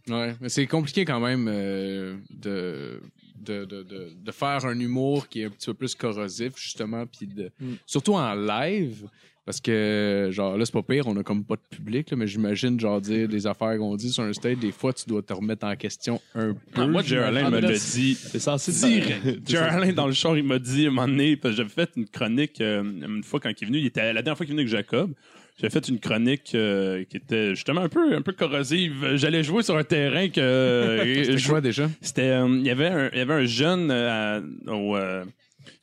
Ouais, 0.09 0.35
mais 0.41 0.49
c'est 0.49 0.65
compliqué 0.65 1.05
quand 1.05 1.19
même 1.19 1.47
euh, 1.47 2.17
de, 2.31 2.99
de, 3.35 3.65
de, 3.65 3.83
de, 3.83 4.11
de 4.19 4.31
faire 4.31 4.65
un 4.65 4.79
humour 4.79 5.27
qui 5.27 5.41
est 5.41 5.45
un 5.45 5.49
petit 5.51 5.67
peu 5.67 5.75
plus 5.75 5.93
corrosif, 5.93 6.53
justement, 6.55 7.05
puis 7.05 7.27
de, 7.27 7.51
Mm. 7.59 7.73
surtout 7.85 8.13
en 8.15 8.33
live. 8.33 9.07
Parce 9.49 9.61
que, 9.61 10.29
genre, 10.31 10.55
là, 10.59 10.63
c'est 10.63 10.71
pas 10.73 10.83
pire, 10.83 11.07
on 11.07 11.17
a 11.17 11.23
comme 11.23 11.43
pas 11.43 11.55
de 11.55 11.75
public, 11.75 12.11
là, 12.11 12.17
mais 12.17 12.27
j'imagine, 12.27 12.79
genre, 12.79 13.01
dire 13.01 13.27
des 13.27 13.47
affaires 13.47 13.79
qu'on 13.79 13.95
dit 13.95 14.11
sur 14.11 14.21
un 14.21 14.31
stage, 14.31 14.57
des 14.57 14.71
fois, 14.71 14.93
tu 14.93 15.07
dois 15.07 15.23
te 15.23 15.33
remettre 15.33 15.65
en 15.65 15.75
question 15.75 16.21
un 16.35 16.53
peu. 16.53 16.81
Ah, 16.83 16.85
moi, 16.85 17.01
Jerry 17.01 17.35
j'imagine. 17.35 17.49
me 17.55 17.59
l'a 17.59 17.71
dit 17.71 18.13
c'est 18.13 18.37
censé 18.37 18.71
direct. 18.71 19.49
Jerry 19.49 19.91
dans 19.95 20.05
le 20.05 20.13
show, 20.13 20.35
il 20.35 20.43
m'a 20.43 20.59
dit, 20.59 20.85
à 20.85 20.89
un 20.89 20.91
moment 20.91 21.07
donné, 21.07 21.35
parce 21.35 21.55
que 21.55 21.63
j'avais 21.63 21.69
fait 21.73 21.89
une 21.97 22.05
chronique 22.05 22.61
euh, 22.61 22.83
une 22.83 23.23
fois 23.23 23.39
quand 23.39 23.49
il 23.49 23.63
est 23.63 23.65
venu, 23.65 23.79
il 23.79 23.87
était 23.87 24.13
la 24.13 24.21
dernière 24.21 24.37
fois 24.37 24.45
qu'il 24.45 24.53
est 24.53 24.63
venu 24.63 24.69
avec 24.69 24.71
Jacob. 24.85 25.13
J'avais 25.59 25.71
fait 25.71 25.87
une 25.87 25.99
chronique 25.99 26.51
euh, 26.53 27.03
qui 27.09 27.17
était 27.17 27.55
justement 27.55 27.81
un 27.81 27.89
peu 27.89 28.13
un 28.15 28.21
peu 28.21 28.33
corrosive. 28.33 29.15
J'allais 29.15 29.43
jouer 29.43 29.63
sur 29.63 29.75
un 29.77 29.83
terrain 29.83 30.29
que 30.29 31.13
C'était 31.23 31.37
je- 31.39 31.49
quoi 31.49 31.59
déjà? 31.59 31.89
C'était 32.01 32.21
euh, 32.29 32.47
il 32.47 32.67
y 32.67 32.69
avait 32.69 32.85
un 32.85 33.09
il 33.13 33.17
y 33.17 33.21
avait 33.21 33.33
un 33.33 33.45
jeune 33.45 33.89
euh, 33.89 34.41
au, 34.67 34.95
euh, 34.95 35.25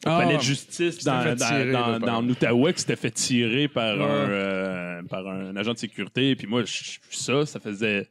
au 0.07 0.09
Ah, 0.09 0.19
palais 0.23 0.37
de 0.37 0.43
justice 0.43 1.05
dans, 1.05 1.35
dans, 1.35 1.99
dans, 2.01 2.21
l'Outaouais 2.23 2.73
qui 2.75 2.81
s'était 2.81 2.97
fait 2.97 3.11
tirer 3.11 3.69
par 3.69 3.97
Ouais. 3.97 4.03
un 4.05 4.07
euh, 4.31 5.03
par 5.09 5.27
un 5.27 5.55
agent 5.57 5.73
de 5.75 5.79
sécurité. 5.79 6.35
Puis 6.37 6.47
moi 6.47 6.63
je- 6.65 6.99
ça. 7.11 7.47
Ça 7.47 7.61
faisait 7.61 8.09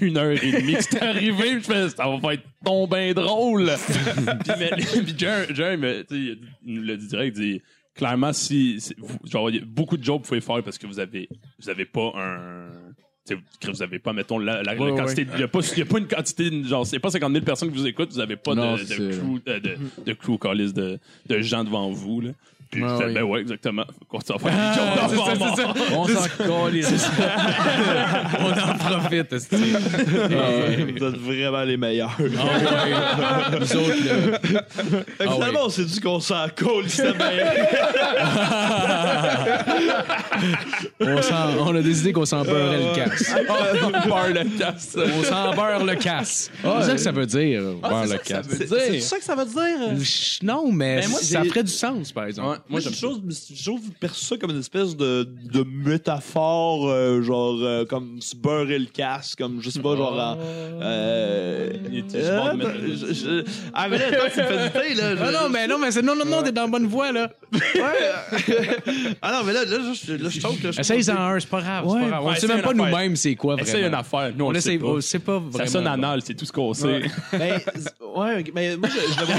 une 0.00 0.16
heure 0.18 0.32
et 0.42 0.52
demie 0.52 0.74
que 0.74 0.82
c'était 0.82 1.02
arrivé. 1.04 1.56
Puis 1.56 1.60
je 1.60 1.72
fais 1.72 1.88
ça 1.90 2.08
va 2.08 2.18
pas 2.18 2.34
être 2.34 2.44
ton 2.64 2.86
ben 2.86 3.12
drôle. 3.14 3.70
Puis 3.86 4.52
mais 4.58 4.70
puis 4.76 5.14
me- 5.76 6.02
tu 6.02 6.14
sais, 6.14 6.38
il 6.66 6.74
nous 6.74 6.82
l'a 6.82 6.96
dit 6.96 7.06
direct 7.08 7.36
il 7.38 7.42
dit 7.54 7.62
clairement 7.94 8.32
si, 8.32 8.78
vous- 8.98 9.18
genre 9.24 9.50
beaucoup 9.66 9.96
de 9.96 10.04
jobs 10.04 10.20
vous 10.22 10.28
pouvez 10.28 10.40
faire 10.40 10.62
parce 10.62 10.78
que 10.78 10.86
vous 10.86 11.00
avez 11.00 11.28
vous 11.60 11.68
avez 11.68 11.84
pas 11.84 12.12
un 12.16 12.87
vous 13.70 13.82
avez 13.82 13.98
pas, 13.98 14.12
mettons, 14.12 14.38
la, 14.38 14.62
la- 14.62 14.74
la 14.74 14.76
quantité. 14.76 15.26
Il 15.32 15.36
n'y 15.36 15.42
a, 15.42 15.48
pas- 15.48 15.60
y 15.76 15.82
a 15.82 15.84
pas 15.86 15.98
une 15.98 16.08
quantité, 16.08 16.50
de- 16.50 16.66
genre, 16.66 16.86
c'est 16.86 16.98
pas 16.98 17.10
50 17.10 17.32
000 17.32 17.44
personnes 17.44 17.70
qui 17.70 17.78
vous 17.78 17.86
écoutent, 17.86 18.12
vous 18.12 18.20
avez 18.20 18.36
pas 18.36 18.54
Non, 18.54 18.74
de, 18.76 18.80
de, 18.80 18.84
c'est- 18.86 18.94
crew, 18.96 19.40
euh, 19.48 19.60
de, 19.60 19.76
de 20.06 20.12
crew 20.12 20.38
de, 20.72 20.98
de 21.28 21.40
gens 21.40 21.64
devant 21.64 21.90
vous, 21.90 22.20
là. 22.20 22.30
Puis, 22.70 22.82
Ouais, 22.82 22.88
je 22.90 22.96
fais, 22.98 23.04
ouais. 23.06 23.12
ben 23.14 23.22
ouais, 23.22 23.40
exactement. 23.40 23.84
Qu'on 24.08 24.20
s'en 24.20 24.36
fasse 24.38 24.52
des 24.52 24.74
jokes 24.74 24.84
Ah, 25.00 25.06
c'est 25.08 25.16
ça, 25.16 25.34
d'enfants 25.34 25.54
c'est 25.56 25.64
morts. 25.64 25.74
On 25.92 26.06
s'en 26.06 26.28
calisse. 26.66 27.08
on 28.40 28.50
en 28.70 28.74
profite, 28.98 29.32
esti. 29.32 29.56
vous 29.56 31.04
êtes 31.06 31.16
vraiment 31.16 31.62
les 31.62 31.76
meilleurs 31.78 32.14
Ah 32.18 32.22
ouais. 32.22 32.30
Nous 33.60 33.76
autres, 33.76 34.04
là. 34.04 34.14
Fait 34.42 34.54
que 34.54 34.58
Ah 35.20 35.22
finalement, 35.32 35.60
oui. 35.60 35.66
on 35.66 35.70
s'est 35.70 35.84
dit 35.84 36.00
qu'on 36.00 36.20
s'en 36.20 36.46
colle, 36.54 36.88
c'était 36.88 37.12
bien. 37.14 37.28
On, 41.00 41.22
s'en- 41.22 41.56
on 41.66 41.74
a 41.76 41.80
décidé 41.82 42.12
qu'on 42.12 42.24
s'en 42.24 42.42
beurrait 42.44 42.78
le 42.78 42.94
casse. 42.94 43.34
Beurre 44.06 44.28
le 44.28 44.58
casse. 44.58 44.96
On 44.96 45.22
s'en 45.24 45.52
beurre 45.54 45.84
le 45.84 45.94
casse. 45.96 46.50
c'est 46.62 46.82
ça 46.84 46.92
que 46.92 46.98
ça 46.98 47.10
veut 47.12 47.26
dire, 47.26 47.60
beurre 47.82 48.06
le 48.06 48.18
casse. 48.18 48.46
C'est 48.50 49.00
ça 49.00 49.18
que 49.18 49.24
ça 49.24 49.34
veut 49.34 49.44
dire? 49.44 49.98
Ch- 49.98 50.38
Non, 50.42 50.70
mais, 50.72 51.00
Ben, 51.00 51.08
moi, 51.10 51.20
ça 51.20 51.42
ferait 51.44 51.64
du 51.64 51.72
sens, 51.72 52.12
par 52.12 52.24
exemple. 52.26 52.48
Ouais, 52.50 52.56
moi, 52.68 52.78
Moi, 52.78 52.80
j'aime 52.80 52.92
je 52.94 53.00
trouve, 53.06 53.20
je 53.54 53.64
trouve 53.64 53.80
perçu 54.00 54.24
ça 54.24 54.36
comme 54.36 54.50
une 54.50 54.58
espèce 54.60 54.96
de, 54.96 55.28
de 55.52 55.62
métaphore, 55.64 56.88
euh, 56.88 57.22
genre, 57.22 57.56
euh, 57.60 57.84
comme 57.84 58.20
se 58.20 58.36
beurrer 58.36 58.78
le 58.78 58.86
casque, 58.86 59.38
comme, 59.38 59.60
je 59.62 59.70
sais 59.70 59.80
pas, 59.80 59.96
genre, 59.96 60.12
en, 60.12 60.36
euh, 60.38 60.82
euh, 60.82 61.72
je- 62.08 63.14
je- 63.14 63.44
ah, 63.74 63.88
mais 63.88 63.98
là, 63.98 64.10
toi, 64.10 64.30
tu 64.32 64.40
me 64.40 64.44
fais 64.44 64.64
douter, 64.64 64.94
là. 64.94 65.04
Ah 65.20 65.26
je- 65.26 65.32
non, 65.32 65.48
mais 65.50 65.66
non, 65.66 65.78
mais 65.78 65.90
c'est 65.90 66.02
non, 66.02 66.14
non, 66.16 66.24
non, 66.24 66.42
t'es 66.42 66.52
dans 66.52 66.62
la 66.62 66.68
bonne 66.68 66.86
voie, 66.86 67.12
là. 67.12 67.30
ah 69.22 69.32
non, 69.32 69.42
mais 69.44 69.52
là, 69.52 69.64
là, 69.64 69.78
je, 69.94 70.12
là, 70.14 70.28
je 70.28 70.40
trouve 70.40 70.58
que 70.60 70.70
je 70.72 70.80
Essaye-en 70.80 71.16
un, 71.16 71.40
c'est 71.40 71.48
pas 71.48 71.60
grave. 71.62 71.84
c'est 71.86 71.92
Ouais. 71.94 72.00
pas 72.02 72.08
grave. 72.08 72.22
On 72.22 72.28
Ouais, 72.28 72.34
sait 72.34 72.44
essaye 72.46 72.56
même 72.56 72.64
pas 72.64 72.72
une 72.72 72.80
affaire. 72.80 72.92
nous-mêmes 72.92 73.16
c'est 73.16 73.34
quoi 73.36 73.56
Essaye 73.58 73.74
une 73.76 73.80
vraiment. 73.88 73.98
affaire. 73.98 74.32
Nous, 74.36 74.44
on, 74.44 74.48
On 74.48 74.52
le 74.52 74.60
sait 74.60 74.74
essaie, 74.74 74.78
pas. 74.78 74.86
on 74.86 75.00
sait 75.00 75.18
pas 75.18 75.38
vraiment. 75.38 75.58
Ça 75.58 75.66
sonne 75.66 75.86
anal, 75.86 76.20
c'est 76.24 76.34
tout 76.34 76.44
ce 76.44 76.52
qu'on 76.52 76.74
sait. 76.74 77.02
Ben, 77.32 77.58
z- 77.58 77.88
ouais, 78.16 78.40
ok, 78.40 78.50
mais 78.54 78.76
moi, 78.76 78.88
je, 78.88 79.14
je 79.14 79.20
le 79.20 79.26
vois. 79.26 79.34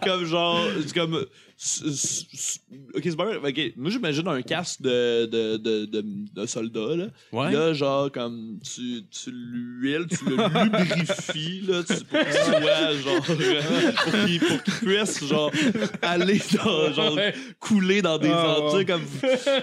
comme 0.04 0.24
genre, 0.30 0.64
comme. 0.94 1.26
Ok, 1.62 3.02
c'est 3.04 3.16
bien. 3.16 3.26
Ok, 3.44 3.72
moi, 3.76 3.90
j'imagine 3.90 4.26
un 4.28 4.40
casque 4.40 4.80
de, 4.80 5.26
de, 5.26 5.56
de, 5.58 5.84
de, 5.84 6.04
de 6.34 6.46
soldat, 6.46 6.96
là. 6.96 7.04
Ouais. 7.32 7.52
Là, 7.52 7.74
genre, 7.74 8.10
comme 8.10 8.58
tu, 8.64 9.02
tu 9.10 9.30
l'huiles, 9.30 10.06
tu 10.08 10.24
le 10.24 10.36
lubrifies, 10.64 11.60
là, 11.68 11.82
tu, 11.86 12.02
pour 12.04 12.18
qu'il 12.18 12.32
soit, 12.32 12.92
genre, 13.04 13.26
euh, 13.28 13.92
pour 13.92 14.24
qu'il 14.24 14.40
pour 14.40 14.62
qu'il 14.62 14.72
puisse, 14.74 15.24
genre, 15.26 15.52
aller 16.00 16.40
dans, 16.56 16.92
genre, 16.94 17.18
couler 17.58 18.00
dans 18.00 18.16
des 18.16 18.30
Ah, 18.32 18.56
comme. 18.86 19.02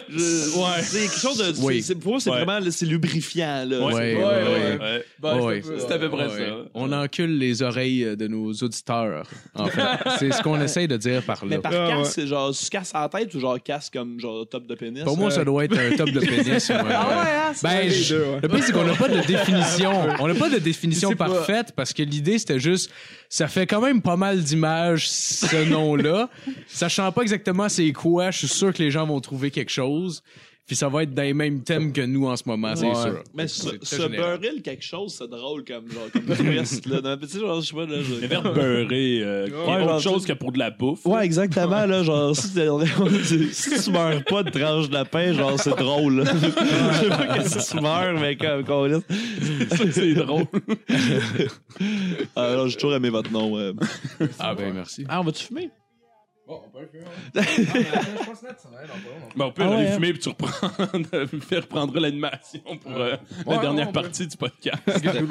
je- 0.10 0.58
Ouais. 0.58 0.82
C'est 0.84 1.00
quelque 1.02 1.20
chose 1.20 1.38
de. 1.40 1.62
Oui. 1.64 1.82
c'est- 1.82 1.96
Pour 1.96 2.12
moi, 2.12 2.20
c'est 2.20 2.30
Ouais. 2.30 2.44
vraiment, 2.44 2.60
là, 2.64 2.70
c'est 2.72 2.86
lubrifiant, 2.86 3.66
là. 3.66 3.80
Ouais, 3.86 3.94
ouais, 3.94 4.22
pas- 4.22 4.30
ouais. 4.30 4.78
Ouais. 4.80 5.06
Ben, 5.20 5.40
Ouais. 5.42 5.62
c'est 5.80 5.92
à 5.92 5.98
peu 5.98 6.10
près 6.10 6.28
Ouais. 6.28 6.46
ça. 6.48 6.56
On 6.76 6.92
encule 6.92 7.40
les 7.40 7.64
oreilles 7.64 8.16
de 8.16 8.28
nos 8.28 8.54
auditeurs. 8.54 9.28
En 9.56 9.66
fait, 9.66 9.82
c'est 10.20 10.32
ce 10.32 10.44
qu'on 10.44 10.62
essaye 10.62 10.88
de 10.88 10.98
dire 10.98 11.24
par 11.24 11.44
là. 11.44 11.50
Mais 11.50 11.58
par 11.60 11.72
Ah, 11.88 11.98
casse, 11.98 12.08
ouais. 12.08 12.12
c'est 12.14 12.28
genre, 12.28 12.52
tu 12.56 12.70
casses 12.70 12.92
à 12.94 13.02
la 13.02 13.10
tête 13.10 13.34
ou 13.36 13.40
genre 13.40 13.58
casse 13.64 13.90
comme 13.90 14.20
genre 14.20 14.48
top 14.48 14.68
de 14.68 14.76
pénis? 14.76 15.04
Pour 15.04 15.18
moi, 15.18 15.32
ça 15.32 15.44
doit 15.44 15.66
être 15.66 15.78
un 15.78 15.96
top 15.96 16.10
de 16.12 16.20
pénis. 16.20 16.70
ouais. 16.70 16.76
Ben, 17.64 17.82
les 17.82 17.90
je- 17.92 18.16
deux, 18.16 18.22
ouais. 18.24 18.40
le 18.42 18.48
pire, 18.50 18.64
c'est 18.64 18.72
qu'on 18.72 18.84
n'a 18.84 18.96
pas 18.96 19.08
de 19.10 19.22
définition. 19.26 19.92
On 20.20 20.28
n'a 20.28 20.36
pas 20.36 20.50
de 20.50 20.58
définition 20.60 21.12
pas. 21.16 21.26
parfaite 21.28 21.74
parce 21.76 21.94
que 21.94 22.04
l'idée, 22.04 22.38
c'était 22.40 22.60
juste, 22.60 22.92
ça 23.30 23.48
fait 23.48 23.66
quand 23.68 23.82
même 23.82 24.02
pas 24.02 24.16
mal 24.18 24.42
d'images, 24.42 25.10
ce 25.10 25.70
nom-là. 25.70 26.30
Sachant 26.68 27.12
pas 27.12 27.22
exactement 27.22 27.70
c'est 27.70 27.92
quoi, 27.94 28.32
je 28.32 28.40
suis 28.40 28.48
sûr 28.48 28.74
que 28.74 28.82
les 28.84 28.92
gens 28.92 29.06
vont 29.06 29.20
trouver 29.20 29.52
quelque 29.52 29.72
chose. 29.72 30.24
Puis 30.68 30.76
ça 30.76 30.90
va 30.90 31.04
être 31.04 31.14
dans 31.14 31.24
les 31.24 31.34
mêmes 31.34 31.64
thèmes 31.64 31.94
que 31.94 32.02
nous 32.02 32.28
en 32.28 32.36
ce 32.36 32.44
moment, 32.46 32.76
c'est 32.76 32.94
sûr. 32.94 33.24
Mais 33.34 33.48
se, 33.48 34.08
beurrer 34.10 34.62
quelque 34.62 34.84
chose, 34.84 35.16
c'est 35.18 35.30
drôle 35.30 35.64
comme, 35.64 35.90
genre, 35.90 36.12
comme 36.12 36.36
twist. 36.36 36.86
Là. 36.88 37.00
Genre, 37.02 37.62
je 37.62 37.68
sais 37.68 37.74
pas, 37.74 37.86
là, 37.86 38.02
je- 38.04 38.22
Le 38.22 38.28
verbe 38.28 38.54
beurrer, 38.54 39.22
euh, 39.24 39.46
autre 39.46 39.80
genre, 39.88 40.00
chose 40.02 40.26
que 40.26 40.34
pour 40.34 40.52
de 40.52 40.60
la 40.60 40.70
bouffe. 40.70 41.06
Ouais, 41.06 41.24
exactement, 41.24 41.86
là, 41.86 42.04
genre, 42.04 42.36
si, 42.36 42.52
tu 42.54 42.60
meurs 43.92 44.24
pas 44.26 44.44
de 44.44 44.50
tranche 44.50 44.90
de 44.90 44.94
lapin, 44.94 45.32
genre, 45.32 45.58
c'est 45.58 45.70
drôle, 45.78 46.24
là. 46.24 46.34
Je 46.42 47.00
sais 47.00 47.10
pas 47.10 47.38
que 47.38 47.48
si 47.48 47.70
tu 47.72 47.82
meurs, 47.82 48.20
mais 48.20 48.36
comme, 48.36 48.66
qu'on 48.66 49.02
c'est 49.92 50.14
drôle. 50.16 50.44
Alors, 52.36 52.68
j'ai 52.68 52.76
toujours 52.76 52.96
aimé 52.96 53.10
votre 53.10 53.32
nom. 53.32 53.58
euh. 53.58 53.74
Ah 54.40 54.54
ben 54.54 54.74
merci. 54.74 55.06
Ah, 55.08 55.22
on 55.22 55.24
va-tu 55.24 55.46
fumer? 55.46 55.70
Bon, 56.48 56.62
on 56.66 56.70
peut 56.70 56.80
le 56.82 56.88
faire. 56.88 57.04
On 59.38 59.52
peut 59.52 59.62
Ah 59.64 59.70
ouais, 59.70 59.76
aller 59.76 59.92
fumer 59.92 60.14
puis 60.14 60.20
tu 60.22 60.30
reprends, 60.30 60.70
tu 61.50 61.56
reprendras 61.56 62.00
l'animation 62.00 62.62
pour 62.82 62.92
euh, 62.94 63.18
la 63.46 63.52
Ouais, 63.52 63.60
dernière 63.60 63.90
on 63.90 63.92
peut. 63.92 64.02
partie 64.02 64.26
du 64.28 64.38
podcast. 64.38 64.82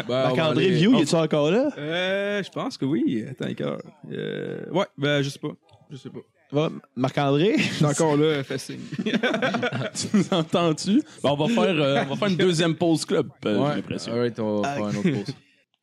Marc-André 0.08 0.68
View, 0.70 0.92
il 0.94 1.00
est-tu 1.02 1.14
encore 1.14 1.50
là? 1.50 1.70
Euh, 1.78 2.42
je 2.42 2.50
pense 2.50 2.76
que 2.76 2.84
oui. 2.84 3.24
Attends, 3.30 3.52
cœur. 3.54 3.78
Euh, 4.12 4.68
ouais, 4.70 4.84
ben, 4.98 5.22
je 5.22 5.30
sais 5.30 5.38
pas. 5.38 5.52
Je 5.90 5.96
sais 5.96 6.10
pas. 6.10 6.20
Va, 6.52 6.70
Marc-André? 6.94 7.54
Je 7.56 7.62
suis 7.62 7.84
encore 7.86 8.16
là, 8.16 8.44
fait 8.44 8.58
signe. 8.58 8.78
tu 9.04 10.06
nous 10.12 10.28
entends-tu? 10.32 11.02
Ben, 11.22 11.30
on, 11.30 11.36
va 11.36 11.48
faire, 11.48 11.74
euh, 11.82 12.02
on 12.04 12.14
va 12.14 12.16
faire 12.16 12.28
une 12.28 12.36
deuxième 12.36 12.74
pause 12.76 13.04
club, 13.06 13.30
euh, 13.46 13.68
j'ai 13.70 13.76
l'impression. 13.76 14.12
Alright, 14.12 14.38
on 14.38 14.60
va 14.60 14.68
Ah, 14.68 14.74
faire 14.76 14.84
un 14.84 14.94
autre 14.96 15.10
pause. 15.10 15.34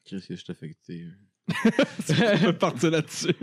Qu'est-ce 0.05 0.27
que 0.27 0.35
je 0.35 0.45
t'ai 0.45 0.51
affecté? 0.51 1.05
On 1.49 2.45
peut 2.45 2.53
partir 2.53 2.91
là-dessus. 2.91 3.34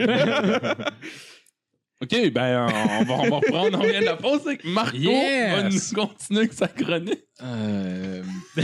OK, 2.03 2.31
ben, 2.33 2.67
on 3.01 3.05
va, 3.05 3.15
on 3.15 3.29
va 3.29 3.37
reprendre. 3.37 3.79
On 3.79 3.87
vient 3.87 4.01
de 4.01 4.07
la 4.07 4.17
pause 4.17 4.41
avec 4.47 4.65
Marco. 4.65 4.97
Yes! 4.97 5.53
va 5.55 5.69
nous 5.69 6.07
continuer 6.07 6.41
avec 6.41 6.53
sa 6.55 6.67
chronique. 6.69 7.25
Euh... 7.43 8.23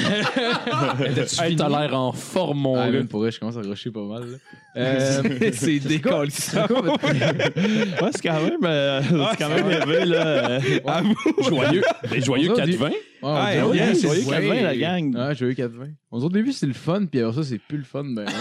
Hey, 1.41 1.55
t'as 1.57 1.69
l'air 1.69 1.95
en 1.95 2.13
forme, 2.13 2.59
mon 2.61 2.77
Ah, 2.79 2.87
gars? 2.91 2.99
man, 2.99 3.09
pour 3.09 3.21
vrai, 3.21 3.31
je 3.31 3.39
commence 3.39 3.57
à 3.57 3.61
rusher 3.61 3.91
pas 3.91 4.05
mal. 4.05 4.23
là. 4.23 4.37
Euh, 4.79 5.23
c'est 5.55 5.79
décalissant. 5.79 6.67
Ouais, 6.71 8.11
c'est 8.13 8.23
quand 8.23 8.43
même, 8.43 8.59
euh, 8.65 9.01
c'est 9.31 9.37
quand 9.39 9.49
même 9.49 9.71
élevé, 9.71 10.05
là. 10.05 10.27
euh. 10.27 10.61
Joyeux, 11.49 11.83
ben, 12.11 12.23
joyeux 12.23 12.51
On 12.51 12.55
dirait 12.65 12.73
4-20. 12.77 12.91
Ouais, 12.91 12.97
on 13.23 13.27
Ah, 13.35 13.53
dirait- 13.53 13.63
oui, 13.71 13.79
c'est- 13.95 14.07
soyez 14.07 14.25
ouais. 14.27 14.31
calmés, 14.35 14.63
la 14.63 14.77
gang. 14.77 15.15
Ah, 15.17 15.33
j'ai 15.33 15.47
eu 15.47 15.55
4-20. 15.55 15.95
On 16.11 16.19
dirait 16.19 16.27
au 16.27 16.31
début, 16.33 16.53
c'est 16.53 16.67
le 16.67 16.75
fun, 16.75 17.07
puis 17.07 17.21
après 17.23 17.37
ça, 17.37 17.43
c'est 17.49 17.59
plus 17.59 17.79
le 17.79 17.85
fun. 17.85 18.05
Ben, 18.05 18.27
ouais. 18.27 18.33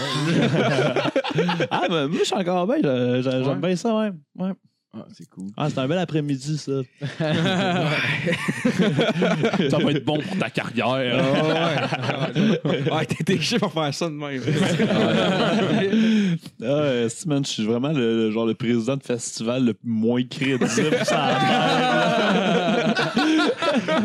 Ah, 1.70 1.86
ben, 1.88 2.08
moi, 2.08 2.18
je 2.20 2.24
suis 2.24 2.34
encore 2.34 2.66
bien, 2.66 2.80
là. 2.82 3.22
J'aime 3.22 3.46
Ouais. 3.48 3.54
bien 3.56 3.76
ça, 3.76 3.94
ouais. 3.96 4.10
ouais. 4.38 4.50
Ah, 4.98 5.04
c'est 5.12 5.28
cool. 5.28 5.48
Ah, 5.56 5.68
c'est 5.68 5.78
un 5.78 5.86
bel 5.86 5.98
après-midi, 5.98 6.56
ça. 6.58 6.72
Ça 9.70 9.78
va 9.78 9.90
être 9.90 10.04
bon 10.04 10.18
pour 10.20 10.38
ta 10.38 10.48
carrière. 10.50 11.22
Ah, 12.90 13.04
t'es 13.04 13.22
déchiré 13.24 13.58
pour 13.60 13.72
faire 13.72 13.92
ça 13.92 14.06
de 14.06 14.12
même. 14.12 14.40
Ah, 16.64 17.08
si, 17.08 17.28
man, 17.28 17.44
je 17.44 17.50
suis 17.50 17.64
vraiment 17.66 17.92
le, 17.92 18.16
le- 18.26 18.30
genre 18.30 18.46
le 18.46 18.54
président 18.54 18.96
de 18.96 19.02
festival 19.02 19.64
le 19.66 19.74
moins 19.84 20.22
crédible 20.24 20.66
ça 21.04 21.18
a 21.18 22.86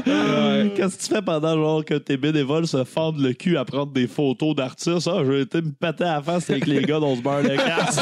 l'air. 0.05 0.60
Qu'est-ce 0.81 0.97
que 0.97 1.03
tu 1.03 1.09
fais 1.13 1.21
pendant 1.21 1.53
genre 1.55 1.85
que 1.85 1.93
tes 1.93 2.17
bénévoles 2.17 2.65
se 2.65 2.83
fendent 2.83 3.19
le 3.19 3.33
cul 3.33 3.55
à 3.55 3.65
prendre 3.65 3.91
des 3.91 4.07
photos 4.07 4.55
d'artistes? 4.55 5.07
Ah, 5.07 5.21
je 5.23 5.31
vais 5.31 5.41
été 5.43 5.61
me 5.61 5.71
péter 5.73 6.05
à 6.05 6.15
la 6.15 6.21
face 6.23 6.49
avec 6.49 6.65
les 6.65 6.81
gars 6.81 6.99
dont 6.99 7.15
se 7.15 7.21
beurre 7.21 7.43
le 7.43 7.55
casse. 7.55 7.99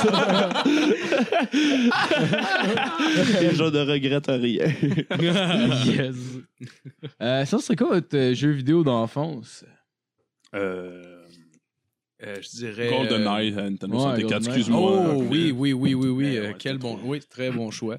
Et 3.41 3.53
je 3.53 3.64
ne 3.64 3.91
regrette 3.91 4.27
rien. 4.27 4.68
yes. 5.85 6.15
Euh, 7.22 7.43
ça 7.43 7.60
serait 7.60 7.76
quoi 7.76 7.95
votre 7.95 8.15
euh, 8.15 8.34
jeu 8.34 8.51
vidéo 8.51 8.81
d'enfance? 8.85 9.65
Euh, 10.56 11.26
Euh, 12.22 12.35
je 12.41 12.49
dirais. 12.65 12.89
GoldenEye, 12.89 13.53
euh, 13.57 13.69
Nintendo 13.69 13.95
ouais, 13.95 14.01
64, 14.03 14.22
GoldenEye. 14.30 14.47
excuse-moi. 14.47 15.06
Oh 15.15 15.23
oui, 15.30 15.51
oui, 15.56 15.73
oui, 15.73 15.93
oui, 15.93 16.10
oui. 16.10 16.38
Euh, 16.38 16.53
quel 16.57 16.73
c'est 16.76 16.77
bon, 16.80 16.97
oui, 17.03 17.19
très 17.30 17.51
bon 17.51 17.72
choix. 17.72 17.97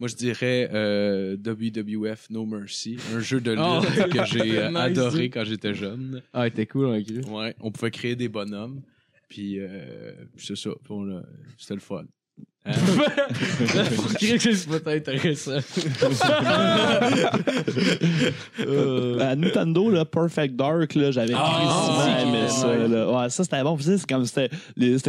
Moi, 0.00 0.08
je 0.08 0.16
dirais 0.16 0.68
euh, 0.72 1.36
WWF 1.36 2.30
No 2.30 2.46
Mercy, 2.46 2.96
un 3.14 3.20
jeu 3.20 3.40
de 3.40 3.50
lutte 3.52 3.60
Oh. 3.62 3.82
que 4.10 4.24
j'ai 4.24 4.58
euh, 4.58 4.68
Nice, 4.70 4.76
adoré 4.78 5.28
quand 5.30 5.44
j'étais 5.44 5.74
jeune. 5.74 6.22
Ah, 6.32 6.46
était 6.46 6.66
cool, 6.66 6.86
on 6.86 6.92
a 6.94 7.02
cru. 7.02 7.20
Ouais, 7.30 7.54
on 7.60 7.70
pouvait 7.70 7.90
créer 7.90 8.16
des 8.16 8.28
bonhommes, 8.30 8.80
puis 9.28 9.58
euh, 9.60 10.12
c'est 10.38 10.56
ça. 10.56 10.70
A- 10.70 11.22
C'était 11.58 11.74
le 11.74 11.80
fun. 11.80 12.04
Pour 12.64 14.12
créer 14.14 14.36
que 14.38 14.52
c'est 14.54 14.82
pas 14.84 14.92
intéressant. 14.92 15.52
Euh, 18.60 19.18
à 19.20 19.34
Nintendo, 19.36 19.90
là, 19.90 20.04
Perfect 20.04 20.56
Dark, 20.56 20.94
là, 20.94 21.10
j'avais 21.10 21.32
Ah, 21.36 22.04
c'est 22.18 22.22
aimé 22.28 22.48
ça. 22.48 22.76
Là. 22.76 23.10
Ouais, 23.10 23.30
ça, 23.30 23.44
c'était 23.44 23.62
bon. 23.62 23.76
C'est 23.80 24.06
comme, 24.06 24.24
c'était, 24.26 24.50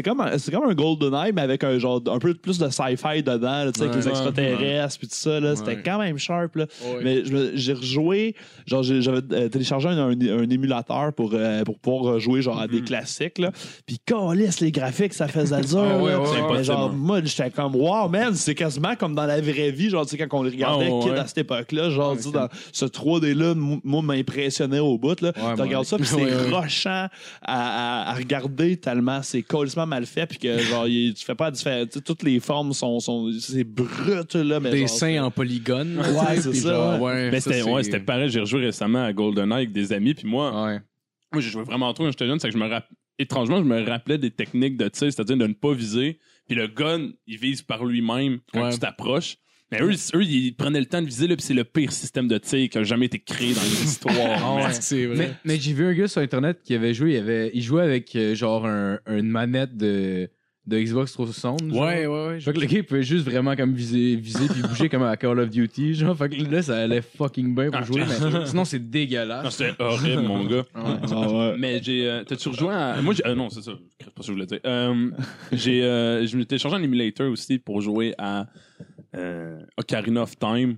comme, 0.03 0.21
un- 0.21 0.37
c'était 0.37 0.57
comme 0.57 0.69
un 0.69 0.73
GoldenEye, 0.73 1.31
mais 1.33 1.41
avec 1.41 1.63
un 1.63 1.77
genre, 1.77 2.01
un 2.07 2.19
peu 2.19 2.33
plus 2.33 2.57
de 2.57 2.69
sci-fi 2.69 3.21
dedans, 3.23 3.65
là, 3.65 3.71
tu 3.71 3.79
sais, 3.79 3.85
avec 3.85 3.95
Ouais, 3.97 4.01
les 4.01 4.07
extraterrestres, 4.09 4.99
puis 4.99 5.07
tout 5.07 5.15
ça. 5.15 5.39
Là, 5.39 5.55
c'était 5.55 5.71
Ouais. 5.75 5.81
quand 5.83 5.99
même 5.99 6.17
sharp. 6.17 6.55
Là. 6.55 6.65
Ouais. 6.83 6.99
Mais 7.03 7.25
je 7.25 7.51
j'ai 7.55 7.73
rejoué, 7.73 8.35
genre, 8.65 8.83
j'avais 8.83 9.21
euh, 9.33 9.49
téléchargé 9.49 9.89
un, 9.89 9.97
un- 9.97 10.11
un 10.39 10.49
émulateur 10.49 11.11
pour, 11.13 11.31
euh, 11.33 11.63
pour 11.63 11.79
pouvoir 11.79 12.19
jouer 12.19 12.41
genre, 12.41 12.59
à 12.61 12.67
des 12.67 12.81
classiques. 12.81 13.39
Là. 13.39 13.51
Puis, 13.85 13.99
calisse, 14.05 14.59
les 14.61 14.71
graphiques, 14.71 15.13
ça 15.13 15.27
faisait 15.27 15.61
dur. 15.61 15.79
Ah 15.83 15.97
ouais, 15.97 16.11
là. 16.11 16.19
ouais, 16.21 16.27
ouais, 16.29 16.41
Mais 16.49 16.57
ouais. 16.57 16.63
genre, 16.63 16.91
moi, 16.93 17.21
j'étais 17.43 17.51
comme, 17.55 17.75
wow, 17.75 18.07
man, 18.09 18.33
c'est 18.35 18.55
quasiment 18.55 18.95
comme 18.95 19.15
dans 19.15 19.25
la 19.25 19.41
vraie 19.41 19.71
vie, 19.71 19.89
genre, 19.89 20.05
tu 20.05 20.15
sais, 20.15 20.17
quand 20.27 20.39
on 20.39 20.43
les 20.43 20.51
regardait 20.51 20.87
Ah 20.89 20.95
ouais, 20.95 21.03
kid 21.03 21.11
à 21.13 21.27
cette 21.27 21.39
époque-là, 21.39 21.89
genre, 21.89 22.15
tu 22.15 22.23
sais, 22.23 22.31
dans 22.31 22.47
ce 22.71 22.85
3D-là, 22.85 23.51
m- 23.51 23.79
moi, 23.83 24.01
m'impressionnait 24.01 24.79
au 24.79 24.97
bout, 24.97 25.19
là. 25.21 25.31
Ouais, 25.35 25.55
tu 25.55 25.61
regardes 25.61 25.85
ça, 25.85 25.97
puis 25.97 26.05
c'est 26.07 26.15
Ouais, 26.15 26.25
ouais. 26.25 26.49
rochant 26.51 27.07
à, 27.09 27.09
à- 27.41 28.11
à 28.11 28.13
regarder 28.13 28.77
tellement 28.77 29.21
c'est 29.23 29.41
colissement 29.41 29.85
mal 29.85 30.05
fait, 30.05 30.25
puis 30.27 30.37
que, 30.37 30.57
genre, 30.59 30.85
tu 30.85 31.13
fais 31.25 31.35
pas 31.35 31.51
toutes 31.51 32.23
les 32.23 32.39
formes 32.39 32.73
sont, 32.73 32.99
sont 32.99 33.31
c'est 33.39 33.63
brut, 33.63 34.35
là, 34.35 34.59
mais 34.59 34.71
Des 34.71 34.79
genre, 34.79 34.89
seins 34.89 35.23
en 35.23 35.31
polygone. 35.31 35.97
Ouais, 35.99 36.35
c'est 36.41 36.53
ça, 36.53 36.73
genre, 36.73 37.01
ouais. 37.01 37.31
Mais 37.31 37.39
c'était 37.39 37.99
pareil. 37.99 38.29
J'ai 38.29 38.39
rejoué 38.39 38.61
récemment 38.65 39.03
à 39.03 39.13
GoldenEye 39.13 39.53
avec 39.53 39.71
des 39.71 39.93
amis. 39.93 40.13
Puis 40.13 40.27
moi, 40.27 40.49
Ouais. 40.65 40.79
moi 41.31 41.41
j'ai 41.41 41.49
joué 41.49 41.63
vraiment 41.63 41.93
trop 41.93 42.03
quand 42.05 42.11
j'étais 42.11 42.27
jeune. 42.27 42.39
C'est 42.39 42.47
que 42.49 42.53
je 42.53 42.57
me 42.59 42.67
rapp- 42.69 42.87
étrangement, 43.19 43.57
je 43.59 43.63
me 43.63 43.83
rappelais 43.87 44.17
des 44.17 44.31
techniques 44.31 44.77
de 44.77 44.87
tir, 44.87 45.11
c'est-à-dire 45.11 45.37
de 45.37 45.47
ne 45.47 45.53
pas 45.53 45.73
viser. 45.73 46.19
Puis 46.51 46.59
le 46.59 46.67
gun, 46.67 47.11
il 47.27 47.37
vise 47.37 47.61
par 47.61 47.85
lui-même 47.85 48.39
quand 48.53 48.65
Ouais. 48.65 48.73
tu 48.73 48.79
t'approches. 48.79 49.37
Mais 49.71 49.81
eux, 49.81 49.91
eux, 50.15 50.21
ils 50.25 50.53
prenaient 50.53 50.81
le 50.81 50.85
temps 50.85 51.01
de 51.01 51.07
viser, 51.07 51.27
là, 51.27 51.37
puis 51.37 51.45
c'est 51.45 51.53
le 51.53 51.63
pire 51.63 51.93
système 51.93 52.27
de 52.27 52.37
tir 52.39 52.67
qui 52.69 52.77
a 52.77 52.83
jamais 52.83 53.05
été 53.05 53.19
créé 53.19 53.53
dans 53.53 53.61
l'histoire. 53.81 54.13
Ah 54.19 54.55
man. 54.55 54.65
ouais, 54.65 54.73
c'est 54.73 55.05
vrai. 55.05 55.15
Mais, 55.17 55.31
mais 55.45 55.57
j'ai 55.61 55.71
vu 55.71 55.85
un 55.85 55.93
gars 55.93 56.09
sur 56.09 56.19
internet 56.19 56.59
qui 56.61 56.75
avait 56.75 56.93
joué, 56.93 57.13
il, 57.13 57.17
avait, 57.19 57.51
il 57.53 57.61
jouait 57.61 57.83
avec 57.83 58.13
euh, 58.17 58.35
genre 58.35 58.65
un, 58.65 58.99
une 59.07 59.29
manette 59.29 59.77
de, 59.77 60.29
de 60.67 60.79
Xbox 60.79 61.11
360. 61.13 61.73
genre. 61.73 61.81
Ouais, 61.81 62.05
ouais, 62.05 62.27
ouais. 62.27 62.39
Fait 62.39 62.53
que 62.53 62.59
le 62.59 62.65
gars 62.67 62.77
il 62.77 62.83
pouvait 62.85 63.01
juste 63.03 63.25
vraiment 63.25 63.55
comme 63.55 63.73
viser, 63.73 64.15
viser 64.15 64.47
puis 64.47 64.61
bouger 64.61 64.89
comme 64.89 65.01
à 65.03 65.17
Call 65.17 65.39
of 65.39 65.49
Duty. 65.49 65.95
Genre, 65.95 66.15
fait 66.15 66.29
que 66.29 66.35
là 66.43 66.61
ça 66.61 66.77
allait 66.77 67.01
fucking 67.01 67.55
bien 67.55 67.71
pour 67.71 67.79
Ah, 67.81 67.83
jouer, 67.83 68.01
mais 68.07 68.45
sinon 68.45 68.63
c'est 68.65 68.79
Non, 68.79 68.85
dégueulasse. 68.89 69.55
c'était 69.55 69.81
horrible, 69.81 70.21
mon 70.21 70.45
gars. 70.45 70.63
Ah 70.75 71.27
ouais. 71.29 71.55
Mais 71.57 71.81
j'ai. 71.81 72.07
euh, 72.07 72.23
T'as-tu 72.23 72.49
rejoint 72.49 72.77
à. 72.77 73.01
Moi, 73.01 73.13
j'ai. 73.15 73.25
euh, 73.25 73.33
non, 73.35 73.49
c'est 73.49 73.63
ça. 73.63 73.71
Je 73.99 74.05
sais 74.05 74.11
pas 74.11 74.21
ce 74.21 74.27
que 74.27 74.27
je 74.27 74.31
voulais 74.33 74.45
dire. 74.45 74.59
Euh, 74.65 75.09
j'ai. 75.51 75.83
Euh, 75.83 76.25
je 76.27 76.37
m'étais 76.37 76.57
changé 76.59 76.75
un 76.75 76.83
emulator 76.83 77.29
aussi 77.31 77.57
pour 77.57 77.81
jouer 77.81 78.13
à 78.19 78.45
euh, 79.15 79.59
Ocarina 79.77 80.21
of 80.21 80.37
Time. 80.37 80.77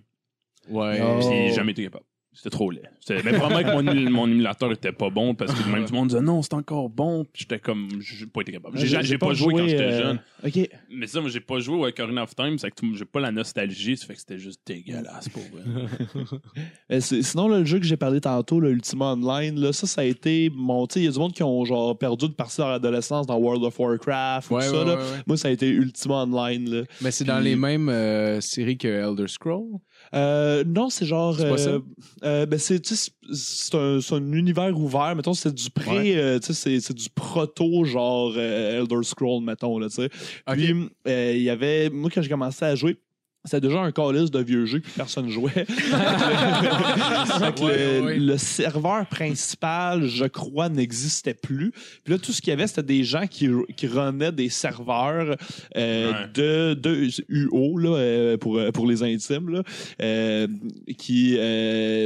Ouais. 0.69 1.01
Oh. 1.03 1.19
Puis 1.19 1.27
j'ai 1.30 1.53
jamais 1.53 1.73
été 1.73 1.84
capable. 1.84 2.05
C'était 2.35 2.49
trop 2.49 2.72
laid. 2.72 2.81
C'était- 2.99 3.22
Mais 3.23 3.38
probablement 3.38 3.81
que 3.84 3.84
mon, 4.05 4.10
mon 4.11 4.27
émulateur 4.27 4.72
était 4.72 4.91
pas 4.91 5.10
bon 5.10 5.35
parce 5.35 5.53
que 5.53 5.69
même 5.69 5.85
tout 5.85 5.93
le 5.93 5.99
monde 5.99 6.07
disait 6.10 6.22
non, 6.22 6.41
c'est 6.41 6.53
encore 6.55 6.89
bon. 6.89 7.23
Puis 7.26 7.43
j'étais 7.43 7.60
comme. 7.60 7.88
J'ai 8.01 8.26
pas 8.26 8.41
été 8.41 8.51
capable. 8.51 8.77
J'ai 8.77 8.88
j'ai 9.03 9.18
pas, 9.18 9.34
joué 9.34 9.53
quand 9.53 9.68
j'étais 9.68 9.84
euh, 9.84 10.01
jeune. 10.01 10.19
OK. 10.45 10.69
Mais 10.91 11.07
ça, 11.07 11.22
moi, 11.22 11.30
j'ai 11.30 11.39
pas 11.39 11.60
joué 11.60 11.76
au 11.77 11.85
Ocarina 11.88 12.23
of 12.23 12.35
Time. 12.35 12.57
C'est 12.57 12.69
que 12.72 12.76
tout- 12.76 12.95
j'ai 12.95 13.05
pas 13.05 13.19
la 13.19 13.31
nostalgie. 13.31 13.95
Ça 13.97 14.05
fait 14.07 14.14
que 14.15 14.19
c'était 14.19 14.39
juste 14.39 14.61
dégueulasse 14.65 15.30
pour 15.30 15.43
vrai. 15.43 15.64
Euh, 16.91 16.99
c'est- 16.99 17.22
Sinon, 17.22 17.47
là, 17.47 17.60
le 17.60 17.65
jeu 17.65 17.80
que 17.80 17.85
j'ai 17.85 17.97
parlé 17.97 18.19
tantôt, 18.22 18.60
le 18.60 18.72
Ultima 18.72 19.14
Online, 19.14 19.60
là, 19.60 19.72
ça, 19.73 19.88
ça 19.88 20.01
a 20.01 20.03
été 20.03 20.51
mon. 20.53 20.85
Tu 20.88 20.93
sais, 20.95 20.99
il 21.01 21.05
y 21.05 21.07
a 21.07 21.11
du 21.11 21.19
monde 21.19 21.34
qui 21.34 21.43
ont 21.43 21.64
genre 21.65 21.97
perdu 21.97 22.26
une 22.26 22.34
partie 22.34 22.57
de 22.57 22.64
leur 22.64 22.72
adolescence 22.73 23.26
dans 23.27 23.38
World 23.38 23.64
of 23.64 23.80
Warcraft 23.80 24.51
ou 24.51 24.55
Ouais, 24.55 24.65
tout 24.68 24.73
ça. 24.73 24.80
ouais, 24.80 24.85
là. 24.85 24.95
ouais, 24.95 25.01
ouais. 25.01 25.18
Moi, 25.27 25.38
ça 25.38 25.47
a 25.47 25.51
été 25.51 25.69
Ultima 25.69 26.23
Online. 26.23 26.69
Là. 26.69 26.81
Mais 27.01 27.11
c'est 27.11 27.23
dans 27.26 27.39
les 27.39 27.55
mêmes 27.55 27.89
euh, 27.89 28.41
séries 28.41 28.77
que 28.77 28.88
Elder 28.88 29.27
Scroll. 29.27 29.64
Euh, 30.14 30.64
non, 30.65 30.90
c'est 30.90 31.06
genre. 31.06 31.35
C'est 31.35 31.45
euh, 31.68 31.80
euh, 32.23 32.45
ben, 32.45 32.60
c'est 32.60 32.80
tu 32.80 32.95
sais, 32.95 33.11
c'est 33.34 33.76
un, 33.76 33.99
c'est 33.99 34.14
un 34.15 34.31
univers 34.34 34.77
ouvert. 34.77 35.15
Mettons, 35.15 35.34
c'est 35.34 35.53
du 35.53 35.69
pré. 35.72 35.91
Ouais. 35.98 36.15
euh, 36.18 36.40
tu 36.40 36.48
sais, 36.48 36.53
c'est- 36.53 36.80
c'est 36.81 36.94
du 36.94 37.10
proto, 37.10 37.84
genre 37.84 38.34
euh, 38.38 38.81
Elder 38.81 39.03
Scroll, 39.03 39.44
mettons. 39.44 39.80
Là, 39.80 39.88
tu 39.90 39.95
sais. 39.95 40.10
Puis, 40.53 40.73
il 41.07 41.41
y 41.41 41.49
avait. 41.49 41.90
Moi, 41.90 42.10
quand 42.14 42.22
j'ai 42.22 42.30
commencé 42.30 42.64
à 42.64 42.76
jouer, 42.76 42.98
c'était 43.45 43.61
déjà 43.61 43.80
un 43.82 43.91
calice 43.91 44.32
de 44.32 44.40
vieux 44.41 44.65
jeux 44.65 44.80
puis 44.80 44.91
personne 44.95 45.30
jouait. 45.30 45.52
Fait 45.65 45.65
que 47.56 47.64
Ouais, 47.64 47.99
le, 47.99 48.06
ouais. 48.06 48.18
le 48.20 48.38
serveur 48.38 49.06
principal, 49.07 50.07
je 50.07 50.26
crois, 50.26 50.70
n'existait 50.70 51.34
plus. 51.34 51.72
Puis 52.03 52.14
là, 52.14 52.20
tout 52.20 52.32
ce 52.32 52.41
qu'il 52.41 52.52
y 52.52 52.53
avait, 52.53 52.68
c'était 52.68 52.84
des 52.84 53.03
gens 53.03 53.28
qui, 53.28 53.49
qui 53.76 53.88
runnaient 53.88 54.32
des 54.32 54.49
serveurs 54.49 55.36
euh, 55.78 56.11
Ouais. 56.11 56.28
de, 56.34 56.74
de 56.74 57.07
UO, 57.30 57.78
là, 57.78 57.90
euh, 57.98 58.38
pour, 58.38 58.57
euh, 58.57 58.72
pour 58.72 58.88
les 58.88 59.03
intimes, 59.03 59.49
là, 59.49 59.64
euh, 60.02 60.48
qui, 60.98 61.36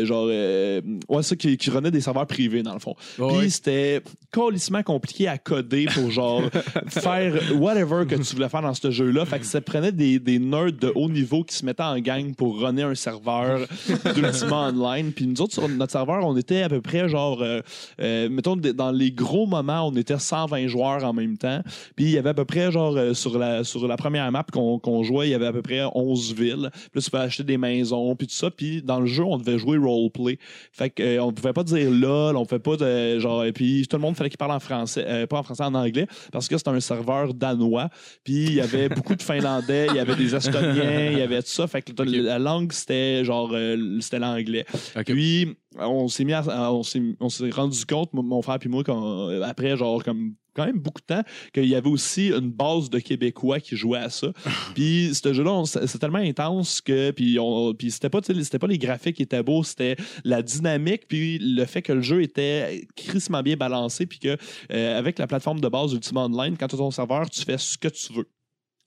genre, 0.05 0.27
ouais, 0.27 1.23
ça, 1.23 1.35
qui, 1.35 1.57
qui 1.57 1.71
des 1.91 2.01
serveurs 2.01 2.27
privés, 2.27 2.63
dans 2.63 2.73
le 2.73 2.79
fond. 2.79 2.95
Puis 3.39 3.51
c'était 3.51 4.01
colissement 4.31 4.83
compliqué 4.83 5.27
à 5.27 5.37
coder 5.37 5.85
pour 5.93 6.09
genre 6.11 6.43
faire 6.87 7.33
whatever 7.55 8.05
que 8.07 8.15
tu 8.15 8.35
voulais 8.35 8.49
faire 8.49 8.61
dans 8.61 8.73
ce 8.73 8.91
jeu-là. 8.91 9.25
Fait 9.25 9.39
que 9.39 9.45
ça 9.45 9.61
prenait 9.61 9.91
des, 9.91 10.19
des 10.19 10.39
nerds 10.39 10.73
de 10.73 10.91
haut 10.95 11.09
niveau 11.09 11.26
qui 11.43 11.55
se 11.55 11.65
mettaient 11.65 11.83
en 11.83 11.99
gang 11.99 12.33
pour 12.35 12.59
runner 12.59 12.83
un 12.83 12.95
serveur 12.95 13.67
d'Ultima 14.15 14.69
Online. 14.69 15.11
Puis 15.11 15.27
nous 15.27 15.41
autres, 15.41 15.53
sur 15.53 15.67
notre 15.67 15.91
serveur, 15.91 16.25
on 16.25 16.35
était 16.37 16.63
à 16.63 16.69
peu 16.69 16.81
près 16.81 17.09
genre, 17.09 17.41
euh, 17.41 17.61
euh, 18.01 18.29
mettons, 18.29 18.55
dans 18.55 18.91
les 18.91 19.11
gros 19.11 19.45
moments, 19.45 19.87
on 19.87 19.95
était 19.95 20.17
120 20.17 20.67
joueurs 20.67 21.03
en 21.03 21.13
même 21.13 21.37
temps. 21.37 21.61
Puis 21.95 22.05
il 22.05 22.11
y 22.11 22.17
avait 22.17 22.29
à 22.29 22.33
peu 22.33 22.45
près 22.45 22.71
genre 22.71 22.95
euh, 22.97 23.13
sur 23.13 23.37
la, 23.37 23.63
sur 23.63 23.87
la 23.87 23.97
première 23.97 24.31
map 24.31 24.45
qu'on 24.51 24.79
qu'on 24.79 25.03
jouait, 25.03 25.27
il 25.27 25.31
y 25.31 25.35
avait 25.35 25.47
à 25.47 25.53
peu 25.53 25.61
près 25.61 25.83
11 25.93 26.33
villes. 26.33 26.69
Puis 26.71 26.91
là, 26.95 27.01
tu 27.01 27.11
peux 27.11 27.19
acheter 27.19 27.43
des 27.43 27.57
maisons, 27.57 28.15
puis 28.15 28.27
tout 28.27 28.35
ça. 28.35 28.49
Puis 28.51 28.81
dans 28.81 28.99
le 28.99 29.05
jeu, 29.05 29.23
on 29.23 29.37
devait 29.37 29.57
jouer 29.57 29.77
roleplay. 29.77 30.39
Fait 30.71 30.89
que 30.89 31.03
euh, 31.03 31.23
on 31.23 31.31
pouvait 31.31 31.53
pas 31.53 31.63
dire 31.63 31.89
lol, 31.91 32.37
on 32.37 32.45
pouvait 32.45 32.59
pas 32.59 32.77
de 32.77 33.19
genre 33.19 33.43
et 33.43 33.51
puis 33.51 33.87
tout 33.87 33.97
le 33.97 34.01
monde 34.01 34.15
fallait 34.15 34.29
qu'il 34.29 34.37
parle 34.37 34.51
en 34.51 34.59
français, 34.59 35.27
pas 35.27 35.39
en 35.39 35.43
français 35.43 35.63
en 35.63 35.73
anglais 35.73 36.07
parce 36.31 36.47
que 36.47 36.57
c'était 36.57 36.69
un 36.69 36.79
serveur 36.79 37.33
danois. 37.33 37.89
Puis 38.23 38.45
il 38.45 38.53
y 38.53 38.61
avait 38.61 38.89
beaucoup 38.89 39.15
de 39.15 39.21
finlandais, 39.21 39.87
il 39.89 39.95
y 39.95 39.99
avait 39.99 40.15
des 40.15 40.35
estoniens, 40.35 41.11
il 41.17 41.19
y 41.19 41.23
avait 41.23 41.41
tout 41.41 41.49
ça. 41.49 41.67
Fait 41.67 41.81
que 41.81 41.91
la 42.03 42.39
langue 42.39 42.71
c'était 42.71 43.23
genre 43.25 43.51
euh, 43.53 43.99
c'était 44.01 44.19
l'anglais. 44.19 44.65
Puis 45.13 45.55
on 45.79 46.07
s'est 46.07 46.23
mis 46.23 46.33
à- 46.33 46.71
on 46.73 46.83
s'est 46.83 47.49
rendu 47.51 47.85
compte 47.85 48.13
mon- 48.13 48.41
frère 48.41 48.59
puis 48.59 48.69
moi 48.69 48.83
euh, 48.87 49.41
après 49.43 49.75
genre 49.77 50.03
comme 50.03 50.33
quand 50.55 50.65
même 50.65 50.79
beaucoup 50.79 51.01
de 51.01 51.05
temps 51.05 51.21
qu'il 51.53 51.65
y 51.67 51.75
avait 51.75 51.89
aussi 51.89 52.29
une 52.29 52.49
base 52.49 52.89
de 52.89 52.97
Québécois 52.97 53.59
qui 53.59 53.75
jouaient 53.75 53.99
à 53.99 54.09
ça. 54.09 54.31
puis 54.73 55.11
ce 55.13 55.31
jeu-là, 55.31 55.61
c'est 55.65 55.99
tellement 55.99 56.17
intense 56.17 56.81
que 56.81 57.11
puis 57.11 57.37
on 57.39 57.75
puis 57.75 57.91
c'était 57.91 58.09
pas 58.09 58.21
c'était 58.23 58.57
pas 58.57 58.65
les 58.67 58.79
graphiques 58.79 59.17
qui 59.17 59.23
étaient 59.23 59.43
beaux, 59.43 59.63
c'était 59.63 59.95
la 60.23 60.41
dynamique 60.41 61.07
puis 61.07 61.37
le 61.39 61.63
fait 61.65 61.83
que 61.83 61.93
le 61.93 62.01
jeu 62.01 62.23
était 62.23 62.87
crissement 62.95 63.43
bien 63.43 63.55
balancé 63.55 64.07
puis 64.07 64.17
que 64.17 64.35
euh, 64.71 64.97
avec 64.97 65.19
la 65.19 65.27
plateforme 65.27 65.59
de 65.59 65.67
base 65.67 65.93
Ultima 65.93 66.25
Online, 66.25 66.55
quand 66.59 66.67
tu 66.67 66.75
as 66.75 66.79
ton 66.79 66.89
serveur, 66.91 67.29
tu 67.29 67.41
fais 67.43 67.57
ce 67.59 67.77
que 67.77 67.87
tu 67.89 68.13
veux. 68.13 68.27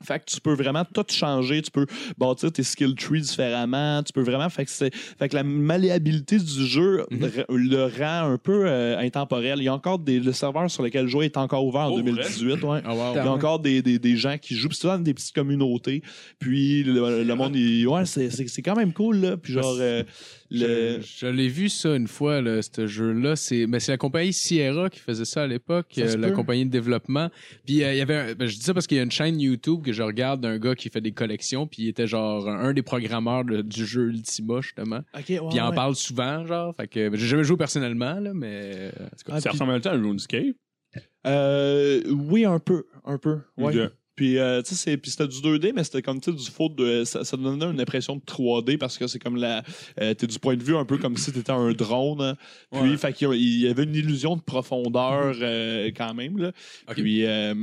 Fait 0.02 0.18
que 0.18 0.24
tu 0.26 0.40
peux 0.40 0.54
vraiment 0.54 0.84
tout 0.84 1.04
changer, 1.10 1.60
tu 1.62 1.70
peux 1.70 1.86
bâtir 2.16 2.50
tes 2.50 2.62
skill 2.62 2.94
trees 2.94 3.20
différemment, 3.20 4.02
tu 4.02 4.12
peux 4.12 4.22
vraiment 4.22 4.48
fait 4.48 4.64
que 4.64 4.70
c'est 4.70 4.94
fait 4.94 5.28
que 5.28 5.36
la 5.36 5.42
malléabilité 5.42 6.38
du 6.38 6.66
jeu 6.66 7.04
r- 7.10 7.44
le 7.48 7.84
rend 7.84 8.32
un 8.32 8.38
peu 8.38 8.64
euh, 8.66 8.98
intemporel. 8.98 9.58
Il 9.58 9.64
y 9.64 9.68
a 9.68 9.74
encore 9.74 9.98
des 9.98 10.18
le 10.20 10.32
serveur 10.32 10.70
sur 10.70 10.82
lequel 10.82 11.02
le 11.04 11.08
jeu 11.08 11.22
est 11.22 11.36
encore 11.36 11.64
ouvert 11.66 11.82
en 11.82 11.92
Oh, 11.92 11.96
2018, 12.02 12.62
ouais. 12.64 12.80
Ah, 12.84 12.94
wow. 12.94 13.12
Il 13.12 13.16
y 13.16 13.18
a 13.18 13.30
encore 13.30 13.58
des, 13.58 13.82
des, 13.82 13.98
des 13.98 14.16
gens 14.16 14.36
qui 14.38 14.54
jouent, 14.54 14.70
c'est 14.72 14.80
souvent 14.82 14.98
des 14.98 15.12
petites 15.14 15.34
communautés. 15.34 16.02
Puis 16.38 16.82
le, 16.82 17.22
le 17.22 17.34
monde, 17.34 17.54
il, 17.56 17.86
ouais, 17.86 18.06
c'est, 18.06 18.62
quand 18.62 18.76
même 18.76 18.92
cool, 18.92 19.16
là. 19.18 19.36
Puis 19.36 19.52
genre, 19.52 19.76
euh, 19.80 20.02
le, 20.50 21.00
Je, 21.00 21.06
je 21.20 21.26
l'ai 21.26 21.48
vu 21.48 21.68
ça 21.68 21.94
une 21.94 22.08
fois, 22.08 22.40
là, 22.40 22.60
ce 22.62 22.86
jeu-là. 22.86 23.36
C'est, 23.36 23.66
mais 23.66 23.78
c'est 23.80 23.92
la 23.92 23.98
compagnie 23.98 24.32
Sierra 24.32 24.90
qui 24.90 24.98
faisait 25.00 25.24
ça 25.24 25.42
à 25.42 25.46
l'époque, 25.46 25.86
euh, 25.98 26.16
la 26.16 26.28
peut. 26.28 26.34
compagnie 26.34 26.66
de 26.66 26.70
développement. 26.70 27.30
Puis 27.64 27.82
euh, 27.84 27.92
il 27.94 27.98
y 27.98 28.00
avait, 28.00 28.16
un- 28.16 28.34
ben, 28.34 28.46
je 28.48 28.56
dis 28.56 28.62
ça 28.62 28.74
parce 28.74 28.86
qu'il 28.86 28.96
y 28.96 29.00
a 29.00 29.04
une 29.04 29.10
chaîne 29.10 29.40
YouTube 29.40 29.82
que 29.84 29.92
je 29.92 30.02
regarde 30.02 30.40
d'un 30.40 30.58
gars 30.58 30.74
qui 30.74 30.88
fait 30.90 31.00
des 31.00 31.12
collections, 31.12 31.66
puis 31.66 31.82
il 31.84 31.88
était 31.88 32.06
genre 32.06 32.48
un, 32.48 32.58
un 32.58 32.72
des 32.72 32.82
programmeurs 32.82 33.44
de- 33.44 33.62
du 33.62 33.86
jeu 33.86 34.08
Ultima 34.08 34.60
justement. 34.60 35.00
Puis 35.24 35.34
il 35.34 35.60
en 35.60 35.68
ouais. 35.70 35.74
parle 35.74 35.94
souvent, 35.94 36.44
genre. 36.46 36.74
Fait 36.76 36.88
que 36.88 37.08
ben, 37.10 37.16
j'ai 37.18 37.26
jamais 37.26 37.44
joué 37.44 37.56
personnellement, 37.56 38.18
là, 38.18 38.32
mais 38.34 38.72
euh, 38.74 38.90
Ah, 39.28 39.40
Ça 39.40 39.40
puis- 39.40 39.48
ressemble 39.50 39.72
un 39.72 39.80
peu 39.80 39.88
à 39.88 39.92
un 39.92 40.02
RuneScape. 40.02 40.56
Euh, 41.26 42.02
oui, 42.10 42.44
un 42.44 42.58
peu, 42.58 42.84
un 43.04 43.18
peu. 43.18 43.40
Ouais. 43.56 43.74
Puis, 44.16 44.36
euh, 44.38 44.60
tu 44.60 44.74
sais, 44.74 44.98
c'était 45.02 45.26
du 45.28 45.38
2D, 45.40 45.72
mais 45.74 45.82
c'était 45.82 46.02
comme, 46.02 46.20
tu 46.20 46.30
sais, 46.30 46.36
du 46.36 46.50
faute 46.50 46.74
de. 46.76 47.04
Ça, 47.04 47.24
ça 47.24 47.36
donnait 47.38 47.64
une 47.64 47.80
impression 47.80 48.16
de 48.16 48.20
3D 48.20 48.76
parce 48.76 48.98
que 48.98 49.06
c'est 49.06 49.18
comme 49.18 49.36
la. 49.36 49.62
Euh, 50.00 50.12
t'es 50.12 50.26
du 50.26 50.38
point 50.38 50.56
de 50.56 50.62
vue 50.62 50.76
un 50.76 50.84
peu 50.84 50.98
comme 50.98 51.16
si 51.16 51.32
t'étais 51.32 51.52
un 51.52 51.72
drone. 51.72 52.20
hein. 52.20 52.36
Puis, 52.70 52.80
Ouais. 52.90 52.96
fait 52.98 53.12
qu'il 53.14 53.28
y 53.28 53.30
a- 53.30 53.34
il 53.34 53.60
y 53.60 53.68
avait 53.68 53.84
une 53.84 53.94
illusion 53.94 54.36
de 54.36 54.42
profondeur 54.42 55.34
euh, 55.40 55.90
quand 55.96 56.12
même, 56.12 56.36
là. 56.36 56.48
Ok. 56.90 56.96
Puis, 56.96 57.24
euh, 57.24 57.54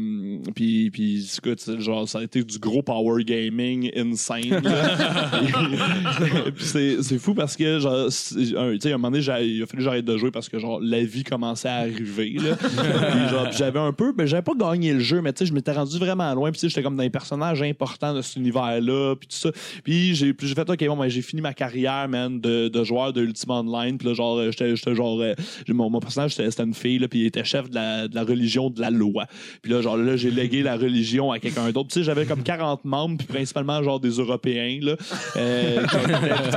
puis, 0.56 0.90
puis, 0.90 1.30
écoute, 1.38 1.80
genre, 1.80 2.10
ça 2.10 2.19
a 2.19 2.24
été 2.24 2.44
du 2.44 2.57
gros 2.57 2.82
power 2.82 3.24
gaming 3.24 3.91
insane. 3.95 4.49
là. 4.64 5.32
puis 6.56 6.65
c'est, 6.65 7.03
c'est 7.03 7.19
fou 7.19 7.34
parce 7.34 7.56
que, 7.56 7.80
genre, 7.80 8.07
tu 8.07 8.11
sais, 8.11 8.56
à 8.56 8.61
un 8.61 8.98
moment 8.98 9.11
donné, 9.11 9.24
il 9.45 9.61
a 9.61 9.65
fallu 9.68 9.78
que 9.78 9.84
j'arrête 9.84 10.06
de 10.06 10.18
jouer 10.18 10.32
parce 10.32 10.49
que, 10.49 10.57
genre, 10.60 10.80
la 10.82 11.03
vie 11.03 11.24
commençait 11.24 11.69
à 11.69 11.76
arriver, 11.82 12.32
là. 12.40 12.56
Puis, 13.11 13.30
genre, 13.30 13.52
j'avais 13.52 13.80
un 13.80 13.94
peu, 13.94 14.14
mais 14.18 14.28
j'avais 14.28 14.41
pas 14.41 14.53
gagné 14.56 14.94
le 14.94 14.99
jeu, 14.99 15.22
mais 15.22 15.34
tu 15.34 15.40
sais, 15.40 15.45
je 15.45 15.53
m'étais 15.53 15.72
rendu 15.72 15.98
vraiment 15.99 16.34
loin. 16.34 16.47
Puis, 16.52 16.61
j'étais 16.64 16.84
comme 16.84 16.95
dans 16.95 17.03
les 17.03 17.10
personnages 17.10 17.61
importants 17.61 18.14
de 18.14 18.22
cet 18.22 18.38
univers-là, 18.38 19.15
puis 19.15 19.28
tout 19.28 19.36
ça. 19.36 19.52
Puis, 19.84 20.15
j'ai, 20.15 20.34
fait, 20.34 20.69
OK, 20.69 20.86
bon, 20.88 20.98
ben, 20.98 21.10
j'ai 21.10 21.22
fini 21.22 21.41
ma 21.41 21.53
carrière, 21.53 22.07
man, 22.10 22.40
de, 22.40 22.68
de 22.68 22.84
joueur 22.84 23.14
de 23.14 23.22
Ultima 23.22 23.56
Online. 23.56 23.98
Puis 23.98 24.07
là, 24.07 24.14
genre, 24.14 24.38
euh, 24.38 24.52
j'étais, 24.52 24.76
j'étais 24.76 24.95
genre, 24.95 25.19
euh, 25.22 25.34
mon, 25.69 25.90
mon 25.90 25.99
personnage, 25.99 26.36
c'était, 26.36 26.64
une 26.64 26.74
fille, 26.74 26.99
là, 26.99 27.07
puis 27.07 27.19
il 27.19 27.26
était 27.28 27.44
chef 27.44 27.69
de 27.69 27.76
la, 27.76 28.07
de 28.07 28.15
la 28.15 28.24
religion 28.24 28.69
de 28.69 28.82
la 28.82 28.90
loi. 28.90 29.26
Puis 29.61 29.72
là, 29.72 29.82
genre, 29.82 29.98
là, 29.98 30.15
j'ai 30.18 30.32
légué 30.32 30.64
la 30.64 30.78
religion 30.78 31.32
à 31.32 31.40
quelqu'un 31.40 31.69
d'autre. 31.72 31.90
Tu 31.90 31.99
sais, 31.99 32.03
j'avais 32.03 32.26
comme 32.26 32.44
40 32.44 32.86
membres, 32.86 33.18
puis 33.18 33.28
principalement, 33.28 33.82
genre, 33.84 33.99
des 33.99 34.11
Européens, 34.11 34.80
là. 34.82 34.95
Euh, 35.36 35.84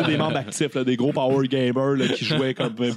des 0.06 0.16
membres 0.16 0.36
actifs, 0.36 0.74
là, 0.74 0.84
des 0.84 0.96
gros 0.96 1.12
power 1.12 1.46
gamers, 1.48 1.96
là, 1.96 2.08
qui 2.08 2.24
jouaient 2.24 2.54
comme. 2.54 2.74
euh. 2.80 2.92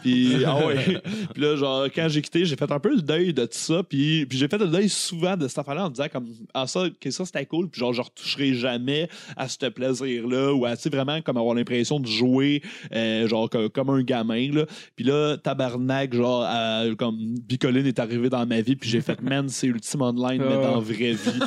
Puis, 0.00 0.44
ah 0.46 0.66
ouais. 0.66 1.00
Puis 1.32 1.42
là, 1.42 1.56
genre, 1.56 1.86
quand 1.94 2.08
j'ai 2.08 2.22
quitté, 2.22 2.44
j'ai 2.44 2.56
fait 2.56 2.70
un 2.70 2.78
peu 2.78 2.94
le 2.94 3.02
deuil 3.02 3.32
de 3.32 3.44
tout 3.44 3.50
ça. 3.52 3.82
Puis, 3.82 4.26
puis 4.26 4.38
j'ai 4.38 4.48
fait 4.48 4.58
le 4.58 4.68
deuil 4.68 4.88
souvent 4.88 5.36
de 5.36 5.48
cette 5.54 5.60
affaire-là 5.60 5.86
en 5.86 5.90
disant 5.90 6.06
comme, 6.12 6.26
ah, 6.52 6.66
ça, 6.66 6.84
que 7.00 7.10
ça, 7.10 7.24
c'était 7.24 7.46
cool. 7.46 7.68
Puis 7.68 7.80
genre, 7.80 7.92
je 7.92 8.02
retoucherai 8.02 8.54
jamais 8.54 9.08
à 9.36 9.48
ce 9.48 9.66
plaisir-là 9.66 10.52
ou 10.52 10.66
à, 10.66 10.74
vraiment 10.92 11.20
comme 11.22 11.36
avoir 11.36 11.54
l'impression 11.54 12.00
de 12.00 12.06
jouer, 12.06 12.60
euh, 12.94 13.26
genre, 13.28 13.48
co- 13.48 13.68
comme 13.70 13.90
un 13.90 14.02
gamin, 14.02 14.50
là. 14.52 14.64
Puis 14.96 15.04
là, 15.04 15.36
tabarnak, 15.36 16.12
genre, 16.14 16.42
à- 16.46 16.82
comme, 16.98 17.16
Bicoline 17.46 17.86
est 17.86 17.98
arrivé 17.98 18.28
dans 18.28 18.44
ma 18.46 18.60
vie. 18.60 18.76
Puis 18.76 18.90
j'ai 18.90 19.00
fait, 19.00 19.20
man, 19.22 19.48
c'est 19.48 19.66
Ultime 19.68 20.02
Online, 20.02 20.42
mais 20.46 20.54
dans 20.56 20.74
la 20.74 20.80
vraie 20.80 21.12
vie. 21.12 21.40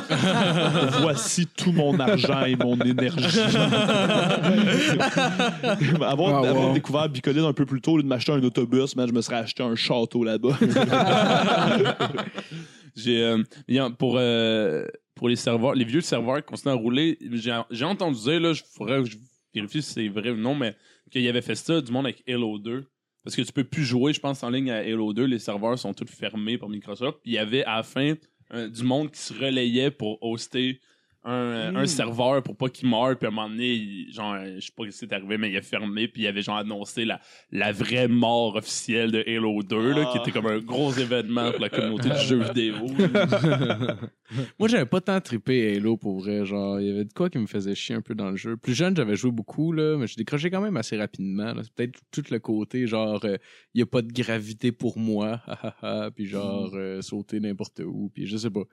Voici 1.02 1.46
tout 1.46 1.72
mon 1.72 1.98
argent 2.00 2.44
et 2.44 2.56
mon 2.56 2.76
énergie. 2.80 3.38
avoir, 6.00 6.34
Ah, 6.36 6.40
wow. 6.42 6.46
avoir 6.46 6.72
découvert 6.72 7.08
Bicoline 7.08 7.44
un 7.44 7.52
peu 7.52 7.66
plus 7.66 7.80
tôt, 7.80 7.92
au 7.92 7.96
lieu 7.98 8.02
de 8.02 8.08
m'acheter 8.08 8.32
un 8.32 8.42
autobus, 8.42 8.96
man, 8.96 9.06
je 9.08 9.12
me 9.12 9.20
serais 9.20 9.36
acheté 9.36 9.62
un 9.62 9.74
château 9.74 10.24
là-bas. 10.24 10.56
J'ai 12.98 13.22
euh, 13.22 13.90
pour 13.90 14.16
euh, 14.18 14.86
pour 15.14 15.28
les 15.28 15.36
serveurs, 15.36 15.74
les 15.74 15.84
vieux 15.84 16.00
serveurs 16.00 16.36
qui 16.36 16.42
continuent 16.42 16.72
à 16.72 16.76
rouler, 16.76 17.18
j'ai 17.70 17.84
entendu 17.84 18.20
dire 18.20 18.40
là, 18.40 18.52
je 18.52 18.62
faudrait 18.72 19.02
que 19.02 19.10
je 19.10 19.16
vérifie 19.52 19.82
si 19.82 19.92
c'est 19.92 20.08
vrai 20.08 20.30
ou 20.30 20.36
non, 20.36 20.54
mais 20.54 20.76
qu'il 21.10 21.22
y 21.22 21.28
avait 21.28 21.42
fait 21.42 21.56
ça 21.56 21.80
du 21.80 21.90
monde 21.90 22.06
avec 22.06 22.22
Halo 22.28 22.58
2. 22.58 22.84
Parce 23.24 23.34
que 23.34 23.42
tu 23.42 23.52
peux 23.52 23.64
plus 23.64 23.84
jouer, 23.84 24.12
je 24.12 24.20
pense, 24.20 24.42
en 24.42 24.50
ligne 24.50 24.70
à 24.70 24.76
Halo 24.76 25.12
2. 25.12 25.24
Les 25.24 25.38
serveurs 25.38 25.78
sont 25.78 25.92
tous 25.92 26.06
fermés 26.06 26.56
par 26.56 26.68
Microsoft. 26.68 27.18
Il 27.24 27.32
y 27.32 27.38
avait 27.38 27.64
à 27.64 27.76
la 27.76 27.82
fin 27.82 28.14
euh, 28.54 28.68
du 28.68 28.84
monde 28.84 29.10
qui 29.10 29.18
se 29.18 29.34
relayait 29.34 29.90
pour 29.90 30.22
hoster 30.22 30.80
un, 31.28 31.74
euh, 31.74 31.74
un 31.76 31.86
serveur 31.86 32.42
pour 32.42 32.56
pas 32.56 32.68
qu'il 32.68 32.88
meure. 32.88 33.16
Puis 33.18 33.26
à 33.26 33.30
un 33.30 33.32
moment 33.34 33.48
donné, 33.48 33.72
il- 33.74 34.12
genre, 34.12 34.34
euh, 34.34 34.56
je 34.58 34.66
sais 34.66 34.72
pas 34.76 34.84
ce 34.90 34.98
qui 34.98 35.04
est 35.04 35.14
arrivé, 35.14 35.38
mais 35.38 35.50
il 35.50 35.56
a 35.56 35.62
fermé. 35.62 36.08
Puis 36.08 36.22
il 36.22 36.26
avait 36.26 36.42
genre 36.42 36.56
annoncé 36.56 37.04
la, 37.04 37.20
la 37.52 37.72
vraie 37.72 38.08
mort 38.08 38.56
officielle 38.56 39.10
de 39.12 39.22
Halo 39.26 39.62
2, 39.62 39.92
là, 39.92 40.04
Ah. 40.06 40.10
qui 40.12 40.18
était 40.18 40.30
comme 40.32 40.46
un 40.46 40.58
gros 40.58 40.92
événement 40.92 41.50
pour 41.52 41.60
la 41.60 41.68
communauté 41.68 42.08
du 42.10 42.16
jeu 42.26 42.42
vidéo. 42.42 42.74
Moi, 44.58 44.68
j'avais 44.68 44.86
pas 44.86 45.00
tant 45.00 45.20
trippé 45.20 45.76
Halo 45.76 45.96
pour 45.96 46.20
vrai. 46.20 46.44
Genre, 46.44 46.80
il 46.80 46.86
y 46.86 46.90
avait 46.90 47.04
de 47.04 47.12
quoi 47.12 47.30
qui 47.30 47.38
me 47.38 47.46
faisait 47.46 47.74
chier 47.74 47.94
un 47.94 48.02
peu 48.02 48.14
dans 48.14 48.30
le 48.30 48.36
jeu. 48.36 48.56
Plus 48.56 48.74
jeune, 48.74 48.94
j'avais 48.96 49.16
joué 49.16 49.30
beaucoup, 49.30 49.72
là, 49.72 49.96
mais 49.96 50.06
je 50.06 50.16
décrochais 50.16 50.50
quand 50.50 50.60
même 50.60 50.76
assez 50.76 50.96
rapidement. 50.96 51.52
C'est 51.62 51.72
peut-être 51.72 51.98
tout 52.10 52.24
le 52.30 52.38
côté, 52.38 52.86
genre, 52.86 53.24
euh, 53.24 53.36
il 53.74 53.78
y 53.78 53.82
a 53.82 53.86
pas 53.86 54.02
de 54.02 54.12
gravité 54.12 54.72
pour 54.72 54.98
moi, 54.98 55.40
puis 56.16 56.26
genre, 56.26 56.70
euh, 56.74 57.00
sauter 57.02 57.40
n'importe 57.40 57.80
où, 57.84 58.10
puis 58.12 58.26
je 58.26 58.36
sais 58.36 58.50
pas. 58.50 58.64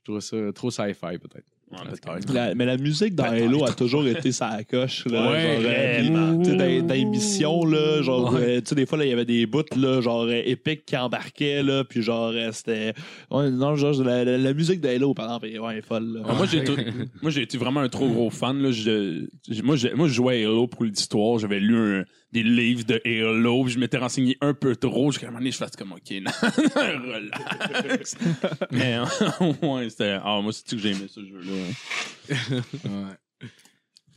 Je 0.00 0.04
trouve 0.12 0.20
ça 0.20 0.52
trop 0.54 0.70
sci-fi, 0.70 1.18
peut-être. 1.18 1.46
Ouais, 1.70 1.78
peut-être. 1.90 2.32
La- 2.32 2.54
mais 2.54 2.64
la 2.64 2.76
musique 2.76 3.14
dans 3.14 3.24
Halo 3.24 3.64
a 3.64 3.72
toujours 3.72 4.06
été 4.06 4.32
sa 4.32 4.64
coche. 4.64 5.04
Là, 5.06 5.30
Ouais, 5.30 5.42
genre, 5.42 5.60
euh, 5.64 5.98
vraiment. 6.02 6.42
tu 6.42 6.50
sais, 6.50 6.56
dans, 6.80 6.86
dans 6.86 6.94
les 6.94 7.04
missions, 7.04 7.64
là, 7.64 8.02
genre, 8.02 8.34
euh, 8.36 8.60
tu 8.60 8.68
sais, 8.70 8.74
des 8.74 8.86
fois, 8.86 8.96
là, 8.98 9.04
il 9.04 9.10
y 9.10 9.12
avait 9.12 9.24
des 9.24 9.46
bouts, 9.46 9.62
là, 9.76 10.00
genre, 10.00 10.24
euh, 10.24 10.40
épiques 10.44 10.84
qui 10.86 10.96
embarquaient, 10.96 11.62
là, 11.62 11.84
puis 11.84 12.02
genre, 12.02 12.32
euh, 12.34 12.50
c'était. 12.52 12.94
Ouais, 13.30 13.50
non, 13.50 13.76
genre, 13.76 14.02
la, 14.02 14.24
la- 14.24 14.38
la 14.38 14.52
musique 14.54 14.80
de 14.80 14.88
Halo, 14.88 15.12
par 15.14 15.26
exemple, 15.26 15.46
est, 15.48 15.58
ouais, 15.58 15.72
elle 15.72 15.78
est 15.78 15.82
folle, 15.82 16.14
là. 16.14 16.20
Ah, 16.26 16.34
moi, 16.34 16.46
j'ai 16.46 16.64
tout- 16.64 16.76
moi, 17.22 17.30
j'ai 17.30 17.42
été 17.42 17.58
vraiment 17.58 17.80
un 17.80 17.88
trop 17.88 18.08
gros 18.08 18.30
fan. 18.30 18.62
Là. 18.62 18.70
Je, 18.70 19.26
je- 19.50 19.62
moi, 19.62 19.76
j'ai- 19.76 19.92
moi, 19.94 20.08
je 20.08 20.12
jouais 20.14 20.42
à 20.44 20.48
Halo 20.48 20.66
pour 20.68 20.84
l'histoire. 20.84 21.38
J'avais 21.38 21.60
lu 21.60 21.76
un- 21.76 22.04
des 22.30 22.42
livres 22.42 22.84
de 22.84 23.00
Halo. 23.06 23.64
puis 23.64 23.72
Je 23.72 23.78
m'étais 23.78 23.96
renseigné 23.96 24.36
un 24.42 24.52
peu 24.52 24.76
trop. 24.76 25.10
Jusqu'à 25.10 25.28
un 25.28 25.30
moment 25.30 25.38
donné, 25.40 25.50
je 25.50 25.56
fasse 25.56 25.74
comme, 25.76 25.92
OK, 25.92 26.10
non, 26.22 26.30
relax. 26.76 28.16
Mais, 28.70 28.98
euh, 28.98 29.04
ouais, 29.62 29.88
c'était... 29.88 30.18
Ah, 30.22 30.38
moi, 30.42 30.52
c'est 30.52 30.68
que 30.68 30.76
j'ai 30.76 30.90
aimé 30.90 31.06
ce 31.08 31.20
jeu-là? 31.20 31.52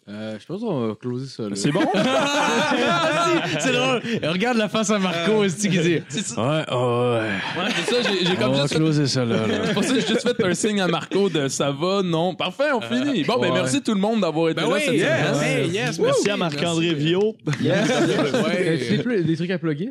Euh, 0.10 0.38
je 0.40 0.46
pense 0.48 0.62
qu'on 0.62 0.88
va 0.88 0.96
closer 0.96 1.28
ça. 1.28 1.44
là. 1.44 1.56
C'est 1.56 1.72
bon? 1.72 1.84
C'est 3.60 3.72
drôle. 3.72 4.02
Regarde 4.32 4.58
la 4.58 4.68
face 4.68 4.90
à 4.90 4.98
Marco, 4.98 5.44
est-ce 5.44 5.58
qui 5.58 5.70
dit. 5.70 5.78
Ouais, 6.38 6.44
ouais. 6.44 7.30
Ouais, 7.58 7.70
c'est 7.86 7.94
ça, 7.96 8.02
j'ai 8.10 8.26
j'ai 8.26 8.32
On 8.34 8.36
comme 8.36 8.52
va 8.54 8.62
juste 8.64 8.74
fait 8.74 8.80
closer 8.80 9.08
ça 9.08 9.24
là. 9.24 9.46
là. 9.48 9.62
C'est 9.66 9.74
pour 9.74 9.84
ça 9.84 9.94
que 9.94 10.00
j'ai 10.02 10.08
juste 10.08 10.28
fait 10.28 10.44
un 10.44 10.54
signe 10.56 10.82
à 10.82 10.88
Marco 10.88 11.30
de 11.30 11.48
ça 11.48 11.72
va, 11.72 12.02
non. 12.04 12.34
Parfait, 12.34 12.72
on 12.74 12.82
finit. 12.82 13.24
Bon, 13.24 13.40
ben 13.40 13.50
ouais. 13.52 13.60
merci 13.62 13.82
tout 13.82 13.94
le 13.94 14.00
monde 14.02 14.22
d'avoir 14.22 14.50
été 14.50 14.60
Ben 14.62 14.68
là 14.68 14.74
oui, 14.74 14.82
cette 14.84 14.94
yes, 14.96 15.36
semaine. 15.38 15.60
hey, 15.66 15.70
yes, 15.70 16.00
Merci 16.00 16.30
à 16.32 16.38
Marc-André 16.38 16.94
Viau. 16.96 17.36
Euh, 17.64 18.78
tu 18.78 18.98
des, 18.98 19.04
pl- 19.04 19.26
des 19.26 19.36
trucs 19.38 19.52
à 19.52 19.60
plugger? 19.60 19.90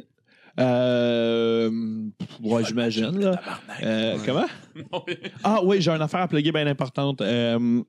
Euh, 0.58 1.70
ouais, 2.42 2.64
j'imagine. 2.64 3.18
là. 3.18 3.40
Euh, 3.82 4.16
comment? 4.24 4.46
Ah 5.44 5.60
oui, 5.62 5.80
j'ai 5.80 5.90
une 5.90 6.02
affaire 6.02 6.20
à 6.20 6.28
plugger 6.28 6.52
bien 6.52 6.66
importante. 6.66 7.20
Euh, 7.20 7.82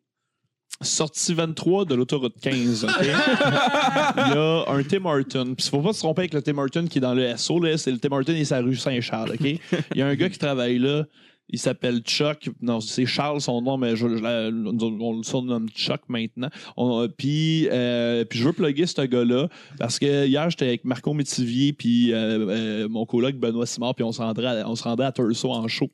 sortie 0.81 1.33
23 1.33 1.85
de 1.85 1.95
l'autoroute 1.95 2.35
15. 2.41 2.83
ok? 2.85 2.91
Il 3.01 3.07
y 3.07 4.37
a 4.37 4.63
un 4.67 4.83
Tim 4.83 5.05
Horton. 5.05 5.53
Puis 5.57 5.67
faut 5.69 5.81
pas 5.81 5.93
se 5.93 5.99
tromper 5.99 6.21
avec 6.21 6.33
le 6.33 6.41
Tim 6.41 6.57
Horton 6.57 6.85
qui 6.89 6.97
est 6.97 7.01
dans 7.01 7.13
le 7.13 7.35
SO. 7.37 7.59
là. 7.59 7.77
C'est 7.77 7.91
le 7.91 7.99
Tim 7.99 8.11
Horton 8.11 8.33
et 8.33 8.45
sa 8.45 8.59
rue 8.59 8.75
Saint-Charles. 8.75 9.31
ok? 9.31 9.41
Il 9.41 9.59
y 9.97 10.01
a 10.01 10.07
un 10.07 10.15
gars 10.15 10.29
qui 10.29 10.39
travaille 10.39 10.79
là. 10.79 11.03
Il 11.51 11.59
s'appelle 11.59 11.99
Chuck. 11.99 12.49
Non, 12.61 12.79
c'est 12.81 13.05
Charles 13.05 13.41
son 13.41 13.61
nom, 13.61 13.77
mais 13.77 13.95
je, 13.95 14.07
je 14.07 15.01
on 15.01 15.17
le 15.17 15.23
surnomme 15.23 15.67
Chuck 15.69 16.01
maintenant. 16.07 16.49
On- 16.77 17.07
Puis, 17.09 17.67
euh, 17.69 18.23
je 18.31 18.43
veux 18.43 18.53
plugger 18.53 18.85
ce 18.85 19.01
gars-là 19.01 19.47
parce 19.77 19.99
que 19.99 20.25
hier, 20.25 20.49
j'étais 20.49 20.67
avec 20.67 20.85
Marco 20.85 21.13
Métivier 21.13 21.73
puis 21.73 22.13
euh, 22.13 22.47
euh, 22.49 22.87
mon 22.89 23.05
coloc 23.05 23.35
Benoît 23.35 23.65
Simard, 23.65 23.95
puis 23.95 24.03
on 24.03 24.11
se 24.11 24.21
rendait 24.21 24.45
à, 24.45 24.69
on 24.69 24.75
se 24.75 24.83
rendait 24.83 25.03
à 25.03 25.11
Turso 25.11 25.51
en 25.51 25.67
show. 25.67 25.89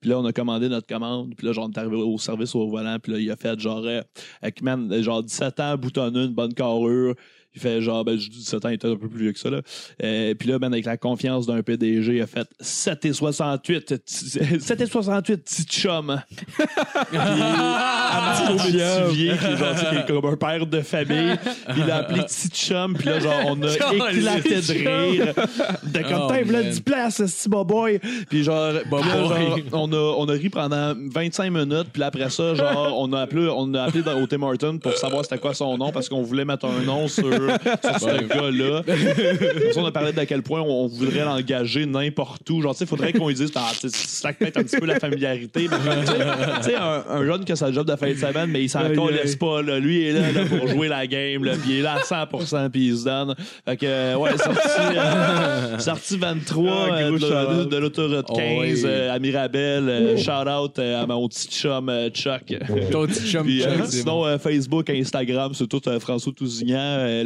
Puis 0.00 0.08
là, 0.08 0.18
on 0.18 0.24
a 0.24 0.32
commandé 0.32 0.68
notre 0.68 0.86
commande. 0.86 1.34
Puis 1.36 1.46
là, 1.46 1.52
genre, 1.52 1.66
on 1.68 1.70
est 1.70 1.78
arrivé 1.78 1.96
au 1.96 2.16
service 2.16 2.54
au 2.54 2.66
volant. 2.68 2.96
Puis 3.02 3.12
là, 3.12 3.18
il 3.18 3.30
a 3.30 3.36
fait 3.36 3.58
genre, 3.60 3.82
euh, 3.84 4.00
avec, 4.40 4.62
man, 4.62 5.02
genre 5.02 5.22
17 5.22 5.60
ans, 5.60 5.76
boutonneux, 5.76 6.24
une 6.24 6.34
bonne 6.34 6.54
carrure. 6.54 7.14
Il 7.54 7.60
fait 7.60 7.80
genre, 7.82 8.04
ben, 8.04 8.16
je 8.18 8.28
dis 8.30 8.38
17 8.38 8.64
ans, 8.64 8.68
il 8.68 8.74
était 8.74 8.86
un 8.88 8.94
peu 8.96 9.08
plus 9.08 9.18
vieux 9.18 9.32
que 9.32 9.38
ça, 9.38 9.50
là. 9.50 9.60
Euh, 10.04 10.34
puis 10.34 10.48
là, 10.48 10.58
man, 10.60 10.72
avec 10.72 10.84
la 10.86 10.96
confiance 10.96 11.46
d'un 11.46 11.62
PDG, 11.62 12.16
il 12.16 12.22
a 12.22 12.26
fait 12.28 12.46
7 12.60 13.04
et 13.06 13.12
68, 13.12 13.84
t- 13.86 13.96
7 14.06 14.80
et 14.80 14.86
68, 14.86 15.36
petit 15.44 15.64
chum. 15.64 16.20
Puis, 16.56 17.18
à 17.18 18.20
Marco 18.48 18.52
Métivier, 18.54 19.32
qui 19.38 19.46
est 19.46 19.56
genre, 19.56 19.74
qui 19.90 19.96
est 19.96 20.06
comme 20.06 20.24
un 20.32 20.36
père 20.36 20.66
de 20.66 20.80
famille, 20.80 21.36
il 21.76 21.86
l'a 21.86 21.96
appelé 21.96 22.22
petit 22.26 22.48
chum. 22.50 22.94
Puis 22.94 23.06
là, 23.06 23.18
genre, 23.20 23.40
on 23.46 23.62
a 23.62 23.72
éclaté 23.72 24.60
de 24.60 24.72
rire. 24.72 25.34
De 25.82 26.00
comme, 26.02 26.20
Oh, 26.22 26.26
t'as, 26.28 26.42
là. 26.42 26.62
10 26.62 26.80
places, 26.80 27.16
ce 27.16 27.48
petit 27.48 27.48
boy. 27.48 27.98
Puis 28.28 28.44
genre, 28.44 28.72
puis 28.82 28.90
là, 29.08 29.24
genre, 29.24 29.58
on, 29.72 29.92
a, 29.92 29.96
on 29.96 30.28
a 30.28 30.32
ri 30.32 30.48
pendant 30.50 30.94
25 30.96 31.50
minutes. 31.50 31.88
Puis 31.92 32.02
après 32.02 32.30
ça, 32.30 32.54
genre, 32.54 32.94
on 33.00 33.12
a 33.12 33.20
appelé, 33.22 33.48
on 33.54 33.72
a 33.74 33.84
appelé 33.84 34.02
dans- 34.02 34.20
au 34.20 34.26
Tim 34.26 34.42
Horton 34.42 34.78
pour 34.78 34.92
savoir 34.94 35.24
c'était 35.24 35.38
quoi 35.38 35.54
son 35.54 35.76
nom 35.78 35.90
parce 35.92 36.08
qu'on 36.08 36.22
voulait 36.22 36.44
mettre 36.44 36.66
un 36.66 36.82
nom 36.82 37.08
sur, 37.08 37.30
sur 37.48 38.00
ce 38.00 38.24
gars-là. 38.24 38.82
Pour 39.64 39.72
ça, 39.74 39.80
on 39.80 39.86
a 39.86 39.92
parlé 39.92 40.12
de 40.12 40.20
à 40.20 40.26
quel 40.26 40.42
point 40.42 40.60
on 40.60 40.86
voudrait 40.86 41.24
l'engager 41.24 41.86
n'importe 41.86 42.48
où. 42.50 42.60
Genre, 42.62 42.72
tu 42.74 42.78
sais, 42.80 42.86
faudrait 42.86 43.12
qu'on 43.12 43.28
lui 43.28 43.34
dise, 43.34 43.50
ah, 43.54 43.70
tu 43.72 43.88
sais, 43.88 43.96
ça 43.96 44.32
peut-être 44.32 44.58
un 44.58 44.62
petit 44.62 44.76
peu 44.78 44.86
la 44.86 44.98
familiarité. 45.00 45.66
Tu 45.68 46.62
sais, 46.62 46.74
un, 46.76 47.04
un 47.08 47.24
jeune 47.24 47.44
qui 47.44 47.52
a 47.52 47.56
sa 47.56 47.72
job 47.72 47.86
de 47.86 47.96
fin 47.96 48.08
de 48.08 48.14
semaine, 48.14 48.50
mais 48.50 48.62
il 48.62 48.68
s'en 48.68 48.82
laisse 48.88 49.36
pas. 49.36 49.62
Là. 49.62 49.78
Lui, 49.78 50.00
il 50.00 50.06
est 50.08 50.12
là, 50.12 50.32
là, 50.32 50.44
pour 50.46 50.66
jouer 50.68 50.88
la 50.88 51.06
game. 51.06 51.44
Là, 51.44 51.52
puis 51.60 51.70
il 51.72 51.78
est 51.78 51.82
là 51.82 51.94
à 51.94 52.00
100%, 52.26 52.70
puis 52.70 52.88
il 52.88 52.96
se 52.98 53.04
donne. 53.04 53.34
Fait 53.64 53.76
que, 53.76 54.14
ouais, 54.16 54.36
sorti, 54.36 54.68
euh, 54.96 55.78
sorti 55.78 56.16
23 56.18 56.70
Ah, 56.90 56.94
euh, 56.94 57.10
de, 57.12 57.18
shout-out. 57.18 57.68
de- 57.70 57.76
l'autoroute 57.76 58.26
15 58.26 58.36
Oh, 58.38 58.60
oui. 58.60 58.82
euh, 58.84 59.14
à 59.14 59.18
Mirabel. 59.18 59.88
Euh, 59.88 60.16
shout-out 60.16 60.78
euh, 60.78 61.02
à 61.02 61.06
mon 61.06 61.28
petit 61.28 61.48
chum 61.48 61.88
euh, 61.88 62.10
Chuck. 62.10 62.42
Ton 62.90 63.06
petit 63.06 63.26
chum 63.30 63.44
Puis, 63.44 63.62
Chuck, 63.62 63.86
sinon, 63.88 64.26
euh, 64.26 64.38
Facebook, 64.38 64.90
Instagram, 64.90 65.52
c'est 65.54 65.66
tout 65.66 65.80
euh, 65.88 65.98
François 66.00 66.32
Tousignan. 66.32 66.76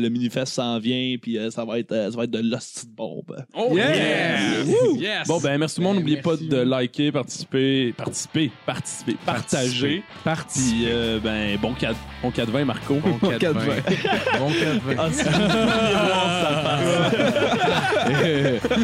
Le 0.05 0.11
Minifest 0.11 0.53
s'en 0.53 0.79
vient, 0.79 1.17
puis 1.21 1.39
euh, 1.39 1.51
ça, 1.51 1.65
va 1.65 1.79
être, 1.79 1.93
euh, 1.93 2.11
ça 2.11 2.17
va 2.19 2.25
être 2.25 2.31
de 2.31 2.41
l'hostie 2.41 2.87
de 2.87 2.93
bombe. 2.95 3.43
Oh, 3.55 3.73
Yes! 3.75 4.67
Woo! 4.67 4.97
Yes! 4.99 5.27
Bon, 5.27 5.41
ben 5.41 5.57
merci 5.57 5.77
tout 5.77 5.81
le 5.81 5.87
monde. 5.87 5.97
Ben, 5.97 6.01
N'oubliez 6.01 6.21
pas 6.21 6.37
de 6.37 6.57
liker, 6.61 7.11
participer, 7.11 7.95
participer, 7.97 8.51
participer, 8.67 9.17
partager. 9.25 10.03
Parti. 10.23 10.61
Puis, 10.61 10.85
euh, 10.89 11.19
ben, 11.23 11.57
bon 11.61 11.73
4, 11.73 11.97
bon 12.23 12.31
4-20, 12.31 12.65
Marco. 12.67 12.95
Bon 12.97 13.19
4 13.31 13.41
4-20. 13.41 14.39
Bon 14.39 14.51
4 14.51 14.81
Ah, 14.99 15.09
c'est- 15.11 15.25
Venez 15.25 15.49
voir 16.05 16.29
sa 16.43 16.51
face. 16.65 16.83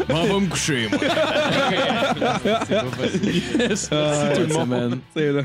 Bon, 0.08 0.16
on 0.16 0.24
va 0.34 0.40
me 0.40 0.46
coucher, 0.48 0.88
moi. 0.88 0.98
C'est 2.66 2.74
pas 2.74 2.90
facile. 2.96 3.34
Yes, 3.58 3.60
merci 3.60 3.88
Ah, 3.92 4.32
tout 4.34 4.40
le 4.40 4.46
monde. 4.48 4.62
semaine. 4.64 4.98
C'est 5.14 5.32
là. 5.32 5.42